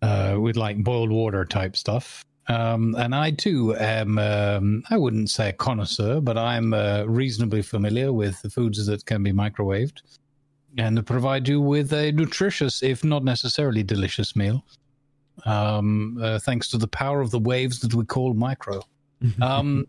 uh, 0.03 0.37
with 0.39 0.57
like 0.57 0.83
boiled 0.83 1.11
water 1.11 1.45
type 1.45 1.77
stuff. 1.77 2.25
Um, 2.49 2.95
and 2.97 3.15
I 3.15 3.33
too 3.33 3.77
am, 3.77 4.19
um, 4.19 4.83
I 4.91 4.97
wouldn't 4.97 5.29
say 5.29 5.51
a 5.51 5.53
connoisseur, 5.53 6.21
but 6.21 6.39
I'm 6.39 6.73
uh, 6.73 7.05
reasonably 7.05 7.63
familiar 7.63 8.13
with 8.13 8.41
the 8.41 8.49
foods 8.49 8.85
that 8.87 9.05
can 9.05 9.23
be 9.23 9.33
microwaved 9.33 10.01
and 10.79 11.05
provide 11.07 11.47
you 11.47 11.61
with 11.61 11.93
a 11.93 12.13
nutritious, 12.13 12.83
if 12.83 13.05
not 13.05 13.25
necessarily 13.25 13.83
delicious 13.83 14.35
meal. 14.35 14.65
Um, 15.47 16.19
uh, 16.23 16.39
thanks 16.41 16.69
to 16.71 16.79
the 16.79 16.89
power 16.89 17.21
of 17.21 17.31
the 17.31 17.39
waves 17.39 17.81
that 17.81 17.95
we 17.95 18.05
call 18.05 18.35
micro. 18.35 18.81
Um, 19.43 19.85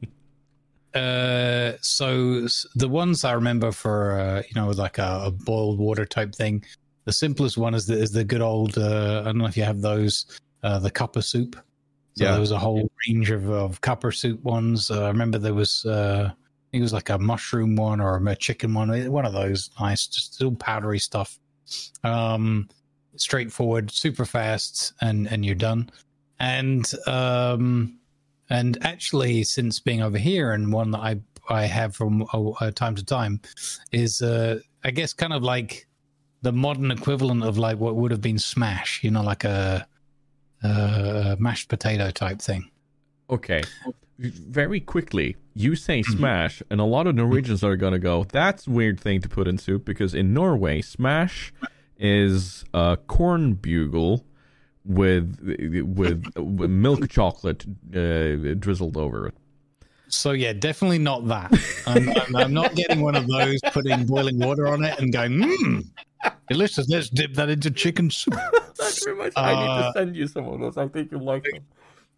uh, 0.96 1.74
so 1.82 2.48
the 2.76 2.88
ones 2.90 3.24
I 3.24 3.34
remember 3.34 3.72
for 3.72 4.20
uh, 4.20 4.42
you 4.50 4.60
know 4.60 4.70
like 4.72 4.98
a, 4.98 5.22
a 5.26 5.32
boiled 5.32 5.78
water 5.78 6.06
type 6.06 6.34
thing, 6.34 6.64
the 7.06 7.14
simplest 7.14 7.58
one 7.58 7.76
is 7.76 7.86
the 7.86 7.94
is 7.94 8.12
the 8.12 8.24
good 8.24 8.42
old. 8.42 8.78
Uh, 8.78 9.22
I 9.22 9.26
don't 9.26 9.38
know 9.38 9.46
if 9.46 9.56
you 9.56 9.64
have 9.64 9.82
those, 9.82 10.40
uh, 10.64 10.80
the 10.80 10.90
Cup 10.90 11.16
a 11.16 11.22
Soup. 11.22 11.56
So 12.16 12.26
Yeah. 12.26 12.32
there 12.32 12.40
was 12.42 12.52
a 12.52 12.58
whole 12.58 12.90
range 13.08 13.30
of, 13.30 13.50
of 13.52 13.82
Cup 13.82 14.04
a 14.04 14.12
Soup 14.12 14.42
ones. 14.44 14.90
Uh, 14.90 15.06
I 15.06 15.08
remember 15.10 15.38
there 15.38 15.54
was. 15.54 15.86
Uh, 15.86 16.32
I 16.32 16.72
think 16.72 16.82
it 16.82 16.84
was 16.84 16.94
like 16.94 17.10
a 17.10 17.18
mushroom 17.18 17.76
one 17.76 18.00
or 18.00 18.18
a 18.28 18.36
chicken 18.36 18.74
one. 18.74 18.90
One 19.12 19.26
of 19.26 19.34
those 19.34 19.70
nice, 19.80 20.08
just 20.08 20.42
all 20.44 20.56
powdery 20.56 21.00
stuff. 21.00 21.40
Um, 22.04 22.68
straightforward, 23.22 23.92
super 23.92 24.26
fast, 24.26 24.94
and 25.02 25.28
and 25.28 25.46
you're 25.46 25.56
done. 25.56 25.90
And 26.40 26.90
um, 27.06 28.00
and 28.50 28.78
actually, 28.82 29.44
since 29.44 29.80
being 29.80 30.02
over 30.02 30.18
here, 30.18 30.52
and 30.54 30.74
one 30.74 30.92
that 30.92 31.00
I 31.00 31.22
I 31.50 31.66
have 31.66 31.96
from 31.96 32.26
uh, 32.34 32.72
time 32.72 32.96
to 32.96 33.06
time 33.06 33.42
is 33.92 34.22
uh, 34.22 34.60
I 34.84 34.92
guess 34.92 35.14
kind 35.14 35.34
of 35.34 35.44
like 35.44 35.88
the 36.42 36.52
modern 36.52 36.92
equivalent 36.92 37.44
of 37.44 37.58
like 37.58 37.78
what 37.80 37.96
would 37.96 38.12
have 38.12 38.22
been 38.22 38.40
smash. 38.40 39.04
You 39.04 39.12
know, 39.12 39.24
like 39.24 39.44
a, 39.44 39.86
a 40.64 41.38
mashed 41.40 41.70
potato 41.70 42.12
type 42.12 42.42
thing. 42.42 42.70
Okay. 43.30 43.62
Very 44.18 44.82
quickly, 44.82 45.38
you 45.54 45.76
say 45.78 46.02
smash, 46.02 46.62
and 46.70 46.82
a 46.82 46.84
lot 46.84 47.08
of 47.08 47.16
Norwegians 47.16 47.64
are 47.64 47.78
going 47.78 47.94
to 47.94 48.00
go, 48.00 48.26
that's 48.26 48.68
a 48.68 48.70
weird 48.70 49.00
thing 49.00 49.22
to 49.22 49.30
put 49.30 49.48
in 49.48 49.58
soup 49.58 49.86
because 49.86 50.14
in 50.14 50.34
Norway, 50.34 50.82
smash 50.82 51.54
is 52.00 52.64
a 52.74 52.98
corn 53.08 53.54
bugle 53.54 54.26
with 54.86 55.38
with, 55.86 56.24
with 56.38 56.70
milk 56.72 57.08
chocolate 57.10 57.66
uh, 57.94 58.54
drizzled 58.56 58.98
over 58.98 59.28
it. 59.28 59.36
So 60.08 60.32
yeah, 60.32 60.54
definitely 60.54 60.98
not 60.98 61.28
that. 61.28 61.54
I'm, 61.86 62.10
I'm, 62.10 62.36
I'm 62.36 62.54
not 62.54 62.74
getting 62.74 63.02
one 63.02 63.16
of 63.16 63.28
those 63.28 63.60
putting 63.72 64.06
boiling 64.08 64.40
water 64.40 64.68
on 64.68 64.84
it 64.84 64.98
and 65.00 65.14
going, 65.14 65.34
mmm, 65.34 65.86
delicious. 66.50 66.90
Let's 66.90 67.10
dip 67.10 67.36
that 67.36 67.50
into 67.50 67.70
chicken 67.70 68.10
soup. 68.10 68.34
That's 68.78 69.04
very 69.06 69.16
much. 69.18 69.34
I 69.36 69.52
need 69.54 69.68
to 69.68 69.72
Uh, 69.90 69.94
send 69.94 70.16
you 70.16 70.26
some 70.28 70.48
of 70.48 70.60
those. 70.60 70.78
I 70.78 70.88
think 70.88 71.12
you'll 71.12 71.24
like 71.24 71.44
them. 71.44 71.64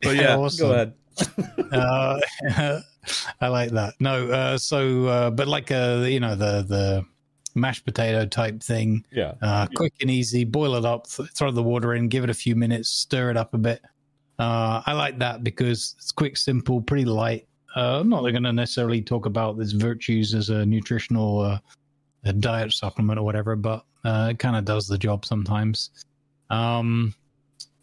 But 0.01 0.16
Yeah, 0.16 0.22
yeah, 0.22 0.38
awesome. 0.38 0.68
go 0.68 0.74
ahead. 0.74 0.93
Uh, 1.72 2.19
I 3.42 3.48
like 3.48 3.72
that. 3.72 3.93
No, 4.00 4.30
uh, 4.30 4.58
so 4.58 5.06
uh, 5.08 5.30
but 5.32 5.48
like 5.48 5.72
uh, 5.72 6.03
you 6.08 6.19
know 6.19 6.35
the 6.35 6.64
the 6.68 7.06
mashed 7.56 7.86
potato 7.86 8.26
type 8.26 8.62
thing, 8.62 9.06
Yeah. 9.12 9.34
uh, 9.42 9.68
quick 9.76 9.94
and 10.02 10.10
easy. 10.10 10.44
Boil 10.44 10.76
it 10.76 10.86
up, 10.86 11.08
th- 11.08 11.30
throw 11.32 11.52
the 11.52 11.64
water 11.64 11.94
in, 11.96 12.08
give 12.08 12.24
it 12.24 12.30
a 12.30 12.34
few 12.34 12.56
minutes, 12.56 12.90
stir 12.90 13.30
it 13.32 13.38
up 13.38 13.54
a 13.54 13.58
bit. 13.58 13.82
Uh, 14.40 14.82
I 14.86 14.94
like 14.94 15.20
that 15.20 15.44
because 15.44 15.96
it's 15.98 16.12
quick, 16.12 16.38
simple, 16.38 16.82
pretty 16.82 17.06
light. 17.06 17.48
Uh, 17.76 18.00
I'm 18.00 18.10
not 18.10 18.22
going 18.22 18.44
to 18.44 18.52
necessarily 18.54 19.02
talk 19.02 19.26
about 19.26 19.60
its 19.60 19.72
virtues 19.72 20.34
as 20.34 20.50
a 20.50 20.66
nutritional 20.66 21.40
uh, 21.42 21.60
a 22.26 22.34
diet 22.34 22.72
supplement 22.74 23.20
or 23.20 23.24
whatever, 23.24 23.56
but 23.56 23.86
uh, 24.04 24.30
it 24.32 24.40
kind 24.40 24.56
of 24.56 24.66
does 24.66 24.88
the 24.88 24.98
job 24.98 25.26
sometimes. 25.26 25.92
Um, 26.50 27.14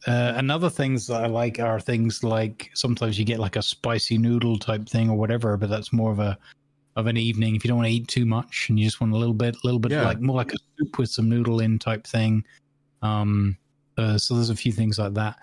uh, 0.07 0.35
and 0.37 0.51
other 0.51 0.71
things 0.71 1.07
that 1.09 1.25
I 1.25 1.27
like 1.27 1.59
are 1.59 1.81
things 1.81 2.23
like 2.23 2.71
sometimes 2.75 3.19
you 3.19 3.25
get 3.25 3.41
like 3.41 3.57
a 3.57 3.63
spicy 3.63 4.17
noodle 4.19 4.59
type 4.59 4.89
thing 4.89 5.11
or 5.11 5.17
whatever, 5.17 5.57
but 5.57 5.71
that's 5.71 5.93
more 5.93 6.13
of 6.13 6.19
a 6.19 6.39
of 6.99 7.07
an 7.07 7.17
evening 7.17 7.55
if 7.55 7.65
you 7.65 7.69
don't 7.69 7.79
want 7.79 7.87
to 7.87 7.93
eat 7.95 8.09
too 8.09 8.27
much 8.27 8.67
and 8.69 8.79
you 8.79 8.85
just 8.85 9.01
want 9.01 9.13
a 9.13 9.17
little 9.17 9.33
bit, 9.35 9.55
a 9.55 9.61
little 9.65 9.79
bit 9.79 9.93
Yeah. 9.93 10.05
like 10.05 10.21
more 10.21 10.37
like 10.37 10.53
a 10.53 10.57
soup 10.77 10.99
with 10.99 11.09
some 11.09 11.29
noodle 11.29 11.61
in 11.61 11.79
type 11.79 12.07
thing. 12.07 12.45
Um, 13.03 13.57
uh, 13.97 14.19
so 14.19 14.35
there's 14.35 14.51
a 14.51 14.57
few 14.57 14.73
things 14.73 14.99
like 14.99 15.15
that, 15.15 15.37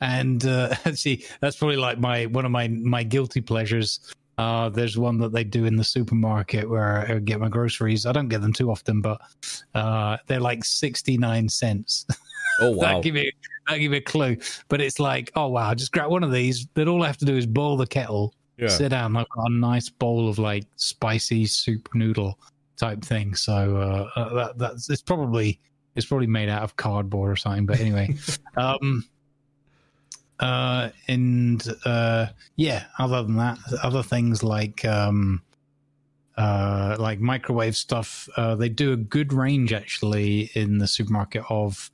and 0.00 0.44
uh, 0.44 0.74
see 0.94 1.24
that's 1.40 1.56
probably 1.56 1.76
like 1.76 1.98
my 1.98 2.26
one 2.26 2.44
of 2.44 2.50
my 2.50 2.68
my 2.68 3.02
guilty 3.02 3.40
pleasures. 3.40 4.00
Uh, 4.38 4.68
there's 4.70 4.96
one 4.98 5.18
that 5.18 5.32
they 5.32 5.44
do 5.44 5.66
in 5.66 5.76
the 5.76 5.84
supermarket 5.84 6.68
where 6.68 7.06
I 7.10 7.18
get 7.18 7.38
my 7.40 7.48
groceries. 7.48 8.06
I 8.06 8.12
don't 8.12 8.28
get 8.28 8.40
them 8.40 8.52
too 8.52 8.70
often, 8.70 9.00
but 9.02 9.20
uh, 9.74 10.16
they're 10.26 10.40
like 10.40 10.64
69 10.64 11.48
cents. 11.48 12.06
Oh 12.60 12.70
wow. 12.72 12.82
That'll 12.82 13.02
give 13.02 13.16
you 13.16 13.32
that'll 13.66 13.80
give 13.80 13.92
you 13.92 13.98
a 13.98 14.02
clue. 14.02 14.36
But 14.68 14.82
it's 14.82 15.00
like, 15.00 15.30
oh 15.36 15.48
wow, 15.48 15.72
just 15.72 15.90
grab 15.90 16.10
one 16.10 16.22
of 16.22 16.30
these. 16.30 16.66
That 16.74 16.86
all 16.86 17.02
I 17.02 17.06
have 17.06 17.16
to 17.18 17.24
do 17.24 17.34
is 17.34 17.46
boil 17.46 17.78
the 17.78 17.86
kettle, 17.86 18.34
Yeah. 18.56 18.68
sit 18.68 18.90
down, 18.90 19.16
I've 19.16 19.28
got 19.30 19.50
a 19.50 19.52
nice 19.52 19.88
bowl 19.88 20.28
of 20.28 20.38
like 20.38 20.64
spicy 20.76 21.46
soup 21.46 21.88
noodle 21.94 22.38
type 22.76 23.02
thing. 23.02 23.34
So 23.34 23.76
uh, 24.16 24.20
uh, 24.20 24.34
that 24.34 24.58
that's 24.58 24.90
it's 24.90 25.02
probably 25.02 25.58
it's 25.94 26.06
probably 26.06 26.26
made 26.26 26.48
out 26.48 26.62
of 26.62 26.76
cardboard 26.76 27.30
or 27.30 27.36
something. 27.36 27.66
But 27.66 27.80
anyway, 27.80 28.14
um, 28.56 29.04
uh, 30.38 30.90
and 31.08 31.64
uh, 31.84 32.26
yeah, 32.56 32.84
other 32.98 33.22
than 33.22 33.36
that, 33.36 33.58
other 33.82 34.02
things 34.02 34.42
like 34.42 34.84
um, 34.84 35.42
uh, 36.36 36.96
like 36.98 37.20
microwave 37.20 37.76
stuff, 37.76 38.28
uh, 38.36 38.54
they 38.54 38.68
do 38.68 38.92
a 38.92 38.96
good 38.96 39.32
range 39.32 39.72
actually 39.72 40.50
in 40.54 40.78
the 40.78 40.86
supermarket 40.86 41.44
of 41.48 41.90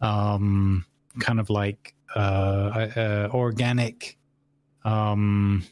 um, 0.00 0.84
kind 1.20 1.40
of 1.40 1.50
like 1.50 1.94
uh, 2.14 2.18
uh, 2.96 3.28
organic, 3.32 4.16
um, 4.84 5.64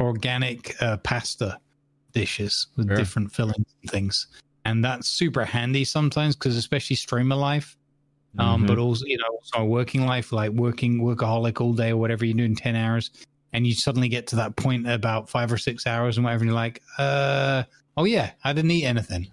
organic 0.00 0.80
uh, 0.82 0.96
pasta 0.98 1.58
dishes 2.12 2.66
with 2.76 2.88
Sure. 2.88 2.96
different 2.96 3.32
fillings 3.32 3.74
and 3.82 3.90
things. 3.90 4.26
And 4.64 4.84
that's 4.84 5.08
super 5.08 5.44
handy 5.44 5.84
sometimes 5.84 6.36
because 6.36 6.56
especially 6.56 6.96
streamer 6.96 7.36
life, 7.36 7.76
um, 8.38 8.64
Mhm. 8.64 8.66
but 8.66 8.78
also 8.78 9.04
you 9.06 9.16
know 9.18 9.26
also 9.26 9.64
working 9.64 10.06
life, 10.06 10.32
like 10.32 10.50
working 10.52 11.00
workaholic 11.00 11.60
all 11.60 11.72
day 11.72 11.90
or 11.90 11.96
whatever 11.96 12.24
you're 12.24 12.36
doing 12.36 12.56
ten 12.56 12.76
hours, 12.76 13.10
and 13.52 13.66
you 13.66 13.74
suddenly 13.74 14.08
get 14.08 14.26
to 14.28 14.36
that 14.36 14.56
point 14.56 14.88
about 14.88 15.30
five 15.30 15.52
or 15.52 15.58
six 15.58 15.86
hours 15.86 16.16
and 16.18 16.24
whatever, 16.24 16.42
and 16.42 16.50
you're 16.50 16.54
like, 16.54 16.82
uh, 16.98 17.62
oh 17.96 18.04
yeah, 18.04 18.32
I 18.44 18.52
didn't 18.52 18.70
eat 18.70 18.84
anything. 18.84 19.28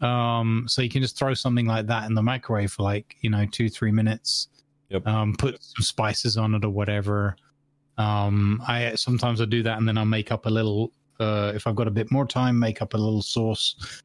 Um, 0.00 0.66
so 0.68 0.82
you 0.82 0.90
can 0.90 1.02
just 1.02 1.18
throw 1.18 1.34
something 1.34 1.66
like 1.66 1.86
that 1.86 2.06
in 2.06 2.14
the 2.14 2.22
microwave 2.22 2.72
for 2.72 2.82
like 2.82 3.16
you 3.20 3.30
know 3.30 3.46
two 3.46 3.68
three 3.68 3.92
minutes. 3.92 4.48
Yep. 4.90 5.06
Um, 5.06 5.34
put 5.36 5.56
some 5.62 5.82
spices 5.82 6.36
on 6.36 6.54
it 6.54 6.64
or 6.64 6.70
whatever. 6.70 7.36
Um, 7.98 8.62
I 8.66 8.94
sometimes 8.94 9.40
I 9.40 9.44
do 9.46 9.62
that 9.62 9.78
and 9.78 9.88
then 9.88 9.96
I'll 9.98 10.04
make 10.04 10.32
up 10.32 10.46
a 10.46 10.50
little. 10.50 10.92
Uh, 11.18 11.52
if 11.54 11.66
I've 11.66 11.76
got 11.76 11.88
a 11.88 11.90
bit 11.90 12.10
more 12.10 12.26
time, 12.26 12.58
make 12.58 12.82
up 12.82 12.92
a 12.94 12.98
little 12.98 13.22
sauce 13.22 14.02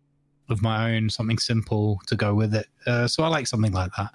of 0.50 0.62
my 0.62 0.96
own, 0.96 1.10
something 1.10 1.38
simple 1.38 2.00
to 2.08 2.16
go 2.16 2.34
with 2.34 2.56
it. 2.56 2.68
Uh, 2.88 3.08
so 3.08 3.24
I 3.24 3.28
like 3.28 3.48
something 3.48 3.74
like 3.74 3.92
that. 3.98 4.12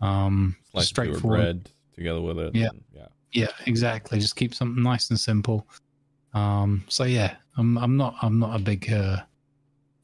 Um, 0.00 0.56
your 0.72 0.82
straightforward. 0.82 1.40
bread 1.40 1.70
together 1.94 2.20
with 2.20 2.38
it. 2.38 2.54
Yeah. 2.54 2.68
and- 2.70 2.82
yeah. 2.94 3.06
Yeah, 3.32 3.48
exactly. 3.66 4.20
Just 4.20 4.36
keep 4.36 4.54
something 4.54 4.82
nice 4.82 5.10
and 5.10 5.18
simple. 5.18 5.66
Um, 6.34 6.84
so 6.88 7.04
yeah, 7.04 7.36
I'm 7.56 7.76
I'm 7.78 7.96
not 7.96 8.14
I'm 8.22 8.38
not 8.38 8.54
a 8.60 8.62
big 8.62 8.92
uh, 8.92 9.16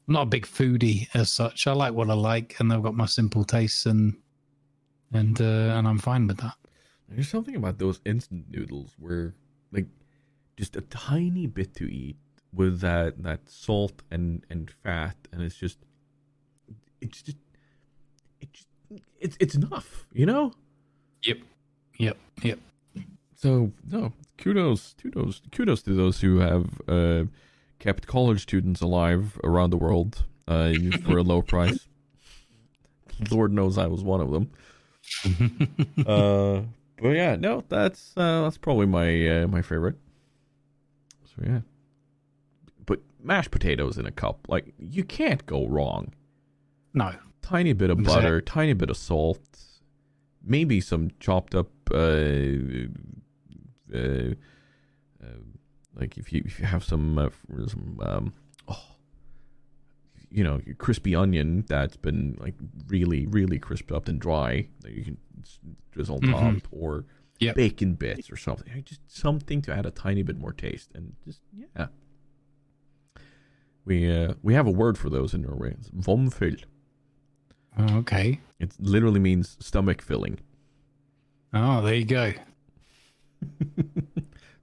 I'm 0.07 0.13
not 0.13 0.23
a 0.23 0.25
big 0.25 0.45
foodie 0.45 1.07
as 1.13 1.31
such. 1.31 1.67
I 1.67 1.73
like 1.73 1.93
what 1.93 2.09
I 2.09 2.13
like, 2.13 2.55
and 2.59 2.71
I've 2.73 2.83
got 2.83 2.93
my 2.95 3.05
simple 3.05 3.43
tastes, 3.45 3.85
and 3.85 4.15
and 5.13 5.39
uh, 5.39 5.75
and 5.77 5.87
I'm 5.87 5.97
fine 5.99 6.27
with 6.27 6.37
that. 6.37 6.55
There's 7.13 7.29
something 7.29 7.55
about 7.55 7.77
those 7.77 7.99
instant 8.05 8.45
noodles 8.49 8.95
where, 8.97 9.35
like, 9.71 9.87
just 10.57 10.75
a 10.75 10.81
tiny 10.81 11.45
bit 11.47 11.75
to 11.75 11.91
eat 11.91 12.17
with 12.53 12.79
that 12.81 13.23
that 13.23 13.49
salt 13.49 14.01
and 14.09 14.45
and 14.49 14.69
fat, 14.69 15.15
and 15.31 15.41
it's 15.41 15.55
just, 15.55 15.79
it's 17.01 17.21
just, 17.21 17.37
it 18.39 18.53
just, 18.53 18.67
it's 19.19 19.37
it's 19.39 19.55
enough, 19.55 20.07
you 20.13 20.25
know. 20.25 20.53
Yep, 21.23 21.39
yep, 21.97 22.17
yep. 22.41 22.59
So 23.35 23.71
no, 23.89 24.13
kudos, 24.37 24.95
kudos, 25.01 25.41
kudos 25.51 25.81
to 25.83 25.93
those 25.93 26.21
who 26.21 26.39
have 26.39 26.81
uh, 26.87 27.23
kept 27.79 28.07
college 28.07 28.41
students 28.41 28.81
alive 28.81 29.39
around 29.43 29.71
the 29.71 29.77
world 29.77 30.25
uh, 30.47 30.73
for 31.03 31.17
a 31.17 31.23
low 31.23 31.41
price. 31.41 31.87
Lord 33.31 33.51
knows 33.51 33.77
I 33.77 33.87
was 33.87 34.03
one 34.03 34.21
of 34.21 34.31
them. 34.31 34.51
uh, 36.07 36.61
but 37.01 37.09
yeah, 37.09 37.35
no, 37.35 37.63
that's 37.67 38.13
uh, 38.15 38.43
that's 38.43 38.57
probably 38.57 38.85
my 38.85 39.27
uh, 39.43 39.47
my 39.47 39.61
favorite. 39.61 39.95
So 41.25 41.43
yeah, 41.45 41.61
but 42.85 42.99
mashed 43.23 43.51
potatoes 43.51 43.97
in 43.97 44.05
a 44.05 44.11
cup, 44.11 44.47
like 44.47 44.73
you 44.77 45.03
can't 45.03 45.45
go 45.45 45.65
wrong. 45.67 46.13
no, 46.93 47.13
Tiny 47.41 47.73
bit 47.73 47.89
of 47.89 48.03
butter, 48.03 48.39
tiny 48.41 48.73
bit 48.73 48.89
of 48.89 48.97
salt, 48.97 49.41
maybe 50.43 50.79
some 50.79 51.09
chopped 51.19 51.55
up, 51.55 51.69
uh, 51.91 51.95
uh, 53.93 54.33
uh, 55.23 55.39
like 55.95 56.17
if 56.17 56.31
you 56.31 56.43
if 56.45 56.59
you 56.59 56.65
have 56.65 56.83
some 56.83 57.17
uh, 57.17 57.29
some 57.67 57.99
um, 58.05 58.33
oh, 58.67 58.83
you 60.31 60.43
know, 60.43 60.61
crispy 60.77 61.13
onion 61.15 61.65
that's 61.67 61.97
been 61.97 62.37
like 62.39 62.55
really 62.87 63.25
really 63.27 63.59
crisped 63.59 63.91
up 63.91 64.07
and 64.07 64.19
dry 64.19 64.67
that 64.81 64.91
you 64.93 65.03
can 65.03 65.17
drizzle 65.91 66.15
on 66.15 66.21
Mhm. 66.21 66.31
top, 66.63 66.67
or 66.71 67.05
Yep. 67.39 67.55
bacon 67.55 67.95
bits 67.95 68.31
or 68.31 68.37
something 68.37 68.83
just 68.83 69.01
something 69.11 69.61
to 69.63 69.73
add 69.73 69.85
a 69.85 69.91
tiny 69.91 70.23
bit 70.23 70.37
more 70.37 70.53
taste, 70.53 70.91
and 70.95 71.13
just 71.25 71.41
yeah. 71.75 71.87
We 73.83 74.09
uh, 74.11 74.35
we 74.43 74.53
have 74.53 74.67
a 74.67 74.71
word 74.71 74.97
for 74.97 75.09
those 75.09 75.33
in 75.33 75.41
Norway. 75.41 75.71
It's 75.77 75.89
vomfyll. 75.89 76.63
okay. 77.79 78.39
It 78.59 78.73
literally 78.79 79.19
means 79.19 79.57
stomach 79.59 80.01
filling. 80.03 80.39
Oh, 81.53 81.81
there 81.81 81.95
you 81.95 82.05
go. 82.05 82.33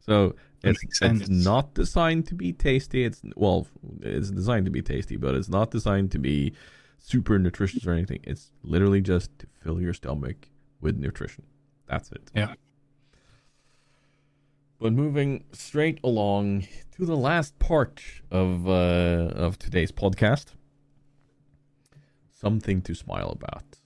So 0.00 0.34
it's, 0.62 0.82
it's 1.00 1.28
not 1.28 1.74
designed 1.74 2.26
to 2.28 2.34
be 2.34 2.52
tasty. 2.52 3.04
It's 3.04 3.22
well, 3.36 3.66
it's 4.02 4.30
designed 4.30 4.64
to 4.66 4.70
be 4.70 4.82
tasty, 4.82 5.16
but 5.16 5.34
it's 5.34 5.48
not 5.48 5.70
designed 5.70 6.10
to 6.12 6.18
be 6.18 6.52
super 6.98 7.38
nutritious 7.38 7.86
or 7.86 7.92
anything. 7.92 8.20
It's 8.24 8.52
literally 8.62 9.00
just 9.00 9.30
to 9.38 9.46
fill 9.62 9.80
your 9.80 9.94
stomach 9.94 10.48
with 10.80 10.96
nutrition. 10.98 11.44
That's 11.86 12.10
it. 12.12 12.30
Yeah. 12.34 12.54
But 14.80 14.92
moving 14.92 15.44
straight 15.52 15.98
along 16.04 16.66
to 16.96 17.04
the 17.04 17.16
last 17.16 17.58
part 17.58 18.02
of 18.30 18.68
uh, 18.68 19.32
of 19.34 19.58
today's 19.58 19.90
podcast, 19.90 20.54
something 22.32 22.82
to 22.82 22.94
smile 22.94 23.30
about. 23.30 23.77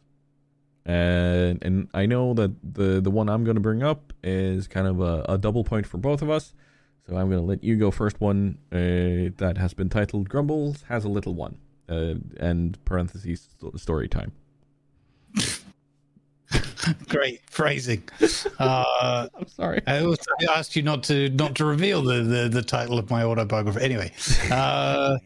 And 0.84 1.62
and 1.62 1.88
I 1.94 2.06
know 2.06 2.34
that 2.34 2.50
the 2.74 3.00
the 3.00 3.10
one 3.10 3.28
I'm 3.28 3.44
going 3.44 3.54
to 3.54 3.60
bring 3.60 3.82
up 3.82 4.12
is 4.22 4.66
kind 4.66 4.86
of 4.86 5.00
a, 5.00 5.24
a 5.28 5.38
double 5.38 5.62
point 5.64 5.86
for 5.86 5.98
both 5.98 6.22
of 6.22 6.30
us. 6.30 6.54
So 7.08 7.16
I'm 7.16 7.28
going 7.28 7.40
to 7.40 7.46
let 7.46 7.62
you 7.62 7.76
go 7.76 7.90
first. 7.90 8.20
One 8.20 8.58
uh, 8.72 9.30
that 9.38 9.58
has 9.58 9.74
been 9.74 9.88
titled 9.88 10.28
"Grumbles 10.28 10.82
has 10.88 11.04
a 11.04 11.08
little 11.08 11.34
one," 11.34 11.58
uh, 11.88 12.14
and 12.38 12.84
parentheses 12.84 13.48
sto- 13.56 13.72
story 13.76 14.08
time. 14.08 14.32
Great 17.08 17.40
phrasing. 17.48 18.02
Uh, 18.58 19.28
I'm 19.38 19.46
sorry. 19.46 19.82
I 19.86 20.04
also 20.04 20.30
asked 20.54 20.74
you 20.76 20.82
not 20.82 21.02
to 21.04 21.28
not 21.30 21.54
to 21.56 21.64
reveal 21.64 22.02
the, 22.02 22.22
the, 22.22 22.48
the 22.48 22.62
title 22.62 22.98
of 22.98 23.10
my 23.10 23.22
autobiography. 23.22 23.80
Anyway, 23.80 24.12
uh, 24.50 25.18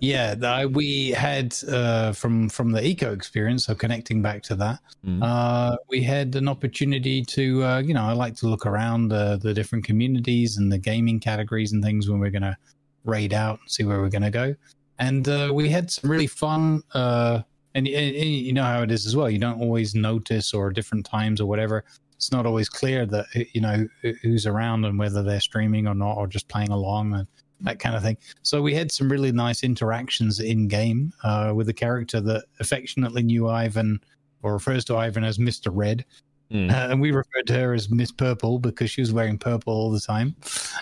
yeah, 0.00 0.34
the, 0.34 0.70
we 0.72 1.10
had 1.10 1.54
uh, 1.68 2.12
from 2.12 2.48
from 2.48 2.72
the 2.72 2.84
eco 2.84 3.12
experience. 3.12 3.66
So 3.66 3.74
connecting 3.74 4.22
back 4.22 4.42
to 4.44 4.54
that, 4.56 4.80
Mm. 5.06 5.20
uh, 5.22 5.76
we 5.88 6.02
had 6.02 6.36
an 6.36 6.46
opportunity 6.46 7.22
to 7.22 7.64
uh, 7.64 7.78
you 7.78 7.94
know 7.94 8.04
I 8.04 8.12
like 8.12 8.36
to 8.36 8.48
look 8.48 8.66
around 8.66 9.12
uh, 9.12 9.36
the 9.36 9.54
different 9.54 9.84
communities 9.84 10.58
and 10.58 10.70
the 10.70 10.78
gaming 10.78 11.18
categories 11.20 11.72
and 11.72 11.82
things 11.82 12.08
when 12.08 12.20
we're 12.20 12.30
going 12.30 12.42
to 12.42 12.56
raid 13.04 13.32
out 13.32 13.60
and 13.60 13.70
see 13.70 13.84
where 13.84 14.00
we're 14.00 14.10
going 14.10 14.22
to 14.22 14.30
go. 14.30 14.54
And 14.98 15.26
uh, 15.28 15.50
we 15.54 15.70
had 15.70 15.90
some 15.90 16.10
really 16.10 16.26
fun. 16.26 16.82
Uh, 16.92 17.42
and, 17.74 17.86
and 17.86 18.16
and 18.16 18.30
you 18.30 18.52
know 18.52 18.64
how 18.64 18.82
it 18.82 18.90
is 18.90 19.06
as 19.06 19.16
well. 19.16 19.30
You 19.30 19.38
don't 19.38 19.60
always 19.60 19.94
notice 19.94 20.52
or 20.52 20.70
different 20.70 21.06
times 21.06 21.40
or 21.40 21.46
whatever 21.46 21.84
it's 22.20 22.32
not 22.32 22.44
always 22.44 22.68
clear 22.68 23.06
that 23.06 23.24
you 23.54 23.62
know 23.62 23.88
who's 24.20 24.46
around 24.46 24.84
and 24.84 24.98
whether 24.98 25.22
they're 25.22 25.40
streaming 25.40 25.86
or 25.86 25.94
not 25.94 26.18
or 26.18 26.26
just 26.26 26.48
playing 26.48 26.68
along 26.68 27.14
and 27.14 27.26
that 27.62 27.78
kind 27.78 27.94
of 27.96 28.02
thing. 28.02 28.16
So 28.42 28.62
we 28.62 28.74
had 28.74 28.90
some 28.92 29.10
really 29.10 29.32
nice 29.32 29.62
interactions 29.62 30.40
in 30.40 30.68
game 30.68 31.12
uh, 31.24 31.52
with 31.54 31.68
a 31.68 31.74
character 31.74 32.20
that 32.20 32.44
affectionately 32.58 33.22
knew 33.22 33.48
ivan 33.48 34.00
or 34.42 34.54
refers 34.54 34.84
to 34.86 34.96
ivan 34.96 35.24
as 35.24 35.38
mr 35.38 35.68
red. 35.72 36.04
Mm. 36.50 36.68
uh, 36.68 36.90
and 36.90 37.00
we 37.00 37.12
referred 37.12 37.46
to 37.46 37.52
her 37.52 37.74
as 37.74 37.90
miss 37.90 38.10
purple 38.10 38.58
because 38.58 38.90
she 38.90 39.00
was 39.00 39.12
wearing 39.12 39.38
purple 39.38 39.72
all 39.72 39.92
the 39.92 40.00
time. 40.00 40.34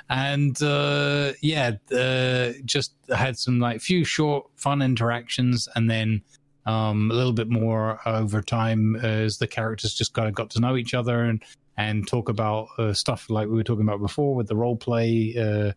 And 0.09 0.61
uh, 0.63 1.33
yeah 1.43 1.73
uh, 1.95 2.53
just 2.65 2.95
had 3.15 3.39
some 3.39 3.61
like 3.61 3.83
few 3.83 4.05
short 4.05 4.47
fun 4.57 4.81
interactions 4.81 5.69
and 5.75 5.91
then 5.91 6.23
um, 6.65 7.11
a 7.11 7.15
little 7.15 7.33
bit 7.33 7.49
more 7.49 7.99
over 8.07 8.43
time 8.43 8.97
as 8.97 9.39
the 9.39 9.47
characters 9.47 9.95
just 9.95 10.13
kind 10.13 10.29
of 10.29 10.35
got 10.35 10.51
to 10.51 10.61
know 10.61 10.77
each 10.77 10.95
other 10.95 11.23
and 11.23 11.43
and 11.79 12.09
talk 12.09 12.29
about 12.29 12.69
uh, 12.79 12.93
stuff 12.93 13.31
like 13.31 13.49
we 13.49 13.55
were 13.55 13.65
talking 13.65 13.85
about 13.85 14.01
before 14.01 14.35
with 14.35 14.49
the 14.49 14.57
role 14.57 14.77
play 14.77 15.35
uh, 15.39 15.73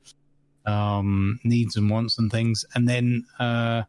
um, 0.65 1.39
needs 1.43 1.75
and 1.75 1.89
wants 1.89 2.19
and 2.19 2.31
things, 2.31 2.65
and 2.75 2.87
then 2.87 3.25
uh, 3.39 3.83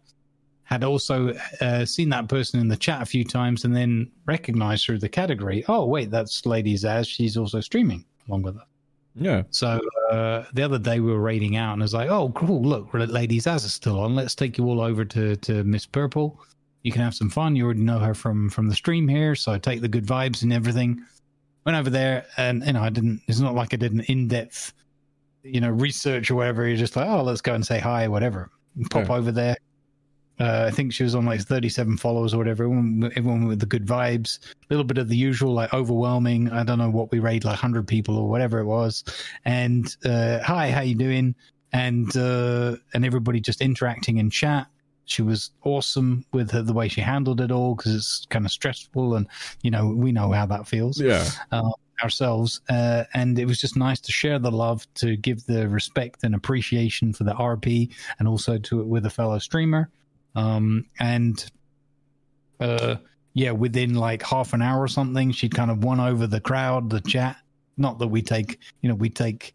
had 0.64 0.84
also 0.84 1.34
uh, 1.60 1.84
seen 1.84 2.08
that 2.08 2.28
person 2.28 2.60
in 2.60 2.68
the 2.68 2.76
chat 2.76 3.02
a 3.02 3.06
few 3.06 3.24
times, 3.24 3.64
and 3.64 3.74
then 3.76 4.10
recognized 4.26 4.86
through 4.86 4.98
the 4.98 5.08
category. 5.08 5.64
Oh 5.68 5.86
wait, 5.86 6.10
that's 6.10 6.46
Lady 6.46 6.74
Zaz. 6.74 7.08
She's 7.08 7.36
also 7.36 7.60
streaming 7.60 8.04
along 8.28 8.42
with 8.42 8.56
us. 8.56 8.66
Yeah. 9.14 9.42
So 9.50 9.80
uh, 10.10 10.44
the 10.54 10.62
other 10.62 10.78
day 10.78 11.00
we 11.00 11.10
were 11.10 11.20
raiding 11.20 11.56
out, 11.56 11.74
and 11.74 11.82
I 11.82 11.84
was 11.84 11.94
like, 11.94 12.08
"Oh, 12.08 12.30
cool! 12.30 12.62
Look, 12.62 12.88
Lady 12.94 13.38
Zaz 13.38 13.64
is 13.64 13.74
still 13.74 14.00
on. 14.00 14.14
Let's 14.14 14.34
take 14.34 14.56
you 14.56 14.64
all 14.64 14.80
over 14.80 15.04
to 15.04 15.36
to 15.36 15.64
Miss 15.64 15.86
Purple. 15.86 16.40
You 16.82 16.92
can 16.92 17.02
have 17.02 17.14
some 17.14 17.30
fun. 17.30 17.54
You 17.54 17.64
already 17.64 17.80
know 17.80 17.98
her 17.98 18.14
from 18.14 18.48
from 18.48 18.68
the 18.68 18.74
stream 18.74 19.06
here, 19.08 19.34
so 19.34 19.58
take 19.58 19.80
the 19.80 19.88
good 19.88 20.06
vibes 20.06 20.42
and 20.42 20.52
everything." 20.52 21.04
Went 21.64 21.78
over 21.78 21.90
there, 21.90 22.26
and 22.36 22.64
you 22.64 22.72
know, 22.72 22.82
I 22.82 22.90
didn't. 22.90 23.20
It's 23.28 23.38
not 23.38 23.54
like 23.54 23.72
I 23.72 23.76
did 23.76 23.92
an 23.92 24.00
in 24.00 24.26
depth, 24.26 24.72
you 25.42 25.60
know, 25.60 25.70
research 25.70 26.30
or 26.30 26.34
whatever. 26.36 26.66
You're 26.66 26.76
just 26.76 26.96
like, 26.96 27.08
"Oh, 27.08 27.22
let's 27.22 27.40
go 27.40 27.54
and 27.54 27.66
say 27.66 27.78
hi, 27.78 28.08
whatever." 28.08 28.50
Pop 28.90 29.08
Yeah. 29.08 29.14
over 29.14 29.32
there. 29.32 29.56
Uh, 30.40 30.64
I 30.66 30.70
think 30.70 30.92
she 30.92 31.02
was 31.04 31.14
on 31.14 31.26
like 31.26 31.40
37 31.42 31.98
followers 31.98 32.32
or 32.34 32.38
whatever. 32.38 32.64
Everyone, 32.64 33.12
everyone 33.16 33.44
with 33.46 33.60
the 33.60 33.66
good 33.66 33.86
vibes. 33.86 34.38
A 34.42 34.54
little 34.70 34.84
bit 34.84 34.98
of 34.98 35.08
the 35.08 35.16
usual, 35.16 35.52
like 35.52 35.72
overwhelming. 35.74 36.50
I 36.50 36.64
don't 36.64 36.78
know 36.78 36.90
what 36.90 37.12
we 37.12 37.18
raid, 37.20 37.44
like 37.44 37.52
100 37.52 37.86
people 37.86 38.16
or 38.16 38.28
whatever 38.28 38.58
it 38.58 38.64
was. 38.64 39.04
And 39.44 39.94
uh, 40.04 40.40
hi, 40.40 40.70
how 40.70 40.80
you 40.80 40.94
doing? 40.94 41.34
And 41.72 42.14
uh, 42.16 42.76
and 42.94 43.04
everybody 43.04 43.40
just 43.40 43.60
interacting 43.60 44.18
in 44.18 44.30
chat. 44.30 44.66
She 45.04 45.20
was 45.22 45.50
awesome 45.64 46.24
with 46.32 46.50
her, 46.52 46.62
the 46.62 46.72
way 46.72 46.88
she 46.88 47.00
handled 47.02 47.40
it 47.40 47.50
all 47.50 47.74
because 47.74 47.94
it's 47.94 48.26
kind 48.30 48.46
of 48.46 48.52
stressful, 48.52 49.16
and 49.16 49.26
you 49.62 49.70
know 49.70 49.88
we 49.88 50.12
know 50.12 50.30
how 50.32 50.46
that 50.46 50.66
feels 50.66 51.00
Yeah. 51.00 51.28
Ourselves, 52.02 52.60
uh, 52.68 53.04
and 53.14 53.38
it 53.38 53.46
was 53.46 53.60
just 53.60 53.76
nice 53.76 54.00
to 54.00 54.12
share 54.12 54.38
the 54.38 54.50
love, 54.50 54.86
to 54.94 55.16
give 55.16 55.44
the 55.46 55.68
respect 55.68 56.24
and 56.24 56.34
appreciation 56.34 57.12
for 57.12 57.24
the 57.24 57.32
RP, 57.34 57.92
and 58.18 58.28
also 58.28 58.58
to 58.58 58.80
it 58.80 58.86
with 58.86 59.06
a 59.06 59.10
fellow 59.10 59.38
streamer. 59.38 59.88
Um, 60.34 60.86
and 60.98 61.44
uh, 62.60 62.96
yeah, 63.34 63.50
within 63.52 63.94
like 63.94 64.22
half 64.22 64.52
an 64.52 64.62
hour 64.62 64.80
or 64.82 64.88
something, 64.88 65.32
she'd 65.32 65.54
kind 65.54 65.70
of 65.70 65.84
won 65.84 66.00
over 66.00 66.26
the 66.26 66.40
crowd, 66.40 66.90
the 66.90 67.00
chat. 67.00 67.36
Not 67.76 67.98
that 67.98 68.08
we 68.08 68.22
take, 68.22 68.58
you 68.82 68.88
know, 68.88 68.94
we 68.94 69.08
take 69.08 69.54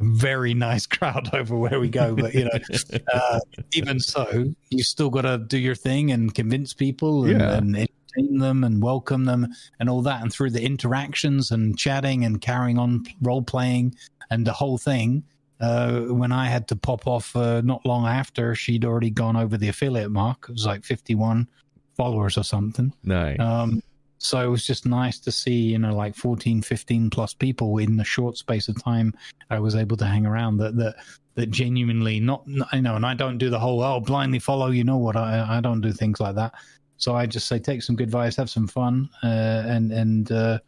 a 0.00 0.04
very 0.04 0.54
nice 0.54 0.86
crowd 0.96 1.30
over 1.34 1.56
where 1.56 1.78
we 1.80 1.88
go, 1.88 2.14
but 2.14 2.34
you 2.34 2.44
know, 2.44 2.98
uh, 3.14 3.40
even 3.72 4.00
so, 4.00 4.52
you 4.70 4.82
still 4.82 5.10
got 5.10 5.22
to 5.22 5.38
do 5.38 5.58
your 5.58 5.74
thing 5.74 6.10
and 6.10 6.34
convince 6.34 6.72
people 6.72 7.24
and, 7.24 7.40
Yeah. 7.40 7.56
and 7.56 7.88
entertain 8.18 8.38
them 8.38 8.64
and 8.64 8.82
welcome 8.82 9.24
them 9.24 9.48
and 9.80 9.88
all 9.88 10.02
that. 10.02 10.22
And 10.22 10.32
through 10.32 10.50
the 10.50 10.62
interactions 10.62 11.50
and 11.50 11.78
chatting 11.78 12.24
and 12.24 12.40
carrying 12.40 12.78
on 12.78 13.04
role 13.22 13.42
playing 13.42 13.94
and 14.30 14.46
the 14.46 14.52
whole 14.52 14.78
thing, 14.78 15.24
uh, 15.60 16.02
when 16.02 16.30
I 16.30 16.46
had 16.46 16.68
to 16.68 16.76
pop 16.76 17.06
off 17.06 17.34
uh, 17.34 17.60
not 17.62 17.84
long 17.84 18.06
after, 18.06 18.54
she'd 18.54 18.84
already 18.84 19.10
gone 19.10 19.36
over 19.36 19.56
the 19.56 19.68
affiliate 19.68 20.10
mark. 20.10 20.46
It 20.48 20.52
was 20.52 20.66
like 20.66 20.84
51 20.84 21.48
followers 21.96 22.38
or 22.38 22.44
something. 22.44 22.92
Nice. 23.02 23.40
Um, 23.40 23.82
so 24.18 24.40
it 24.40 24.48
was 24.48 24.66
just 24.66 24.84
nice 24.84 25.18
to 25.20 25.32
see, 25.32 25.52
you 25.52 25.78
know, 25.78 25.94
like 25.94 26.14
14, 26.14 26.62
15 26.62 27.10
plus 27.10 27.34
people 27.34 27.78
in 27.78 27.96
the 27.96 28.04
short 28.04 28.36
space 28.36 28.68
of 28.68 28.82
time. 28.82 29.14
I 29.50 29.60
was 29.60 29.74
able 29.76 29.96
to 29.98 30.06
hang 30.06 30.26
around 30.26 30.58
that, 30.58 30.76
that, 30.76 30.96
that 31.36 31.50
genuinely 31.50 32.18
not, 32.18 32.42
you 32.46 32.82
know, 32.82 32.96
and 32.96 33.06
I 33.06 33.14
don't 33.14 33.38
do 33.38 33.48
the 33.48 33.60
whole, 33.60 33.80
oh, 33.80 34.00
blindly 34.00 34.40
follow, 34.40 34.70
you 34.70 34.82
know 34.82 34.96
what? 34.96 35.16
I, 35.16 35.58
I 35.58 35.60
don't 35.60 35.80
do 35.80 35.92
things 35.92 36.18
like 36.20 36.34
that. 36.34 36.54
So 36.98 37.14
I 37.16 37.26
just 37.26 37.46
say, 37.48 37.58
take 37.58 37.82
some 37.82 37.96
good 37.96 38.08
advice, 38.08 38.36
have 38.36 38.50
some 38.50 38.66
fun, 38.68 39.08
uh, 39.22 39.26
and, 39.66 39.92
and, 39.92 40.30
uh, 40.32 40.58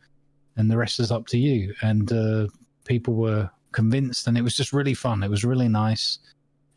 and 0.56 0.70
the 0.70 0.76
rest 0.76 1.00
is 1.00 1.10
up 1.12 1.26
to 1.28 1.38
you. 1.38 1.74
And, 1.82 2.10
uh, 2.12 2.46
people 2.84 3.14
were 3.14 3.50
convinced 3.72 4.26
and 4.26 4.36
it 4.38 4.42
was 4.42 4.56
just 4.56 4.72
really 4.72 4.94
fun. 4.94 5.22
It 5.22 5.30
was 5.30 5.44
really 5.44 5.68
nice 5.68 6.18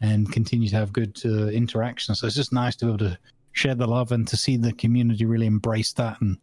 and 0.01 0.32
continue 0.32 0.67
to 0.69 0.75
have 0.75 0.91
good, 0.91 1.19
uh, 1.25 1.48
interactions. 1.48 2.19
So 2.19 2.27
it's 2.27 2.35
just 2.35 2.51
nice 2.53 2.75
to 2.77 2.85
be 2.85 2.90
able 2.91 2.98
to 3.09 3.17
share 3.53 3.75
the 3.75 3.88
love 3.88 4.11
and 4.11 4.27
to 4.27 4.35
see 4.35 4.57
the 4.57 4.73
community 4.73 5.25
really 5.25 5.45
embrace 5.45 5.93
that 5.93 6.19
and 6.22 6.38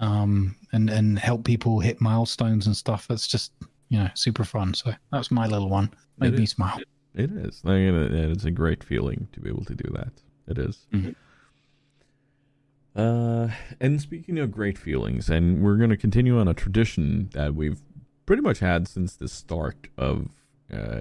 um 0.00 0.54
and 0.72 0.88
and 0.90 1.18
help 1.18 1.44
people 1.44 1.80
hit 1.80 2.00
milestones 2.00 2.66
and 2.66 2.76
stuff 2.76 3.06
that's 3.08 3.26
just 3.26 3.52
you 3.88 3.98
know 3.98 4.08
super 4.14 4.44
fun 4.44 4.72
so 4.74 4.92
that's 5.10 5.30
my 5.30 5.46
little 5.46 5.68
one 5.68 5.92
made 6.18 6.34
It 6.34 6.38
me 6.38 6.44
is. 6.44 6.50
smile 6.50 6.78
It 7.14 7.30
is. 7.30 7.60
I 7.64 7.68
mean, 7.70 7.94
it's 7.94 8.44
a 8.44 8.50
great 8.50 8.82
feeling 8.82 9.28
to 9.32 9.40
be 9.40 9.48
able 9.50 9.64
to 9.66 9.74
do 9.74 9.90
that. 9.94 10.12
It 10.48 10.58
is. 10.58 10.86
Mhm. 10.92 11.14
Uh, 12.94 13.48
and 13.80 14.00
speaking 14.00 14.38
of 14.38 14.50
great 14.50 14.76
feelings, 14.76 15.30
and 15.30 15.62
we're 15.62 15.76
going 15.76 15.90
to 15.90 15.96
continue 15.96 16.38
on 16.38 16.46
a 16.48 16.54
tradition 16.54 17.30
that 17.32 17.54
we've 17.54 17.80
pretty 18.26 18.42
much 18.42 18.58
had 18.58 18.86
since 18.86 19.16
the 19.16 19.28
start 19.28 19.88
of 19.96 20.28
uh, 20.72 21.00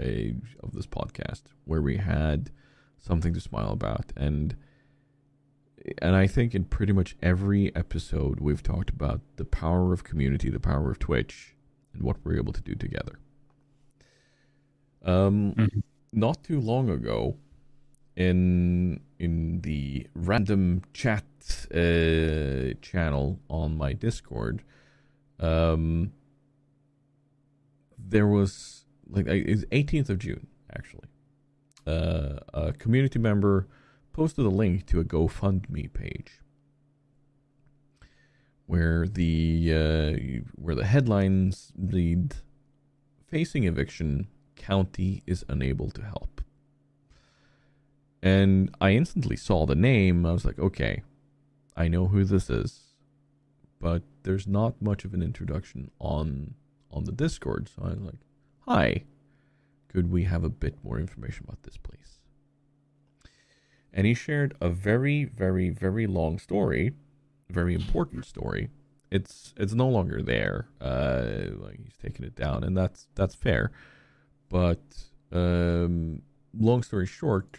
of 0.64 0.74
this 0.74 0.88
podcast, 0.88 1.44
where 1.66 1.82
we 1.82 1.98
had 1.98 2.50
something 2.98 3.34
to 3.34 3.42
smile 3.42 3.72
about, 3.72 4.14
and 4.16 4.56
and 6.02 6.16
I 6.16 6.28
think 6.28 6.54
in 6.56 6.64
pretty 6.66 6.94
much 6.94 7.16
every 7.22 7.76
episode 7.76 8.40
we've 8.40 8.64
talked 8.64 8.90
about 8.90 9.20
the 9.36 9.46
power 9.46 9.92
of 9.92 10.04
community, 10.04 10.50
the 10.50 10.60
power 10.60 10.92
of 10.92 11.00
Twitch, 11.00 11.56
and 11.94 12.04
what 12.04 12.18
we're 12.24 12.38
able 12.38 12.54
to 12.54 12.62
do 12.62 12.76
together. 12.76 13.20
Um, 15.04 15.56
Mhm. 15.56 15.84
not 16.14 16.44
too 16.44 16.60
long 16.62 16.90
ago, 16.90 17.38
in 18.16 19.02
in 19.20 19.62
the 19.62 20.08
random 20.14 20.84
chat 20.94 21.24
uh, 21.72 22.74
channel 22.82 23.40
on 23.50 23.78
my 23.78 23.94
Discord, 23.94 24.64
um, 25.40 26.12
there 27.98 28.28
was 28.28 28.86
like 29.10 29.28
it's 29.28 29.66
18th 29.66 30.10
of 30.10 30.20
June 30.20 30.48
actually. 30.74 31.08
Uh, 31.86 32.40
a 32.54 32.74
community 32.74 33.20
member 33.20 33.68
posted 34.14 34.46
a 34.46 34.50
link 34.50 34.86
to 34.86 35.00
a 35.00 35.04
GoFundMe 35.04 35.92
page 35.92 36.40
where 38.66 39.08
the 39.08 39.72
uh, 39.74 40.42
where 40.56 40.76
the 40.76 40.86
headlines 40.86 41.74
read 41.78 42.36
facing 43.28 43.64
eviction 43.64 44.28
county 44.56 45.24
is 45.26 45.44
unable 45.50 45.90
to 45.92 46.04
help. 46.04 46.42
And 48.24 48.76
i 48.80 48.92
instantly 48.92 49.36
saw 49.36 49.66
the 49.66 49.76
name. 49.76 50.26
I 50.26 50.34
was 50.34 50.46
like 50.46 50.60
okay 50.60 51.02
i 51.82 51.88
know 51.88 52.08
who 52.08 52.24
this 52.24 52.50
is 52.50 52.80
but 53.80 54.04
there's 54.24 54.48
not 54.48 54.82
much 54.82 55.06
of 55.06 55.14
an 55.14 55.24
introduction 55.24 55.90
on 56.00 56.54
on 56.92 57.04
the 57.06 57.12
discord 57.12 57.70
so 57.74 57.84
I'm 57.84 58.06
like 58.06 58.22
hi 58.68 59.04
could 59.88 60.12
we 60.12 60.24
have 60.24 60.44
a 60.44 60.50
bit 60.50 60.76
more 60.84 61.00
information 61.00 61.46
about 61.46 61.64
this 61.64 61.78
please 61.78 62.20
and 63.94 64.06
he 64.06 64.14
shared 64.14 64.56
a 64.62 64.70
very 64.70 65.24
very 65.24 65.70
very 65.70 66.08
long 66.08 66.40
story 66.40 66.94
very 67.52 67.76
important 67.76 68.26
story. 68.26 68.70
It's 69.12 69.54
it's 69.58 69.74
no 69.74 69.90
longer 69.90 70.22
there 70.22 70.68
uh 70.80 71.52
like 71.58 71.80
he's 71.84 71.98
taken 71.98 72.24
it 72.24 72.36
down 72.36 72.64
and 72.64 72.76
that's 72.76 73.08
that's 73.16 73.36
fair. 73.36 73.72
But 74.50 74.82
um 75.32 76.22
long 76.58 76.84
story 76.84 77.06
short 77.06 77.58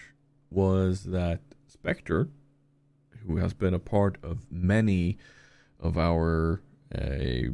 was 0.51 1.05
that 1.05 1.41
spectre 1.67 2.28
who 3.26 3.36
has 3.36 3.52
been 3.52 3.75
a 3.75 3.78
part 3.78 4.17
of 4.23 4.51
many 4.51 5.18
of 5.81 5.99
our 5.99 6.62
uh, 6.94 7.51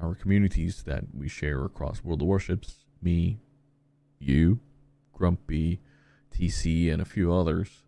our 0.00 0.14
communities 0.14 0.82
that 0.84 1.04
we 1.14 1.28
share 1.28 1.64
across 1.64 2.02
world 2.02 2.22
of 2.22 2.28
warships 2.28 2.84
me 3.02 3.38
you 4.18 4.60
grumpy 5.12 5.80
tc 6.34 6.92
and 6.92 7.02
a 7.02 7.04
few 7.04 7.32
others 7.32 7.84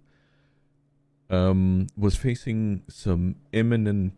um, 1.30 1.86
was 1.96 2.14
facing 2.14 2.82
some 2.88 3.36
imminent 3.52 4.12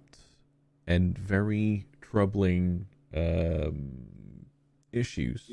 and 0.86 1.16
very 1.16 1.86
troubling 2.00 2.86
um, 3.16 4.46
issues 4.92 5.50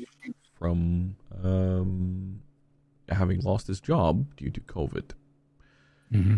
from 0.58 1.16
um, 1.42 2.40
having 3.08 3.40
lost 3.40 3.66
his 3.66 3.80
job 3.80 4.36
due 4.36 4.50
to 4.50 4.60
COVID 4.60 5.10
mm-hmm. 6.12 6.36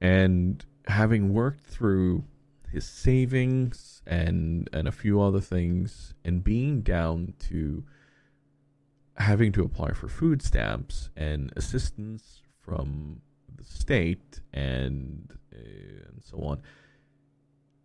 And 0.00 0.64
having 0.86 1.32
worked 1.32 1.66
through 1.66 2.24
his 2.70 2.84
savings 2.84 4.02
and 4.06 4.68
and 4.72 4.86
a 4.86 4.92
few 4.92 5.20
other 5.20 5.40
things 5.40 6.14
and 6.24 6.44
being 6.44 6.82
down 6.82 7.32
to 7.38 7.84
having 9.16 9.50
to 9.52 9.62
apply 9.62 9.92
for 9.92 10.08
food 10.08 10.42
stamps 10.42 11.10
and 11.16 11.52
assistance 11.56 12.42
from 12.60 13.20
the 13.56 13.64
state 13.64 14.40
and 14.52 15.32
uh, 15.54 15.58
and 16.08 16.22
so 16.22 16.38
on 16.38 16.60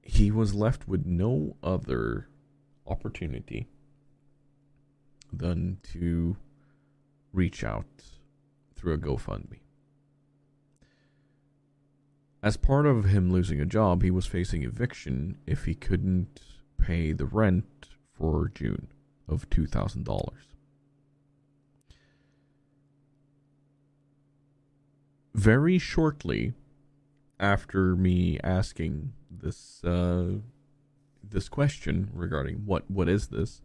he 0.03 0.29
was 0.29 0.53
left 0.53 0.87
with 0.87 1.05
no 1.05 1.55
other 1.63 2.27
opportunity 2.85 3.69
than 5.31 5.77
to 5.83 6.35
reach 7.31 7.63
out 7.63 7.85
through 8.75 8.93
a 8.93 8.97
GoFundMe 8.97 9.60
as 12.43 12.57
part 12.57 12.85
of 12.85 13.05
him 13.05 13.31
losing 13.31 13.61
a 13.61 13.65
job, 13.65 14.01
he 14.01 14.11
was 14.11 14.25
facing 14.25 14.63
eviction 14.63 15.37
if 15.45 15.65
he 15.65 15.75
couldn't 15.75 16.41
pay 16.79 17.11
the 17.11 17.25
rent 17.25 17.89
for 18.13 18.51
June 18.53 18.87
of 19.27 19.49
$2,000. 19.49 20.29
Very 25.33 25.77
shortly 25.77 26.53
after 27.39 27.95
me 27.95 28.39
asking 28.43 29.13
this 29.29 29.83
uh, 29.83 30.33
this 31.23 31.47
question 31.49 32.09
regarding 32.13 32.57
what 32.65 32.89
what 32.91 33.07
is 33.07 33.27
this 33.27 33.61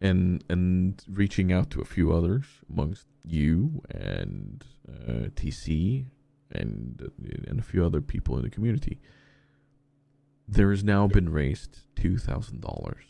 and 0.00 0.44
and 0.48 1.02
reaching 1.10 1.52
out 1.52 1.70
to 1.70 1.80
a 1.80 1.86
few 1.86 2.12
others 2.12 2.44
amongst 2.70 3.06
you 3.24 3.82
and 3.90 4.64
uh, 4.88 5.28
TC 5.34 6.04
and 6.50 7.10
and 7.46 7.58
a 7.58 7.62
few 7.62 7.84
other 7.84 8.00
people 8.00 8.36
in 8.36 8.42
the 8.42 8.50
community. 8.50 9.00
There 10.46 10.70
has 10.70 10.84
now 10.84 11.06
been 11.06 11.30
raised 11.30 11.80
two 11.96 12.18
thousand 12.18 12.60
dollars, 12.60 13.04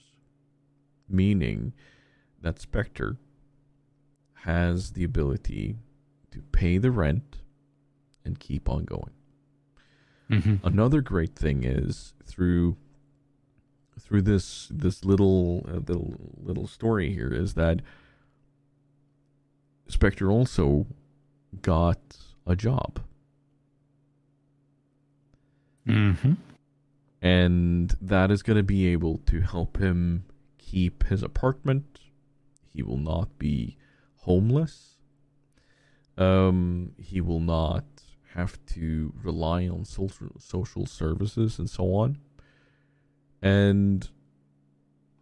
meaning 1.09 1.73
that 2.41 2.61
Spectre 2.61 3.17
has 4.45 4.93
the 4.93 5.05
ability 5.05 5.77
to 6.31 6.43
pay 6.53 6.79
the 6.79 6.91
rent 6.91 7.39
and 8.25 8.39
keep 8.39 8.69
on 8.69 8.85
going. 8.85 9.13
Mm-hmm. 10.31 10.67
Another 10.67 11.01
great 11.01 11.35
thing 11.35 11.65
is 11.65 12.15
through 12.27 12.77
through 13.99 14.23
this 14.23 14.69
this 14.71 15.05
little 15.05 15.65
uh, 15.69 15.81
little 15.87 16.15
little 16.37 16.67
story 16.67 17.13
here 17.13 17.33
is 17.33 17.55
that 17.55 17.81
Spectre 19.89 20.31
also 20.31 20.87
got 21.63 22.19
a 22.47 22.57
job 22.57 23.01
Mm-hmm. 25.87 26.35
and 27.21 27.95
that 28.01 28.31
is 28.31 28.43
going 28.43 28.57
to 28.57 28.63
be 28.63 28.87
able 28.89 29.19
to 29.27 29.41
help 29.41 29.79
him 29.79 30.25
keep 30.59 31.05
his 31.05 31.23
apartment. 31.23 32.01
He 32.73 32.83
will 32.83 32.99
not 32.99 33.39
be 33.39 33.77
homeless. 34.23 34.97
Um, 36.17 36.93
he 36.99 37.21
will 37.21 37.41
not 37.41 37.85
have 38.35 38.59
to 38.67 39.13
rely 39.23 39.69
on 39.69 39.85
social 39.85 40.29
social 40.39 40.87
services 40.87 41.59
and 41.59 41.69
so 41.69 41.95
on. 41.95 42.19
And 43.43 44.09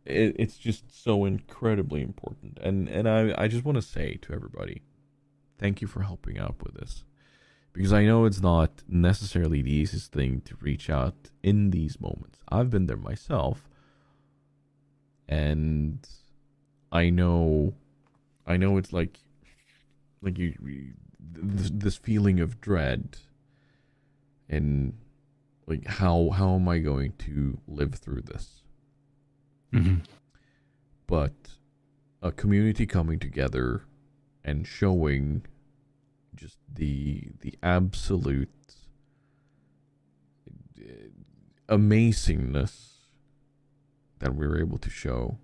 it, 0.05 0.37
it's 0.39 0.57
just 0.59 1.03
so 1.03 1.25
incredibly 1.25 2.03
important. 2.03 2.59
And 2.63 2.89
and 2.89 3.09
I 3.09 3.35
I 3.37 3.49
just 3.49 3.65
want 3.65 3.77
to 3.77 3.83
say 3.83 4.19
to 4.23 4.33
everybody, 4.33 4.83
thank 5.59 5.81
you 5.81 5.89
for 5.89 6.03
helping 6.03 6.39
out 6.39 6.57
with 6.63 6.75
this 6.75 7.05
because 7.73 7.93
I 7.93 8.05
know 8.05 8.25
it's 8.25 8.41
not 8.41 8.83
necessarily 8.89 9.63
the 9.63 9.73
easiest 9.73 10.13
thing 10.13 10.43
to 10.43 10.57
reach 10.61 10.91
out 10.91 11.31
in 11.43 11.71
these 11.71 12.01
moments. 12.01 12.41
I've 12.49 12.71
been 12.71 12.87
there 12.87 12.97
myself, 12.97 13.69
and 15.29 16.07
I 16.91 17.11
know, 17.11 17.75
I 18.47 18.57
know 18.57 18.77
it's 18.77 18.93
like, 18.93 19.19
like 20.21 20.39
you, 20.39 20.55
you 20.65 20.93
this, 21.19 21.71
this 21.73 21.97
feeling 21.97 22.41
of 22.41 22.61
dread, 22.61 23.17
and 24.49 24.95
like 25.67 25.87
how 25.87 26.31
how 26.31 26.55
am 26.57 26.69
I 26.69 26.79
going 26.79 27.15
to 27.21 27.59
live 27.67 27.95
through 27.95 28.23
this? 28.23 28.63
hmm 29.73 29.97
But 31.07 31.33
a 32.21 32.31
community 32.31 32.87
coming 32.87 33.19
together 33.19 33.83
and 34.45 34.67
showing 34.67 35.47
just 36.43 36.59
the 36.75 37.29
the 37.41 37.55
absolute 37.63 38.51
uh, 40.79 41.75
amazingness 41.77 42.75
that 44.19 44.35
we 44.35 44.47
were 44.47 44.59
able 44.59 44.79
to 44.79 44.91
show. 44.91 45.39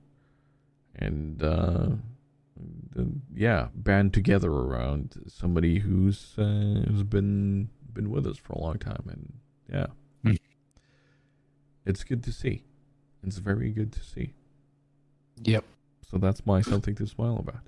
And 1.01 1.41
uh 1.44 1.91
yeah 3.33 3.68
band 3.73 4.12
together 4.12 4.51
around 4.51 5.15
somebody 5.28 5.78
who's 5.78 6.35
uh, 6.36 6.83
who's 6.89 7.05
been 7.05 7.68
been 7.94 8.10
with 8.10 8.27
us 8.27 8.36
for 8.36 8.55
a 8.55 8.59
long 8.59 8.78
time. 8.78 9.05
And 9.09 9.33
yeah. 9.73 9.86
Hmm. 10.25 10.36
it's 11.86 12.02
good 12.02 12.25
to 12.25 12.33
see. 12.33 12.65
It's 13.23 13.39
very 13.39 13.70
good 13.70 13.93
to 13.93 14.01
see. 14.01 14.35
Yep. 15.44 15.65
so 16.10 16.18
that's 16.18 16.44
my 16.44 16.60
something 16.62 16.97
to 16.97 17.07
smile 17.07 17.39
about 17.39 17.68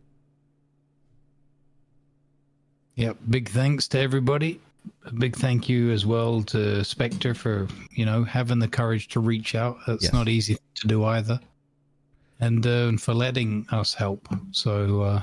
Yep. 3.01 3.17
Big 3.31 3.49
thanks 3.49 3.89
to 3.89 3.99
everybody. 3.99 4.61
A 5.07 5.13
big 5.13 5.35
thank 5.35 5.71
you 5.71 5.91
as 5.91 6.05
well 6.05 6.43
to 6.43 6.85
Spectre 6.85 7.33
for, 7.33 7.67
you 7.93 8.05
know, 8.05 8.25
having 8.25 8.59
the 8.59 8.69
courage 8.69 9.09
to 9.09 9.21
reach 9.21 9.55
out. 9.55 9.79
That's 9.87 10.05
Yes. 10.05 10.13
not 10.13 10.29
easy 10.29 10.59
to 10.75 10.87
do 10.87 11.05
either. 11.05 11.41
And 12.41 12.67
uh, 12.67 12.89
and 12.89 13.01
for 13.01 13.15
letting 13.15 13.67
us 13.73 13.95
help. 13.95 14.29
So 14.53 15.01
uh, 15.03 15.23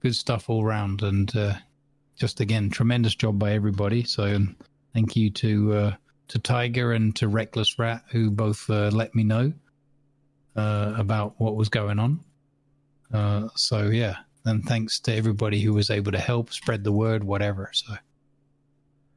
good 0.00 0.14
stuff 0.16 0.48
all 0.48 0.64
round. 0.64 1.02
And 1.02 1.34
uh, 1.36 1.54
just 2.18 2.40
again, 2.40 2.70
tremendous 2.70 3.14
job 3.14 3.38
by 3.38 3.52
everybody. 3.52 4.02
So 4.04 4.24
and 4.24 4.54
thank 4.94 5.16
you 5.16 5.28
to 5.30 5.74
uh, 5.74 5.94
to 6.28 6.38
Tiger 6.38 6.92
and 6.92 7.14
to 7.16 7.28
Reckless 7.28 7.78
Rat 7.78 8.04
who 8.10 8.30
both 8.30 8.68
uh, 8.70 8.88
let 8.88 9.14
me 9.14 9.22
know 9.22 9.52
uh, 10.56 10.94
about 10.96 11.34
what 11.38 11.56
was 11.56 11.68
going 11.68 11.98
on. 11.98 12.20
Uh, 13.12 13.48
so 13.54 13.88
yeah, 13.88 14.16
and 14.46 14.64
thanks 14.64 15.00
to 15.00 15.14
everybody 15.14 15.60
who 15.60 15.74
was 15.74 15.90
able 15.90 16.12
to 16.12 16.18
help 16.18 16.52
spread 16.52 16.84
the 16.84 16.92
word, 16.92 17.24
whatever. 17.24 17.70
So 17.72 17.94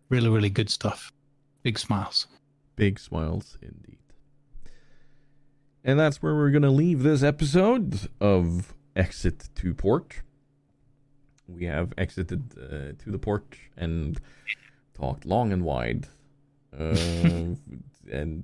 really, 0.10 0.30
really 0.30 0.50
good 0.50 0.70
stuff. 0.70 1.12
Big 1.64 1.78
smiles. 1.78 2.28
Big 2.76 3.00
smiles 3.00 3.58
indeed. 3.62 3.98
And 5.84 6.00
that's 6.00 6.22
where 6.22 6.36
we're 6.36 6.52
going 6.52 6.64
to 6.64 6.70
leave 6.72 7.04
this 7.04 7.24
episode 7.24 8.10
of 8.20 8.74
Exit 8.96 9.50
to 9.56 9.74
Port. 9.74 10.22
We 11.48 11.66
have 11.66 11.94
exited 11.98 12.44
uh, 12.58 13.02
to 13.04 13.12
the 13.12 13.18
port 13.18 13.56
and 13.78 14.20
talked 14.94 15.26
long 15.26 15.54
and 15.54 15.64
wide. 15.64 16.08
Uh, 16.78 16.96
and 18.12 18.44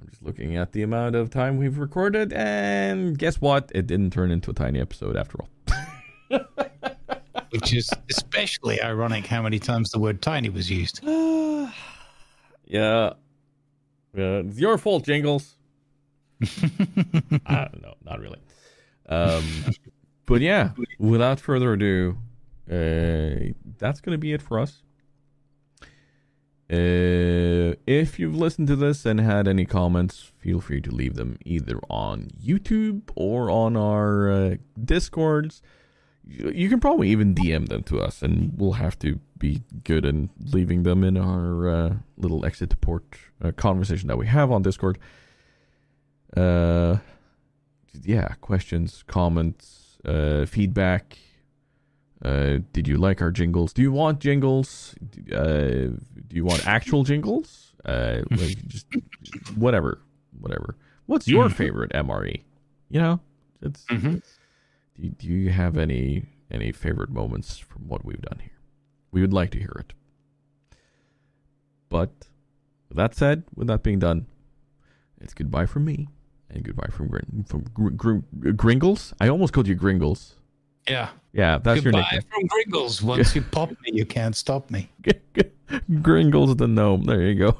I'm 0.00 0.08
just 0.08 0.22
looking 0.22 0.56
at 0.56 0.72
the 0.72 0.82
amount 0.82 1.14
of 1.14 1.30
time 1.30 1.58
we've 1.58 1.78
recorded, 1.78 2.32
and 2.32 3.18
guess 3.18 3.40
what? 3.40 3.70
It 3.74 3.86
didn't 3.86 4.10
turn 4.12 4.30
into 4.30 4.50
a 4.50 4.54
tiny 4.54 4.80
episode 4.80 5.16
after 5.16 5.38
all. 5.40 6.40
Which 7.50 7.74
is 7.74 7.90
especially 8.08 8.80
ironic 8.80 9.26
how 9.26 9.42
many 9.42 9.58
times 9.58 9.90
the 9.90 9.98
word 9.98 10.22
tiny 10.22 10.48
was 10.48 10.70
used. 10.70 11.00
yeah. 11.04 11.70
Yeah, 12.64 13.12
it's 14.14 14.58
your 14.58 14.78
fault, 14.78 15.04
Jingles. 15.04 15.56
I 17.46 17.68
don't 17.70 17.82
know, 17.82 17.94
not 18.04 18.20
really. 18.20 18.38
Um, 19.08 19.44
but 20.26 20.40
yeah, 20.40 20.70
without 20.98 21.40
further 21.40 21.72
ado, 21.74 22.16
uh, 22.70 23.52
that's 23.78 24.00
going 24.00 24.14
to 24.14 24.18
be 24.18 24.32
it 24.32 24.40
for 24.40 24.58
us. 24.58 24.82
Uh, 26.70 27.74
if 27.84 28.20
you've 28.20 28.36
listened 28.36 28.68
to 28.68 28.76
this 28.76 29.04
and 29.04 29.18
had 29.18 29.48
any 29.48 29.64
comments, 29.64 30.30
feel 30.38 30.60
free 30.60 30.80
to 30.80 30.94
leave 30.94 31.14
them 31.16 31.36
either 31.44 31.80
on 31.90 32.28
YouTube 32.40 33.02
or 33.16 33.50
on 33.50 33.76
our 33.76 34.30
uh, 34.30 34.54
Discords. 34.82 35.62
You 36.24 36.68
can 36.68 36.78
probably 36.78 37.08
even 37.08 37.34
DM 37.34 37.68
them 37.68 37.82
to 37.84 38.00
us, 38.00 38.22
and 38.22 38.52
we'll 38.56 38.74
have 38.74 38.96
to 39.00 39.18
be 39.36 39.62
good 39.82 40.04
in 40.04 40.30
leaving 40.38 40.84
them 40.84 41.02
in 41.02 41.16
our 41.16 41.68
uh, 41.68 41.94
little 42.16 42.46
exit 42.46 42.70
to 42.70 42.76
port 42.76 43.04
uh, 43.42 43.50
conversation 43.50 44.06
that 44.06 44.18
we 44.18 44.28
have 44.28 44.52
on 44.52 44.62
Discord. 44.62 44.96
Uh, 46.36 46.98
yeah, 48.04 48.34
questions, 48.40 49.02
comments, 49.08 49.98
uh, 50.04 50.46
feedback. 50.46 51.18
Uh, 52.22 52.58
did 52.72 52.86
you 52.86 52.96
like 52.98 53.22
our 53.22 53.30
jingles? 53.30 53.72
Do 53.72 53.80
you 53.82 53.92
want 53.92 54.20
jingles? 54.20 54.94
Uh, 55.32 55.88
do 56.28 56.30
you 56.32 56.44
want 56.44 56.66
actual 56.66 57.02
jingles? 57.02 57.72
Uh, 57.84 58.20
like 58.30 58.58
just 58.68 58.86
whatever, 59.56 60.00
whatever. 60.38 60.76
What's 61.06 61.26
your 61.26 61.48
Mhm. 61.48 61.52
favorite 61.52 61.92
MRE? 61.94 62.42
You 62.90 63.00
know, 63.00 63.20
it's. 63.62 63.84
Mhm. 63.86 64.22
Do 64.96 65.02
you, 65.02 65.10
do 65.10 65.26
you 65.28 65.50
have 65.50 65.78
any 65.78 66.26
any 66.50 66.72
favorite 66.72 67.10
moments 67.10 67.56
from 67.58 67.88
what 67.88 68.04
we've 68.04 68.20
done 68.20 68.40
here? 68.40 68.58
We 69.12 69.20
would 69.22 69.32
like 69.32 69.50
to 69.52 69.58
hear 69.58 69.74
it. 69.78 69.94
But 71.88 72.28
with 72.88 72.96
that 72.96 73.14
said, 73.14 73.44
with 73.54 73.66
that 73.68 73.82
being 73.82 73.98
done, 73.98 74.26
it's 75.20 75.34
goodbye 75.34 75.66
from 75.66 75.84
me 75.86 76.08
and 76.50 76.62
goodbye 76.64 76.88
from 76.90 77.08
Grin- 77.08 77.44
from 77.48 77.62
Gr- 77.74 77.90
Gr- 77.90 78.50
Gringles. 78.52 79.14
I 79.20 79.28
almost 79.28 79.52
called 79.52 79.68
you 79.68 79.74
Gringles. 79.74 80.36
Yeah. 80.88 81.10
Yeah, 81.32 81.58
that's 81.58 81.80
Goodbye 81.80 82.08
your 82.12 82.22
from 82.22 82.46
Gringles. 82.46 83.02
Once 83.04 83.34
you 83.34 83.42
pop 83.42 83.70
me, 83.70 83.90
you 83.92 84.04
can't 84.04 84.34
stop 84.34 84.70
me. 84.70 84.88
nickname. 85.04 85.52
Gringles 86.02 86.56
the 86.56 86.66
gnome. 86.66 87.04
There 87.04 87.22
you 87.22 87.34
go. 87.34 87.56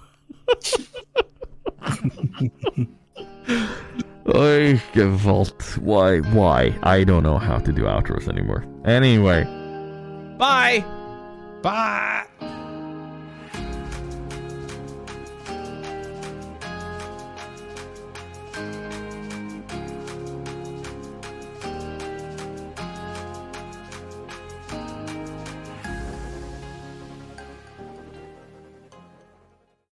I 4.27 4.81
Gewalt. 4.93 5.79
Why? 5.79 6.19
Why? 6.19 6.77
I 6.83 7.05
don't 7.05 7.23
know 7.23 7.39
how 7.39 7.59
to 7.59 7.73
do 7.73 7.83
outros 7.83 8.29
anymore. 8.29 8.65
Anyway. 8.85 9.45
Bye. 10.39 10.85
Bye. 11.63 12.27